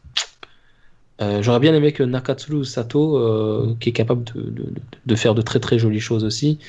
Euh, 1.21 1.41
J'aurais 1.41 1.59
bien 1.59 1.73
aimé 1.75 1.91
que 1.91 2.03
Nakatsuru 2.03 2.63
Sato, 2.65 3.17
euh, 3.17 3.75
qui 3.79 3.89
est 3.89 3.93
capable 3.93 4.23
de, 4.23 4.41
de- 4.41 4.49
de- 4.63 4.73
de 5.05 5.15
faire 5.15 5.35
de 5.35 5.41
très 5.41 5.59
très 5.59 5.77
jolies 5.77 5.99
choses 5.99 6.23
aussi, 6.23 6.59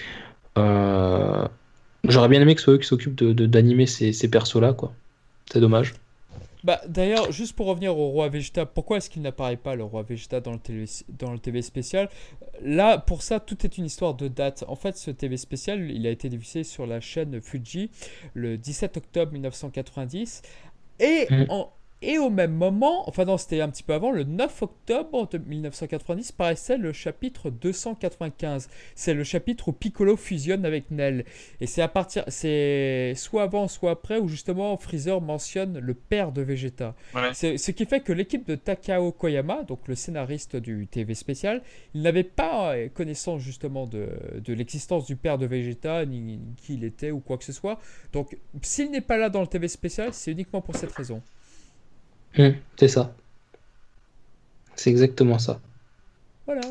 euh, 0.59 1.47
j'aurais 2.09 2.29
bien 2.29 2.41
aimé 2.41 2.55
que 2.55 2.61
ce 2.61 2.65
soit 2.65 2.75
eux 2.75 2.79
qui 2.79 2.87
s'occupent 2.89 3.15
de- 3.17 3.33
de- 3.33 3.47
d'animer 3.47 3.87
ces, 3.87 4.13
ces 4.13 4.29
persos-là, 4.29 4.73
quoi. 4.73 4.93
C'est 5.53 5.61
dommage. 5.61 5.95
Bah, 6.63 6.81
D'ailleurs, 6.89 7.33
juste 7.33 7.55
pour 7.57 7.67
revenir 7.67 7.97
au 7.97 8.09
roi 8.11 8.29
Vegeta, 8.29 8.67
pourquoi 8.67 8.99
est-ce 8.99 9.09
qu'il 9.09 9.23
n'apparaît 9.23 9.57
pas 9.57 9.77
le 9.77 9.85
roi 9.85 10.03
Vegeta 10.03 10.41
dans 10.41 10.53
le, 10.53 10.59
télé, 10.59 10.85
dans 11.19 11.33
le 11.33 11.39
TV 11.39 11.63
spécial? 11.63 12.11
Là, 12.63 12.99
pour 12.99 13.23
ça, 13.23 13.41
tout 13.41 13.65
est 13.65 13.79
une 13.79 13.87
histoire 13.87 14.13
de 14.15 14.29
date. 14.29 14.65
En 14.69 14.77
fait, 14.77 14.99
ce 14.99 15.11
TV 15.11 15.39
spécial, 15.39 15.91
il 15.91 16.07
a 16.07 16.11
été 16.11 16.29
diffusé 16.29 16.63
sur 16.65 16.87
la 16.87 17.01
chaîne 17.01 17.41
Fuji 17.41 17.91
le 18.35 18.59
17 18.59 18.99
octobre 18.99 19.33
1990. 19.33 20.43
Et, 20.99 21.27
Mhm. 21.31 21.47
en- 21.49 21.71
et 22.03 22.19
au 22.19 22.31
même 22.31 22.53
moment, 22.53 23.07
enfin 23.09 23.27
non, 23.27 23.37
c'était 23.37 23.61
un 23.61 23.69
petit 23.69 23.83
peu 23.83 23.93
avant, 23.93 24.11
le 24.11 24.25
9 24.25 24.63
octobre 24.63 25.29
de 25.29 25.37
1990 25.37 26.33
paraissait 26.33 26.79
le 26.79 26.93
chapitre 26.93 27.51
295. 27.51 28.69
C'est 28.95 29.13
le 29.13 29.23
chapitre 29.23 29.69
où 29.69 29.73
Piccolo 29.73 30.17
fusionne 30.17 30.65
avec 30.65 30.91
Nell. 30.91 31.27
Et 31.61 31.67
c'est 31.67 31.83
à 31.83 31.89
partir, 31.89 32.25
c'est 32.29 33.13
soit 33.17 33.43
avant, 33.43 33.69
soit 33.69 33.91
après, 33.91 34.19
où 34.19 34.29
justement 34.29 34.79
Freezer 34.79 35.21
mentionne 35.21 35.79
le 35.79 35.93
père 35.93 36.33
de 36.33 36.41
Vegeta. 36.41 36.95
Ouais. 37.15 37.35
Ce 37.35 37.71
qui 37.71 37.85
fait 37.85 38.01
que 38.01 38.15
l'équipe 38.15 38.47
de 38.47 38.55
Takao 38.55 39.13
Koyama, 39.13 39.65
donc 39.65 39.87
le 39.87 39.95
scénariste 39.95 40.57
du 40.57 40.87
TV 40.87 41.15
spécial, 41.15 41.63
il 41.95 42.01
n'avait 42.01 42.25
pas 42.25 42.75
euh, 42.75 42.89
connaissance 42.89 43.43
justement 43.43 43.87
de, 43.87 44.09
de 44.43 44.55
l'existence 44.55 45.05
du 45.05 45.17
père 45.17 45.37
de 45.37 45.45
Vegeta, 45.45 46.07
ni, 46.07 46.21
ni 46.21 46.41
qui 46.57 46.75
il 46.75 46.85
était 46.85 47.11
ou 47.11 47.21
quoi 47.21 47.37
que 47.37 47.45
ce 47.45 47.53
soit. 47.53 47.79
Donc 48.15 48.39
s'il 48.63 48.91
n'est 48.91 49.01
pas 49.03 49.19
là 49.19 49.29
dans 49.29 49.43
le 49.43 49.47
TV 49.47 49.69
spécial, 49.69 50.15
c'est 50.15 50.33
uniquement 50.33 50.63
pour 50.63 50.77
cette 50.77 50.93
raison. 50.93 51.23
Hum, 52.37 52.55
c'est 52.77 52.89
ça. 52.89 53.15
C'est 54.75 54.91
exactement 54.91 55.39
ça. 55.39 55.61
Voilà. 56.47 56.63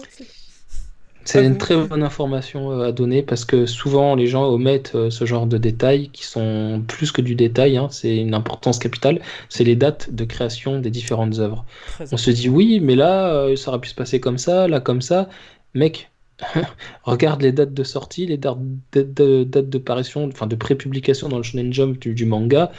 c'est- 1.25 1.45
une 1.45 1.57
très 1.57 1.75
bonne 1.87 2.01
information 2.03 2.71
euh, 2.71 2.87
à 2.87 2.91
donner 2.91 3.21
parce 3.23 3.45
que 3.45 3.65
souvent 3.65 4.15
les 4.15 4.25
gens 4.27 4.45
omettent 4.45 4.95
euh, 4.95 5.09
ce 5.11 5.25
genre 5.25 5.45
de 5.47 5.57
détails 5.57 6.09
qui 6.11 6.23
sont 6.25 6.83
plus 6.87 7.11
que 7.11 7.21
du 7.21 7.35
détail, 7.35 7.77
hein, 7.77 7.87
c'est 7.91 8.17
une 8.17 8.33
importance 8.33 8.79
capitale, 8.79 9.21
c'est 9.49 9.63
les 9.63 9.75
dates 9.75 10.11
de 10.13 10.25
création 10.25 10.79
des 10.79 10.89
différentes 10.89 11.37
œuvres. 11.39 11.65
Très 11.85 12.11
On 12.11 12.17
se 12.17 12.31
dit 12.31 12.49
oui, 12.49 12.79
mais 12.79 12.95
là, 12.95 13.31
euh, 13.33 13.55
ça 13.55 13.69
aurait 13.71 13.79
pu 13.81 13.89
se 13.89 13.95
passer 13.95 14.19
comme 14.19 14.37
ça, 14.39 14.67
là 14.67 14.79
comme 14.79 15.01
ça. 15.01 15.29
Mec, 15.75 16.11
regarde 17.03 17.41
les 17.41 17.51
dates 17.51 17.73
de 17.73 17.83
sortie, 17.83 18.25
les 18.25 18.37
dates 18.37 18.57
de, 18.93 19.03
de- 19.03 19.43
dates 19.43 19.69
de 19.69 19.77
parution, 19.77 20.27
enfin 20.27 20.47
de 20.47 20.55
prépublication 20.55 21.29
dans 21.29 21.37
le 21.37 21.43
Shonen 21.43 21.73
Jump 21.73 21.99
du, 21.99 22.13
du 22.13 22.25
manga, 22.25 22.71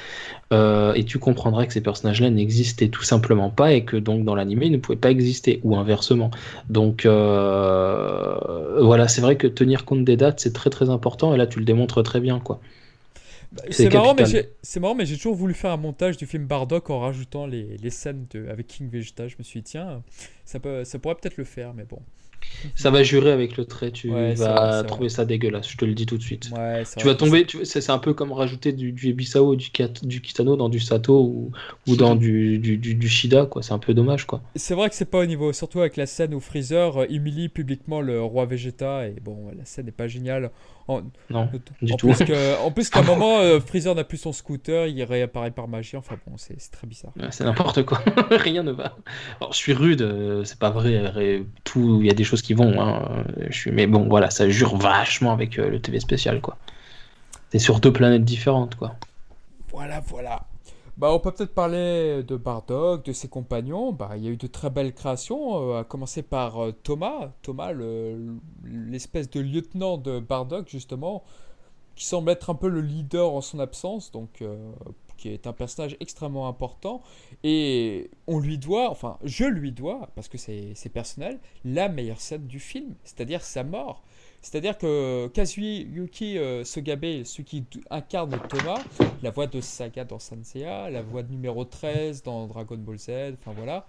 euh, 0.53 0.95
et 0.95 1.05
tu 1.05 1.19
comprendras 1.19 1.67
que 1.67 1.73
ces 1.73 1.81
personnages-là 1.83 2.31
n'existaient 2.31 2.89
tout 2.89 3.03
simplement 3.05 3.51
pas 3.51 3.73
et 3.73 3.85
que 3.85 3.97
donc 3.97 4.25
dans 4.25 4.35
l'anime 4.35 4.63
ils 4.65 4.73
ne 4.73 4.79
pouvaient 4.79 4.99
pas 4.99 5.11
exister 5.11 5.61
ou 5.65 5.77
inversement. 5.77 6.31
Donc 6.71 7.07
euh, 7.07 8.83
voilà, 8.83 9.09
c'est 9.09 9.21
vrai 9.23 9.37
que 9.37 9.47
tenir 9.47 9.85
compte 9.85 10.05
des 10.05 10.17
dates 10.17 10.41
c'est 10.41 10.53
très 10.53 10.71
très 10.71 10.91
important 10.91 11.35
et 11.35 11.39
là 11.39 11.47
tu 11.47 11.59
le 11.59 11.65
démontres 11.65 12.03
très 12.03 12.21
bien 12.21 12.41
quoi. 12.41 12.61
Bah, 13.53 13.63
c'est 13.71 13.91
marrant, 13.91 14.15
mais 14.15 14.25
j'ai- 14.25 14.49
c'est 14.63 14.81
marrant, 14.81 14.95
mais 14.95 15.07
j'ai 15.07 15.17
toujours 15.17 15.35
voulu 15.35 15.55
faire 15.55 15.73
un 15.73 15.77
montage 15.77 16.17
du 16.17 16.27
film 16.27 16.47
Bardock 16.47 16.91
en 16.91 17.01
rajoutant 17.01 17.47
les, 17.47 17.77
les 17.79 17.91
scènes 17.91 18.27
de, 18.31 18.47
avec 18.49 18.67
King 18.69 18.89
Vegeta. 18.89 19.29
Je 19.29 19.37
me 19.39 19.43
suis 19.43 19.61
dit, 19.61 19.71
tiens, 19.73 20.03
ça, 20.45 20.61
peut, 20.61 20.85
ça 20.85 20.99
pourrait 20.99 21.17
peut-être 21.17 21.37
le 21.37 21.45
faire, 21.45 21.75
mais 21.75 21.85
bon. 21.85 22.01
Ça 22.75 22.91
va 22.91 23.03
jurer 23.03 23.31
avec 23.33 23.57
le 23.57 23.65
trait, 23.65 23.91
tu 23.91 24.11
Ouais, 24.11 24.35
vas 24.35 24.83
vrai, 24.83 24.89
trouver 24.89 25.09
ça 25.09 25.25
dégueulasse, 25.25 25.69
je 25.69 25.77
te 25.77 25.85
le 25.85 25.95
dis 25.95 26.07
tout 26.07 26.19
de 26.19 26.23
suite. 26.23 26.51
Ouais, 26.57 26.83
Tu 26.97 27.07
vas 27.07 27.15
tomber, 27.15 27.47
c'est 27.65 27.91
un 27.91 27.99
peu 27.99 28.15
comme 28.15 28.33
rajouter 28.33 28.73
du, 28.73 28.93
du 28.93 29.09
Ebisao 29.09 29.53
ou 29.53 29.57
du, 29.57 29.71
Kitano 29.71 30.57
dans 30.57 30.69
du 30.69 30.81
Sato 30.81 31.21
ou, 31.21 31.53
ou 31.87 31.97
dans 31.97 32.17
du, 32.17 32.59
du, 32.59 32.77
du, 32.77 32.95
du 32.95 33.09
Shida, 33.09 33.47
quoi. 33.47 33.63
C'est 33.63 33.73
un 33.73 33.79
peu 33.79 33.95
dommage, 33.95 34.27
quoi. 34.27 34.43
C'est 34.57 34.75
vrai 34.75 34.89
que 34.89 34.95
c'est 34.95 35.05
pas 35.05 35.19
au 35.19 35.27
niveau, 35.27 35.53
surtout 35.53 35.81
avec 35.81 35.97
la 35.97 36.07
scène 36.07 36.35
où 36.35 36.41
Freezer 36.41 36.97
euh, 36.99 37.07
humilie 37.09 37.49
publiquement 37.49 38.01
le 38.01 38.23
roi 38.23 38.47
Vegeta 38.47 39.07
et 39.07 39.17
bon, 39.21 39.51
la 39.57 39.65
scène 39.65 39.87
n'est 39.87 39.93
pas 39.93 40.09
géniale. 40.09 40.51
En, 40.89 41.03
Non, 41.31 41.49
du 41.83 41.93
en 41.93 41.97
tout. 41.97 42.09
Plus 42.09 42.25
que, 42.25 42.59
en 42.65 42.71
plus 42.73 42.91
qu'à 42.91 43.01
un 43.01 43.03
moment, 43.03 43.39
euh, 43.39 43.61
Freezer 43.61 43.95
n'a 43.95 44.03
plus 44.05 44.17
son 44.19 44.33
scooter, 44.33 44.87
il 44.89 45.03
réapparaît 45.05 45.51
par 45.53 45.69
magie. 45.69 45.97
Enfin 45.97 46.17
bon, 46.27 46.37
c'est 46.37 46.57
très 46.73 46.87
bizarre. 46.87 47.13
Ouais, 47.17 47.29
C'est 47.31 47.45
n'importe 47.45 47.85
quoi. 47.85 48.01
Rien 48.31 48.63
ne 48.65 48.73
va. 48.73 48.97
Alors, 49.41 49.53
je 49.53 49.59
suis 49.59 49.73
rude, 49.73 50.03
euh, 50.03 50.43
c'est 50.45 50.59
pas 50.59 50.71
vrai. 50.71 50.99
ré- 51.09 51.47
Tout, 51.65 51.99
il 52.01 52.07
y 52.07 52.11
a 52.11 52.15
des 52.15 52.25
choses 52.25 52.43
qui 52.43 52.55
vont. 52.55 52.81
hein. 52.81 53.25
Je 53.49 53.57
suis, 53.57 53.71
mais 53.71 53.87
bon, 53.87 54.09
voilà, 54.09 54.31
ça 54.31 54.49
jure 54.51 54.77
vachement 54.77 55.33
avec 55.33 55.59
euh, 55.59 55.69
le 55.71 55.81
TV 55.81 56.01
spécial, 56.01 56.41
quoi. 56.41 56.57
C'est 57.53 57.59
sur 57.61 57.79
deux 57.81 57.93
planètes 57.93 58.25
différentes, 58.25 58.75
quoi. 58.75 58.97
Voilà, 59.73 60.01
voilà. 60.09 60.43
Bah, 61.01 61.13
on 61.15 61.19
peut 61.19 61.33
peut-être 61.33 61.55
parler 61.55 62.23
de 62.23 62.37
Bardock, 62.37 63.07
de 63.07 63.13
ses 63.15 63.29
compagnons. 63.29 63.91
Bah, 63.93 64.11
il 64.17 64.23
y 64.25 64.29
a 64.29 64.31
eu 64.31 64.37
de 64.37 64.47
très 64.47 64.69
belles 64.69 64.93
créations, 64.93 65.73
euh, 65.73 65.81
à 65.81 65.85
commencer 65.85 66.23
par 66.23 66.63
euh, 66.63 66.73
Thomas. 66.83 67.33
Thomas, 67.43 67.73
le- 67.73 68.37
l'espèce 68.65 69.31
de 69.31 69.41
lieutenant 69.41 69.97
de 69.97 70.21
Bardock, 70.21 70.69
justement, 70.69 71.25
qui 71.97 72.07
semble 72.07 72.31
être 72.31 72.51
un 72.51 72.55
peu 72.55 72.69
le 72.69 72.83
leader 72.83 73.33
en 73.35 73.41
son 73.43 73.61
absence, 73.61 74.13
donc 74.13 74.43
euh, 74.43 74.73
qui 75.19 75.31
est 75.31 75.47
un 75.47 75.55
personnage 75.55 75.97
extrêmement 76.01 76.49
important. 76.49 77.03
Et 77.45 78.11
on 78.27 78.39
lui 78.41 78.59
doit, 78.59 78.91
enfin, 78.91 79.19
je 79.25 79.45
lui 79.47 79.73
dois, 79.73 80.11
parce 80.17 80.29
que 80.29 80.39
c'est 80.39 80.75
personnel, 80.93 81.41
la 81.65 81.89
meilleure 81.89 82.21
scène 82.21 82.47
du 82.47 82.61
film, 82.61 82.95
c'est-à-dire 83.05 83.43
sa 83.43 83.65
mort. 83.65 84.03
C'est-à-dire 84.43 84.79
que 84.79 85.29
Kazuyuki 85.29 86.39
euh, 86.39 86.65
Sogabe, 86.65 87.25
celui 87.25 87.45
qui 87.45 87.65
incarne 87.91 88.39
Thomas, 88.49 88.83
la 89.23 89.31
voix 89.31 89.47
de 89.47 89.61
Saga 89.61 90.05
dans 90.05 90.19
Sanseiya, 90.19 90.91
la 90.91 91.03
voix 91.03 91.23
de 91.23 91.31
numéro 91.31 91.65
13 91.65 92.23
dans 92.23 92.47
Dragon 92.47 92.77
Ball 92.77 92.99
Z, 92.99 93.11
enfin 93.39 93.53
voilà. 93.55 93.87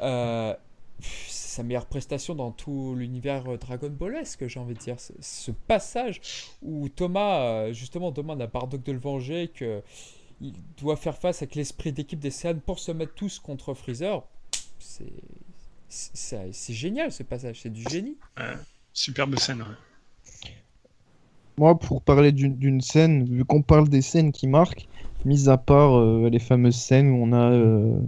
Euh, 0.00 0.54
c'est 1.00 1.56
sa 1.56 1.62
meilleure 1.62 1.86
prestation 1.86 2.34
dans 2.34 2.50
tout 2.50 2.94
l'univers 2.96 3.50
euh, 3.50 3.56
Dragon 3.58 3.90
Ballesque, 3.90 4.46
j'ai 4.46 4.60
envie 4.60 4.74
de 4.74 4.78
dire. 4.78 4.96
Ce, 4.98 5.50
passage 5.50 6.20
où 6.62 6.88
Thomas, 6.88 7.40
euh, 7.40 7.72
justement, 7.72 8.10
demande 8.10 8.40
à 8.42 8.46
Bardock 8.46 8.82
de 8.82 8.92
le 8.92 8.98
venger, 8.98 9.48
que 9.48 9.82
il 10.40 10.54
doit 10.78 10.96
faire 10.96 11.16
face 11.16 11.38
avec 11.38 11.54
l'esprit 11.54 11.92
d'équipe 11.92 12.18
des 12.18 12.30
Saiyans 12.30 12.60
pour 12.64 12.78
se 12.78 12.92
mettre 12.92 13.14
tous 13.14 13.38
contre 13.38 13.72
Freezer, 13.74 14.22
c'est 14.78 15.06
c'est 15.88 16.74
génial 16.74 17.12
ce 17.12 17.22
passage, 17.22 17.60
c'est 17.62 17.72
du 17.72 17.84
génie. 17.88 18.18
Superbe 18.96 19.38
scène. 19.38 19.58
ouais. 19.60 20.50
Moi, 21.58 21.78
pour 21.78 22.02
parler 22.02 22.32
d'une 22.32 22.80
scène, 22.80 23.24
vu 23.24 23.44
qu'on 23.44 23.62
parle 23.62 23.88
des 23.88 24.02
scènes 24.02 24.32
qui 24.32 24.46
marquent, 24.48 24.88
mis 25.24 25.48
à 25.48 25.56
part 25.58 25.96
euh, 25.98 26.28
les 26.30 26.38
fameuses 26.38 26.76
scènes 26.76 27.10
où 27.10 27.22
on 27.22 27.32
a 27.32 27.50
euh, 27.50 27.98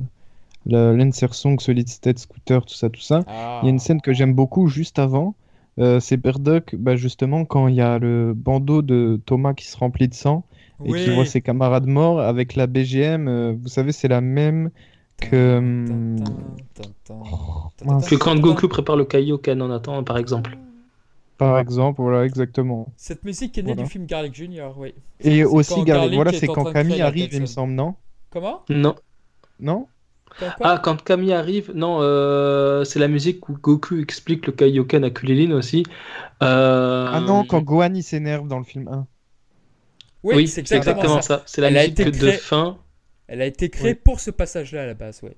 l'insertion 0.67 1.59
Solid 1.59 1.89
State 1.89 2.19
Scooter, 2.19 2.65
tout 2.67 2.75
ça, 2.75 2.89
tout 2.91 3.01
ça, 3.01 3.25
Ah. 3.27 3.61
il 3.63 3.67
y 3.67 3.69
a 3.69 3.71
une 3.71 3.79
scène 3.79 4.01
que 4.01 4.13
j'aime 4.13 4.33
beaucoup 4.35 4.67
juste 4.69 4.99
avant. 4.99 5.35
euh, 5.79 6.01
c'est 6.01 6.17
Bardock, 6.17 6.75
bah, 6.77 6.97
justement, 6.97 7.45
quand 7.45 7.69
il 7.69 7.77
y 7.77 7.81
a 7.81 7.99
le 8.01 8.35
bandeau 8.35 8.83
de 8.83 9.21
Thomas 9.27 9.55
qui 9.55 9.67
se 9.67 9.77
remplit 9.77 10.09
de 10.09 10.15
sang 10.15 10.43
et 10.85 10.89
qui 11.05 11.11
voit 11.15 11.25
ses 11.27 11.41
camarades 11.41 11.87
morts 11.87 12.21
avec 12.21 12.57
la 12.57 12.67
BGM. 12.67 13.29
euh, 13.29 13.55
vous 13.61 13.69
savez, 13.69 13.93
c'est 13.93 14.09
la 14.09 14.21
même 14.21 14.71
que. 15.19 15.61
Que 18.09 18.15
quand 18.17 18.37
Goku 18.37 18.69
prépare 18.69 18.97
le 18.97 19.05
Kaioken 19.05 19.63
en 19.63 19.71
attendant, 19.71 20.03
par 20.05 20.19
exemple. 20.19 20.57
Par 21.39 21.59
exemple, 21.59 22.03
voilà, 22.03 22.25
exactement. 22.25 22.93
Cette 22.97 23.25
musique 23.25 23.57
est 23.57 23.63
née 23.63 23.69
Voilà. 23.73 23.85
du 23.85 23.89
film 23.91 24.07
Garlic 24.07 24.35
Junior, 24.35 24.77
oui. 24.79 24.93
Et 25.21 25.45
aussi, 25.45 25.73
quand 25.75 25.85
Gar- 25.85 25.97
Garlic 25.99 26.15
voilà, 26.17 26.33
est 26.33 26.37
c'est 26.39 26.47
quand 26.49 26.73
Camille 26.73 27.01
arrive, 27.01 27.33
il 27.33 27.41
me 27.43 27.47
semble, 27.47 27.73
non? 27.75 27.95
Comment? 28.31 28.63
Non. 28.69 28.97
Non? 29.61 29.87
Quand 30.39 30.47
Ah, 30.61 30.81
quand 30.83 31.03
Camille 31.03 31.33
arrive, 31.33 31.73
non, 31.75 31.99
euh, 32.01 32.85
c'est 32.85 32.99
la 32.99 33.09
musique 33.09 33.49
où 33.49 33.55
Goku 33.55 34.01
explique 34.01 34.47
le 34.47 34.53
Kaioken 34.53 35.03
à 35.05 35.11
Kulilin 35.11 35.53
aussi. 35.53 35.85
Euh, 36.43 37.07
Ah 37.11 37.21
non, 37.21 37.45
quand 37.45 37.61
Gohan 37.63 37.95
il 37.95 38.03
s'énerve 38.03 38.47
dans 38.47 38.59
le 38.59 38.65
film 38.65 38.89
1. 38.89 39.07
Oui, 40.25 40.35
Oui, 40.37 40.49
c'est 40.49 40.61
exactement, 40.73 41.23
ça. 41.23 41.39
ça. 41.39 41.43
C'est 41.47 41.61
la 41.61 41.69
Elle 41.69 41.91
musique 41.91 42.21
de 42.21 42.31
fin. 42.33 42.79
Elle 43.29 43.43
a 43.43 43.47
été 43.47 43.69
créée 43.69 43.93
Oui. 43.93 43.99
pour 44.03 44.21
ce 44.21 44.31
passage-là 44.31 44.83
à 44.83 44.87
la 44.87 44.95
base, 44.95 45.21
ouais. 45.23 45.37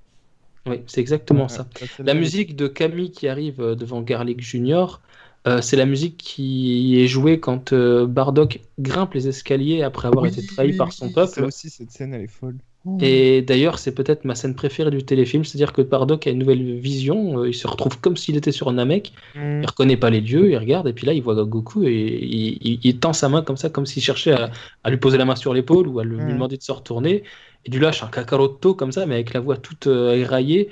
Oui, 0.66 0.82
c'est 0.86 1.00
exactement 1.00 1.48
ça. 1.48 1.66
Celle-là, 1.78 2.12
La 2.12 2.14
musique 2.18 2.54
de 2.56 2.66
Camille 2.68 3.10
qui 3.12 3.28
arrive 3.28 3.60
euh, 3.60 3.74
devant 3.74 4.02
Garlic 4.02 4.40
Junior, 4.42 5.00
euh, 5.46 5.60
c'est 5.62 5.76
la 5.76 5.86
musique 5.86 6.16
qui 6.18 7.00
est 7.00 7.06
jouée 7.06 7.40
quand 7.40 7.72
euh, 7.72 8.06
Bardock 8.06 8.60
grimpe 8.78 9.14
les 9.14 9.28
escaliers 9.28 9.82
après 9.82 10.08
avoir 10.08 10.24
Oui, 10.24 10.30
été 10.30 10.44
trahi 10.46 10.68
oui, 10.68 10.76
par 10.76 10.88
oui, 10.88 10.92
son 10.92 11.08
Ça 11.08 11.14
peuple. 11.14 11.44
aussi, 11.44 11.70
cette 11.70 11.90
scène, 11.90 12.14
elle 12.14 12.22
est 12.22 12.26
folle. 12.28 12.58
Et 13.02 13.42
d'ailleurs, 13.42 13.78
c'est 13.78 13.94
peut-être 13.94 14.24
ma 14.24 14.34
scène 14.34 14.54
préférée 14.54 14.90
du 14.90 15.02
téléfilm, 15.04 15.44
c'est-à-dire 15.44 15.72
que 15.72 15.82
Bardock 15.82 16.26
a 16.26 16.30
une 16.30 16.38
nouvelle 16.38 16.78
vision, 16.78 17.38
euh, 17.40 17.48
il 17.48 17.54
se 17.54 17.66
retrouve 17.66 17.98
comme 18.00 18.16
s'il 18.16 18.36
était 18.36 18.52
sur 18.52 18.70
Namek, 18.72 19.12
Mm. 19.34 19.62
il 19.62 19.66
reconnaît 19.66 19.96
pas 19.96 20.10
les 20.10 20.20
dieux, 20.20 20.50
il 20.50 20.56
regarde, 20.58 20.88
et 20.88 20.92
puis 20.92 21.06
là, 21.06 21.12
il 21.14 21.22
voit 21.22 21.34
Goku 21.44 21.84
et 21.84 21.92
il, 22.22 22.58
il- 22.62 22.80
il 22.82 22.98
tend 23.00 23.12
sa 23.12 23.28
main 23.28 23.42
comme 23.42 23.56
ça, 23.56 23.70
comme 23.70 23.86
s'il 23.86 24.02
cherchait 24.02 24.32
à, 24.32 24.50
à 24.82 24.90
lui 24.90 24.96
poser 24.98 25.18
la 25.18 25.24
main 25.24 25.36
sur 25.36 25.54
l'épaule 25.54 25.88
ou 25.88 25.98
à 26.00 26.04
lui, 26.04 26.16
lui 26.20 26.32
Mm. 26.32 26.34
demander 26.34 26.56
de 26.56 26.62
se 26.62 26.72
retourner, 26.72 27.22
et 27.64 27.70
du 27.70 27.78
lâche 27.78 28.02
un 28.02 28.08
Kakaroto 28.08 28.74
comme 28.74 28.92
ça, 28.92 29.06
mais 29.06 29.14
avec 29.14 29.32
la 29.34 29.40
voix 29.40 29.56
toute 29.56 29.86
euh, 29.86 30.14
éraillée. 30.16 30.70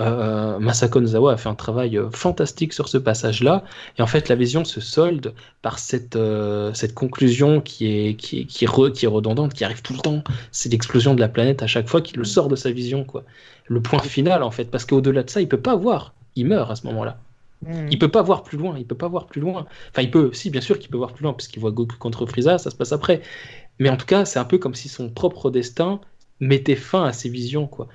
Euh, 0.00 0.58
Masako 0.58 1.00
Nozawa 1.00 1.32
a 1.32 1.36
fait 1.36 1.48
un 1.50 1.54
travail 1.54 1.98
euh, 1.98 2.10
fantastique 2.10 2.72
sur 2.72 2.88
ce 2.88 2.96
passage-là, 2.96 3.64
et 3.98 4.02
en 4.02 4.06
fait, 4.06 4.28
la 4.28 4.34
vision 4.34 4.64
se 4.64 4.80
solde 4.80 5.34
par 5.60 5.78
cette, 5.78 6.16
euh, 6.16 6.72
cette 6.72 6.94
conclusion 6.94 7.60
qui 7.60 7.86
est, 7.86 8.14
qui, 8.16 8.40
est, 8.40 8.44
qui, 8.46 8.64
est 8.64 8.68
re- 8.68 8.92
qui 8.92 9.04
est 9.04 9.08
redondante, 9.08 9.52
qui 9.52 9.62
arrive 9.62 9.82
tout 9.82 9.92
le 9.92 9.98
temps. 9.98 10.24
C'est 10.52 10.70
l'explosion 10.70 11.14
de 11.14 11.20
la 11.20 11.28
planète 11.28 11.62
à 11.62 11.66
chaque 11.66 11.88
fois 11.88 12.00
qui 12.00 12.16
le 12.16 12.24
sort 12.24 12.48
de 12.48 12.56
sa 12.56 12.70
vision, 12.70 13.04
quoi. 13.04 13.24
Le 13.66 13.82
point 13.82 14.00
final, 14.00 14.42
en 14.42 14.50
fait, 14.50 14.64
parce 14.64 14.84
qu'au-delà 14.86 15.22
de 15.22 15.30
ça, 15.30 15.40
il 15.40 15.48
peut 15.48 15.60
pas 15.60 15.76
voir. 15.76 16.14
Il 16.34 16.46
meurt 16.46 16.70
à 16.70 16.76
ce 16.76 16.86
moment-là. 16.86 17.18
Mm. 17.66 17.88
Il 17.90 17.98
peut 17.98 18.08
pas 18.08 18.22
voir 18.22 18.42
plus 18.42 18.56
loin, 18.56 18.76
il 18.78 18.86
peut 18.86 18.96
pas 18.96 19.08
voir 19.08 19.26
plus 19.26 19.40
loin. 19.42 19.66
Enfin, 19.90 20.02
il 20.02 20.10
peut, 20.10 20.30
si, 20.32 20.48
bien 20.50 20.62
sûr 20.62 20.78
qu'il 20.78 20.90
peut 20.90 20.96
voir 20.98 21.12
plus 21.12 21.24
loin, 21.24 21.34
parce 21.34 21.46
qu'il 21.46 21.60
voit 21.60 21.72
Goku 21.72 21.96
contre 21.98 22.24
Frieza, 22.26 22.56
ça 22.58 22.70
se 22.70 22.76
passe 22.76 22.92
après. 22.92 23.20
Mais 23.78 23.90
en 23.90 23.96
tout 23.98 24.06
cas, 24.06 24.24
c'est 24.24 24.38
un 24.38 24.44
peu 24.46 24.58
comme 24.58 24.74
si 24.74 24.88
son 24.88 25.10
propre 25.10 25.50
destin 25.50 26.00
mettait 26.40 26.76
fin 26.76 27.04
à 27.04 27.12
ses 27.12 27.28
visions, 27.28 27.66
quoi. 27.66 27.88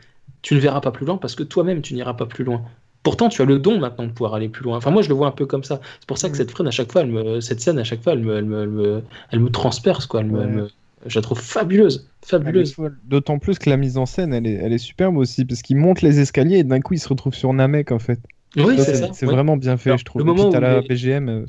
Tu 0.46 0.54
ne 0.54 0.60
verras 0.60 0.80
pas 0.80 0.92
plus 0.92 1.08
loin 1.08 1.18
parce 1.18 1.34
que 1.34 1.42
toi-même, 1.42 1.82
tu 1.82 1.96
n'iras 1.96 2.14
pas 2.14 2.28
plus 2.28 2.44
loin. 2.44 2.62
Pourtant, 3.02 3.30
tu 3.30 3.42
as 3.42 3.46
le 3.46 3.58
don 3.58 3.80
maintenant 3.80 4.06
de 4.06 4.12
pouvoir 4.12 4.36
aller 4.36 4.48
plus 4.48 4.64
loin. 4.64 4.78
Enfin, 4.78 4.92
moi, 4.92 5.02
je 5.02 5.10
le 5.10 5.16
vois 5.16 5.26
un 5.28 5.32
peu 5.32 5.48
comme 5.48 5.64
ça. 5.64 5.82
C'est 6.00 6.06
pour 6.08 6.20
ça 6.20 6.28
que 6.30 6.34
Mhm. 6.34 6.38
cette 6.38 6.56
scène, 6.56 6.68
à 6.68 6.72
chaque 6.72 6.92
fois, 6.92 7.02
elle 7.02 7.10
me, 7.12 7.42
cette 7.42 7.62
scène, 7.62 7.80
à 7.80 7.84
chaque 7.84 8.04
fois, 8.04 8.14
elle 8.14 8.20
me, 8.20 8.36
elle 8.38 8.46
me, 8.46 8.62
elle 8.62 8.70
me, 8.70 9.02
elle 9.32 9.40
me 9.40 9.50
transperce, 9.50 10.06
quoi. 10.06 10.20
Elle 10.22 10.28
me, 10.28 10.38
Ouais. 10.38 10.44
elle 10.46 10.52
me- 10.52 10.70
je 11.08 11.18
la 11.18 11.24
trouve 11.24 11.40
fabuleuse, 11.40 12.08
fabuleuse. 12.24 12.76
D'autant 13.06 13.40
plus 13.40 13.58
que 13.58 13.72
la 13.72 13.78
mise 13.78 13.98
en 13.98 14.06
scène, 14.06 14.34
elle 14.36 14.46
est, 14.46 14.54
elle 14.54 14.72
est 14.74 14.78
superbe 14.78 15.18
aussi, 15.18 15.46
parce 15.46 15.64
qu'il 15.64 15.78
monte 15.78 16.04
les 16.04 16.20
escaliers 16.20 16.60
et 16.60 16.64
d'un 16.64 16.80
coup, 16.82 16.94
il 16.94 17.00
se 17.00 17.10
retrouve 17.10 17.34
sur 17.34 17.52
Namek, 17.52 17.92
en 17.92 18.00
fait. 18.00 18.20
Oui, 18.56 18.76
c'est 18.78 18.94
ça. 18.96 19.10
c'est 19.14 19.26
ouais. 19.26 19.32
vraiment 19.34 19.58
bien 19.58 19.78
fait, 19.78 19.90
Alors, 19.90 19.98
je 20.00 20.06
trouve. 20.06 20.20
le 20.22 20.26
moment 20.28 20.50
où 20.50 20.54
la 20.54 20.80
les- 20.82 20.88
BGM, 20.88 21.28
euh, 21.30 21.44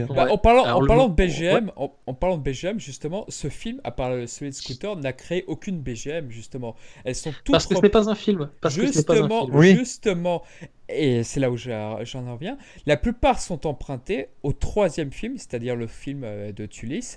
super. 0.00 0.14
Bah, 0.14 0.24
Ouais. 0.24 0.30
en 0.30 0.38
parlant, 0.38 0.64
Alors, 0.64 0.78
en 0.78 0.80
le 0.80 0.86
parlant 0.86 1.04
de 1.04 1.08
mo- 1.10 1.14
BGM, 1.16 1.72
en, 1.76 1.92
en 2.06 2.14
parlant 2.14 2.36
de 2.38 2.42
BGM, 2.42 2.78
justement, 2.80 3.24
ce 3.28 3.48
film, 3.48 3.80
à 3.84 3.90
part 3.90 4.10
le 4.10 4.26
Solid 4.26 4.52
Scooter, 4.54 4.96
n'a 4.96 5.12
créé 5.12 5.44
aucune 5.46 5.78
BGM, 5.80 6.30
justement. 6.30 6.74
Elles 7.04 7.14
sont 7.14 7.32
toutes 7.44 7.52
Parce 7.52 7.66
que 7.66 7.74
ce 7.76 7.80
n'est 7.80 7.88
pas 7.88 8.08
un 8.10 8.14
film. 8.14 8.50
Parce 8.60 8.76
que 8.76 8.86
ce 8.90 8.98
n'est 8.98 9.04
pas 9.04 9.12
un 9.14 9.16
justement, 9.18 9.46
film. 9.46 9.78
Justement, 9.78 10.42
et 10.88 11.22
c'est 11.22 11.40
là 11.40 11.50
où 11.50 11.56
j'en 11.56 11.98
en 12.26 12.32
reviens, 12.34 12.58
la 12.86 12.96
plupart 12.96 13.40
sont 13.40 13.66
empruntés 13.66 14.28
au 14.42 14.52
troisième 14.52 15.12
film, 15.12 15.38
c'est-à-dire 15.38 15.76
le 15.76 15.86
film 15.86 16.22
euh, 16.24 16.52
de 16.52 16.66
Tulis, 16.66 17.16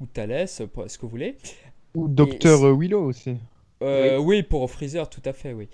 ou 0.00 0.06
Thalès, 0.06 0.60
euh, 0.60 0.66
ce 0.86 0.96
que 0.96 1.02
vous 1.02 1.08
voulez. 1.10 1.36
Ou 1.94 2.08
Docteur 2.08 2.60
Willow 2.76 3.04
aussi. 3.04 3.36
Euh, 3.82 4.18
oui. 4.18 4.42
pour 4.42 4.70
Freezer, 4.70 5.08
tout 5.08 5.22
à 5.24 5.32
fait, 5.32 5.52
oui. 5.54 5.68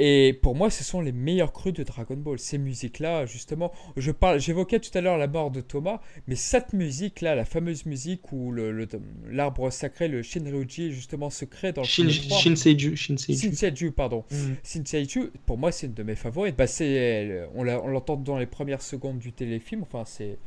Et 0.00 0.36
pour 0.42 0.56
moi, 0.56 0.70
ce 0.70 0.82
sont 0.82 1.00
les 1.00 1.12
meilleurs 1.12 1.52
crus 1.52 1.72
de 1.72 1.84
Dragon 1.84 2.16
Ball. 2.16 2.38
Ces 2.38 2.58
musiques-là, 2.58 3.26
justement, 3.26 3.72
je 3.96 4.10
parle, 4.10 4.40
j'évoquais 4.40 4.80
tout 4.80 4.90
à 4.98 5.00
l'heure 5.00 5.18
la 5.18 5.28
mort 5.28 5.50
de 5.52 5.60
Thomas, 5.60 6.00
mais 6.26 6.34
cette 6.34 6.72
musique-là, 6.72 7.36
la 7.36 7.44
fameuse 7.44 7.86
musique 7.86 8.32
où 8.32 8.50
le- 8.50 8.72
le- 8.72 8.88
l'arbre 9.30 9.70
sacré, 9.70 10.08
le 10.08 10.22
Shinryuji, 10.22 10.90
justement, 10.92 11.30
se 11.30 11.44
crée 11.44 11.72
dans 11.72 11.82
le 11.82 11.86
Shin, 11.86 12.08
film 12.08 12.28
3. 12.28 12.38
Shinseiju, 12.40 12.96
Shinseiju. 12.96 13.38
Shinseiju, 13.38 13.92
pardon. 13.92 14.24
Shinseiju, 14.64 15.30
pour 15.46 15.56
moi, 15.56 15.70
c'est 15.70 15.86
une 15.86 15.94
de 15.94 16.02
mes 16.02 16.16
favorites. 16.16 16.56
Bah, 16.56 16.66
c'est, 16.66 17.42
on 17.54 17.62
l'entend 17.62 18.16
dans 18.16 18.38
les 18.38 18.46
premières 18.46 18.82
secondes 18.82 19.18
du 19.18 19.32
téléfilm. 19.32 19.82
Enfin, 19.82 20.02
c'est. 20.06 20.38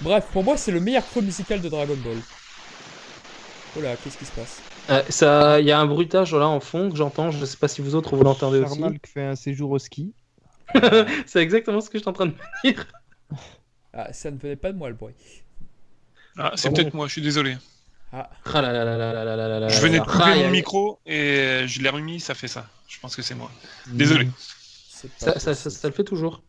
Bref, 0.00 0.26
pour 0.32 0.42
moi, 0.42 0.56
c'est 0.56 0.72
le 0.72 0.80
meilleur 0.80 1.06
cru 1.08 1.22
musical 1.22 1.60
de 1.60 1.68
Dragon 1.68 1.96
Ball. 2.04 2.16
Oh 3.76 3.80
là, 3.80 3.94
qu'est-ce 4.02 4.18
qui 4.18 4.24
se 4.24 4.32
passe? 4.32 4.60
Euh, 4.90 5.58
il 5.60 5.66
y 5.66 5.72
a 5.72 5.80
un 5.80 5.86
bruitage 5.86 6.34
là 6.34 6.48
en 6.48 6.60
fond 6.60 6.90
que 6.90 6.96
j'entends. 6.96 7.30
Je 7.30 7.38
ne 7.38 7.46
sais 7.46 7.56
pas 7.56 7.68
si 7.68 7.80
vous 7.80 7.94
autres 7.94 8.16
vous 8.16 8.24
l'entendez 8.24 8.60
aussi. 8.60 8.80
qui 9.02 9.10
fait 9.10 9.24
un 9.24 9.36
séjour 9.36 9.70
au 9.70 9.78
ski. 9.78 10.12
c'est 11.26 11.40
exactement 11.40 11.80
ce 11.80 11.88
que 11.88 11.98
je 11.98 12.02
suis 12.02 12.08
en 12.08 12.12
train 12.12 12.26
de 12.26 12.32
me 12.32 12.70
dire. 12.70 12.86
Ah, 13.92 14.12
ça 14.12 14.30
ne 14.30 14.38
venait 14.38 14.56
pas 14.56 14.72
de 14.72 14.78
moi 14.78 14.88
le 14.88 14.94
bruit. 14.94 15.14
Ah, 16.36 16.52
c'est 16.56 16.70
peut-être 16.70 16.94
moi. 16.94 17.06
Je 17.06 17.12
suis 17.12 17.22
désolé. 17.22 17.56
Ah. 18.12 18.30
Ah 18.52 18.62
là 18.62 18.72
là 18.72 18.84
là 18.84 19.68
je 19.68 19.80
venais 19.80 19.98
de 19.98 20.04
couper 20.04 20.36
mon 20.36 20.50
micro 20.50 21.00
et 21.04 21.18
euh, 21.18 21.66
je 21.66 21.82
l'ai 21.82 21.88
remis, 21.88 22.20
ça 22.20 22.34
fait 22.34 22.46
ça. 22.46 22.66
Je 22.86 23.00
pense 23.00 23.16
que 23.16 23.22
c'est 23.22 23.34
moi. 23.34 23.50
Hmm. 23.88 23.96
Désolé. 23.96 24.28
Ça, 25.18 25.32
le 25.88 25.90
fait 25.92 26.04
toujours. 26.04 26.42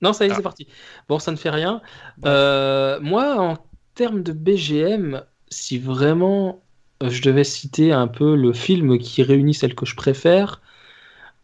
Non, 0.00 0.14
ça 0.14 0.24
y 0.24 0.28
est, 0.28 0.32
ah. 0.32 0.36
c'est 0.36 0.42
parti. 0.42 0.66
Bon, 1.08 1.18
ça 1.18 1.30
ne 1.30 1.36
fait 1.36 1.50
rien. 1.50 1.82
Euh, 2.24 2.98
moi, 3.00 3.38
en 3.38 3.58
termes 3.94 4.22
de 4.22 4.32
BGM, 4.32 5.22
si 5.50 5.78
vraiment 5.78 6.62
je 7.02 7.22
devais 7.22 7.44
citer 7.44 7.92
un 7.92 8.08
peu 8.08 8.36
le 8.36 8.52
film 8.52 8.98
qui 8.98 9.22
réunit 9.22 9.54
celle 9.54 9.74
que 9.74 9.86
je 9.86 9.96
préfère, 9.96 10.60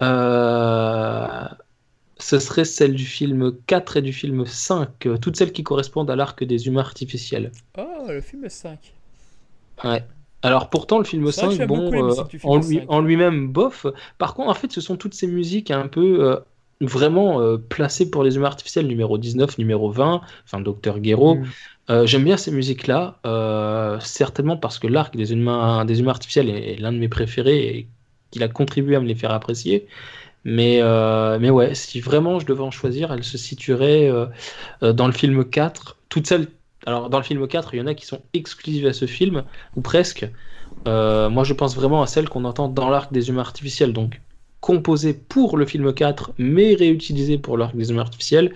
euh, 0.03 1.49
ce 2.19 2.39
serait 2.39 2.65
celle 2.65 2.95
du 2.95 3.05
film 3.07 3.53
4 3.67 3.99
et 3.99 4.03
du 4.03 4.13
film 4.13 4.47
5, 4.47 5.07
euh, 5.07 5.19
toutes 5.19 5.37
celles 5.37 5.53
qui 5.53 5.63
correspondent 5.65 6.11
à 6.11 6.17
l'arc 6.17 6.43
des 6.45 6.67
humains 6.67 6.81
artificiels. 6.83 7.53
Oh, 7.79 8.07
le 8.09 8.21
film 8.21 8.49
5. 8.49 8.95
Ouais. 9.85 10.05
Alors 10.43 10.71
pourtant 10.71 10.99
le 10.99 11.05
film 11.05 11.31
C'est 11.33 11.47
vrai 11.47 11.51
que 11.51 11.55
5, 11.55 11.57
j'aime 11.57 11.67
bon, 11.67 11.93
euh, 11.93 12.25
en, 12.43 12.59
lui, 12.59 12.79
5. 12.79 12.85
en 12.89 13.01
lui-même 13.01 13.49
bof. 13.53 13.87
Par 14.19 14.35
contre, 14.35 14.51
en 14.51 14.55
fait, 14.55 14.73
ce 14.73 14.81
sont 14.81 14.97
toutes 14.97 15.15
ces 15.15 15.27
musiques 15.27 15.71
un 15.71 15.89
peu 15.89 16.25
euh, 16.25 16.41
vraiment 16.81 17.41
euh, 17.41 17.57
placé 17.57 18.11
pour 18.11 18.23
les 18.23 18.37
humains 18.37 18.49
artificiels, 18.49 18.87
numéro 18.87 19.19
19, 19.19 19.59
numéro 19.59 19.91
20, 19.91 20.21
enfin 20.45 20.61
Docteur 20.61 20.99
Guéraud. 21.01 21.37
Mm. 21.37 21.47
Euh, 21.89 22.07
J'aime 22.07 22.25
bien 22.25 22.37
ces 22.37 22.51
musiques-là, 22.51 23.19
euh, 23.25 23.99
certainement 24.01 24.57
parce 24.57 24.79
que 24.79 24.87
l'arc 24.87 25.17
des 25.17 25.33
humains, 25.33 25.85
des 25.85 26.01
humains 26.01 26.11
artificiels 26.11 26.51
est, 26.51 26.75
est 26.75 26.77
l'un 26.81 26.93
de 26.93 26.99
mes 26.99 27.09
préférés 27.09 27.59
et 27.59 27.89
qu'il 28.31 28.43
a 28.43 28.49
contribué 28.49 28.97
à 28.97 29.01
me 29.01 29.07
les 29.07 29.15
faire 29.15 29.31
apprécier. 29.31 29.87
Mais, 30.45 30.79
euh, 30.81 31.39
mais 31.41 31.51
ouais, 31.51 31.75
si 31.75 32.01
vraiment 32.01 32.39
je 32.39 32.47
devais 32.47 32.63
en 32.63 32.71
choisir, 32.71 33.13
elle 33.13 33.25
se 33.25 33.39
situerait 33.39 34.11
dans 34.81 35.07
le 35.07 35.13
film 35.13 35.45
4. 35.45 35.97
Toutes 36.09 36.27
celles. 36.27 36.49
Alors, 36.87 37.11
dans 37.11 37.19
le 37.19 37.25
film 37.25 37.49
4, 37.49 37.75
il 37.75 37.79
y 37.79 37.81
en 37.81 37.87
a 37.89 37.95
qui 37.95 38.07
sont 38.07 38.23
exclusives 38.33 38.87
à 38.87 38.93
ce 38.93 39.07
film, 39.07 39.43
ou 39.75 39.81
presque. 39.81 40.29
Moi, 40.85 41.43
je 41.43 41.53
pense 41.53 41.75
vraiment 41.75 42.03
à 42.03 42.07
celles 42.07 42.29
qu'on 42.29 42.45
entend 42.45 42.69
dans 42.69 42.91
l'arc 42.91 43.13
des 43.13 43.29
humains 43.29 43.41
artificiels, 43.41 43.93
donc 43.93 44.21
composées 44.67 45.15
pour 45.15 45.57
le 45.57 45.65
film 45.65 45.95
4, 45.95 46.33
mais 46.39 46.75
réutilisées 46.75 47.39
pour 47.39 47.57
humains 47.89 48.01
artificiels, 48.01 48.53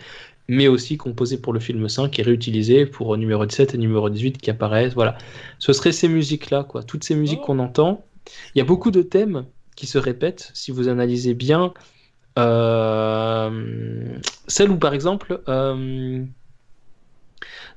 mais 0.49 0.67
aussi 0.67 0.97
composées 0.97 1.39
pour 1.39 1.53
le 1.53 1.61
film 1.61 1.89
5 1.89 2.19
et 2.19 2.23
réutilisées 2.23 2.85
pour 2.85 3.17
numéro 3.17 3.47
17 3.47 3.77
et 3.77 3.79
numéro 3.79 4.11
18 4.11 4.39
qui 4.39 4.51
apparaissent. 4.51 4.95
Voilà. 4.95 5.17
Ce 5.61 5.73
seraient 5.73 5.93
ces 5.93 6.09
musiques-là, 6.09 6.65
quoi. 6.65 6.83
Toutes 6.83 7.05
ces 7.05 7.15
musiques 7.15 7.39
Oh. 7.43 7.47
qu'on 7.47 7.61
entend. 7.61 8.05
Il 8.57 8.59
y 8.59 8.61
a 8.61 8.65
beaucoup 8.65 8.91
de 8.91 9.03
thèmes 9.03 9.45
qui 9.77 9.87
se 9.87 9.99
répètent, 9.99 10.51
si 10.53 10.73
vous 10.73 10.89
analysez 10.89 11.35
bien. 11.35 11.73
Euh, 12.41 14.19
celle 14.49 14.71
où, 14.73 14.79
par 14.79 14.95
exemple, 14.95 15.41
euh, 15.49 16.25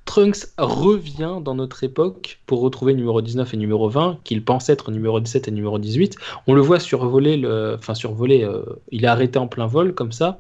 Trunks 0.06 0.48
revient 0.58 1.38
dans 1.44 1.56
notre 1.56 1.84
époque 1.84 2.40
pour 2.46 2.62
retrouver 2.62 2.94
numéro 2.94 3.22
19 3.22 3.54
et 3.54 3.58
numéro 3.58 3.90
20, 3.90 4.20
qu'il 4.24 4.44
pense 4.44 4.70
être 4.70 4.92
numéro 4.92 5.20
17 5.20 5.48
et 5.48 5.52
numéro 5.52 5.80
18. 5.80 6.18
On 6.48 6.54
le 6.54 6.62
voit 6.62 6.80
survoler, 6.80 7.38
le... 7.38 7.76
enfin 7.78 7.94
survoler, 7.94 8.44
euh, 8.44 8.64
il 8.92 9.06
est 9.06 9.08
arrêté 9.08 9.40
en 9.40 9.48
plein 9.48 9.68
vol 9.68 9.94
comme 9.94 10.12
ça. 10.12 10.40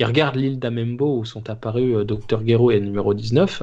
Il 0.00 0.06
regarde 0.06 0.36
l'île 0.36 0.58
d'Amembo 0.58 1.18
où 1.18 1.24
sont 1.24 1.48
apparus 1.50 1.96
euh, 1.96 2.04
Dr. 2.04 2.44
Gero 2.44 2.70
et 2.70 2.80
numéro 2.80 3.14
19. 3.14 3.62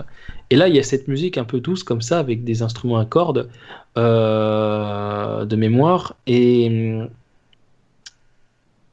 Et 0.50 0.56
là, 0.56 0.68
il 0.68 0.76
y 0.76 0.80
a 0.80 0.84
cette 0.84 1.08
musique 1.08 1.38
un 1.38 1.46
peu 1.46 1.60
douce 1.60 1.84
comme 1.84 2.02
ça, 2.02 2.20
avec 2.20 2.44
des 2.44 2.62
instruments 2.62 2.98
à 2.98 3.06
cordes 3.06 3.50
euh, 3.98 5.46
de 5.46 5.56
mémoire. 5.56 6.16
Et 6.28 7.00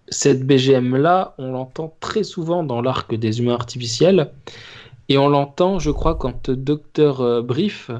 cette 0.09 0.47
BGM-là, 0.47 1.35
on 1.39 1.53
l'entend 1.53 1.95
très 2.01 2.23
souvent 2.23 2.63
dans 2.63 2.81
l'arc 2.81 3.15
des 3.15 3.41
humains 3.41 3.55
artificiels. 3.55 4.31
Et 5.13 5.19
on 5.19 5.29
l'entend, 5.29 5.79
je 5.79 5.91
crois, 5.91 6.15
quand 6.15 6.51
Dr. 6.51 7.43
Brief 7.43 7.91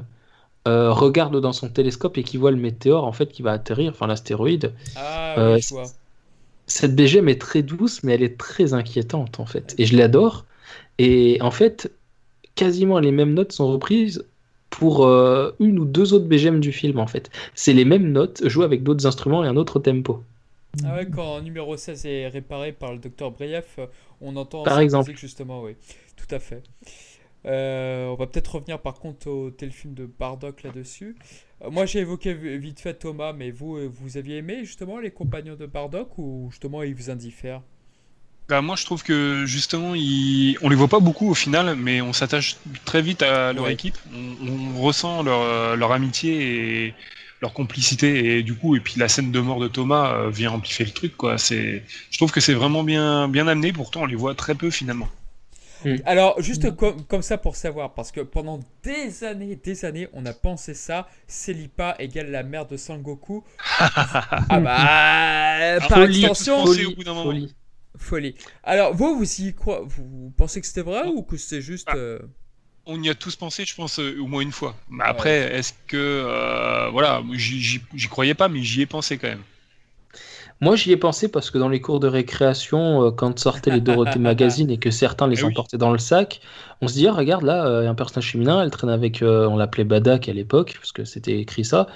euh, 0.67 0.91
regarde 0.91 1.39
dans 1.39 1.53
son 1.53 1.69
télescope 1.69 2.17
et 2.17 2.23
qu'il 2.23 2.39
voit 2.39 2.49
le 2.49 2.57
météore 2.57 3.03
en 3.03 3.11
fait 3.11 3.27
qui 3.27 3.43
va 3.43 3.51
atterrir, 3.51 3.91
enfin 3.91 4.07
l'astéroïde. 4.07 4.73
Ah, 4.95 5.35
Euh, 5.37 5.55
oui, 5.55 5.61
je 5.61 5.69
vois. 5.69 5.83
Cette 6.65 6.95
BGM 6.95 7.29
est 7.29 7.39
très 7.39 7.61
douce, 7.61 8.01
mais 8.01 8.15
elle 8.15 8.23
est 8.23 8.35
très 8.35 8.73
inquiétante 8.73 9.39
en 9.39 9.45
fait. 9.45 9.75
Et 9.77 9.85
je 9.85 9.95
l'adore. 9.95 10.45
Et 10.97 11.37
en 11.41 11.51
fait, 11.51 11.91
quasiment 12.55 12.97
les 12.97 13.11
mêmes 13.11 13.35
notes 13.35 13.51
sont 13.51 13.67
reprises 13.67 14.25
pour 14.71 15.05
euh, 15.05 15.51
une 15.59 15.77
ou 15.77 15.85
deux 15.85 16.13
autres 16.13 16.25
BGM 16.25 16.61
du 16.61 16.71
film 16.71 16.97
en 16.97 17.05
fait. 17.05 17.29
C'est 17.53 17.73
les 17.73 17.85
mêmes 17.85 18.11
notes 18.11 18.41
jouées 18.47 18.65
avec 18.65 18.81
d'autres 18.81 19.05
instruments 19.05 19.43
et 19.43 19.47
un 19.47 19.55
autre 19.55 19.77
tempo. 19.77 20.23
Ah 20.83 20.95
ouais, 20.95 21.07
quand 21.07 21.41
numéro 21.41 21.77
16 21.77 22.05
est 22.07 22.27
réparé 22.29 22.71
par 22.71 22.93
le 22.93 22.97
docteur 22.97 23.29
Brief, 23.29 23.75
euh, 23.77 23.85
on 24.21 24.35
entend 24.37 24.63
Par 24.63 24.79
exemple. 24.79 25.09
musique 25.09 25.19
justement, 25.19 25.61
oui. 25.61 25.75
Tout 26.25 26.35
à 26.35 26.39
fait. 26.39 26.63
Euh, 27.45 28.07
on 28.07 28.15
va 28.15 28.27
peut-être 28.27 28.55
revenir 28.55 28.79
par 28.79 28.93
contre 28.93 29.27
au 29.27 29.51
téléfilm 29.51 29.93
de 29.93 30.05
Bardock 30.05 30.63
là-dessus. 30.63 31.17
Euh, 31.61 31.69
moi 31.69 31.85
j'ai 31.85 31.99
évoqué 31.99 32.33
vite 32.33 32.79
fait 32.79 32.93
Thomas, 32.93 33.33
mais 33.33 33.51
vous, 33.51 33.75
euh, 33.75 33.91
vous 33.93 34.15
aviez 34.15 34.37
aimé 34.37 34.63
justement 34.63 34.99
les 34.99 35.11
compagnons 35.11 35.55
de 35.55 35.65
Bardock 35.65 36.17
ou 36.17 36.47
justement 36.51 36.81
ils 36.83 36.95
vous 36.95 37.09
indiffèrent? 37.09 37.61
Bah, 38.49 38.61
moi, 38.61 38.75
je 38.75 38.83
trouve 38.85 39.03
que 39.03 39.45
justement, 39.45 39.95
ils... 39.95 40.57
on 40.61 40.69
les 40.69 40.75
voit 40.75 40.89
pas 40.89 40.99
beaucoup 40.99 41.29
au 41.29 41.33
final, 41.33 41.75
mais 41.77 42.01
on 42.01 42.11
s'attache 42.11 42.57
très 42.83 43.01
vite 43.01 43.21
à 43.21 43.53
leur 43.53 43.65
Ouais. 43.65 43.73
équipe. 43.73 43.97
On, 44.13 44.77
on 44.77 44.81
ressent 44.81 45.23
leur, 45.23 45.77
leur 45.77 45.91
amitié 45.93 46.87
et 46.87 46.93
leur 47.41 47.53
complicité, 47.53 48.37
et 48.37 48.43
du 48.43 48.53
coup, 48.53 48.75
et 48.75 48.81
puis 48.81 48.95
la 48.97 49.07
scène 49.07 49.31
de 49.31 49.39
mort 49.39 49.59
de 49.61 49.69
Thomas 49.69 50.29
vient 50.29 50.51
amplifier 50.51 50.85
le 50.85 50.91
truc, 50.91 51.15
quoi. 51.15 51.37
C'est, 51.37 51.83
je 52.11 52.17
trouve 52.17 52.31
que 52.31 52.41
c'est 52.41 52.53
vraiment 52.53 52.83
bien, 52.83 53.27
bien 53.29 53.47
amené. 53.47 53.71
Pourtant, 53.73 54.01
on 54.01 54.05
les 54.05 54.15
voit 54.15 54.35
très 54.35 54.55
peu 54.55 54.69
finalement. 54.69 55.09
Alors, 56.05 56.41
juste 56.41 56.75
comme, 56.75 57.03
comme 57.05 57.21
ça 57.21 57.37
pour 57.37 57.55
savoir, 57.55 57.93
parce 57.93 58.11
que 58.11 58.21
pendant 58.21 58.59
des 58.83 59.23
années, 59.23 59.55
des 59.55 59.85
années, 59.85 60.07
on 60.13 60.25
a 60.25 60.33
pensé 60.33 60.73
ça, 60.73 61.07
Celipa 61.27 61.95
égale 61.99 62.31
la 62.31 62.43
mère 62.43 62.65
de 62.65 62.77
Sangoku. 62.77 63.43
ah 63.79 64.59
bah, 64.59 65.87
par 65.87 65.99
folie, 65.99 66.25
extension, 66.25 66.63
tous 66.63 66.69
pensé 66.69 66.85
au 66.85 66.95
bout 66.95 67.03
d'un 67.03 67.13
moment. 67.13 67.25
folie. 67.25 67.55
folie. 67.97 68.35
Alors, 68.63 68.93
vous, 68.93 69.17
vous 69.17 69.41
y 69.41 69.53
croyez, 69.53 69.85
vous 69.87 70.33
pensez 70.37 70.61
que 70.61 70.67
c'était 70.67 70.81
vrai 70.81 71.07
ou 71.07 71.23
que 71.23 71.37
c'est 71.37 71.61
juste... 71.61 71.87
Ah. 71.89 71.95
euh, 71.95 72.19
On 72.85 73.01
y 73.01 73.09
a 73.09 73.15
tous 73.15 73.35
pensé, 73.35 73.65
je 73.65 73.75
pense, 73.75 73.99
euh, 73.99 74.17
au 74.19 74.27
moins 74.27 74.41
une 74.41 74.51
fois. 74.51 74.75
Mais 74.89 75.03
après, 75.05 75.55
est-ce 75.55 75.73
que, 75.87 75.97
euh, 75.97 76.89
voilà, 76.91 77.23
j'y 77.33 78.07
croyais 78.09 78.33
pas, 78.33 78.49
mais 78.49 78.63
j'y 78.63 78.81
ai 78.81 78.85
pensé 78.85 79.17
quand 79.17 79.29
même. 79.29 79.43
Moi, 80.61 80.77
j'y 80.77 80.91
ai 80.93 80.97
pensé 80.97 81.29
parce 81.29 81.51
que 81.51 81.57
dans 81.57 81.67
les 81.67 81.81
cours 81.81 81.99
de 81.99 82.07
récréation, 82.07 83.03
euh, 83.07 83.11
quand 83.11 83.37
sortaient 83.37 83.71
les 83.71 83.81
Dorothée 83.81 84.19
Magazine 84.19 84.69
et 84.69 84.77
que 84.79 84.91
certains 84.91 85.27
les 85.27 85.39
Eh 85.39 85.43
oui. 85.43 85.49
emportaient 85.49 85.77
dans 85.77 85.91
le 85.91 85.97
sac, 85.97 86.39
on 86.81 86.87
se 86.87 86.93
dit, 86.93 87.05
ah, 87.07 87.13
regarde 87.13 87.43
là, 87.43 87.65
euh, 87.67 87.89
un 87.89 87.95
personnage 87.95 88.31
féminin, 88.31 88.61
elle 88.63 88.71
traîne 88.71 88.89
avec, 88.89 89.21
euh, 89.21 89.45
on 89.47 89.57
l'appelait 89.57 89.83
Badak 89.83 90.29
à 90.29 90.33
l'époque, 90.33 90.75
parce 90.79 90.91
que 90.93 91.03
c'était 91.03 91.37
écrit 91.39 91.65
ça, 91.65 91.87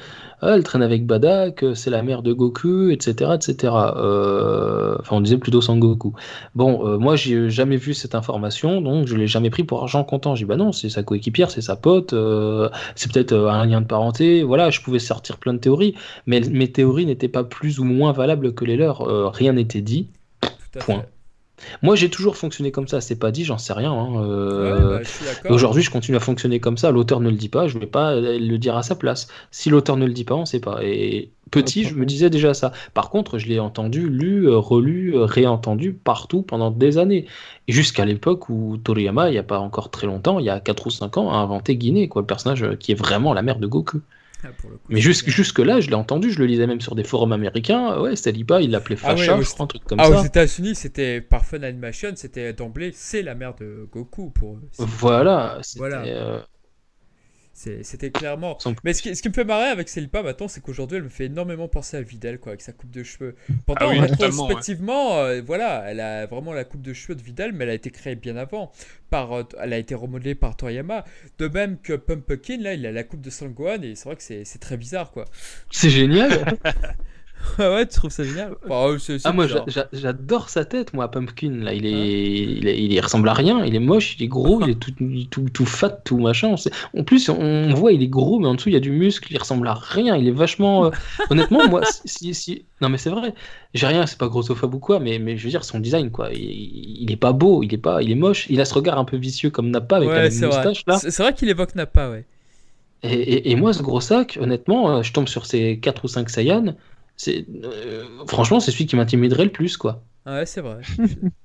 Ah, 0.42 0.52
elle 0.56 0.64
traîne 0.64 0.82
avec 0.84 1.06
Badak, 1.06 1.64
euh, 1.64 1.76
c'est 1.76 1.90
la 1.90 2.04
mère 2.04 2.22
de 2.24 2.34
Goku, 2.34 2.90
etc. 2.90 3.36
etc. 3.36 3.94
Euh, 3.96 4.98
Enfin, 5.00 5.16
on 5.18 5.22
disait 5.22 5.38
plutôt 5.38 5.62
Sangoku. 5.62 6.14
Bon, 6.56 6.86
euh, 6.88 6.98
moi, 6.98 7.16
j'ai 7.16 7.50
jamais 7.50 7.78
vu 7.78 7.94
cette 7.94 8.16
information, 8.16 8.82
donc 8.82 9.08
je 9.08 9.16
l'ai 9.16 9.28
jamais 9.28 9.50
pris 9.50 9.64
pour 9.64 9.82
argent 9.82 10.04
comptant. 10.04 10.36
J'ai 10.36 10.46
dit, 10.46 10.50
bah 10.50 10.58
non, 10.58 10.72
c'est 10.72 10.90
sa 10.90 11.04
coéquipière, 11.04 11.52
c'est 11.52 11.62
sa 11.62 11.76
pote, 11.76 12.14
euh, 12.14 12.70
c'est 12.96 13.12
peut-être 13.12 13.32
euh, 13.34 13.50
un 13.50 13.66
lien 13.66 13.82
de 13.82 13.86
parenté, 13.88 14.44
voilà, 14.44 14.70
je 14.70 14.82
pouvais 14.82 15.00
sortir 15.00 15.38
plein 15.38 15.54
de 15.54 15.60
théories, 15.60 15.96
mais 16.26 16.42
mes 16.42 16.72
théories 16.72 17.06
n'étaient 17.06 17.28
pas 17.28 17.44
plus 17.44 17.80
ou 17.80 17.84
moins 17.84 18.12
valables 18.12 18.47
que 18.52 18.66
les 18.66 18.78
leurs. 18.78 19.02
Euh, 19.02 19.30
rien 19.30 19.54
n'était 19.54 19.82
dit. 19.82 20.08
Point. 20.80 21.00
fait. 21.00 21.10
Moi, 21.82 21.96
j'ai 21.96 22.10
toujours 22.12 22.38
fonctionné 22.38 22.72
comme 22.72 22.88
ça. 22.88 23.02
C'est 23.02 23.16
pas 23.16 23.32
dit, 23.32 23.44
j'en 23.44 23.58
sais 23.58 23.74
rien. 23.74 23.92
hein. 23.92 24.12
Ouais, 24.14 24.22
Euh, 24.22 25.04
bah. 25.44 25.50
Aujourd'hui, 25.50 25.82
je 25.82 25.90
continue 25.90 26.16
à 26.16 26.20
fonctionner 26.20 26.60
comme 26.60 26.78
ça. 26.78 26.92
L'auteur 26.92 27.20
ne 27.20 27.32
le 27.32 27.36
dit 27.36 27.50
pas, 27.50 27.68
je 27.68 27.80
vais 27.80 27.88
pas 27.88 28.12
euh, 28.12 28.38
le 28.38 28.58
dire 28.60 28.78
à 28.78 28.84
sa 28.84 28.96
place. 28.96 29.28
Si 29.50 29.72
l'auteur 29.72 29.98
ne 29.98 30.06
le 30.06 30.14
dit 30.14 30.24
pas, 30.24 30.36
on 30.36 30.46
sait 30.46 30.60
pas. 30.60 30.84
Et 30.84 31.32
petit, 31.50 31.84
je 31.84 31.96
me 31.96 32.06
disais 32.06 32.30
déjà 32.30 32.54
ça. 32.54 32.74
Par 32.94 33.10
contre, 33.10 33.40
je 33.40 33.48
l'ai 33.48 33.60
entendu, 33.60 34.08
lu, 34.08 34.48
relu, 34.50 35.18
réentendu 35.18 35.94
partout 35.94 36.44
pendant 36.44 36.70
des 36.70 37.00
années. 37.00 37.26
Jusqu'à 37.68 38.06
l'époque 38.06 38.50
où 38.50 38.78
Toriyama, 38.78 39.30
il 39.32 39.34
y 39.34 39.40
a 39.40 39.44
pas 39.44 39.58
encore 39.58 39.90
très 39.90 40.06
longtemps, 40.06 40.38
il 40.38 40.46
y 40.46 40.50
a 40.52 40.60
4 40.60 40.86
ou 40.86 40.90
5 40.92 41.18
ans, 41.18 41.32
a 41.32 41.38
inventé 41.38 41.76
Guinée, 41.76 42.08
quoi, 42.08 42.22
le 42.22 42.28
personnage 42.28 42.78
qui 42.80 42.92
est 42.92 42.96
vraiment 42.96 43.34
la 43.34 43.42
mère 43.42 43.58
de 43.58 43.66
Goku. 43.66 44.02
Ah, 44.44 44.50
pour 44.58 44.70
le 44.70 44.78
coup, 44.78 44.84
Mais 44.90 45.02
jusque, 45.02 45.30
jusque 45.30 45.60
là, 45.60 45.80
je 45.80 45.88
l'ai 45.90 45.96
entendu, 45.96 46.32
je 46.32 46.40
le 46.40 46.46
lisais 46.46 46.68
même 46.68 46.80
sur 46.80 46.94
des 46.96 47.04
forums 47.04 47.32
américains. 47.34 48.00
Ouais, 48.00 48.16
Saliba, 48.16 48.62
il 48.62 48.70
l'appelait 48.72 48.98
Ah 49.04 49.14
ouais, 49.14 49.18
Facha, 49.18 49.42
je 49.42 49.50
crois, 49.50 49.64
un 49.64 49.68
truc 49.68 49.84
comme 49.86 50.00
Ah, 50.00 50.06
ça. 50.06 50.22
aux 50.22 50.24
États-Unis, 50.24 50.76
c'était 50.76 51.22
par 51.22 51.44
Fun 51.46 51.64
Animation, 51.64 52.12
c'était 52.16 52.54
d'emblée, 52.54 52.92
c'est 52.94 53.24
la 53.24 53.34
mère 53.36 53.56
de 53.56 53.88
Goku 53.92 54.30
pour 54.30 54.54
eux. 54.56 54.62
C'est- 54.72 54.84
Voilà, 54.86 55.58
c'était, 55.64 55.80
Voilà. 55.80 56.04
euh, 56.06 56.40
C'était 57.58 58.12
clairement. 58.12 58.56
Mais 58.84 58.94
ce 58.94 59.02
qui, 59.02 59.16
ce 59.16 59.22
qui 59.24 59.30
me 59.30 59.34
fait 59.34 59.44
marrer 59.44 59.66
avec 59.66 59.90
Celipa 59.90 60.22
maintenant, 60.22 60.48
c'est 60.48 60.62
qu'aujourd'hui, 60.62 60.98
elle 60.98 61.04
me 61.04 61.10
fait 61.10 61.26
énormément 61.26 61.68
penser 61.68 61.98
à 61.98 62.02
Vidal, 62.02 62.38
quoi, 62.38 62.52
avec 62.52 62.62
sa 62.62 62.72
coupe 62.72 62.92
de 62.92 63.02
cheveux. 63.02 63.36
Pourtant, 63.66 63.88
Ah 63.88 63.90
oui, 63.90 64.00
rétrospectivement, 64.00 65.18
euh, 65.18 65.42
voilà, 65.44 65.84
elle 65.88 66.00
a 66.00 66.28
vraiment 66.28 66.54
la 66.54 66.66
coupe 66.66 66.84
de 66.84 66.94
cheveux 66.94 67.16
de 67.16 67.24
Vidal, 67.24 67.54
mais 67.54 67.64
elle 67.64 67.72
a 67.72 67.74
été 67.74 67.90
créée 67.90 68.14
bien 68.16 68.38
avant. 68.38 68.72
Par, 69.10 69.34
euh, 69.34 69.44
elle 69.60 69.74
a 69.74 69.80
été 69.80 69.96
remodelée 69.96 70.36
par 70.36 70.56
Toriyama. 70.56 71.04
De 71.40 71.48
même 71.48 71.80
que 71.80 71.94
Pumpkin, 71.94 72.58
là, 72.60 72.76
il 72.76 72.86
a 72.86 72.92
la 72.92 73.04
coupe 73.04 73.22
de 73.22 73.32
Sangohan, 73.32 73.82
et 73.82 73.96
c'est 73.96 74.06
vrai 74.06 74.16
que 74.16 74.24
c'est 74.24 74.46
c'est 74.46 74.60
très 74.60 74.78
bizarre, 74.78 75.10
quoi. 75.10 75.26
c'est 75.72 75.90
génial. 75.90 76.58
Ah 77.60 77.72
ouais, 77.74 77.86
tu 77.88 77.96
trouves 77.96 78.12
ça 78.12 78.24
génial? 78.24 78.56
C'est 79.00 79.18
Ah 79.24 79.32
moi 79.32 79.46
bizarre. 79.46 79.64
j'a- 79.68 79.88
j'a- 79.94 80.00
j'adore 80.00 80.50
sa 80.50 80.66
tête 80.66 80.94
moi 80.94 81.10
Pumpkin 81.10 81.52
là. 81.64 81.74
Il 81.74 81.86
est, 81.86 81.92
il 81.92 82.68
est- 82.68 82.78
il 82.78 82.92
est- 82.92 82.96
il 82.96 83.00
ressemble 83.00 83.28
à 83.30 83.34
rien. 83.34 83.64
Il 83.66 83.76
est 83.76 83.80
moche 83.80 84.16
il 84.20 84.24
est 84.24 84.28
gros 84.28 84.62
il 84.62 84.72
est 84.72 84.76
tout, 84.76 84.92
tout, 85.32 85.50
tout 85.50 85.66
fat 85.66 85.90
tout 85.90 86.18
machin. 86.20 86.56
En 86.98 87.04
plus 87.04 87.30
on, 87.30 87.74
voit 87.74 87.94
il 87.94 88.04
est 88.04 88.08
gros 88.08 88.40
mais 88.40 88.48
en 88.48 88.56
dessous 88.56 88.70
il 88.70 88.74
y 88.74 88.76
a 88.76 88.80
du 88.82 88.92
muscle 88.92 89.32
il 89.32 89.38
ressemble 89.38 89.68
à 89.68 89.74
rien. 89.74 90.16
Il 90.18 90.28
est 90.28 90.32
vachement 90.32 90.86
euh, 90.86 90.90
honnêtement 91.30 91.68
moi 91.68 91.82
si, 91.86 92.02
si, 92.06 92.34
si- 92.34 92.66
non 92.82 92.90
mais 92.90 92.98
c'est 92.98 93.10
vrai. 93.10 93.34
J'ai 93.74 93.88
rien 93.88 94.06
c'est 94.06 94.18
pas 94.18 94.28
grossophobe 94.28 94.74
ou 94.76 94.80
quoi 94.80 95.00
mais, 95.00 95.18
mais 95.20 95.38
je 95.38 95.44
veux 95.44 95.50
dire 95.50 95.64
son 95.66 95.80
design 95.80 96.12
quoi 96.12 96.30
il, 96.34 97.02
il 97.04 97.12
est 97.12 97.16
pas 97.18 97.32
beau 97.34 97.64
il 97.64 97.74
est 97.74 97.78
pas 97.78 98.02
il 98.04 98.12
est 98.12 98.16
moche. 98.16 98.48
Il 98.50 98.60
a 98.62 98.66
ce 98.66 98.74
regard 98.74 98.98
un 99.00 99.06
peu 99.06 99.18
vicieux 99.18 99.50
comme 99.50 99.70
Nappa 99.72 99.98
avec 99.98 100.10
Ouais, 100.10 100.24
la 100.24 100.32
c'est 100.32 100.46
vrai. 100.46 100.58
moustache 100.58 100.84
là. 100.88 100.98
C'est 100.98 101.12
c'est 101.12 101.24
vrai 101.24 101.34
qu'il 101.34 101.50
évoque 101.50 101.76
Nappa, 101.76 102.10
ouais. 102.10 102.26
et, 103.04 103.14
et- 103.14 103.52
et 103.52 103.56
moi, 103.56 103.74
ce 103.74 103.84
gros 103.84 104.02
sac, 104.02 104.38
honnêtement, 104.42 104.90
euh, 104.98 105.02
je 105.04 105.14
tombe 105.14 105.28
sur 105.28 105.46
ces 105.46 105.78
4 105.80 106.06
ou 106.06 106.08
5 106.08 106.30
Saiyans. 106.30 106.76
C'est, 107.18 107.46
euh, 107.64 108.26
franchement, 108.28 108.60
c'est 108.60 108.72
celui 108.72 108.86
qui 108.88 108.96
m'intimiderait 108.96 109.46
le 109.46 109.52
plus, 109.52 109.78
quoi. 109.78 110.06
Ah 110.26 110.36
ouais, 110.40 110.46
c'est 110.46 110.62
vrai. 110.62 110.82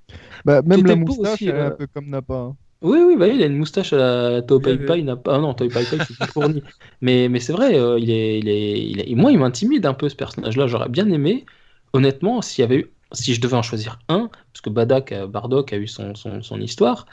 Bah, 0.44 0.62
même 0.62 0.86
la 0.86 0.96
moustache, 0.96 1.18
aussi, 1.18 1.46
elle 1.46 1.58
est 1.58 1.60
un 1.60 1.70
euh. 1.70 1.72
peu 1.72 1.86
comme 1.86 2.08
Nappa. 2.10 2.34
hein. 2.34 2.56
Oui, 2.82 2.98
oui, 2.98 3.16
bah, 3.16 3.28
il 3.28 3.40
a 3.42 3.46
une 3.46 3.58
moustache 3.58 3.92
à 3.92 3.96
la 3.96 4.42
Toy 4.42 4.78
Bien 4.78 4.78
Pai. 4.78 5.04
Ah 5.26 5.38
non, 5.38 5.54
Toy 5.54 5.70
Pai 5.70 5.86
c'est 6.00 6.16
plus 6.16 6.26
fourni. 6.26 6.64
Mais, 7.00 7.28
mais 7.28 7.38
c'est 7.38 7.52
vrai, 7.52 7.78
euh, 7.78 7.96
il 8.00 8.10
est, 8.10 8.40
il 8.40 8.48
est, 8.48 8.80
il 8.90 9.00
est- 9.00 9.14
moi, 9.14 9.30
il 9.30 9.38
m'intimide 9.38 9.86
un 9.86 9.94
peu 9.94 10.08
ce 10.08 10.16
personnage-là. 10.16 10.66
J'aurais 10.66 10.88
bien 10.88 11.08
aimé, 11.08 11.46
honnêtement, 11.92 12.42
s'il 12.42 12.62
y 12.62 12.64
avait 12.64 12.76
eu 12.78 12.92
si 13.12 13.34
je 13.34 13.40
devais 13.42 13.54
en 13.56 13.62
choisir 13.62 13.98
un, 14.08 14.30
parce 14.52 14.62
que 14.62 14.70
Badak, 14.70 15.12
euh, 15.12 15.26
Bardock 15.28 15.72
a 15.72 15.76
eu 15.76 15.86
son, 15.86 16.14
son, 16.16 16.42
son 16.42 16.60
histoire, 16.62 17.04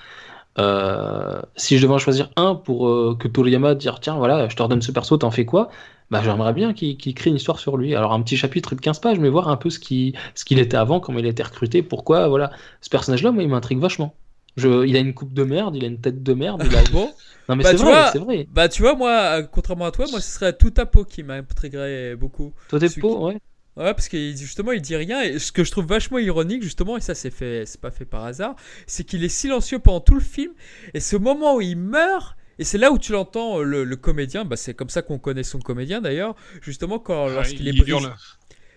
euh, 0.59 1.41
si 1.55 1.77
je 1.77 1.83
devais 1.83 1.93
en 1.93 1.99
choisir 1.99 2.31
un 2.37 2.55
pour 2.55 2.87
euh, 2.89 3.15
que 3.19 3.27
Toriyama 3.27 3.75
dire 3.75 3.99
tiens 3.99 4.17
voilà 4.17 4.49
je 4.49 4.55
te 4.55 4.63
redonne 4.63 4.81
ce 4.81 4.91
perso 4.91 5.17
t'en 5.17 5.31
fais 5.31 5.45
quoi? 5.45 5.69
Bah 6.11 6.21
j'aimerais 6.23 6.53
bien 6.53 6.73
qu'il 6.73 7.13
crée 7.13 7.29
une 7.29 7.35
histoire 7.35 7.59
sur 7.59 7.77
lui 7.77 7.95
alors 7.95 8.13
un 8.13 8.21
petit 8.21 8.37
chapitre 8.37 8.75
de 8.75 8.81
15 8.81 8.99
pages 8.99 9.19
mais 9.19 9.29
voir 9.29 9.47
un 9.49 9.57
peu 9.57 9.69
ce 9.69 9.79
qu'il 9.79 10.17
ce 10.35 10.45
qu'il 10.45 10.59
était 10.59 10.77
avant 10.77 10.99
comment 10.99 11.19
il 11.19 11.25
a 11.25 11.29
été 11.29 11.43
recruté 11.43 11.83
pourquoi 11.83 12.27
voilà 12.27 12.51
ce 12.81 12.89
personnage 12.89 13.23
là 13.23 13.31
moi 13.31 13.43
il 13.43 13.49
m'intrigue 13.49 13.79
vachement 13.79 14.15
je, 14.57 14.85
il 14.85 14.95
a 14.95 14.99
une 14.99 15.13
coupe 15.13 15.33
de 15.33 15.43
merde 15.43 15.75
il 15.75 15.83
a 15.83 15.87
une 15.87 16.01
tête 16.01 16.23
de 16.23 16.33
merde 16.33 16.63
il 16.65 16.75
a... 16.75 16.83
Bon, 16.91 17.11
non 17.47 17.55
mais 17.55 17.63
Bah, 17.63 17.69
c'est 17.71 17.77
vrai 17.77 18.09
c'est 18.11 18.19
vrai 18.19 18.47
bah 18.51 18.67
tu 18.67 18.81
vois, 18.81 18.95
moi, 18.95 19.11
euh, 19.11 19.43
contrairement 19.43 19.85
à 19.85 19.91
toi, 19.91 20.05
moi 20.09 20.19
ce 20.19 20.31
serait 20.31 20.53
tout 20.53 20.73
à 20.77 20.85
peau 20.85 21.05
qui 21.05 21.23
m'intriguerait 21.23 22.15
beaucoup. 22.15 22.53
toi 22.67 22.79
t'es 22.79 22.89
celui 22.89 23.01
peau 23.01 23.27
ouais 23.27 23.37
Ouais, 23.79 23.93
parce 23.93 24.09
que 24.09 24.17
justement, 24.35 24.73
il 24.73 24.81
dit 24.81 24.97
rien. 24.97 25.21
Et 25.21 25.39
ce 25.39 25.53
que 25.53 25.63
je 25.63 25.71
trouve 25.71 25.85
vachement 25.85 26.17
ironique, 26.17 26.63
justement, 26.63 26.97
et 26.97 27.01
ça 27.01 27.15
c'est 27.15 27.29
fait, 27.29 27.65
c'est 27.65 27.79
pas 27.79 27.91
fait 27.91 28.03
par 28.03 28.25
hasard, 28.25 28.55
c'est 28.87 29.05
qu'il 29.05 29.23
est 29.23 29.29
silencieux 29.29 29.79
pendant 29.79 30.01
tout 30.01 30.15
le 30.15 30.19
film. 30.19 30.51
Et 30.93 30.99
ce 30.99 31.15
moment 31.15 31.55
où 31.55 31.61
il 31.61 31.77
meurt, 31.77 32.35
et 32.59 32.63
c'est 32.65 32.77
là 32.77 32.91
où 32.91 32.99
tu 32.99 33.11
l'entends, 33.13 33.59
euh, 33.59 33.63
le, 33.63 33.83
le 33.85 33.95
comédien, 33.95 34.45
bah, 34.45 34.55
c'est 34.57 34.73
comme 34.75 34.89
ça 34.89 35.01
qu'on 35.01 35.17
connaît 35.19 35.43
son 35.43 35.59
comédien 35.59 36.01
d'ailleurs, 36.01 36.35
justement 36.61 36.99
quand 36.99 37.27
Ah, 37.27 37.29
lorsqu'il 37.29 37.67
est 37.67 37.73
il 37.73 37.79
brisé, 37.81 38.09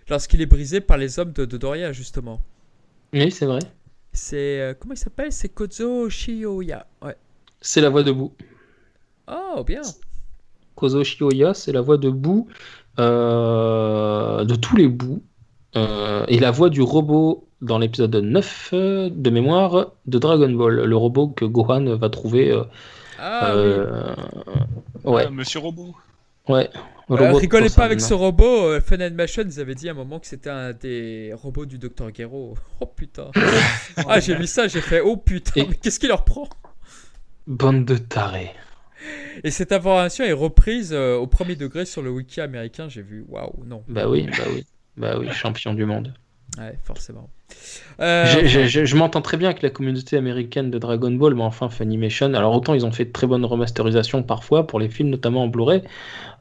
lorsqu'il 0.09 0.41
est 0.41 0.47
brisé 0.47 0.81
par 0.81 0.99
les 0.99 1.19
hommes 1.19 1.33
de, 1.33 1.45
de 1.45 1.57
Doria, 1.59 1.93
justement. 1.93 2.41
oui 3.13 3.31
c'est 3.31 3.47
vrai 3.47 3.61
C'est 4.13 4.61
euh, 4.61 4.75
comment 4.79 4.95
il 4.95 4.99
s'appelle? 4.99 5.33
C'est 5.33 5.49
Kozo 5.51 6.09
Shioya. 6.11 6.87
Ouais. 7.03 7.17
c'est 7.61 7.81
la 7.81 7.91
voix 7.91 8.03
debout 8.03 8.33
Oh 9.29 9.65
bien. 9.65 9.83
Kozo 10.75 11.05
Shioya, 11.05 11.55
c'est 11.55 11.73
la 11.73 11.81
voix 11.81 11.99
de 11.99 12.11
Boo, 12.11 12.49
euh, 12.99 14.45
de 14.45 14.55
tous 14.55 14.77
les 14.77 14.89
bouts, 14.89 15.23
euh, 15.77 16.25
et 16.29 16.39
la 16.39 16.51
voix 16.51 16.71
du 16.71 16.83
robot 16.83 17.49
dans 17.61 17.79
l'épisode 17.79 18.15
9 18.17 18.71
euh, 18.73 19.11
de 19.11 19.31
mémoire 19.31 19.93
de 20.07 20.19
Dragon 20.19 20.51
Ball, 20.51 20.85
le 20.85 20.97
robot 20.97 21.29
que 21.29 21.45
Gohan 21.45 21.97
va 21.97 22.11
trouver. 22.11 22.55
Euh, 23.23 23.41
Ah 23.41 23.55
oui. 23.57 23.63
euh, 25.07 25.11
ouais, 25.11 25.25
Ah, 25.27 25.31
Monsieur 25.31 25.61
Robot. 25.61 25.95
ouais. 26.49 26.69
De 27.09 27.15
rigolez 27.17 27.69
pas 27.69 27.85
avec 27.85 28.01
ce 28.01 28.15
robot. 28.15 28.69
Euh, 28.69 28.81
Fun 28.81 29.01
Animation, 29.01 29.43
ils 29.47 29.61
avaient 29.61 29.75
dit 29.75 29.89
à 29.89 29.93
un 29.93 29.95
moment 29.95 30.19
que 30.19 30.27
c'était 30.27 30.49
un 30.51 30.73
des 30.73 31.33
robots 31.35 31.67
du 31.67 31.79
Dr. 31.79 32.09
Gero. 32.15 32.57
Oh 32.81 32.87
putain. 32.87 33.31
ah, 34.09 34.19
j'ai 34.21 34.35
vu 34.35 34.47
ça, 34.47 34.67
j'ai 34.69 34.81
fait 34.81 35.01
oh 35.01 35.17
putain, 35.17 35.61
Et- 35.63 35.67
mais 35.67 35.75
qu'est-ce 35.77 36.01
qui 36.01 36.09
leur 36.09 36.25
prend? 36.25 36.49
Bande 37.47 37.85
de 37.85 37.97
tarés. 37.97 38.51
Et 39.45 39.51
cette 39.51 39.73
information 39.73 40.25
est 40.25 40.33
reprise 40.33 40.93
euh, 40.93 41.17
au 41.17 41.27
premier 41.27 41.57
degré 41.57 41.85
sur 41.85 42.03
le 42.03 42.11
wiki 42.11 42.41
américain. 42.41 42.89
J'ai 42.89 43.03
vu, 43.03 43.25
waouh, 43.29 43.65
non. 43.67 43.83
Bah 43.89 44.09
oui, 44.09 44.27
bah 44.31 44.45
oui, 44.55 44.65
bah 44.97 45.19
oui, 45.19 45.29
champion 45.33 45.75
du 45.75 45.85
monde. 45.85 46.15
Ouais, 46.59 46.79
forcément. 46.85 47.29
Euh, 48.01 48.25
je 48.47 48.97
m'entends 48.97 49.21
très 49.21 49.37
bien 49.37 49.51
avec 49.51 49.63
la 49.63 49.71
communauté 49.71 50.17
américaine 50.17 50.71
de 50.71 50.79
Dragon 50.79 51.11
Ball, 51.13 51.35
mais 51.35 51.43
enfin 51.43 51.69
Funimation. 51.69 52.33
Alors 52.35 52.55
autant 52.55 52.75
ils 52.75 52.85
ont 52.87 52.91
fait 52.91 53.05
de 53.05 53.13
très 53.13 53.27
bonnes 53.27 53.45
remasterisations 53.45 54.23
parfois 54.23 54.67
pour 54.67 54.81
les 54.81 54.89
films, 54.89 55.11
notamment 55.11 55.45
en 55.45 55.49
Blu-ray. 55.49 55.83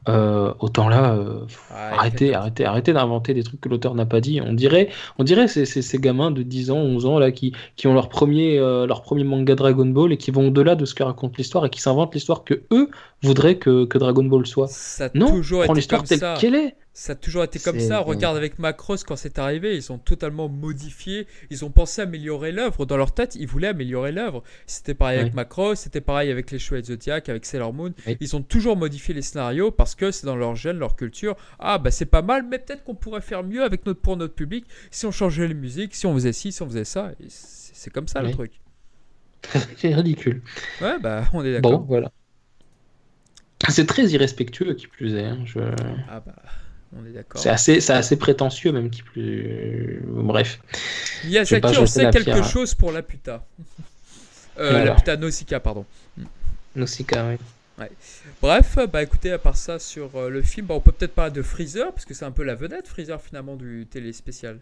euh, 0.08 0.52
autant 0.58 0.88
là, 0.88 1.14
euh, 1.14 1.40
Ouais, 1.70 1.76
arrêtez, 1.96 2.34
arrêtez, 2.34 2.64
arrêtez 2.64 2.92
d'inventer 2.92 3.34
des 3.34 3.44
trucs 3.44 3.60
que 3.60 3.68
l'auteur 3.68 3.94
n'a 3.94 4.06
pas 4.06 4.20
dit. 4.20 4.40
On 4.44 4.52
dirait, 4.54 4.88
on 5.18 5.24
dirait 5.24 5.46
ces, 5.46 5.64
ces, 5.64 5.82
ces 5.82 5.98
gamins 5.98 6.30
de 6.32 6.42
10 6.42 6.70
ans, 6.72 6.78
11 6.78 7.06
ans 7.06 7.18
là 7.20 7.30
qui, 7.30 7.52
qui 7.76 7.86
ont 7.86 7.94
leur 7.94 8.08
premier, 8.08 8.58
euh, 8.58 8.86
leur 8.86 9.02
premier 9.02 9.22
manga 9.24 9.54
Dragon 9.54 9.86
Ball 9.86 10.12
et 10.12 10.16
qui 10.16 10.32
vont 10.32 10.48
au-delà 10.48 10.74
de 10.74 10.84
ce 10.84 10.94
que 10.94 11.04
raconte 11.04 11.38
l'histoire 11.38 11.66
et 11.66 11.70
qui 11.70 11.80
s'inventent 11.80 12.14
l'histoire 12.14 12.42
que 12.44 12.62
eux 12.72 12.90
voudraient 13.22 13.58
que, 13.58 13.84
que 13.84 13.98
Dragon 13.98 14.24
Ball 14.24 14.44
soit. 14.46 14.66
ça 14.68 15.04
a 15.04 15.08
Non, 15.14 15.28
toujours 15.28 15.62
prends 15.62 15.74
été 15.74 15.80
l'histoire 15.80 16.00
comme 16.00 16.08
telle 16.08 16.18
ça. 16.18 16.34
qu'elle 16.40 16.54
est. 16.56 16.74
Ça 16.94 17.12
a 17.12 17.16
toujours 17.16 17.42
été 17.44 17.58
comme 17.58 17.80
ça. 17.80 18.00
Regarde 18.00 18.36
avec 18.36 18.58
Macross 18.58 19.02
quand 19.04 19.16
c'est 19.16 19.38
arrivé, 19.38 19.74
ils 19.76 19.90
ont 19.92 19.98
totalement 19.98 20.48
modifié. 20.50 21.01
Ils 21.50 21.64
ont 21.64 21.70
pensé 21.70 22.02
améliorer 22.02 22.52
l'œuvre. 22.52 22.86
Dans 22.86 22.96
leur 22.96 23.12
tête, 23.12 23.34
ils 23.36 23.46
voulaient 23.46 23.68
améliorer 23.68 24.12
l'œuvre. 24.12 24.42
C'était 24.66 24.94
pareil 24.94 25.18
avec. 25.20 25.34
Macross, 25.34 25.80
c'était 25.80 26.00
pareil 26.00 26.30
avec 26.30 26.50
les 26.50 26.58
Chevaliers 26.58 26.84
Zodiac, 26.86 27.28
avec 27.28 27.44
Sailor 27.44 27.72
Moon. 27.72 27.92
Oui. 28.06 28.16
Ils 28.20 28.36
ont 28.36 28.42
toujours 28.42 28.76
modifié 28.76 29.14
les 29.14 29.22
scénarios 29.22 29.70
parce 29.70 29.94
que 29.94 30.10
c'est 30.10 30.26
dans 30.26 30.36
leur 30.36 30.54
gène, 30.56 30.78
leur 30.78 30.96
culture. 30.96 31.36
Ah, 31.58 31.78
bah 31.78 31.90
c'est 31.90 32.06
pas 32.06 32.22
mal, 32.22 32.44
mais 32.48 32.58
peut-être 32.58 32.84
qu'on 32.84 32.94
pourrait 32.94 33.20
faire 33.20 33.42
mieux 33.42 33.62
avec 33.62 33.86
notre, 33.86 34.00
pour 34.00 34.16
notre 34.16 34.34
public 34.34 34.64
si 34.90 35.06
on 35.06 35.10
changeait 35.10 35.48
les 35.48 35.54
musiques, 35.54 35.94
si 35.94 36.06
on 36.06 36.14
faisait 36.14 36.32
ci, 36.32 36.52
si 36.52 36.62
on 36.62 36.66
faisait 36.68 36.84
ça. 36.84 37.12
C'est 37.28 37.92
comme 37.92 38.08
ça 38.08 38.22
le 38.22 38.30
truc. 38.30 38.52
C'est 39.76 39.94
ridicule. 39.94 40.40
Ouais, 40.80 40.98
bah 41.00 41.24
on 41.32 41.44
est 41.44 41.60
Bon, 41.60 41.70
d'accord. 41.70 41.84
voilà. 41.86 42.12
C'est 43.68 43.86
très 43.86 44.04
irrespectueux 44.06 44.74
qui 44.74 44.86
plus 44.86 45.14
est. 45.14 45.24
hein, 45.24 45.38
je- 45.44 45.58
Ah, 46.08 46.20
bah 46.20 46.34
on 46.96 47.06
est 47.06 47.12
d'accord. 47.12 47.40
C'est 47.40 47.48
assez, 47.48 47.80
c'est 47.80 47.92
assez 47.92 48.16
prétentieux 48.16 48.72
même 48.72 48.90
qui 48.90 49.02
plus. 49.02 50.02
Bref. 50.06 50.60
Miyazaki, 51.24 51.78
on 51.78 51.86
sait 51.86 52.10
quelque 52.10 52.24
pierre. 52.24 52.44
chose 52.44 52.74
pour 52.74 52.92
la 52.92 53.02
puta. 53.02 53.44
Euh, 54.58 54.68
Voilà. 54.68 54.84
La 54.84 54.94
puta 54.96 55.16
Nausicaa, 55.16 55.60
pardon. 55.60 55.86
Nausicaa, 56.76 57.26
oui. 57.30 57.86
Bref, 58.42 58.78
bah 58.92 59.02
écoutez, 59.02 59.32
à 59.32 59.38
part 59.38 59.56
ça 59.56 59.78
sur 59.78 60.14
euh, 60.14 60.28
le 60.28 60.42
film, 60.42 60.66
bah, 60.66 60.74
on 60.74 60.80
peut 60.80 60.92
peut-être 60.92 61.14
parler 61.14 61.32
de 61.32 61.40
Freezer, 61.40 61.90
parce 61.92 62.04
que 62.04 62.12
c'est 62.12 62.26
un 62.26 62.30
peu 62.30 62.42
la 62.42 62.54
vedette, 62.54 62.86
Freezer 62.86 63.20
finalement 63.20 63.56
du 63.56 63.86
télé 63.90 64.12
spécial. 64.12 64.58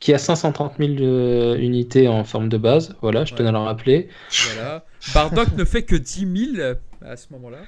Qui 0.00 0.12
a 0.12 0.18
530 0.18 0.74
000 0.78 0.94
euh, 1.00 1.56
unités 1.56 2.08
en 2.08 2.24
forme 2.24 2.48
de 2.48 2.56
base. 2.56 2.96
Voilà, 3.00 3.24
je 3.24 3.34
tenais 3.34 3.50
à 3.50 3.52
le 3.52 3.58
rappeler. 3.58 4.08
Voilà. 4.54 4.84
Bardock 5.14 5.52
ne 5.56 5.64
fait 5.64 5.84
que 5.84 5.94
10 5.94 6.54
000 6.56 6.74
à 7.06 7.16
ce 7.16 7.26
moment-là. 7.30 7.58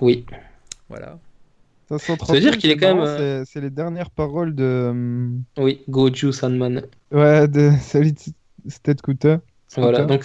Oui. 0.00 0.26
Voilà. 0.88 1.20
Ça, 1.98 1.98
Ça 1.98 2.32
veut 2.32 2.40
dire 2.40 2.56
qu'il 2.58 2.70
est 2.70 2.74
c'est 2.74 2.78
quand 2.80 2.94
même, 2.94 3.04
marrant, 3.04 3.42
C'est 3.46 3.60
les 3.60 3.70
dernières 3.70 4.10
paroles 4.10 4.54
de. 4.54 4.88
hum, 4.90 5.42
Oui, 5.58 5.82
Goju 5.88 6.32
Sandman. 6.32 6.82
Ouais, 7.10 7.48
de 7.48 7.70
Solid 7.80 8.16
State 8.68 8.98
Scooter. 8.98 9.38
Voilà. 9.76 10.04
Donc, 10.04 10.24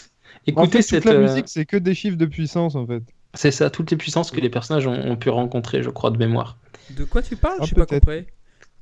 En 0.56 0.64
écoutez 0.64 0.82
fait, 0.82 1.00
toute 1.00 1.04
cette. 1.04 1.06
la 1.06 1.14
euh, 1.14 1.22
musique, 1.24 1.46
c'est 1.48 1.66
que 1.66 1.78
des 1.78 1.94
chiffres 1.96 2.18
de 2.18 2.26
puissance 2.26 2.76
en 2.76 2.86
fait. 2.86 3.04
C'est 3.34 3.52
ça, 3.52 3.70
toutes 3.70 3.92
les 3.92 3.98
puissances 3.98 4.32
que 4.32 4.40
les 4.40 4.50
personnages 4.50 4.88
ont, 4.88 4.94
ont 4.94 5.16
pu 5.18 5.30
rencontrer, 5.30 5.84
je 5.84 5.90
crois, 5.90 6.12
de 6.12 6.18
mémoire. 6.18 6.58
De 6.92 7.04
quoi 7.04 7.22
tu 7.22 7.36
parles? 7.36 7.58
Ah, 7.60 7.66
Je 7.66 7.74
pas 7.76 7.86
peut-être. 7.86 8.06
compris. 8.06 8.26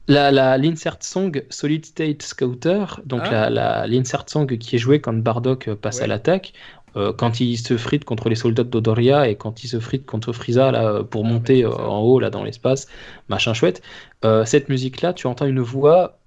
La, 0.10 0.32
la, 0.32 0.58
l'insert 0.58 0.98
song 1.00 1.44
Solid 1.50 1.86
State 1.86 2.22
Scouter, 2.24 3.00
donc 3.06 3.22
Ah. 3.24 3.32
la, 3.32 3.50
la, 3.50 3.88
l'insert 3.88 4.26
song 4.28 4.46
qui 4.58 4.76
est 4.76 4.80
jouée 4.80 5.00
quand 5.00 5.14
Bardock 5.14 5.70
euh, 5.70 5.76
passe 5.78 6.00
Ouais. 6.00 6.04
à 6.04 6.08
l'attaque, 6.08 6.52
euh, 6.96 7.14
quand 7.14 7.40
il 7.40 7.58
se 7.58 7.78
frite 7.78 8.06
contre 8.06 8.30
les 8.30 8.36
soldats 8.36 8.64
de 8.64 8.70
Dodoria 8.70 9.28
et 9.28 9.36
quand 9.36 9.64
il 9.64 9.68
se 9.68 9.80
frite 9.80 10.06
contre 10.06 10.32
Frieza 10.34 10.72
là, 10.72 10.86
euh, 10.90 11.04
pour 11.04 11.26
Ah, 11.26 11.30
monter 11.30 11.64
euh, 11.66 11.72
en 11.76 12.00
haut 12.02 12.20
là 12.20 12.30
dans 12.30 12.44
l'espace, 12.44 12.88
machin 13.30 13.54
chouette. 13.54 13.82
Euh, 14.26 14.46
cette 14.46 14.70
musique-là, 14.70 15.14
tu 15.14 15.28
entends 15.28 15.46
une 15.46 15.60
voix 15.62 16.20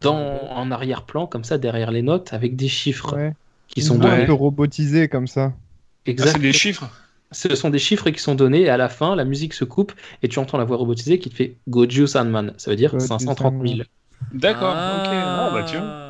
dans, 0.00 0.38
en 0.50 0.70
arrière-plan, 0.70 1.26
comme 1.26 1.44
ça, 1.44 1.58
derrière 1.58 1.90
les 1.90 2.02
notes, 2.02 2.32
avec 2.32 2.56
des 2.56 2.68
chiffres 2.68 3.14
Ouais. 3.16 3.32
qui 3.68 3.80
Une 3.80 3.86
sont 3.86 3.98
donnés. 3.98 4.22
un 4.22 4.26
peu 4.26 4.32
robotisée 4.32 5.08
comme 5.08 5.26
ça. 5.26 5.52
Ah, 5.54 6.10
Exact. 6.10 6.32
c'est 6.32 6.38
des 6.38 6.52
chiffres? 6.52 6.88
Ce 7.32 7.54
sont 7.54 7.70
des 7.70 7.78
chiffres 7.78 8.10
qui 8.10 8.20
sont 8.20 8.34
donnés 8.34 8.62
et 8.62 8.68
à 8.70 8.76
la 8.76 8.88
fin, 8.88 9.14
la 9.14 9.24
musique 9.24 9.54
se 9.54 9.64
coupe 9.64 9.92
et 10.22 10.28
tu 10.28 10.38
entends 10.40 10.58
la 10.58 10.64
voix 10.64 10.76
robotisée 10.76 11.18
qui 11.20 11.30
te 11.30 11.34
fait 11.36 11.56
Goju 11.68 12.06
Sandman. 12.08 12.54
Ça 12.56 12.70
veut 12.70 12.76
dire 12.76 12.92
Goju 12.92 13.06
530 13.06 13.54
000. 13.54 13.66
Sandman. 13.66 13.86
D'accord, 14.32 14.74
Ah, 14.76 15.02
ok. 15.04 15.10
Ah, 15.12 15.50
bah 15.52 15.62
tiens. 15.64 16.09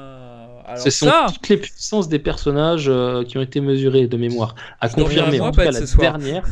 Alors 0.71 0.83
Ce 0.83 0.91
sont 0.91 1.07
ça, 1.07 1.27
toutes 1.33 1.49
les 1.49 1.57
puissances 1.57 2.09
des 2.09 2.18
personnages 2.18 2.87
euh, 2.89 3.25
qui 3.25 3.39
ont 3.39 3.43
été 3.43 3.61
mesurées 3.61 4.07
de 4.07 4.16
mémoire. 4.16 4.55
À 4.81 4.89
Je 4.89 4.95
confirmer, 4.95 5.41
en 5.41 5.51
tout 5.51 5.61
cas, 5.61 5.71
bête 5.73 5.81
la 5.81 5.97
dernière, 6.03 6.45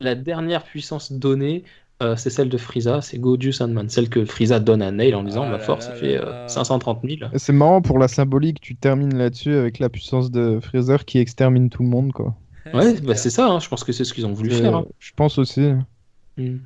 la 0.00 0.14
dernière 0.14 0.62
puissance 0.64 1.12
donnée, 1.12 1.64
euh, 2.02 2.16
c'est 2.16 2.30
celle 2.30 2.48
de 2.48 2.56
Frieza, 2.56 3.02
c'est 3.02 3.18
Goju 3.18 3.52
Sandman. 3.52 3.88
Celle 3.90 4.08
que 4.08 4.24
Frieza 4.24 4.58
donne 4.58 4.80
à 4.80 4.90
Nail 4.90 5.14
en 5.14 5.22
disant 5.22 5.42
Ah 5.42 5.50
Ma 5.50 5.58
là 5.58 5.58
force, 5.58 5.86
là 5.88 5.94
ça 5.94 6.00
fait 6.00 6.14
là 6.16 6.22
euh, 6.24 6.42
là. 6.42 6.48
530 6.48 7.00
000. 7.04 7.30
Et 7.32 7.38
C'est 7.38 7.52
marrant 7.52 7.82
pour 7.82 7.98
la 7.98 8.08
symbolique, 8.08 8.60
tu 8.60 8.74
termines 8.76 9.16
là-dessus 9.16 9.54
avec 9.54 9.78
la 9.78 9.88
puissance 9.90 10.30
de 10.30 10.58
Freezer 10.62 11.04
qui 11.04 11.18
extermine 11.18 11.68
tout 11.68 11.82
le 11.82 11.88
monde 11.90 12.12
quoi. 12.12 12.34
Ouais, 12.72 12.82
c'est 12.94 13.04
bah, 13.04 13.14
c'est 13.14 13.30
ça, 13.30 13.48
hein, 13.48 13.60
je 13.60 13.68
pense 13.68 13.84
que 13.84 13.92
c'est 13.92 14.04
ce 14.04 14.14
qu'ils 14.14 14.24
ont 14.26 14.32
voulu 14.32 14.52
Euh, 14.52 14.58
faire. 14.60 14.76
hein. 14.76 14.84
Je 14.98 15.12
pense 15.14 15.38
aussi. 15.38 15.72
Mm. 16.38 16.56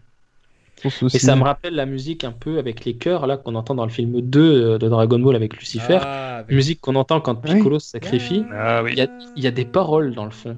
Et 1.14 1.18
ça 1.18 1.36
me 1.36 1.42
rappelle 1.42 1.74
la 1.74 1.86
musique 1.86 2.24
un 2.24 2.32
peu 2.32 2.58
avec 2.58 2.84
les 2.84 2.94
chœurs 2.94 3.26
là 3.26 3.36
qu'on 3.36 3.54
entend 3.54 3.74
dans 3.74 3.84
le 3.84 3.90
film 3.90 4.20
2 4.20 4.40
euh, 4.74 4.78
de 4.78 4.88
Dragon 4.88 5.18
Ball 5.18 5.36
avec 5.36 5.56
Lucifer. 5.56 5.98
Ah, 6.00 6.36
avec- 6.38 6.54
Musique 6.54 6.80
qu'on 6.80 6.94
entend 6.96 7.20
quand 7.20 7.40
Oui. 7.44 7.54
Piccolo 7.54 7.78
se 7.78 7.88
sacrifie. 7.90 8.44
Ah 8.52 8.82
oui. 8.82 8.90
Il 8.92 8.98
y 8.98 9.02
a, 9.02 9.08
il 9.36 9.42
y 9.42 9.46
a 9.46 9.50
des 9.50 9.64
paroles 9.64 10.14
dans 10.14 10.24
le 10.24 10.30
fond. 10.30 10.56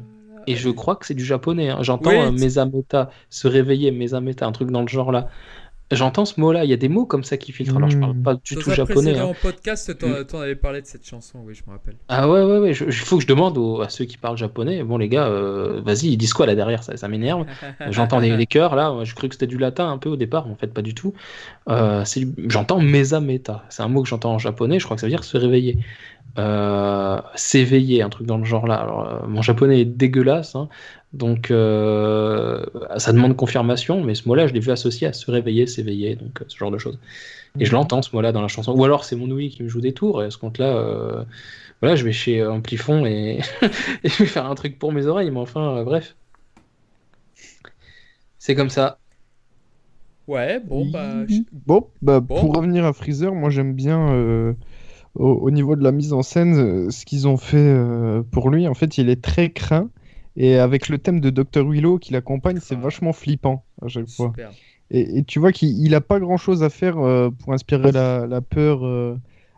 Et 0.48 0.54
je 0.56 0.68
crois 0.70 0.94
que 0.96 1.06
c'est 1.06 1.14
du 1.14 1.24
japonais. 1.24 1.70
hein. 1.70 1.78
J'entends 1.82 2.10
Oui, 2.10 2.16
euh, 2.16 2.30
Mesameta, 2.30 3.10
se 3.30 3.48
réveiller, 3.48 3.90
Mesameta, 3.90 4.46
un 4.46 4.52
truc 4.52 4.70
dans 4.70 4.82
le 4.82 4.88
genre 4.88 5.10
là. 5.12 5.28
J'entends 5.92 6.24
ce 6.24 6.40
mot-là. 6.40 6.64
Il 6.64 6.70
y 6.70 6.72
a 6.72 6.76
des 6.76 6.88
mots 6.88 7.06
comme 7.06 7.22
ça 7.22 7.36
qui 7.36 7.52
filtrent. 7.52 7.76
Alors 7.76 7.88
je 7.90 7.96
parle 7.98 8.14
Mm. 8.16 8.22
pas 8.22 8.34
du 8.34 8.54
Dans 8.56 8.60
tout 8.60 8.70
japonais. 8.72 9.16
hein. 9.18 9.32
podcast, 9.40 9.96
t'en 9.98 10.24
t'en 10.24 10.40
avais 10.40 10.56
parlé 10.56 10.80
de 10.82 10.86
cette 10.86 11.06
chanson, 11.06 11.38
oui, 11.44 11.54
je 11.54 11.62
me 11.66 11.72
rappelle. 11.72 11.94
Ah 12.08 12.28
ouais, 12.28 12.42
ouais, 12.42 12.58
ouais. 12.58 12.70
Il 12.72 12.92
faut 12.92 13.16
que 13.18 13.22
je 13.22 13.28
demande 13.28 13.56
aux- 13.56 13.80
à 13.82 13.88
ceux 13.88 14.04
qui 14.04 14.16
parlent 14.16 14.36
japonais. 14.36 14.82
Bon, 14.82 14.98
les 14.98 15.08
gars, 15.08 15.26
euh, 15.28 15.80
vas-y, 15.84 16.08
ils 16.08 16.16
disent 16.16 16.32
quoi 16.34 16.46
là 16.46 16.54
derrière 16.56 16.82
Ça, 16.82 16.96
ça 16.96 17.06
m'énerve. 17.08 17.46
J'entends 17.90 18.20
des, 18.20 18.36
des 18.36 18.46
chœurs 18.46 18.74
là. 18.74 18.92
Je 19.04 19.14
croyais 19.14 19.28
que 19.28 19.34
c'était 19.36 19.46
du 19.46 19.58
latin 19.58 19.88
un 19.90 19.98
peu 19.98 20.08
au 20.08 20.16
départ, 20.16 20.46
mais 20.46 20.52
en 20.52 20.56
fait, 20.56 20.74
pas 20.74 20.82
du 20.82 20.94
tout. 20.94 21.14
Euh, 21.68 22.04
J'entends 22.48 22.80
mesameta. 22.80 23.64
C'est 23.68 23.82
un 23.82 23.88
mot 23.88 24.02
que 24.02 24.08
j'entends 24.08 24.32
en 24.34 24.38
japonais. 24.38 24.80
Je 24.80 24.84
crois 24.84 24.96
que 24.96 25.00
ça 25.00 25.06
veut 25.06 25.12
dire 25.12 25.22
se 25.24 25.36
réveiller. 25.36 25.78
Euh, 26.38 27.18
s'éveiller, 27.34 28.02
un 28.02 28.10
truc 28.10 28.26
dans 28.26 28.36
le 28.36 28.44
genre 28.44 28.66
là. 28.66 28.74
Alors, 28.74 29.08
euh, 29.08 29.26
mon 29.26 29.40
japonais 29.40 29.80
est 29.80 29.84
dégueulasse. 29.86 30.54
hein. 30.54 30.68
Donc, 31.16 31.50
euh, 31.50 32.62
ça 32.98 33.12
demande 33.12 33.36
confirmation, 33.36 34.04
mais 34.04 34.14
ce 34.14 34.28
mot-là, 34.28 34.46
je 34.46 34.52
l'ai 34.52 34.60
vu 34.60 34.70
associé 34.70 35.06
à 35.06 35.14
se 35.14 35.30
réveiller, 35.30 35.66
s'éveiller, 35.66 36.14
donc 36.14 36.42
euh, 36.42 36.44
ce 36.46 36.58
genre 36.58 36.70
de 36.70 36.76
choses. 36.76 36.98
Et 37.58 37.64
je 37.64 37.72
l'entends 37.72 38.02
ce 38.02 38.14
mot-là 38.14 38.32
dans 38.32 38.42
la 38.42 38.48
chanson. 38.48 38.72
Ou 38.76 38.84
alors 38.84 39.04
c'est 39.06 39.16
mon 39.16 39.30
ouïe 39.30 39.48
qui 39.48 39.62
me 39.62 39.68
joue 39.68 39.80
des 39.80 39.94
tours, 39.94 40.22
et 40.22 40.26
à 40.26 40.30
ce 40.30 40.36
compte-là, 40.36 40.76
euh, 40.76 41.24
voilà, 41.80 41.96
je 41.96 42.04
vais 42.04 42.12
chez 42.12 42.44
Amplifon 42.44 43.06
et... 43.06 43.40
et 44.04 44.08
je 44.10 44.18
vais 44.18 44.26
faire 44.26 44.44
un 44.44 44.54
truc 44.54 44.78
pour 44.78 44.92
mes 44.92 45.06
oreilles, 45.06 45.30
mais 45.30 45.40
enfin, 45.40 45.78
euh, 45.78 45.84
bref. 45.84 46.16
C'est 48.38 48.54
comme 48.54 48.70
ça. 48.70 48.98
Ouais, 50.28 50.60
bon, 50.60 50.84
bah. 50.90 51.24
Bon, 51.66 51.88
bah, 52.02 52.20
Bon. 52.20 52.40
pour 52.40 52.56
revenir 52.56 52.84
à 52.84 52.92
Freezer, 52.92 53.34
moi 53.34 53.48
j'aime 53.48 53.72
bien 53.72 54.12
euh, 54.12 54.52
au, 55.14 55.30
au 55.30 55.50
niveau 55.50 55.76
de 55.76 55.82
la 55.82 55.92
mise 55.92 56.12
en 56.12 56.22
scène 56.22 56.90
ce 56.90 57.06
qu'ils 57.06 57.26
ont 57.26 57.38
fait 57.38 57.74
pour 58.32 58.50
lui. 58.50 58.68
En 58.68 58.74
fait, 58.74 58.98
il 58.98 59.08
est 59.08 59.22
très 59.22 59.48
craint 59.50 59.88
et 60.36 60.56
avec 60.58 60.88
le 60.88 60.98
thème 60.98 61.20
de 61.20 61.30
Dr. 61.30 61.68
Willow 61.68 61.98
qui 61.98 62.12
l'accompagne, 62.12 62.58
c'est 62.60 62.76
Ah. 62.76 62.82
vachement 62.82 63.12
flippant 63.12 63.64
à 63.82 63.88
chaque 63.88 64.08
fois. 64.08 64.32
Et, 64.90 65.18
et 65.18 65.24
tu 65.24 65.38
vois 65.40 65.50
qu'il 65.52 65.70
il 65.84 65.94
a 65.94 66.00
pas 66.00 66.20
grand 66.20 66.36
chose 66.36 66.62
à 66.62 66.70
faire 66.70 66.98
euh, 66.98 67.30
pour 67.30 67.52
inspirer 67.52 67.90
la, 67.90 68.26
la 68.26 68.40
peur 68.40 68.86
euh, 68.86 69.16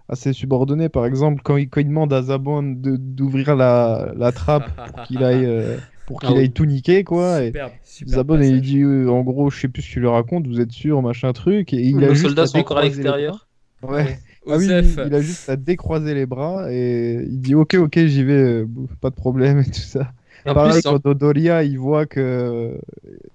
à 0.09 0.17
ses 0.17 0.33
subordonnés. 0.33 0.89
Par 0.89 1.05
exemple, 1.05 1.43
quand 1.45 1.57
il, 1.59 1.69
quand 1.69 1.81
il 1.81 1.89
demande 1.89 2.13
à 2.13 2.23
Zabon 2.23 2.63
de- 2.63 2.97
d'ouvrir 2.97 3.55
la, 3.57 4.13
la 4.17 4.33
trappe 4.33 4.71
pour 4.93 5.03
qu'il 5.03 5.23
aille, 5.23 5.45
euh, 5.45 5.77
pour 6.07 6.21
qu'il 6.21 6.31
Ah 6.35 6.39
aille 6.39 6.51
tout 6.51 6.65
niquer, 6.65 7.05
quoi. 7.05 7.43
Et, 7.43 7.49
Superbe, 7.49 7.73
superbe 7.85 8.11
Zabon, 8.17 8.41
il 8.41 8.61
dit 8.63 8.81
euh, 8.81 9.11
en 9.11 9.21
gros, 9.23 9.51
je 9.51 9.61
sais 9.61 9.69
plus 9.69 9.83
ce 9.83 9.93
qu'il 9.93 10.01
lui 10.01 10.09
raconte, 10.09 10.47
vous 10.47 10.61
êtes 10.61 10.73
sûr, 10.73 11.03
machin 11.03 11.33
truc. 11.35 11.75
Et 11.75 11.83
il 11.83 11.97
a 12.03 12.07
Nos 12.09 12.15
juste 12.15 12.27
soldats 12.29 12.43
à 12.43 12.47
sont 12.47 12.59
encore 12.59 12.79
à 12.79 12.83
décroiser 12.85 13.03
les 13.03 13.09
l'extérieur. 13.09 13.49
bras. 13.83 13.97
Ouais. 13.97 14.19
Ah 14.51 14.57
oui, 14.57 14.67
il 14.67 15.15
a 15.15 15.21
juste 15.21 15.51
à 15.51 15.57
décroiser 15.57 16.15
les 16.15 16.25
bras 16.25 16.73
et 16.73 17.23
il 17.29 17.39
dit 17.39 17.55
ok, 17.55 17.75
ok, 17.75 17.99
j'y 18.07 18.25
vais, 18.25 18.65
pas 19.03 19.11
de 19.11 19.15
problème 19.15 19.59
et 19.61 19.65
tout 19.67 19.73
ça. 19.75 20.11
En 20.47 20.55
Pareil, 20.55 20.73
plus, 20.73 20.83
quand 20.83 20.99
Dodoria 21.03 21.63
il 21.65 21.79
voit 21.79 22.07
que 22.07 22.79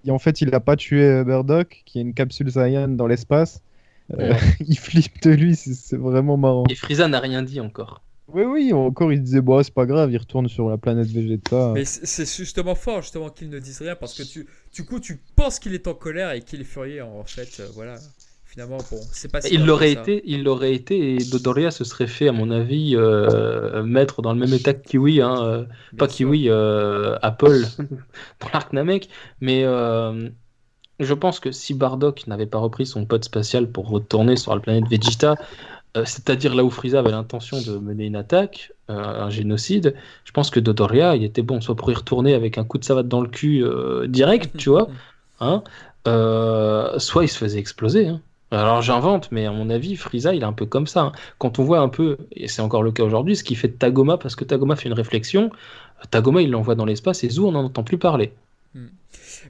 et 0.06 0.12
en 0.12 0.20
fait 0.20 0.42
il 0.42 0.54
a 0.56 0.60
pas 0.60 0.76
tué 0.76 1.24
Murdoch, 1.24 1.84
qui 1.86 2.00
est 2.00 2.02
une 2.02 2.14
capsule 2.14 2.52
Saiyan 2.52 2.90
dans 2.90 3.08
l'espace, 3.08 3.62
euh, 4.20 4.34
il 4.60 4.78
flippe 4.78 5.22
de 5.24 5.32
lui, 5.32 5.56
c'est 5.56 5.74
c'est 5.74 5.98
vraiment 5.98 6.38
marrant. 6.38 6.66
et 6.70 6.76
Frieza 6.76 7.08
n'a 7.08 7.20
rien 7.20 7.44
dit 7.44 7.60
encore. 7.62 8.04
Oui, 8.28 8.44
oui, 8.44 8.74
encore 8.74 9.12
il 9.12 9.22
disait 9.22 9.42
bon, 9.42 9.62
c'est 9.64 9.74
pas 9.74 9.86
grave, 9.86 10.12
il 10.12 10.18
retourne 10.18 10.48
sur 10.48 10.70
la 10.70 10.78
planète 10.78 11.08
Vegeta. 11.08 11.74
Mais 11.74 11.86
c'est 11.86 12.06
c'est 12.06 12.26
justement 12.26 12.76
fort 12.76 13.02
justement 13.02 13.30
qu'il 13.30 13.50
ne 13.50 13.60
dise 13.60 13.82
rien 13.82 13.96
parce 13.96 14.14
que 14.14 14.24
tu, 14.24 14.48
du 14.74 14.86
coup 14.86 15.00
tu 15.00 15.22
penses 15.36 15.60
qu'il 15.60 15.74
est 15.74 15.88
en 15.88 15.94
colère 15.94 16.32
et 16.32 16.42
qu'il 16.42 16.62
est 16.62 16.64
furieux 16.66 17.04
en 17.04 17.24
fait 17.26 17.60
euh, 17.60 17.68
voilà 17.74 17.96
finalement 18.54 18.78
bon 18.92 19.00
c'est 19.12 19.32
pas 19.32 19.42
si 19.42 19.56
Il 19.56 19.66
l'aurait 19.66 19.92
été, 19.92 20.22
il 20.26 20.44
l'aurait 20.44 20.74
été, 20.74 21.16
et 21.16 21.18
Dodoria 21.18 21.72
se 21.72 21.84
serait 21.84 22.08
fait, 22.08 22.28
à 22.28 22.32
mon 22.32 22.52
avis, 22.52 22.96
euh, 22.96 23.82
mettre 23.84 24.22
dans 24.22 24.32
le 24.32 24.40
même 24.40 24.54
état 24.54 24.74
que 24.74 24.88
Kiwi, 24.88 25.22
hein, 25.22 25.44
euh, 25.44 25.66
pas 25.98 26.08
sûr. 26.08 26.28
Kiwi, 26.28 26.50
euh, 26.50 27.18
Apple, 27.24 27.66
dans 28.40 28.50
l'arc 28.54 28.72
Namek, 28.72 29.10
mais 29.42 29.64
euh, 29.64 30.30
je 31.00 31.14
pense 31.16 31.40
que 31.40 31.52
si 31.52 31.74
Bardock 31.74 32.28
n'avait 32.28 32.46
pas 32.46 32.60
repris 32.60 32.86
son 32.86 33.06
pod 33.06 33.24
spatial 33.24 33.72
pour 33.72 33.90
retourner 33.90 34.36
sur 34.36 34.54
la 34.54 34.62
planète 34.62 34.88
Vegeta, 34.88 35.36
c'est-à-dire 36.06 36.56
là 36.56 36.64
où 36.64 36.72
Frieza 36.72 37.00
avait 37.00 37.12
l'intention 37.12 37.62
de 37.62 37.78
mener 37.78 38.06
une 38.06 38.16
attaque, 38.16 38.72
euh, 38.90 38.96
un 38.96 39.30
génocide, 39.30 39.96
je 40.26 40.32
pense 40.32 40.50
que 40.50 40.60
Dodoria, 40.60 41.16
il 41.16 41.24
était 41.24 41.44
bon, 41.44 41.62
soit 41.62 41.76
pour 41.76 41.92
y 41.92 41.94
retourner 41.96 42.34
avec 42.34 42.58
un 42.58 42.64
coup 42.66 42.78
de 42.80 42.84
savate 42.84 43.08
dans 43.08 43.22
le 43.22 43.30
cul 43.30 43.64
euh, 43.64 44.08
direct, 44.08 44.58
tu 44.58 44.70
vois, 44.70 44.90
hein, 45.40 45.64
euh, 46.08 46.98
soit 47.00 47.24
il 47.24 47.30
se 47.30 47.38
faisait 47.38 47.60
exploser. 47.60 48.08
hein. 48.08 48.22
Alors 48.54 48.82
j'invente, 48.82 49.32
mais 49.34 49.46
à 49.46 49.52
mon 49.52 49.70
avis, 49.70 49.96
Frieza, 49.98 50.34
il 50.34 50.44
est 50.44 50.46
un 50.46 50.54
peu 50.54 50.66
comme 50.66 50.88
ça. 50.88 51.02
hein. 51.02 51.12
Quand 51.40 51.60
on 51.60 51.64
voit 51.66 51.80
un 51.80 51.90
peu, 51.90 52.18
et 52.32 52.48
c'est 52.48 52.62
encore 52.62 52.82
le 52.84 52.92
cas 52.94 53.04
aujourd'hui, 53.04 53.36
ce 53.36 53.44
qui 53.44 53.56
fait 53.56 53.68
de 53.68 53.74
Tagoma, 53.74 54.18
parce 54.18 54.36
que 54.38 54.44
Tagoma 54.46 54.76
fait 54.78 54.88
une 54.88 54.94
réflexion, 54.94 55.50
Tagoma, 56.12 56.42
il 56.42 56.52
l'envoie 56.52 56.76
dans 56.76 56.86
l'espace 56.86 57.24
et 57.26 57.30
Zou, 57.30 57.48
on 57.48 57.52
n'en 57.54 57.66
entend 57.66 57.84
plus 57.84 57.98
parler. 57.98 58.34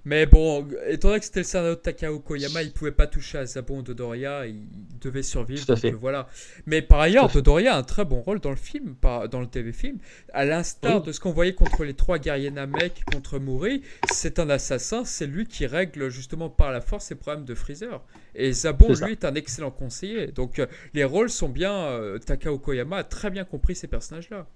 Mais 0.05 0.25
bon, 0.25 0.67
étant 0.87 1.09
donné 1.09 1.19
que 1.19 1.25
c'était 1.25 1.39
le 1.41 1.45
scénario 1.45 1.75
de 1.75 1.79
Takao 1.79 2.19
Koyama, 2.19 2.61
il 2.63 2.71
pouvait 2.71 2.91
pas 2.91 3.07
toucher 3.07 3.37
à 3.39 3.45
Zabon 3.45 3.81
Dodoria, 3.81 4.45
il 4.47 4.67
devait 5.01 5.23
survivre. 5.23 5.65
Tout 5.65 5.71
à 5.71 5.75
donc, 5.75 5.81
fait. 5.81 5.91
voilà. 5.91 6.27
Mais 6.65 6.81
par 6.81 6.99
ailleurs. 6.99 7.29
Dodoria 7.29 7.75
a 7.75 7.77
un 7.77 7.83
très 7.83 8.05
bon 8.05 8.21
rôle 8.21 8.39
dans 8.39 8.49
le 8.49 8.55
film, 8.55 8.95
dans 9.01 9.39
le 9.39 9.47
TV-film. 9.47 9.97
À 10.33 10.45
l'instar 10.45 10.97
Oui. 10.97 11.07
de 11.07 11.11
ce 11.11 11.19
qu'on 11.19 11.31
voyait 11.31 11.53
contre 11.53 11.83
les 11.83 11.93
trois 11.93 12.19
guerriers 12.19 12.51
Namek, 12.51 13.03
contre 13.11 13.39
Muri, 13.39 13.81
c'est 14.11 14.39
un 14.39 14.49
assassin, 14.49 15.05
c'est 15.05 15.27
lui 15.27 15.45
qui 15.45 15.65
règle 15.65 16.09
justement 16.09 16.49
par 16.49 16.71
la 16.71 16.81
force 16.81 17.09
les 17.09 17.15
problèmes 17.15 17.45
de 17.45 17.55
Freezer. 17.55 18.01
Et 18.35 18.51
Zabon, 18.51 18.93
lui, 18.93 19.11
est 19.11 19.25
un 19.25 19.35
excellent 19.35 19.71
conseiller. 19.71 20.27
Donc 20.27 20.59
euh, 20.59 20.67
les 20.93 21.03
rôles 21.03 21.29
sont 21.29 21.49
bien. 21.49 21.73
euh, 21.73 22.17
Takao 22.19 22.57
Koyama 22.59 22.97
a 22.97 23.03
très 23.03 23.29
bien 23.29 23.43
compris 23.45 23.75
ces 23.75 23.87
personnages-là. 23.87 24.47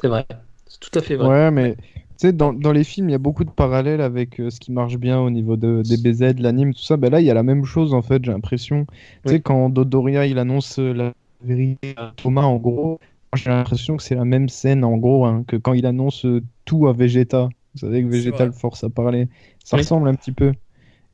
C'est 0.00 0.08
vrai. 0.08 0.26
C'est 0.66 0.80
tout 0.80 0.98
à 0.98 1.02
fait 1.02 1.16
vrai. 1.16 1.28
Ouais, 1.28 1.50
mais 1.50 1.76
sais, 2.18 2.32
dans, 2.32 2.52
dans 2.52 2.72
les 2.72 2.84
films, 2.84 3.08
il 3.08 3.12
y 3.12 3.14
a 3.14 3.18
beaucoup 3.18 3.44
de 3.44 3.50
parallèles 3.50 4.00
avec 4.00 4.40
euh, 4.40 4.50
ce 4.50 4.60
qui 4.60 4.72
marche 4.72 4.96
bien 4.98 5.20
au 5.20 5.30
niveau 5.30 5.56
de, 5.56 5.82
des 5.82 5.96
BZ, 5.96 6.34
de 6.34 6.42
l'anime, 6.42 6.74
tout 6.74 6.82
ça. 6.82 6.96
Ben 6.96 7.10
là, 7.10 7.20
il 7.20 7.26
y 7.26 7.30
a 7.30 7.34
la 7.34 7.42
même 7.42 7.64
chose 7.64 7.94
en 7.94 8.02
fait, 8.02 8.24
j'ai 8.24 8.32
l'impression. 8.32 8.86
Tu 9.24 9.30
sais, 9.30 9.34
Oui. 9.36 9.42
quand 9.42 9.68
Dodoria 9.70 10.26
il 10.26 10.38
annonce 10.38 10.78
euh, 10.78 10.92
la 10.92 11.12
vérité 11.42 11.94
à 11.96 12.12
Thomas, 12.16 12.42
en 12.42 12.56
gros, 12.56 12.98
j'ai 13.34 13.50
l'impression 13.50 13.96
que 13.96 14.02
c'est 14.02 14.14
la 14.16 14.24
même 14.24 14.48
scène 14.48 14.84
en 14.84 14.96
gros 14.96 15.26
hein, 15.26 15.44
que 15.46 15.56
quand 15.56 15.74
il 15.74 15.86
annonce 15.86 16.24
euh, 16.26 16.42
tout 16.64 16.88
à 16.88 16.92
Vegeta. 16.92 17.48
Vous 17.74 17.80
savez 17.80 18.02
que 18.02 18.08
Vegeta 18.08 18.44
le 18.46 18.52
force 18.52 18.82
à 18.82 18.88
parler. 18.90 19.28
Ça 19.64 19.76
Oui. 19.76 19.82
ressemble 19.82 20.08
un 20.08 20.14
petit 20.14 20.32
peu. 20.32 20.52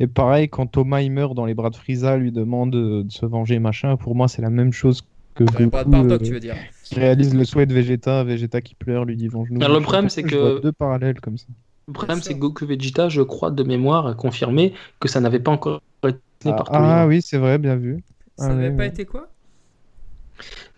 Et 0.01 0.07
pareil, 0.07 0.49
quand 0.49 0.67
Thomas 0.67 1.03
il 1.03 1.11
meurt 1.11 1.35
dans 1.35 1.45
les 1.45 1.55
bras 1.55 1.71
de 1.71 1.77
Frieza, 1.77 2.17
lui 2.17 2.33
demande 2.33 2.71
de 2.71 3.05
se 3.11 3.27
venger, 3.27 3.59
machin. 3.59 3.97
Pour 3.97 4.15
moi, 4.17 4.27
c'est 4.29 4.43
la 4.43 4.51
même 4.51 4.73
chose 4.73 5.03
que 5.35 5.45
de 5.45 5.67
Goku, 5.67 6.13
euh, 6.13 6.19
tu 6.19 6.33
veux 6.33 6.41
dire. 6.41 6.55
qui 6.85 6.95
réalise 6.97 7.35
le 7.35 7.45
souhait 7.45 7.67
de 7.67 7.75
Vegeta, 7.75 8.25
Vegeta 8.25 8.61
qui 8.61 8.75
pleure, 8.75 9.05
lui 9.05 9.17
dit 9.17 9.29
venge-nous. 9.29 9.63
Alors, 9.63 9.79
le 9.79 9.83
problème, 9.83 10.09
c'est 10.09 10.23
que- 10.23 10.61
deux 10.61 10.73
parallèles 10.73 11.21
comme 11.21 11.39
ça. 11.39 11.47
Le 11.89 11.93
problème, 11.93 12.23
c'est 12.23 12.35
que 12.35 12.39
Goku 12.39 12.67
Vegeta, 12.67 13.09
je 13.09 13.23
crois 13.23 13.51
de 13.51 13.63
mémoire, 13.63 14.07
a 14.07 14.15
confirmé 14.15 14.73
que 15.01 15.09
ça 15.09 15.21
n'avait 15.21 15.41
pas 15.41 15.51
encore 15.51 15.81
été 16.07 16.19
Ah, 16.47 16.53
par 16.53 16.69
ah 16.73 17.07
oui, 17.07 17.21
c'est 17.23 17.39
vrai, 17.39 17.59
bien 17.59 17.77
vu. 17.77 18.03
Ça 18.37 18.47
Ah 18.47 18.55
n'avait 18.55 18.71
pas 18.71 18.83
ouais. 18.85 18.89
été 18.89 19.05
quoi? 19.05 19.29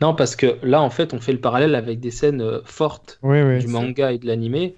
Non, 0.00 0.14
parce 0.14 0.36
que 0.36 0.58
là, 0.62 0.80
en 0.82 0.90
fait, 0.90 1.14
on 1.14 1.20
fait 1.20 1.32
le 1.32 1.40
parallèle 1.40 1.74
avec 1.74 2.00
des 2.00 2.10
scènes 2.10 2.40
euh, 2.40 2.60
fortes 2.64 3.18
Oui, 3.22 3.40
oui. 3.42 3.58
du 3.58 3.66
manga 3.68 4.12
et 4.12 4.18
de 4.18 4.26
l'animé 4.26 4.74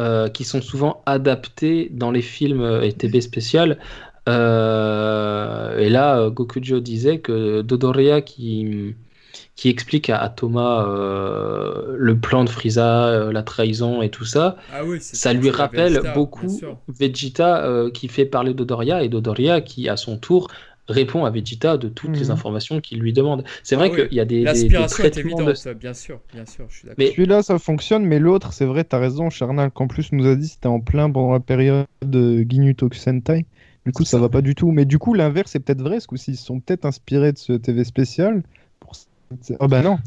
euh, 0.00 0.28
qui 0.28 0.44
sont 0.44 0.62
souvent 0.62 1.02
adaptées 1.06 1.88
dans 1.92 2.10
les 2.10 2.22
films 2.22 2.80
et 2.82 2.92
TB 2.92 3.20
spécial. 3.20 3.78
Euh, 4.28 5.78
et 5.78 5.88
là, 5.90 6.30
Gokujo 6.30 6.80
disait 6.80 7.18
que 7.20 7.62
Dodoria 7.62 8.22
qui, 8.22 8.94
qui 9.54 9.68
explique 9.68 10.08
à, 10.10 10.18
à 10.18 10.28
Thomas 10.28 10.86
euh, 10.88 11.94
le 11.98 12.18
plan 12.18 12.44
de 12.44 12.48
Frieza, 12.50 13.06
euh, 13.08 13.32
la 13.32 13.42
trahison 13.42 14.02
et 14.02 14.08
tout 14.10 14.24
ça, 14.24 14.56
Ah 14.72 14.84
oui, 14.84 14.98
ça 15.00 15.32
lui 15.32 15.50
rappelle 15.50 15.92
Vegeta, 15.94 16.14
beaucoup. 16.14 16.58
Vegeta 16.88 17.64
euh, 17.64 17.90
qui 17.90 18.08
fait 18.08 18.24
parler 18.24 18.54
Dodoria 18.54 19.02
et 19.02 19.08
Dodoria 19.08 19.60
qui, 19.60 19.88
à 19.88 19.96
son 19.96 20.16
tour, 20.16 20.48
répond 20.88 21.24
à 21.24 21.30
Vegeta 21.30 21.76
de 21.76 21.88
toutes 21.88 22.16
les 22.16 22.26
Mhm. 22.26 22.30
informations 22.32 22.80
qu'il 22.80 22.98
lui 22.98 23.12
demande. 23.12 23.44
C'est 23.62 23.76
Ah 23.76 23.78
vrai 23.78 23.90
oui. 23.90 24.08
qu'il 24.08 24.16
y 24.16 24.20
a 24.20 24.24
des, 24.24 24.44
des- 24.44 24.52
des 24.68 24.74
est 24.74 24.86
traitements 24.88 25.20
évidente, 25.38 25.66
de- 25.66 25.72
bien 25.74 25.94
sûr, 25.94 26.20
bien 26.32 26.44
sûr, 26.46 26.64
je 26.68 26.78
suis 26.78 26.88
d'accord. 26.88 26.96
Mais- 27.04 27.10
Celui-là, 27.12 27.42
ça 27.42 27.58
fonctionne, 27.58 28.04
mais 28.04 28.18
l'autre, 28.18 28.52
c'est 28.52 28.64
vrai, 28.66 28.84
t'as 28.84 28.98
raison, 28.98 29.30
Charnal, 29.30 29.70
qu'en 29.70 29.86
plus 29.86 30.10
nous 30.12 30.26
a 30.26 30.34
dit 30.34 30.48
c'était 30.48 30.66
en 30.66 30.80
plein 30.80 31.10
pendant 31.10 31.32
la 31.32 31.40
période 31.40 31.86
de 32.04 32.44
Ginyu 32.48 32.74
Tokusentai. 32.74 33.46
Du 33.86 33.92
coup, 33.92 34.04
ça 34.04 34.18
va 34.18 34.28
pas 34.28 34.42
du 34.42 34.54
tout. 34.54 34.70
Mais 34.70 34.84
du 34.84 34.98
coup, 34.98 35.12
l'inverse, 35.12 35.50
c'est 35.52 35.60
peut-être 35.60 35.82
vrai, 35.82 35.98
ce 36.00 36.06
coup-ci. 36.06 36.32
Ils 36.32 36.36
se 36.36 36.44
sont 36.46 36.60
peut-être 36.60 36.84
inspirés 36.84 37.32
de 37.32 37.38
ce 37.38 37.52
TV 37.52 37.82
spécial. 37.84 38.42
Oh 39.60 39.68
bah 39.68 39.82
non 39.82 39.98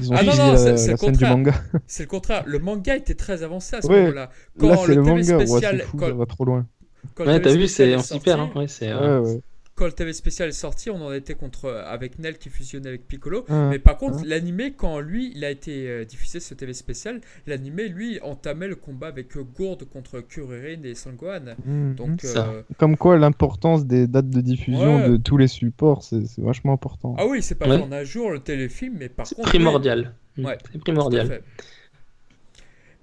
Ils 0.00 0.10
ont 0.12 0.16
Ah 0.16 0.22
non, 0.22 0.32
suivi 0.32 0.46
non, 0.46 0.52
la, 0.52 0.58
c'est- 0.58 0.76
c'est 0.76 0.86
la 0.86 0.92
le 0.92 0.96
scène 0.98 1.12
du 1.12 1.18
contraire. 1.18 1.36
manga. 1.36 1.54
C'est 1.86 2.02
le 2.04 2.08
contraire. 2.08 2.42
Le 2.46 2.58
manga 2.58 2.96
était 2.96 3.14
très 3.14 3.42
avancé 3.42 3.76
à 3.76 3.82
ce 3.82 3.86
Ouais. 3.88 4.00
moment-là. 4.02 4.20
Là, 4.22 4.30
Quand 4.58 4.76
c'est 4.86 4.94
le, 4.94 4.94
le 4.96 5.02
TV 5.04 5.10
manga. 5.32 5.46
Spécial, 5.46 5.80
fou, 5.82 5.96
quand, 5.98 6.14
va 6.14 6.26
trop 6.26 6.44
loin. 6.44 6.66
quand 7.14 7.26
Ouais, 7.26 7.40
t'as 7.40 7.52
vu, 7.52 7.68
c'est 7.68 7.90
est 7.90 7.94
en 7.94 7.98
sorti- 7.98 8.14
super. 8.14 8.40
Hein. 8.40 8.50
Ouais, 8.54 8.68
c'est, 8.68 8.88
euh, 8.88 9.20
Ouais, 9.20 9.28
ouais. 9.34 9.40
Quand 9.82 9.86
le 9.88 9.92
TV 9.94 10.12
spécial 10.12 10.48
est 10.48 10.52
sorti, 10.52 10.90
on 10.90 11.04
en 11.04 11.12
était 11.12 11.34
contre 11.34 11.68
avec 11.68 12.20
Nel 12.20 12.38
qui 12.38 12.50
fusionnait 12.50 12.86
avec 12.88 13.08
Piccolo. 13.08 13.44
Ah, 13.48 13.66
Mais 13.68 13.80
par 13.80 13.98
contre, 13.98 14.18
hein. 14.18 14.22
l'animé, 14.24 14.74
quand 14.76 15.00
lui, 15.00 15.32
il 15.34 15.44
a 15.44 15.50
été 15.50 15.88
euh, 15.88 16.04
diffusé 16.04 16.38
ce 16.38 16.54
TV 16.54 16.72
spécial, 16.72 17.20
l'animé, 17.48 17.88
lui, 17.88 18.20
entamait 18.22 18.68
le 18.68 18.76
combat 18.76 19.08
avec 19.08 19.36
euh, 19.36 19.42
Gourde 19.42 19.82
contre 19.92 20.20
Kuririn 20.20 20.84
et 20.84 20.94
Sangohan. 20.94 21.56
Mhm. 21.66 21.94
Donc, 21.96 22.24
euh, 22.24 22.62
Comme 22.78 22.96
quoi, 22.96 23.18
l'importance 23.18 23.84
des 23.84 24.06
dates 24.06 24.30
de 24.30 24.40
diffusion 24.40 24.98
Ouais. 24.98 25.08
de 25.10 25.16
tous 25.16 25.36
les 25.36 25.48
supports, 25.48 26.04
c'est 26.04 26.22
vachement 26.38 26.74
important. 26.74 27.16
ah 27.18 27.26
oui, 27.26 27.42
c'est 27.42 27.56
pas 27.56 27.68
Ouais. 27.68 27.82
en 27.82 27.90
un 27.90 28.04
jour 28.04 28.30
le 28.30 28.38
téléfilm, 28.38 28.98
mais 29.00 29.08
par 29.08 29.26
c'est 29.26 29.34
contre. 29.34 29.48
primordial. 29.48 30.14
Ouais. 30.38 30.44
C'est 30.44 30.48
oui, 30.50 30.56
tout 30.74 30.78
à 30.78 30.80
primordial. 30.80 31.42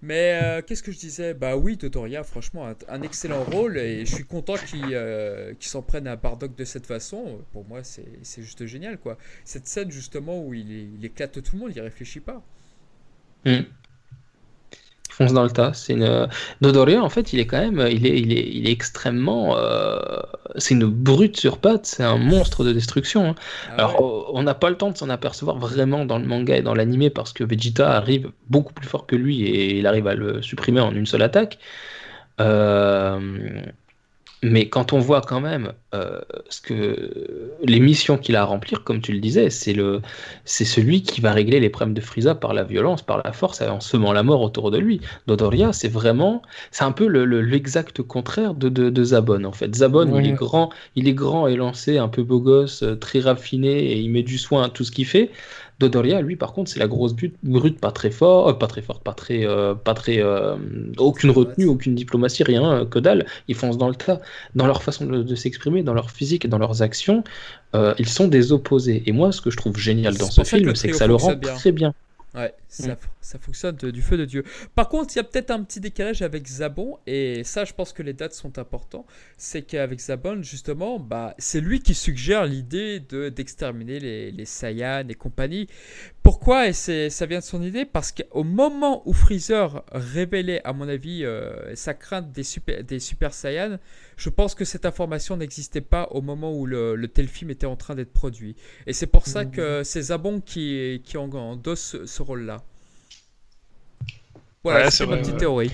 Mais 0.01 0.39
euh, 0.41 0.61
qu'est-ce 0.61 0.81
que 0.81 0.91
je 0.91 0.97
disais? 0.99 1.33
Bah 1.33 1.57
oui, 1.57 1.75
Dodoria, 1.75 2.23
franchement, 2.23 2.73
un, 2.87 3.01
excellent 3.01 3.43
rôle 3.43 3.77
et 3.77 4.05
je 4.05 4.15
suis 4.15 4.23
content 4.23 4.55
qu'il 4.55 4.81
euh, 4.93 5.53
qu'il 5.55 5.69
s'en 5.69 5.81
prenne 5.81 6.07
à 6.07 6.15
Bardock 6.15 6.55
de 6.55 6.63
cette 6.63 6.85
façon. 6.85 7.41
Pour 7.51 7.65
moi, 7.65 7.81
c'est 7.83 8.41
juste 8.41 8.65
génial, 8.65 8.97
quoi. 8.97 9.17
Cette 9.43 9.67
scène, 9.67 9.91
justement, 9.91 10.41
où 10.41 10.53
il, 10.53 11.03
éclate 11.03 11.43
tout 11.43 11.55
le 11.55 11.59
monde, 11.59 11.73
il 11.75 11.81
réfléchit 11.81 12.21
pas. 12.21 12.41
Mm. 13.45 13.61
Fonce 15.19 15.33
dans 15.33 15.43
le 15.43 15.51
tas. 15.51 15.73
C'est 15.73 15.93
une 15.93 16.27
Dodoria 16.61 17.03
en 17.03 17.09
fait, 17.09 17.33
il 17.33 17.39
est 17.39 17.47
quand 17.47 17.59
même, 17.59 17.79
il 17.91 18.05
est, 18.07 18.19
il 18.19 18.33
est, 18.33 18.49
il 18.51 18.67
est 18.67 18.71
extrêmement, 18.71 19.57
euh, 19.57 19.99
c'est 20.57 20.73
une 20.75 20.85
brute 20.85 21.37
sur 21.37 21.59
pattes, 21.59 21.85
c'est 21.85 22.03
un 22.03 22.17
monstre 22.17 22.63
de 22.63 22.73
destruction. 22.73 23.29
hein. 23.31 23.35
Ah 23.65 23.77
Alors, 23.77 23.95
ouais. 23.95 24.01
euh, 24.01 24.31
on 24.33 24.43
n'a 24.43 24.55
pas 24.55 24.69
le 24.69 24.77
temps 24.77 24.91
de 24.91 24.97
s'en 24.97 25.09
apercevoir 25.09 25.57
vraiment 25.59 26.05
dans 26.05 26.19
le 26.19 26.25
manga 26.25 26.55
et 26.57 26.61
dans 26.61 26.75
l'animé 26.75 27.09
parce 27.09 27.33
que 27.33 27.43
Vegeta 27.43 27.91
arrive 27.95 28.31
beaucoup 28.49 28.73
plus 28.73 28.87
fort 28.87 29.05
que 29.07 29.15
lui 29.15 29.43
et 29.43 29.77
il 29.79 29.87
arrive 29.87 30.07
à 30.07 30.15
le 30.15 30.41
supprimer 30.41 30.81
en 30.81 30.93
une 30.93 31.05
seule 31.05 31.21
attaque. 31.23 31.59
Euh, 32.41 33.61
mais 34.41 34.69
quand 34.69 34.93
on 34.93 34.99
voit 34.99 35.21
quand 35.21 35.41
même 35.41 35.73
euh, 35.93 36.21
ce 36.49 36.61
que 36.61 37.55
les 37.63 37.79
missions 37.79 38.17
qu'il 38.17 38.35
a 38.37 38.41
à 38.41 38.45
remplir, 38.45 38.83
comme 38.83 39.01
tu 39.01 39.11
le 39.11 39.19
disais, 39.19 39.49
c'est 39.49 39.73
le, 39.73 40.01
c'est 40.45 40.65
celui 40.65 41.01
qui 41.03 41.19
va 41.21 41.33
régler 41.33 41.59
les 41.59 41.69
problèmes 41.69 41.93
de 41.93 42.01
Frieza 42.01 42.35
par 42.35 42.53
la 42.53 42.63
violence, 42.63 43.01
par 43.01 43.21
la 43.23 43.33
force, 43.33 43.61
en 43.61 43.79
semant 43.81 44.13
la 44.13 44.23
mort 44.23 44.41
autour 44.41 44.71
de 44.71 44.77
lui. 44.77 45.01
Dodoria, 45.27 45.73
c'est 45.73 45.89
vraiment, 45.89 46.41
c'est 46.71 46.83
un 46.85 46.91
peu 46.93 47.07
le- 47.07 47.25
le- 47.25 47.41
l'exact 47.41 48.01
contraire 48.01 48.53
de, 48.53 48.69
de, 48.69 48.89
de 48.89 49.03
Zabon 49.03 49.43
en 49.43 49.51
fait. 49.51 49.75
Zabon, 49.75 50.09
il 50.13 50.25
est 50.25 50.33
grand, 50.33 50.69
il 50.95 51.07
est 51.07 51.13
grand 51.13 51.47
et 51.47 51.55
lancé, 51.55 51.97
un 51.97 52.07
peu 52.09 52.23
beau 52.23 52.39
gosse, 52.39 52.83
euh, 52.83 52.95
très 52.95 53.19
raffiné 53.19 53.91
et 53.91 53.99
il 53.99 54.09
met 54.09 54.23
du 54.23 54.37
soin 54.37 54.63
à 54.63 54.69
tout 54.69 54.83
ce 54.85 54.91
qu'il 54.91 55.05
fait. 55.05 55.31
Dodoria, 55.79 56.21
lui, 56.21 56.35
par 56.35 56.51
contre, 56.51 56.69
c'est 56.69 56.79
la 56.79 56.87
grosse 56.87 57.13
brute, 57.13 57.35
brute 57.41 57.79
pas 57.79 57.91
très 57.91 58.11
fort, 58.11 58.49
euh, 58.49 58.53
pas 58.53 58.67
très 58.67 58.81
forte, 58.81 59.01
pas 59.01 59.13
très, 59.13 59.45
euh, 59.45 59.73
pas 59.75 59.93
très, 59.93 60.21
euh, 60.21 60.55
aucune 60.97 61.31
retenue, 61.31 61.65
aucune 61.65 61.95
diplomatie, 61.95 62.43
rien, 62.43 62.85
que 62.85 62.99
dalle. 62.99 63.25
Ils 63.47 63.55
foncent 63.55 63.77
dans 63.77 63.87
le 63.87 63.95
tas. 63.95 64.19
Dans 64.55 64.67
leur 64.67 64.83
façon 64.83 65.05
de, 65.05 65.23
de 65.23 65.35
s'exprimer, 65.35 65.81
dans 65.81 65.93
leur 65.93 66.11
physique 66.11 66.43
et 66.43 66.47
dans 66.49 66.57
leurs 66.57 66.81
actions, 66.81 67.23
ils 67.73 68.07
sont 68.07 68.27
des 68.27 68.51
opposés. 68.51 69.03
Et 69.05 69.11
moi, 69.11 69.31
ce 69.31 69.41
que 69.41 69.51
je 69.51 69.57
trouve 69.57 69.77
génial 69.77 70.17
dans 70.17 70.29
ce 70.29 70.43
film, 70.43 70.75
c'est 70.75 70.89
que 70.89 70.97
ça 70.97 71.07
le 71.07 71.15
rend 71.15 71.33
bien. 71.33 71.55
très 71.55 71.71
bien. 71.71 71.93
Ouais, 72.39 72.53
ça, 72.67 72.93
Mm. 72.93 72.97
ça 73.21 73.39
fonctionne 73.39 73.75
de- 73.75 73.91
du 73.91 74.01
feu 74.01 74.17
de 74.17 74.25
Dieu. 74.25 74.43
Par 74.75 74.87
contre, 74.89 75.13
il 75.13 75.17
y 75.17 75.19
a 75.19 75.23
peut-être 75.23 75.51
un 75.51 75.63
petit 75.63 75.79
décalage 75.79 76.21
avec 76.21 76.47
Zabon, 76.47 76.97
et 77.07 77.43
ça, 77.43 77.65
je 77.65 77.73
pense 77.73 77.91
que 77.93 78.03
les 78.03 78.13
dates 78.13 78.33
sont 78.33 78.57
importantes. 78.59 79.05
C'est 79.37 79.61
qu'avec 79.63 79.99
Zabon, 79.99 80.41
justement, 80.43 80.99
bah, 80.99 81.35
c'est 81.37 81.59
lui 81.61 81.81
qui 81.81 81.93
suggère 81.93 82.45
l'idée 82.45 82.99
de 82.99 83.29
d'exterminer 83.29 83.99
les, 83.99 84.31
les 84.31 84.45
Saiyans 84.45 85.07
et 85.09 85.15
compagnie. 85.15 85.67
Pourquoi? 86.23 86.67
Et 86.67 86.73
c'est 86.73 87.09
ça 87.09 87.25
vient 87.25 87.39
de 87.39 87.43
son 87.43 87.61
idée 87.63 87.85
Parce 87.85 88.11
qu'au 88.11 88.43
moment 88.43 89.01
où 89.07 89.13
Freezer 89.13 89.83
révélait, 89.91 90.61
à 90.63 90.73
mon 90.73 90.87
avis, 90.87 91.23
euh, 91.25 91.75
sa 91.75 91.93
crainte 91.93 92.31
des 92.31 92.43
super, 92.43 92.83
des 92.83 92.99
super 92.99 93.33
Saiyans, 93.33 93.77
je 94.19 94.29
pense 94.29 94.53
que 94.55 94.65
cette 94.65 94.85
information 94.85 95.37
n'existait 95.37 95.81
pas 95.81 96.07
au 96.11 96.21
moment 96.21 96.53
où 96.53 96.65
le, 96.65 96.95
le 96.95 97.07
tel 97.07 97.27
film 97.27 97.49
était 97.51 97.65
en 97.65 97.75
train 97.75 97.95
d'être 97.95 98.13
produit. 98.13 98.55
Et 98.85 98.93
c'est 98.93 99.07
pour 99.07 99.25
ça 99.27 99.45
que 99.45 99.83
c'est 99.83 100.01
Zabon 100.03 100.41
qui, 100.41 101.01
qui 101.05 101.17
en- 101.17 101.31
endosse 101.33 101.79
ce, 101.81 102.05
ce 102.05 102.21
rôle-là. 102.21 102.63
Voilà, 104.63 104.85
Ouais, 104.85 104.91
c'est 104.91 105.05
ma 105.07 105.17
petite 105.17 105.33
ouais. 105.33 105.39
théorie. 105.39 105.71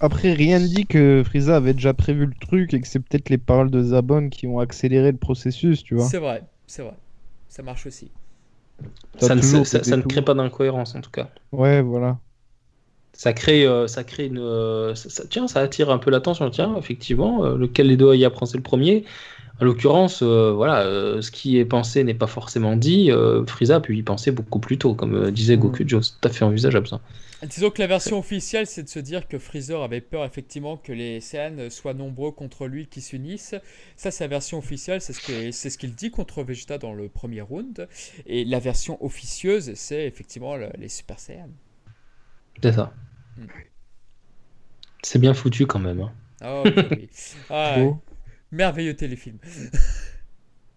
Après, 0.00 0.32
rien 0.32 0.58
ne 0.58 0.66
dit 0.66 0.86
que 0.86 1.22
Frieza 1.24 1.56
avait 1.56 1.74
déjà 1.74 1.94
prévu 1.94 2.26
le 2.26 2.34
truc 2.34 2.74
et 2.74 2.80
que 2.80 2.88
c'est 2.88 2.98
peut-être 2.98 3.30
les 3.30 3.38
paroles 3.38 3.70
de 3.70 3.80
Zabon 3.82 4.28
qui 4.28 4.48
ont 4.48 4.58
accéléré 4.58 5.12
le 5.12 5.18
processus, 5.18 5.84
tu 5.84 5.94
vois. 5.94 6.08
C'est 6.08 6.18
vrai, 6.18 6.42
c'est 6.66 6.82
vrai. 6.82 6.94
Ça 7.48 7.62
marche 7.62 7.86
aussi. 7.86 8.10
Ça 9.20 9.34
ne, 9.36 9.40
ça- 9.42 9.84
ça 9.84 9.96
crée 10.02 10.22
pas 10.22 10.34
d'incohérence, 10.34 10.94
en 10.96 11.00
tout 11.00 11.10
cas. 11.10 11.30
Ouais, 11.52 11.82
voilà. 11.82 12.18
Ça 13.14 13.32
crée, 13.32 13.66
euh, 13.66 13.86
ça 13.86 14.04
crée 14.04 14.26
une. 14.26 14.38
euh, 14.38 14.94
ça- 14.94 15.10
ça- 15.10 15.24
tiens, 15.28 15.46
ça 15.48 15.60
attire 15.60 15.90
un 15.90 15.98
peu 15.98 16.10
l'attention. 16.10 16.48
Tiens, 16.50 16.74
effectivement, 16.78 17.44
euh, 17.44 17.56
lequel 17.56 17.88
des 17.88 17.96
deux 17.96 18.14
y 18.14 18.24
apprend, 18.24 18.46
c'est 18.46 18.56
le 18.56 18.62
premier. 18.62 19.04
En 19.60 19.64
l'occurrence, 19.66 20.22
euh, 20.22 20.52
voilà, 20.52 20.82
euh, 20.86 21.20
ce 21.22 21.30
qui 21.30 21.58
est 21.58 21.64
pensé 21.66 22.04
n'est 22.04 22.14
pas 22.14 22.26
forcément 22.26 22.74
dit. 22.76 23.10
Euh, 23.10 23.44
Frieza 23.46 23.76
a 23.76 23.80
pu 23.80 23.96
y 23.96 24.02
penser 24.02 24.32
beaucoup 24.32 24.58
plus 24.60 24.78
tôt, 24.78 24.94
comme 24.94 25.14
euh, 25.14 25.30
disait 25.30 25.56
Mm. 25.56 25.60
Goku 25.60 25.84
Joe. 25.86 26.04
C'est 26.06 26.20
tout 26.20 26.28
à 26.28 26.32
fait 26.32 26.44
envisageable, 26.44 26.88
ça. 26.88 27.00
Disons 27.42 27.70
que 27.70 27.80
la 27.82 27.88
version 27.88 28.18
officielle, 28.18 28.66
c'est 28.68 28.84
de 28.84 28.88
se 28.88 29.00
dire 29.00 29.26
que 29.28 29.38
Freezer 29.38 29.82
avait 29.82 30.00
peur 30.00 30.24
effectivement 30.24 30.76
que 30.76 30.92
les 30.92 31.20
Saiyans 31.20 31.70
soient 31.70 31.92
nombreux 31.94 32.30
contre 32.32 32.66
lui, 32.68 32.86
qui 32.86 33.00
s'unissent. 33.00 33.56
Ça, 33.96 34.10
c'est 34.12 34.24
la 34.24 34.28
version 34.28 34.58
officielle, 34.58 35.00
c'est 35.00 35.12
ce 35.12 35.20
que- 35.20 35.50
c'est 35.50 35.68
ce 35.70 35.76
qu'il 35.76 35.94
dit 35.94 36.10
contre 36.10 36.42
Vegeta 36.44 36.78
dans 36.78 36.94
le 36.94 37.08
premier 37.08 37.40
round. 37.40 37.88
Et 38.26 38.44
la 38.44 38.60
version 38.60 39.04
officieuse, 39.04 39.72
c'est 39.74 40.06
effectivement 40.06 40.56
le- 40.56 40.70
les 40.78 40.88
Super 40.88 41.18
Saiyans. 41.18 41.50
C'est 42.62 42.72
ça. 42.72 42.92
Mm. 43.36 43.42
C'est 45.02 45.18
bien 45.18 45.34
foutu 45.34 45.66
quand 45.66 45.78
même. 45.78 46.00
hein. 46.00 46.12
Ah, 46.40 46.62
oui. 46.64 47.08
Ah, 47.50 47.76
merveilleux 48.50 48.94
téléfilm. 48.94 49.38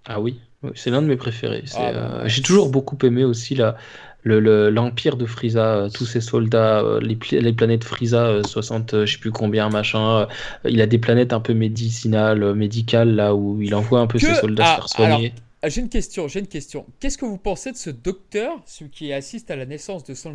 Ah 0.07 0.21
oui, 0.21 0.39
c'est 0.75 0.91
l'un 0.91 1.01
de 1.01 1.07
mes 1.07 1.15
préférés. 1.15 1.63
Ah, 1.73 1.89
euh, 1.89 2.23
J'ai 2.27 2.43
toujours 2.43 2.69
beaucoup 2.69 2.95
aimé 3.03 3.23
aussi 3.23 3.55
la, 3.55 3.75
le, 4.21 4.39
le- 4.39 4.69
l'empire 4.69 5.17
de 5.17 5.25
Frieza, 5.25 5.77
euh, 5.77 5.89
tous 5.89 6.05
ses 6.05 6.21
soldats, 6.21 6.81
euh, 6.81 6.99
les, 7.01 7.15
planètes 7.53 7.83
Frieza, 7.83 8.27
euh, 8.27 8.43
60, 8.43 8.93
euh, 8.93 9.05
je 9.07 9.13
sais 9.13 9.17
plus 9.17 9.31
combien, 9.31 9.67
machin. 9.69 10.27
il 10.63 10.79
a 10.81 10.85
des 10.85 10.99
planètes 10.99 11.33
un 11.33 11.39
peu 11.39 11.55
médicinales, 11.55 12.53
médicales, 12.53 13.15
là 13.15 13.33
où 13.33 13.59
il 13.63 13.73
envoie 13.73 13.99
un 13.99 14.05
peu 14.05 14.19
Que- 14.19 14.27
ses 14.27 14.35
soldats 14.35 14.63
ah, 14.67 14.75
se 14.75 14.75
faire 14.75 14.89
soigner. 14.89 15.33
Ah, 15.63 15.69
j'ai 15.69 15.81
une 15.81 15.89
question, 15.89 16.27
j'ai 16.27 16.39
une 16.39 16.45
question. 16.47 16.85
Qu'est-ce 16.99 17.17
que 17.17 17.25
vous 17.25 17.39
pensez 17.39 17.71
de 17.71 17.77
ce 17.77 17.89
docteur, 17.89 18.51
celui 18.67 18.91
qui 18.91 19.11
assiste 19.11 19.49
à 19.49 19.55
la 19.55 19.65
naissance 19.65 20.03
de 20.03 20.13
Son 20.13 20.33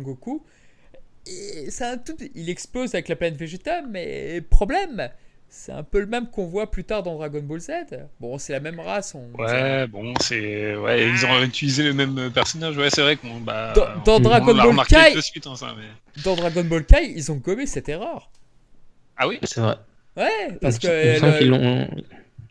Goku 1.25 1.31
Et 1.65 1.69
c'est 1.71 1.85
un 1.85 1.97
tout... 1.97 2.15
Il 2.35 2.49
explose 2.49 2.93
avec 2.95 3.07
la 3.07 3.15
planète 3.15 3.37
Vegeta, 3.39 3.81
mais 3.81 4.41
problème, 4.49 5.09
c'est 5.49 5.71
un 5.71 5.83
peu 5.83 5.99
le 5.99 6.05
même 6.05 6.27
qu'on 6.29 6.45
voit 6.47 6.69
plus 6.71 6.83
tard 6.83 7.03
dans 7.03 7.15
Dragon 7.15 7.41
Ball 7.41 7.59
Z. 7.59 7.71
Bon, 8.19 8.37
c'est 8.37 8.53
la 8.53 8.59
même 8.59 8.79
race. 8.79 9.15
On... 9.15 9.29
Ouais, 9.37 9.85
bon, 9.87 10.13
c'est. 10.21 10.75
Ouais, 10.75 11.07
ils 11.09 11.25
ont 11.25 11.43
utilisé 11.43 11.83
le 11.83 11.93
même 11.93 12.31
personnage. 12.31 12.77
Ouais, 12.77 12.89
c'est 12.89 13.01
vrai 13.01 13.17
qu'on. 13.17 13.39
Bah, 13.41 13.73
Dans- 13.75 13.99
dans 14.03 14.15
on- 14.15 14.19
Dragon 14.19 14.51
on 14.53 14.55
Ball 14.57 14.67
remarqué 14.67 14.95
Kai- 14.95 15.15
de 15.15 15.21
suite, 15.21 15.45
hein, 15.47 15.55
ça, 15.55 15.75
mais... 15.77 16.21
Dans 16.23 16.35
Dragon 16.35 16.63
Ball 16.63 16.85
Kai, 16.85 17.11
ils 17.15 17.31
ont 17.31 17.35
gommé 17.35 17.65
cette 17.65 17.89
erreur. 17.89 18.31
Ah 19.17 19.27
oui? 19.27 19.39
C'est 19.43 19.59
vrai. 19.61 19.75
Ouais, 20.17 20.57
parce 20.61 20.79
que 20.79 20.87
le- 20.87 21.87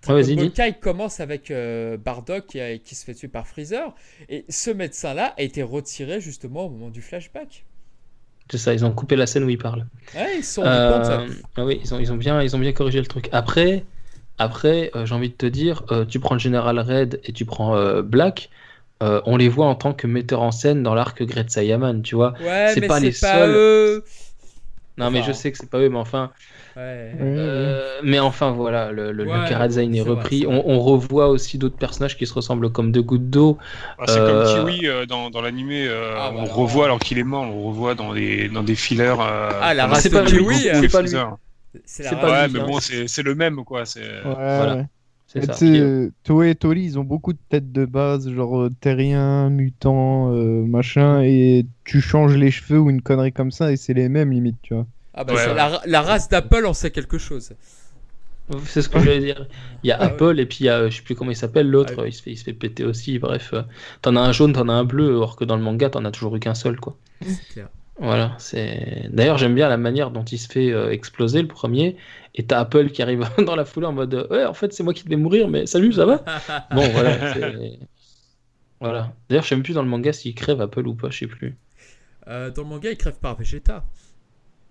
Dragon 0.02 0.34
Ball. 0.34 0.52
Kai 0.52 0.72
commence 0.80 1.20
avec 1.20 1.50
euh, 1.50 1.96
Bardock 1.98 2.46
qui, 2.46 2.60
a- 2.60 2.78
qui 2.78 2.94
se 2.94 3.04
fait 3.04 3.14
tuer 3.14 3.28
par 3.28 3.46
Freezer, 3.46 3.94
et 4.28 4.44
ce 4.48 4.70
médecin-là 4.70 5.34
a 5.36 5.42
été 5.42 5.62
retiré 5.62 6.20
justement 6.20 6.66
au 6.66 6.70
moment 6.70 6.88
du 6.90 7.02
flashback. 7.02 7.64
C'est 8.50 8.58
ça, 8.58 8.74
ils 8.74 8.84
ont 8.84 8.90
coupé 8.90 9.16
la 9.16 9.26
scène 9.26 9.44
où 9.44 9.48
il 9.48 9.58
parle. 9.58 9.86
Ouais, 10.14 10.38
ils 10.38 10.44
sont 10.44 10.62
compte. 10.62 10.70
Euh, 10.70 11.28
ah 11.56 11.64
oui, 11.64 11.80
ils 11.84 11.94
ont, 11.94 11.98
ils, 12.00 12.12
ont 12.12 12.16
bien, 12.16 12.42
ils 12.42 12.56
ont 12.56 12.58
bien 12.58 12.72
corrigé 12.72 12.98
le 12.98 13.06
truc. 13.06 13.28
Après, 13.30 13.84
après 14.38 14.90
euh, 14.96 15.06
j'ai 15.06 15.14
envie 15.14 15.28
de 15.28 15.34
te 15.34 15.46
dire, 15.46 15.84
euh, 15.92 16.04
tu 16.04 16.18
prends 16.18 16.34
le 16.34 16.40
général 16.40 16.78
Red 16.80 17.20
et 17.24 17.32
tu 17.32 17.44
prends 17.44 18.02
Black, 18.02 18.50
on 19.00 19.36
les 19.36 19.48
voit 19.48 19.66
en 19.66 19.76
tant 19.76 19.92
que 19.92 20.06
metteurs 20.06 20.42
en 20.42 20.50
scène 20.50 20.82
dans 20.82 20.94
l'arc 20.94 21.22
Great 21.22 21.50
Saiyaman, 21.50 22.02
tu 22.02 22.16
vois. 22.16 22.34
Ouais, 22.40 22.72
c'est 22.74 22.86
pas 22.86 23.00
les 23.00 23.10
pas 23.10 23.38
seuls. 23.38 23.54
eux. 23.54 24.04
Non, 24.98 25.10
mais 25.10 25.22
je 25.22 25.32
sais 25.32 25.52
que 25.52 25.58
c'est 25.58 25.70
pas 25.70 25.78
eux, 25.78 25.88
mais 25.88 25.98
enfin, 25.98 26.32
Ouais. 26.76 27.12
Euh, 27.20 28.00
mais 28.04 28.20
enfin 28.20 28.52
voilà, 28.52 28.92
le, 28.92 29.10
le, 29.12 29.24
Karazhan 29.48 29.92
est, 29.92 29.96
c'est 29.96 30.00
vrai, 30.02 30.10
repris. 30.10 30.40
c'est 30.40 30.46
on, 30.46 30.68
on 30.68 30.80
revoit 30.80 31.28
aussi 31.28 31.58
d'autres 31.58 31.76
personnages 31.76 32.16
qui 32.16 32.26
se 32.26 32.32
ressemblent 32.34 32.70
comme 32.70 32.92
deux 32.92 33.02
gouttes 33.02 33.28
d'eau. 33.28 33.58
Ah, 33.98 34.04
C'est 34.06 34.12
Euh, 34.12 34.54
comme 34.54 34.66
Kiwi 34.70 34.86
euh, 34.86 35.04
dans, 35.04 35.30
dans 35.30 35.42
l'animé, 35.42 35.86
euh, 35.88 36.14
Ah, 36.16 36.30
on 36.32 36.44
bah 36.44 36.52
revoit 36.52 36.84
alors 36.84 37.00
qu'il 37.00 37.18
est 37.18 37.24
mort, 37.24 37.42
on 37.42 37.68
revoit 37.68 37.94
dans 37.96 38.14
des, 38.14 38.48
dans 38.48 38.62
des 38.62 38.76
fillers. 38.76 39.16
euh, 39.20 39.50
Ah, 39.62 39.74
la 39.74 39.86
race 39.86 40.04
c'est 40.04 40.10
de 40.10 40.14
pas 40.14 40.22
lui, 40.22 40.38
Kiwi, 40.38 40.54
c'est 40.62 40.70
euh, 40.70 40.88
pas 40.88 41.02
lui. 41.02 41.10
C'est 41.84 42.04
c'est 42.04 42.16
pas 42.20 42.30
Ouais, 42.30 42.46
lui, 42.46 42.52
mais 42.52 42.60
hein. 42.60 42.66
bon, 42.66 42.80
c'est 42.80 43.08
c'est 43.08 43.22
le 43.22 43.34
même, 43.34 43.64
quoi. 43.64 43.84
c'est- 43.84 44.00
Ouais, 44.24 44.32
Voilà. 44.56 44.86
C'est 45.26 45.44
ça. 45.44 45.58
euh, 45.64 46.06
euh, 46.06 46.10
Toei 46.24 46.50
et 46.50 46.54
Tori, 46.56 46.82
ils 46.82 46.98
ont 46.98 47.04
beaucoup 47.04 47.32
de 47.32 47.38
têtes 47.48 47.70
de 47.72 47.84
base, 47.84 48.28
genre 48.32 48.60
euh, 48.62 48.70
terrien, 48.80 49.48
mutant, 49.50 50.32
euh, 50.34 50.64
machin, 50.66 51.22
et 51.22 51.66
tu 51.84 52.00
changes 52.00 52.36
les 52.36 52.50
cheveux 52.50 52.80
ou 52.80 52.90
une 52.90 53.00
connerie 53.02 53.32
comme 53.32 53.50
ça, 53.52 53.70
et 53.72 53.76
c'est 53.76 53.94
les 53.94 54.08
mêmes 54.08 54.32
limite, 54.32 54.60
tu 54.62 54.74
vois. 54.74 54.86
Ah 55.20 55.24
bah 55.24 55.34
Ouais, 55.34 55.40
c'est 55.44 55.48
ouais. 55.50 55.54
la, 55.54 55.80
la 55.86 56.02
race 56.02 56.28
d'Apple 56.28 56.64
en 56.66 56.72
sait 56.74 56.90
quelque 56.90 57.18
chose. 57.18 57.52
C'est 58.64 58.82
ce 58.82 58.88
que 58.88 58.98
j'allais 58.98 59.20
dire. 59.20 59.46
Il 59.84 59.88
y 59.88 59.92
a 59.92 59.96
Ah 60.00 60.06
ouais. 60.06 60.12
Apple 60.12 60.40
et 60.40 60.46
puis 60.46 60.58
il 60.60 60.64
y 60.64 60.68
a, 60.68 60.88
je 60.88 60.96
sais 60.96 61.02
plus 61.02 61.14
comment 61.14 61.30
il 61.30 61.36
s'appelle, 61.36 61.68
l'autre, 61.68 61.96
Ouais. 62.02 62.08
il, 62.08 62.12
se 62.12 62.22
fait, 62.22 62.30
il 62.32 62.36
se 62.36 62.44
fait 62.44 62.52
péter 62.52 62.84
aussi. 62.84 63.18
Bref, 63.18 63.54
t'en 64.02 64.16
as 64.16 64.20
un 64.20 64.32
jaune, 64.32 64.52
t'en 64.54 64.68
as 64.68 64.72
un 64.72 64.84
bleu, 64.84 65.08
alors 65.10 65.36
que 65.36 65.44
dans 65.44 65.56
le 65.56 65.62
manga, 65.62 65.88
t'en 65.90 66.04
as 66.04 66.10
toujours 66.10 66.34
eu 66.36 66.40
qu'un 66.40 66.54
seul, 66.54 66.80
quoi. 66.80 66.96
C'est 67.22 67.48
clair. 67.52 67.68
Voilà, 68.00 68.34
c'est. 68.38 69.08
D'ailleurs, 69.12 69.36
j'aime 69.38 69.54
bien 69.54 69.68
la 69.68 69.76
manière 69.76 70.10
dont 70.10 70.24
il 70.24 70.38
se 70.38 70.48
fait 70.48 70.72
euh, 70.72 70.90
exploser 70.90 71.42
le 71.42 71.48
premier. 71.48 71.96
Et 72.34 72.44
t'as 72.44 72.58
Apple 72.60 72.90
qui 72.90 73.02
arrive 73.02 73.28
dans 73.46 73.54
la 73.56 73.64
foulée 73.66 73.86
en 73.86 73.92
mode 73.92 74.26
Ouais, 74.30 74.44
en 74.46 74.54
fait, 74.54 74.72
c'est 74.72 74.82
moi 74.82 74.94
qui 74.94 75.04
devais 75.04 75.16
mourir, 75.16 75.46
mais 75.48 75.66
salut, 75.66 75.92
ça 75.92 76.06
va? 76.06 76.24
Bon, 76.74 76.88
voilà. 76.88 77.34
Voilà. 78.80 79.12
D'ailleurs, 79.28 79.44
je 79.44 79.48
sais 79.50 79.54
même 79.56 79.62
plus 79.62 79.74
dans 79.74 79.82
le 79.82 79.88
manga 79.88 80.12
s'il 80.12 80.34
crève 80.34 80.60
Apple 80.60 80.86
ou 80.86 80.94
pas, 80.94 81.10
je 81.10 81.18
sais 81.18 81.26
plus. 81.26 81.56
Euh, 82.28 82.50
dans 82.50 82.62
le 82.62 82.68
manga, 82.68 82.90
il 82.90 82.96
crève 82.96 83.18
par 83.20 83.36
Vegeta. 83.36 83.84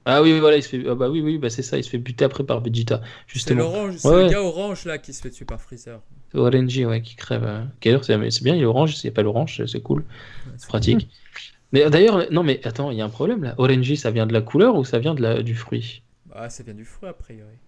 Ah 0.10 0.22
oui, 0.22 0.34
oui, 0.34 0.40
voilà, 0.40 0.57
il 0.57 0.64
se 0.64 0.69
fait. 0.69 0.84
ah 0.90 0.95
bah 0.95 1.10
oui, 1.10 1.22
oui, 1.22 1.38
bah 1.38 1.49
c'est 1.49 1.61
ça, 1.64 1.77
il 1.77 1.84
se 1.84 1.90
fait 1.90 1.98
buter 1.98 2.26
après 2.26 2.45
par 2.45 2.61
Vegeta, 2.61 3.02
C'est 3.34 3.53
justement. 3.53 3.56
l'orange, 3.56 3.98
c'est 3.98 4.14
Ouais. 4.14 4.14
le 4.15 4.23
gars 4.23 4.41
orange 4.44 4.86
là 4.86 4.99
qui 4.99 5.14
se 5.14 5.22
fait 5.22 5.31
tuer 5.31 5.44
par 5.45 5.60
Freezer. 5.60 5.99
C'est 6.31 6.40
Orange, 6.40 6.77
ouais, 6.80 7.02
qui 7.03 7.15
crève. 7.15 7.44
euh. 7.44 7.65
D'ailleurs, 7.84 8.03
c'est 8.03 8.31
c'est 8.31 8.44
bien, 8.44 8.56
il 8.56 8.61
est 8.61 8.65
orange, 8.65 8.95
s'il 8.95 9.07
n'y 9.10 9.14
a 9.14 9.15
pas 9.15 9.22
l'orange, 9.23 9.64
c'est- 9.65 9.81
cool. 9.81 10.06
Ouais, 10.45 10.53
C'est 10.57 10.68
pratique. 10.68 11.10
Mais 11.73 11.90
d'ailleurs, 11.90 12.31
non, 12.31 12.44
mais 12.44 12.65
attends, 12.68 12.91
il 12.91 12.98
y 12.98 13.02
a 13.02 13.06
un 13.06 13.10
problème 13.10 13.44
là. 13.44 13.56
Orangey, 13.60 13.95
ça 13.98 14.11
vient 14.11 14.27
de 14.27 14.34
la 14.34 14.41
couleur 14.41 14.76
ou 14.77 14.86
ça 14.86 14.99
vient 14.99 15.15
de 15.15 15.22
la, 15.23 15.44
du 15.44 15.56
fruit? 15.56 16.03
Ah, 16.31 16.49
ça 16.49 16.64
vient 16.64 16.73
du 16.73 16.86
fruit 16.86 17.07
a 17.10 17.14
priori. 17.14 17.60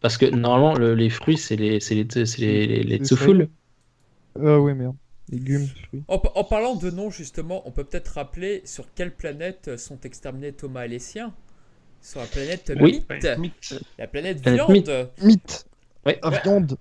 Parce 0.00 0.18
que 0.18 0.26
normalement, 0.26 0.74
le- 0.74 0.94
les 0.94 1.08
fruits, 1.10 1.38
c'est 1.38 1.56
les, 1.56 1.80
c'est 1.80 1.94
les, 1.94 2.26
c'est 2.26 2.40
les, 2.42 2.66
les, 2.66 2.82
les 2.84 2.98
tsuful. 2.98 3.48
Ah 4.34 4.58
ouais, 4.60 4.74
merde. 4.74 4.96
Légumes, 5.30 5.72
fruits. 5.82 6.04
En, 6.08 6.20
en 6.34 6.44
parlant 6.44 6.74
de 6.76 6.90
nom, 6.90 7.08
justement, 7.10 7.66
on 7.66 7.70
peut 7.72 7.84
peut-être 7.84 8.08
rappeler 8.08 8.60
sur 8.66 8.92
quelle 8.94 9.14
planète 9.16 9.78
sont 9.78 9.98
exterminés 10.02 10.52
Thomas 10.52 10.84
et 10.84 10.88
les 10.88 10.98
siens. 10.98 11.34
Sur 12.02 12.20
la 12.20 12.26
planète 12.26 12.72
Oui. 12.80 13.04
Mythe, 13.38 13.74
la 13.98 14.06
planète 14.06 14.42
Planète 14.42 14.42
viande. 14.66 15.10
Mythe, 15.22 15.66
Ouais. 16.06 16.18
viande. 16.44 16.76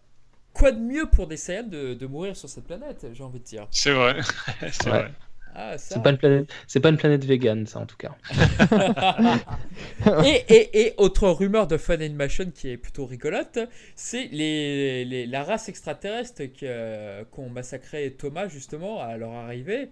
Quoi 0.54 0.72
de 0.72 0.80
mieux 0.80 1.06
pour 1.10 1.28
des 1.28 1.38
Saiyans 1.38 1.64
de, 1.70 1.94
de 1.94 2.06
mourir 2.08 2.36
sur 2.36 2.50
cette 2.50 2.66
planète, 2.66 3.06
j'ai 3.14 3.24
envie 3.24 3.40
de 3.40 3.44
dire? 3.46 3.68
C'est 3.72 3.92
vrai. 3.92 4.18
c'est 4.72 4.86
Ouais. 4.86 4.90
vrai. 4.92 5.12
Ah. 5.56 5.78
C'est 5.80 6.02
pas 6.04 6.12
une 6.12 6.18
planète, 6.18 6.50
c'est 6.68 6.80
pas 6.80 6.90
une 6.90 6.98
planète 6.98 7.26
végane, 7.26 7.66
ça 7.66 7.80
en 7.80 7.86
tout 7.88 7.98
cas. 7.98 8.16
et, 10.26 10.44
et, 10.48 10.82
et 10.88 10.94
autre 10.98 11.28
rumeur 11.30 11.68
de 11.68 11.78
Fun 11.78 11.96
Animation 12.00 12.52
qui 12.54 12.70
est 12.70 12.78
plutôt 12.78 13.06
rigolote, 13.06 13.60
c'est 13.96 14.28
les, 14.32 15.06
les- 15.06 15.26
la 15.26 15.44
race 15.44 15.68
extraterrestre 15.70 16.44
que- 16.46 17.24
qu'ont 17.32 17.50
massacré 17.50 18.12
Thomas 18.18 18.48
justement 18.48 19.02
à 19.02 19.18
leur 19.18 19.32
arrivée, 19.32 19.90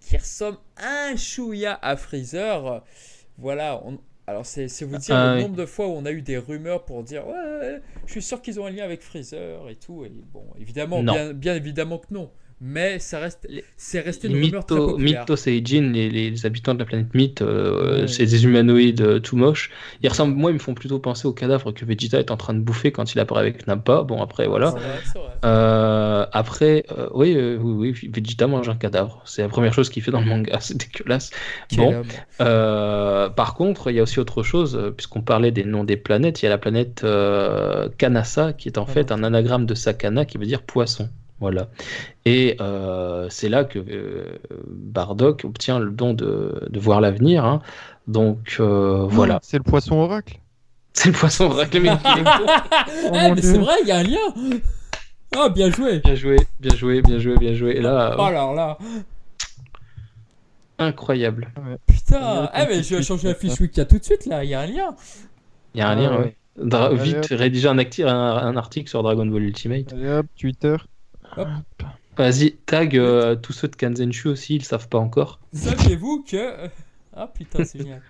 qui 0.00 0.16
ressemble 0.16 0.58
un 0.76 1.16
chouïa 1.16 1.78
à 1.80 1.96
Freezer. 1.96 2.84
Voilà, 3.38 3.80
on- 3.84 3.98
alors 4.28 4.44
c'est 4.44 4.68
c'est 4.68 4.84
vous 4.84 4.98
dire 4.98 5.16
Ah, 5.16 5.36
le 5.36 5.40
nombre 5.40 5.56
de 5.56 5.64
fois 5.64 5.86
où 5.88 5.92
on 5.92 6.04
a 6.04 6.12
eu 6.12 6.20
des 6.20 6.36
rumeurs 6.36 6.84
pour 6.84 7.02
dire 7.02 7.26
ouais, 7.26 7.80
je 8.04 8.12
suis 8.12 8.22
sûr 8.22 8.42
qu'ils 8.42 8.60
ont 8.60 8.66
un 8.66 8.70
lien 8.70 8.84
avec 8.84 9.00
Freezer 9.00 9.70
et 9.70 9.76
tout. 9.76 10.04
Et 10.04 10.12
bon, 10.32 10.44
évidemment, 10.60 11.02
bien 11.32 11.54
évidemment 11.54 11.98
que 11.98 12.12
non. 12.12 12.30
Mais 12.60 12.98
ça 12.98 13.20
reste, 13.20 13.46
c'est 13.76 14.00
resté 14.00 14.26
une 14.26 14.34
rumeur 14.34 14.66
très 14.66 14.76
populaire. 14.76 15.20
Mythos 15.20 15.46
et 15.48 15.62
Jin, 15.64 15.92
les, 15.92 16.10
les 16.10 16.44
habitants 16.44 16.74
de 16.74 16.80
la 16.80 16.84
planète 16.86 17.14
Mythe, 17.14 17.40
euh, 17.40 18.00
Ouais. 18.00 18.08
c'est 18.08 18.26
des 18.26 18.44
humanoïdes 18.44 19.00
euh, 19.00 19.20
tout 19.20 19.36
moches. 19.36 19.70
Ils 20.02 20.08
ressemblent, 20.08 20.34
moi, 20.34 20.50
ils 20.50 20.54
me 20.54 20.58
font 20.58 20.74
plutôt 20.74 20.98
penser 20.98 21.28
au 21.28 21.32
cadavre 21.32 21.70
que 21.70 21.84
Vegeta 21.84 22.18
est 22.18 22.32
en 22.32 22.36
train 22.36 22.54
de 22.54 22.58
bouffer 22.60 22.90
quand 22.90 23.14
il 23.14 23.20
apparaît 23.20 23.42
avec 23.42 23.66
Nappa. 23.68 24.02
Bon, 24.02 24.20
après, 24.20 24.48
voilà. 24.48 24.72
C'est 24.72 24.78
vrai, 24.78 24.98
c'est 25.12 25.18
vrai. 25.20 25.28
Euh, 25.44 26.26
après, 26.32 26.84
euh, 26.98 27.08
oui, 27.14 27.34
euh, 27.36 27.58
oui, 27.60 27.94
oui, 28.02 28.10
Vegeta 28.12 28.48
mange 28.48 28.68
un 28.68 28.74
cadavre. 28.76 29.22
C'est 29.24 29.42
la 29.42 29.48
première 29.48 29.72
chose 29.72 29.88
qu'il 29.88 30.02
fait 30.02 30.10
dans 30.10 30.20
le 30.20 30.26
manga. 30.26 30.58
C'est 30.60 30.76
dégueulasse. 30.76 31.30
Quel 31.68 31.78
Bon. 31.78 32.02
Euh, 32.40 33.28
par 33.28 33.54
contre, 33.54 33.90
il 33.90 33.96
y 33.96 34.00
a 34.00 34.02
aussi 34.02 34.18
autre 34.18 34.42
chose, 34.42 34.92
puisqu'on 34.96 35.22
parlait 35.22 35.52
des 35.52 35.62
noms 35.64 35.84
des 35.84 35.96
planètes. 35.96 36.42
Il 36.42 36.46
y 36.46 36.48
a 36.48 36.50
la 36.50 36.58
planète 36.58 37.02
euh, 37.04 37.88
Kanasa, 37.98 38.52
qui 38.52 38.68
est 38.68 38.78
en 38.78 38.86
Ah 38.88 38.92
fait 38.92 39.12
un 39.12 39.22
anagramme 39.22 39.64
de 39.66 39.74
Sakana, 39.74 40.24
qui 40.24 40.38
veut 40.38 40.46
dire 40.46 40.62
poisson. 40.62 41.08
Voilà. 41.40 41.68
Et 42.24 42.56
euh, 42.60 43.28
c'est 43.30 43.48
là 43.48 43.64
que 43.64 43.78
euh, 43.78 44.38
Bardock 44.66 45.42
obtient 45.44 45.78
le 45.78 45.90
don 45.90 46.12
de, 46.14 46.66
de 46.68 46.80
voir 46.80 47.00
l'avenir. 47.00 47.44
hein. 47.44 47.60
Donc 48.08 48.56
euh, 48.60 49.04
voilà. 49.08 49.38
C'est 49.42 49.58
le 49.58 49.62
poisson 49.62 49.96
oracle. 49.96 50.40
C'est 50.94 51.10
le 51.10 51.14
poisson 51.14 51.44
oracle. 51.44 51.80
Bon. 51.80 51.96
Oh 52.04 52.48
Eh, 53.06 53.10
mais 53.12 53.32
Dieu. 53.34 53.42
c'est 53.52 53.58
vrai, 53.58 53.74
il 53.82 53.88
y 53.88 53.92
a 53.92 53.98
un 53.98 54.02
lien. 54.02 54.60
Ah, 55.36 55.48
bien 55.48 55.70
joué. 55.70 56.00
Bien 56.00 56.14
joué, 56.16 56.36
bien 56.58 56.74
joué, 56.74 57.02
bien 57.02 57.18
joué, 57.18 57.34
bien 57.36 57.54
joué. 57.54 57.76
Et 57.76 57.80
là, 57.80 58.16
Oh, 58.18 58.20
euh, 58.22 58.24
alors 58.24 58.54
là, 58.54 58.78
incroyable. 60.78 61.48
putain. 61.86 62.18
Ah, 62.52 62.64
Eh, 62.64 62.66
mais 62.68 62.82
je 62.82 62.96
vais 62.96 63.02
changer 63.02 63.28
la 63.28 63.34
fiche 63.34 63.60
wiki 63.60 63.84
tout 63.86 63.98
de 63.98 64.04
suite 64.04 64.26
là. 64.26 64.44
Il 64.44 64.50
y 64.50 64.54
a 64.54 64.60
un 64.60 64.66
lien. 64.66 64.94
Il 65.74 65.78
y 65.78 65.82
a 65.82 65.88
un 65.88 65.92
Ah 65.92 65.94
lien, 66.00 66.10
ouais. 66.12 66.18
ouais. 66.18 66.36
Dra- 66.64 66.86
Allez, 66.86 66.96
vite, 66.96 67.26
rédiger 67.30 67.68
un, 67.68 67.76
acti- 67.78 68.04
un, 68.04 68.08
un 68.36 68.56
article 68.56 68.88
sur 68.88 69.02
Dragon 69.02 69.26
Ball 69.26 69.42
Ultimate. 69.42 69.92
Allez 69.92 70.08
hop, 70.08 70.26
Twitter. 70.38 70.76
Vas-y, 72.16 72.56
tag 72.66 72.96
euh, 72.96 73.36
tous 73.36 73.52
ceux 73.52 73.68
de 73.68 73.76
Kanzenshu 73.76 74.28
aussi, 74.28 74.56
ils 74.56 74.64
savent 74.64 74.88
pas 74.88 74.98
encore. 74.98 75.40
Saviez-vous 75.52 76.24
que. 76.24 76.68
Ah 77.14 77.26
putain, 77.26 77.64
c'est 77.64 77.78
génial. 77.78 78.02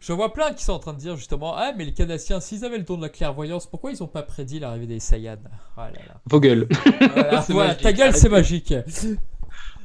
Je 0.00 0.14
vois 0.14 0.32
plein 0.32 0.54
qui 0.54 0.64
sont 0.64 0.72
en 0.72 0.78
train 0.78 0.94
de 0.94 0.98
dire 0.98 1.16
justement 1.16 1.54
Ah, 1.54 1.72
mais 1.76 1.84
les 1.84 1.92
Canadiens, 1.92 2.40
s'ils 2.40 2.64
avaient 2.64 2.78
le 2.78 2.84
don 2.84 2.96
de 2.96 3.02
la 3.02 3.10
clairvoyance, 3.10 3.66
pourquoi 3.66 3.90
ils 3.92 4.02
ont 4.02 4.08
pas 4.08 4.22
prédit 4.22 4.58
l'arrivée 4.58 4.86
des 4.86 5.00
Saiyans? 5.00 5.36
Là 5.76 5.90
là. 5.90 6.20
Vos 6.24 6.40
gueules. 6.40 6.66
Voilà, 7.12 7.40
voilà, 7.48 7.74
ta 7.74 7.92
gueule, 7.92 8.16
c'est 8.16 8.30
magique. 8.30 8.74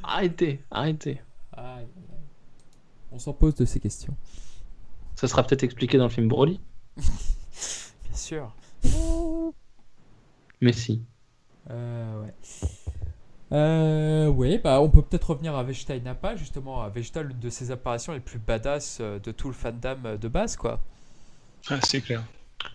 arrêtez, 0.02 0.64
arrêtez. 0.70 1.20
On 3.12 3.18
s'en 3.18 3.32
pose 3.32 3.54
de 3.54 3.64
ces 3.64 3.80
questions. 3.80 4.14
Ça 5.14 5.28
sera 5.28 5.42
peut-être 5.42 5.62
expliqué 5.62 5.96
dans 5.96 6.04
le 6.04 6.10
film 6.10 6.28
Broly. 6.28 6.60
Bien 6.96 8.14
sûr. 8.14 8.54
Mais 10.60 10.72
si. 10.72 11.02
Euh, 11.70 12.22
ouais. 12.22 12.34
Euh, 13.52 14.26
ouais, 14.28 14.58
bah 14.58 14.80
on 14.80 14.88
peut 14.90 15.02
peut-être 15.02 15.30
revenir 15.30 15.54
à 15.54 15.62
Vegeta 15.62 15.94
et 15.94 16.00
Nappa, 16.00 16.34
justement. 16.36 16.82
À 16.82 16.88
Vegeta, 16.88 17.22
l'une 17.22 17.38
de 17.38 17.48
ses 17.50 17.70
apparitions 17.70 18.12
les 18.12 18.20
plus 18.20 18.38
badass 18.38 18.98
euh, 19.00 19.18
de 19.20 19.30
tout 19.30 19.48
le 19.48 19.54
fandom 19.54 19.96
euh, 20.04 20.16
de 20.16 20.28
base, 20.28 20.56
quoi. 20.56 20.80
Ah, 21.70 21.78
c'est 21.82 22.00
clair. 22.00 22.22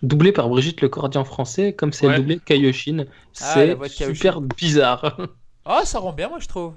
Doublé 0.02 0.32
par 0.32 0.48
Brigitte 0.48 0.80
Le 0.80 0.88
Cordier 0.88 1.24
français, 1.24 1.74
comme 1.74 1.92
c'est 1.92 2.06
Ouais. 2.06 2.16
doublé 2.16 2.38
Kaioshin. 2.38 3.04
Ah, 3.06 3.10
C'est 3.32 3.76
Kaioshin. 3.76 4.14
super 4.14 4.40
bizarre. 4.40 5.18
Ah, 5.64 5.82
ça 5.84 6.00
rend 6.00 6.12
bien, 6.12 6.28
moi, 6.28 6.40
je 6.40 6.48
trouve. 6.48 6.74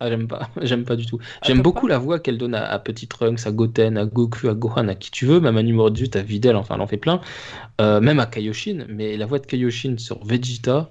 Ah, 0.00 0.08
j'aime 0.08 0.26
pas, 0.26 0.48
j'aime 0.62 0.84
pas 0.84 0.96
du 0.96 1.06
tout. 1.06 1.18
Ah, 1.40 1.46
J'aime 1.46 1.62
beaucoup 1.62 1.86
pas 1.86 1.92
la 1.92 1.98
voix 1.98 2.18
qu'elle 2.18 2.36
donne 2.36 2.56
à, 2.56 2.66
à 2.68 2.80
Petit 2.80 3.06
Trunks, 3.06 3.46
à 3.46 3.52
Goten, 3.52 3.96
à 3.96 4.06
Goku, 4.06 4.48
à 4.48 4.54
Gohan, 4.54 4.88
à 4.88 4.96
qui 4.96 5.12
tu 5.12 5.24
veux, 5.24 5.38
même 5.38 5.56
à 5.56 5.62
numéro 5.62 5.88
18, 5.88 6.16
à 6.16 6.22
Videl, 6.22 6.56
enfin, 6.56 6.74
elle 6.74 6.80
en 6.80 6.88
fait 6.88 6.96
plein. 6.96 7.20
Euh, 7.80 8.00
même 8.00 8.18
à 8.18 8.26
Kaioshin, 8.26 8.86
mais 8.88 9.16
la 9.16 9.26
voix 9.26 9.38
de 9.38 9.46
Kaioshin 9.46 9.98
sur 9.98 10.24
Vegeta, 10.24 10.90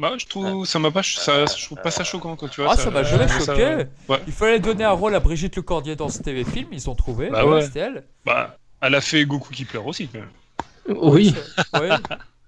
Bah, 0.00 0.14
je 0.16 0.24
trouve, 0.24 0.64
ça 0.64 0.78
m'a 0.78 0.90
pas, 0.90 1.02
ça, 1.02 1.44
je 1.44 1.64
trouve 1.66 1.78
pas 1.82 1.90
ça 1.90 2.04
choquant 2.04 2.34
quand 2.34 2.48
tu 2.48 2.62
vois. 2.62 2.72
Ah, 2.72 2.76
ça 2.76 2.90
m'a 2.90 3.02
jamais 3.02 3.28
ça- 3.28 3.38
choqué. 3.40 3.84
Ouais. 4.08 4.18
Il 4.26 4.32
fallait 4.32 4.58
donner 4.58 4.84
un 4.84 4.92
rôle 4.92 5.14
à 5.14 5.20
Brigitte 5.20 5.56
Lecordier 5.56 5.94
dans 5.94 6.08
ce 6.08 6.22
TV 6.22 6.42
film, 6.42 6.68
ils 6.72 6.88
ont 6.88 6.94
trouvé. 6.94 7.28
Bah 7.28 7.44
ouais. 7.44 7.60
C'était 7.60 7.80
elle. 7.80 8.04
Bah, 8.24 8.56
elle 8.80 8.94
a 8.94 9.02
fait 9.02 9.26
Goku 9.26 9.52
qui 9.52 9.66
pleure 9.66 9.86
aussi. 9.86 10.08
Quand 10.08 10.20
même. 10.20 10.98
oui. 11.02 11.34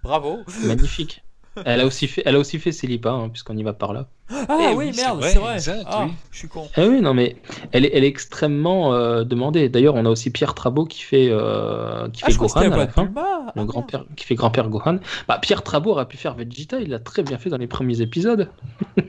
Bravo. 0.03 0.41
magnifique. 0.65 1.23
Elle 1.65 1.81
a 1.81 1.87
aussi 1.87 2.09
fait, 2.09 2.23
elle 2.25 2.37
a 2.37 2.39
aussi 2.39 2.59
fait 2.59 2.73
Célipa, 2.73 3.11
hein, 3.11 3.29
puisqu'on 3.29 3.57
y 3.57 3.63
va 3.63 3.73
par 3.75 3.93
là. 3.93 4.07
Ah 4.31 4.71
Eh 4.71 4.75
oui, 4.75 4.93
merde, 4.97 5.23
c'est 5.23 5.39
vrai. 5.39 5.55
exact, 5.55 5.83
ah, 5.87 6.05
oui. 6.07 6.13
je 6.31 6.39
suis 6.39 6.49
con. 6.49 6.67
Ah 6.77 6.87
oui, 6.87 7.01
non, 7.03 7.13
mais 7.13 7.37
elle 7.73 7.85
est, 7.85 7.91
elle 7.93 8.05
est 8.05 8.09
extrêmement 8.09 8.95
euh, 8.95 9.25
demandée. 9.25 9.69
D'ailleurs, 9.69 9.95
on 9.95 10.07
a 10.07 10.09
aussi 10.09 10.31
Pierre 10.31 10.55
Trabot 10.55 10.87
qui 10.87 11.03
fait, 11.03 11.29
euh, 11.31 12.09
qui 12.09 12.23
Ah, 12.23 12.27
fait 12.27 12.33
je 12.33 12.39
crois 12.39 12.49
que 12.49 12.55
c'était 12.55 12.69
Gohan 12.71 12.81
à 12.81 12.85
la 12.87 12.89
fin. 12.91 13.11
Ah, 13.17 13.53
merde. 13.55 13.69
grand-père 13.69 14.05
qui 14.17 14.25
fait 14.25 14.35
grand-père 14.35 14.69
Gohan. 14.71 14.99
Bah, 15.29 15.39
Pierre 15.43 15.63
Trabot 15.63 15.91
aurait 15.91 16.09
pu 16.09 16.17
faire 16.17 16.35
Vegeta, 16.35 16.81
il 16.81 16.89
l'a 16.89 16.99
très 16.99 17.23
bien 17.23 17.37
fait 17.37 17.51
dans 17.51 17.59
les 17.59 17.67
premiers 17.67 18.01
épisodes. 18.01 18.49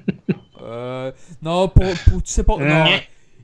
Euh, 0.66 1.12
non, 1.42 1.68
pour, 1.68 1.84
pour- 2.10 2.24
tu 2.24 2.32
sais 2.32 2.44
pas. 2.44 2.56
Non, 2.56 2.86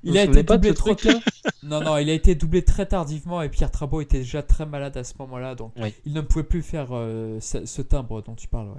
il 0.03 0.17
a 0.17 0.23
été 0.23 0.43
doublé 0.43 0.73
trop 0.73 0.93
truc-là 0.95 1.19
Non, 1.63 1.81
non, 1.81 1.97
il 1.97 2.09
a 2.09 2.13
été 2.13 2.35
doublé 2.35 2.63
très 2.63 2.85
tardivement 2.85 3.41
et 3.41 3.49
Pierre 3.49 3.71
Trabot 3.71 4.01
était 4.01 4.19
déjà 4.19 4.41
très 4.43 4.65
malade 4.65 4.95
à 4.97 5.03
ce 5.03 5.13
moment-là, 5.19 5.55
donc 5.55 5.71
Oui. 5.81 5.93
il 6.05 6.13
ne 6.13 6.21
pouvait 6.21 6.43
plus 6.43 6.61
faire 6.61 6.87
euh, 6.91 7.37
ce, 7.41 7.65
ce 7.65 7.81
timbre 7.81 8.21
dont 8.21 8.35
tu 8.35 8.47
parles. 8.47 8.69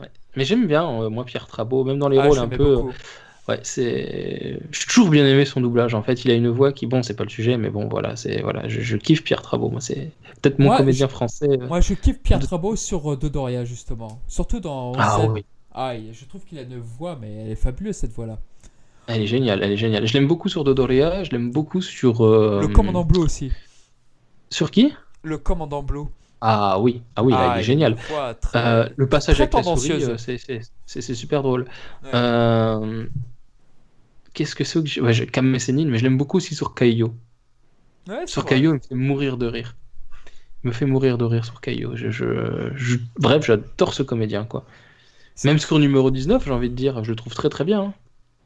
Ouais. 0.00 0.08
Mais 0.36 0.44
j'aime 0.44 0.66
bien, 0.66 0.88
euh, 1.02 1.08
moi, 1.08 1.24
Pierre 1.24 1.46
Trabot, 1.46 1.84
même 1.84 1.98
dans 1.98 2.08
les 2.08 2.18
Ah, 2.18 2.26
rôles 2.26 2.38
un 2.38 2.48
peu. 2.48 2.74
beaucoup. 2.76 2.92
Ouais, 3.46 3.60
c'est. 3.62 4.58
J'ai 4.72 4.86
toujours 4.86 5.10
bien 5.10 5.26
aimé 5.26 5.44
son 5.44 5.60
doublage. 5.60 5.94
En 5.94 6.02
fait, 6.02 6.24
il 6.24 6.30
a 6.30 6.34
une 6.34 6.48
voix 6.48 6.72
qui, 6.72 6.86
bon, 6.86 7.02
c'est 7.02 7.14
pas 7.14 7.24
le 7.24 7.28
sujet, 7.30 7.58
mais 7.58 7.68
bon, 7.68 7.88
voilà, 7.88 8.16
c'est 8.16 8.40
voilà, 8.40 8.66
je, 8.68 8.80
je 8.80 8.96
kiffe 8.96 9.22
Pierre 9.22 9.42
Trabot. 9.42 9.68
Moi, 9.68 9.82
c'est 9.82 10.10
peut-être 10.40 10.58
mon 10.58 10.66
Moi, 10.68 10.78
comédien 10.78 11.08
français. 11.08 11.48
euh. 11.50 11.66
Moi, 11.68 11.80
je 11.82 11.92
kiffe 11.92 12.20
Pierre 12.22 12.38
De- 12.38 12.46
Trabot 12.46 12.74
sur 12.74 13.12
euh, 13.12 13.16
Dodoria, 13.16 13.64
justement. 13.66 14.18
Surtout 14.28 14.60
dans. 14.60 14.92
Ah 14.98 15.26
oui, 15.28 15.44
Ah, 15.74 15.92
je 16.10 16.24
trouve 16.24 16.42
qu'il 16.46 16.58
a 16.58 16.62
une 16.62 16.78
voix, 16.78 17.18
mais 17.20 17.32
elle 17.34 17.50
est 17.50 17.54
fabuleuse 17.54 17.96
cette 17.96 18.12
voix-là. 18.12 18.38
Elle 19.06 19.22
est 19.22 19.26
géniale, 19.26 19.60
elle 19.62 19.72
est 19.72 19.76
géniale. 19.76 20.06
Je 20.06 20.12
l'aime 20.14 20.26
beaucoup 20.26 20.48
sur 20.48 20.64
Dodoria, 20.64 21.24
je 21.24 21.30
l'aime 21.30 21.50
beaucoup 21.50 21.80
sur. 21.82 22.24
euh, 22.24 22.60
Le 22.60 22.68
commandant 22.68 23.04
Blue 23.04 23.20
aussi. 23.20 23.52
Sur 24.50 24.70
qui? 24.70 24.92
Le 25.22 25.38
commandant 25.38 25.82
Blue. 25.82 26.04
Ah 26.40 26.78
oui, 26.78 27.00
ah 27.16 27.22
oui, 27.24 27.32
là, 27.32 27.52
Ah, 27.52 27.56
il 27.56 27.60
est 27.60 27.62
génial. 27.64 27.92
a 27.92 27.96
une 27.96 28.02
voix 28.02 28.34
très- 28.34 28.58
Euh, 28.58 28.88
le 28.96 29.08
passage 29.08 29.36
très 29.36 29.44
avec 29.44 29.54
la 29.54 29.62
souris, 29.62 29.92
euh, 30.04 30.16
c'est- 30.86 31.14
super 31.14 31.42
drôle. 31.42 31.62
Ouais. 32.02 32.10
Euh, 32.14 33.06
Qu'est-ce 34.34 34.54
que 34.56 34.64
c'est 34.64 34.80
que 34.82 34.86
j'ai- 34.88 35.00
ouais, 35.00 35.12
je- 35.12 35.24
Cam 35.24 35.46
Messénine, 35.46 35.88
mais 35.88 35.96
je 35.98 36.02
l'aime 36.02 36.18
beaucoup 36.18 36.38
aussi 36.38 36.54
sur 36.56 36.74
Caillou. 36.74 37.14
Ouais, 38.08 38.26
Sur 38.26 38.42
vrai. 38.42 38.50
Caillou, 38.50 38.70
il 38.72 38.74
me 38.74 38.80
fait 38.80 38.94
mourir 38.96 39.36
de 39.38 39.46
rire. 39.46 39.76
Il 40.64 40.68
me 40.68 40.72
fait 40.72 40.86
mourir 40.86 41.18
de 41.18 41.24
rire 41.24 41.44
sur 41.44 41.60
Caillou. 41.60 41.92
Je, 41.94 42.98
Bref, 43.18 43.46
j'adore 43.46 43.94
ce 43.94 44.02
comédien, 44.02 44.44
quoi. 44.44 44.64
Même 45.44 45.58
sur 45.58 45.78
numéro 45.78 46.10
19, 46.10 46.44
j'ai 46.44 46.50
envie 46.50 46.68
de 46.68 46.74
dire, 46.74 47.02
je 47.04 47.10
le 47.10 47.16
trouve 47.16 47.32
très 47.34 47.48
très 47.48 47.64
bien. 47.64 47.80
hein. 47.82 47.94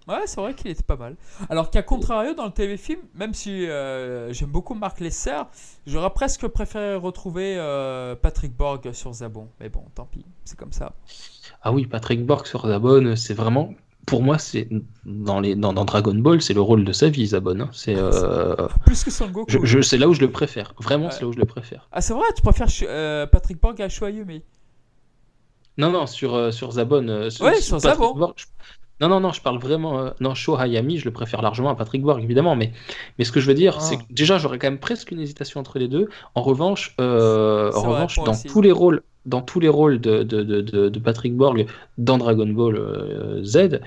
Ouais, 0.08 0.22
c'est 0.26 0.40
vrai 0.40 0.54
qu'il 0.54 0.70
était 0.70 0.82
pas 0.82 0.96
mal. 0.96 1.16
Alors 1.50 1.70
qu'à 1.70 1.82
contrario, 1.82 2.32
dans 2.34 2.46
le 2.46 2.50
téléfilm, 2.52 3.00
même 3.14 3.34
si 3.34 3.68
euh, 3.68 4.32
j'aime 4.32 4.48
beaucoup 4.50 4.74
Marc 4.74 5.00
Lesser, 5.00 5.42
j'aurais 5.86 6.10
presque 6.10 6.46
préféré 6.48 6.94
retrouver 6.94 7.56
euh, 7.58 8.14
Patrick 8.16 8.56
Borg 8.56 8.90
sur 8.92 9.12
Zabon. 9.12 9.48
Mais 9.60 9.68
bon, 9.68 9.84
tant 9.94 10.06
pis, 10.06 10.24
c'est 10.44 10.56
comme 10.58 10.72
ça. 10.72 10.94
Ah 11.62 11.72
oui, 11.72 11.86
Patrick 11.86 12.24
Borg 12.24 12.46
sur 12.46 12.66
Zabon, 12.66 13.16
c'est 13.16 13.34
vraiment. 13.34 13.74
Pour 14.06 14.22
moi, 14.22 14.38
c'est 14.38 14.68
dans, 15.04 15.38
les, 15.40 15.54
dans, 15.54 15.74
dans 15.74 15.84
Dragon 15.84 16.14
Ball, 16.14 16.40
c'est 16.40 16.54
le 16.54 16.62
rôle 16.62 16.82
de 16.86 16.92
sa 16.92 17.10
vie, 17.10 17.26
Zabon. 17.26 17.60
hein. 17.60 17.68
C'est 17.74 17.94
euh, 17.94 18.54
Plus 18.86 19.04
que 19.04 19.10
Son 19.10 19.26
Goku. 19.28 19.50
je, 19.50 19.58
je- 19.64 19.80
c'est 19.82 19.98
là 19.98 20.08
où 20.08 20.14
je 20.14 20.22
le 20.22 20.30
préfère. 20.30 20.72
Vraiment, 20.78 21.10
c'est 21.10 21.20
là 21.20 21.26
où 21.26 21.32
je 21.34 21.38
le 21.38 21.44
préfère. 21.44 21.86
Ah, 21.92 22.00
c'est 22.00 22.14
vrai, 22.14 22.24
tu 22.34 22.40
préfères 22.40 23.28
Patrick 23.30 23.60
Borg 23.60 23.82
à 23.82 23.90
Shoayumi 23.90 24.42
Non, 25.76 25.90
non, 25.90 26.06
sur, 26.06 26.34
euh, 26.34 26.50
sur 26.50 26.72
Zabon. 26.72 27.06
euh, 27.08 27.28
Ouais, 27.42 27.60
sur 27.60 27.78
Zabon. 27.80 28.14
Borg, 28.14 28.32
je- 28.36 28.46
Non, 29.00 29.08
non, 29.08 29.20
non, 29.20 29.32
je 29.32 29.40
parle 29.40 29.58
vraiment. 29.58 29.98
euh, 30.00 30.10
Non, 30.20 30.34
Sho 30.34 30.56
Hayami, 30.56 30.98
je 30.98 31.04
le 31.04 31.12
préfère 31.12 31.40
largement 31.42 31.70
à 31.70 31.74
Patrick 31.74 32.02
Borg, 32.02 32.22
évidemment. 32.22 32.56
Mais, 32.56 32.72
mais 33.18 33.24
ce 33.24 33.32
que 33.32 33.40
je 33.40 33.46
veux 33.46 33.54
dire, 33.54 33.76
Ah. 33.78 33.80
c'est 33.80 33.96
que 33.96 34.02
déjà, 34.10 34.38
j'aurais 34.38 34.58
quand 34.58 34.66
même 34.68 34.78
presque 34.78 35.10
une 35.12 35.20
hésitation 35.20 35.60
entre 35.60 35.78
les 35.78 35.88
deux. 35.88 36.08
En 36.34 36.42
revanche, 36.42 36.94
euh, 37.00 37.70
en 37.74 37.82
revanche 37.82 38.16
dans 38.16 38.32
aussi. 38.32 38.48
tous 38.48 38.60
les 38.62 38.72
rôles, 38.72 39.02
dans 39.26 39.40
tous 39.42 39.60
les 39.60 39.68
rôles 39.68 40.00
de, 40.00 40.22
de, 40.22 40.42
de, 40.42 40.60
de- 40.62 40.88
de 40.88 40.98
Patrick 40.98 41.36
Borg 41.36 41.66
dans 41.98 42.18
Dragon 42.18 42.46
Ball 42.48 42.76
euh, 42.76 43.44
Z, 43.44 43.80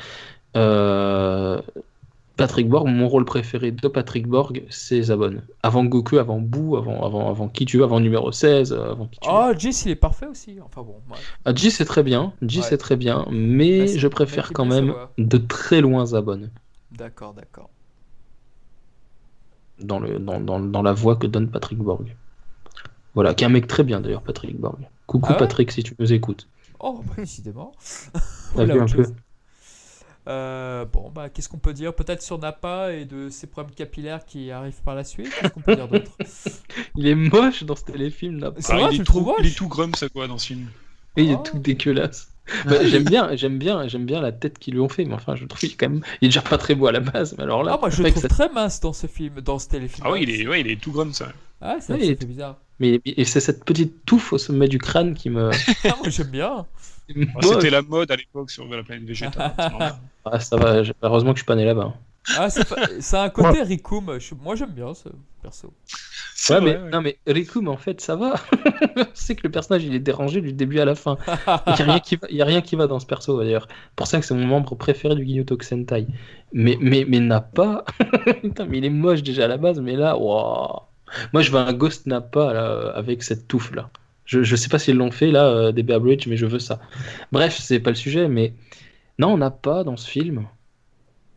euh, 0.56 1.62
Patrick 2.42 2.68
Borg, 2.70 2.88
mon 2.88 3.08
rôle 3.08 3.24
préféré 3.26 3.72
de 3.72 3.88
Patrick 3.88 4.28
Borg, 4.28 4.64
c'est 4.70 5.02
Zabon. 5.04 5.42
Avant 5.62 5.86
Goku, 5.86 6.18
avant 6.18 6.40
Boo, 6.40 6.76
avant, 6.76 7.06
avant, 7.06 7.30
avant 7.30 7.48
qui 7.48 7.66
tu 7.66 7.78
veux, 7.78 7.84
avant 7.84 8.00
numéro 8.00 8.32
16, 8.32 8.74
euh, 8.74 8.92
avant 8.92 9.06
qui 9.06 9.20
tu 9.20 9.30
veux. 9.30 9.36
Oh, 9.36 9.52
Jis, 9.58 9.84
il 9.86 9.92
est 9.92 9.96
parfait 9.96 10.26
aussi. 10.26 10.58
Enfin 10.64 10.82
bon, 10.82 10.96
ouais. 11.12 11.18
Ah, 11.46 11.54
J 11.54 11.70
c'est 11.70 11.86
très 11.86 12.02
bien, 12.04 12.34
J 12.42 12.60
Ouais. 12.60 12.66
c'est 12.68 12.78
très 12.78 12.96
bien, 12.96 13.26
mais 13.32 13.86
Bah, 13.86 13.92
je 13.96 14.08
préfère 14.08 14.54
quand 14.54 14.66
même 14.66 14.94
de 15.18 15.38
très 15.38 15.82
loin 15.82 16.06
Zabon 16.06 16.50
D'accord, 16.92 17.34
d'accord. 17.34 17.70
dans, 19.80 20.00
le, 20.00 20.20
dans, 20.20 20.40
dans, 20.40 20.60
dans 20.60 20.82
la 20.82 20.94
voix 20.94 21.16
que 21.16 21.28
donne 21.28 21.50
Patrick 21.50 21.80
Borg. 21.80 22.16
Voilà, 23.14 23.34
qui 23.34 23.44
est 23.44 23.48
un 23.48 23.52
mec 23.52 23.68
très 23.68 23.84
bien 23.84 24.00
d'ailleurs, 24.02 24.24
Patrick 24.24 24.60
Borg. 24.60 24.80
Coucou 25.06 25.28
Ah 25.30 25.34
ouais 25.34 25.38
Patrick, 25.40 25.72
si 25.72 25.84
tu 25.84 25.96
nous 26.00 26.12
écoutes. 26.12 26.48
Oh, 26.80 27.02
bah, 27.06 27.14
décidément. 27.18 27.74
T'as 28.56 28.66
vu 28.66 28.80
un 28.80 28.86
peu. 28.88 29.04
Euh, 30.28 30.86
bon, 30.86 31.10
bah, 31.14 31.30
qu'est-ce 31.30 31.50
qu'on 31.50 31.58
peut 31.58 31.74
dire 31.74 31.94
Peut-être 31.96 32.22
sur 32.22 32.38
Nappa 32.38 32.94
et 32.94 33.06
de 33.06 33.30
ses 33.30 33.48
problèmes 33.48 33.74
capillaires 33.74 34.24
qui 34.26 34.52
arrivent 34.52 34.82
par 34.86 34.94
la 34.94 35.04
suite 35.04 35.32
Qu'est-ce 35.40 35.52
qu'on 35.52 35.62
peut 35.62 35.76
dire 35.76 35.88
d'autre? 35.88 36.12
Il 36.96 37.08
est 37.08 37.16
moche 37.16 37.64
dans 37.64 37.76
ce 37.76 37.86
téléfilm 37.86 38.40
là. 38.40 38.52
C'est 38.60 38.74
Ah, 38.74 38.78
vrai, 38.78 38.84
il, 38.86 38.90
tu 38.90 38.96
est 38.96 39.00
le 39.00 39.06
tout, 39.06 39.12
trouves 39.14 39.34
il 39.40 39.48
est 39.48 39.58
tout 39.58 39.68
grum, 39.68 39.94
ça 39.96 40.10
quoi, 40.10 40.28
dans 40.28 40.38
ce 40.38 40.48
film. 40.48 40.68
Et 41.18 41.24
il 41.24 41.36
Oh. 41.36 41.40
est 41.40 41.50
tout 41.50 41.58
dégueulasse. 41.60 42.28
Bah, 42.66 42.76
j'aime 42.86 43.04
bien, 43.04 43.36
j'aime 43.36 43.58
bien, 43.58 43.88
j'aime 43.88 44.06
bien 44.06 44.20
la 44.22 44.32
tête 44.32 44.60
qu'ils 44.60 44.74
lui 44.74 44.80
ont 44.82 44.90
fait, 44.90 45.06
mais 45.06 45.14
enfin, 45.14 45.36
je 45.36 45.46
trouve 45.46 45.60
qu'il 45.60 45.72
est 45.72 45.76
quand 45.76 45.90
même, 45.90 46.02
il 46.22 46.26
est 46.26 46.30
déjà 46.30 46.42
pas 46.42 46.58
très 46.58 46.76
beau 46.76 46.88
à 46.88 46.92
la 46.92 47.00
base. 47.00 47.36
Mais 47.38 47.44
alors 47.44 47.64
là, 47.64 47.74
Ah, 47.76 47.80
moi 47.80 47.90
je 47.90 48.02
le 48.04 48.10
trouve 48.12 48.22
ça- 48.22 48.28
très 48.28 48.50
mince 48.50 48.80
dans 48.80 48.94
ce 48.94 49.08
film, 49.08 49.42
dans 49.42 49.58
ce 49.60 49.70
téléfilm. 49.70 50.06
Ah 50.08 50.12
oui, 50.12 50.22
il 50.24 50.30
est, 50.30 50.48
ouais, 50.48 50.62
il 50.62 50.70
est 50.70 50.80
tout 50.82 50.92
grum, 50.92 51.14
ça. 51.14 51.32
Ah, 51.62 51.78
ça, 51.80 51.94
Oui, 51.94 52.00
ça 52.00 52.06
il 52.06 52.18
fait 52.18 52.24
est- 52.24 52.26
bizarre. 52.28 52.58
mais 52.80 53.00
et 53.06 53.26
c'est 53.26 53.40
cette 53.40 53.64
petite 53.66 54.06
touffe 54.06 54.34
au 54.34 54.38
sommet 54.38 54.68
du 54.68 54.78
crâne 54.80 55.14
qui 55.14 55.30
me. 55.30 55.50
Ah, 55.86 55.96
moi 56.00 56.10
j'aime 56.10 56.28
bien. 56.28 56.66
C'était 57.42 57.70
la 57.70 57.82
mode 57.82 58.12
à 58.12 58.16
l'époque 58.16 58.52
sur 58.52 58.66
la 58.68 58.84
planète 58.84 59.06
végétale. 59.06 59.54
c'est 59.58 59.70
normal. 59.70 59.94
Ah, 60.24 60.40
ça 60.40 60.56
va. 60.56 60.84
Heureusement 61.02 61.32
que 61.32 61.38
je 61.38 61.42
suis 61.42 61.48
pas 61.48 61.56
né 61.56 61.66
là-bas. 61.66 61.96
Ah, 62.38 62.48
c'est 62.52 62.64
fa- 62.68 62.76
ça 63.00 63.24
a 63.24 63.26
un 63.26 63.30
côté 63.30 63.64
Ricum. 63.64 64.20
je- 64.20 64.36
Moi 64.36 64.54
j'aime 64.56 64.70
bien 64.70 64.94
ce 64.94 65.10
perso. 65.42 65.74
Ouais, 66.50 66.60
vrai, 66.60 66.62
mais 66.62 66.78
ouais. 66.78 66.90
non, 66.92 67.02
mais 67.02 67.18
Riku, 67.26 67.62
mais 67.62 67.70
en 67.70 67.78
fait, 67.78 68.00
ça 68.02 68.16
va. 68.16 68.36
c'est 69.16 69.36
que 69.36 69.42
le 69.44 69.50
personnage, 69.52 69.84
il 69.84 69.96
est 69.96 70.00
dérangé 70.00 70.42
du 70.42 70.54
début 70.54 70.80
à 70.80 70.86
la 70.86 70.94
fin. 70.94 71.18
Il 71.68 71.76
y 71.80 71.82
a 71.82 71.86
rien 71.86 72.00
qui 72.00 72.16
va, 72.18 72.28
il 72.30 72.36
y 72.38 72.42
a 72.44 72.46
rien 72.46 72.62
qui 72.62 72.76
va 72.76 72.86
dans 72.86 73.00
ce 73.00 73.08
perso 73.08 73.40
d'ailleurs. 73.40 73.68
Pour 73.96 74.06
ça 74.06 74.20
que 74.20 74.26
c'est 74.26 74.36
mon 74.36 74.46
membre 74.46 74.76
préféré 74.76 75.16
du 75.16 75.26
Ginyu 75.26 75.44
Sentai. 75.62 76.06
Mais 76.54 76.78
mais 76.80 77.04
mais 77.08 77.20
Nappa, 77.20 77.84
putain, 78.44 78.66
mais 78.66 78.78
il 78.78 78.86
est 78.86 78.90
moche 78.92 79.24
déjà 79.24 79.46
à 79.46 79.48
la 79.48 79.58
base, 79.58 79.80
mais 79.80 79.96
là, 79.96 80.16
waouh. 80.18 80.82
Moi, 81.34 81.42
je 81.42 81.50
veux 81.52 81.58
un 81.60 81.74
Ghost 81.74 82.06
Nappa 82.06 82.54
là, 82.54 82.92
avec 82.96 83.24
cette 83.24 83.48
touffe 83.48 83.72
là. 83.74 83.90
Je, 84.26 84.44
je 84.44 84.56
sais 84.56 84.70
pas 84.70 84.80
s'ils 84.80 84.96
l'ont 84.96 85.12
fait 85.12 85.32
là, 85.32 85.46
euh, 85.48 85.72
des 85.72 85.84
Bear 85.84 86.00
Bridge, 86.00 86.28
mais 86.28 86.38
je 86.38 86.46
veux 86.46 86.60
ça. 86.60 86.80
Bref, 87.32 87.58
c'est 87.60 87.80
pas 87.80 87.90
le 87.90 87.96
sujet, 87.96 88.28
mais 88.28 88.54
non, 89.20 89.30
on 89.34 89.38
n'a 89.38 89.52
pas 89.52 89.84
dans 89.84 89.98
ce 89.98 90.10
film. 90.10 90.48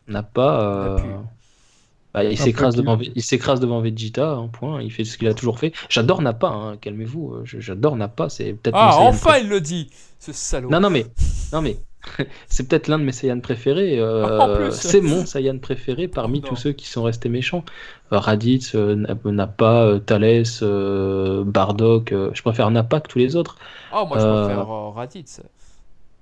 On 0.07 0.11
n'a 0.13 0.23
pas. 0.23 0.95
Euh, 0.95 0.97
bah, 2.13 2.23
il 2.23 2.37
s'écrase 2.37 2.75
devant, 2.75 2.97
il 2.97 3.21
s'écrase 3.21 3.59
devant 3.59 3.81
Vegeta, 3.81 4.31
un 4.31 4.47
point. 4.47 4.81
Il 4.81 4.91
fait 4.91 5.03
ce 5.03 5.17
qu'il 5.17 5.27
a 5.27 5.33
toujours 5.33 5.59
fait. 5.59 5.73
J'adore 5.89 6.21
Nappa, 6.21 6.47
hein, 6.47 6.77
calmez-vous. 6.77 7.33
euh, 7.33 7.41
J'adore 7.43 7.97
Nappa, 7.97 8.29
c'est 8.29 8.53
peut-être. 8.53 8.77
Ah, 8.77 8.97
enfin 8.99 9.37
il 9.37 9.49
le 9.49 9.59
dit, 9.59 9.89
ce 10.19 10.31
salaud. 10.31 10.69
non, 10.69 10.79
non, 10.79 10.89
mais, 10.89 11.05
non, 11.51 11.61
mais 11.61 11.77
c'est 12.47 12.67
peut-être 12.67 12.87
l'un 12.87 12.99
de 12.99 13.03
mes 13.03 13.11
Saiyans 13.11 13.39
préférés. 13.39 13.99
euh, 13.99 14.69
c'est 14.71 15.01
mon 15.01 15.25
Saiyan 15.25 15.57
préféré 15.59 16.07
parmi 16.07 16.39
Non. 16.41 16.47
tous 16.47 16.55
ceux 16.55 16.71
qui 16.71 16.87
sont 16.87 17.03
restés 17.03 17.29
méchants. 17.29 17.63
Euh, 18.13 18.19
Raditz, 18.19 18.75
euh, 18.75 18.95
Nappa, 19.25 19.83
euh, 19.85 19.99
Thalès, 19.99 20.59
euh, 20.63 21.43
Bardock. 21.45 22.11
je 22.11 22.41
préfère 22.41 22.69
Nappa 22.71 22.99
que 22.99 23.07
tous 23.09 23.19
les 23.19 23.35
autres. 23.35 23.57
Ah, 23.91 24.05
moi 24.07 24.17
je 24.19 24.23
préfère 24.25 24.67
Raditz. 24.93 25.41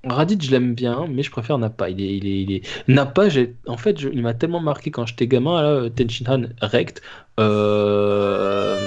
Raditz, 0.05 0.45
je 0.45 0.51
l'aime 0.51 0.73
bien, 0.75 1.07
mais 1.09 1.23
je 1.23 1.31
préfère 1.31 1.57
Nappa. 1.57 1.89
Il 1.89 2.01
est, 2.01 2.17
il 2.17 2.27
est, 2.27 2.41
il 2.41 2.51
est... 2.51 2.61
Nappa, 2.89 3.27
en 3.67 3.77
fait, 3.77 3.97
je- 3.99 4.09
il 4.09 4.21
m'a 4.21 4.33
tellement 4.33 4.59
marqué 4.59 4.91
quand 4.91 5.05
j'étais 5.05 5.27
gamin. 5.27 5.61
Là, 5.61 5.89
Tenshinhan 5.89 6.43
rect, 6.61 7.01
euh... 7.39 8.77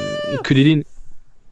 Kulilin. 0.44 0.82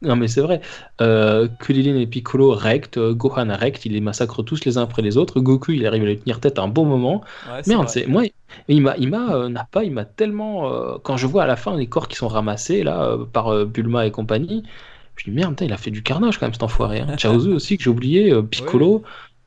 Non 0.05 0.15
mais 0.15 0.27
c'est 0.27 0.41
vrai. 0.41 0.61
Euh, 1.01 1.47
Kulilin 1.59 1.97
et 1.97 2.07
Piccolo 2.07 2.51
rect, 2.51 2.97
euh, 2.97 3.13
Gohan 3.13 3.47
rect, 3.55 3.85
il 3.85 3.93
les 3.93 4.01
massacre 4.01 4.43
tous 4.43 4.63
les 4.65 4.77
uns 4.77 4.83
après 4.83 5.01
les 5.01 5.17
autres. 5.17 5.39
Goku, 5.39 5.71
il 5.73 5.85
arrive 5.85 6.03
à 6.03 6.05
lui 6.05 6.17
tenir 6.19 6.39
tête 6.39 6.59
un 6.59 6.67
bon 6.67 6.85
moment. 6.85 7.21
Ouais, 7.49 7.61
Merde, 7.67 7.89
c'est 7.89 8.05
moi. 8.07 8.23
Il 8.67 8.81
m'a, 8.81 8.95
il 8.97 9.09
m'a, 9.09 9.35
euh, 9.35 9.49
Nappa, 9.49 9.83
il 9.83 9.91
m'a 9.91 10.05
tellement. 10.05 10.71
euh, 10.71 10.97
quand 11.03 11.17
je 11.17 11.27
vois 11.27 11.43
à 11.43 11.47
la 11.47 11.55
fin 11.55 11.75
les 11.75 11.87
corps 11.87 12.07
qui 12.07 12.15
sont 12.15 12.27
ramassés 12.27 12.83
là 12.83 13.03
euh, 13.03 13.25
par 13.25 13.65
Bulma 13.65 14.05
et 14.05 14.11
compagnie, 14.11 14.63
je 15.17 15.25
dis 15.25 15.31
merde, 15.31 15.51
putain, 15.51 15.65
il 15.65 15.73
a 15.73 15.77
fait 15.77 15.91
du 15.91 16.03
carnage 16.03 16.37
quand 16.37 16.45
même 16.45 16.53
cet 16.53 16.63
enfoiré. 16.63 16.99
Hein. 17.01 17.15
Chaozu 17.17 17.51
aussi 17.53 17.77
que 17.77 17.83
j'ai 17.83 17.89
oublié, 17.89 18.33
Piccolo, 18.49 19.03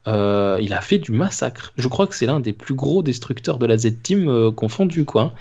euh, 0.06 0.58
il 0.60 0.72
a 0.72 0.80
fait 0.80 0.98
du 0.98 1.12
massacre. 1.12 1.72
Je 1.76 1.86
crois 1.88 2.06
que 2.06 2.14
c'est 2.14 2.26
l'un 2.26 2.40
des 2.40 2.52
plus 2.52 2.74
gros 2.74 3.02
destructeurs 3.02 3.58
de 3.58 3.66
la 3.66 3.76
Z-Team 3.76 4.28
euh, 4.28 4.50
confondu 4.50 5.04
quoi. 5.04 5.34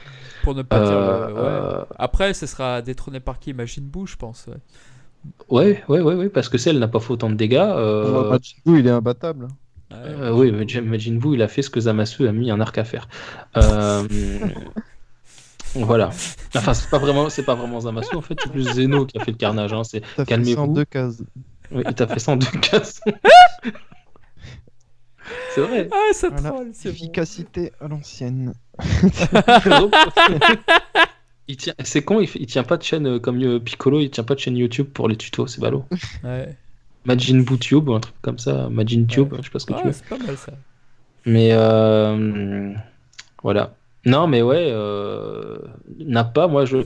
Pour 0.44 0.56
ne 0.56 0.62
pas 0.62 0.80
dire. 0.80 0.92
Euh, 0.92 1.80
ouais. 1.80 1.86
Après, 1.98 2.34
ce 2.34 2.46
sera 2.46 2.82
détrôné 2.82 3.20
par 3.20 3.40
qui 3.40 3.52
Imagine 3.52 3.86
Boo, 3.86 4.06
je 4.06 4.16
pense. 4.16 4.46
ouais. 4.48 4.58
Ouais, 5.50 5.84
ouais, 5.88 6.02
ouais, 6.02 6.14
ouais, 6.16 6.30
parce 6.30 6.50
que 6.50 6.58
celle 6.58 6.80
n'a 6.80 6.88
pas 6.88 7.00
fait 7.00 7.12
autant 7.12 7.30
de 7.30 7.36
dégâts. 7.36 7.56
euh, 7.58 8.30
Majin 8.30 8.56
Buu, 8.66 8.80
il 8.80 8.88
est 8.88 8.92
imbattable. 8.92 9.48
Euh, 9.94 10.32
oui, 10.32 10.52
mais 10.52 10.66
Majin 10.82 11.14
Buu, 11.16 11.36
il 11.36 11.42
a 11.42 11.48
fait 11.48 11.62
ce 11.62 11.70
que 11.70 11.80
Zamasu 11.80 12.28
a 12.28 12.32
mis 12.32 12.52
un 12.52 12.60
arc 12.60 12.78
à 12.78 12.84
faire. 12.84 13.08
Euh, 13.56 14.04
voilà. 15.76 16.10
Enfin, 16.56 16.74
c'est 16.74 16.90
pas 16.90 16.98
vraiment, 17.00 17.30
c'est 17.30 17.44
pas 17.44 17.56
vraiment 17.56 17.80
Zamasu 17.82 18.16
en 18.16 18.22
fait, 18.22 18.36
c'est 18.44 18.52
plus 18.52 18.64
Zeno 18.74 19.06
qui 19.06 19.18
a 19.18 19.24
fait 19.24 19.32
le 19.32 19.38
carnage. 19.38 19.74
Hein. 19.74 19.84
C'est, 19.84 20.02
Calmez-vous. 20.26 20.66
102 20.66 20.86
cases. 20.86 21.24
oui, 21.72 21.84
il 21.88 21.94
t'a 21.96 22.08
fait 22.08 22.20
ça 22.20 22.34
en 22.34 22.38
deux 22.38 22.48
cases. 22.62 23.00
c'est 25.56 25.62
vrai. 25.62 25.90
Ah, 25.92 26.14
ça 26.14 26.30
Voilà. 26.30 26.50
troll, 26.50 26.70
c'est 26.74 26.90
bon. 26.90 26.96
Efficacité 26.96 27.72
à 27.80 27.88
l'ancienne. 27.88 28.54
il 31.48 31.58
tient, 31.58 31.74
c'est 31.84 32.04
con, 32.04 32.20
il, 32.22 32.30
il 32.36 32.46
tient 32.46 32.64
pas 32.64 32.78
de 32.78 32.84
chaîne 32.84 33.08
euh, 33.08 33.20
comme 33.20 33.42
euh, 33.42 33.60
Piccolo, 33.60 34.00
il 34.00 34.10
tient 34.10 34.24
pas 34.24 34.36
de 34.36 34.40
chaîne 34.40 34.58
YouTube 34.58 34.88
pour 34.94 35.08
les 35.08 35.16
tutos, 35.16 35.48
c'est 35.48 35.62
ballot. 35.62 35.86
Ouais. 36.24 36.56
Majin 37.06 37.40
ou 37.72 37.94
un 37.94 38.00
truc 38.02 38.16
comme 38.22 38.38
ça, 38.38 38.68
Majin 38.70 39.06
Tube, 39.06 39.34
je 39.38 39.44
sais 39.44 39.50
pas 39.50 39.60
ce 39.60 39.66
que 39.66 39.74
tu 39.74 39.86
veux. 39.86 39.92
c'est 39.94 40.06
pas 40.06 40.18
mal 40.18 40.36
ça. 40.38 40.52
Mais 41.26 41.50
euh, 41.54 42.74
voilà. 43.44 43.74
Non, 44.06 44.28
mais 44.28 44.42
ouais, 44.42 44.68
euh, 44.72 45.58
n'a 46.00 46.24
pas. 46.24 46.48
Moi, 46.48 46.66
je 46.66 46.78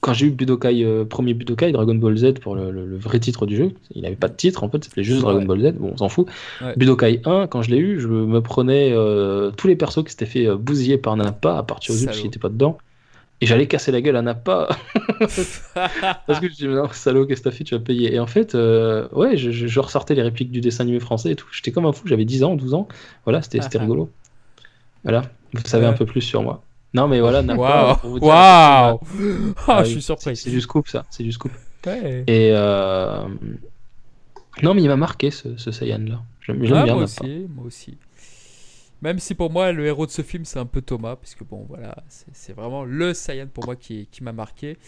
quand 0.00 0.12
j'ai 0.12 0.26
eu 0.26 0.30
Budokai, 0.30 0.84
euh, 0.84 1.04
premier 1.06 1.32
Budokai, 1.32 1.72
Dragon 1.72 1.94
Ball 1.94 2.14
Z 2.16 2.34
pour 2.34 2.54
le, 2.56 2.70
le- 2.70 2.84
le 2.86 2.96
vrai 2.98 3.18
titre 3.20 3.46
du 3.46 3.56
jeu, 3.56 3.72
il 3.94 4.02
n'avait 4.02 4.16
pas 4.16 4.28
de 4.28 4.34
titre 4.34 4.62
en 4.62 4.68
fait, 4.68 4.84
c'était 4.84 5.02
juste 5.02 5.22
Dragon. 5.22 5.42
Ball 5.44 5.60
Z. 5.62 5.72
Bon, 5.78 5.92
on 5.94 5.96
s'en 5.96 6.08
fout. 6.10 6.28
Ouais. 6.60 6.74
Budokai 6.76 7.22
1, 7.24 7.46
quand 7.46 7.62
je 7.62 7.70
l'ai 7.70 7.78
eu, 7.78 7.98
je 8.00 8.08
me 8.08 8.40
prenais 8.42 8.90
euh, 8.92 9.50
tous 9.56 9.66
les 9.66 9.76
persos 9.76 10.04
qui 10.04 10.10
s'étaient 10.10 10.26
fait 10.26 10.46
euh, 10.46 10.56
bousiller 10.56 10.98
par 10.98 11.16
Nappa, 11.16 11.56
à 11.56 11.62
partir 11.62 11.94
du 11.94 12.04
parce 12.04 12.16
Salaud. 12.16 12.28
qu'il 12.28 12.28
était 12.28 12.38
pas 12.40 12.50
dedans. 12.50 12.76
Et 13.44 13.46
j'allais 13.46 13.66
casser 13.66 13.92
la 13.92 14.00
gueule 14.00 14.16
à 14.16 14.22
Nappa 14.22 14.68
parce 15.18 16.40
que 16.40 16.48
je 16.48 16.54
dis 16.54 16.66
non 16.66 16.88
salaud 16.90 17.26
qu'est-ce 17.26 17.42
que 17.42 17.50
t'as 17.50 17.54
fait 17.54 17.62
tu 17.62 17.74
vas 17.74 17.80
payer. 17.80 18.14
Et 18.14 18.18
en 18.18 18.26
fait 18.26 18.54
euh, 18.54 19.06
ouais 19.12 19.36
je, 19.36 19.80
ressortais 19.80 20.14
les 20.14 20.22
répliques 20.22 20.50
du 20.50 20.62
dessin 20.62 20.84
animé 20.84 20.98
français 20.98 21.32
et 21.32 21.36
tout. 21.36 21.46
J'étais 21.52 21.70
comme 21.70 21.84
un 21.84 21.92
fou 21.92 22.08
j'avais 22.08 22.24
10 22.24 22.42
ans 22.42 22.56
12 22.56 22.72
ans. 22.72 22.88
Voilà 23.26 23.42
c'était 23.42 23.60
c'était 23.60 23.76
rigolo. 23.76 24.10
Voilà. 25.02 25.24
Vous 25.52 25.60
savez 25.66 25.84
un 25.84 25.92
peu 25.92 26.06
plus 26.06 26.22
sur 26.22 26.42
moi. 26.42 26.62
Non 26.94 27.06
mais 27.06 27.20
voilà 27.20 27.42
Nappa, 27.42 27.60
Waouh. 27.60 27.96
pour 27.96 28.10
vous 28.10 28.18
dire, 28.18 28.28
Waouh. 28.28 29.00
Ah 29.58 29.76
Ah, 29.76 29.84
je 29.84 29.90
suis 29.90 30.00
surpris. 30.00 30.36
c'est 30.36 30.48
du 30.48 30.62
scoop 30.62 30.88
ça. 30.88 31.04
C'est 31.10 31.22
du 31.22 31.32
scoop. 31.32 31.52
Ouais. 31.86 32.24
et 32.26 32.50
euh, 32.54 33.24
non 34.62 34.72
mais 34.72 34.80
il 34.80 34.88
m'a 34.88 34.96
marqué 34.96 35.30
ce, 35.30 35.58
ce 35.58 35.70
Saiyan 35.70 35.98
là 35.98 36.22
j'aime 36.40 36.62
Ah, 36.72 36.84
bien 36.84 36.94
moi 36.94 37.02
aussi, 37.02 37.46
moi 37.54 37.66
aussi. 37.66 37.98
Même 39.04 39.18
si 39.18 39.34
pour 39.34 39.50
moi, 39.50 39.70
le 39.70 39.84
héros 39.84 40.06
de 40.06 40.10
ce 40.10 40.22
film, 40.22 40.46
c'est 40.46 40.58
un 40.58 40.64
peu 40.64 40.80
Thomas, 40.80 41.16
puisque 41.16 41.44
bon, 41.44 41.66
voilà, 41.68 41.94
c'est 42.08 42.54
vraiment 42.54 42.84
le 42.84 43.12
Saiyan 43.12 43.48
pour 43.52 43.66
moi 43.66 43.76
qui, 43.76 44.08
m'a 44.22 44.32
marqué. 44.32 44.78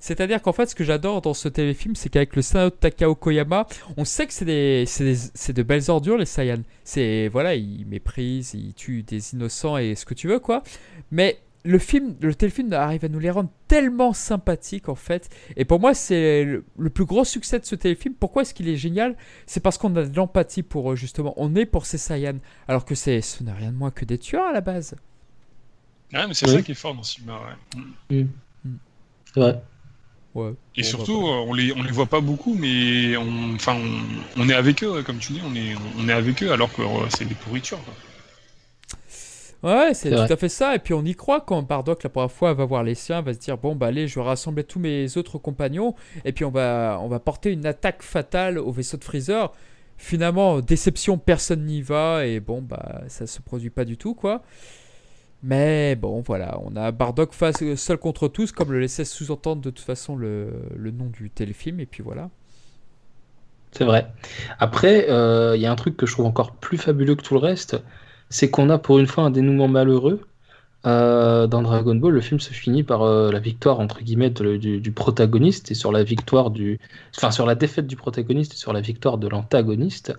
C'est-à-dire 0.00 0.40
qu'en 0.40 0.54
fait, 0.54 0.70
ce 0.70 0.74
que 0.74 0.84
j'adore 0.84 1.20
dans 1.20 1.34
ce 1.34 1.48
téléfilm, 1.48 1.94
c'est 1.94 2.08
qu'avec 2.08 2.34
le 2.34 2.40
scénario 2.40 2.70
de 2.70 2.76
Takao 2.76 3.14
Koyama, 3.14 3.66
on 3.98 4.06
sait 4.06 4.26
que 4.26 4.32
c'est 4.32 5.52
de 5.52 5.62
belles 5.62 5.90
ordures, 5.90 6.16
les 6.16 6.24
Saiyans. 6.24 6.62
C'est, 6.82 7.28
voilà, 7.28 7.56
ils 7.56 7.84
méprisent, 7.86 8.54
ils 8.54 8.72
tuent 8.72 9.02
des 9.02 9.34
innocents 9.34 9.76
et 9.76 9.94
ce 9.96 10.06
que 10.06 10.14
tu 10.14 10.28
veux, 10.28 10.38
quoi. 10.38 10.62
Mais 11.10 11.38
le 11.64 11.78
film, 11.78 12.14
le 12.20 12.34
téléfilm 12.34 12.72
arrive 12.72 13.04
à 13.04 13.08
nous 13.08 13.18
les 13.18 13.30
rendre 13.30 13.50
tellement 13.66 14.12
sympathiques, 14.12 14.88
en 14.88 14.94
fait. 14.94 15.28
Et 15.56 15.64
pour 15.64 15.80
moi, 15.80 15.92
c'est 15.94 16.44
le, 16.44 16.64
le 16.78 16.90
plus 16.90 17.04
gros 17.04 17.24
succès 17.24 17.58
de 17.58 17.64
ce 17.64 17.74
téléfilm. 17.74 18.14
Pourquoi 18.14 18.42
est-ce 18.42 18.54
qu'il 18.54 18.68
est 18.68 18.76
génial? 18.76 19.16
C'est 19.46 19.60
parce 19.60 19.76
qu'on 19.78 19.94
a 19.96 20.04
de 20.04 20.16
l'empathie 20.16 20.62
pour 20.62 20.92
eux, 20.92 20.96
justement. 20.96 21.34
On 21.36 21.54
est 21.56 21.66
pour 21.66 21.84
ces 21.86 21.98
Saiyans. 21.98 22.38
Alors 22.68 22.84
que 22.84 22.94
c'est, 22.94 23.20
ce 23.20 23.42
n'est 23.42 23.52
rien 23.52 23.72
de 23.72 23.76
moins 23.76 23.90
que 23.90 24.04
des 24.04 24.18
tueurs 24.18 24.46
à 24.46 24.52
la 24.52 24.60
base. 24.60 24.94
Ouais, 26.12 26.26
mais 26.26 26.32
c'est 26.34 26.46
Oui. 26.46 26.54
ça 26.54 26.62
qui 26.62 26.72
est 26.72 26.74
fort 26.74 26.94
dans 26.94 27.02
ce 27.02 27.16
film 27.16 27.30
ouais. 28.10 28.26
c'est 29.34 29.40
vrai 29.40 29.62
Ouais. 30.34 30.52
Et 30.76 30.82
Bon, 30.82 30.88
surtout, 30.88 31.26
euh, 31.26 31.44
on 31.48 31.52
les, 31.54 31.72
on 31.72 31.82
les 31.82 31.90
voit 31.90 32.06
pas 32.06 32.20
beaucoup, 32.20 32.54
mais 32.54 33.16
on, 33.16 33.54
enfin, 33.54 33.74
on, 33.76 34.42
on 34.42 34.48
est 34.48 34.54
avec 34.54 34.84
eux, 34.84 35.02
comme 35.02 35.18
tu 35.18 35.32
dis, 35.32 35.40
on 35.44 35.54
est, 35.54 35.74
on 35.98 36.08
est 36.08 36.12
avec 36.12 36.42
eux, 36.42 36.52
alors 36.52 36.72
que 36.72 36.82
euh, 36.82 37.08
c'est 37.10 37.24
des 37.24 37.34
pourritures. 37.34 37.82
Quoi. 37.84 37.94
Ouais, 39.62 39.92
c'est 39.92 40.10
tout 40.10 40.16
vrai. 40.16 40.32
à 40.32 40.36
fait 40.36 40.48
ça. 40.48 40.74
Et 40.74 40.78
puis 40.78 40.94
on 40.94 41.04
y 41.04 41.14
croit 41.14 41.40
quand 41.40 41.62
Bardock, 41.62 42.02
la 42.04 42.10
première 42.10 42.30
fois, 42.30 42.54
va 42.54 42.64
voir 42.64 42.84
les 42.84 42.94
siens, 42.94 43.22
va 43.22 43.34
se 43.34 43.38
dire 43.38 43.58
bon, 43.58 43.74
bah 43.74 43.86
allez, 43.88 44.06
je 44.06 44.18
vais 44.20 44.24
rassembler 44.24 44.62
tous 44.64 44.78
mes 44.78 45.16
autres 45.16 45.38
compagnons, 45.38 45.94
et 46.24 46.32
puis 46.32 46.44
on 46.44 46.50
va, 46.50 46.98
on 47.02 47.08
va 47.08 47.18
porter 47.18 47.50
une 47.52 47.66
attaque 47.66 48.02
fatale 48.02 48.58
au 48.58 48.70
vaisseau 48.70 48.96
de 48.96 49.04
Freezer. 49.04 49.52
Finalement, 49.96 50.60
déception, 50.60 51.18
personne 51.18 51.64
n'y 51.64 51.82
va, 51.82 52.24
et 52.24 52.38
bon, 52.38 52.62
bah 52.62 53.02
ça 53.08 53.26
se 53.26 53.40
produit 53.40 53.70
pas 53.70 53.84
du 53.84 53.96
tout, 53.96 54.14
quoi. 54.14 54.42
Mais 55.42 55.96
bon, 55.96 56.20
voilà, 56.20 56.58
on 56.64 56.76
a 56.76 56.90
Bardock 56.92 57.32
face 57.32 57.74
seul 57.74 57.98
contre 57.98 58.28
tous, 58.28 58.52
comme 58.52 58.72
le 58.72 58.78
laissait 58.80 59.04
sous-entendre 59.04 59.62
de 59.62 59.70
toute 59.70 59.84
façon 59.84 60.14
le, 60.16 60.52
le 60.76 60.90
nom 60.92 61.06
du 61.06 61.30
téléfilm, 61.30 61.80
et 61.80 61.86
puis 61.86 62.02
voilà. 62.04 62.30
C'est 63.72 63.84
vrai. 63.84 64.06
Après, 64.58 65.10
euh, 65.10 65.54
il 65.56 65.60
y 65.62 65.66
a 65.66 65.72
un 65.72 65.76
truc 65.76 65.96
que 65.96 66.06
je 66.06 66.12
trouve 66.12 66.26
encore 66.26 66.52
plus 66.52 66.78
fabuleux 66.78 67.16
que 67.16 67.22
tout 67.22 67.34
le 67.34 67.40
reste, 67.40 67.76
c'est 68.30 68.50
qu'on 68.50 68.70
a 68.70 68.78
pour 68.78 68.98
une 68.98 69.06
fois 69.06 69.24
un 69.24 69.30
dénouement 69.30 69.68
malheureux. 69.68 70.20
Euh, 70.86 71.48
dans 71.48 71.60
Dragon 71.62 71.96
Ball, 71.96 72.14
le 72.14 72.20
film 72.20 72.38
se 72.38 72.52
finit 72.52 72.84
par 72.84 73.02
euh, 73.02 73.32
la 73.32 73.40
victoire 73.40 73.80
entre 73.80 74.00
guillemets 74.00 74.30
de- 74.30 74.56
du, 74.56 74.80
du 74.80 74.92
protagoniste 74.92 75.72
et 75.72 75.74
sur 75.74 75.90
la 75.90 76.04
victoire 76.04 76.50
du, 76.50 76.78
enfin 77.16 77.32
sur 77.32 77.46
la 77.46 77.56
défaite 77.56 77.88
du 77.88 77.96
protagoniste 77.96 78.54
et 78.54 78.56
sur 78.56 78.72
la 78.72 78.80
victoire 78.80 79.18
de 79.18 79.26
l'antagoniste. 79.28 80.14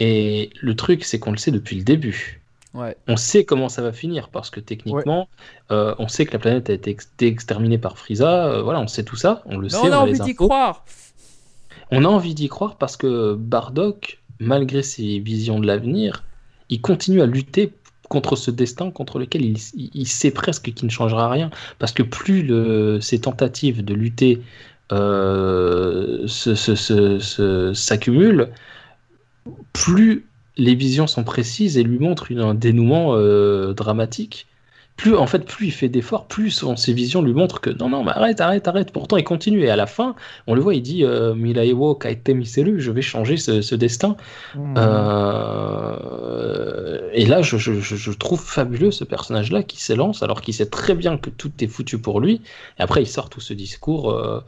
Et 0.00 0.50
le 0.60 0.74
truc, 0.74 1.04
c'est 1.04 1.20
qu'on 1.20 1.30
le 1.30 1.36
sait 1.38 1.52
depuis 1.52 1.76
le 1.76 1.84
début. 1.84 2.40
Ouais. 2.74 2.96
On 3.06 3.16
sait 3.16 3.44
comment 3.44 3.68
ça 3.68 3.82
va 3.82 3.92
finir 3.92 4.30
parce 4.30 4.50
que 4.50 4.58
techniquement, 4.58 5.28
euh, 5.70 5.94
on 6.00 6.08
sait 6.08 6.26
que 6.26 6.32
la 6.32 6.40
planète 6.40 6.70
a 6.70 6.72
été 6.72 6.90
ex- 6.90 7.08
exterminée 7.20 7.78
par 7.78 7.96
Frieza. 7.96 8.62
voilà, 8.62 8.80
on 8.80 8.88
sait 8.88 9.04
tout 9.04 9.16
ça, 9.16 9.42
on 9.46 9.58
le 9.58 9.64
Mais 9.64 9.68
sait. 9.68 9.76
on 9.78 9.92
a 9.92 9.96
a 9.96 9.98
envie 10.00 10.18
d'y 10.18 10.34
croire. 10.34 10.84
On 11.92 12.04
a 12.04 12.08
envie 12.08 12.34
d'y 12.34 12.48
croire 12.48 12.76
parce 12.76 12.96
que 12.96 13.34
Bardock, 13.34 14.20
malgré 14.40 14.82
ses 14.82 15.20
visions 15.20 15.60
de 15.60 15.66
l'avenir, 15.66 16.24
il 16.74 16.80
continue 16.80 17.22
à 17.22 17.26
lutter 17.26 17.72
contre 18.08 18.36
ce 18.36 18.50
destin 18.50 18.90
contre 18.90 19.18
lequel 19.18 19.42
il, 19.44 20.06
sait 20.06 20.30
presque 20.30 20.72
qu'il 20.72 20.86
ne 20.86 20.90
changera 20.90 21.28
rien. 21.30 21.50
Parce 21.78 21.92
que 21.92 22.02
plus 22.02 22.42
le- 22.42 23.00
ses 23.00 23.20
tentatives 23.20 23.84
de 23.84 23.94
lutter 23.94 24.42
euh, 24.92 26.26
s'accumulent, 27.74 28.50
plus 29.72 30.26
les 30.56 30.74
visions 30.74 31.06
sont 31.06 31.24
précises 31.24 31.78
et 31.78 31.82
lui 31.82 31.98
montrent 31.98 32.32
un 32.36 32.54
dénouement 32.54 33.14
euh, 33.16 33.72
dramatique. 33.74 34.46
Plus, 34.96 35.16
en 35.16 35.26
fait, 35.26 35.44
plus 35.44 35.66
il 35.66 35.70
fait 35.72 35.88
d'efforts, 35.88 36.26
plus 36.26 36.50
son- 36.52 36.76
ses 36.76 36.92
visions 36.92 37.20
lui 37.20 37.32
montrent 37.34 37.60
que 37.60 37.70
non, 37.70 37.88
non, 37.88 38.04
mais 38.04 38.12
arrête, 38.12 38.40
arrête, 38.40 38.68
arrête. 38.68 38.92
Pourtant, 38.92 39.16
il 39.16 39.24
continue. 39.24 39.64
Et 39.64 39.70
à 39.70 39.76
la 39.76 39.86
fin, 39.86 40.14
on 40.46 40.54
le 40.54 40.60
voit, 40.60 40.74
il 40.74 40.82
dit 40.82 41.04
euh, 41.04 41.34
Milaiwo 41.34 41.94
kaite 41.96 42.28
miseru, 42.30 42.80
je 42.80 42.90
vais 42.92 43.02
changer 43.02 43.36
ce, 43.36 43.60
ce 43.60 43.74
destin. 43.74 44.16
Mmh. 44.54 44.74
Euh, 45.74 47.00
et 47.12 47.26
là, 47.26 47.42
je, 47.42 47.56
je- 47.58 47.80
je- 47.80 47.96
je 47.96 48.10
trouve 48.12 48.40
fabuleux 48.40 48.90
ce 48.90 49.04
personnage-là 49.04 49.62
qui 49.62 49.82
s'élance 49.82 50.22
alors 50.22 50.40
qu'il 50.40 50.54
sait 50.54 50.66
très 50.70 50.94
bien 50.94 51.16
que 51.18 51.30
tout 51.30 51.50
est 51.60 51.66
foutu 51.66 51.98
pour 51.98 52.20
lui. 52.20 52.40
Et 52.78 52.82
après, 52.82 53.02
il 53.02 53.06
sort 53.06 53.28
tout 53.30 53.40
ce 53.40 53.52
discours 53.54 54.10
euh, 54.12 54.40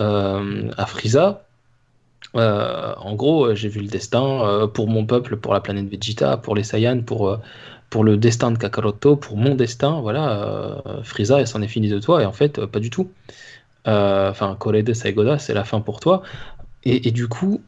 euh, 0.00 0.70
à 0.76 0.86
Frieza. 0.86 1.44
Euh, 2.36 2.94
en 2.96 3.14
gros, 3.14 3.46
euh, 3.46 3.54
j'ai 3.54 3.68
vu 3.68 3.80
le 3.80 3.88
destin 3.88 4.24
euh, 4.24 4.66
pour 4.66 4.88
mon 4.88 5.04
peuple, 5.04 5.36
pour 5.36 5.52
la 5.52 5.60
planète 5.60 5.88
Vegeta, 5.88 6.36
pour 6.36 6.54
les 6.54 6.62
Saiyans, 6.62 7.02
pour, 7.02 7.38
pour 7.90 8.04
le 8.04 8.16
destin 8.16 8.50
de 8.50 8.58
Kakaroto, 8.58 9.16
pour 9.16 9.36
mon 9.36 9.54
destin. 9.54 10.00
Voilà, 10.00 10.82
Frieza, 11.04 11.40
elle 11.40 11.46
s'en 11.46 11.62
est 11.62 11.68
finie 11.68 11.88
de 11.88 11.98
toi. 11.98 12.22
Et 12.22 12.26
en 12.26 12.32
fait, 12.32 12.64
pas 12.66 12.80
du 12.80 12.90
tout. 12.90 13.10
Enfin, 13.84 14.56
Korede 14.58 14.94
Saigoda, 14.94 15.38
c'est 15.38 15.54
la 15.54 15.64
fin 15.64 15.80
pour 15.80 16.00
toi. 16.00 16.22
Et, 16.84 17.08
et 17.08 17.10
du 17.12 17.28
coup, 17.28 17.62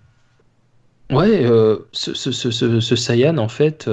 ouais, 1.11 1.47
ce, 1.93 2.15
ce, 2.15 2.33
ce, 2.33 2.97
Saiyan, 2.97 3.39
en 3.39 3.49
fait, 3.49 3.89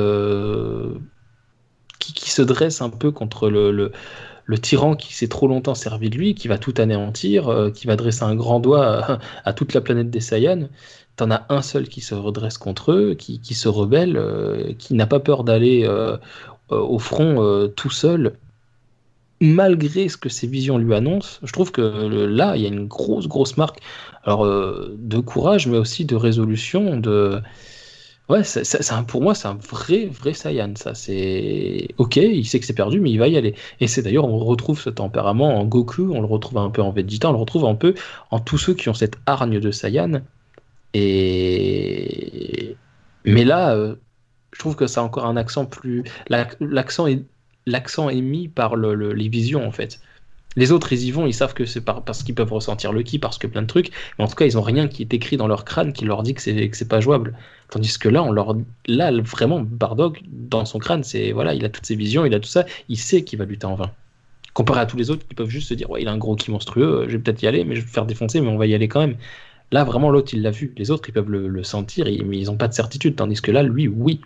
qui, 2.00 2.14
qui 2.14 2.32
se 2.32 2.42
dresse 2.42 2.82
un 2.82 2.90
peu 2.90 3.12
contre 3.12 3.50
le, 3.50 3.92
le 4.46 4.58
tyran 4.58 4.96
qui 4.96 5.14
s'est 5.14 5.28
trop 5.28 5.48
longtemps 5.48 5.76
servi 5.76 6.10
de 6.10 6.18
lui, 6.18 6.36
qui 6.36 6.48
va 6.48 6.58
tout 6.58 6.74
anéantir, 6.78 7.48
euh, 7.50 7.70
qui 7.70 7.88
va 7.88 7.96
dresser 7.96 8.24
un 8.24 8.36
grand 8.36 8.60
doigt 8.60 9.20
à, 9.46 9.54
toute 9.54 9.74
la 9.74 9.82
planète 9.82 10.10
des 10.10 10.20
Saiyans. 10.20 10.68
T'en 11.16 11.32
as 11.32 11.46
un 11.50 11.62
seul 11.62 11.88
qui 11.88 12.02
se 12.02 12.16
redresse 12.16 12.58
contre 12.58 12.92
eux, 12.92 13.14
qui, 13.16 13.54
se 13.54 13.68
rebelle, 13.68 14.18
euh, 14.18 14.74
qui 14.78 14.94
n'a 14.94 15.06
pas 15.06 15.20
peur 15.20 15.44
d'aller 15.44 15.84
euh, 15.86 16.18
au 16.70 17.00
front 17.00 17.70
tout 17.76 17.90
seul, 17.90 18.34
malgré 19.42 20.08
ce 20.08 20.16
que 20.16 20.30
ses 20.30 20.48
visions 20.48 20.78
lui 20.78 20.96
annoncent. 20.96 21.40
Je 21.44 21.52
trouve 21.52 21.72
que 21.72 21.82
là, 21.82 22.56
il 22.56 22.62
y 22.62 22.66
a 22.66 22.70
une 22.70 22.88
grosse, 22.88 23.28
grosse 23.28 23.58
marque 23.58 23.82
de 24.26 25.20
courage, 25.20 25.68
mais 25.68 25.78
aussi 25.78 26.06
de 26.06 26.16
résolution, 26.16 26.98
de... 26.98 27.42
Ouais, 28.30 28.44
c'est- 28.46 28.64
c'est 28.64 28.94
un- 28.94 29.04
pour 29.04 29.22
moi, 29.22 29.36
c'est 29.36 29.48
un 29.50 29.56
vrai, 29.56 30.06
vrai 30.06 30.34
Saiyan, 30.34 30.74
ça. 30.76 30.94
C'est... 30.96 31.90
Ok, 31.98 32.16
il 32.16 32.46
sait 32.48 32.60
que 32.62 32.66
c'est 32.66 32.74
perdu, 32.74 33.00
mais 33.02 33.12
il 33.12 33.18
va 33.18 33.28
y 33.28 33.36
aller. 33.36 33.56
Et 33.82 33.88
c'est 33.88 34.02
d'ailleurs, 34.04 34.26
on 34.26 34.38
retrouve 34.40 34.80
ce 34.80 34.90
tempérament 34.90 35.60
en 35.60 35.66
Goku, 35.66 36.12
on 36.14 36.22
le 36.22 36.28
retrouve 36.28 36.58
un 36.60 36.70
peu 36.70 36.82
en 36.82 36.92
Vegeta, 36.92 37.30
on 37.30 37.34
le 37.34 37.38
retrouve 37.40 37.66
un 37.66 37.76
peu 37.76 37.94
en 38.30 38.40
tous 38.40 38.58
ceux 38.58 38.74
qui 38.74 38.88
ont 38.90 38.94
cette 38.94 39.18
hargne 39.26 39.60
de 39.60 39.72
Saiyan. 39.72 40.22
Et... 40.94 42.80
Mais 43.26 43.46
là, 43.46 43.76
euh, 43.76 43.96
je 44.54 44.60
trouve 44.60 44.76
que 44.76 44.88
ça 44.88 45.02
a 45.02 45.04
encore 45.04 45.26
un 45.26 45.38
accent 45.38 45.66
plus... 45.66 46.04
l'ac- 46.30 46.58
L'accent 46.62 47.08
est, 47.08 47.26
l'accent 47.66 48.10
est 48.10 48.22
mis 48.22 48.48
par 48.50 48.76
le- 48.76 48.96
le- 48.96 49.14
les 49.14 49.30
visions, 49.30 49.66
en 49.68 49.72
fait. 49.72 50.02
Les 50.58 50.72
autres, 50.74 50.92
ils 50.92 51.04
y 51.06 51.12
vont, 51.12 51.26
ils 51.28 51.34
savent 51.34 51.54
que 51.54 51.66
c'est 51.66 51.82
par- 51.82 52.04
parce 52.04 52.24
qu'ils 52.24 52.36
peuvent 52.36 52.52
ressentir 52.52 52.92
le 52.92 53.04
ki, 53.04 53.20
parce 53.20 53.38
que 53.38 53.48
plein 53.48 53.62
de 53.62 53.68
trucs, 53.68 53.92
mais 54.18 54.26
en 54.26 54.28
tout 54.28 54.36
cas, 54.36 54.46
ils 54.46 54.58
ont 54.58 54.62
rien 54.62 54.88
qui 54.88 55.02
est 55.02 55.14
écrit 55.14 55.38
dans 55.38 55.48
leur 55.48 55.64
crâne 55.66 55.94
qui 55.94 56.04
leur 56.06 56.24
dit 56.24 56.34
que 56.34 56.42
c'est 56.42 56.70
que 56.70 56.76
c'est 56.78 56.88
pas 56.88 57.00
jouable. 57.00 57.38
Tandis 57.70 57.98
que 57.98 58.10
là, 58.10 58.22
on 58.24 58.32
leur, 58.32 58.56
là, 58.88 59.12
vraiment, 59.22 59.62
Bardock, 59.62 60.22
dans 60.28 60.66
son 60.66 60.80
crâne, 60.80 61.04
c'est 61.04 61.32
voilà, 61.32 61.54
il 61.54 61.64
a 61.66 61.70
toutes 61.70 61.86
ses 61.86 61.96
visions, 61.96 62.26
il 62.26 62.34
a 62.34 62.40
tout 62.40 62.50
ça, 62.50 62.66
il 62.90 62.98
sait 62.98 63.24
qu'il 63.24 63.40
va 63.40 63.46
lutter 63.46 63.66
en 63.66 63.76
vain. 63.76 63.92
Comparé 64.54 64.82
à 64.82 64.86
tous 64.86 64.98
les 64.98 65.10
autres 65.12 65.26
qui 65.28 65.36
peuvent 65.36 65.50
juste 65.50 65.70
se 65.70 65.74
dire, 65.74 65.90
ouais, 65.90 66.02
il 66.02 66.08
a 66.10 66.12
un 66.12 66.18
gros 66.18 66.36
ki 66.36 66.52
monstrueux, 66.52 67.06
je 67.08 67.14
vais 67.14 67.20
peut-être 67.24 67.42
y 67.44 67.48
aller, 67.48 67.64
mais 67.64 67.76
je 67.76 67.82
vais 67.82 67.88
me 67.88 67.92
faire 67.92 68.06
défoncer, 68.06 68.42
mais 68.42 68.50
on 68.50 68.58
va 68.58 68.68
y 68.68 68.74
aller 68.76 68.88
quand 68.90 69.00
même. 69.02 69.18
Là, 69.72 69.84
vraiment, 69.86 70.10
l'autre, 70.12 70.34
il 70.34 70.42
l'a 70.42 70.52
vu. 70.52 70.74
Les 70.78 70.92
autres, 70.92 71.10
ils 71.10 71.14
peuvent 71.14 71.30
le, 71.32 71.64
sentir, 71.64 72.06
mais 72.26 72.38
ils 72.40 72.48
n'ont 72.48 72.58
pas 72.58 72.68
de 72.68 72.74
certitude. 72.74 73.16
Tandis 73.16 73.42
que 73.42 73.52
là, 73.52 73.64
lui, 73.64 73.88
oui. 73.88 74.22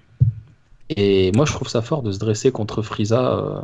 Et 0.90 1.32
moi, 1.34 1.46
je 1.46 1.54
trouve 1.54 1.68
ça 1.68 1.82
fort 1.82 2.04
de 2.04 2.12
se 2.12 2.20
dresser 2.20 2.52
contre 2.52 2.82
Frieza. 2.82 3.38
euh, 3.40 3.62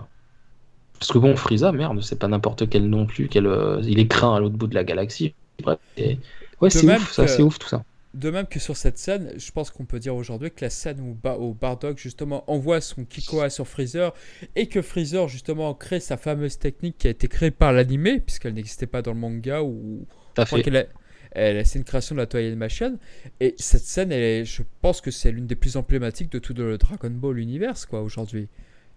Parce 1.01 1.11
que 1.11 1.17
bon, 1.17 1.35
Frieza, 1.35 1.71
merde, 1.71 1.99
c'est 2.03 2.19
pas 2.19 2.27
n'importe 2.27 2.69
quel 2.69 2.87
non 2.87 3.07
plus. 3.07 3.27
Quel, 3.27 3.47
euh, 3.47 3.81
Il 3.83 3.97
est 3.97 4.05
craint 4.07 4.35
à 4.35 4.39
l'autre 4.39 4.55
bout 4.55 4.67
de 4.67 4.75
la 4.75 4.83
galaxie. 4.83 5.33
Bref, 5.63 5.79
et- 5.97 6.19
Ouais, 6.61 6.69
c'est 6.69 6.85
même 6.85 7.01
ouf, 7.01 7.11
ça, 7.11 7.25
que- 7.25 7.31
c'est 7.31 7.41
ouf 7.41 7.57
tout 7.57 7.67
ça. 7.67 7.83
De 8.13 8.29
même 8.29 8.45
que 8.45 8.59
sur 8.59 8.77
cette 8.77 8.99
scène, 8.99 9.33
je 9.35 9.51
pense 9.51 9.71
qu'on 9.71 9.85
peut 9.85 9.97
dire 9.97 10.15
aujourd'hui 10.15 10.51
que 10.51 10.63
la 10.63 10.69
scène 10.69 10.99
où, 10.99 11.15
Ba- 11.15 11.37
où 11.39 11.55
Bardock 11.59 11.97
justement 11.97 12.43
envoie 12.51 12.81
son 12.81 13.03
Kikoa 13.03 13.49
sur 13.49 13.67
Freezer 13.67 14.13
et 14.55 14.67
que 14.67 14.83
Freezer 14.83 15.27
justement 15.27 15.73
crée 15.73 15.99
sa 15.99 16.17
fameuse 16.17 16.59
technique 16.59 16.99
qui 16.99 17.07
a 17.07 17.09
été 17.09 17.27
créée 17.27 17.49
par 17.51 17.73
l'animé 17.73 18.19
puisqu'elle 18.19 18.53
n'existait 18.53 18.85
pas 18.85 19.01
dans 19.01 19.13
le 19.13 19.19
manga 19.19 19.63
ou 19.63 20.05
c'est 21.63 21.79
une 21.79 21.83
création 21.85 22.13
de 22.13 22.19
la 22.19 22.27
Toei 22.27 22.45
Animation 22.47 22.99
et 23.39 23.55
cette 23.57 23.83
scène 23.85 24.11
elle 24.11 24.21
est- 24.23 24.45
je 24.45 24.61
pense 24.81 25.01
que 25.01 25.09
c'est 25.09 25.31
l'une 25.31 25.47
des 25.47 25.55
plus 25.55 25.77
emblématiques 25.77 26.31
de 26.31 26.37
tout 26.39 26.53
le 26.53 26.77
Dragon 26.77 27.09
Ball 27.09 27.39
universe 27.39 27.85
quoi 27.87 28.01
aujourd'hui. 28.01 28.49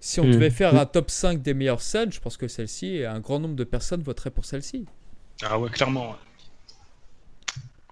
Si 0.07 0.21
on 0.21 0.25
devait 0.25 0.51
faire 0.51 0.75
un 0.79 0.85
top 0.85 1.11
5 1.11 1.41
des 1.41 1.55
meilleures 1.55 1.81
scènes, 1.81 2.13
je 2.13 2.21
pense 2.21 2.37
que 2.37 2.47
celle-ci, 2.47 3.03
un 3.05 3.21
grand 3.21 3.39
nombre 3.41 3.55
de 3.57 3.65
personnes 3.65 4.03
voteraient 4.03 4.31
pour 4.31 4.45
celle-ci. 4.45 4.85
Ah 5.43 5.59
ouais, 5.59 5.71
clairement. 5.71 6.15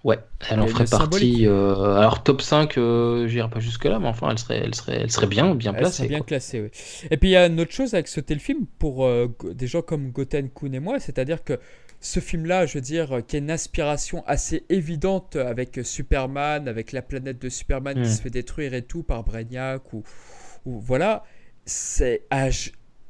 ouais. 0.04 0.18
Elle 0.50 0.60
en 0.60 0.66
ferait 0.66 0.84
partie. 0.84 1.46
euh, 1.46 1.96
alors, 1.96 2.22
top 2.22 2.42
5, 2.42 2.76
euh, 2.76 3.26
j'irai 3.28 3.48
pas 3.48 3.60
jusque-là, 3.60 3.98
mais 3.98 4.08
enfin, 4.08 4.28
elle 4.30 4.38
serait, 4.38 4.58
elle 4.58 4.74
serait, 4.74 5.00
elle 5.00 5.10
serait 5.10 5.26
bien, 5.26 5.54
bien 5.54 5.72
Elle 5.72 5.78
placée. 5.78 5.96
serait 5.98 6.08
bien 6.08 6.18
quoi. 6.18 6.26
classée, 6.26 6.60
oui. 6.60 6.70
Et 7.10 7.16
puis 7.16 7.30
il 7.30 7.32
y 7.32 7.36
a 7.36 7.46
une 7.46 7.58
autre 7.60 7.72
chose 7.72 7.94
avec 7.94 8.08
ce 8.08 8.20
téléfilm 8.20 8.66
pour 8.78 9.06
euh, 9.06 9.28
des 9.54 9.66
gens 9.66 9.80
comme 9.82 10.10
Goten 10.10 10.50
Kun 10.50 10.72
et 10.72 10.80
moi, 10.80 11.00
c'est-à-dire 11.00 11.42
que 11.44 11.58
ce 12.00 12.20
film-là, 12.20 12.66
je 12.66 12.74
veux 12.74 12.80
dire, 12.82 13.20
qui 13.26 13.36
a 13.36 13.38
une 13.38 13.50
inspiration 13.50 14.22
assez 14.26 14.64
évidente 14.68 15.36
avec 15.36 15.80
Superman, 15.84 16.68
avec 16.68 16.92
la 16.92 17.00
planète 17.00 17.40
de 17.40 17.48
Superman 17.48 18.02
qui 18.02 18.10
se 18.10 18.20
fait 18.20 18.28
détruire 18.30 18.74
et 18.74 18.82
tout 18.82 19.04
par 19.04 19.22
Brainiac 19.22 19.92
ou, 19.92 20.02
ou 20.66 20.80
voilà, 20.80 21.22
c'est 21.64 22.22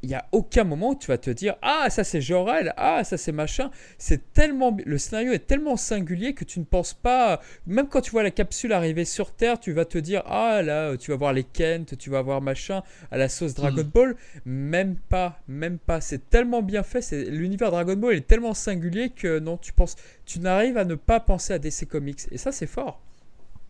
il 0.05 0.11
y 0.11 0.15
a 0.15 0.27
aucun 0.33 0.65
moment 0.65 0.91
où 0.91 0.95
tu 0.97 1.07
vas 1.07 1.19
te 1.19 1.31
dire 1.31 1.55
ah 1.63 1.89
ça 1.89 2.03
c'est 2.03 2.21
Jor-El, 2.21 2.75
ah 2.77 3.05
ça 3.05 3.17
c'est 3.17 3.31
machin. 3.31 3.71
C'est 3.99 4.33
tellement 4.33 4.77
le 4.85 4.99
scénario 4.99 5.33
est 5.33 5.47
tellement 5.47 5.77
singulier 5.77 6.35
que 6.35 6.45
tu 6.45 6.59
ne 6.59 6.65
penses 6.65 6.93
pas 6.93 7.41
même 7.67 7.87
quand 7.89 8.01
tu 8.01 8.11
vois 8.11 8.25
la 8.25 8.33
capsule 8.33 8.73
arriver 8.73 9.05
sur 9.05 9.33
Terre, 9.33 9.61
tu 9.61 9.73
vas 9.73 9.85
te 9.85 9.99
dire 9.99 10.23
ah 10.27 10.61
là 10.63 10.97
tu 10.97 11.13
vas 11.13 11.17
voir 11.17 11.33
les 11.33 11.45
Kent, 11.45 11.97
tu 11.97 12.11
vas 12.11 12.21
voir 12.21 12.41
machin 12.41 12.83
à 13.13 13.17
la 13.17 13.29
sauce 13.29 13.55
Dragon 13.55 13.85
Ball. 13.85 14.17
Même 14.45 14.97
pas, 14.97 15.41
même 15.47 15.79
pas. 15.79 16.01
C'est 16.01 16.29
tellement 16.31 16.63
bien 16.63 16.83
fait. 16.83 17.01
C'est 17.01 17.25
l'univers 17.25 17.71
Dragon 17.71 17.97
Ball 17.97 18.17
est 18.17 18.27
tellement 18.27 18.55
singulier 18.55 19.11
que 19.11 19.39
non, 19.39 19.57
tu 19.57 19.73
penses, 19.73 19.95
tu 20.27 20.41
n'arrives 20.41 20.79
à 20.79 20.85
ne 20.85 20.97
pas 20.97 21.21
penser 21.21 21.53
à 21.53 21.59
DC 21.59 21.87
Comics. 21.89 22.23
Et 22.33 22.39
ça 22.39 22.51
c'est 22.51 22.67
fort. 22.67 23.01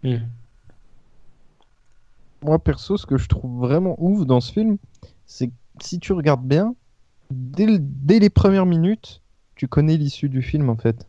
Mm. 0.02 0.16
Moi, 2.44 2.58
perso, 2.58 2.96
ce 2.96 3.06
que 3.06 3.16
je 3.18 3.28
trouve 3.28 3.60
vraiment 3.60 3.94
ouf 3.98 4.26
dans 4.26 4.40
ce 4.40 4.52
film, 4.52 4.76
c'est 5.26 5.48
que 5.48 5.52
si 5.80 5.98
tu 6.00 6.12
regardes 6.12 6.44
bien, 6.46 6.74
dès, 7.30 7.66
le- 7.66 7.78
dès 7.80 8.18
les 8.18 8.30
premières 8.30 8.66
minutes, 8.66 9.20
tu 9.54 9.68
connais 9.68 9.96
l'issue 9.96 10.28
du 10.28 10.42
film 10.42 10.68
en 10.70 10.76
fait. 10.76 11.06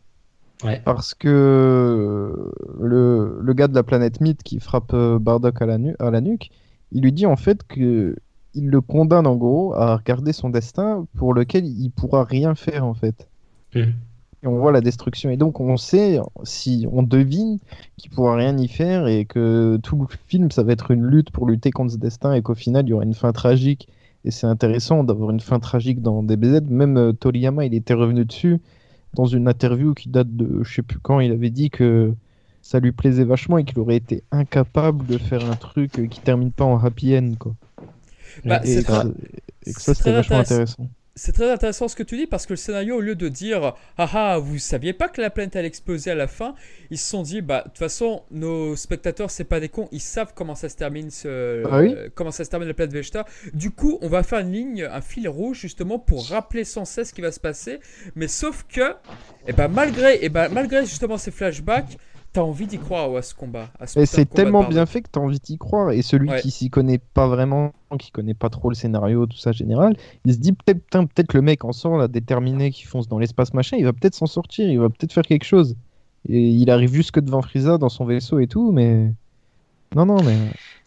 Ouais. 0.62 0.80
Parce 0.84 1.14
que 1.14 2.50
le, 2.80 3.38
le 3.42 3.52
gars 3.52 3.68
de 3.68 3.74
la 3.74 3.82
planète 3.82 4.20
Mythe 4.20 4.42
qui 4.42 4.60
frappe 4.60 4.92
euh, 4.94 5.18
Bardock 5.18 5.60
à 5.60 5.66
la, 5.66 5.78
nu- 5.78 5.96
à 5.98 6.10
la 6.10 6.20
nuque, 6.20 6.50
il 6.92 7.02
lui 7.02 7.12
dit 7.12 7.26
en 7.26 7.36
fait 7.36 7.66
que 7.66 8.16
il 8.54 8.68
le 8.68 8.80
condamne 8.80 9.26
en 9.26 9.34
gros 9.34 9.74
à 9.74 9.96
regarder 9.96 10.32
son 10.32 10.48
destin 10.48 11.06
pour 11.16 11.34
lequel 11.34 11.66
il 11.66 11.90
pourra 11.90 12.22
rien 12.24 12.54
faire 12.54 12.84
en 12.84 12.94
fait. 12.94 13.28
Mm. 13.74 13.90
Et 14.44 14.46
on 14.46 14.58
voit 14.58 14.72
la 14.72 14.80
destruction. 14.82 15.30
Et 15.30 15.36
donc 15.38 15.58
on 15.60 15.76
sait, 15.78 16.20
si 16.44 16.86
on 16.92 17.02
devine 17.02 17.58
qu'il 17.96 18.10
pourra 18.10 18.36
rien 18.36 18.56
y 18.58 18.68
faire 18.68 19.06
et 19.08 19.24
que 19.24 19.78
tout 19.82 19.96
le 19.96 20.06
film 20.28 20.50
ça 20.50 20.62
va 20.62 20.72
être 20.72 20.90
une 20.92 21.06
lutte 21.06 21.30
pour 21.30 21.46
lutter 21.48 21.70
contre 21.70 21.92
ce 21.92 21.98
destin 21.98 22.34
et 22.34 22.42
qu'au 22.42 22.54
final 22.54 22.84
il 22.86 22.90
y 22.90 22.92
aura 22.92 23.04
une 23.04 23.14
fin 23.14 23.32
tragique 23.32 23.88
Et 24.24 24.30
c'est 24.30 24.46
intéressant 24.46 25.02
d'avoir 25.04 25.30
une 25.30 25.40
fin 25.40 25.60
tragique 25.60 26.02
dans 26.02 26.22
DBZ. 26.22 26.62
Même 26.68 26.96
euh, 26.98 27.12
Toriyama, 27.12 27.64
il 27.66 27.74
était 27.74 27.94
revenu 27.94 28.24
dessus 28.26 28.60
dans 29.14 29.26
une 29.26 29.48
interview 29.48 29.94
qui 29.94 30.08
date 30.10 30.34
de 30.36 30.62
je 30.64 30.74
sais 30.74 30.82
plus 30.82 30.98
quand. 31.00 31.20
Il 31.20 31.32
avait 31.32 31.50
dit 31.50 31.70
que 31.70 32.14
ça 32.62 32.80
lui 32.80 32.92
plaisait 32.92 33.24
vachement 33.24 33.58
et 33.58 33.64
qu'il 33.64 33.78
aurait 33.80 33.96
été 33.96 34.24
incapable 34.32 35.06
de 35.06 35.18
faire 35.18 35.44
un 35.44 35.56
truc 35.56 36.08
qui 36.10 36.20
termine 36.22 36.52
pas 36.52 36.64
en 36.64 36.78
happy 36.78 37.16
end. 37.16 37.32
Quoi. 37.38 37.54
Bah, 38.44 38.60
et, 38.64 38.84
que- 39.00 39.14
et 39.66 39.74
que 39.74 39.80
c'est 39.80 39.84
ça, 39.92 39.94
c'était 39.94 40.12
vachement 40.12 40.38
intéressant. 40.40 40.88
C'est 41.16 41.30
très 41.30 41.48
intéressant 41.48 41.86
ce 41.86 41.94
que 41.94 42.02
tu 42.02 42.16
dis 42.16 42.26
parce 42.26 42.44
que 42.44 42.54
le 42.54 42.56
scénario, 42.56 42.96
au 42.96 43.00
lieu 43.00 43.14
de 43.14 43.28
dire 43.28 43.74
Ah 43.96 44.10
ah, 44.14 44.38
vous 44.38 44.58
saviez 44.58 44.92
pas 44.92 45.08
que 45.08 45.20
la 45.20 45.30
planète 45.30 45.54
allait 45.54 45.68
exploser 45.68 46.10
à 46.10 46.16
la 46.16 46.26
fin, 46.26 46.56
ils 46.90 46.98
se 46.98 47.08
sont 47.08 47.22
dit 47.22 47.40
Bah, 47.40 47.60
de 47.64 47.68
toute 47.68 47.78
façon, 47.78 48.24
nos 48.32 48.74
spectateurs, 48.74 49.30
c'est 49.30 49.44
pas 49.44 49.60
des 49.60 49.68
cons, 49.68 49.88
ils 49.92 50.00
savent 50.00 50.32
comment 50.34 50.56
ça 50.56 50.68
se 50.68 50.74
termine, 50.74 51.10
ce, 51.10 51.62
Ah 51.70 51.78
oui? 51.78 51.94
euh, 51.96 52.08
comment 52.16 52.32
ça 52.32 52.44
se 52.44 52.50
termine 52.50 52.66
la 52.66 52.74
planète 52.74 52.92
Vegeta. 52.92 53.26
Du 53.52 53.70
coup, 53.70 53.98
on 54.02 54.08
va 54.08 54.24
faire 54.24 54.40
une 54.40 54.52
ligne, 54.52 54.82
un 54.82 55.00
fil 55.00 55.28
rouge 55.28 55.58
justement 55.60 56.00
pour 56.00 56.28
rappeler 56.28 56.64
sans 56.64 56.84
cesse 56.84 57.10
ce 57.10 57.14
qui 57.14 57.20
va 57.20 57.30
se 57.30 57.38
passer. 57.40 57.78
Mais 58.16 58.26
sauf 58.26 58.64
que, 58.68 58.94
et 59.46 59.52
ben, 59.52 59.68
malgré, 59.68 60.18
et 60.24 60.28
ben, 60.28 60.48
malgré 60.48 60.84
justement 60.84 61.16
ces 61.16 61.30
flashbacks, 61.30 61.96
t'as 62.34 62.42
envie 62.42 62.66
d'y 62.66 62.78
croire 62.78 63.14
à 63.16 63.22
ce 63.22 63.32
combat. 63.34 63.68
À 63.80 63.86
ce 63.86 64.04
c'est 64.04 64.26
tellement 64.26 64.64
bien 64.64 64.84
fait 64.86 65.00
que 65.02 65.08
tu 65.10 65.18
as 65.18 65.22
envie 65.22 65.38
d'y 65.38 65.56
croire. 65.56 65.92
Et 65.92 66.02
celui 66.02 66.28
Ouais. 66.28 66.40
qui 66.40 66.50
s'y 66.50 66.68
connaît 66.68 66.98
pas 66.98 67.28
vraiment, 67.28 67.72
qui 67.98 68.10
connaît 68.10 68.34
pas 68.34 68.50
trop 68.50 68.68
le 68.68 68.74
scénario, 68.74 69.24
tout 69.26 69.38
ça 69.38 69.52
général, 69.52 69.96
il 70.24 70.34
se 70.34 70.38
dit 70.38 70.52
peut-être 70.52 71.32
le 71.32 71.42
mec 71.42 71.64
en 71.64 71.72
sort 71.72 71.96
là, 71.96 72.08
déterminé 72.08 72.70
qui 72.72 72.82
fonce 72.82 73.08
dans 73.08 73.18
l'espace 73.18 73.54
machin, 73.54 73.76
il 73.78 73.84
va 73.84 73.92
peut-être 73.92 74.16
s'en 74.16 74.26
sortir, 74.26 74.68
il 74.68 74.78
va 74.78 74.88
peut-être 74.90 75.12
faire 75.12 75.24
quelque 75.24 75.44
chose. 75.44 75.76
Et 76.28 76.40
il 76.40 76.70
arrive 76.70 76.92
jusque 76.92 77.20
devant 77.20 77.40
Frieza 77.42 77.78
dans 77.78 77.88
son 77.88 78.04
vaisseau 78.04 78.40
et 78.40 78.46
tout, 78.48 78.72
mais. 78.72 79.12
Non, 79.94 80.04
non, 80.04 80.22
mais. 80.22 80.36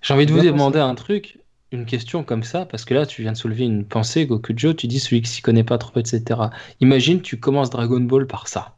J'ai 0.02 0.14
envie 0.14 0.26
de 0.26 0.34
vous 0.34 0.42
demander 0.42 0.80
un 0.80 0.96
truc, 0.96 1.40
une 1.72 1.86
question 1.86 2.24
comme 2.24 2.44
ça, 2.44 2.66
parce 2.66 2.84
que 2.86 2.94
là, 2.94 3.06
tu 3.06 3.22
viens 3.22 3.32
de 3.32 3.38
soulever 3.38 3.64
une 3.64 3.86
pensée, 3.86 4.26
Gokujo, 4.26 4.74
tu 4.74 4.88
dis 4.88 5.00
celui 5.00 5.22
qui 5.22 5.30
s'y 5.30 5.42
connaît 5.42 5.64
pas 5.64 5.78
trop, 5.78 5.98
etc. 6.00 6.24
Imagine, 6.82 7.22
tu 7.22 7.40
commences 7.40 7.70
Dragon 7.70 8.02
Ball 8.02 8.28
par 8.28 8.48
ça. 8.48 8.74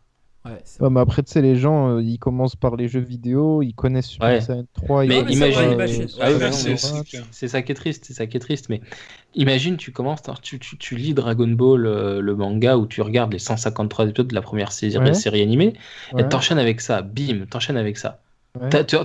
Ouais, 0.46 0.62
c'est 0.64 0.82
Ouais, 0.82 0.90
mais 0.90 1.02
après, 1.02 1.22
tu 1.22 1.32
sais, 1.32 1.42
les 1.42 1.58
gens, 1.58 1.90
euh, 1.98 2.02
ils 2.02 2.18
commencent 2.18 2.56
par 2.56 2.78
les 2.78 2.88
jeux 2.88 3.02
vidéo, 3.02 3.62
ils 3.62 3.74
connaissent 3.74 4.08
Super 4.08 4.28
Ouais. 4.30 4.42
Saiyan 4.42 4.64
3, 4.74 5.06
Mais 5.06 5.16
ils 5.18 5.20
connaissent, 5.24 5.36
imagine- 5.36 5.62
euh, 5.62 6.06
Ah 6.22 6.32
oui, 6.32 6.38
c'est- 6.54 6.70
non, 6.70 6.78
c'est 6.78 6.92
4. 6.94 7.04
clair. 7.10 7.24
C'est 7.32 7.48
ça 7.50 7.62
qui 7.62 7.72
est 7.74 7.76
triste, 7.76 8.06
c'est 8.06 8.14
ça 8.14 8.26
qui 8.26 8.38
est 8.38 8.40
triste. 8.40 8.70
Mais 8.70 8.80
imagine, 9.36 9.76
tu 9.76 9.92
commences, 9.92 10.22
tu, 10.42 10.58
tu, 10.58 10.78
tu 10.78 10.96
lis 10.96 11.14
Dragon 11.14 11.48
Ball, 11.50 11.86
euh, 11.86 12.22
le 12.22 12.36
manga, 12.36 12.78
où 12.78 12.88
tu 12.88 13.02
regardes 13.02 13.34
les 13.34 13.40
153 13.40 14.06
épisodes 14.08 14.28
de 14.28 14.36
la 14.36 14.42
première 14.42 14.72
série, 14.72 14.98
Ouais. 14.98 15.14
série 15.14 15.42
animée, 15.42 15.74
Ouais, 16.14 16.22
et 16.24 16.30
t'enchaînes 16.30 16.60
avec 16.60 16.80
ça, 16.80 17.02
bim, 17.02 17.46
t'enchaînes 17.50 17.78
avec 17.78 17.98
ça. 17.98 18.22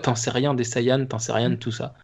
T'en 0.02 0.14
sais 0.14 0.30
rien 0.30 0.54
des 0.54 0.64
Saiyans, 0.64 1.04
t'en 1.06 1.18
sais 1.18 1.32
rien 1.32 1.50
de 1.50 1.56
tout 1.56 1.72
ça. 1.72 1.94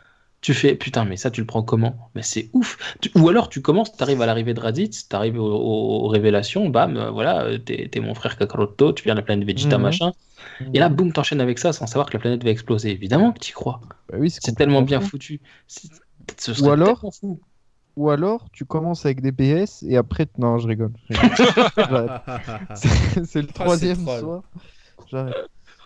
Tu 0.42 0.54
fais, 0.54 0.74
putain, 0.74 1.04
mais 1.04 1.16
ça, 1.18 1.30
tu 1.30 1.42
le 1.42 1.46
prends 1.46 1.62
comment? 1.62 2.10
Mais 2.14 2.22
c'est 2.22 2.48
ouf. 2.54 2.78
Tu- 3.02 3.10
ou 3.14 3.28
alors, 3.28 3.50
tu 3.50 3.60
commences, 3.60 3.92
t'arrives 3.94 4.22
à 4.22 4.26
l'arrivée 4.26 4.54
de 4.54 4.60
Raditz, 4.60 5.06
t'arrives 5.06 5.38
aux, 5.38 5.44
aux- 5.44 6.04
aux 6.06 6.08
révélations, 6.08 6.70
bam, 6.70 6.96
euh, 6.96 7.10
voilà, 7.10 7.42
euh, 7.44 7.58
t'es 7.58 7.90
mon 8.00 8.14
frère 8.14 8.38
Kakaroto, 8.38 8.92
tu 8.94 9.04
viens 9.04 9.14
de 9.14 9.20
la 9.20 9.24
planète 9.24 9.46
Vegeta, 9.46 9.76
Mhm. 9.76 9.82
machin. 9.82 10.12
Et 10.72 10.78
là, 10.78 10.88
boum, 10.88 11.12
t'enchaînes 11.12 11.42
avec 11.42 11.58
ça 11.58 11.74
sans 11.74 11.86
savoir 11.86 12.08
que 12.08 12.14
la 12.14 12.20
planète 12.20 12.42
va 12.42 12.48
exploser. 12.50 12.90
Évidemment 12.90 13.32
que 13.32 13.38
t'y 13.40 13.52
crois. 13.52 13.80
Bah 14.08 14.16
oui, 14.18 14.30
C'est 14.30 14.54
tellement 14.54 14.80
bien 14.80 15.00
fou. 15.00 15.08
foutu. 15.10 15.40
Ce 16.38 16.54
serait 16.54 16.70
alors- 16.70 17.04
fou. 17.20 17.38
Ou 17.96 18.08
alors, 18.08 18.46
tu 18.52 18.64
commences 18.64 19.04
avec 19.04 19.20
des 19.20 19.32
PS 19.32 19.82
et 19.82 19.96
après. 19.98 20.26
Non, 20.38 20.56
je 20.58 20.68
rigole. 20.68 20.92
C'est 22.74 23.42
le 23.42 23.48
Ah, 23.50 23.52
troisième 23.52 23.98
troll. 24.02 24.20
soir. 24.20 24.42
J'arrête. 25.10 25.34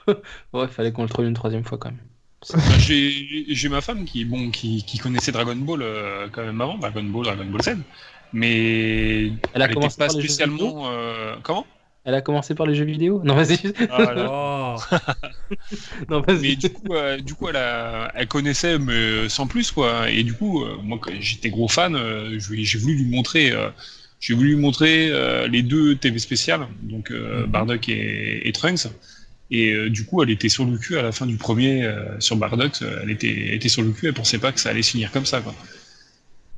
Ouais, 0.52 0.68
fallait 0.68 0.92
qu'on 0.92 1.02
le 1.02 1.08
trouve 1.08 1.24
une 1.24 1.32
troisième 1.34 1.64
fois 1.64 1.78
quand 1.78 1.88
même. 1.90 1.98
Bah, 2.52 2.76
J'ai 2.78 3.68
ma 3.68 3.80
femme 3.80 4.04
qui, 4.04 4.24
bon, 4.24 4.50
qui, 4.50 4.84
qui 4.84 4.98
connaissait 4.98 5.32
Dragon 5.32 5.56
Ball 5.56 5.82
euh, 5.82 6.28
quand 6.30 6.44
même 6.44 6.60
avant, 6.60 6.78
Dragon 6.78 7.02
Ball, 7.04 7.24
Dragon 7.24 7.46
Ball 7.46 7.62
Z, 7.62 7.70
mais 8.32 9.32
Elle 9.52 9.62
a 9.62 9.68
elle 9.68 9.78
commencé 9.78 9.96
pas 9.96 10.08
par 10.08 10.12
les 10.14 10.22
jeux 10.22 10.34
vidéo 10.34 10.44
spécialement. 10.44 10.90
euh, 10.92 11.36
Comment? 11.42 11.66
Elle 12.04 12.14
a 12.14 12.22
commencé 12.22 12.54
par 12.54 12.66
les 12.66 12.74
jeux 12.74 12.84
vidéo? 12.84 13.22
Non, 13.24 13.34
vas-y. 13.34 13.58
Ah, 13.88 14.14
non, 16.08 16.22
Mais 16.36 16.56
vas-y. 16.56 16.56
du 16.56 16.70
coup, 16.72 16.94
euh, 16.94 17.18
du 17.20 17.34
coup 17.34 17.48
elle, 17.48 17.56
a- 17.56 18.10
elle 18.14 18.28
connaissait, 18.28 18.78
mais 18.78 19.28
sans 19.28 19.46
plus, 19.46 19.70
quoi. 19.70 20.10
Et 20.10 20.22
du 20.24 20.34
coup, 20.34 20.64
euh, 20.64 20.76
moi, 20.82 20.98
j'étais 21.20 21.50
gros 21.50 21.68
fan, 21.68 21.94
euh, 21.94 22.38
j'ai 22.38 22.78
voulu 22.78 22.96
lui 22.96 23.10
montrer. 23.10 23.50
euh, 23.52 23.70
j'ai 24.20 24.34
voulu 24.34 24.50
lui 24.54 24.56
montrer 24.56 25.10
euh, 25.10 25.46
les 25.48 25.62
deux 25.62 25.96
TV 25.96 26.18
spéciales, 26.18 26.66
donc 26.82 27.10
euh, 27.10 27.46
Mhm. 27.46 27.46
Bardock 27.46 27.88
et, 27.90 28.48
et 28.48 28.52
Trunks. 28.52 28.86
Et 29.50 29.72
euh, 29.72 29.90
du 29.90 30.04
coup, 30.06 30.22
elle 30.22 30.30
était 30.30 30.48
sur 30.48 30.64
le 30.64 30.78
cul 30.78 30.96
à 30.98 31.02
la 31.02 31.12
fin 31.12 31.26
du 31.26 31.36
premier 31.36 31.84
euh, 31.84 32.18
sur 32.20 32.36
Bardock. 32.36 32.80
euh, 32.82 33.00
Elle 33.02 33.10
était, 33.10 33.28
elle 33.48 33.54
était 33.54 33.68
sur 33.68 33.82
le 33.82 33.92
cul, 33.92 34.08
elle 34.08 34.14
pensait 34.14 34.38
pas 34.38 34.52
que 34.52 34.60
ça 34.60 34.70
allait 34.70 34.82
se 34.82 34.92
finir 34.92 35.12
comme 35.12 35.26
ça, 35.26 35.40
quoi. 35.40 35.54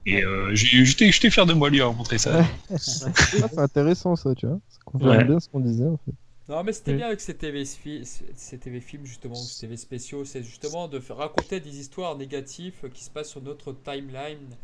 Et 0.06 0.22
euh, 0.24 0.54
j'étais 0.54 1.10
fier 1.30 1.46
de 1.46 1.52
moi 1.52 1.68
lui 1.68 1.80
avoir 1.80 1.96
montré 1.96 2.18
ça. 2.18 2.44
C'est 2.78 3.58
intéressant, 3.58 4.16
ça, 4.16 4.34
tu 4.34 4.46
vois. 4.46 4.60
Ça 4.68 4.78
confirme 4.84 5.18
Ouais. 5.18 5.26
bien 5.26 5.40
ce 5.40 5.48
qu'on 5.48 5.60
disait, 5.60 5.84
en 5.86 5.96
fait. 5.98 6.12
Non, 6.48 6.62
mais 6.62 6.72
c'était 6.72 6.94
bien 6.94 7.06
avec 7.08 7.20
ces 7.20 7.36
TV, 7.36 7.64
ces 7.64 8.58
TV 8.58 8.80
films, 8.80 9.04
justement, 9.04 9.46
ces 9.46 9.56
TV 9.56 9.76
spéciaux. 9.76 10.24
C'est 10.24 10.42
justement 10.44 10.86
de 10.86 11.00
faire 11.00 11.16
raconter 11.16 11.58
des 11.60 11.78
histoires 11.80 12.16
négatives 12.16 12.88
qui 12.94 13.02
se 13.04 13.10
passent 13.10 13.30
sur 13.30 13.42
notre 13.42 13.72
timeline 13.72 14.56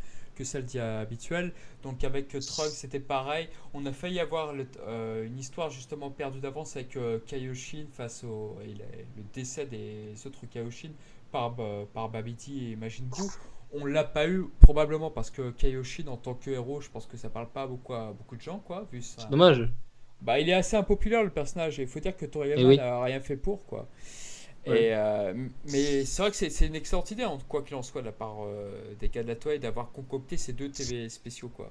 que 0.43 0.48
celle 0.48 0.64
d'hi- 0.64 0.78
habituelle. 0.78 1.52
Donc, 1.82 2.05
avec 2.05 2.35
euh, 2.35 2.40
Trunks, 2.40 2.70
c'était 2.73 3.01
pareil. 3.01 3.48
On 3.74 3.85
a 3.86 3.93
failli 3.93 4.20
avoir 4.20 4.52
le- 4.52 4.66
euh, 4.86 5.27
une 5.27 5.39
histoire 5.39 5.70
justement 5.70 6.10
perdue 6.10 6.40
d'avance 6.40 6.77
avec 6.77 6.97
euh, 6.97 7.19
Kaioshin 7.27 7.86
face 7.93 8.24
au 8.24 8.56
le, 8.60 8.73
le 9.16 9.23
décès 9.32 9.66
des 9.66 10.14
autres 10.27 10.47
Kaioshin 10.47 10.90
par, 11.31 11.51
Ba- 11.51 11.86
par 11.93 12.09
Babidi 12.09 12.73
et 12.73 12.77
Majin 12.77 13.05
Buu. 13.05 13.28
On 13.74 13.86
l'a 13.86 14.05
pas 14.05 14.28
eu 14.28 14.44
probablement 14.60 15.10
parce 15.10 15.31
que 15.31 15.51
Kaioshin 15.51 16.06
en 16.09 16.19
tant 16.19 16.35
que 16.35 16.51
héros, 16.51 16.81
je 16.82 16.90
pense 16.90 17.06
que 17.06 17.16
ça 17.16 17.31
parle 17.31 17.48
pas 17.48 17.66
beaucoup 17.66 17.94
à 17.94 18.12
beaucoup 18.12 18.36
de 18.36 18.43
gens, 18.43 18.59
quoi, 18.59 18.86
vu 18.93 19.01
ça. 19.01 19.24
Dommage. 19.31 19.66
Bah, 20.20 20.39
il 20.39 20.48
est 20.48 20.52
assez 20.52 20.77
impopulaire 20.77 21.24
le 21.24 21.31
personnage 21.31 21.81
et 21.81 21.82
il 21.82 21.89
faut 21.89 21.98
dire 21.98 22.16
que 22.16 22.27
Toriyama 22.27 22.62
oui. 22.69 22.77
n'a 22.77 23.02
rien 23.02 23.19
fait 23.20 23.36
pour 23.36 23.64
quoi. 23.66 23.89
Ouais. 24.66 24.84
Et, 24.84 24.94
euh, 24.94 25.34
mais 25.72 26.05
c'est 26.05 26.22
vrai 26.22 26.30
que 26.30 26.36
c'est 26.36 26.66
une 26.66 26.76
excellente 26.76 27.10
idée, 27.10 27.26
quoi 27.48 27.62
qu'il 27.62 27.74
en 27.74 27.82
soit, 27.82 28.01
de 28.01 28.06
la 28.06 28.12
part 28.12 28.44
euh, 28.44 28.70
des 29.01 29.09
gars 29.09 29.22
de 29.22 29.28
la 29.28 29.34
Toei 29.36 29.59
d'avoir 29.59 29.90
concocté 29.90 30.36
ces 30.36 30.52
deux 30.52 30.70
TV 30.70 31.09
spéciaux 31.09 31.48
quoi. 31.48 31.70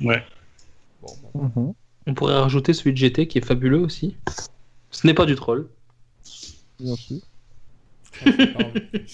Ouais. 0.00 0.22
Bon, 1.02 1.12
bon. 1.34 1.42
Mhm. 1.44 1.74
On 2.06 2.14
pourrait 2.14 2.38
rajouter 2.38 2.72
celui 2.72 2.92
de 2.92 2.96
GT 2.96 3.28
qui 3.28 3.38
est 3.38 3.44
fabuleux 3.44 3.80
aussi. 3.80 4.16
Ce 4.90 5.06
n'est 5.06 5.14
pas 5.14 5.26
du 5.26 5.34
troll. 5.34 5.68
Bien 6.80 6.96
sûr. 6.96 7.18
Je 8.24 8.30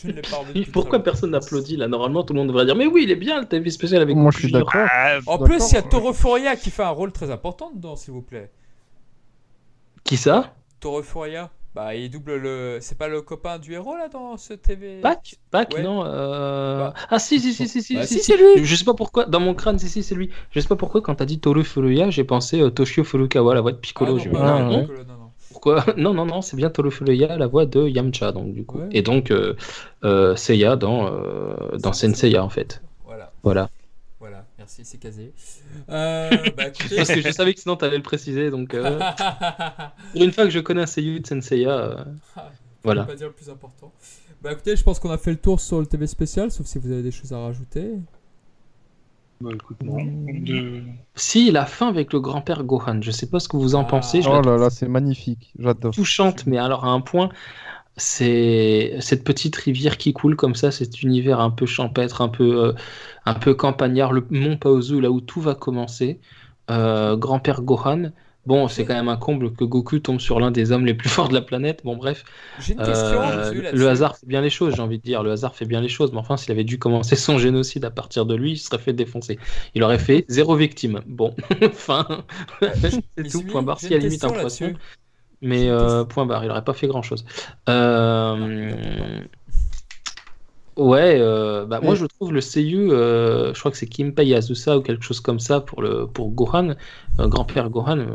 ne 0.08 0.20
pas 0.20 0.44
depuis 0.46 0.64
Pourquoi 0.72 1.02
personne 1.02 1.30
n'applaudit 1.30 1.76
là? 1.76 1.88
Normalement, 1.88 2.22
tout 2.22 2.32
le 2.32 2.38
monde 2.38 2.48
devrait 2.48 2.64
dire 2.64 2.76
Mais 2.76 2.86
oui, 2.86 3.02
il 3.04 3.10
est 3.10 3.16
bien 3.16 3.40
le 3.40 3.46
TV 3.46 3.70
spécial 3.70 4.00
avec 4.00 4.16
Moi, 4.16 4.30
je 4.30 4.38
suis 4.38 4.52
d'accord. 4.52 4.86
Ah, 4.90 5.18
En 5.26 5.38
plus, 5.38 5.70
il 5.70 5.74
y 5.74 5.76
a 5.76 5.82
Toro 5.82 6.12
Furia 6.12 6.56
qui 6.56 6.70
fait 6.70 6.82
un 6.82 6.90
rôle 6.90 7.12
très 7.12 7.30
important 7.30 7.70
dedans, 7.74 7.96
s'il 7.96 8.12
vous 8.14 8.22
plaît. 8.22 8.50
Qui 10.04 10.16
ça? 10.16 10.54
Toro 10.80 11.02
Furia, 11.02 11.50
bah, 11.74 11.94
il 11.94 12.10
double 12.10 12.36
le. 12.36 12.78
C'est 12.80 12.96
pas 12.96 13.08
le 13.08 13.20
copain 13.22 13.58
du 13.58 13.72
héros 13.72 13.96
là 13.96 14.08
dans 14.08 14.36
ce 14.36 14.52
TV 14.54 15.00
Pac 15.00 15.36
Pac, 15.50 15.74
Ouais. 15.74 15.82
non 15.82 16.04
euh... 16.04 16.78
Bah. 16.78 16.94
Ah 17.10 17.18
si, 17.18 17.40
si, 17.40 17.52
si, 17.52 17.66
si, 17.68 17.82
si, 17.82 17.94
Bah, 17.96 18.06
si, 18.06 18.14
si, 18.14 18.20
si. 18.20 18.24
c'est 18.32 18.36
lui. 18.36 18.64
Je 18.64 18.74
sais 18.76 18.84
pas 18.84 18.94
pourquoi, 18.94 19.24
dans 19.24 19.40
mon 19.40 19.54
crâne, 19.54 19.78
si, 19.78 19.88
si, 19.88 20.02
c'est 20.02 20.14
lui. 20.14 20.30
Je 20.52 20.60
sais 20.60 20.68
pas 20.68 20.76
pourquoi, 20.76 21.00
quand 21.02 21.16
t'as 21.16 21.24
dit 21.24 21.40
Toru 21.40 21.64
Furuya, 21.64 22.10
j'ai 22.10 22.24
pensé 22.24 22.60
euh, 22.60 22.70
Toshio 22.70 23.02
Furukawa, 23.04 23.54
la 23.54 23.60
voix 23.60 23.72
de 23.72 23.76
Ah, 23.78 23.80
Piccolo. 23.80 24.16
non, 24.18 24.30
pas 24.32 24.38
Ah, 24.40 24.58
non, 24.62 24.64
non, 24.64 24.70
non. 24.70 24.80
Piccolo, 24.82 24.98
non, 25.04 25.14
non. 25.14 25.30
Pourquoi? 25.52 25.84
Non, 25.96 26.14
non, 26.14 26.26
non, 26.26 26.42
c'est 26.42 26.56
bien 26.56 26.70
Toru 26.70 26.90
Furuya, 26.90 27.36
la 27.36 27.46
voix 27.46 27.66
de 27.66 27.86
Yamcha, 27.88 28.32
donc 28.32 28.52
du 28.52 28.64
coup. 28.64 28.78
Ouais. 28.78 28.88
Et 28.92 29.02
donc 29.02 29.30
euh, 29.30 29.54
euh, 30.04 30.36
Seiya 30.36 30.76
dans, 30.76 31.06
euh, 31.12 31.54
dans 31.78 31.92
Senseiya, 31.92 32.44
en 32.44 32.48
fait. 32.50 32.82
Voilà, 33.04 33.32
Voilà. 33.42 33.68
Merci, 34.64 34.82
c'est 34.84 34.98
casé. 34.98 35.32
Euh, 35.90 36.30
bah 36.56 36.68
écoutez. 36.68 36.96
Parce 36.96 37.08
que 37.12 37.20
je 37.20 37.30
savais 37.30 37.54
que 37.54 37.60
sinon 37.60 37.76
t'allais 37.76 37.96
le 37.98 38.02
préciser, 38.02 38.50
donc 38.50 38.74
euh, 38.74 38.98
pour 40.12 40.22
une 40.22 40.32
fois 40.32 40.44
que 40.44 40.50
je 40.50 40.60
connais 40.60 40.82
un 40.82 40.86
Seiyu 40.86 41.20
de 41.20 41.26
Senseiya, 41.26 41.70
euh, 41.70 42.04
Voilà. 42.82 43.04
Pas 43.04 43.14
dire 43.14 43.28
le 43.28 43.32
plus 43.34 43.50
important. 43.50 43.92
Bah 44.42 44.52
écoutez, 44.52 44.76
je 44.76 44.82
pense 44.82 44.98
qu'on 44.98 45.10
a 45.10 45.18
fait 45.18 45.30
le 45.30 45.38
tour 45.38 45.60
sur 45.60 45.80
le 45.80 45.86
TV 45.86 46.06
spécial, 46.06 46.50
sauf 46.50 46.66
si 46.66 46.78
vous 46.78 46.90
avez 46.90 47.02
des 47.02 47.10
choses 47.10 47.32
à 47.32 47.38
rajouter. 47.38 47.92
bah, 49.40 49.50
écoute, 49.54 49.82
non. 49.82 49.96
De- 50.04 50.82
si 51.14 51.50
la 51.50 51.64
fin 51.66 51.88
avec 51.88 52.12
le 52.12 52.20
grand-père 52.20 52.62
Gohan, 52.64 53.00
je 53.02 53.10
sais 53.10 53.26
pas 53.28 53.40
ce 53.40 53.48
que 53.48 53.56
vous 53.56 53.74
en 53.74 53.82
Ah. 53.82 53.84
pensez, 53.84 54.20
je 54.22 54.28
Oh 54.28 54.40
là 54.42 54.56
là, 54.56 54.70
c'est 54.70 54.88
magnifique. 54.88 55.52
J'adore. 55.58 55.94
touchante, 55.94 56.46
mais 56.46 56.58
alors 56.58 56.84
à 56.84 56.88
un 56.88 57.00
point, 57.00 57.28
c'est 57.96 58.96
cette 59.00 59.24
petite 59.24 59.56
rivière 59.56 59.98
qui 59.98 60.12
coule 60.12 60.36
comme 60.36 60.54
ça, 60.54 60.70
cet 60.70 61.02
univers 61.02 61.40
un 61.40 61.50
peu 61.50 61.66
champêtre, 61.66 62.22
un 62.22 62.28
peu, 62.28 62.64
euh, 62.64 62.72
un 63.24 63.34
peu 63.34 63.54
campagnard, 63.54 64.12
le 64.12 64.26
mont 64.30 64.56
Paozu, 64.56 65.00
là 65.00 65.10
où 65.10 65.20
tout 65.20 65.40
va 65.40 65.54
commencer. 65.54 66.20
Euh, 66.70 67.16
Grand-père 67.16 67.62
Gohan. 67.62 68.10
Bon, 68.46 68.68
c'est 68.68 68.84
quand 68.84 68.94
même 68.94 69.08
un 69.08 69.16
comble 69.16 69.54
que 69.54 69.64
Goku 69.64 70.00
tombe 70.00 70.20
sur 70.20 70.38
l'un 70.38 70.50
des 70.50 70.70
hommes 70.70 70.84
les 70.84 70.92
plus 70.92 71.08
forts 71.10 71.28
de 71.28 71.34
la 71.34 71.40
planète. 71.40 71.80
Bon, 71.84 71.96
bref, 71.96 72.24
J'ai 72.60 72.74
une 72.74 72.78
question. 72.78 73.22
Euh, 73.22 73.52
monsieur, 73.52 73.72
le 73.72 73.88
hasard 73.88 74.16
fait 74.18 74.26
bien 74.26 74.42
les 74.42 74.50
choses, 74.50 74.74
j'ai 74.74 74.82
envie 74.82 74.98
de 74.98 75.02
dire. 75.02 75.22
Le 75.22 75.30
hasard 75.30 75.54
fait 75.54 75.64
bien 75.64 75.80
les 75.80 75.88
choses. 75.88 76.12
Mais 76.12 76.18
enfin, 76.18 76.36
s'il 76.36 76.52
avait 76.52 76.64
dû 76.64 76.78
commencer 76.78 77.16
son 77.16 77.38
génocide 77.38 77.84
à 77.84 77.90
partir 77.90 78.26
de 78.26 78.34
lui, 78.34 78.52
il 78.52 78.58
serait 78.58 78.78
fait 78.78 78.92
défoncer. 78.92 79.38
Il 79.74 79.82
aurait 79.82 79.98
fait 79.98 80.26
zéro 80.28 80.56
victime. 80.56 81.00
Bon, 81.06 81.34
enfin, 81.64 82.06
c'est 83.16 83.28
tout. 83.30 83.42
Point 83.44 83.62
barre. 83.62 83.80
Si 83.80 83.94
à 83.94 83.98
limite 83.98 84.24
un 84.24 84.30
poisson. 84.30 84.74
Mais 85.44 85.68
euh, 85.68 86.04
point 86.04 86.26
barre. 86.26 86.44
Il 86.44 86.50
aurait 86.50 86.64
pas 86.64 86.72
fait 86.72 86.88
grand 86.88 87.02
chose. 87.02 87.24
Euh... 87.68 89.20
Ouais, 90.76 91.18
euh, 91.20 91.66
bah, 91.66 91.78
moi 91.80 91.94
je 91.94 92.04
trouve 92.04 92.32
le 92.32 92.40
euh, 92.40 93.54
je 93.54 93.58
crois 93.60 93.70
que 93.70 93.76
c'est 93.76 93.86
Kimpei 93.86 94.26
Yasusa 94.26 94.76
ou 94.76 94.82
quelque 94.82 95.04
chose 95.04 95.20
comme 95.20 95.38
ça 95.38 95.60
pour, 95.60 95.82
le, 95.82 96.08
pour 96.08 96.32
Gohan, 96.32 96.74
grand-père 97.16 97.70
Gohan, 97.70 98.06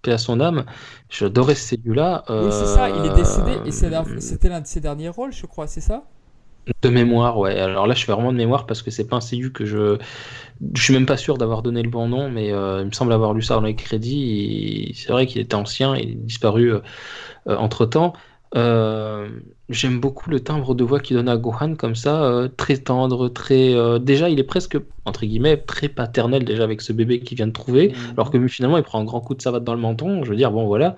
paix 0.00 0.12
à 0.12 0.18
son 0.18 0.40
âme. 0.40 0.64
J'adorais 1.10 1.54
ce 1.54 1.76
seiyuu-là. 1.76 2.24
Oui, 2.30 2.50
c'est 2.50 2.64
ça, 2.64 2.88
il 2.88 3.04
est 3.04 3.14
décédé 3.14 3.58
et 3.66 4.20
c'était 4.22 4.48
l'un 4.48 4.62
de 4.62 4.66
ses 4.66 4.80
derniers 4.80 5.10
rôles, 5.10 5.34
je 5.34 5.44
crois, 5.44 5.66
c'est 5.66 5.82
ça? 5.82 6.04
De 6.82 6.88
mémoire, 6.90 7.38
ouais. 7.38 7.58
Alors 7.58 7.86
là, 7.88 7.94
je 7.94 8.04
fais 8.04 8.12
vraiment 8.12 8.32
de 8.32 8.36
mémoire 8.36 8.66
parce 8.66 8.82
que 8.82 8.90
c'est 8.92 9.08
pas 9.08 9.16
un 9.16 9.20
seiyuu 9.20 9.50
que 9.52 9.64
je. 9.64 9.98
Je 10.74 10.82
suis 10.82 10.94
même 10.94 11.06
pas 11.06 11.16
sûr 11.16 11.38
d'avoir 11.38 11.62
donné 11.62 11.82
le 11.82 11.90
bon 11.90 12.08
nom, 12.08 12.30
mais 12.30 12.52
euh, 12.52 12.82
il 12.82 12.86
me 12.86 12.92
semble 12.92 13.12
avoir 13.12 13.34
lu 13.34 13.42
ça 13.42 13.54
dans 13.56 13.62
les 13.62 13.76
crédits. 13.76 14.88
et 14.90 14.94
C'est 14.94 15.12
vrai 15.12 15.26
qu'il 15.26 15.40
était 15.40 15.56
ancien, 15.56 15.96
il 15.96 16.10
est 16.10 16.14
disparu 16.14 16.72
entre 17.46 17.86
temps. 17.86 18.14
J'aime 19.68 20.00
beaucoup 20.00 20.28
le 20.28 20.40
timbre 20.40 20.74
de 20.74 20.84
voix 20.84 21.00
qu'il 21.00 21.16
donne 21.16 21.28
à 21.28 21.36
Gohan 21.38 21.76
comme 21.76 21.94
ça, 21.94 22.24
euh, 22.24 22.48
très 22.48 22.76
tendre, 22.76 23.28
très. 23.28 23.74
euh, 23.74 23.98
déjà, 23.98 24.28
il 24.28 24.38
est 24.38 24.44
presque, 24.44 24.76
entre 25.06 25.24
guillemets, 25.24 25.56
très 25.56 25.88
paternel 25.88 26.44
déjà 26.44 26.64
avec 26.64 26.82
ce 26.82 26.92
bébé 26.92 27.20
qu'il 27.20 27.36
vient 27.36 27.46
de 27.46 27.52
trouver, 27.52 27.88
Mhm. 27.90 28.12
alors 28.16 28.30
que 28.30 28.46
finalement, 28.48 28.76
il 28.76 28.82
prend 28.84 29.00
un 29.00 29.04
grand 29.04 29.20
coup 29.20 29.34
de 29.34 29.40
savate 29.40 29.64
dans 29.64 29.74
le 29.74 29.80
menton. 29.80 30.24
Je 30.24 30.30
veux 30.30 30.36
dire, 30.36 30.50
bon, 30.52 30.66
voilà. 30.66 30.96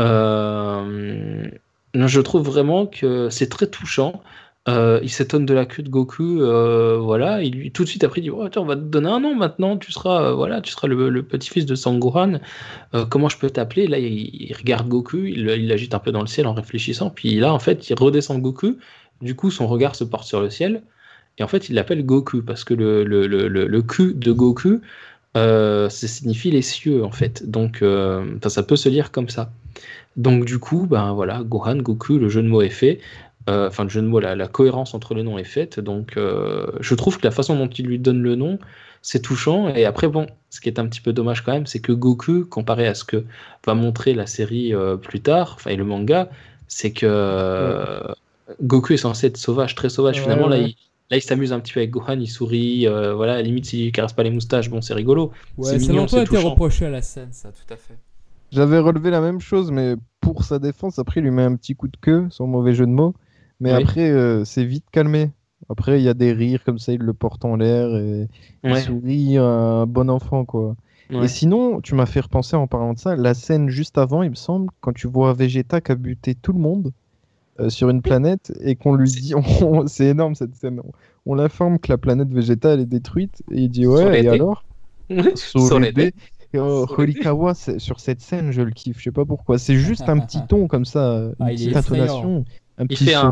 Euh, 0.00 1.48
je 1.94 2.20
trouve 2.20 2.42
vraiment 2.46 2.86
que 2.86 3.28
c'est 3.30 3.48
très 3.48 3.66
touchant. 3.66 4.22
Euh, 4.68 5.00
il 5.02 5.10
s'étonne 5.10 5.44
de 5.44 5.54
la 5.54 5.66
queue 5.66 5.82
de 5.82 5.88
Goku, 5.88 6.40
euh, 6.40 6.96
voilà. 6.98 7.42
Il 7.42 7.54
lui 7.54 7.72
tout 7.72 7.82
de 7.82 7.88
suite 7.88 8.04
après 8.04 8.20
il 8.20 8.24
dit 8.24 8.30
oh, 8.30 8.48
on 8.56 8.64
va 8.64 8.76
te 8.76 8.80
donner 8.80 9.08
un 9.08 9.18
nom 9.20 9.34
maintenant. 9.34 9.76
Tu 9.76 9.90
seras, 9.90 10.30
euh, 10.30 10.34
voilà, 10.34 10.60
tu 10.60 10.70
seras 10.70 10.86
le, 10.86 11.22
petit-fils 11.24 11.66
de 11.66 11.74
Sangohan. 11.74 12.38
Comment 13.10 13.28
je 13.28 13.38
peux 13.38 13.50
t'appeler? 13.50 13.88
Là, 13.88 13.98
il, 13.98 14.54
regarde 14.56 14.88
Goku, 14.88 15.18
il 15.24 15.44
l'agite 15.44 15.94
un 15.94 15.98
peu 15.98 16.12
dans 16.12 16.20
le 16.20 16.26
ciel 16.28 16.46
en 16.46 16.54
réfléchissant. 16.54 17.10
Puis 17.10 17.34
là, 17.40 17.52
en 17.52 17.58
fait, 17.58 17.90
il 17.90 17.98
redescend 17.98 18.40
Goku. 18.40 18.78
Du 19.20 19.34
coup, 19.34 19.50
son 19.50 19.66
regard 19.66 19.96
se 19.96 20.04
porte 20.04 20.24
sur 20.26 20.40
le 20.40 20.50
ciel. 20.50 20.82
Et 21.38 21.42
en 21.42 21.48
fait, 21.48 21.68
il 21.68 21.74
l'appelle 21.74 22.04
Goku 22.04 22.42
parce 22.42 22.64
que 22.64 22.74
le, 22.74 23.04
le, 23.04 23.26
le, 23.26 23.48
le, 23.48 23.66
de 23.66 24.32
Goku, 24.32 24.80
ça 25.34 25.90
signifie 25.90 26.50
les 26.52 26.62
cieux 26.62 27.04
en 27.04 27.10
fait. 27.10 27.50
Donc, 27.50 27.84
ça 28.46 28.62
peut 28.62 28.76
se 28.76 28.88
lire 28.88 29.10
comme 29.10 29.28
ça. 29.28 29.52
Donc, 30.16 30.44
du 30.44 30.58
coup, 30.58 30.86
ben 30.86 31.12
voilà, 31.14 31.42
Gohan, 31.42 31.76
Goku, 31.76 32.18
le 32.18 32.28
jeu 32.28 32.42
de 32.42 32.48
mots 32.48 32.62
est 32.62 32.68
fait. 32.68 33.00
Euh, 33.48 33.68
Enfin, 33.68 33.84
le 33.84 33.88
jeu 33.90 34.00
de 34.02 34.06
mots, 34.06 34.20
la, 34.20 34.36
la 34.36 34.48
cohérence 34.48 34.94
entre 34.94 35.14
les 35.14 35.22
noms 35.22 35.38
est 35.38 35.44
faite. 35.44 35.80
Donc, 35.80 36.16
euh, 36.16 36.66
je 36.80 36.94
trouve 36.94 37.18
que 37.18 37.24
la 37.24 37.30
façon 37.32 37.56
dont 37.56 37.68
il 37.68 37.86
lui 37.86 37.98
donne 37.98 38.22
le 38.22 38.34
nom, 38.36 38.58
c'est 39.02 39.20
touchant. 39.20 39.68
Et 39.74 39.84
après, 39.84 40.08
bon, 40.08 40.26
ce 40.50 40.60
qui 40.60 40.68
est 40.68 40.78
un 40.78 40.86
petit 40.86 41.00
peu 41.00 41.12
dommage 41.12 41.42
quand 41.44 41.52
même, 41.52 41.66
c'est 41.66 41.80
que 41.80 41.92
Goku, 41.92 42.44
comparé 42.46 42.86
à 42.86 42.94
ce 42.94 43.04
que 43.04 43.24
va 43.66 43.74
montrer 43.74 44.14
la 44.14 44.26
série 44.26 44.74
euh, 44.74 44.96
plus 44.96 45.20
tard, 45.20 45.52
enfin, 45.56 45.70
et 45.70 45.76
le 45.76 45.84
manga, 45.84 46.28
c'est 46.68 46.92
que 46.92 47.06
euh, 47.06 48.00
Goku 48.62 48.92
est 48.92 48.96
censé 48.96 49.26
être 49.28 49.36
sauvage, 49.36 49.74
très 49.74 49.88
sauvage. 49.88 50.16
Ouais, 50.18 50.22
Finalement, 50.22 50.48
là, 50.48 50.58
il, 50.58 50.74
là, 51.10 51.16
il 51.16 51.22
s'amuse 51.22 51.52
un 51.52 51.60
petit 51.60 51.72
peu 51.72 51.80
avec 51.80 51.90
Gohan, 51.90 52.18
il 52.20 52.28
sourit. 52.28 52.86
euh, 52.86 53.14
voilà, 53.14 53.32
à 53.34 53.36
la 53.36 53.42
limite, 53.42 53.66
s'il 53.66 53.90
caresse 53.92 54.12
pas 54.12 54.22
les 54.22 54.30
moustaches, 54.30 54.70
bon, 54.70 54.80
c'est 54.82 54.94
rigolo. 54.94 55.32
Ouais, 55.56 55.64
C'est 55.72 55.78
ça 55.80 55.92
a 55.92 55.94
mignon, 55.94 56.06
c'est 56.06 56.22
été 56.22 56.36
touchant. 56.36 56.50
reproché 56.50 56.86
à 56.86 56.90
la 56.90 57.02
scène, 57.02 57.28
ça, 57.32 57.50
tout 57.50 57.72
à 57.72 57.76
fait. 57.76 57.98
J'avais 58.52 58.78
relevé 58.78 59.10
la 59.10 59.20
même 59.20 59.40
chose, 59.40 59.70
mais 59.70 59.96
pour 60.20 60.44
sa 60.44 60.58
défense, 60.58 60.98
après, 60.98 61.20
il 61.20 61.24
lui 61.24 61.30
met 61.30 61.42
un 61.42 61.56
petit 61.56 61.74
coup 61.74 61.88
de 61.88 61.96
queue, 62.00 62.26
sans 62.30 62.46
mauvais 62.46 62.74
jeu 62.74 62.86
de 62.86 62.90
mots. 62.92 63.14
Mais 63.62 63.70
Oui. 63.70 63.84
après, 63.84 64.10
euh, 64.10 64.44
c'est 64.44 64.64
vite 64.64 64.86
calmé. 64.92 65.32
Après, 65.70 66.00
il 66.00 66.04
y 66.04 66.08
a 66.10 66.14
des 66.14 66.32
rires 66.32 66.64
comme 66.64 66.78
ça, 66.78 66.92
il 66.92 67.00
le 67.00 67.14
porte 67.14 67.44
en 67.44 67.56
l'air 67.56 67.96
et 67.96 68.28
il 68.66 68.74
Ouais, 68.74 68.82
sourit, 68.84 69.38
un 69.38 69.86
bon 69.86 70.10
enfant, 70.10 70.44
quoi. 70.44 70.76
ouais. 71.10 71.18
Et 71.20 71.28
sinon, 71.28 71.80
tu 71.80 71.94
m'as 71.94 72.06
fait 72.06 72.20
repenser 72.20 72.56
en 72.56 72.66
parlant 72.68 72.94
de 72.94 72.98
ça, 72.98 73.16
la 73.16 73.34
scène 73.34 73.68
juste 73.70 73.98
avant, 73.98 74.22
il 74.24 74.30
me 74.30 74.34
semble, 74.34 74.70
quand 74.80 74.92
tu 74.92 75.06
vois 75.08 75.32
Vegeta 75.34 75.80
qui 75.80 75.92
a 75.92 75.96
buté 75.96 76.34
tout 76.34 76.52
le 76.52 76.60
monde 76.60 76.92
euh, 77.60 77.70
sur 77.70 77.90
une 77.90 78.02
planète 78.02 78.52
et 78.62 78.76
qu'on 78.76 78.94
lui 78.94 79.12
dit, 79.12 79.34
on- 79.62 79.86
c'est 79.88 80.06
énorme 80.08 80.34
cette 80.36 80.54
scène, 80.56 80.80
on, 80.80 80.92
on 81.26 81.34
l'informe 81.36 81.78
que 81.80 81.90
la 81.92 81.98
planète 81.98 82.32
Vegeta 82.32 82.74
elle 82.74 82.80
est 82.80 82.86
détruite 82.86 83.42
et 83.52 83.62
il 83.62 83.70
dit 83.70 83.86
ouais, 83.86 84.22
et 84.22 84.28
alors? 84.28 84.64
Soledé. 85.56 86.12
Soledé. 86.74 87.28
Horikawa, 87.28 87.54
sur 87.54 88.00
cette 88.00 88.20
scène, 88.20 88.50
je 88.52 88.62
le 88.62 88.70
kiffe, 88.72 88.98
je 88.98 89.04
sais 89.04 89.12
pas 89.12 89.24
pourquoi. 89.24 89.58
C'est 89.58 89.76
juste 89.76 90.08
un 90.08 90.20
petit 90.20 90.42
ton 90.44 90.66
comme 90.68 90.84
ça, 90.84 91.30
une 91.38 91.46
Ah, 91.46 91.52
est 91.52 91.54
petite 91.54 91.76
intonation, 91.76 92.44
un 92.82 92.86
petit 92.86 93.04
fait 93.04 93.14
un- 93.14 93.30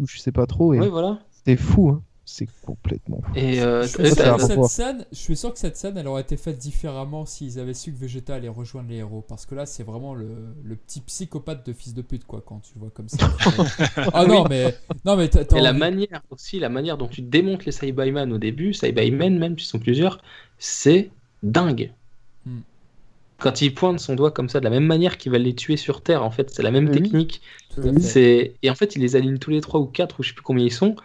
ou 0.00 0.06
je 0.06 0.18
sais 0.18 0.32
pas 0.32 0.46
trop. 0.46 0.74
Et 0.74 0.80
Ouais, 0.80 0.88
voilà. 0.88 1.18
c'est 1.44 1.56
fou, 1.56 1.90
hein. 1.90 2.02
c'est 2.24 2.48
complètement 2.62 3.20
fou. 3.22 3.32
Et 3.34 3.60
euh, 3.62 3.82
Je 3.82 3.88
suis, 3.88 4.10
ça, 4.10 4.38
cette 4.38 4.64
scène, 4.64 5.06
je 5.12 5.16
suis 5.18 5.36
sûr 5.36 5.52
que 5.52 5.58
cette 5.58 5.76
scène, 5.76 5.96
elle 5.96 6.06
aurait 6.08 6.22
été 6.22 6.36
faite 6.36 6.58
différemment 6.58 7.24
s'ils 7.24 7.58
avaient 7.58 7.74
su 7.74 7.92
que 7.92 7.98
Vegeta 7.98 8.34
allait 8.34 8.48
rejoindre 8.48 8.90
les 8.90 8.96
héros. 8.96 9.24
Parce 9.26 9.46
que 9.46 9.54
là, 9.54 9.64
c'est 9.66 9.82
vraiment 9.82 10.14
le, 10.14 10.28
le 10.62 10.76
petit 10.76 11.00
psychopathe 11.00 11.64
de 11.66 11.72
fils 11.72 11.94
de 11.94 12.02
pute, 12.02 12.24
quoi, 12.26 12.42
quand 12.44 12.60
tu 12.60 12.72
le 12.74 12.80
vois 12.80 12.90
comme 12.90 13.08
ça. 13.08 13.30
ah 14.12 14.26
non, 14.26 14.44
mais, 14.48 14.74
non, 15.04 15.16
mais 15.16 15.30
Et 15.56 15.60
la 15.60 15.72
manière 15.72 16.22
aussi, 16.30 16.58
la 16.58 16.68
manière 16.68 16.98
dont 16.98 17.08
tu 17.08 17.22
démontes 17.22 17.64
les 17.64 17.72
Saibaiman 17.72 18.32
au 18.32 18.38
début, 18.38 18.74
Saibaimen 18.74 19.38
même, 19.38 19.56
qui 19.56 19.64
sont 19.66 19.78
plusieurs, 19.78 20.20
c'est 20.58 21.10
dingue. 21.42 21.92
Quand 23.40 23.62
il 23.62 23.72
pointe 23.74 24.00
son 24.00 24.14
doigt 24.14 24.30
comme 24.32 24.48
ça, 24.48 24.58
de 24.60 24.64
la 24.64 24.70
même 24.70 24.84
manière 24.86 25.16
qu'il 25.18 25.30
va 25.32 25.38
les 25.38 25.54
tuer 25.54 25.76
sur 25.76 26.02
Terre, 26.02 26.24
en 26.24 26.30
fait, 26.30 26.50
c'est 26.50 26.62
la 26.62 26.70
même 26.70 26.88
Oui. 26.88 26.92
technique. 27.02 27.40
C'est 28.00 28.54
et 28.62 28.70
en 28.70 28.74
fait, 28.74 28.96
il 28.96 29.02
les 29.02 29.14
aligne 29.14 29.38
tous 29.38 29.50
les 29.50 29.60
trois 29.60 29.78
ou 29.80 29.86
quatre, 29.86 30.18
ou 30.18 30.22
je 30.24 30.28
sais 30.30 30.34
plus 30.34 30.42
combien 30.42 30.64
ils 30.64 30.72
sont, 30.72 30.96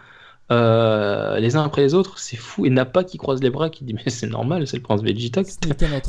euh, 0.52 1.38
les 1.38 1.56
uns 1.56 1.62
après 1.64 1.82
les 1.82 1.94
autres. 1.94 2.18
C'est 2.18 2.36
fou. 2.36 2.66
Et 2.66 2.70
Nappa 2.70 3.04
qui 3.04 3.18
croise 3.18 3.40
les 3.42 3.50
bras, 3.50 3.70
qui 3.70 3.84
dit 3.84 3.94
mais 3.94 4.02
c'est 4.08 4.26
normal, 4.26 4.66
c'est 4.66 4.76
le 4.76 4.82
prince 4.82 5.02
Vegeta. 5.02 5.42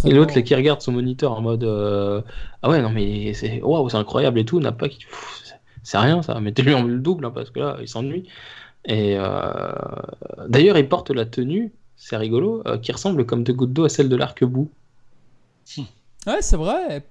Et 0.05 0.11
l'autre 0.13 0.39
qui 0.41 0.55
regarde 0.55 0.81
son 0.81 0.91
moniteur 0.93 1.33
en 1.33 1.41
mode 1.41 1.63
euh, 1.63 2.21
ah 2.63 2.69
ouais 2.69 2.81
non 2.81 2.89
mais 2.89 3.33
c'est 3.33 3.61
waouh 3.61 3.87
c'est 3.89 3.97
incroyable 3.97 4.39
et 4.39 4.45
tout 4.45 4.59
Nappa 4.59 4.89
qui 4.89 5.05
c'est- 5.83 5.97
rien 5.97 6.21
ça 6.23 6.39
mettez-lui 6.39 6.73
en 6.73 6.83
le 6.83 6.99
double 6.99 7.25
hein, 7.25 7.31
parce 7.33 7.51
que 7.51 7.59
là 7.59 7.77
il 7.81 7.87
s'ennuie 7.87 8.27
et 8.85 9.15
euh, 9.17 9.71
d'ailleurs 10.47 10.77
il 10.77 10.87
porte 10.89 11.11
la 11.11 11.25
tenue 11.25 11.73
c'est 11.95 12.17
rigolo 12.17 12.63
euh, 12.67 12.77
qui 12.77 12.91
ressemble 12.91 13.25
comme 13.25 13.43
deux 13.43 13.53
gouttes 13.53 13.73
d'eau 13.73 13.85
à 13.85 13.89
celle 13.89 14.09
de 14.09 14.15
l'arc-bout 14.15 14.69
Ouais, 16.27 16.41
c'est 16.41 16.57
vrai. 16.57 17.03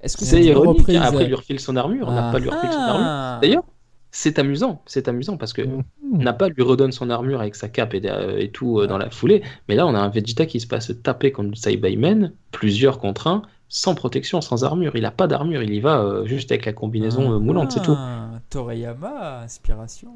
Est-ce 0.00 0.16
que 0.16 0.24
c'est 0.24 0.42
ironique 0.44 0.78
reprise 0.80 0.96
hein. 0.96 1.02
après 1.02 1.24
il 1.24 1.28
lui 1.28 1.34
refile 1.34 1.58
son 1.58 1.74
armure 1.76 2.08
Nappa 2.10 2.38
lui 2.38 2.48
refile 2.50 2.70
son 2.72 2.78
armure 2.78 3.06
Ah. 3.08 3.38
d'ailleurs 3.42 3.64
c'est 4.12 4.38
amusant 4.38 4.80
c'est 4.86 5.08
amusant 5.08 5.36
parce 5.36 5.52
que 5.52 5.62
Mhm. 5.62 5.82
Nappa 6.22 6.48
lui 6.48 6.62
redonne 6.62 6.92
son 6.92 7.10
armure 7.10 7.40
avec 7.40 7.56
sa 7.56 7.68
cape 7.68 7.94
et, 7.94 8.02
euh, 8.04 8.38
et 8.38 8.48
tout 8.50 8.78
euh, 8.78 8.86
dans 8.86 8.96
la 8.96 9.10
foulée 9.10 9.42
mais 9.68 9.74
là 9.74 9.86
on 9.88 9.94
a 9.96 9.98
un 9.98 10.08
Vegeta 10.08 10.46
qui 10.46 10.60
se 10.60 10.68
passe 10.68 10.92
taper 11.02 11.32
contre 11.32 11.58
Saibaimen 11.58 12.32
plusieurs 12.52 13.00
contre 13.00 13.26
un 13.26 13.42
sans 13.70 13.94
protection, 13.94 14.40
sans 14.40 14.64
armure. 14.64 14.92
Il 14.96 15.04
a 15.04 15.10
pas 15.10 15.26
d'armure, 15.26 15.62
il 15.62 15.74
y 15.74 15.80
va 15.80 16.00
euh, 16.00 16.24
juste 16.24 16.50
avec 16.52 16.64
la 16.64 16.72
combinaison 16.72 17.32
euh, 17.34 17.38
moulante, 17.38 17.72
c'est 17.72 17.82
tout. 17.82 17.94
Ah, 17.98 18.30
Toriyama, 18.48 19.40
inspiration. 19.42 20.08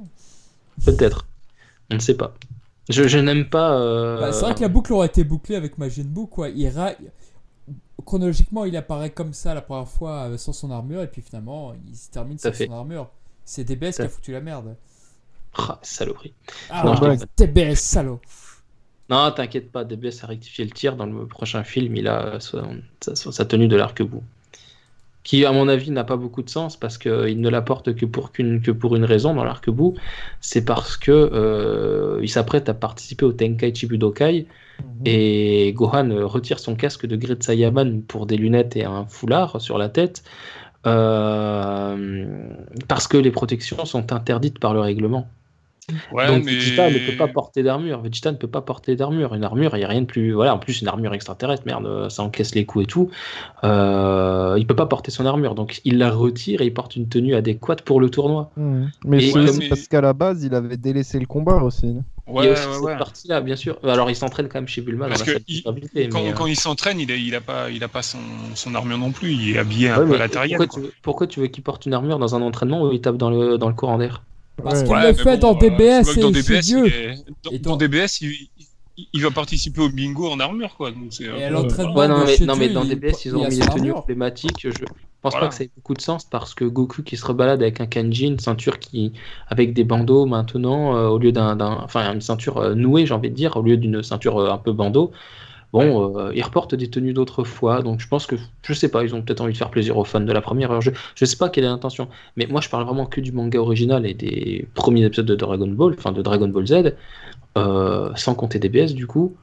Peut-être. 0.87 1.27
On 1.91 1.97
ne 1.97 2.01
sait 2.01 2.17
pas. 2.17 2.33
Je, 2.89 3.07
je 3.09 3.19
n'aime 3.19 3.51
pas. 3.51 3.75
euh, 3.79 4.21
Bah, 4.21 4.33
c'est 4.33 4.45
vrai 4.47 4.55
que 4.55 4.63
la 4.63 4.69
boucle 4.69 4.95
aurait 4.95 5.09
été 5.09 5.23
bouclée 5.23 5.55
avec 5.57 5.77
Majin 5.77 6.05
Buu, 6.07 6.27
quoi. 6.29 6.49
Il 6.49 6.67
ra- 6.71 6.93
Chronologiquement, 8.05 8.65
il 8.65 8.77
apparaît 8.77 9.11
comme 9.11 9.33
ça 9.33 9.55
la 9.55 9.63
première 9.63 9.89
fois 9.89 10.29
euh, 10.29 10.37
sans 10.37 10.53
son 10.53 10.71
armure, 10.71 11.03
et 11.03 11.07
puis 11.09 11.23
finalement, 11.23 11.75
il 11.89 11.97
se 11.97 12.11
termine 12.11 12.39
sans 12.39 12.53
fait. 12.53 12.67
son 12.67 12.73
armure. 12.73 13.09
C'est 13.45 13.65
DBS 13.65 13.97
qui 13.97 14.03
a 14.03 14.09
foutu 14.09 14.33
la 14.33 14.41
merde. 14.41 14.77
Ah, 15.59 15.79
saloperie. 15.83 16.33
Ah, 16.71 16.85
Non. 16.85 17.17
DBS, 17.37 17.75
salaud. 17.81 18.21
Non, 19.11 19.31
t'inquiète 19.33 19.71
pas, 19.71 19.85
DBS 19.85 20.23
a 20.23 20.27
rectifié 20.29 20.65
le 20.65 20.71
tir. 20.71 20.97
Dans 20.97 21.07
le 21.07 21.27
prochain 21.27 21.65
film, 21.65 21.97
il 21.97 22.09
a 22.09 22.39
sa, 22.41 22.63
sa- 23.01 23.33
sa 23.33 23.45
tenue 23.45 23.69
de 23.69 23.77
l'arc-bout. 23.77 24.23
Qui, 25.25 25.45
à 25.45 25.53
mon 25.53 25.69
avis, 25.69 25.93
n'a 25.93 26.03
pas 26.03 26.17
beaucoup 26.17 26.43
de 26.43 26.51
sens 26.51 26.77
parce 26.77 26.99
qu'il 26.99 27.41
ne 27.41 27.49
l'apporte 27.49 27.95
que 27.95 28.05
pour, 28.07 28.33
qu'une, 28.33 28.61
que 28.61 28.73
pour 28.73 28.97
une 28.97 29.05
raison 29.05 29.35
dans 29.35 29.45
l'arc-bout. 29.45 29.95
C'est 30.41 30.65
parce 30.65 30.97
que 30.97 31.13
euh, 31.13 32.19
il 32.23 32.29
s'apprête 32.29 32.69
à 32.69 32.75
participer 32.75 33.25
au 33.25 33.33
Tenkaichi 33.33 33.87
Budokai 33.87 34.47
et 35.05 35.73
Gohan 35.77 36.11
euh, 36.11 36.27
retire 36.27 36.59
son 36.59 36.75
casque 36.75 37.07
de 37.07 37.15
Great 37.15 37.43
Saiyaman 37.43 38.03
pour 38.03 38.27
des 38.27 38.37
lunettes 38.37 38.77
et 38.77 38.85
un 38.85 39.07
foulard 39.07 39.61
sur 39.61 39.79
la 39.79 39.89
tête 39.89 40.25
euh, 40.87 42.27
parce 42.89 43.07
que 43.07 43.17
les 43.17 43.31
protections 43.31 43.85
sont 43.85 44.13
interdites 44.13 44.59
par 44.59 44.75
le 44.75 44.81
règlement. 44.81 45.29
Ouais, 46.13 46.29
Donc 46.29 46.45
mais... 46.45 46.53
Vegeta 46.53 46.91
ne 46.91 46.99
peut 46.99 47.17
pas 47.17 47.29
porter 47.29 47.63
d'armure. 47.63 48.01
Vegeta 48.03 48.31
ne 48.33 48.37
peut 48.37 48.47
pas 48.49 48.61
porter 48.63 48.95
d'armure. 48.97 49.35
Une 49.35 49.45
armure, 49.45 49.75
il 49.77 49.81
n'y 49.81 49.85
a 49.85 49.89
rien 49.89 50.03
de 50.03 50.07
plus. 50.07 50.33
Voilà, 50.33 50.55
en 50.55 50.59
plus, 50.59 50.81
une 50.81 50.89
armure 50.89 51.13
extraterrestre, 51.13 51.65
merde, 51.67 51.87
euh, 51.87 52.09
ça 52.09 52.23
encaisse 52.23 52.55
les 52.55 52.65
coups 52.65 52.85
et 52.85 52.87
tout. 52.87 53.11
Euh, 53.65 54.55
il 54.59 54.67
peut 54.67 54.77
pas 54.77 54.87
porter 54.87 55.11
son 55.11 55.27
armure. 55.27 55.55
Donc 55.55 55.81
il 55.85 55.99
la 55.99 56.11
retire 56.11 56.61
et 56.63 56.67
il 56.67 56.75
porte 56.75 56.97
une 56.97 57.09
tenue 57.09 57.35
adéquate 57.35 57.83
pour 57.83 58.01
le 58.01 58.11
tournoi. 58.11 58.51
Mais 59.05 59.19
Et- 59.19 59.31
c'est 59.31 59.39
Ouais, 59.39 59.49
aussi 59.49 59.59
mais- 59.61 59.69
parce 59.69 59.89
qu'à 59.89 60.01
la 60.01 60.13
base, 60.13 60.43
il 60.45 60.55
avait 60.55 60.77
délaissé 60.77 61.19
le 61.19 61.27
combat 61.27 61.57
aussi. 61.57 61.87
non 61.87 62.05
il 62.29 62.35
Ouais, 62.35 62.45
y 62.45 62.49
a 62.49 62.53
aussi 62.53 62.67
ouais, 62.69 62.75
cette 62.75 62.83
ouais. 62.85 62.97
partie-là, 62.97 63.41
bien 63.41 63.57
sûr. 63.57 63.79
Alors 63.83 64.09
il 64.09 64.15
s'entraîne 64.15 64.47
quand 64.49 64.59
même 64.59 64.69
chez 64.69 64.81
Bulma 64.81 65.09
Parce 65.09 65.21
dans 65.21 65.27
que 65.27 65.31
la 65.33 65.37
salle 65.39 65.45
il- 65.49 65.55
de 65.57 65.61
stabilité, 65.61 66.09
Quand, 66.09 66.23
mais, 66.23 66.31
euh, 66.31 66.33
quand 66.33 66.47
il 66.47 66.57
s'entraîne, 66.57 67.01
il, 67.01 67.11
il 67.11 67.35
a 67.35 67.41
pas, 67.41 67.69
il 67.69 67.83
a 67.83 67.89
pas 67.89 68.03
son, 68.03 68.19
son 68.55 68.75
armure 68.77 68.97
non 68.97 69.11
plus. 69.11 69.33
Il 69.33 69.57
est 69.57 69.59
habillé 69.59 69.89
un 69.89 69.99
ouais, 69.99 70.07
peu 70.07 70.15
à 70.15 70.19
la 70.19 70.29
terrienne. 70.29 70.57
pourquoi, 70.57 70.67
quoi. 70.69 70.81
tu 70.83 70.87
veux, 70.87 70.93
pourquoi 71.03 71.27
tu 71.27 71.41
veux 71.41 71.49
qu'il 71.49 71.65
porte 71.65 71.85
une 71.85 71.95
armure 71.95 72.21
dans 72.21 72.37
un 72.37 72.43
entraînement 72.43 72.83
où 72.85 72.93
il 72.93 73.01
tape 73.01 73.17
dans 73.17 73.29
le, 73.31 73.59
dans 73.59 73.69
le 73.69 73.75
courant 73.75 73.99
d'air? 73.99 74.23
Parce 74.63 74.81
Ouais. 74.81 74.85
qu'il 74.85 74.93
Ouais, 74.95 75.09
le 75.09 75.15
fait 75.15 75.37
bon, 75.39 75.53
dans 75.53 75.57
euh, 75.57 75.59
DBS 75.61 76.05
dans 76.21 76.31
et 76.31 76.35
chez 76.35 76.43
DBS, 76.43 76.69
il 76.71 76.87
est- 76.87 77.25
dans, 77.43 77.51
Et 77.51 77.59
dans 77.59 77.71
dans- 77.71 77.77
DBS, 77.77 78.21
il, 78.21 78.49
il- 79.13 79.23
va 79.23 79.31
participer 79.31 79.81
au 79.81 79.89
bingo 79.89 80.29
en 80.31 80.39
armure, 80.41 80.75
quoi. 80.77 80.91
Donc 80.91 81.07
c'est 81.11 81.29
un 81.29 81.37
Et 81.37 81.45
à 81.45 81.49
peu- 81.49 81.55
l'entraînement 81.55 81.95
Ouais, 81.95 82.09
non, 82.09 82.21
de 82.21 82.25
mais, 82.27 82.47
non, 82.47 82.57
mais 82.57 82.69
dans 82.69 82.83
il- 82.85 82.91
DBS, 82.91 83.25
ils 83.25 83.29
il 83.29 83.37
ont 83.37 83.49
mis 83.49 83.57
les 83.57 83.67
tenues 83.67 83.93
emblématiques. 83.93 84.59
Je, 84.65 84.71
pense 85.23 85.33
Voilà. 85.33 85.47
pas 85.47 85.49
que 85.51 85.55
ça 85.55 85.65
ait 85.65 85.71
beaucoup 85.77 85.95
de 85.95 86.01
sens 86.03 86.25
parce 86.25 86.53
que 86.55 86.65
Goku 86.65 87.03
qui 87.03 87.17
se 87.17 87.25
rebalade 87.25 87.63
avec 87.63 87.81
un 87.81 87.87
kanji, 87.87 88.27
une 88.27 88.39
ceinture 88.41 88.79
qui 88.81 89.13
avec 89.49 89.73
des 89.73 89.85
bandeaux 89.85 90.27
maintenant 90.27 90.97
euh, 90.97 91.07
au 91.09 91.19
lieu 91.19 91.31
d'un, 91.33 91.55
d'un- 91.57 91.79
enfin 91.83 92.13
une 92.13 92.21
ceinture 92.21 92.59
euh, 92.59 92.75
nouée, 92.75 93.07
j'ai 93.07 93.15
envie 93.15 93.31
de 93.31 93.35
dire, 93.35 93.57
au 93.57 93.63
lieu 93.63 93.77
d'une 93.77 94.03
ceinture 94.03 94.39
euh, 94.39 94.51
un 94.51 94.59
peu 94.59 94.73
bandeau. 94.73 95.13
Bon, 95.73 96.19
euh, 96.19 96.33
ils 96.35 96.43
reportent 96.43 96.75
des 96.75 96.91
tenues 96.91 97.15
d'autrefois, 97.15 97.81
donc 97.83 98.01
je 98.01 98.07
pense 98.07 98.27
que 98.27 98.37
je 98.63 98.73
sais 98.75 98.91
pas, 98.91 99.05
ils 99.05 99.15
ont 99.15 99.23
peut-être 99.23 99.41
envie 99.41 99.55
de 99.55 99.59
faire 99.59 99.71
plaisir 99.71 99.97
aux 99.97 100.05
fans 100.05 100.21
de 100.21 100.33
la 100.33 100.43
première 100.43 100.71
heure. 100.71 100.83
Je, 100.83 100.91
je 101.15 101.25
sais 101.25 101.37
pas 101.37 101.49
quelle 101.49 101.65
est 101.65 101.69
l'intention, 101.69 102.09
mais 102.37 102.47
moi 102.47 102.61
je 102.61 102.69
parle 102.69 102.85
vraiment 102.85 103.07
que 103.07 103.23
du 103.23 103.33
manga 103.33 103.59
original 103.59 104.05
et 104.05 104.13
des 104.13 104.69
premiers 104.75 105.05
épisodes 105.05 105.25
de 105.25 105.35
Dragon 105.35 105.69
Ball, 105.69 105.95
enfin 105.97 106.13
de 106.13 106.21
Dragon 106.21 106.49
Ball 106.49 106.67
Z, 106.67 106.95
euh, 107.57 108.13
sans 108.17 108.35
compter 108.35 108.59
DBS 108.59 108.93
du 108.93 109.07
coup. 109.07 109.35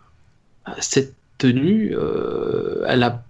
Cette 0.80 1.16
tenue, 1.40 1.96
euh, 1.96 2.86
elle 2.88 3.02
a 3.04 3.24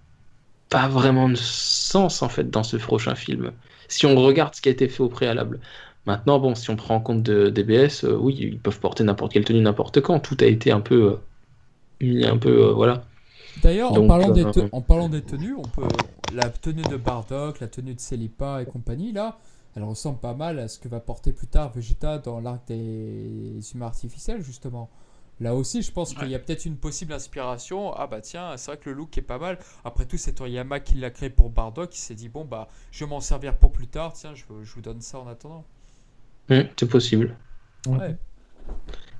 pas 0.68 0.88
vraiment 0.88 1.28
de 1.30 1.36
sens 1.36 2.22
en 2.22 2.28
fait 2.28 2.50
dans 2.50 2.62
ce 2.62 2.76
prochain 2.76 3.14
film. 3.14 3.52
Si 3.88 4.04
on 4.04 4.14
regarde 4.16 4.54
ce 4.54 4.60
qui 4.60 4.68
a 4.68 4.72
été 4.72 4.88
fait 4.88 5.02
au 5.02 5.08
préalable. 5.08 5.60
Maintenant, 6.06 6.38
bon, 6.38 6.54
si 6.54 6.70
on 6.70 6.76
prend 6.76 6.96
en 6.96 7.00
compte 7.00 7.22
de 7.22 7.50
DBS, 7.50 8.04
oui, 8.04 8.36
ils 8.40 8.58
peuvent 8.58 8.80
porter 8.80 9.04
n'importe 9.04 9.32
quelle 9.32 9.44
tenue 9.44 9.60
n'importe 9.60 10.00
quand. 10.00 10.20
Tout 10.20 10.36
a 10.40 10.46
été 10.46 10.70
un 10.70 10.80
peu 10.80 11.18
euh, 12.02 12.06
mis 12.06 12.24
un 12.24 12.36
peu 12.36 12.68
euh, 12.68 12.72
voilà. 12.72 13.04
D'ailleurs, 13.62 13.92
en, 13.92 13.94
Donc, 13.96 14.08
parlant 14.08 14.30
des 14.30 14.44
euh, 14.44 14.50
te- 14.52 14.68
en 14.72 14.80
parlant 14.80 15.08
des 15.08 15.22
tenues, 15.22 15.54
on 15.54 15.62
peut 15.62 15.88
la 16.32 16.48
tenue 16.50 16.82
de 16.82 16.96
Bardock, 16.96 17.60
la 17.60 17.68
tenue 17.68 17.94
de 17.94 18.00
Celipa 18.00 18.62
et 18.62 18.66
compagnie, 18.66 19.12
là, 19.12 19.38
elle 19.76 19.82
ressemble 19.84 20.18
pas 20.18 20.34
mal 20.34 20.58
à 20.58 20.68
ce 20.68 20.78
que 20.78 20.88
va 20.88 21.00
porter 21.00 21.32
plus 21.32 21.46
tard 21.46 21.72
Vegeta 21.72 22.18
dans 22.18 22.40
l'arc 22.40 22.66
des 22.68 23.60
humains 23.74 23.86
artificiels, 23.86 24.42
justement. 24.42 24.88
Là 25.40 25.54
aussi, 25.54 25.80
je 25.82 25.90
pense 25.90 26.12
qu'il 26.12 26.28
y 26.28 26.34
a 26.34 26.38
peut-être 26.38 26.66
une 26.66 26.76
possible 26.76 27.14
inspiration. 27.14 27.94
Ah 27.94 28.06
bah 28.06 28.20
tiens, 28.20 28.56
c'est 28.58 28.70
vrai 28.72 28.78
que 28.78 28.90
le 28.90 28.96
look 28.96 29.16
est 29.16 29.22
pas 29.22 29.38
mal. 29.38 29.58
Après 29.84 30.04
tout, 30.04 30.18
c'est 30.18 30.34
Toriyama 30.34 30.80
qui 30.80 30.96
l'a 30.96 31.10
créé 31.10 31.30
pour 31.30 31.48
Bardock. 31.48 31.94
Il 31.96 31.98
s'est 31.98 32.14
dit, 32.14 32.28
bon 32.28 32.44
bah, 32.44 32.68
je 32.90 33.04
vais 33.04 33.08
m'en 33.10 33.20
servir 33.20 33.56
pour 33.56 33.72
plus 33.72 33.86
tard. 33.88 34.12
Tiens, 34.12 34.34
je, 34.34 34.44
je 34.62 34.74
vous 34.74 34.82
donne 34.82 35.00
ça 35.00 35.18
en 35.18 35.26
attendant. 35.26 35.64
Hum, 36.50 36.64
c'est 36.78 36.86
possible. 36.88 37.36
Ouais. 37.88 38.16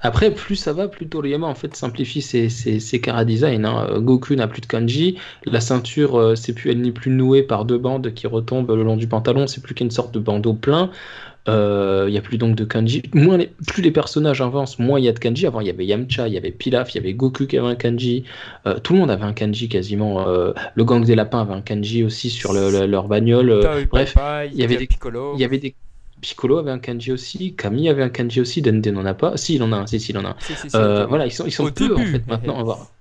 Après, 0.03 0.31
plus 0.31 0.57
ça 0.57 0.73
va, 0.73 0.89
plus 0.89 1.07
Toriyama 1.09 1.47
en 1.47 1.55
fait 1.55 1.77
simplifie 1.77 2.23
ses, 2.23 2.49
ses, 2.49 2.81
ses 2.81 3.03
design. 3.27 3.67
hein. 3.67 3.87
Euh, 3.91 4.01
Goku 4.01 4.35
n'a 4.35 4.49
plus 4.49 4.63
de 4.63 4.67
kanji, 4.67 5.19
la 5.45 5.61
ceinture, 5.61 6.19
euh, 6.19 6.35
c'est 6.37 6.55
plus, 6.55 6.71
elle 6.71 6.81
n'est 6.81 6.91
plus 6.91 7.11
nouée 7.11 7.43
par 7.43 7.67
deux 7.67 7.77
bandes 7.77 8.15
qui 8.15 8.27
retombent 8.27 8.71
le 8.75 8.83
long 8.83 8.97
du 8.97 9.07
pantalon, 9.07 9.47
c'est 9.47 9.63
plus 9.63 9.75
qu'une 9.75 9.91
sorte 9.91 10.15
de 10.15 10.19
bandeau 10.19 10.55
plein. 10.55 10.91
Euh, 11.49 12.07
Il 12.09 12.15
y 12.15 12.19
a 12.19 12.21
plus 12.23 12.37
donc 12.39 12.55
de 12.55 12.65
kanji. 12.65 13.03
Moins 13.15 13.37
les- 13.39 13.51
plus 13.67 13.83
les 13.83 13.91
personnages 13.91 14.41
avancent, 14.43 14.79
moins 14.79 14.99
il 14.99 15.05
y 15.05 15.09
a 15.09 15.13
de 15.13 15.19
kanji. 15.19 15.47
Avant, 15.47 15.61
il 15.61 15.67
y 15.67 15.71
avait 15.71 15.87
Yamcha, 15.87 16.29
il 16.29 16.35
y 16.35 16.37
avait 16.39 16.51
Pilaf, 16.51 16.95
il 16.95 16.99
y 16.99 17.01
avait 17.01 17.15
Goku 17.15 17.47
qui 17.47 17.57
avait 17.59 17.69
un 17.69 17.75
kanji. 17.77 18.25
Euh, 18.67 18.79
tout 18.79 18.93
le 18.93 18.99
monde 19.01 19.11
avait 19.11 19.25
un 19.25 19.33
kanji 19.33 19.69
quasiment. 19.69 20.27
Euh, 20.29 20.53
le 20.75 20.85
gang 20.85 21.03
des 21.05 21.15
lapins 21.15 21.41
avait 21.41 21.55
un 21.55 21.63
kanji 21.63 22.05
aussi 22.05 22.29
sur 22.31 22.53
le- 22.53 22.71
le- 22.71 22.87
leur 22.87 23.09
bagnole. 23.09 23.51
Bref, 23.91 24.15
il 24.53 24.59
y 24.61 24.65
avait 24.65 24.75
des- 24.81 24.87
il 25.35 25.41
y 25.41 25.45
avait 25.45 25.59
des. 25.59 25.75
Piccolo 26.21 26.59
avait 26.59 26.71
un 26.71 26.79
kanji 26.79 27.13
aussi, 27.13 27.55
Camille 27.57 27.89
avait 27.89 28.03
un 28.03 28.11
kanji 28.11 28.41
aussi, 28.41 28.63
Dende 28.63 28.87
n'en 28.87 29.05
a 29.05 29.15
pas. 29.15 29.37
Si, 29.37 29.55
il 29.57 29.63
en 29.63 29.73
a 29.73 29.77
un, 29.77 29.87
si, 29.87 30.01
si, 30.01 30.13
il 30.13 30.19
en 30.19 30.25
a 30.25 30.31
un. 30.31 30.37
Si, 30.41 30.57
si, 30.57 30.71
si, 30.71 30.77
Euh, 30.77 31.07
voilà, 31.07 31.27
ils 31.27 31.33
sont, 31.33 31.47
ils 31.47 31.53
sont 31.53 31.65
Au 31.65 31.71
peu 31.71 31.97
en 31.97 32.07
fait 32.07 32.27
maintenant 32.27 32.59
à 32.59 32.61
avoir. 32.61 32.93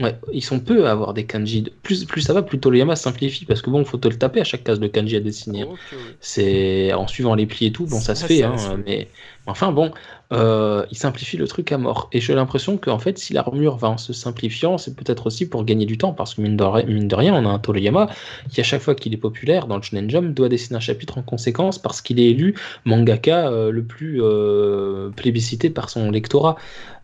Ouais, 0.00 0.14
ils 0.32 0.44
sont 0.44 0.60
peu 0.60 0.86
à 0.86 0.92
avoir 0.92 1.12
des 1.12 1.26
kanji. 1.26 1.72
Plus, 1.82 2.04
plus 2.04 2.20
ça 2.20 2.32
va, 2.32 2.42
plus 2.42 2.60
Toriyama 2.60 2.94
simplifie 2.94 3.44
parce 3.44 3.62
que 3.62 3.68
bon, 3.68 3.84
faut 3.84 3.98
te 3.98 4.06
le 4.06 4.14
taper 4.16 4.40
à 4.40 4.44
chaque 4.44 4.62
case 4.62 4.78
de 4.78 4.86
kanji 4.86 5.16
à 5.16 5.20
dessiner. 5.20 5.62
hein. 5.62 5.70
Ouais. 5.70 5.98
C'est 6.20 6.92
en 6.92 7.08
suivant 7.08 7.34
les 7.34 7.46
plis 7.46 7.66
et 7.66 7.72
tout, 7.72 7.84
bon, 7.84 7.98
ça 7.98 8.14
se 8.14 8.24
fait, 8.26 8.42
ça 8.42 8.50
hein, 8.50 8.80
mais 8.86 9.08
enfin 9.46 9.72
bon, 9.72 9.90
euh, 10.32 10.86
il 10.92 10.96
simplifie 10.96 11.36
le 11.36 11.48
truc 11.48 11.72
à 11.72 11.78
mort. 11.78 12.08
Et 12.12 12.20
j'ai 12.20 12.34
l'impression 12.36 12.76
qu'en 12.76 13.00
fait, 13.00 13.18
si 13.18 13.32
l'armure 13.32 13.76
va 13.76 13.88
en 13.88 13.98
se 13.98 14.12
simplifiant, 14.12 14.78
c'est 14.78 14.94
peut-être 14.94 15.26
aussi 15.26 15.48
pour 15.48 15.64
gagner 15.64 15.84
du 15.84 15.98
temps 15.98 16.12
parce 16.12 16.34
que 16.36 16.42
mine 16.42 16.56
de, 16.56 16.86
mine 16.86 17.08
de 17.08 17.14
rien, 17.16 17.34
on 17.34 17.44
a 17.44 17.48
un 17.52 17.58
Toriyama 17.58 18.08
qui 18.52 18.60
à 18.60 18.64
chaque 18.64 18.82
fois 18.82 18.94
qu'il 18.94 19.12
est 19.14 19.16
populaire 19.18 19.66
dans 19.66 19.76
le 19.76 19.82
Shonen 19.82 20.08
Jump 20.08 20.32
doit 20.32 20.48
dessiner 20.48 20.76
un 20.76 20.80
chapitre 20.80 21.18
en 21.18 21.22
conséquence 21.22 21.76
parce 21.80 22.02
qu'il 22.02 22.20
est 22.20 22.30
élu 22.30 22.54
mangaka 22.84 23.48
euh, 23.50 23.72
le 23.72 23.82
plus 23.82 24.22
euh, 24.22 25.10
plébiscité 25.10 25.70
par 25.70 25.90
son 25.90 26.12
lectorat. 26.12 26.54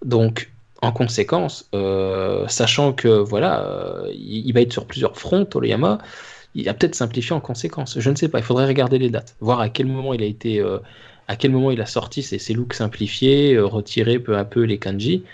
Donc 0.04 0.52
en 0.84 0.92
conséquence, 0.92 1.68
euh, 1.74 2.46
sachant 2.48 2.92
que 2.92 3.08
voilà, 3.08 3.64
euh, 3.66 4.10
il, 4.14 4.52
va 4.52 4.60
être 4.60 4.72
sur 4.72 4.86
plusieurs 4.86 5.18
fronts, 5.18 5.44
Toriyama, 5.44 5.98
il 6.54 6.68
a 6.68 6.74
peut-être 6.74 6.94
simplifié 6.94 7.34
en 7.34 7.40
conséquence. 7.40 7.98
Je 7.98 8.10
ne 8.10 8.16
sais 8.16 8.28
pas, 8.28 8.38
il 8.38 8.44
faudrait 8.44 8.66
regarder 8.66 8.98
les 8.98 9.10
dates, 9.10 9.36
voir 9.40 9.60
à 9.60 9.68
quel 9.68 9.86
moment 9.86 10.14
il 10.14 10.22
a 10.22 10.26
été, 10.26 10.60
euh, 10.60 10.78
à 11.28 11.36
quel 11.36 11.50
moment 11.52 11.70
il 11.70 11.80
a 11.80 11.86
sorti 11.86 12.22
ses, 12.22 12.54
looks 12.54 12.74
simplifiés, 12.74 13.58
retiré 13.58 14.18
peu 14.18 14.36
à 14.38 14.44
peu 14.44 14.62
les 14.62 14.78
kanji, 14.78 15.24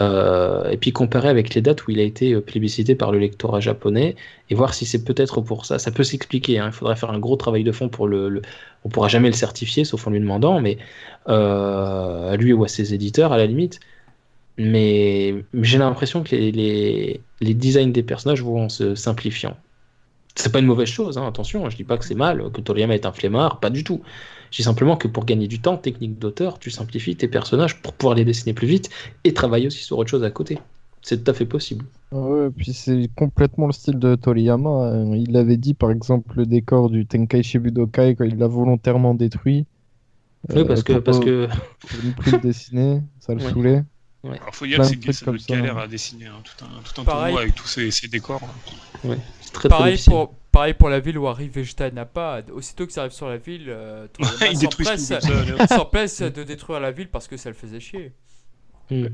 et 0.00 0.76
puis 0.78 0.92
comparer 0.92 1.28
avec 1.30 1.54
les 1.54 1.62
dates 1.62 1.86
où 1.86 1.90
il 1.90 2.00
a 2.00 2.02
été 2.02 2.38
plébiscité 2.40 2.94
par 2.94 3.12
le 3.12 3.18
lectorat 3.18 3.60
japonais, 3.60 4.16
et 4.50 4.54
voir 4.54 4.74
si 4.74 4.84
c'est 4.86 5.04
peut-être 5.04 5.40
pour 5.40 5.64
ça. 5.66 5.78
Ça 5.78 5.90
peut 5.90 6.04
s'expliquer, 6.04 6.58
hein, 6.58 6.66
il 6.66 6.72
faudrait 6.72 6.96
faire 6.96 7.10
un 7.10 7.18
gros 7.18 7.36
travail 7.36 7.64
de 7.64 7.72
fond 7.72 7.88
pour 7.88 8.06
le, 8.08 8.28
le- 8.28 8.42
on 8.84 8.88
pourra 8.90 9.08
jamais 9.08 9.28
le 9.28 9.34
certifier, 9.34 9.84
sauf 9.84 10.06
en 10.06 10.10
lui 10.10 10.20
demandant, 10.20 10.60
mais 10.60 10.78
à 11.26 12.36
lui 12.38 12.52
ou 12.52 12.64
à 12.64 12.68
ses 12.68 12.94
éditeurs 12.94 13.32
à 13.32 13.36
la 13.38 13.46
limite. 13.46 13.80
Mais 14.58 15.44
j'ai 15.54 15.78
l'impression 15.78 16.22
que 16.22 16.34
les, 16.34 16.52
les, 16.52 17.26
les 17.40 17.54
designs 17.54 17.92
des 17.92 18.02
personnages 18.02 18.42
vont 18.42 18.64
en 18.64 18.68
se 18.68 18.94
simplifiant. 18.94 19.56
C'est 20.36 20.52
pas 20.52 20.60
une 20.60 20.66
mauvaise 20.66 20.88
chose, 20.88 21.18
hein, 21.18 21.26
attention, 21.26 21.68
je 21.70 21.76
dis 21.76 21.84
pas 21.84 21.98
que 21.98 22.04
c'est 22.04 22.14
mal, 22.14 22.50
que 22.52 22.60
Toriyama 22.60 22.94
est 22.94 23.06
un 23.06 23.12
flemmard, 23.12 23.60
pas 23.60 23.70
du 23.70 23.84
tout. 23.84 24.02
Je 24.50 24.58
dis 24.58 24.62
simplement 24.62 24.96
que 24.96 25.08
pour 25.08 25.24
gagner 25.24 25.48
du 25.48 25.60
temps, 25.62 25.78
technique 25.78 26.18
d'auteur, 26.18 26.58
tu 26.58 26.70
simplifies 26.70 27.16
tes 27.16 27.28
personnages 27.28 27.80
pour 27.82 27.94
pouvoir 27.94 28.16
les 28.16 28.24
dessiner 28.24 28.54
plus 28.54 28.66
vite 28.68 28.90
et 29.24 29.34
travailler 29.34 29.66
aussi 29.68 29.82
sur 29.84 29.98
autre 29.98 30.10
chose 30.10 30.24
à 30.24 30.30
côté. 30.30 30.58
C'est 31.02 31.24
tout 31.24 31.30
à 31.30 31.34
fait 31.34 31.46
possible. 31.46 31.86
Ouais, 32.12 32.50
puis 32.50 32.72
c'est 32.72 33.08
complètement 33.16 33.66
le 33.66 33.72
style 33.72 33.98
de 33.98 34.14
Toriyama. 34.16 34.68
hein. 34.92 35.14
Il 35.16 35.36
avait 35.36 35.56
dit 35.56 35.74
par 35.74 35.90
exemple 35.90 36.36
le 36.36 36.46
décor 36.46 36.88
du 36.90 37.06
Tenkaichi 37.06 37.58
Budokai 37.58 38.14
quand 38.16 38.24
il 38.24 38.36
l'a 38.38 38.46
volontairement 38.48 39.14
détruit. 39.14 39.66
Oui, 40.54 40.64
parce 40.64 40.82
que, 40.82 40.98
pour 40.98 41.00
parce 41.00 41.18
que 41.20 41.48
pour 41.90 42.02
ne 42.04 42.12
plus 42.12 42.32
le 42.32 42.38
dessiner, 42.38 43.02
ça 43.18 43.34
le 43.34 43.40
Ouais. 43.44 43.52
saoulait. 43.52 43.84
Alors, 44.32 44.54
faut 44.54 44.66
dire 44.66 44.76
Plein 44.76 44.90
que 44.90 44.96
de 45.06 45.12
c'est 45.12 45.24
ça. 45.24 45.32
galère 45.48 45.78
à 45.78 45.86
dessiner, 45.86 46.26
hein, 46.26 46.40
tout 46.44 46.64
un, 46.64 46.68
tout 46.82 47.00
un 47.00 47.04
Pareil. 47.04 47.24
tournoi 47.26 47.40
avec 47.42 47.54
tous 47.54 47.66
ces, 47.66 47.90
ces 47.90 48.08
décors. 48.08 48.40
hein. 48.42 49.16
très 49.52 49.68
très 49.68 49.68
Pareil 49.68 49.98
pour, 50.06 50.34
pareil 50.52 50.74
pour 50.74 50.88
la 50.88 51.00
ville 51.00 51.18
où 51.18 51.26
arrive 51.28 51.52
Vegeta 51.52 51.88
et 51.88 51.92
Nappa. 51.92 52.42
Aussitôt 52.52 52.86
qu'ils 52.86 52.98
arrivent 52.98 53.12
sur 53.12 53.28
la 53.28 53.36
ville, 53.38 53.66
euh, 53.68 54.06
tout 54.12 54.24
ça. 54.24 55.18
là. 55.20 55.66
s'empresse 55.66 56.22
de 56.22 56.42
détruire 56.44 56.80
la 56.80 56.90
ville 56.92 57.08
parce 57.08 57.28
que 57.28 57.36
ça 57.36 57.48
le 57.48 57.54
faisait 57.54 57.80
chier. 57.80 58.12
Mm. 58.90 59.06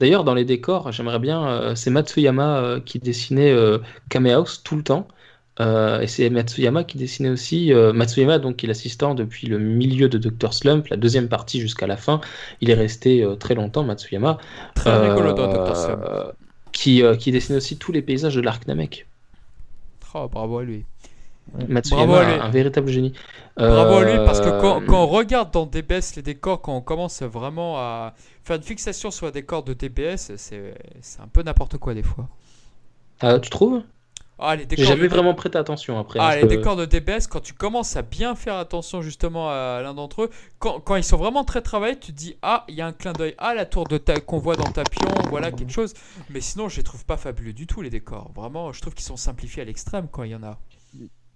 D'ailleurs, 0.00 0.24
dans 0.24 0.34
les 0.34 0.44
décors, 0.44 0.90
j'aimerais 0.92 1.18
bien. 1.18 1.46
euh, 1.48 1.74
c'est 1.74 1.90
Matsuyama 1.90 2.58
euh, 2.60 2.80
qui 2.80 2.98
dessinait 2.98 3.50
euh, 3.52 3.78
Kame 4.08 4.26
House 4.26 4.62
tout 4.62 4.76
le 4.76 4.82
temps. 4.82 5.06
Euh, 5.60 6.00
et 6.00 6.06
c'est 6.06 6.30
Matsuyama 6.30 6.84
qui 6.84 6.98
dessinait 6.98 7.30
aussi. 7.30 7.72
euh, 7.72 7.92
Matsuyama, 7.92 8.38
donc, 8.38 8.62
il 8.62 8.68
est 8.68 8.72
assistant 8.72 9.14
depuis 9.14 9.46
le 9.46 9.58
milieu 9.58 10.08
de 10.08 10.18
Dr. 10.18 10.52
Slump, 10.54 10.86
la 10.88 10.96
deuxième 10.96 11.28
partie 11.28 11.60
jusqu'à 11.60 11.86
la 11.86 11.96
fin. 11.96 12.20
Il 12.60 12.70
est 12.70 12.74
resté 12.74 13.22
euh, 13.24 13.34
très 13.34 13.54
longtemps, 13.54 13.84
Matsuyama. 13.84 14.38
Très 14.74 14.96
rigolo 15.08 15.32
dans 15.32 15.48
Dr. 15.48 15.76
Slump. 15.76 16.04
Qui, 16.70 17.02
qui 17.18 17.32
dessinait 17.32 17.56
aussi 17.56 17.76
tous 17.76 17.90
les 17.90 18.02
paysages 18.02 18.36
de 18.36 18.40
l'arc 18.40 18.66
Namek. 18.68 19.08
Oh, 20.14 20.28
bravo 20.28 20.58
à 20.58 20.64
lui. 20.64 20.84
Matsuyama, 21.66 22.06
Bravo 22.06 22.30
à 22.30 22.34
lui. 22.34 22.40
un, 22.42 22.50
véritable 22.50 22.88
génie. 22.88 23.12
Bravo 23.56 23.94
à 23.94 24.04
lui 24.04 24.18
parce 24.24 24.40
que 24.40 24.50
quand, 24.60 24.82
quand 24.86 25.02
on 25.02 25.06
regarde 25.06 25.50
dans 25.50 25.66
DBS 25.66 26.14
les 26.16 26.22
décors, 26.22 26.60
quand 26.60 26.76
on 26.76 26.82
commence 26.82 27.22
vraiment 27.22 27.78
à 27.78 28.14
faire 28.44 28.56
une 28.56 28.62
fixation 28.62 29.10
sur 29.10 29.26
un 29.26 29.30
décor 29.30 29.64
de 29.64 29.72
DBS, 29.72 30.36
c'est 30.36 30.74
c'est 31.00 31.20
un 31.20 31.26
peu 31.26 31.42
n'importe 31.42 31.78
quoi 31.78 31.94
des 31.94 32.02
fois. 32.02 32.28
ah, 33.20 33.38
tu 33.40 33.50
trouves? 33.50 33.82
Ah, 34.40 34.54
les 34.54 34.62
J'ai 34.62 34.66
décors 34.66 34.84
jamais 34.84 35.02
de... 35.02 35.08
vraiment 35.08 35.34
prêté 35.34 35.58
attention 35.58 35.98
après. 35.98 36.18
Ah, 36.22 36.36
les 36.36 36.46
décors 36.46 36.76
de 36.76 36.84
DBS, 36.84 37.26
quand 37.28 37.40
tu 37.40 37.54
commences 37.54 37.96
à 37.96 38.02
bien 38.02 38.34
faire 38.36 38.54
attention 38.54 39.02
justement 39.02 39.50
à 39.50 39.80
l'un 39.82 39.94
d'entre 39.94 40.22
eux, 40.22 40.30
quand, 40.60 40.78
quand 40.80 40.94
ils 40.94 41.02
sont 41.02 41.16
vraiment 41.16 41.42
très 41.44 41.60
travaillés, 41.60 41.96
tu 41.98 42.12
te 42.12 42.16
dis 42.18 42.36
Ah, 42.42 42.64
il 42.68 42.76
y 42.76 42.80
a 42.80 42.86
un 42.86 42.92
clin 42.92 43.12
d'œil. 43.12 43.34
Ah, 43.38 43.54
la 43.54 43.64
tour 43.66 43.84
de 43.88 43.98
ta... 43.98 44.20
qu'on 44.20 44.38
voit 44.38 44.54
dans 44.56 44.70
Tapion, 44.70 45.08
voilà 45.28 45.50
quelque 45.50 45.72
chose. 45.72 45.92
Mais 46.30 46.40
sinon, 46.40 46.68
je 46.68 46.76
les 46.76 46.82
trouve 46.84 47.04
pas 47.04 47.16
fabuleux 47.16 47.52
du 47.52 47.66
tout, 47.66 47.82
les 47.82 47.90
décors. 47.90 48.30
Vraiment, 48.34 48.72
je 48.72 48.80
trouve 48.80 48.94
qu'ils 48.94 49.04
sont 49.06 49.16
simplifiés 49.16 49.62
à 49.62 49.64
l'extrême 49.64 50.06
quand 50.10 50.22
il 50.22 50.30
y 50.30 50.34
en 50.36 50.42
a. 50.44 50.58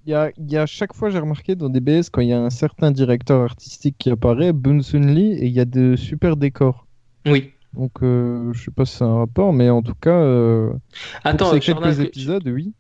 Il 0.05 0.11
y 0.11 0.15
a, 0.15 0.31
il 0.37 0.51
y 0.51 0.57
a 0.57 0.67
chaque 0.67 0.95
fois, 0.95 1.11
j'ai 1.11 1.19
remarqué 1.21 1.55
dans 1.55 1.69
DBS, 1.69 2.09
quand 2.11 2.21
il 2.23 2.29
y 2.29 2.33
a 2.33 2.41
un 2.41 2.51
certain 2.51 2.91
directeur 2.91 3.41
artistique 3.43 3.97
qui 3.99 4.11
apparaît, 4.11 4.53
Bunsun 4.53 5.07
Lee, 5.15 5.33
et 5.33 5.47
il 5.47 5.53
y 5.53 5.61
a 5.61 5.65
de 5.65 5.95
super 5.97 6.37
décors. 6.37 6.87
Oui. 7.27 7.53
Donc, 7.75 8.03
euh, 8.03 8.53
je 8.53 8.65
sais 8.65 8.71
pas 8.73 8.85
si 8.85 8.97
c'est 8.97 9.05
un 9.05 9.17
rapport, 9.19 9.53
mais 9.53 9.71
en 9.71 9.81
tout 9.81 9.95
cas, 9.95 10.11
euh, 10.11 10.73
Attends, 11.25 11.53
ces 11.53 11.61
Charnal, 11.61 11.91
quelques 11.97 12.01
tu- 12.13 12.19
épisodes, 12.19 12.47
oui. 12.49 12.73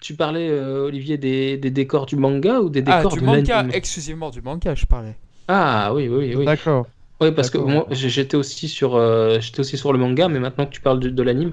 Tu 0.00 0.14
parlais, 0.14 0.48
euh, 0.48 0.86
Olivier, 0.86 1.18
des, 1.18 1.58
des 1.58 1.70
décors 1.70 2.06
du 2.06 2.16
manga 2.16 2.60
ou 2.60 2.70
des 2.70 2.82
Ah, 2.86 3.02
décors 3.02 3.12
du 3.12 3.20
de 3.20 3.26
manga, 3.26 3.66
exclusivement 3.72 4.30
du 4.30 4.40
manga, 4.40 4.74
je 4.74 4.86
parlais. 4.86 5.14
Ah 5.48 5.92
oui, 5.94 6.08
oui, 6.08 6.34
oui. 6.36 6.46
D'accord. 6.46 6.86
Oui, 7.20 7.32
parce 7.32 7.50
que 7.50 7.58
moi, 7.58 7.86
j'étais 7.90 8.36
aussi 8.36 8.66
sur, 8.68 8.96
euh, 8.96 9.38
j'étais 9.40 9.60
aussi 9.60 9.76
sur 9.76 9.92
le 9.92 9.98
manga, 9.98 10.28
mais 10.28 10.40
maintenant 10.40 10.64
que 10.66 10.70
tu 10.72 10.80
parles 10.80 11.00
de, 11.00 11.10
de 11.10 11.22
l'anime, 11.22 11.50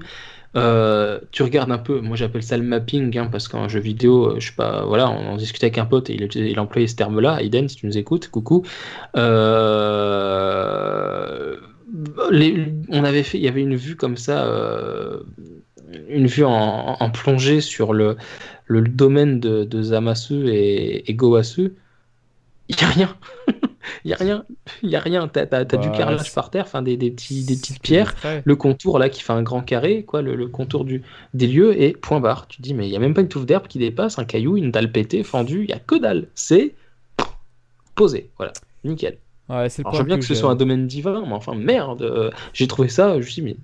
euh, 0.56 1.20
tu 1.32 1.42
regardes 1.42 1.70
un 1.72 1.76
peu. 1.78 2.00
Moi, 2.00 2.16
j'appelle 2.16 2.42
ça 2.42 2.56
le 2.56 2.62
mapping, 2.64 3.16
hein, 3.18 3.28
parce 3.30 3.48
qu'en 3.48 3.68
jeu 3.68 3.80
vidéo, 3.80 4.38
je 4.40 4.46
sais 4.48 4.54
pas, 4.56 4.84
voilà, 4.86 5.10
on 5.10 5.32
en 5.32 5.36
discutait 5.36 5.66
avec 5.66 5.76
un 5.78 5.84
pote 5.86 6.08
et 6.10 6.14
il, 6.14 6.28
il 6.36 6.58
employait 6.60 6.86
ce 6.88 6.96
terme-là. 6.96 7.42
Aiden, 7.42 7.68
si 7.68 7.76
tu 7.76 7.86
nous 7.86 7.98
écoutes, 7.98 8.28
coucou. 8.30 8.64
Euh, 9.16 9.28
les- 12.30 12.66
on 12.90 13.04
avait 13.04 13.22
fait, 13.22 13.38
il 13.38 13.44
y 13.44 13.48
avait 13.48 13.62
une 13.62 13.76
vue 13.76 13.96
comme 13.96 14.16
ça, 14.16 14.46
euh, 14.46 15.20
une 16.08 16.26
vue 16.26 16.44
en, 16.44 16.96
en 17.00 17.10
plongée 17.10 17.60
sur 17.60 17.92
le 17.92 18.16
le 18.66 18.82
domaine 18.82 19.40
de, 19.40 19.64
de 19.64 19.82
Zamasu 19.82 20.48
et, 20.50 21.10
et 21.10 21.14
Gowasu, 21.14 21.72
il 22.68 22.76
n'y 22.76 22.82
a 22.82 22.88
rien. 22.88 23.16
Il 24.04 24.08
n'y 24.08 24.12
a 24.12 24.16
rien. 24.16 24.44
Il 24.82 24.90
y 24.90 24.96
a 24.96 25.00
rien. 25.00 25.28
T'as 25.28 25.46
as, 25.50 25.64
du 25.64 25.88
Bah, 25.88 25.94
carrelage 25.96 26.34
par 26.34 26.50
terre, 26.50 26.64
enfin 26.66 26.82
des, 26.82 26.98
des, 26.98 27.10
petits, 27.10 27.44
des 27.44 27.56
petites 27.56 27.80
pierres. 27.80 28.14
Le 28.44 28.54
contour 28.54 28.98
là 28.98 29.08
qui 29.08 29.22
fait 29.22 29.32
un 29.32 29.42
grand 29.42 29.62
carré, 29.62 30.04
quoi, 30.04 30.20
le, 30.20 30.34
le 30.36 30.46
contour 30.48 30.84
du, 30.84 31.02
des 31.32 31.46
lieux 31.46 31.80
et 31.80 31.92
point 31.94 32.20
barre. 32.20 32.46
Tu 32.48 32.58
te 32.58 32.62
dis, 32.62 32.74
mais 32.74 32.86
il 32.86 32.90
n'y 32.90 32.96
a 32.96 33.00
même 33.00 33.14
pas 33.14 33.22
une 33.22 33.28
touffe 33.28 33.46
d'herbe 33.46 33.66
qui 33.66 33.78
dépasse, 33.78 34.18
un 34.18 34.26
caillou, 34.26 34.58
une 34.58 34.70
dalle 34.70 34.92
pétée, 34.92 35.22
fendue, 35.22 35.62
il 35.62 35.68
n'y 35.68 35.72
a 35.72 35.78
que 35.78 35.94
dalle. 35.98 36.28
C'est 36.34 36.74
posé. 37.94 38.30
Voilà. 38.36 38.52
Nickel. 38.84 39.18
Ouais, 39.48 39.68
c'est 39.70 39.82
bien 40.04 40.18
que 40.18 40.24
ce 40.24 40.34
soit 40.34 40.50
un 40.50 40.56
domaine 40.56 40.86
divin, 40.86 41.24
mais 41.26 41.32
enfin, 41.32 41.54
merde. 41.54 42.02
euh, 42.02 42.30
j'ai 42.52 42.66
trouvé 42.66 42.88
ça, 42.88 43.12
je 43.14 43.16
me 43.18 43.22
suis 43.22 43.34
dit, 43.36 43.42
mais. 43.42 43.56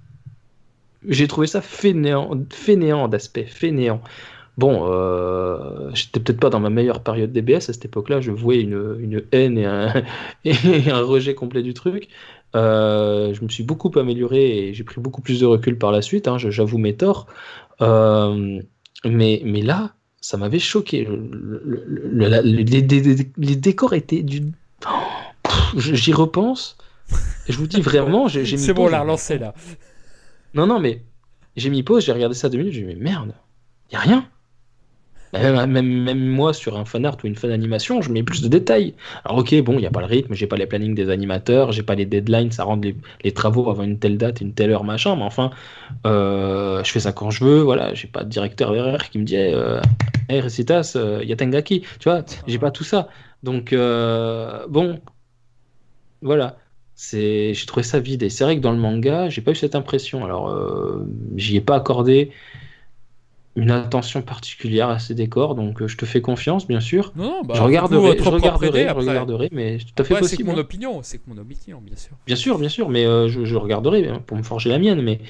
J'ai 1.08 1.28
trouvé 1.28 1.46
ça 1.46 1.60
fainéant, 1.60 2.30
fainéant 2.50 3.08
d'aspect, 3.08 3.44
fainéant. 3.46 4.00
Bon, 4.56 4.86
euh, 4.88 5.90
j'étais 5.94 6.20
peut-être 6.20 6.38
pas 6.38 6.48
dans 6.50 6.60
ma 6.60 6.70
meilleure 6.70 7.00
période 7.02 7.32
DBS 7.32 7.56
à 7.56 7.60
cette 7.72 7.84
époque-là, 7.86 8.20
je 8.20 8.30
vouais 8.30 8.60
une, 8.60 8.96
une 9.00 9.22
haine 9.32 9.58
et 9.58 9.66
un, 9.66 9.92
et 10.44 10.90
un 10.90 11.02
rejet 11.02 11.34
complet 11.34 11.62
du 11.62 11.74
truc. 11.74 12.08
Euh, 12.54 13.34
je 13.34 13.42
me 13.42 13.48
suis 13.48 13.64
beaucoup 13.64 13.90
amélioré 13.98 14.68
et 14.68 14.74
j'ai 14.74 14.84
pris 14.84 15.00
beaucoup 15.00 15.22
plus 15.22 15.40
de 15.40 15.46
recul 15.46 15.76
par 15.76 15.90
la 15.90 16.02
suite, 16.02 16.28
hein, 16.28 16.38
j'avoue 16.38 16.78
mes 16.78 16.94
torts. 16.94 17.26
Euh, 17.80 18.60
mais, 19.04 19.42
mais 19.44 19.60
là, 19.60 19.94
ça 20.20 20.36
m'avait 20.36 20.60
choqué. 20.60 21.04
Le- 21.04 21.60
le- 21.64 21.84
le- 21.86 22.28
la- 22.28 22.40
les, 22.42 22.62
les- 22.62 22.80
les- 22.80 23.30
les 23.36 23.56
décors 23.56 23.92
étaient 23.94 24.22
du. 24.22 24.42
J'y 25.76 26.12
repense. 26.12 26.76
Je 27.48 27.56
vous 27.58 27.66
dis 27.66 27.80
vraiment, 27.80 28.28
j'ai 28.28 28.40
mis 28.52 28.58
C'est 28.58 28.72
bon, 28.72 28.84
on 28.84 28.88
l'a 28.88 29.00
relancé 29.02 29.38
là. 29.38 29.52
Non, 30.54 30.66
non, 30.66 30.80
mais 30.80 31.02
j'ai 31.56 31.70
mis 31.70 31.82
pause, 31.82 32.04
j'ai 32.04 32.12
regardé 32.12 32.34
ça 32.34 32.48
deux 32.48 32.58
minutes, 32.58 32.74
j'ai 32.74 32.80
dit, 32.80 32.86
mais 32.86 32.94
merde, 32.94 33.34
y 33.92 33.96
a 33.96 34.00
rien. 34.00 34.28
Bah, 35.32 35.66
Même, 35.66 36.28
moi, 36.28 36.52
sur 36.54 36.76
un 36.78 36.84
fan 36.84 37.04
art 37.04 37.16
ou 37.24 37.26
une 37.26 37.34
fan 37.34 37.50
animation, 37.50 38.00
je 38.00 38.12
mets 38.12 38.22
plus 38.22 38.40
de 38.40 38.46
détails. 38.46 38.94
Alors, 39.24 39.38
ok, 39.38 39.62
bon, 39.62 39.72
il 39.74 39.80
n'y 39.80 39.86
a 39.86 39.90
pas 39.90 40.00
le 40.00 40.06
rythme, 40.06 40.32
j'ai 40.34 40.46
pas 40.46 40.56
les 40.56 40.66
plannings 40.66 40.94
des 40.94 41.10
animateurs, 41.10 41.72
j'ai 41.72 41.82
pas 41.82 41.96
les 41.96 42.06
deadlines, 42.06 42.52
ça 42.52 42.62
rend 42.62 42.76
les, 42.76 43.32
travaux 43.32 43.68
avant 43.68 43.82
une 43.82 43.98
telle 43.98 44.16
date, 44.16 44.40
une 44.40 44.54
telle 44.54 44.70
heure, 44.70 44.84
machin, 44.84 45.16
mais 45.16 45.24
enfin, 45.24 45.50
euh, 46.06 46.84
je 46.84 46.90
fais 46.92 47.00
ça 47.00 47.10
quand 47.12 47.30
je 47.30 47.44
veux, 47.44 47.60
voilà, 47.62 47.94
j'ai 47.94 48.06
pas 48.06 48.22
de 48.22 48.28
directeur 48.28 48.72
derrière 48.72 49.10
qui 49.10 49.18
me 49.18 49.24
dit, 49.24 49.36
euh, 49.36 49.80
hey, 50.28 50.40
Recitas, 50.40 50.92
euh, 50.94 51.20
y 51.24 51.32
a 51.32 51.36
Tengaki, 51.36 51.80
tu 51.98 52.08
vois, 52.08 52.24
j'ai 52.46 52.58
pas 52.60 52.70
tout 52.70 52.84
ça. 52.84 53.08
Donc, 53.42 53.72
euh, 53.72 54.66
bon, 54.68 55.00
voilà. 56.22 56.56
C'est, 56.96 57.54
j'ai 57.54 57.66
trouvé 57.66 57.82
ça 57.82 57.98
vide. 58.00 58.22
Et 58.22 58.30
c'est 58.30 58.44
vrai 58.44 58.56
que 58.56 58.60
dans 58.60 58.72
le 58.72 58.78
manga, 58.78 59.28
j'ai 59.28 59.40
pas 59.40 59.50
eu 59.50 59.56
cette 59.56 59.74
impression. 59.74 60.24
Alors, 60.24 60.48
euh, 60.48 61.06
j'y 61.36 61.56
ai 61.56 61.60
pas 61.60 61.76
accordé 61.76 62.30
une 63.56 63.70
attention 63.70 64.20
particulière 64.22 64.88
à 64.88 64.98
ces 64.98 65.14
décors, 65.14 65.54
donc 65.54 65.80
euh, 65.80 65.86
je 65.86 65.96
te 65.96 66.04
fais 66.04 66.20
confiance, 66.20 66.66
bien 66.66 66.80
sûr. 66.80 67.12
Non, 67.14 67.42
bah, 67.44 67.54
je 67.56 67.62
regarderai, 67.62 68.18
je 68.18 68.28
regarderai, 68.28 68.88
je 68.88 68.94
regarderai, 68.94 69.48
mais 69.52 69.78
tout 69.78 70.02
à 70.02 70.04
fait 70.04 70.14
Après, 70.14 70.26
c'est 70.26 70.36
possible. 70.36 70.50
mon 70.50 70.56
hein. 70.56 70.60
opinion, 70.60 71.00
c'est 71.02 71.20
mon 71.28 71.38
opinion, 71.38 71.80
bien 71.80 71.96
sûr. 71.96 72.16
Bien 72.26 72.36
sûr, 72.36 72.58
bien 72.58 72.68
sûr, 72.68 72.88
mais 72.88 73.06
euh, 73.06 73.28
je, 73.28 73.44
je 73.44 73.56
regarderai 73.56 74.08
hein, 74.08 74.22
pour 74.26 74.36
me 74.36 74.42
forger 74.42 74.70
la 74.70 74.78
mienne. 74.78 75.02
Mais, 75.02 75.20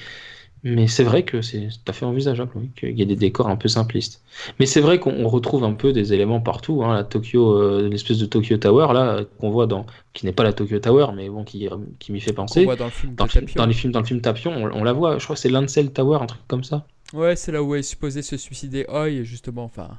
mais 0.65 0.87
c'est 0.87 1.03
vrai 1.03 1.23
que 1.23 1.41
c'est 1.41 1.67
tout 1.69 1.89
à 1.89 1.93
fait 1.93 2.05
envisageable, 2.05 2.51
oui, 2.55 2.69
qu'il 2.75 2.97
y 2.97 3.01
ait 3.01 3.05
des 3.05 3.15
décors 3.15 3.47
un 3.47 3.55
peu 3.55 3.67
simplistes. 3.69 4.21
Mais 4.59 4.65
c'est 4.65 4.81
vrai 4.81 4.99
qu'on 4.99 5.13
on 5.13 5.29
retrouve 5.29 5.63
un 5.63 5.73
peu 5.73 5.93
des 5.93 6.11
éléments 6.13 6.41
partout. 6.41 6.83
Hein, 6.83 6.93
la 6.95 7.03
Tokyo, 7.05 7.55
euh, 7.57 7.87
l'espèce 7.89 8.17
de 8.17 8.25
Tokyo 8.25 8.57
Tower 8.57 8.91
là 8.93 9.21
qu'on 9.39 9.51
voit 9.51 9.67
dans, 9.67 9.85
qui 10.13 10.25
n'est 10.25 10.33
pas 10.33 10.43
la 10.43 10.51
Tokyo 10.53 10.79
Tower, 10.79 11.07
mais 11.15 11.29
bon, 11.29 11.43
qui, 11.45 11.69
qui 11.99 12.11
m'y 12.11 12.19
fait 12.19 12.33
penser. 12.33 12.65
voit 12.65 12.75
dans 12.75 12.85
le 12.85 12.91
film 12.91 13.15
Dans, 13.15 13.27
dans 13.55 13.65
les 13.65 13.73
films, 13.73 13.93
dans 13.93 13.99
le 14.01 14.05
film 14.05 14.19
Tapion, 14.21 14.51
on, 14.51 14.71
on 14.81 14.83
la 14.83 14.91
voit. 14.93 15.19
Je 15.19 15.23
crois 15.23 15.35
que 15.35 15.41
c'est 15.41 15.49
Lancel 15.49 15.91
Tower, 15.93 16.17
un 16.21 16.25
truc 16.25 16.41
comme 16.47 16.63
ça. 16.65 16.85
Ouais, 17.13 17.35
c'est 17.35 17.51
là 17.51 17.61
où 17.63 17.73
elle 17.75 17.81
est 17.81 17.83
supposée 17.83 18.23
se 18.23 18.35
suicider 18.35 18.85
Oi, 18.89 19.23
justement. 19.23 19.63
Enfin, 19.65 19.89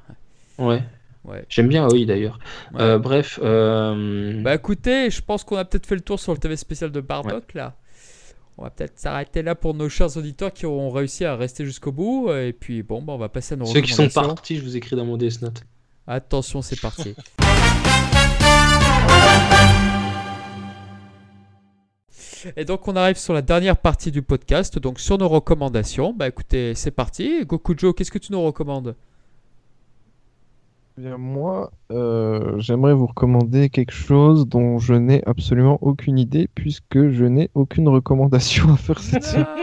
Ouais. 0.58 0.82
ouais. 1.24 1.44
J'aime 1.48 1.68
bien 1.68 1.86
oui 1.88 2.06
d'ailleurs. 2.06 2.38
Ouais. 2.74 2.80
Euh, 2.80 2.98
bref. 2.98 3.38
euh, 3.42 4.42
Bah 4.42 4.54
écoutez, 4.54 5.10
je 5.10 5.20
pense 5.22 5.44
qu'on 5.44 5.56
a 5.56 5.64
peut-être 5.64 5.86
fait 5.86 5.94
le 5.94 6.00
tour 6.00 6.18
sur 6.18 6.32
le 6.32 6.38
TV 6.38 6.56
spécial 6.56 6.90
de 6.90 7.00
Bardock 7.00 7.54
là. 7.54 7.76
On 8.58 8.62
va 8.62 8.70
peut-être 8.70 8.98
s'arrêter 8.98 9.42
là 9.42 9.54
pour 9.54 9.74
nos 9.74 9.88
chers 9.88 10.16
auditeurs 10.16 10.52
qui 10.52 10.64
auront 10.64 10.90
réussi 10.90 11.24
à 11.24 11.36
rester 11.36 11.64
jusqu'au 11.64 11.92
bout. 11.92 12.32
Et 12.32 12.52
puis 12.52 12.82
bon, 12.82 13.02
bah, 13.02 13.12
on 13.12 13.18
va 13.18 13.28
passer 13.28 13.54
à 13.54 13.56
nos 13.56 13.66
ceux 13.66 13.82
qui 13.82 13.92
sont 13.92 14.08
partis, 14.08 14.56
je 14.56 14.62
vous 14.62 14.76
écris 14.76 14.96
dans 14.96 15.04
mon 15.04 15.16
Death 15.16 15.42
Note. 15.42 15.62
Attention, 16.06 16.62
c'est 16.62 16.80
parti. 16.80 17.14
Et 22.56 22.64
donc 22.64 22.86
on 22.86 22.94
arrive 22.94 23.16
sur 23.16 23.34
la 23.34 23.42
dernière 23.42 23.76
partie 23.76 24.12
du 24.12 24.22
podcast, 24.22 24.78
donc 24.78 25.00
sur 25.00 25.18
nos 25.18 25.28
recommandations. 25.28 26.12
Bah 26.12 26.28
écoutez, 26.28 26.74
c'est 26.74 26.90
parti. 26.90 27.44
Gokujo, 27.44 27.92
qu'est-ce 27.92 28.10
que 28.10 28.18
tu 28.18 28.32
nous 28.32 28.42
recommandes? 28.42 28.94
Bien, 30.96 31.18
moi, 31.18 31.70
euh, 31.92 32.58
j'aimerais 32.58 32.94
vous 32.94 33.06
recommander 33.06 33.68
quelque 33.68 33.92
chose 33.92 34.46
dont 34.48 34.78
je 34.78 34.94
n'ai 34.94 35.22
absolument 35.26 35.78
aucune 35.82 36.18
idée, 36.18 36.48
puisque 36.54 37.10
je 37.10 37.24
n'ai 37.26 37.50
aucune 37.54 37.88
recommandation 37.88 38.68
à 38.72 38.76
faire 38.76 38.98
cette 38.98 39.24
semaine. 39.24 39.46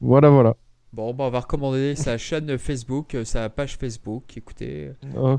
Voilà, 0.00 0.30
voilà. 0.30 0.56
Bon, 0.92 1.14
bah 1.14 1.24
on 1.24 1.30
va 1.30 1.40
recommander 1.40 1.94
sa 1.96 2.18
chaîne 2.18 2.58
Facebook, 2.58 3.14
euh, 3.14 3.24
sa 3.24 3.48
page 3.48 3.76
Facebook. 3.76 4.36
Écoutez, 4.36 4.90
Oh, 5.16 5.38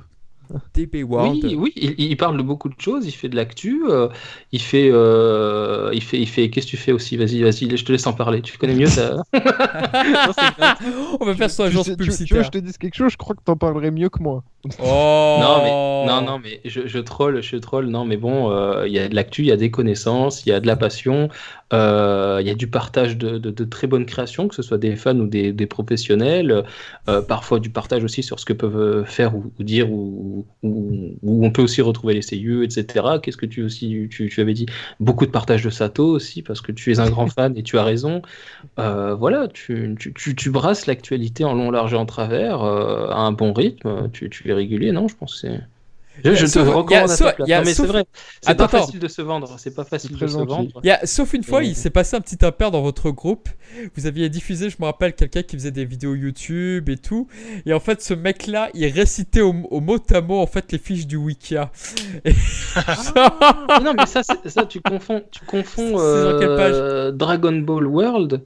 DB 0.74 1.04
World. 1.04 1.44
Oui, 1.44 1.56
oui, 1.58 1.74
il, 1.76 1.96
il 2.00 2.18
parle 2.18 2.38
de 2.38 2.44
beaucoup 2.44 2.70
de 2.70 2.80
choses, 2.80 3.06
il 3.06 3.12
fait 3.12 3.30
de 3.30 3.36
l'actu, 3.36 3.84
euh, 3.88 4.10
il 4.52 4.62
fait, 4.62 4.90
euh, 4.92 5.92
il 5.94 6.02
fait, 6.02 6.20
il 6.20 6.28
fait, 6.28 6.50
qu'est-ce 6.50 6.66
que 6.66 6.72
tu 6.72 6.78
fais 6.78 6.92
aussi? 6.92 7.18
Vas-y, 7.18 7.42
vas-y, 7.44 7.78
je 7.78 7.86
te 7.86 7.92
laisse 7.92 8.08
en 8.08 8.14
parler. 8.14 8.42
Tu 8.42 8.58
connais 8.58 8.76
mieux 8.76 8.88
ça 8.88 9.16
on 11.20 11.26
va 11.26 11.36
faire 11.36 11.50
son 11.50 11.64
tu, 11.64 11.68
agence 11.68 11.86
sais- 11.86 11.98
tu- 11.98 11.98
tu 11.98 12.34
veux 12.36 12.42
que 12.42 12.44
publicitaire. 12.44 12.44
je 12.46 12.50
te 12.52 12.58
dise 12.58 12.78
quelque 12.78 12.96
chose, 12.96 13.12
je 13.12 13.18
crois 13.18 13.36
que 13.36 13.42
t'en 13.44 13.56
parlerais 13.58 13.92
mieux 13.92 14.10
que 14.10 14.22
moi. 14.22 14.44
Oh 14.80 15.36
Non 15.40 15.62
mais, 15.62 15.76
non, 16.02 16.22
non, 16.22 16.40
mais 16.40 16.62
je, 16.66 16.88
je 16.88 17.00
troll, 17.00 17.42
je 17.42 17.58
troll. 17.58 17.88
Non, 17.88 18.06
mais 18.06 18.18
bon, 18.18 18.52
euh, 18.52 18.88
il 18.88 18.94
y 18.94 19.00
a 19.00 19.08
de 19.10 19.16
l'actu, 19.16 19.42
il 19.42 19.48
y 19.48 19.52
a 19.52 19.58
des 19.58 19.72
connaissances, 19.72 20.46
il 20.46 20.50
y 20.50 20.52
a 20.52 20.60
de 20.60 20.68
la 20.68 20.76
passion, 20.78 21.30
euh, 21.74 22.38
il 22.42 22.48
y 22.48 22.50
a 22.50 22.56
du 22.56 22.68
partage 22.68 23.18
de, 23.18 23.38
de- 23.40 23.52
de 23.52 23.64
très 23.66 23.88
bonnes 23.88 24.06
créations, 24.06 24.48
que 24.48 24.56
ce 24.56 24.62
soit 24.62 24.78
des 24.78 24.96
fans 24.96 25.18
ou 25.18 25.28
des, 25.28 25.52
des 25.54 25.66
professionnels. 25.68 26.64
euh, 27.10 27.22
parfois 27.22 27.60
du 27.60 27.70
partage 27.70 28.04
aussi 28.04 28.24
sur 28.24 28.40
ce 28.40 28.46
que 28.46 28.54
peuvent 28.54 29.06
faire 29.06 29.36
ou, 29.36 29.52
ou 29.60 29.64
dire, 29.64 29.92
ou, 29.92 30.43
ou 30.64 31.46
on 31.46 31.52
peut 31.52 31.62
aussi 31.62 31.82
retrouver 31.82 32.14
les 32.14 32.22
CIE, 32.22 32.64
etc. 32.64 33.18
Qu'est-ce 33.22 33.38
que 33.38 33.46
tu 33.46 33.64
aussi, 33.64 34.08
tu, 34.10 34.32
avais 34.40 34.54
dit? 34.54 34.66
Beaucoup 35.00 35.26
de 35.26 35.32
partage 35.32 35.64
de 35.64 35.70
Sato 35.70 36.06
aussi, 36.06 36.42
parce 36.42 36.62
que 36.62 36.72
tu 36.72 36.92
es 36.92 37.00
un 37.00 37.10
grand 37.10 37.28
fan 37.28 37.58
et 37.58 37.64
tu 37.64 37.78
as 37.78 37.84
raison. 37.84 38.22
Euh, 38.80 39.16
voilà, 39.16 39.48
tu, 39.48 39.96
tu, 40.00 40.36
tu, 40.36 40.50
brasses 40.50 40.86
l'actualité 40.88 41.44
en 41.44 41.54
long, 41.54 41.72
large 41.72 41.94
et 41.94 41.98
en 41.98 42.06
travers 42.06 42.64
euh, 42.64 43.08
à 43.10 43.20
un 43.20 43.32
bon 43.32 43.54
rythme. 43.54 44.10
Tu, 44.12 44.30
tu 44.30 44.50
es 44.50 44.54
régulier, 44.54 44.92
non? 44.92 45.08
Je 45.08 45.16
pense 45.16 45.42
que 45.42 45.48
c'est. 45.48 45.62
Je, 46.16 46.22
Il 46.24 46.26
y 46.26 46.30
a 46.30 46.36
je 46.36 46.46
te 46.46 46.50
sauf- 46.52 46.64
il 46.64 46.68
y 46.68 46.72
a 46.72 46.76
recommande 46.76 47.10
à 47.12 47.16
sauf- 47.16 47.28
ta 47.28 47.34
place. 47.34 47.48
il 47.48 47.52
y 47.52 47.54
a 47.54 47.58
Non, 47.60 47.66
mais 47.66 47.74
c'est 47.74 47.86
vrai. 47.88 48.06
Pas 48.56 48.68
facile 48.68 49.00
de 49.00 49.08
se 49.08 49.22
vendre. 49.24 49.56
C'est 49.58 49.74
pas 49.74 49.84
facile 49.84 50.12
très 50.12 50.26
de 50.26 50.32
se 50.32 50.38
gentil. 50.38 50.48
vendre. 50.52 50.80
Il 50.84 50.88
y 50.88 50.92
a, 50.92 51.06
sauf 51.06 51.34
une 51.34 51.44
fois, 51.44 51.64
il 51.64 51.76
s'est 51.76 51.90
passé 51.90 52.16
un 52.16 52.22
petit 52.22 52.44
impair 52.46 52.70
dans 52.72 52.82
votre 52.82 53.10
groupe. 53.12 53.50
Vous 53.96 54.06
aviez 54.06 54.30
diffusé, 54.30 54.70
je 54.70 54.78
me 54.80 54.86
rappelle, 54.86 55.14
quelqu'un 55.14 55.42
qui 55.42 55.56
faisait 55.56 55.72
des 55.72 55.86
vidéos 55.86 56.14
YouTube 56.14 56.90
et 56.90 56.98
tout. 56.98 57.28
Et 57.66 57.74
en 57.74 57.80
fait, 57.80 58.02
ce 58.02 58.14
mec-là, 58.14 58.70
il 58.76 58.86
récitait 58.88 59.42
au, 59.42 59.54
au 59.72 59.80
mot 59.82 59.98
à 60.14 60.22
mot, 60.22 60.40
en 60.40 60.48
fait, 60.48 60.72
les 60.72 60.78
fiches 60.78 61.08
du 61.08 61.16
Wikia. 61.18 61.72
Et- 62.26 62.34
Mais 62.76 63.80
non, 63.84 63.94
mais 63.98 64.06
ça, 64.06 64.22
c'est- 64.24 64.50
ça 64.50 64.66
tu 64.66 64.82
confonds, 64.82 65.24
tu 65.32 65.44
confonds 65.46 65.98
C'est 65.98 66.24
dans 66.34 66.40
quelle 66.40 66.50
euh, 66.50 67.12
Dragon 67.12 67.54
Ball 67.54 67.88
World, 67.88 68.42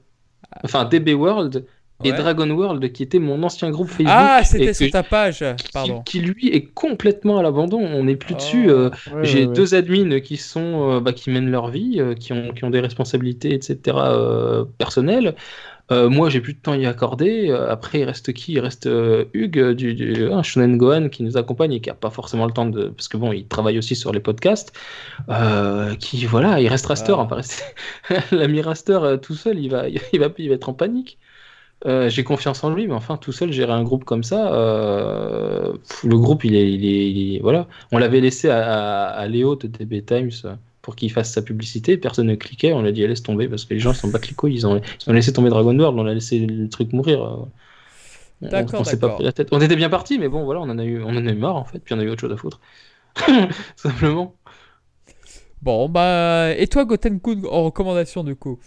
enfin 0.64 0.84
DB 0.84 1.14
World 1.14 1.64
et. 2.04 2.12
Dragon 2.12 2.48
World 2.50 2.92
qui 2.92 3.02
était 3.02 3.18
mon 3.18 3.42
ancien 3.42 3.70
groupe 3.70 3.88
Facebook. 3.88 4.06
Ah, 4.08 4.42
c'était 4.44 4.72
sur 4.74 4.90
ta 4.90 5.02
page. 5.02 5.44
Pardon. 5.72 6.00
qui, 6.02 6.20
lui 6.20 6.48
est 6.48 6.66
complètement 6.72 7.38
à 7.38 7.42
l'abandon. 7.42 7.78
On 7.80 8.04
n'est 8.04 8.16
plus 8.16 8.34
Oh. 8.34 8.36
dessus. 8.36 8.70
euh, 8.70 8.90
Ouais, 9.12 9.24
J'ai 9.24 9.46
ouais, 9.46 9.52
deux 9.52 9.74
admins 9.74 10.20
qui 10.20 10.36
sont 10.36 10.90
euh, 10.92 11.00
bah, 11.00 11.12
qui 11.12 11.30
mènent 11.30 11.50
leur 11.50 11.68
vie, 11.70 11.96
euh, 11.98 12.14
qui 12.14 12.32
ont 12.32 12.52
qui 12.52 12.64
ont 12.64 12.70
des 12.70 12.80
responsabilités, 12.80 13.54
etc. 13.54 13.96
euh, 14.00 14.64
personnelles. 14.78 15.34
Euh, 15.90 16.10
moi, 16.10 16.28
j'ai 16.28 16.40
plus 16.42 16.52
de 16.52 16.58
temps 16.60 16.72
à 16.72 16.76
y 16.76 16.84
accorder. 16.86 17.48
Euh, 17.50 17.70
après, 17.70 18.00
il 18.00 18.04
reste 18.04 18.32
qui? 18.34 18.52
Il 18.52 18.60
reste 18.60 18.86
euh, 18.86 19.24
Hugues 19.32 19.58
euh, 19.58 19.74
du, 19.74 19.94
du 19.94 20.26
un 20.30 20.42
Shonen 20.42 20.76
Gohan 20.76 21.08
qui 21.08 21.22
nous 21.22 21.38
accompagne 21.38 21.72
et 21.72 21.80
qui 21.80 21.88
a 21.90 21.94
pas 21.94 22.10
forcément 22.10 22.44
le 22.46 22.52
temps 22.52 22.66
de 22.66 22.88
parce 22.88 23.08
que 23.08 23.16
bon, 23.16 23.32
il 23.32 23.46
travaille 23.48 23.78
aussi 23.78 23.96
sur 23.96 24.12
les 24.12 24.20
podcasts. 24.20 24.72
Euh, 25.30 25.94
qui 25.96 26.26
voilà, 26.26 26.60
il 26.60 26.68
reste 26.68 26.86
Raster. 26.86 27.14
Ah. 27.18 27.28
hein, 28.10 28.16
L'ami 28.32 28.60
Raster 28.62 28.98
euh, 29.02 29.16
tout 29.16 29.34
seul, 29.34 29.58
il 29.58 29.70
va 29.70 29.88
il 30.12 30.20
va 30.20 30.28
il 30.38 30.48
va 30.48 30.54
être 30.56 30.68
en 30.68 30.74
panique. 30.74 31.18
Euh, 31.86 32.08
j'ai 32.10 32.24
confiance 32.24 32.64
en 32.64 32.74
lui, 32.74 32.88
mais 32.88 32.94
enfin, 32.94 33.16
tout 33.16 33.30
seul, 33.32 33.52
gérer 33.52 33.72
un 33.72 33.84
groupe 33.84 34.04
comme 34.04 34.24
ça, 34.24 34.52
euh, 34.52 35.72
pff, 35.74 36.02
le 36.04 36.18
groupe, 36.18 36.44
il 36.44 36.56
est, 36.56 36.72
il 36.72 36.84
est, 36.84 37.10
il 37.10 37.36
est- 37.36 37.40
voilà. 37.40 37.68
On 37.92 37.98
l'avait 37.98 38.20
laissé 38.20 38.48
à, 38.50 39.06
à, 39.10 39.20
à 39.20 39.26
Léo 39.28 39.54
de 39.56 39.68
DB 39.68 40.02
Times 40.04 40.30
pour 40.82 40.96
qu'il 40.96 41.12
fasse 41.12 41.32
sa 41.32 41.42
publicité. 41.42 41.96
Personne 41.96 42.26
ne 42.26 42.34
cliquait. 42.34 42.72
On 42.72 42.82
lui 42.82 42.88
a 42.88 42.92
dit 42.92 43.06
laisse 43.06 43.22
tomber 43.22 43.48
parce 43.48 43.64
que 43.64 43.74
les 43.74 43.80
gens 43.80 43.92
ils 43.92 43.96
sont 43.96 44.10
pas 44.10 44.18
cliqués. 44.18 44.48
Ils 44.50 44.66
ont, 44.66 44.80
ils 44.80 45.10
ont 45.10 45.12
laissé 45.12 45.32
tomber 45.32 45.50
Dragon 45.50 45.78
World. 45.78 45.98
On 45.98 46.06
a 46.06 46.14
laissé 46.14 46.40
le 46.40 46.68
truc 46.68 46.92
mourir. 46.92 47.22
euh. 47.24 47.36
On- 48.42 48.48
D'accord, 48.48 48.80
on 48.80 48.84
s'est 48.84 48.98
pas 48.98 49.08
pris 49.10 49.24
la 49.24 49.32
tête. 49.32 49.48
On 49.52 49.60
était 49.60 49.76
bien 49.76 49.88
parti, 49.90 50.18
mais 50.18 50.28
bon, 50.28 50.44
voilà, 50.44 50.60
on 50.60 50.70
en 50.70 50.78
a 50.78 50.84
eu, 50.84 51.02
on 51.02 51.10
en 51.10 51.26
a 51.26 51.30
eu 51.30 51.34
marre 51.34 51.56
en 51.56 51.64
fait. 51.64 51.80
Puis 51.80 51.94
on 51.94 51.98
a 52.00 52.02
eu 52.04 52.10
autre 52.10 52.20
chose 52.20 52.32
à 52.32 52.36
foutre. 52.36 52.60
Simplement. 53.76 54.34
Bon, 55.62 55.88
bah. 55.88 56.54
Et 56.56 56.66
toi, 56.68 56.84
Gotenkun, 56.84 57.42
en 57.50 57.64
recommandation, 57.64 58.24
du 58.24 58.36
coup? 58.36 58.58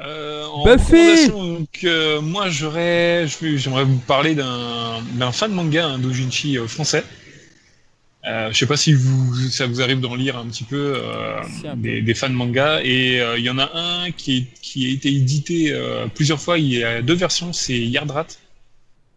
Euh, 0.00 0.44
en 0.46 0.64
Buffy 0.76 1.28
donc, 1.28 1.80
euh, 1.84 2.20
moi 2.22 2.48
j'aurais, 2.48 3.26
j'aimerais 3.56 3.84
vous 3.84 3.98
parler 3.98 4.34
d'un 4.34 5.32
fan 5.32 5.52
manga, 5.52 5.86
un 5.86 5.98
doujinshi 5.98 6.58
euh, 6.58 6.66
français. 6.66 7.04
Euh, 8.24 8.52
je 8.52 8.56
sais 8.58 8.66
pas 8.66 8.76
si 8.76 8.92
vous, 8.94 9.34
ça 9.50 9.66
vous 9.66 9.82
arrive 9.82 9.98
d'en 10.00 10.14
lire 10.14 10.38
un 10.38 10.46
petit 10.46 10.62
peu, 10.62 10.94
euh, 10.96 11.40
des, 11.76 12.00
des 12.02 12.14
fans 12.14 12.28
manga, 12.30 12.80
et 12.84 13.20
euh, 13.20 13.36
il 13.36 13.44
y 13.44 13.50
en 13.50 13.58
a 13.58 13.68
un 13.74 14.12
qui, 14.12 14.36
est- 14.38 14.60
qui 14.62 14.86
a 14.86 14.90
été 14.90 15.08
édité 15.12 15.72
euh, 15.72 16.06
plusieurs 16.06 16.40
fois. 16.40 16.56
Il 16.58 16.68
y 16.72 16.84
a 16.84 17.02
deux 17.02 17.14
versions, 17.14 17.52
c'est 17.52 17.78
Yardrat. 17.78 18.28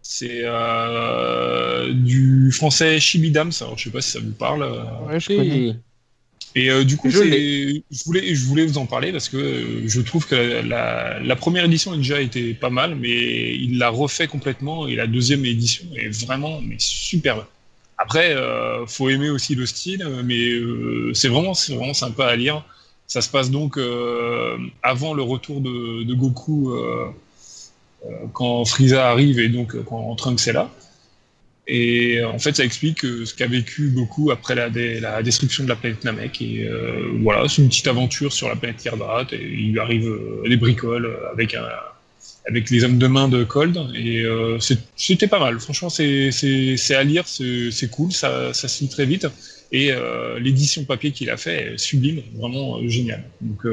C'est 0.02 0.41
euh, 0.44 1.94
du 1.94 2.52
français 2.52 2.99
Shibidams. 2.99 3.52
Alors 3.61 3.77
je 3.77 3.86
sais 3.86 3.90
pas 3.91 4.02
si 4.02 4.11
ça 4.11 4.19
vous 4.19 4.32
parle. 4.34 4.64
euh, 4.64 4.84
Ouais, 5.07 5.19
je 5.19 5.30
connais. 5.38 5.65
Et 6.57 6.72
euh, 6.72 6.86
du 6.86 6.95
coup, 6.95 7.10
Je 7.10 8.03
voulais, 8.06 8.34
je 8.34 8.45
voulais 8.45 8.65
vous 8.65 8.77
en 8.77 8.86
parler 8.86 9.11
parce 9.11 9.27
que 9.27 9.36
euh, 9.38 9.88
je 9.88 9.99
trouve 9.99 10.26
que 10.26 10.36
la, 10.65 11.19
la 11.19 11.36
première 11.36 11.65
édition 11.65 11.91
a 11.91 11.98
déjà 11.98 12.22
été 12.22 12.53
pas 12.53 12.69
mal, 12.69 12.95
mais 12.95 13.56
il 13.56 13.77
l'a 13.77 13.90
refait 13.90 14.27
complètement 14.27 14.88
et 14.88 14.95
la 14.95 15.06
deuxième 15.06 15.45
édition 15.45 15.86
est 15.98 16.07
vraiment 16.26 16.61
mais 16.61 16.76
superbe. 16.80 17.45
Après, 17.98 18.36
euh, 18.36 18.86
faut 18.88 19.10
aimer 19.10 19.30
aussi 19.30 19.56
le 19.56 19.65
style, 19.65 20.06
mais 20.23 20.49
euh, 20.52 21.14
c'est 21.14 21.27
vraiment, 21.27 21.53
vraiment 21.69 21.94
sympa 21.94 22.26
à 22.26 22.36
lire. 22.36 22.64
Ça 23.07 23.22
se 23.22 23.30
passe 23.30 23.52
donc 23.52 23.77
avant 24.82 25.14
le 25.14 25.22
retour 25.22 25.61
de, 25.61 26.03
de 26.03 26.14
Goku 26.15 26.73
quand 28.34 28.65
Frieza 28.65 29.10
arrive 29.11 29.40
et 29.40 29.48
donc 29.48 29.80
quand 29.84 30.15
Trunks 30.15 30.48
est 30.48 30.53
là. 30.53 30.72
Et 31.68 32.20
euh, 32.20 32.30
en 32.30 32.38
fait, 32.38 32.56
ça 32.56 32.64
explique 32.64 33.04
euh, 33.06 33.26
ce 33.26 33.34
qu'a 33.34 33.48
vécu 33.48 33.90
Goku 33.90 34.30
après 34.30 34.54
la, 34.54 34.70
la 34.70 35.24
destruction 35.24 35.64
de 35.64 35.70
la 35.70 35.76
planète 35.76 36.04
Namek. 36.04 36.42
Et 36.42 36.68
euh, 36.68 37.18
voilà, 37.22 37.48
c'est 37.48 37.62
une 37.62 37.70
petite 37.70 37.88
aventure 37.88 38.32
sur 38.32 38.48
la 38.48 38.56
planète 38.56 38.84
Yardrat. 38.86 39.28
Et 39.32 39.42
il 39.42 39.72
lui 39.72 39.80
arrive 39.80 40.08
euh, 40.08 40.48
des 40.48 40.58
bricoles 40.58 41.18
avec, 41.34 41.56
un, 41.56 41.68
avec 42.48 42.70
les 42.70 42.84
hommes 42.84 43.00
de 43.00 43.08
main 43.08 43.28
de 43.30 43.44
Cold. 43.44 43.80
Et 43.96 44.22
euh, 44.22 44.60
c'était 44.96 45.28
pas 45.28 45.40
mal. 45.40 45.60
Franchement, 45.60 45.90
c'est 45.90 46.30
à 46.92 47.04
lire, 47.04 47.24
c'est 47.28 47.90
cool, 47.90 48.12
ça, 48.12 48.54
ça 48.54 48.68
se 48.68 48.84
lit 48.84 48.90
très 48.90 49.08
vite. 49.08 49.28
Et 49.72 49.92
l'édition 50.40 50.86
papier 50.86 51.12
qu'il 51.12 51.30
a 51.32 51.38
fait 51.38 51.74
est 51.74 51.78
sublime, 51.78 52.22
vraiment 52.36 52.80
génial. 52.88 53.24
Donc 53.42 53.66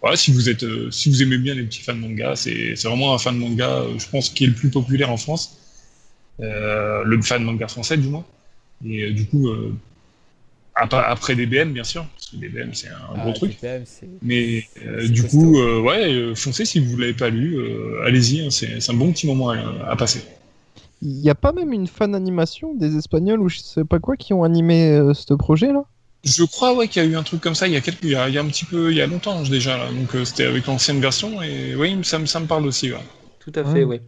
voilà, 0.00 0.16
si 0.16 0.32
vous, 0.32 0.48
êtes, 0.48 0.64
si 0.90 1.10
vous 1.10 1.22
aimez 1.22 1.36
bien 1.38 1.54
les 1.54 1.62
petits 1.64 1.82
fans 1.82 1.94
de 1.94 2.00
manga, 2.00 2.34
c'est 2.34 2.74
vraiment 2.82 3.14
un 3.14 3.18
fan 3.18 3.34
de 3.34 3.40
manga, 3.40 3.82
je 3.96 4.06
pense, 4.08 4.30
qui 4.30 4.44
est 4.44 4.48
le 4.48 4.54
plus 4.54 4.70
populaire 4.70 5.12
en 5.12 5.18
France 5.18 5.60
le 6.38 7.22
fan 7.22 7.44
manga 7.44 7.68
français 7.68 7.96
du 7.96 8.08
moins. 8.08 8.24
Et 8.86 9.04
euh, 9.04 9.12
du 9.14 9.26
coup, 9.26 9.48
euh, 9.48 9.74
ap- 10.74 10.94
après 10.94 11.34
DBM 11.36 11.72
bien 11.72 11.84
sûr, 11.84 12.06
parce 12.14 12.30
que 12.30 12.36
DBM 12.36 12.74
c'est 12.74 12.88
un 12.88 13.18
gros 13.18 13.32
Ah, 13.32 13.32
truc. 13.32 13.52
DBM, 13.60 13.84
Mais 14.22 14.64
euh, 14.86 15.08
du 15.08 15.22
costaud. 15.22 15.28
coup, 15.28 15.60
euh, 15.60 15.80
ouais, 15.80 16.12
euh, 16.12 16.34
foncez 16.34 16.64
si 16.66 16.80
vous 16.80 16.96
l'avez 16.98 17.14
pas 17.14 17.30
lu, 17.30 17.56
euh, 17.58 18.02
allez-y, 18.06 18.40
hein, 18.46 18.50
c'est 18.50 18.90
un 18.90 18.94
bon 18.94 19.12
petit 19.12 19.26
moment 19.26 19.50
à, 19.50 19.58
à 19.90 19.96
passer. 19.96 20.22
Il 21.00 21.20
n'y 21.20 21.30
a 21.30 21.36
pas 21.36 21.52
même 21.52 21.72
une 21.72 21.86
fan 21.86 22.16
animation 22.16 22.74
des 22.74 22.96
Espagnols 22.96 23.40
ou 23.40 23.48
je 23.48 23.58
sais 23.60 23.84
pas 23.84 24.00
quoi 24.00 24.16
qui 24.16 24.32
ont 24.32 24.42
animé 24.42 24.90
euh, 24.90 25.14
ce 25.14 25.32
projet 25.34 25.72
là? 25.72 25.84
Je 26.24 26.42
crois 26.44 26.74
ouais 26.74 26.88
qu'il 26.88 27.02
y 27.02 27.06
a 27.06 27.08
eu 27.08 27.16
un 27.16 27.22
truc 27.22 27.40
comme 27.40 27.54
ça 27.54 27.66
il 27.68 27.74
y 27.74 27.76
a 27.76 27.80
quelques, 27.80 28.02
il 28.02 28.10
y 28.10 28.14
a, 28.16 28.28
il 28.28 28.34
y 28.34 28.38
a 28.38 28.42
un 28.42 28.48
petit 28.48 28.64
peu, 28.64 28.90
il 28.90 28.96
y 28.96 29.00
a 29.02 29.06
longtemps 29.06 29.42
déjà 29.42 29.76
là. 29.76 29.90
Donc 29.92 30.14
euh, 30.14 30.24
c'était 30.24 30.44
avec 30.46 30.66
l'ancienne 30.66 31.00
version 31.00 31.42
et 31.42 31.74
oui, 31.76 31.98
ça 32.02 32.18
me 32.18 32.26
ça 32.26 32.40
me 32.40 32.46
parle 32.46 32.66
aussi. 32.66 32.92
Ouais. 32.92 32.98
Tout 33.38 33.52
à 33.54 33.64
fait, 33.64 33.84
Ouais. 33.84 34.02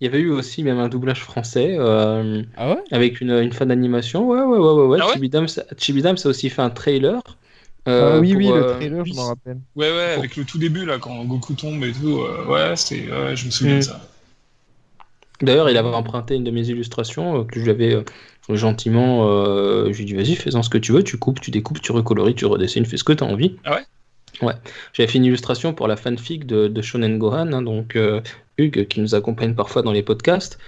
Il 0.00 0.04
y 0.04 0.08
avait 0.08 0.20
eu 0.20 0.30
aussi 0.30 0.62
même 0.62 0.78
un 0.78 0.88
doublage 0.88 1.22
français 1.22 1.76
euh, 1.78 2.42
Ah 2.56 2.70
ouais? 2.70 2.84
avec 2.92 3.20
une, 3.20 3.30
une 3.32 3.52
fan 3.52 3.68
d'animation. 3.68 4.28
Ouais, 4.28 4.40
ouais, 4.40 4.58
ouais, 4.58 4.72
ouais. 4.72 4.86
ouais. 4.86 4.98
Ah 5.00 5.06
ouais? 5.06 5.12
Chibi 5.12 5.28
Dams, 5.28 5.48
Chibi 5.76 6.02
Dams 6.02 6.16
a 6.24 6.28
aussi 6.28 6.50
fait 6.50 6.62
un 6.62 6.70
trailer. 6.70 7.20
euh, 7.88 8.16
Ah 8.16 8.20
oui, 8.20 8.30
pour, 8.30 8.38
oui, 8.38 8.50
euh, 8.50 8.58
le 8.60 8.64
trailer, 8.66 9.04
je 9.04 9.14
m'en 9.14 9.26
rappelle. 9.26 9.60
Ouais 9.74 9.90
ouais, 9.90 10.12
avec 10.14 10.36
le 10.36 10.44
tout 10.44 10.58
début 10.58 10.84
là 10.84 10.98
quand 10.98 11.24
Goku 11.24 11.54
tombe 11.54 11.84
et 11.84 11.92
tout, 11.92 12.20
euh, 12.20 12.46
ouais 12.46 12.76
c'était, 12.76 13.10
ouais, 13.10 13.36
je 13.36 13.46
me 13.46 13.50
souviens 13.50 13.74
Mm. 13.74 13.78
de 13.78 13.84
ça. 13.84 14.00
D'ailleurs, 15.40 15.70
il 15.70 15.76
avait 15.76 15.88
emprunté 15.88 16.34
une 16.34 16.44
de 16.44 16.50
mes 16.50 16.68
illustrations 16.68 17.40
euh, 17.40 17.44
que 17.44 17.58
je 17.60 17.64
lui 17.64 17.70
avais 17.70 17.94
euh, 17.94 18.04
gentiment. 18.56 19.28
Euh, 19.28 19.92
je 19.92 19.96
lui 19.98 20.02
ai 20.02 20.06
dit, 20.06 20.14
vas-y, 20.14 20.34
fais-en 20.36 20.62
ce 20.62 20.70
que 20.70 20.78
tu 20.78 20.92
veux, 20.92 21.02
tu 21.04 21.16
coupes, 21.18 21.40
tu 21.40 21.50
découpes, 21.50 21.80
tu 21.80 21.92
recoloris, 21.92 22.34
tu 22.34 22.46
redessines, 22.46 22.84
fais 22.86 22.96
ce 22.96 23.04
que 23.04 23.12
tu 23.12 23.22
as 23.24 23.26
envie. 23.26 23.56
Ah 23.64 23.74
ouais? 23.76 23.86
Ouais. 24.42 24.54
J'avais 24.92 25.08
fait 25.08 25.18
une 25.18 25.24
illustration 25.24 25.74
pour 25.74 25.88
la 25.88 25.96
fanfic 25.96 26.46
de, 26.46 26.68
de 26.68 26.82
Shonen 26.82 27.18
Gohan, 27.18 27.52
hein, 27.52 27.62
donc 27.62 27.96
euh, 27.96 28.20
Hugues, 28.56 28.86
qui 28.86 29.00
nous 29.00 29.14
accompagne 29.14 29.54
parfois 29.54 29.82
dans 29.82 29.92
les 29.92 30.02
podcasts. 30.02 30.58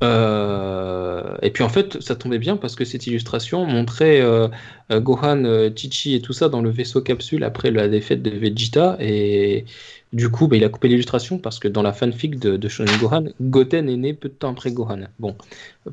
Euh, 0.00 1.36
et 1.42 1.50
puis 1.50 1.64
en 1.64 1.68
fait, 1.68 2.00
ça 2.00 2.14
tombait 2.14 2.38
bien 2.38 2.56
parce 2.56 2.76
que 2.76 2.84
cette 2.84 3.06
illustration 3.08 3.66
montrait 3.66 4.20
euh, 4.20 4.48
Gohan, 4.90 5.70
Chichi 5.74 6.14
et 6.14 6.20
tout 6.20 6.32
ça 6.32 6.48
dans 6.48 6.62
le 6.62 6.70
vaisseau 6.70 7.02
capsule 7.02 7.42
après 7.42 7.70
la 7.70 7.88
défaite 7.88 8.22
de 8.22 8.30
Vegeta. 8.30 8.96
Et 9.00 9.64
du 10.12 10.30
coup, 10.30 10.46
bah, 10.46 10.56
il 10.56 10.64
a 10.64 10.68
coupé 10.68 10.88
l'illustration 10.88 11.38
parce 11.38 11.58
que 11.58 11.68
dans 11.68 11.82
la 11.82 11.92
fanfic 11.92 12.38
de, 12.38 12.56
de 12.56 12.68
Shonen 12.68 12.96
Gohan, 12.98 13.24
Goten 13.40 13.88
est 13.88 13.96
né 13.96 14.14
peu 14.14 14.28
de 14.28 14.34
temps 14.34 14.52
après 14.52 14.70
Gohan. 14.70 15.00
Bon, 15.18 15.36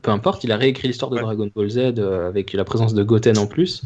peu 0.01 0.11
importe, 0.11 0.43
il 0.43 0.51
a 0.51 0.57
réécrit 0.57 0.87
l'histoire 0.87 1.09
de 1.09 1.15
Ouais. 1.15 1.23
Dragon 1.23 1.49
Ball 1.53 1.69
Z 1.69 1.79
avec 1.99 2.53
la 2.53 2.63
présence 2.63 2.93
de 2.93 3.03
Goten 3.03 3.37
en 3.37 3.47
plus. 3.47 3.83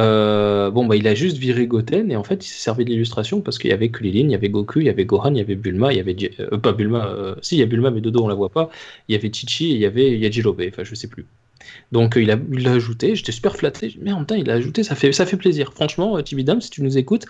Euh, 0.00 0.70
bon, 0.70 0.86
bah, 0.86 0.96
il 0.96 1.06
a 1.06 1.14
juste 1.14 1.36
viré 1.36 1.66
Goten 1.66 2.10
et 2.10 2.16
en 2.16 2.24
fait, 2.24 2.44
il 2.46 2.48
s'est 2.48 2.60
servi 2.60 2.84
de 2.84 2.90
l'illustration 2.90 3.42
parce 3.42 3.58
qu'il 3.58 3.70
y 3.70 3.72
avait 3.72 3.90
lignes, 4.00 4.30
il 4.30 4.32
y 4.32 4.34
avait 4.34 4.48
Goku, 4.48 4.80
il 4.80 4.86
y 4.86 4.88
avait 4.88 5.04
Gohan, 5.04 5.32
il 5.32 5.38
y 5.38 5.40
avait 5.40 5.56
Bulma, 5.56 5.92
il 5.92 5.96
y 5.98 6.00
avait. 6.00 6.16
Euh, 6.40 6.56
pas 6.56 6.72
Bulma, 6.72 7.06
euh, 7.08 7.34
si, 7.42 7.56
il 7.56 7.58
y 7.58 7.62
a 7.62 7.66
Bulma, 7.66 7.90
mais 7.90 8.00
Dodo, 8.00 8.24
on 8.24 8.28
la 8.28 8.34
voit 8.34 8.48
pas. 8.48 8.70
Il 9.08 9.12
y 9.14 9.18
avait 9.18 9.30
Chichi 9.32 9.72
et 9.72 9.74
il 9.74 9.80
y 9.80 9.86
avait 9.86 10.18
Yajirobe, 10.18 10.62
enfin, 10.68 10.84
je 10.84 10.94
sais 10.94 11.08
plus. 11.08 11.26
Donc, 11.92 12.14
il 12.16 12.30
a 12.30 12.36
l'a 12.36 12.72
ajouté, 12.72 13.14
j'étais 13.14 13.32
super 13.32 13.56
flatté. 13.56 13.94
Mais 14.00 14.12
en 14.12 14.18
même 14.18 14.26
temps, 14.26 14.36
il 14.36 14.46
l'a 14.46 14.54
ajouté, 14.54 14.82
ça 14.84 14.94
fait, 14.94 15.12
ça 15.12 15.26
fait 15.26 15.36
plaisir. 15.36 15.72
Franchement, 15.74 16.20
Tibidam, 16.22 16.60
si 16.60 16.70
tu 16.70 16.82
nous 16.82 16.96
écoutes, 16.96 17.26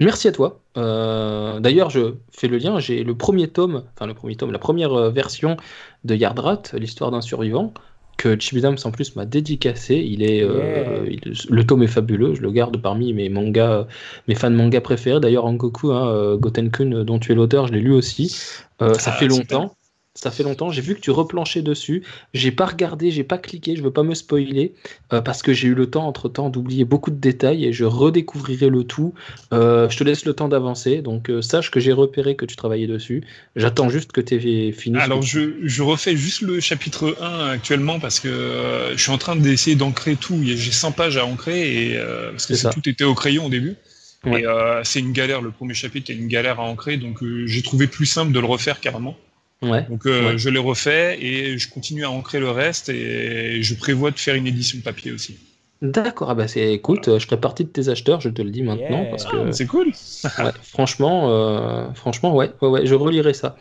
merci 0.00 0.28
à 0.28 0.32
toi. 0.32 0.60
D'ailleurs, 0.76 1.90
je 1.90 2.14
fais 2.32 2.48
le 2.48 2.56
lien, 2.56 2.78
j'ai 2.78 3.04
le 3.04 3.14
premier 3.14 3.48
tome, 3.48 3.84
enfin, 3.94 4.06
le 4.06 4.14
premier 4.14 4.36
tome, 4.36 4.52
la 4.52 4.58
première 4.58 5.10
version 5.10 5.56
de 6.04 6.14
Yardrat, 6.14 6.62
l'histoire 6.74 7.10
d'un 7.10 7.20
survivant 7.20 7.74
que 8.20 8.38
Chibidams 8.38 8.76
en 8.84 8.90
plus 8.90 9.16
m'a 9.16 9.24
dédicacé. 9.24 9.96
Il 9.96 10.22
est, 10.22 10.42
euh, 10.42 11.06
il- 11.08 11.32
le 11.48 11.64
tome 11.66 11.82
est 11.82 11.86
fabuleux. 11.86 12.34
Je 12.34 12.42
le 12.42 12.50
garde 12.50 12.76
parmi 12.76 13.14
mes 13.14 13.30
mangas, 13.30 13.86
mes 14.28 14.34
fans 14.34 14.50
manga 14.50 14.80
préférés. 14.82 15.20
D'ailleurs, 15.20 15.46
Angoku, 15.46 15.90
hein, 15.92 16.08
euh, 16.08 16.36
Gotenkun, 16.36 16.92
euh, 16.92 17.04
dont 17.04 17.18
tu 17.18 17.32
es 17.32 17.34
l'auteur, 17.34 17.66
je 17.66 17.72
l'ai 17.72 17.80
lu 17.80 17.92
aussi. 17.92 18.28
Ça 18.28 18.88
Ah, 19.06 19.12
fait 19.12 19.26
longtemps. 19.26 19.74
Ça 20.20 20.30
fait 20.30 20.42
longtemps. 20.42 20.70
J'ai 20.70 20.82
vu 20.82 20.94
que 20.94 21.00
tu 21.00 21.10
replanchais 21.10 21.62
dessus. 21.62 22.02
J'ai 22.34 22.50
pas 22.50 22.66
regardé, 22.66 23.10
j'ai 23.10 23.24
pas 23.24 23.38
cliqué. 23.38 23.74
Je 23.74 23.82
veux 23.82 23.90
pas 23.90 24.02
me 24.02 24.14
spoiler 24.14 24.74
euh, 25.14 25.22
parce 25.22 25.42
que 25.42 25.54
j'ai 25.54 25.68
eu 25.68 25.74
le 25.74 25.88
temps 25.88 26.06
entre 26.06 26.28
temps 26.28 26.50
d'oublier 26.50 26.84
beaucoup 26.84 27.10
de 27.10 27.16
détails 27.16 27.64
et 27.64 27.72
je 27.72 27.84
redécouvrirai 27.84 28.68
le 28.68 28.84
tout. 28.84 29.14
Euh, 29.54 29.88
je 29.88 29.96
te 29.96 30.04
laisse 30.04 30.26
le 30.26 30.34
temps 30.34 30.48
d'avancer. 30.48 31.00
Donc 31.00 31.30
euh, 31.30 31.40
sache 31.40 31.70
que 31.70 31.80
j'ai 31.80 31.92
repéré 31.92 32.36
que 32.36 32.44
tu 32.44 32.54
travaillais 32.54 32.86
dessus. 32.86 33.24
J'attends 33.56 33.88
juste 33.88 34.12
que 34.12 34.20
tu 34.20 34.34
aies 34.34 34.72
fini. 34.72 34.98
Alors 34.98 35.22
je, 35.22 35.52
je 35.62 35.82
refais 35.82 36.16
juste 36.16 36.42
le 36.42 36.60
chapitre 36.60 37.16
1 37.20 37.48
actuellement 37.48 37.98
parce 37.98 38.20
que 38.20 38.90
je 38.92 39.00
suis 39.00 39.12
en 39.12 39.18
train 39.18 39.36
d'essayer 39.36 39.74
d'ancrer 39.74 40.16
tout. 40.16 40.38
J'ai 40.44 40.56
100 40.56 40.92
pages 40.92 41.16
à 41.16 41.24
ancrer 41.24 41.92
et 41.92 41.98
parce 42.30 42.44
que 42.44 42.54
ça. 42.54 42.70
tout 42.70 42.86
était 42.88 43.04
au 43.04 43.14
crayon 43.14 43.46
au 43.46 43.50
début. 43.50 43.76
Ouais. 44.24 44.44
Euh, 44.44 44.82
c'est 44.84 45.00
une 45.00 45.12
galère, 45.12 45.40
le 45.40 45.50
premier 45.50 45.74
chapitre 45.74 46.10
est 46.10 46.14
une 46.14 46.28
galère 46.28 46.60
à 46.60 46.64
ancrer, 46.64 46.98
donc 46.98 47.22
euh, 47.22 47.46
j'ai 47.46 47.62
trouvé 47.62 47.86
plus 47.86 48.06
simple 48.06 48.32
de 48.32 48.40
le 48.40 48.46
refaire 48.46 48.80
carrément. 48.80 49.16
Ouais. 49.62 49.82
Donc 49.90 50.06
euh, 50.06 50.30
Ouais. 50.32 50.38
je 50.38 50.48
l'ai 50.48 50.58
refait 50.58 51.18
et 51.22 51.58
je 51.58 51.68
continue 51.68 52.04
à 52.04 52.10
ancrer 52.10 52.40
le 52.40 52.50
reste 52.50 52.88
et 52.88 53.62
je 53.62 53.74
prévois 53.74 54.10
de 54.10 54.18
faire 54.18 54.34
une 54.34 54.46
édition 54.46 54.78
papier 54.80 55.12
aussi. 55.12 55.38
D'accord, 55.82 56.28
ah 56.30 56.34
bah 56.34 56.46
c'est 56.48 56.72
écoute, 56.74 57.08
euh, 57.08 57.18
je 57.18 57.26
ferai 57.26 57.40
partie 57.40 57.64
de 57.64 57.70
tes 57.70 57.88
acheteurs, 57.88 58.20
je 58.20 58.28
te 58.28 58.42
le 58.42 58.50
dis 58.50 58.62
maintenant, 58.62 59.00
Yeah. 59.02 59.10
parce 59.10 59.24
que 59.24 59.36
Ah, 59.48 59.52
c'est 59.52 59.66
cool. 59.66 59.86
ouais, 60.38 60.50
franchement, 60.62 61.30
euh, 61.30 61.92
franchement, 61.94 62.34
ouais, 62.36 62.50
ouais, 62.60 62.68
ouais, 62.68 62.86
je 62.86 62.94
relirai 62.94 63.32
ça. 63.34 63.56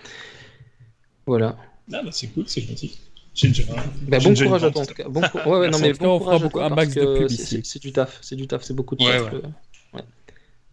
Voilà. 1.26 1.56
Ah, 1.94 2.02
bah, 2.04 2.10
c'est 2.12 2.28
cool, 2.28 2.44
c'est 2.48 2.62
gentil. 2.62 2.98
Bah, 4.10 4.18
bon 4.20 4.34
courage 4.34 4.64
à 4.66 4.72
toi 4.72 4.82
en 4.82 4.86
tout 4.86 4.94
cas. 4.94 5.08
Bon, 5.08 5.22
cou- 5.22 5.38
ouais, 5.50 5.60
ouais, 5.60 5.70
non 5.72 5.80
mais 5.80 5.92
En 5.94 6.04
bon 6.04 6.16
on 6.16 6.20
fera 6.20 6.20
courage 6.20 6.42
à 6.42 6.44
beaucoup- 6.44 6.58
toi 6.60 6.66
un 6.66 6.76
max 6.76 6.94
de 6.94 7.18
pub 7.20 7.28
c'est- 7.30 7.34
ici. 7.36 7.46
c'est 7.46 7.66
c'est 7.66 7.80
du 7.82 7.92
taf, 7.94 8.18
c'est 8.22 8.36
du 8.36 8.48
taf, 8.48 8.64
c'est 8.64 8.74
beaucoup 8.74 8.96
de 8.98 9.04
Ouais, 9.04 9.12
taf. 9.18 9.32
ouais. 9.34 9.40
ouais. 9.94 10.02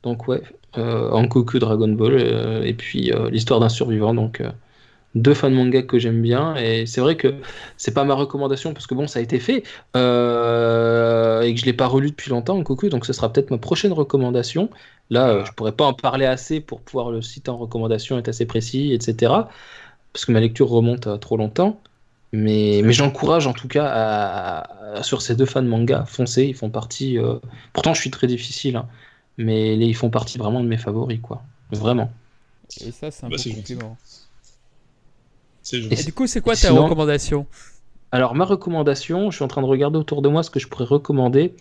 Donc 0.03 0.27
ouais, 0.27 0.43
euh, 0.79 1.11
Ankoku 1.11 1.59
Dragon 1.61 1.89
Ball 1.89 2.15
euh, 2.15 2.63
et 2.65 2.75
puis 2.75 3.13
euh, 3.13 3.31
l'histoire 3.31 3.61
d'un 3.61 3.69
survivant, 3.69 4.15
donc 4.15 4.41
euh, 4.41 4.51
deux 5.17 5.35
fans 5.35 5.51
de 5.51 5.57
manga 5.57 5.83
que 5.83 5.99
j'aime 5.99 6.23
bien 6.23 6.57
et 6.57 6.87
c'est 6.87 7.01
vrai 7.01 7.17
que 7.17 7.41
c'est 7.77 7.95
pas 7.95 8.05
ma 8.05 8.15
recommandation 8.15 8.73
parce 8.75 8.87
que 8.87 8.95
bon 8.95 9.09
ça 9.09 9.19
a 9.19 9.23
été 9.23 9.41
fait 9.41 9.65
euh, 9.97 11.43
et 11.43 11.55
que 11.55 11.61
je 11.61 11.67
l'ai 11.67 11.73
pas 11.73 11.87
relu 11.87 12.11
depuis 12.11 12.31
longtemps 12.31 12.57
Ankoku, 12.59 12.89
donc 12.89 13.07
ce 13.07 13.13
sera 13.13 13.33
peut-être 13.33 13.51
ma 13.51 13.59
prochaine 13.59 13.93
recommandation. 13.93 14.71
Là, 15.11 15.29
euh, 15.31 15.45
je 15.45 15.53
pourrais 15.53 15.73
pas 15.73 15.85
en 15.87 15.95
parler 15.95 16.27
assez 16.27 16.61
pour 16.61 16.83
pouvoir 16.83 17.11
le 17.11 17.23
citer 17.23 17.51
en 17.51 17.59
recommandation, 17.59 18.19
être 18.19 18.29
assez 18.29 18.47
précis, 18.47 18.93
etc. 18.93 19.49
Parce 20.13 20.25
que 20.27 20.33
ma 20.33 20.41
lecture 20.41 20.69
remonte 20.69 21.07
à 21.07 21.19
trop 21.19 21.37
longtemps. 21.37 21.81
Mais, 22.33 22.83
mais 22.85 22.93
j'encourage 22.93 23.47
en 23.47 23.53
tout 23.55 23.69
cas 23.69 23.87
à, 23.87 24.99
à- 24.99 25.03
sur 25.03 25.23
ces 25.23 25.37
deux 25.37 25.47
fans 25.47 25.63
de 25.63 25.69
manga, 25.69 26.05
foncez, 26.07 26.45
ils 26.47 26.55
font 26.55 26.71
partie. 26.71 27.19
euh, 27.19 27.39
Pourtant, 27.73 27.95
je 27.95 28.01
suis 28.01 28.11
très 28.11 28.27
difficile, 28.27 28.77
hein, 28.77 28.89
mais 29.39 29.77
les- 29.77 29.87
ils 29.87 29.95
font 29.97 30.11
partie 30.11 30.39
vraiment 30.39 30.61
de 30.63 30.69
mes 30.69 30.77
favoris, 30.79 31.21
quoi. 31.23 31.43
Vraiment. 31.71 32.11
Et 32.81 32.91
ça, 32.91 33.11
c'est 33.11 33.27
un 33.27 33.31
Bah, 33.31 33.39
c'est 33.39 33.51
gentil. 33.51 33.77
Et 35.73 36.03
du 36.05 36.13
coup, 36.13 36.27
c'est 36.27 36.41
quoi 36.41 36.55
ta 36.55 36.69
Sinon- 36.69 36.85
recommandation? 36.85 37.47
Alors, 38.13 38.35
ma 38.35 38.45
recommandation, 38.45 39.31
je 39.31 39.37
suis 39.37 39.45
en 39.45 39.49
train 39.49 39.63
de 39.63 39.67
regarder 39.67 39.99
autour 39.99 40.23
de 40.23 40.29
moi 40.29 40.43
ce 40.43 40.51
que 40.51 40.61
je 40.61 40.69
pourrais 40.69 40.85
recommander. 40.85 41.55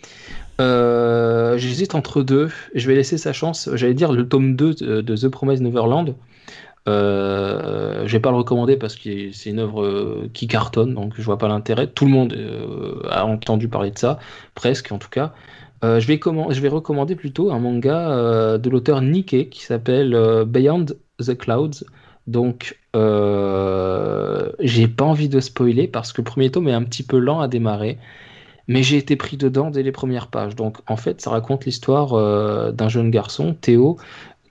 Euh, 0.61 1.57
J'hésite 1.57 1.95
entre 1.95 2.21
deux. 2.21 2.49
Je 2.75 2.87
vais 2.87 2.95
laisser 2.95 3.17
sa 3.17 3.33
chance. 3.33 3.69
J'allais 3.73 3.93
dire 3.95 4.11
le 4.13 4.27
tome 4.27 4.55
2 4.55 4.73
de, 5.01 5.15
The 5.15 5.27
Promised 5.27 5.63
Neverland. 5.63 6.13
Euh, 6.87 8.03
je 8.05 8.11
vais 8.11 8.19
pas 8.19 8.29
le 8.31 8.37
recommander 8.37 8.77
parce 8.77 8.95
que 8.95 9.31
c'est 9.31 9.49
une 9.49 9.59
œuvre 9.59 9.83
euh, 9.83 10.29
qui 10.33 10.47
cartonne, 10.47 10.93
donc 10.93 11.13
je 11.17 11.21
vois 11.23 11.37
pas 11.39 11.47
l'intérêt. 11.47 11.87
Tout 11.87 12.05
le 12.05 12.11
monde 12.11 12.33
euh, 12.33 13.01
a 13.09 13.25
entendu 13.25 13.67
parler 13.67 13.89
de 13.91 13.97
ça, 13.97 14.19
presque 14.53 14.91
en 14.91 14.97
tout 14.99 15.09
cas. 15.09 15.33
Euh, 15.83 15.99
je, 15.99 16.07
vais 16.07 16.19
comment- 16.19 16.51
je 16.51 16.61
vais 16.61 16.69
recommander 16.69 17.15
plutôt 17.15 17.51
un 17.51 17.59
manga 17.59 18.11
euh, 18.11 18.57
de 18.59 18.69
l'auteur 18.69 19.01
Nikkei 19.01 19.49
qui 19.49 19.63
s'appelle 19.63 20.13
euh, 20.13 20.45
Beyond 20.45 20.85
the 21.19 21.35
Clouds. 21.37 21.83
Donc, 22.27 22.77
euh, 22.95 24.51
j'ai 24.59 24.87
pas 24.87 25.05
envie 25.05 25.29
de 25.29 25.39
spoiler 25.39 25.87
parce 25.87 26.13
que 26.13 26.21
le 26.21 26.25
premier 26.25 26.49
tome 26.51 26.67
est 26.67 26.73
un 26.73 26.83
petit 26.83 27.03
peu 27.03 27.19
lent 27.19 27.41
à 27.41 27.47
démarrer, 27.47 27.97
mais 28.67 28.83
j'ai 28.83 28.97
été 28.97 29.15
pris 29.15 29.37
dedans 29.37 29.69
dès 29.71 29.83
les 29.83 29.91
premières 29.91 30.27
pages. 30.27 30.55
Donc, 30.55 30.77
en 30.87 30.97
fait, 30.97 31.21
ça 31.21 31.29
raconte 31.31 31.65
l'histoire 31.65 32.13
euh, 32.13 32.71
d'un 32.71 32.89
jeune 32.89 33.11
garçon, 33.11 33.55
Théo, 33.59 33.97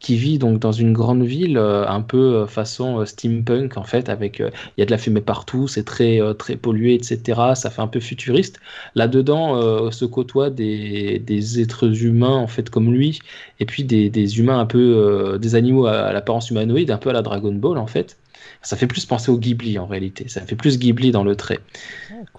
qui 0.00 0.16
vit 0.16 0.38
donc 0.38 0.58
dans 0.58 0.72
une 0.72 0.92
grande 0.92 1.22
ville 1.22 1.56
euh, 1.56 1.88
un 1.88 2.02
peu 2.02 2.44
façon 2.46 3.06
steampunk 3.06 3.78
en 3.78 3.84
fait 3.84 4.10
avec 4.10 4.38
il 4.40 4.50
y 4.76 4.82
a 4.82 4.84
de 4.84 4.90
la 4.90 4.98
fumée 4.98 5.22
partout 5.22 5.66
c'est 5.66 5.84
très 5.84 6.20
très 6.34 6.56
pollué 6.56 6.94
etc 6.94 7.54
ça 7.54 7.70
fait 7.70 7.80
un 7.80 7.86
peu 7.86 8.00
futuriste. 8.00 8.60
Là 8.96 9.08
dedans 9.08 9.90
se 9.90 10.04
côtoient 10.04 10.50
des, 10.50 11.20
des 11.20 11.60
êtres 11.60 12.04
humains 12.04 12.36
en 12.36 12.48
fait 12.48 12.68
comme 12.68 12.92
lui 12.92 13.20
et 13.60 13.64
puis 13.66 13.84
des, 13.84 14.38
humains 14.38 14.58
un 14.58 14.66
peu 14.66 15.38
des 15.40 15.54
animaux 15.54 15.86
à, 15.86 15.92
à 15.92 16.12
l'apparence 16.12 16.50
humanoïde 16.50 16.90
un 16.90 16.98
peu 16.98 17.08
à 17.08 17.14
la 17.14 17.22
Dragon 17.22 17.52
Ball 17.52 17.78
en 17.78 17.86
fait 17.86 18.18
ça 18.62 18.76
fait 18.76 18.86
plus 18.86 19.04
penser 19.06 19.30
au 19.30 19.38
Ghibli 19.38 19.78
en 19.78 19.86
réalité 19.86 20.28
ça 20.28 20.40
fait 20.42 20.56
plus 20.56 20.78
Ghibli 20.78 21.10
dans 21.10 21.24
le 21.24 21.36
trait 21.36 21.60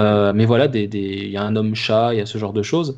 euh, 0.01 0.33
mais 0.33 0.45
voilà, 0.45 0.67
des- 0.67 0.87
des- 0.87 0.99
il 1.25 1.29
y 1.31 1.37
a 1.37 1.43
un 1.43 1.55
homme-chat, 1.55 2.13
il 2.13 2.17
y 2.17 2.21
a 2.21 2.25
ce 2.25 2.37
genre 2.37 2.53
de 2.53 2.63
choses. 2.63 2.97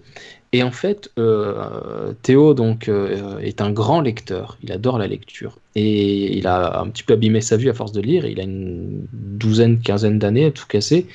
Et 0.54 0.64
en 0.64 0.72
fait, 0.72 1.12
euh, 1.20 2.14
Théo 2.24 2.54
donc 2.54 2.88
euh, 2.88 3.38
est 3.40 3.62
un 3.62 3.72
grand 3.72 4.02
lecteur. 4.02 4.58
Il 4.64 4.72
adore 4.72 4.98
la 4.98 5.08
lecture 5.08 5.60
et 5.76 6.38
il 6.38 6.48
a 6.48 6.80
un 6.80 6.88
petit 6.88 7.04
peu 7.04 7.14
abîmé 7.14 7.42
sa 7.42 7.58
vue 7.58 7.70
à 7.70 7.74
force 7.74 7.92
de 7.92 8.02
lire. 8.02 8.26
Il 8.26 8.40
a 8.40 8.44
une 8.44 9.06
douzaine, 9.14 9.80
quinzaine 9.80 10.18
d'années, 10.20 10.46
à 10.46 10.52
tout 10.52 10.66
casser, 10.68 11.06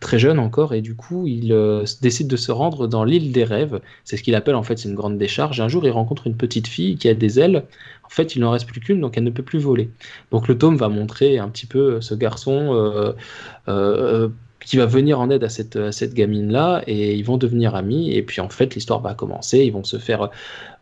très 0.00 0.18
jeune 0.18 0.38
encore, 0.38 0.74
et 0.74 0.80
du 0.80 0.94
coup, 0.94 1.26
il 1.26 1.52
euh, 1.52 1.84
décide 2.00 2.28
de 2.28 2.36
se 2.36 2.50
rendre 2.50 2.86
dans 2.86 3.04
l'île 3.04 3.30
des 3.32 3.44
rêves. 3.44 3.80
C'est 4.04 4.16
ce 4.16 4.22
qu'il 4.22 4.34
appelle 4.34 4.54
en 4.54 4.62
fait, 4.62 4.78
c'est 4.78 4.88
une 4.88 4.94
grande 4.94 5.18
décharge. 5.18 5.60
Un 5.60 5.68
jour, 5.68 5.84
il 5.84 5.90
rencontre 5.90 6.26
une 6.26 6.36
petite 6.36 6.66
fille 6.66 6.96
qui 6.96 7.08
a 7.08 7.14
des 7.14 7.38
ailes. 7.40 7.64
En 8.08 8.10
fait, 8.10 8.34
il 8.34 8.40
n'en 8.40 8.50
reste 8.50 8.66
plus 8.66 8.80
qu'une, 8.80 9.00
donc 9.00 9.16
elle 9.16 9.24
ne 9.24 9.30
peut 9.30 9.42
plus 9.42 9.58
voler. 9.58 9.90
Donc 10.32 10.48
le 10.48 10.58
tome 10.58 10.76
va 10.76 10.88
montrer 10.88 11.38
un 11.38 11.48
petit 11.48 11.66
peu 11.66 12.00
ce 12.00 12.14
garçon. 12.14 12.74
euh, 12.74 13.12
euh, 13.68 14.28
qui 14.64 14.76
va 14.76 14.86
venir 14.86 15.20
en 15.20 15.30
aide 15.30 15.44
à 15.44 15.48
cette, 15.48 15.78
gamine-là 16.14 16.82
et 16.86 17.14
ils 17.14 17.24
vont 17.24 17.36
devenir 17.36 17.74
amis 17.74 18.12
et 18.12 18.22
puis 18.22 18.40
en 18.40 18.48
fait 18.48 18.74
l'histoire 18.74 19.00
va 19.00 19.14
commencer, 19.14 19.60
ils 19.60 19.72
vont 19.72 19.84
se 19.84 19.98
faire, 19.98 20.30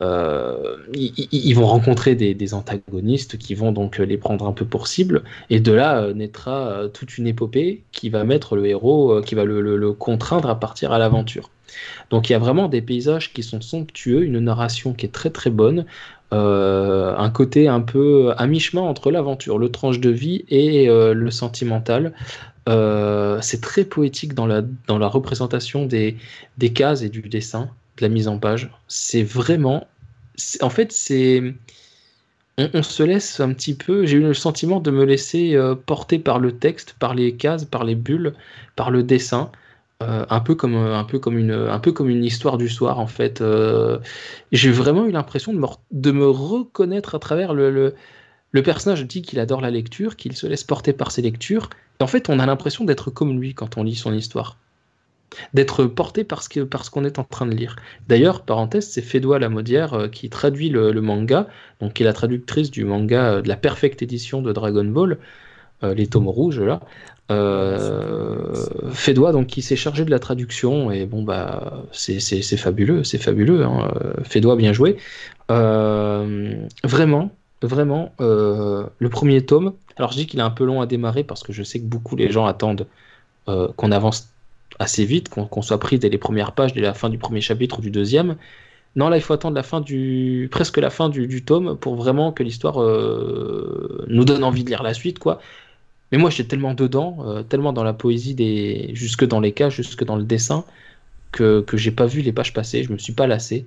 euh, 0.02 0.76
ils, 0.94 1.54
vont 1.54 1.66
rencontrer 1.66 2.14
des, 2.14 2.54
antagonistes 2.54 3.38
qui 3.38 3.54
vont 3.54 3.72
donc 3.72 3.98
les 3.98 4.16
prendre 4.16 4.46
un 4.46 4.52
peu 4.52 4.64
pour 4.64 4.88
cible 4.88 5.22
et 5.50 5.60
de 5.60 5.72
là 5.72 6.02
euh, 6.02 6.14
naîtra 6.14 6.68
euh, 6.68 6.88
toute 6.88 7.18
une 7.18 7.26
épopée 7.26 7.84
qui 7.92 8.08
va 8.08 8.24
mettre 8.24 8.56
le 8.56 8.66
héros, 8.66 9.12
euh, 9.12 9.22
qui 9.22 9.34
va 9.34 9.44
le- 9.44 9.60
le 9.60 9.92
contraindre 9.92 10.48
à 10.48 10.58
partir 10.58 10.92
à 10.92 10.98
l'aventure. 10.98 11.50
Donc 12.10 12.28
il 12.28 12.32
y 12.32 12.36
a 12.36 12.38
vraiment 12.38 12.68
des 12.68 12.82
paysages 12.82 13.32
qui 13.32 13.42
sont 13.42 13.60
somptueux, 13.60 14.22
une 14.24 14.38
narration 14.38 14.94
qui 14.94 15.06
est 15.06 15.10
très 15.12 15.30
très 15.30 15.50
bonne, 15.50 15.84
euh, 16.32 17.14
un 17.16 17.30
côté 17.30 17.68
un 17.68 17.80
peu 17.80 18.32
à 18.36 18.46
mi-chemin 18.46 18.82
entre 18.82 19.10
l'aventure, 19.10 19.58
le 19.58 19.70
tranche 19.70 20.00
de 20.00 20.10
vie 20.10 20.44
et 20.48 20.88
euh, 20.88 21.14
le 21.14 21.30
sentimental. 21.30 22.12
Euh, 22.68 23.38
c'est 23.40 23.60
très 23.60 23.84
poétique 23.84 24.34
dans 24.34 24.46
la, 24.46 24.62
dans 24.86 24.98
la 24.98 25.06
représentation 25.06 25.86
des, 25.86 26.16
des 26.58 26.72
cases 26.72 27.02
et 27.02 27.08
du 27.08 27.22
dessin, 27.22 27.70
de 27.96 28.02
la 28.02 28.08
mise 28.08 28.28
en 28.28 28.38
page. 28.38 28.70
C'est 28.88 29.22
vraiment. 29.22 29.86
En 30.60 30.70
fait, 30.70 30.92
c'est. 30.92 31.54
On, 32.58 32.82
se 32.82 33.02
laisse 33.02 33.40
un 33.40 33.52
petit 33.52 33.74
peu. 33.74 34.06
J'ai 34.06 34.16
eu 34.16 34.22
le 34.22 34.34
sentiment 34.34 34.80
de 34.80 34.90
me 34.90 35.04
laisser 35.04 35.54
euh, 35.54 35.74
porter 35.74 36.18
par 36.18 36.38
le 36.38 36.52
texte, 36.56 36.96
par 36.98 37.14
les 37.14 37.36
cases, 37.36 37.66
par 37.66 37.84
les 37.84 37.94
bulles, 37.94 38.34
par 38.76 38.90
le 38.90 39.02
dessin. 39.02 39.50
Euh, 40.02 40.26
un 40.28 40.40
peu 40.40 40.54
comme 40.54 40.76
un 40.76 41.04
peu 41.04 41.18
comme 41.18 41.38
une 41.38 41.52
un 41.52 41.78
peu 41.78 41.90
comme 41.90 42.10
une 42.10 42.22
histoire 42.22 42.58
du 42.58 42.68
soir 42.68 42.98
en 42.98 43.06
fait 43.06 43.40
Euh, 43.40 43.98
j'ai 44.52 44.70
vraiment 44.70 45.06
eu 45.06 45.10
l'impression 45.10 45.54
de 45.54 45.58
me, 45.58 45.66
de 45.90 46.10
me 46.10 46.28
reconnaître 46.28 47.14
à 47.14 47.18
travers 47.18 47.54
le, 47.54 47.70
le, 47.70 47.94
le 48.52 48.62
personnage 48.62 49.06
dit 49.06 49.22
qu'il 49.22 49.40
adore 49.40 49.62
la 49.62 49.70
lecture 49.70 50.16
qu'il 50.16 50.36
se 50.36 50.46
laisse 50.46 50.64
porter 50.64 50.92
par 50.92 51.10
ses 51.12 51.22
lectures 51.22 51.70
et 52.00 52.02
en 52.04 52.06
fait, 52.06 52.28
on 52.28 52.38
a 52.38 52.46
l'impression 52.46 52.84
d'être 52.84 53.10
comme 53.10 53.40
lui 53.40 53.54
quand 53.54 53.76
on 53.78 53.82
lit 53.82 53.94
son 53.94 54.12
histoire. 54.12 54.58
D'être 55.54 55.86
porté 55.86 56.24
par 56.24 56.42
ce 56.42 56.90
qu'on 56.90 57.04
est 57.04 57.18
en 57.18 57.24
train 57.24 57.46
de 57.46 57.54
lire. 57.54 57.76
D'ailleurs, 58.08 58.44
parenthèse, 58.44 58.88
c'est 58.88 59.02
Fédois 59.02 59.38
Lamodière 59.38 59.94
euh, 59.94 60.08
qui 60.08 60.30
traduit 60.30 60.68
le, 60.70 60.92
manga, 61.00 61.48
donc 61.80 61.94
qui 61.94 62.02
est 62.02 62.06
la 62.06 62.12
traductrice 62.12 62.70
du 62.70 62.84
manga 62.84 63.34
euh, 63.34 63.42
de 63.42 63.48
la 63.48 63.56
perfecte 63.56 64.02
édition 64.02 64.40
de 64.42 64.52
Dragon 64.52 64.84
Ball, 64.84 65.18
euh, 65.82 65.94
les 65.94 66.06
tomes 66.06 66.28
rouges 66.28 66.60
là. 66.60 66.80
Euh, 67.30 68.54
Fédois, 68.92 69.32
donc 69.32 69.48
qui 69.48 69.62
s'est 69.62 69.76
chargé 69.76 70.04
de 70.04 70.10
la 70.10 70.18
traduction, 70.18 70.90
et 70.90 71.06
bon, 71.06 71.22
bah, 71.22 71.84
c'est 71.92 72.20
fabuleux, 72.56 73.04
c'est 73.04 73.18
fabuleux. 73.18 73.64
Hein. 73.64 73.90
Euh, 73.94 74.12
Fédois, 74.24 74.56
bien 74.56 74.72
joué. 74.72 74.96
Euh, 75.50 76.54
vraiment, 76.84 77.30
vraiment, 77.62 78.12
euh, 78.20 78.84
le 78.98 79.08
premier 79.08 79.44
tome. 79.44 79.72
Alors 79.96 80.12
je 80.12 80.18
dis 80.18 80.26
qu'il 80.26 80.40
est 80.40 80.42
un 80.42 80.50
peu 80.50 80.64
long 80.64 80.80
à 80.82 80.86
démarrer 80.86 81.24
parce 81.24 81.42
que 81.42 81.52
je 81.52 81.62
sais 81.62 81.80
que 81.80 81.86
beaucoup 81.86 82.16
les 82.16 82.30
gens 82.30 82.46
attendent 82.46 82.86
qu'on 83.46 83.92
avance 83.92 84.28
assez 84.80 85.04
vite, 85.04 85.28
qu'on 85.28 85.62
soit 85.62 85.78
pris 85.78 86.00
dès 86.00 86.08
les 86.08 86.18
premières 86.18 86.50
pages, 86.50 86.74
dès 86.74 86.80
la 86.80 86.94
fin 86.94 87.08
du 87.08 87.16
premier 87.16 87.40
chapitre 87.40 87.78
ou 87.78 87.80
du 87.80 87.92
deuxième. 87.92 88.36
Non, 88.96 89.08
là 89.08 89.16
il 89.16 89.22
faut 89.22 89.32
attendre 89.32 89.54
la 89.54 89.62
fin 89.62 89.80
du, 89.80 90.48
presque 90.50 90.78
la 90.78 90.90
fin 90.90 91.08
du, 91.08 91.44
tome 91.44 91.78
pour 91.78 91.94
vraiment 91.94 92.32
que 92.32 92.42
l'histoire 92.42 92.78
nous 94.08 94.24
donne 94.24 94.42
envie 94.42 94.64
de 94.64 94.68
lire 94.68 94.82
la 94.82 94.94
suite, 94.94 95.18
quoi. 95.20 95.40
Mais 96.12 96.18
moi 96.18 96.30
j'étais 96.30 96.50
tellement 96.50 96.74
dedans, 96.74 97.18
euh, 97.26 97.42
tellement 97.42 97.72
dans 97.72 97.84
la 97.84 97.92
poésie 97.92 98.34
des, 98.34 98.90
jusque 98.94 99.24
dans 99.24 99.40
les 99.40 99.52
cas, 99.52 99.70
jusque 99.70 100.04
dans 100.04 100.16
le 100.16 100.24
dessin, 100.24 100.64
que 101.32 101.60
que 101.62 101.76
j'ai 101.76 101.90
pas 101.90 102.06
vu 102.06 102.20
les 102.22 102.32
pages 102.32 102.52
passer, 102.52 102.84
je 102.84 102.92
me 102.92 102.98
suis 102.98 103.12
pas 103.12 103.26
lassé. 103.26 103.66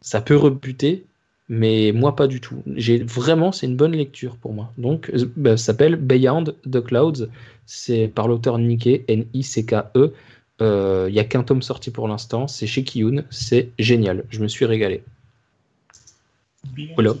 Ça 0.00 0.20
peut 0.20 0.36
rebuter, 0.36 1.04
mais 1.48 1.92
moi 1.92 2.14
pas 2.16 2.26
du 2.26 2.40
tout. 2.40 2.62
J'ai 2.76 2.98
vraiment, 3.02 3.52
c'est 3.52 3.66
une 3.66 3.76
bonne 3.76 3.92
lecture 3.96 4.36
pour 4.36 4.52
moi. 4.52 4.72
Donc, 4.78 5.10
euh, 5.10 5.30
bah, 5.36 5.56
ça 5.56 5.66
s'appelle 5.66 5.96
Beyond 5.96 6.44
the 6.70 6.80
Clouds. 6.82 7.28
C'est 7.66 8.08
par 8.08 8.28
l'auteur 8.28 8.58
Nikkei, 8.58 9.04
N-I-C-K-E. 9.08 10.14
Euh, 10.60 11.06
Il 11.08 11.14
y 11.14 11.20
a 11.20 11.24
qu'un 11.24 11.42
tome 11.42 11.62
sorti 11.62 11.90
pour 11.90 12.08
l'instant. 12.08 12.48
C'est 12.48 12.66
chez 12.66 12.84
Kiyun. 12.84 13.24
C'est 13.30 13.70
génial. 13.78 14.24
Je 14.30 14.40
me 14.40 14.48
suis 14.48 14.64
régalé. 14.64 15.02
Voilà. 16.94 17.14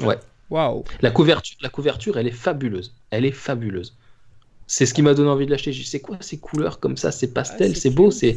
Ouais. 0.00 0.18
Waouh. 0.50 0.84
La 1.00 1.10
couverture, 1.10 1.56
la 1.62 1.68
couverture, 1.68 2.18
elle 2.18 2.26
est 2.26 2.32
fabuleuse. 2.32 2.94
Elle 3.10 3.24
est 3.24 3.32
fabuleuse. 3.32 3.96
C'est 4.66 4.86
ce 4.86 4.94
qui 4.94 5.02
m'a 5.02 5.14
donné 5.14 5.28
envie 5.30 5.46
de 5.46 5.50
l'acheter. 5.50 5.72
Dit, 5.72 5.84
c'est 5.84 6.00
quoi 6.00 6.16
ces 6.20 6.38
couleurs 6.38 6.78
comme 6.80 6.96
ça, 6.96 7.10
ces 7.12 7.32
pastels, 7.32 7.76
c'est 7.76 7.90
beau, 7.90 8.10
c'est 8.10 8.36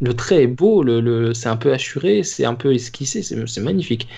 le 0.00 0.14
trait 0.14 0.42
est 0.44 0.46
beau, 0.46 0.82
le, 0.82 1.00
le- 1.00 1.34
c'est 1.34 1.48
un 1.48 1.56
peu 1.56 1.72
assuré, 1.72 2.22
c'est 2.22 2.44
un 2.46 2.54
peu 2.54 2.74
esquissé, 2.74 3.22
c'est 3.22 3.46
c'est 3.46 3.60
magnifique. 3.60 4.08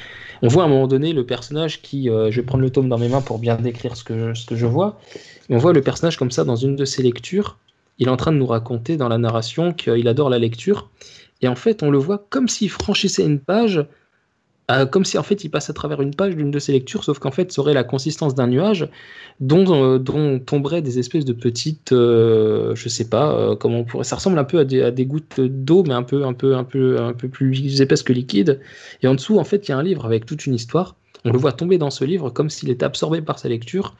On 0.43 0.48
voit 0.48 0.62
à 0.62 0.66
un 0.66 0.69
moment 0.69 0.86
donné 0.86 1.12
le 1.12 1.27
personnage 1.27 1.82
qui, 1.82 2.09
euh, 2.10 2.31
je 2.31 2.40
vais 2.40 2.47
prendre 2.47 2.62
le 2.62 2.70
tome 2.70 2.89
dans 2.89 2.98
mes 2.98 3.09
mains 3.09 3.23
pour 3.23 3.39
bien 3.40 3.56
décrire 3.56 3.97
ce 3.97 4.05
que, 4.05 4.35
ce 4.35 4.47
que 4.47 4.55
je 4.56 4.66
vois. 4.66 5.01
Et 5.51 5.55
on 5.55 5.59
voit 5.59 5.73
le 5.73 5.81
personnage 5.82 6.16
comme 6.16 6.31
ça 6.31 6.44
dans 6.44 6.56
une 6.56 6.77
de 6.77 6.85
ses 6.85 7.02
lectures. 7.02 7.59
Il 7.98 8.06
est 8.06 8.10
en 8.10 8.16
train 8.16 8.31
de 8.32 8.36
nous 8.39 8.47
raconter 8.47 8.97
dans 8.97 9.09
la 9.09 9.19
narration 9.19 9.73
qu'il 9.73 10.06
adore 10.06 10.31
la 10.31 10.39
lecture. 10.39 10.89
Et 11.43 11.48
en 11.48 11.56
fait, 11.56 11.82
on 11.82 11.90
le 11.90 11.98
voit 11.98 12.24
comme 12.31 12.48
s'il 12.48 12.70
franchissait 12.70 13.24
une 13.24 13.40
page, 13.40 13.85
euh, 14.70 14.86
comme 14.86 15.04
si 15.04 15.18
en 15.18 15.22
fait 15.22 15.44
il 15.44 15.48
passe 15.48 15.70
à 15.70 15.72
travers 15.72 16.02
une 16.02 16.14
page 16.14 16.36
d'une 16.36 16.50
de 16.50 16.58
ses 16.58 16.72
lectures, 16.72 17.04
sauf 17.04 17.18
qu'en 17.18 17.30
fait 17.30 17.52
ça 17.52 17.60
aurait 17.62 17.74
la 17.74 17.84
consistance 17.84 18.34
d'un 18.34 18.46
nuage 18.46 18.88
dont, 19.40 19.96
euh, 19.96 20.38
tomberaient 20.38 20.82
des 20.82 20.98
espèces 20.98 21.24
de 21.24 21.32
petites, 21.32 21.92
euh, 21.92 22.74
je 22.74 22.88
sais 22.88 23.08
pas, 23.08 23.32
euh, 23.32 23.56
comment 23.56 23.80
on 23.80 23.84
pourrait. 23.84 24.04
Ça 24.04 24.16
ressemble 24.16 24.38
un 24.38 24.44
peu 24.44 24.58
à 24.58 24.64
des, 24.64 24.82
à 24.82 24.90
des 24.90 25.06
gouttes 25.06 25.40
d'eau, 25.40 25.84
mais 25.84 25.94
un 25.94 26.02
peu, 26.02 26.24
un 26.24 26.32
peu, 26.32 26.56
un 26.56 26.64
peu, 26.64 27.00
un 27.00 27.12
peu 27.12 27.28
plus 27.28 27.80
épaisse 27.80 28.02
que 28.02 28.12
liquide. 28.12 28.60
Et 29.02 29.08
en 29.08 29.14
dessous, 29.14 29.38
en 29.38 29.44
fait, 29.44 29.68
il 29.68 29.70
y 29.70 29.74
a 29.74 29.78
un 29.78 29.82
livre 29.82 30.04
avec 30.04 30.26
toute 30.26 30.46
une 30.46 30.54
histoire. 30.54 30.96
On 31.24 31.32
le 31.32 31.38
voit 31.38 31.52
tomber 31.52 31.78
dans 31.78 31.90
ce 31.90 32.04
livre 32.04 32.30
comme 32.30 32.50
s'il 32.50 32.70
était 32.70 32.84
absorbé 32.84 33.20
par 33.22 33.38
sa 33.38 33.48
lecture. 33.48 33.94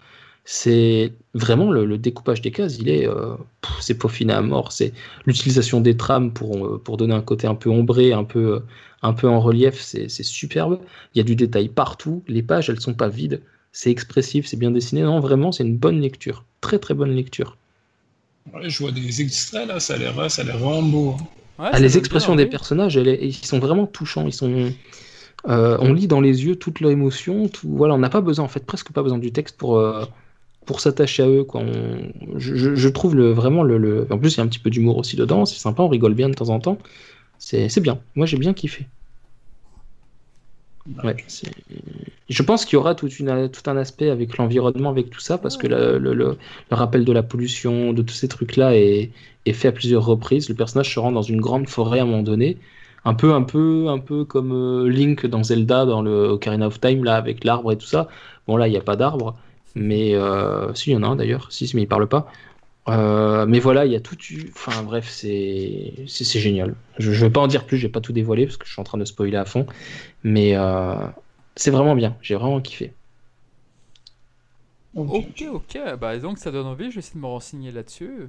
C'est 0.51 1.13
vraiment 1.35 1.71
le, 1.71 1.85
le 1.85 1.99
découpage 1.99 2.41
des 2.41 2.51
cases, 2.51 2.79
il 2.79 2.89
est, 2.89 3.07
euh, 3.07 3.37
c'est 3.81 3.99
peaufiné 3.99 4.33
à 4.33 4.41
mort. 4.41 4.73
C'est 4.73 4.95
l'utilisation 5.27 5.81
des 5.83 5.97
trames 5.97 6.33
pour, 6.33 6.67
euh, 6.67 6.81
pour 6.83 6.97
donner 6.97 7.13
un 7.15 7.21
côté 7.21 7.47
un 7.47 7.55
peu 7.55 7.69
ombré, 7.71 8.13
un 8.15 8.25
peu, 8.25 8.55
euh, 8.55 8.61
un 9.03 9.13
peu 9.13 9.29
en 9.29 9.41
relief. 9.41 9.79
C'est 9.81 10.09
c'est 10.09 10.23
superbe. 10.23 10.81
Il 11.15 11.19
y 11.19 11.21
a 11.21 11.25
du 11.25 11.37
détail 11.37 11.69
partout. 11.69 12.23
Les 12.29 12.43
pages, 12.43 12.71
elles 12.71 12.81
sont 12.81 12.95
pas 12.95 13.09
vides. 13.09 13.43
C'est 13.73 13.91
expressif, 13.91 14.47
c'est 14.47 14.57
bien 14.57 14.71
dessiné. 14.71 15.03
Non, 15.03 15.21
vraiment, 15.21 15.53
c'est 15.53 15.65
une 15.65 15.77
bonne 15.77 16.01
lecture. 16.01 16.45
Très 16.63 16.79
très 16.79 16.95
bonne 16.95 17.13
lecture. 17.15 17.59
Ouais, 18.53 18.69
je 18.71 18.79
vois 18.83 18.93
des 18.93 19.21
extraits 19.23 19.67
là, 19.69 19.81
ça 19.81 19.95
a 19.95 19.97
l'air, 19.99 20.31
ça 20.31 20.43
a 20.43 20.45
l'air 20.45 20.59
vraiment 20.59 20.83
beau. 20.83 21.11
hein. 21.11 21.27
Ouais, 21.59 21.69
Ah, 21.73 21.81
les 21.81 21.99
expressions 21.99 22.35
bien 22.35 22.45
des 22.45 22.47
personnages, 22.47 22.97
elles, 22.97 23.09
ils 23.23 23.35
sont 23.35 23.59
vraiment 23.59 23.87
touchants. 23.87 24.27
Ils 24.27 24.33
sont, 24.33 24.77
euh, 25.49 25.77
on 25.81 25.93
lit 25.93 26.09
dans 26.09 26.21
les 26.21 26.45
yeux 26.45 26.57
toute 26.57 26.81
leur 26.81 26.91
émotion. 26.91 27.49
Tout, 27.49 27.69
voilà, 27.71 27.95
on 27.95 27.99
n'a 27.99 28.11
pas 28.11 28.21
besoin, 28.23 28.45
en 28.45 28.49
fait, 28.49 28.65
presque 28.67 28.93
pas 28.93 29.03
besoin 29.03 29.19
du 29.19 29.33
texte 29.33 29.57
pour, 29.59 29.79
euh, 29.79 30.05
pour 30.69 30.81
s'attacher 30.81 31.23
à 31.25 31.29
eux. 31.29 31.45
Quoi. 31.45 31.63
On- 31.63 32.13
je, 32.39 32.89
trouve 32.91 33.17
le, 33.17 33.33
vraiment 33.33 33.63
le, 33.65 33.79
le- 33.79 34.07
En 34.13 34.19
plus, 34.19 34.35
il 34.35 34.39
y 34.39 34.41
a 34.41 34.45
un 34.45 34.49
petit 34.49 34.59
peu 34.61 34.71
d'humour 34.71 34.99
aussi 34.99 35.17
dedans, 35.17 35.47
c'est 35.47 35.59
sympa, 35.59 35.83
on 35.83 35.89
rigole 35.89 36.15
bien 36.15 36.29
de 36.29 36.35
temps 36.35 36.51
en 36.51 36.61
temps. 36.61 36.79
C'est 37.39 37.81
bien. 37.81 38.03
Moi, 38.17 38.27
j'ai 38.27 38.39
bien 38.39 38.55
kiffé. 38.55 38.89
Ouais, 41.05 41.17
c'est- 41.27 41.53
je 42.29 42.43
pense 42.43 42.65
qu'il 42.65 42.75
y 42.75 42.77
aura 42.79 42.95
toute 42.95 43.19
une, 43.19 43.51
tout 43.51 43.63
un 43.71 43.77
aspect 43.77 44.11
avec 44.11 44.39
l'environnement, 44.39 44.91
avec 44.91 45.11
tout 45.11 45.21
ça, 45.21 45.39
parce 45.39 45.57
que 45.59 45.67
le, 45.67 45.99
le- 45.99 46.15
le- 46.15 46.39
le 46.71 46.77
rappel 46.77 47.05
de 47.05 47.13
la 47.13 47.23
pollution, 47.23 47.93
de 47.93 48.03
tous 48.03 48.15
ces 48.15 48.29
trucs-là 48.29 48.77
est, 48.77 49.13
est 49.47 49.53
fait 49.53 49.69
à 49.69 49.73
plusieurs 49.73 50.05
reprises. 50.07 50.49
Le 50.49 50.55
personnage 50.57 50.93
se 50.95 50.99
rend 51.01 51.13
dans 51.13 51.23
une 51.23 51.41
grande 51.41 51.69
forêt 51.69 52.01
à 52.01 52.03
un 52.05 52.07
moment 52.07 52.23
donné, 52.23 52.59
un 53.05 53.15
peu, 53.15 53.35
un 53.35 53.43
peu, 53.43 53.89
un 53.89 53.99
peu 53.99 54.25
comme 54.25 54.53
euh, 54.53 54.89
Link 54.89 55.27
dans 55.27 55.43
Zelda, 55.45 55.85
dans 55.87 56.03
le 56.03 56.29
Ocarina 56.31 56.67
of 56.69 56.81
Time, 56.81 57.05
là, 57.05 57.17
avec 57.17 57.45
l'arbre 57.45 57.73
et 57.73 57.79
tout 57.79 57.87
ça. 57.87 58.09
Bon, 58.47 58.57
là, 58.57 58.69
il 58.69 58.71
n'y 58.73 58.77
a 58.79 58.83
pas 58.83 58.97
d'arbre, 58.97 59.39
mais 59.79 60.15
euh, 60.15 60.75
si, 60.75 60.91
il 60.91 60.95
y 60.95 60.97
en 60.97 61.03
a 61.05 61.09
un 61.09 61.17
d'ailleurs, 61.17 61.53
si, 61.53 61.71
mais 61.75 61.83
il 61.83 61.89
parle 61.89 62.09
pas. 62.09 62.27
Euh, 62.89 63.47
mais 63.47 63.61
voilà, 63.61 63.87
il 63.87 63.93
y 63.93 63.97
a 63.97 64.01
tout. 64.01 64.17
eu- 64.31 64.51
Enfin, 64.57 64.83
bref, 64.85 65.09
c'est 65.11 66.07
génial. 66.41 66.77
Je, 66.99 67.13
je 67.13 67.27
vais 67.27 67.33
pas 67.33 67.41
en 67.41 67.49
dire 67.49 67.67
plus, 67.67 67.79
je 67.79 67.87
vais 67.87 67.93
pas 67.93 68.01
tout 68.03 68.13
dévoiler 68.13 68.47
parce 68.47 68.57
que 68.59 68.67
je 68.67 68.73
suis 68.73 68.81
en 68.81 68.85
train 68.85 68.99
de 68.99 69.05
spoiler 69.07 69.37
à 69.39 69.45
fond. 69.47 69.67
Mais 70.25 70.57
euh, 70.57 70.97
c'est 71.57 71.71
vraiment 71.73 71.97
bien, 71.97 72.19
j'ai 72.23 72.37
vraiment 72.37 72.61
kiffé. 72.63 72.97
Ok, 75.07 75.43
ok, 75.51 75.79
bah 75.99 76.19
donc 76.19 76.39
ça 76.39 76.51
donne 76.53 76.67
envie, 76.67 76.91
je 76.91 76.97
vais 76.97 76.99
essayer 77.01 77.15
de 77.15 77.21
me 77.21 77.27
renseigner 77.27 77.73
là-dessus. 77.73 78.29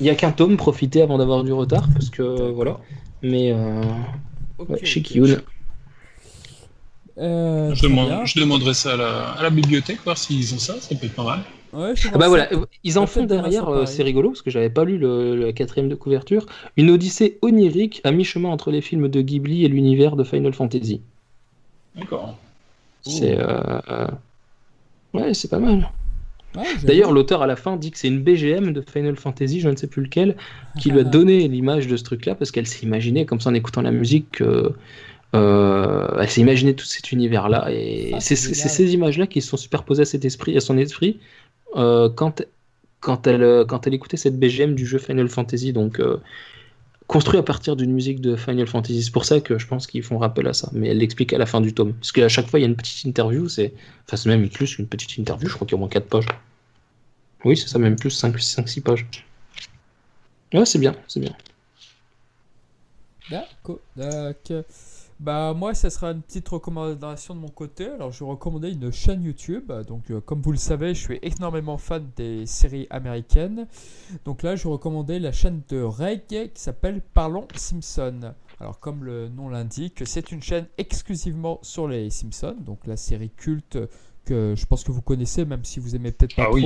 Il 0.00 0.06
y 0.06 0.10
a 0.10 0.14
qu'un 0.16 0.32
tome, 0.32 0.56
profitez 0.56 1.02
avant 1.02 1.18
d'avoir 1.18 1.44
du 1.44 1.52
retard 1.52 1.90
parce 1.92 2.10
que 2.10 2.50
voilà. 2.50 2.80
Mais 3.22 3.52
euh, 3.52 3.82
ouais, 4.68 4.80
chez 4.84 5.02
ok. 5.02 5.59
Euh, 7.20 7.74
Je, 7.74 7.82
demande- 7.82 8.24
demanderai 8.34 8.74
ça 8.74 8.94
à 8.94 8.96
la, 8.96 9.30
à 9.32 9.42
la 9.42 9.50
bibliothèque, 9.50 9.98
voir 10.04 10.16
s'ils 10.16 10.54
ont 10.54 10.58
ça, 10.58 10.80
ça 10.80 10.94
peut 10.94 11.06
être 11.06 11.14
pas 11.14 11.24
mal. 11.24 11.40
Ouais, 11.72 11.94
je 11.94 12.08
Ah 12.12 12.18
bah 12.18 12.28
voilà, 12.28 12.52
euh, 12.52 12.64
ils 12.82 12.98
en 12.98 13.06
font 13.06 13.24
derrière, 13.24 13.68
euh, 13.68 13.86
c'est 13.86 14.02
rigolo 14.02 14.30
parce 14.30 14.42
que 14.42 14.50
j'avais 14.50 14.70
pas 14.70 14.84
lu 14.84 14.98
le, 14.98 15.36
le 15.36 15.52
quatrième 15.52 15.88
de 15.88 15.94
couverture, 15.94 16.46
une 16.76 16.90
odyssée 16.90 17.38
onirique 17.42 18.00
à 18.02 18.10
mi-chemin 18.10 18.48
entre 18.48 18.70
les 18.72 18.80
films 18.80 19.08
de 19.08 19.20
Ghibli 19.20 19.64
et 19.64 19.68
l'univers 19.68 20.16
de 20.16 20.24
Final 20.24 20.52
Fantasy. 20.52 21.00
D'accord. 21.94 22.36
C'est 23.02 23.38
euh, 23.38 23.60
euh, 23.90 24.06
ouais, 25.14 25.32
c'est 25.34 25.48
pas 25.48 25.58
mal. 25.60 25.88
Ouais. 26.56 26.64
D'ailleurs, 26.82 27.12
l'auteur 27.12 27.42
à 27.42 27.46
la 27.46 27.54
fin 27.54 27.76
dit 27.76 27.92
que 27.92 27.98
c'est 27.98 28.08
une 28.08 28.20
BGM 28.20 28.72
de 28.72 28.80
Final 28.80 29.14
Fantasy, 29.14 29.60
je 29.60 29.68
ne 29.68 29.76
sais 29.76 29.86
plus 29.86 30.02
lequel, 30.02 30.36
qui 30.80 30.90
lui 30.90 30.98
a 30.98 31.04
donné 31.16 31.46
l'image 31.46 31.86
de 31.86 31.96
ce 31.96 32.02
truc-là 32.02 32.34
parce 32.34 32.50
qu'elle 32.50 32.66
s'est 32.66 32.84
imaginée, 32.84 33.26
comme 33.26 33.40
ça 33.40 33.50
en 33.50 33.54
écoutant 33.54 33.82
la 33.82 33.92
musique, 33.92 34.32
que, 34.32 34.72
euh, 35.34 36.08
elle 36.18 36.30
s'est 36.30 36.40
imaginé 36.40 36.74
tout 36.74 36.84
cet 36.84 37.12
univers-là. 37.12 37.68
Et 37.70 38.12
Ah, 38.14 38.20
c'est 38.20 38.36
ces 38.36 38.94
images-là 38.94 39.26
qui 39.26 39.40
se 39.40 39.48
sont 39.48 39.56
superposées 39.56 40.02
à, 40.02 40.06
cet 40.06 40.24
esprit, 40.24 40.56
à 40.56 40.60
son 40.60 40.76
esprit 40.78 41.20
euh, 41.76 42.08
quand, 42.10 42.42
quand, 43.00 43.26
elle, 43.26 43.42
euh, 43.42 43.64
quand 43.64 43.86
elle 43.86 43.94
écoutait 43.94 44.16
cette 44.16 44.38
BGM 44.38 44.74
du 44.74 44.86
jeu 44.86 44.98
Final 44.98 45.28
Fantasy. 45.28 45.72
Donc, 45.72 46.00
euh, 46.00 46.20
construit 47.06 47.38
à 47.38 47.42
partir 47.42 47.76
d'une 47.76 47.92
musique 47.92 48.20
de 48.20 48.36
Final 48.36 48.66
Fantasy. 48.66 49.02
C'est 49.02 49.12
pour 49.12 49.24
ça 49.24 49.40
que 49.40 49.58
je 49.58 49.66
pense 49.66 49.86
qu'ils 49.86 50.02
font 50.02 50.18
rappel 50.18 50.46
à 50.48 50.52
ça. 50.52 50.68
Mais 50.72 50.88
elle 50.88 50.98
l'explique 50.98 51.32
à 51.32 51.38
la 51.38 51.46
fin 51.46 51.60
du 51.60 51.72
tome. 51.74 51.94
Parce 51.94 52.12
qu'à 52.12 52.28
chaque 52.28 52.48
fois, 52.48 52.58
il 52.58 52.62
y 52.62 52.66
a 52.66 52.68
une 52.68 52.76
petite 52.76 53.04
interview. 53.04 53.48
C'est 53.48 53.72
enfin, 54.06 54.16
c'est 54.16 54.28
même 54.28 54.48
plus 54.48 54.76
qu'une 54.76 54.86
petite 54.86 55.16
interview. 55.16 55.48
Je 55.48 55.54
crois 55.54 55.66
qu'il 55.66 55.72
y 55.72 55.76
a 55.76 55.78
au 55.78 55.80
moins 55.80 55.88
4 55.88 56.06
pages. 56.06 56.26
Oui, 57.44 57.56
c'est 57.56 57.68
ça, 57.68 57.78
même 57.78 57.96
plus 57.96 58.22
5-6 58.22 58.82
pages. 58.82 59.06
Ouais, 60.52 60.66
c'est 60.66 60.78
bien, 60.78 60.94
c'est 61.06 61.20
bien. 61.20 61.34
D'accord. 63.30 63.78
Bah 65.20 65.52
moi, 65.52 65.74
ça 65.74 65.90
sera 65.90 66.12
une 66.12 66.22
petite 66.22 66.48
recommandation 66.48 67.34
de 67.34 67.40
mon 67.40 67.48
côté. 67.48 67.84
Alors, 67.84 68.10
je 68.10 68.24
vais 68.24 68.30
recommander 68.30 68.72
une 68.72 68.90
chaîne 68.90 69.22
YouTube. 69.22 69.70
Donc, 69.86 70.10
euh, 70.10 70.22
comme 70.22 70.40
vous 70.40 70.50
le 70.50 70.56
savez, 70.56 70.94
je 70.94 71.00
suis 71.00 71.18
énormément 71.20 71.76
fan 71.76 72.08
des 72.16 72.46
séries 72.46 72.86
américaines. 72.88 73.68
Donc 74.24 74.42
là, 74.42 74.56
je 74.56 74.64
vais 74.64 74.70
recommander 74.70 75.18
la 75.18 75.30
chaîne 75.30 75.60
de 75.68 75.82
Reg 75.82 76.22
qui 76.26 76.50
s'appelle 76.54 77.02
Parlons 77.12 77.46
Simpson. 77.54 78.32
Alors, 78.60 78.80
comme 78.80 79.04
le 79.04 79.28
nom 79.28 79.50
l'indique, 79.50 80.02
c'est 80.06 80.32
une 80.32 80.42
chaîne 80.42 80.66
exclusivement 80.78 81.58
sur 81.60 81.86
les 81.86 82.08
Simpsons. 82.08 82.56
Donc, 82.58 82.86
la 82.86 82.96
série 82.96 83.30
culte 83.30 83.78
que 84.24 84.54
je 84.56 84.64
pense 84.64 84.84
que 84.84 84.92
vous 84.92 85.02
connaissez, 85.02 85.44
même 85.44 85.66
si 85.66 85.80
vous 85.80 85.94
aimez 85.94 86.12
peut-être 86.12 86.34
pas 86.34 86.46
Ah 86.46 86.50
oui. 86.50 86.64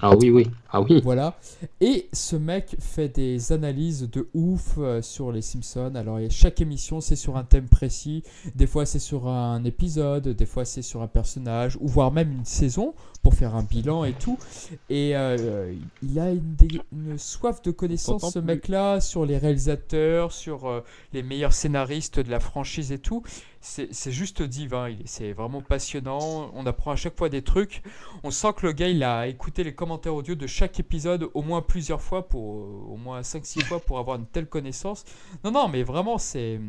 Ah 0.00 0.16
oui, 0.16 0.30
oui. 0.30 0.50
Ah 0.70 0.80
oui. 0.80 1.00
Voilà. 1.04 1.38
Et 1.80 2.08
ce 2.12 2.34
mec 2.34 2.76
fait 2.80 3.08
des 3.08 3.52
analyses 3.52 4.08
de 4.10 4.28
ouf 4.34 4.74
euh, 4.78 5.02
sur 5.02 5.30
les 5.30 5.42
Simpsons. 5.42 5.94
Alors, 5.94 6.18
chaque 6.30 6.60
émission, 6.60 7.00
c'est 7.00 7.14
sur 7.16 7.36
un 7.36 7.44
thème 7.44 7.68
précis. 7.68 8.24
Des 8.54 8.66
fois, 8.66 8.86
c'est 8.86 8.98
sur 8.98 9.28
un 9.28 9.62
épisode. 9.64 10.28
Des 10.28 10.46
fois, 10.46 10.64
c'est 10.64 10.82
sur 10.82 11.02
un 11.02 11.08
personnage. 11.08 11.76
Ou 11.80 11.88
voire 11.88 12.10
même 12.10 12.32
une 12.32 12.44
saison 12.44 12.94
pour 13.22 13.34
faire 13.34 13.54
un 13.54 13.62
bilan 13.62 14.04
et 14.04 14.12
tout. 14.14 14.36
Et 14.90 15.16
euh, 15.16 15.74
il 16.02 16.18
a 16.18 16.30
une, 16.32 17.18
soif 17.18 17.62
de 17.62 17.70
connaissance, 17.70 18.22
ce 18.32 18.38
mec-là, 18.40 19.00
sur 19.00 19.24
les 19.24 19.38
réalisateurs, 19.38 20.32
sur 20.32 20.66
euh, 20.68 20.80
les 21.12 21.22
meilleurs 21.22 21.52
scénaristes 21.52 22.18
de 22.20 22.30
la 22.30 22.40
franchise 22.40 22.90
et 22.92 22.98
tout. 22.98 23.22
C'est 23.60 24.10
juste 24.10 24.42
divin. 24.42 24.88
est- 24.88 24.96
C'est 25.06 25.32
vraiment 25.32 25.60
passionnant. 25.62 26.50
On 26.54 26.66
apprend 26.66 26.90
à 26.90 26.96
chaque 26.96 27.16
fois 27.16 27.28
des 27.28 27.42
trucs. 27.42 27.82
On 28.24 28.32
sent 28.32 28.54
que 28.56 28.66
le 28.66 28.72
gars, 28.72 28.88
il 28.88 29.04
a 29.04 29.28
écouté 29.28 29.62
les 29.62 29.72
commentaires 29.74 30.14
audio 30.16 30.34
de 30.34 30.48
chaque 30.48 30.80
épisode 30.80 31.28
au 31.34 31.42
moins 31.42 31.62
plusieurs 31.62 32.00
fois, 32.02 32.28
pour 32.28 32.42
au 32.90 32.96
moins 32.96 33.20
5-6 33.22 33.62
fois 33.62 33.78
pour 33.78 34.00
avoir 34.00 34.16
une 34.18 34.26
telle 34.26 34.46
connaissance. 34.48 35.04
Non, 35.44 35.52
non, 35.52 35.68
mais 35.68 35.84
vraiment, 35.84 36.18
c'est. 36.18 36.60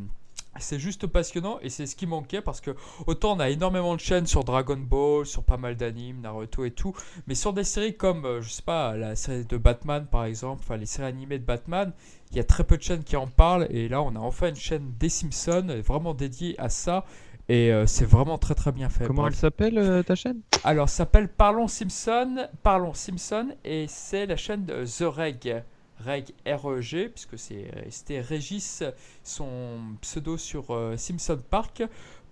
C'est 0.59 0.79
juste 0.79 1.07
passionnant 1.07 1.59
et 1.61 1.69
c'est 1.69 1.85
ce 1.87 1.95
qui 1.95 2.05
manquait 2.05 2.41
parce 2.41 2.61
que 2.61 2.71
autant 3.07 3.35
on 3.35 3.39
a 3.39 3.49
énormément 3.49 3.95
de 3.95 3.99
chaînes 3.99 4.27
sur 4.27 4.43
Dragon 4.43 4.77
Ball, 4.77 5.25
sur 5.25 5.43
pas 5.43 5.57
mal 5.57 5.75
d'animes, 5.75 6.21
Naruto 6.21 6.63
et 6.63 6.71
tout, 6.71 6.93
mais 7.27 7.35
sur 7.35 7.53
des 7.53 7.63
séries 7.63 7.95
comme, 7.95 8.25
euh, 8.25 8.41
je 8.41 8.49
sais 8.49 8.61
pas, 8.61 8.95
la 8.95 9.15
série 9.15 9.45
de 9.45 9.57
Batman 9.57 10.07
par 10.09 10.25
exemple, 10.25 10.61
enfin 10.63 10.77
les 10.77 10.85
séries 10.85 11.07
animées 11.07 11.39
de 11.39 11.45
Batman, 11.45 11.91
il 12.31 12.37
y 12.37 12.39
a 12.39 12.43
très 12.43 12.63
peu 12.63 12.77
de 12.77 12.83
chaînes 12.83 13.03
qui 13.03 13.15
en 13.15 13.27
parlent 13.27 13.67
et 13.71 13.89
là 13.89 14.01
on 14.01 14.15
a 14.15 14.19
enfin 14.19 14.49
une 14.49 14.55
chaîne 14.55 14.93
des 14.99 15.09
Simpsons 15.09 15.81
vraiment 15.83 16.13
dédiée 16.13 16.55
à 16.59 16.69
ça 16.69 17.05
et 17.49 17.71
euh, 17.73 17.85
c'est 17.85 18.05
vraiment 18.05 18.37
très 18.37 18.55
très 18.55 18.71
bien 18.71 18.89
fait. 18.89 19.05
Comment 19.05 19.23
Bref. 19.23 19.33
elle 19.33 19.39
s'appelle 19.39 19.77
euh, 19.77 20.03
ta 20.03 20.15
chaîne? 20.15 20.39
Alors, 20.63 20.87
ça 20.87 20.97
s'appelle 20.97 21.27
Parlons 21.27 21.67
Simpson, 21.67 22.47
Parlons 22.63 22.93
Simpson, 22.93 23.49
et 23.65 23.85
c'est 23.89 24.25
la 24.25 24.37
chaîne 24.37 24.65
de 24.65 24.85
The 24.85 25.13
Reg, 25.13 25.63
Reg 26.05 26.25
R-E-G, 26.45 27.09
puisque 27.09 27.37
c'est- 27.37 27.71
c'était 27.89 28.21
Régis, 28.21 28.83
son 29.23 29.79
pseudo 30.01 30.37
sur 30.37 30.71
euh, 30.71 30.97
Simpson 30.97 31.39
Park, 31.49 31.83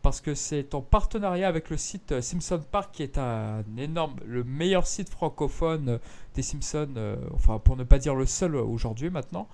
parce 0.02 0.20
que 0.22 0.34
c'est 0.34 0.74
en 0.74 0.82
partenariat 0.82 1.48
avec 1.48 1.70
le 1.70 1.78
site 1.78 2.12
euh, 2.12 2.22
Simpson 2.22 2.62
Park, 2.72 2.90
qui 2.94 3.04
est 3.04 3.18
un 3.18 3.64
énorme, 3.78 4.16
le 4.26 4.44
meilleur 4.44 4.88
site 4.88 5.10
francophone 5.10 5.90
euh, 5.90 5.98
des 6.36 6.42
Simpsons, 6.42 6.94
euh, 6.98 7.16
enfin 7.34 7.60
pour 7.60 7.76
ne 7.78 7.84
pas 7.84 8.00
dire 8.00 8.16
le 8.16 8.26
seul 8.26 8.56
euh, 8.56 8.64
aujourd'hui 8.64 9.10
maintenant. 9.10 9.48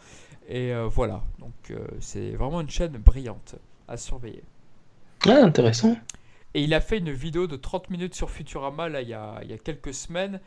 Et 0.49 0.73
euh, 0.73 0.87
voilà, 0.87 1.21
donc 1.39 1.51
euh, 1.71 1.79
c'est 1.99 2.31
vraiment 2.31 2.61
une 2.61 2.69
chaîne 2.69 2.93
brillante 2.97 3.55
à 3.89 3.97
surveiller. 3.97 4.43
Ah, 5.27 5.43
intéressant. 5.43 5.97
Et 6.53 6.63
il 6.63 6.73
a 6.73 6.79
fait 6.79 6.99
une 6.99 7.11
vidéo 7.11 7.45
de 7.47 7.57
30 7.57 7.89
minutes 7.89 8.15
sur 8.15 8.29
Futurama 8.31 8.87
là, 8.87 9.01
il, 9.01 9.09
y 9.09 9.13
a, 9.13 9.39
il 9.43 9.51
y 9.51 9.53
a 9.53 9.57
quelques 9.57 9.93
semaines. 9.93 10.39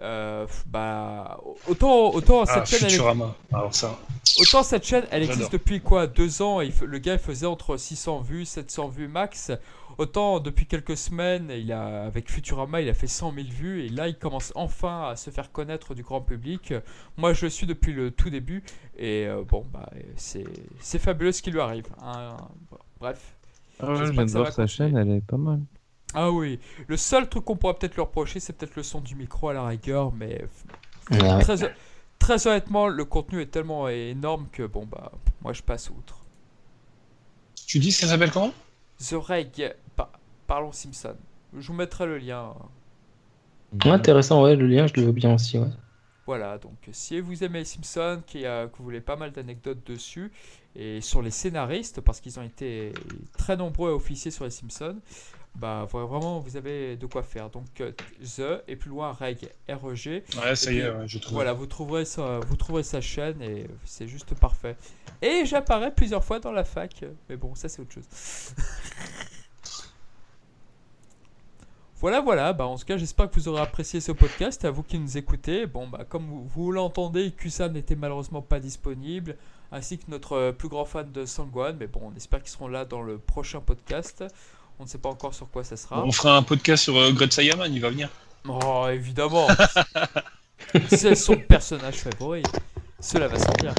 Euh, 0.00 0.46
bah, 0.66 1.38
autant, 1.68 2.12
autant, 2.14 2.42
Ah, 2.48 2.64
cette 2.64 2.80
chaîne, 2.80 2.90
elle. 2.90 3.56
Alors 3.56 3.74
ça. 3.74 3.98
autant 4.40 4.62
cette 4.62 4.84
chaîne, 4.84 5.04
elle 5.10 5.22
existe 5.22 5.38
J'adore. 5.42 5.50
depuis 5.52 5.80
quoi 5.80 6.06
Deux 6.06 6.42
ans 6.42 6.60
et 6.60 6.72
le 6.84 6.98
gars 6.98 7.12
il 7.14 7.18
faisait 7.18 7.46
entre 7.46 7.76
600 7.76 8.20
vues, 8.20 8.44
700 8.44 8.88
vues 8.88 9.08
max. 9.08 9.52
Autant 9.98 10.40
depuis 10.40 10.64
quelques 10.66 10.96
semaines, 10.96 11.52
il 11.54 11.70
a, 11.70 12.04
avec 12.04 12.30
Futurama, 12.30 12.80
il 12.80 12.88
a 12.88 12.94
fait 12.94 13.06
100 13.06 13.32
000 13.34 13.46
vues 13.48 13.84
et 13.84 13.88
là 13.90 14.08
il 14.08 14.16
commence 14.16 14.50
enfin 14.56 15.08
à 15.10 15.16
se 15.16 15.28
faire 15.30 15.52
connaître 15.52 15.94
du 15.94 16.02
grand 16.02 16.22
public. 16.22 16.72
Moi 17.18 17.34
je 17.34 17.44
le 17.44 17.50
suis 17.50 17.66
depuis 17.66 17.92
le 17.92 18.10
tout 18.10 18.30
début 18.30 18.64
et 18.96 19.26
euh, 19.26 19.42
bon, 19.46 19.66
bah, 19.72 19.88
c'est 20.16 20.44
c'est 20.80 20.98
fabuleux 20.98 21.30
ce 21.32 21.42
qui 21.42 21.50
lui 21.50 21.60
arrive. 21.60 21.86
hein. 22.02 22.36
Bref. 22.98 23.34
Ah 23.80 23.86
ouais, 23.92 23.96
J'espère 23.98 24.06
je 24.06 24.12
viens 24.12 24.22
que 24.22 24.26
de 24.26 24.32
ça 24.32 24.38
voir 24.38 24.50
va 24.50 24.50
sa 24.56 24.62
continuer. 24.62 24.88
chaîne, 24.90 24.96
elle 24.96 25.10
est 25.16 25.20
pas 25.26 25.36
mal. 25.36 25.60
Ah 26.14 26.30
oui, 26.30 26.60
le 26.88 26.96
seul 26.96 27.28
truc 27.28 27.44
qu'on 27.44 27.56
pourrait 27.56 27.74
peut-être 27.74 27.94
lui 27.94 28.02
reprocher, 28.02 28.38
c'est 28.40 28.52
peut-être 28.52 28.76
le 28.76 28.82
son 28.82 29.00
du 29.00 29.14
micro 29.14 29.48
à 29.48 29.54
la 29.54 29.66
rigueur, 29.66 30.12
mais 30.12 30.44
ouais. 31.10 31.40
très, 31.40 31.74
très 32.18 32.46
honnêtement, 32.46 32.88
le 32.88 33.04
contenu 33.04 33.40
est 33.40 33.46
tellement 33.46 33.88
énorme 33.88 34.48
que 34.52 34.64
bon 34.66 34.86
bah 34.86 35.12
moi 35.42 35.52
je 35.52 35.62
passe 35.62 35.90
outre. 35.90 36.18
Tu 37.66 37.78
dis 37.78 37.92
ça 37.92 38.06
s'appelle 38.06 38.30
comment? 38.30 38.52
The 38.98 39.14
Reg, 39.14 39.74
par- 39.96 40.12
parlons 40.46 40.72
Simpson. 40.72 41.16
Je 41.56 41.66
vous 41.66 41.74
mettrai 41.74 42.06
le 42.06 42.18
lien. 42.18 42.54
Intéressant, 43.84 44.42
ouais, 44.42 44.54
le 44.54 44.66
lien, 44.66 44.86
je 44.86 44.92
le 45.00 45.06
veux 45.06 45.12
bien 45.12 45.34
aussi, 45.34 45.58
ouais. 45.58 45.70
Voilà, 46.26 46.58
donc 46.58 46.76
si 46.92 47.18
vous 47.20 47.42
aimez 47.42 47.60
les 47.60 47.64
Simpsons, 47.64 48.22
qui 48.26 48.46
a- 48.46 48.68
que 48.68 48.76
vous 48.76 48.84
voulez 48.84 49.00
pas 49.00 49.16
mal 49.16 49.32
d'anecdotes 49.32 49.84
dessus, 49.86 50.30
et 50.76 51.00
sur 51.00 51.20
les 51.20 51.30
scénaristes, 51.32 52.00
parce 52.00 52.20
qu'ils 52.20 52.38
ont 52.38 52.42
été 52.44 52.92
très 53.36 53.56
nombreux 53.56 53.90
à 53.90 53.94
officier 53.94 54.30
sur 54.30 54.44
les 54.44 54.50
Simpsons, 54.50 54.98
bah 55.54 55.86
vra- 55.90 56.06
vraiment 56.06 56.38
vous 56.40 56.56
avez 56.56 56.96
de 56.96 57.06
quoi 57.06 57.22
faire. 57.22 57.50
Donc 57.50 57.66
euh, 57.80 57.92
The 58.36 58.62
et 58.68 58.76
plus 58.76 58.90
loin 58.90 59.12
Reg, 59.12 59.50
R-E-G. 59.68 60.24
Ouais, 60.42 60.56
ça 60.56 60.72
y 60.72 60.78
est, 60.78 60.90
ouais, 60.90 61.06
je 61.06 61.18
trouve. 61.18 61.34
Voilà, 61.34 61.52
vous 61.52 61.66
trouverez, 61.66 62.04
sa, 62.04 62.40
vous 62.40 62.56
trouverez 62.56 62.82
sa 62.82 63.00
chaîne 63.00 63.40
et 63.42 63.66
c'est 63.84 64.08
juste 64.08 64.34
parfait. 64.34 64.76
Et 65.20 65.44
j'apparais 65.44 65.94
plusieurs 65.94 66.24
fois 66.24 66.40
dans 66.40 66.52
la 66.52 66.64
fac, 66.64 67.04
mais 67.28 67.36
bon, 67.36 67.54
ça 67.54 67.68
c'est 67.68 67.82
autre 67.82 67.92
chose. 67.92 68.04
Voilà, 72.00 72.20
voilà. 72.20 72.52
Bah, 72.52 72.66
en 72.66 72.76
tout 72.76 72.84
cas, 72.84 72.96
j'espère 72.96 73.30
que 73.30 73.36
vous 73.36 73.46
aurez 73.46 73.60
apprécié 73.62 74.00
ce 74.00 74.10
podcast. 74.10 74.64
À 74.64 74.72
vous 74.72 74.82
qui 74.82 74.98
nous 74.98 75.16
écoutez. 75.16 75.66
Bon, 75.66 75.86
bah, 75.86 76.04
comme 76.08 76.26
vous, 76.26 76.44
vous 76.48 76.72
l'entendez, 76.72 77.30
QSA 77.30 77.68
n'était 77.68 77.94
malheureusement 77.94 78.42
pas 78.42 78.58
disponible, 78.58 79.36
ainsi 79.70 79.98
que 79.98 80.10
notre 80.10 80.32
euh, 80.32 80.52
plus 80.52 80.68
grand 80.68 80.84
fan 80.84 81.12
de 81.12 81.24
Sangwan. 81.24 81.76
Mais 81.78 81.86
bon, 81.86 82.10
on 82.12 82.16
espère 82.16 82.40
qu'ils 82.42 82.50
seront 82.50 82.66
là 82.66 82.84
dans 82.84 83.02
le 83.02 83.18
prochain 83.18 83.60
podcast. 83.60 84.24
On 84.78 84.84
ne 84.84 84.88
sait 84.88 84.98
pas 84.98 85.08
encore 85.08 85.34
sur 85.34 85.48
quoi 85.50 85.64
ça 85.64 85.76
sera. 85.76 86.04
On 86.04 86.12
fera 86.12 86.36
un 86.36 86.42
podcast 86.42 86.84
sur 86.84 86.96
euh, 86.96 87.12
Saiyaman, 87.30 87.72
il 87.72 87.80
va 87.80 87.90
venir. 87.90 88.08
Oh, 88.48 88.86
évidemment. 88.90 89.46
C'est 90.88 91.14
son 91.14 91.36
personnage 91.36 91.96
favori. 91.96 92.42
Cela 93.00 93.28
va 93.28 93.38
sans 93.38 93.52
dire. 93.60 93.74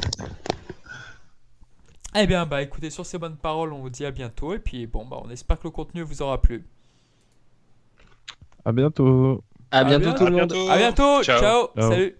Eh 2.15 2.27
bien, 2.27 2.45
bah 2.45 2.61
écoutez, 2.61 2.89
sur 2.89 3.05
ces 3.05 3.17
bonnes 3.17 3.37
paroles, 3.37 3.73
on 3.73 3.79
vous 3.79 3.89
dit 3.89 4.05
à 4.05 4.11
bientôt. 4.11 4.53
Et 4.53 4.59
puis, 4.59 4.85
bon, 4.85 5.05
bah, 5.05 5.17
on 5.23 5.29
espère 5.29 5.57
que 5.57 5.63
le 5.65 5.71
contenu 5.71 6.03
vous 6.03 6.21
aura 6.21 6.39
plu. 6.41 6.65
À 8.65 8.71
bientôt. 8.71 9.43
À 9.71 9.79
À 9.79 9.83
bientôt 9.83 10.13
tout 10.13 10.25
le 10.25 10.31
monde. 10.31 10.51
bientôt. 10.53 10.69
À 10.69 10.77
bientôt. 10.77 11.23
Ciao. 11.23 11.39
Ciao. 11.39 11.69
Ciao. 11.75 11.91
Salut. 11.91 12.15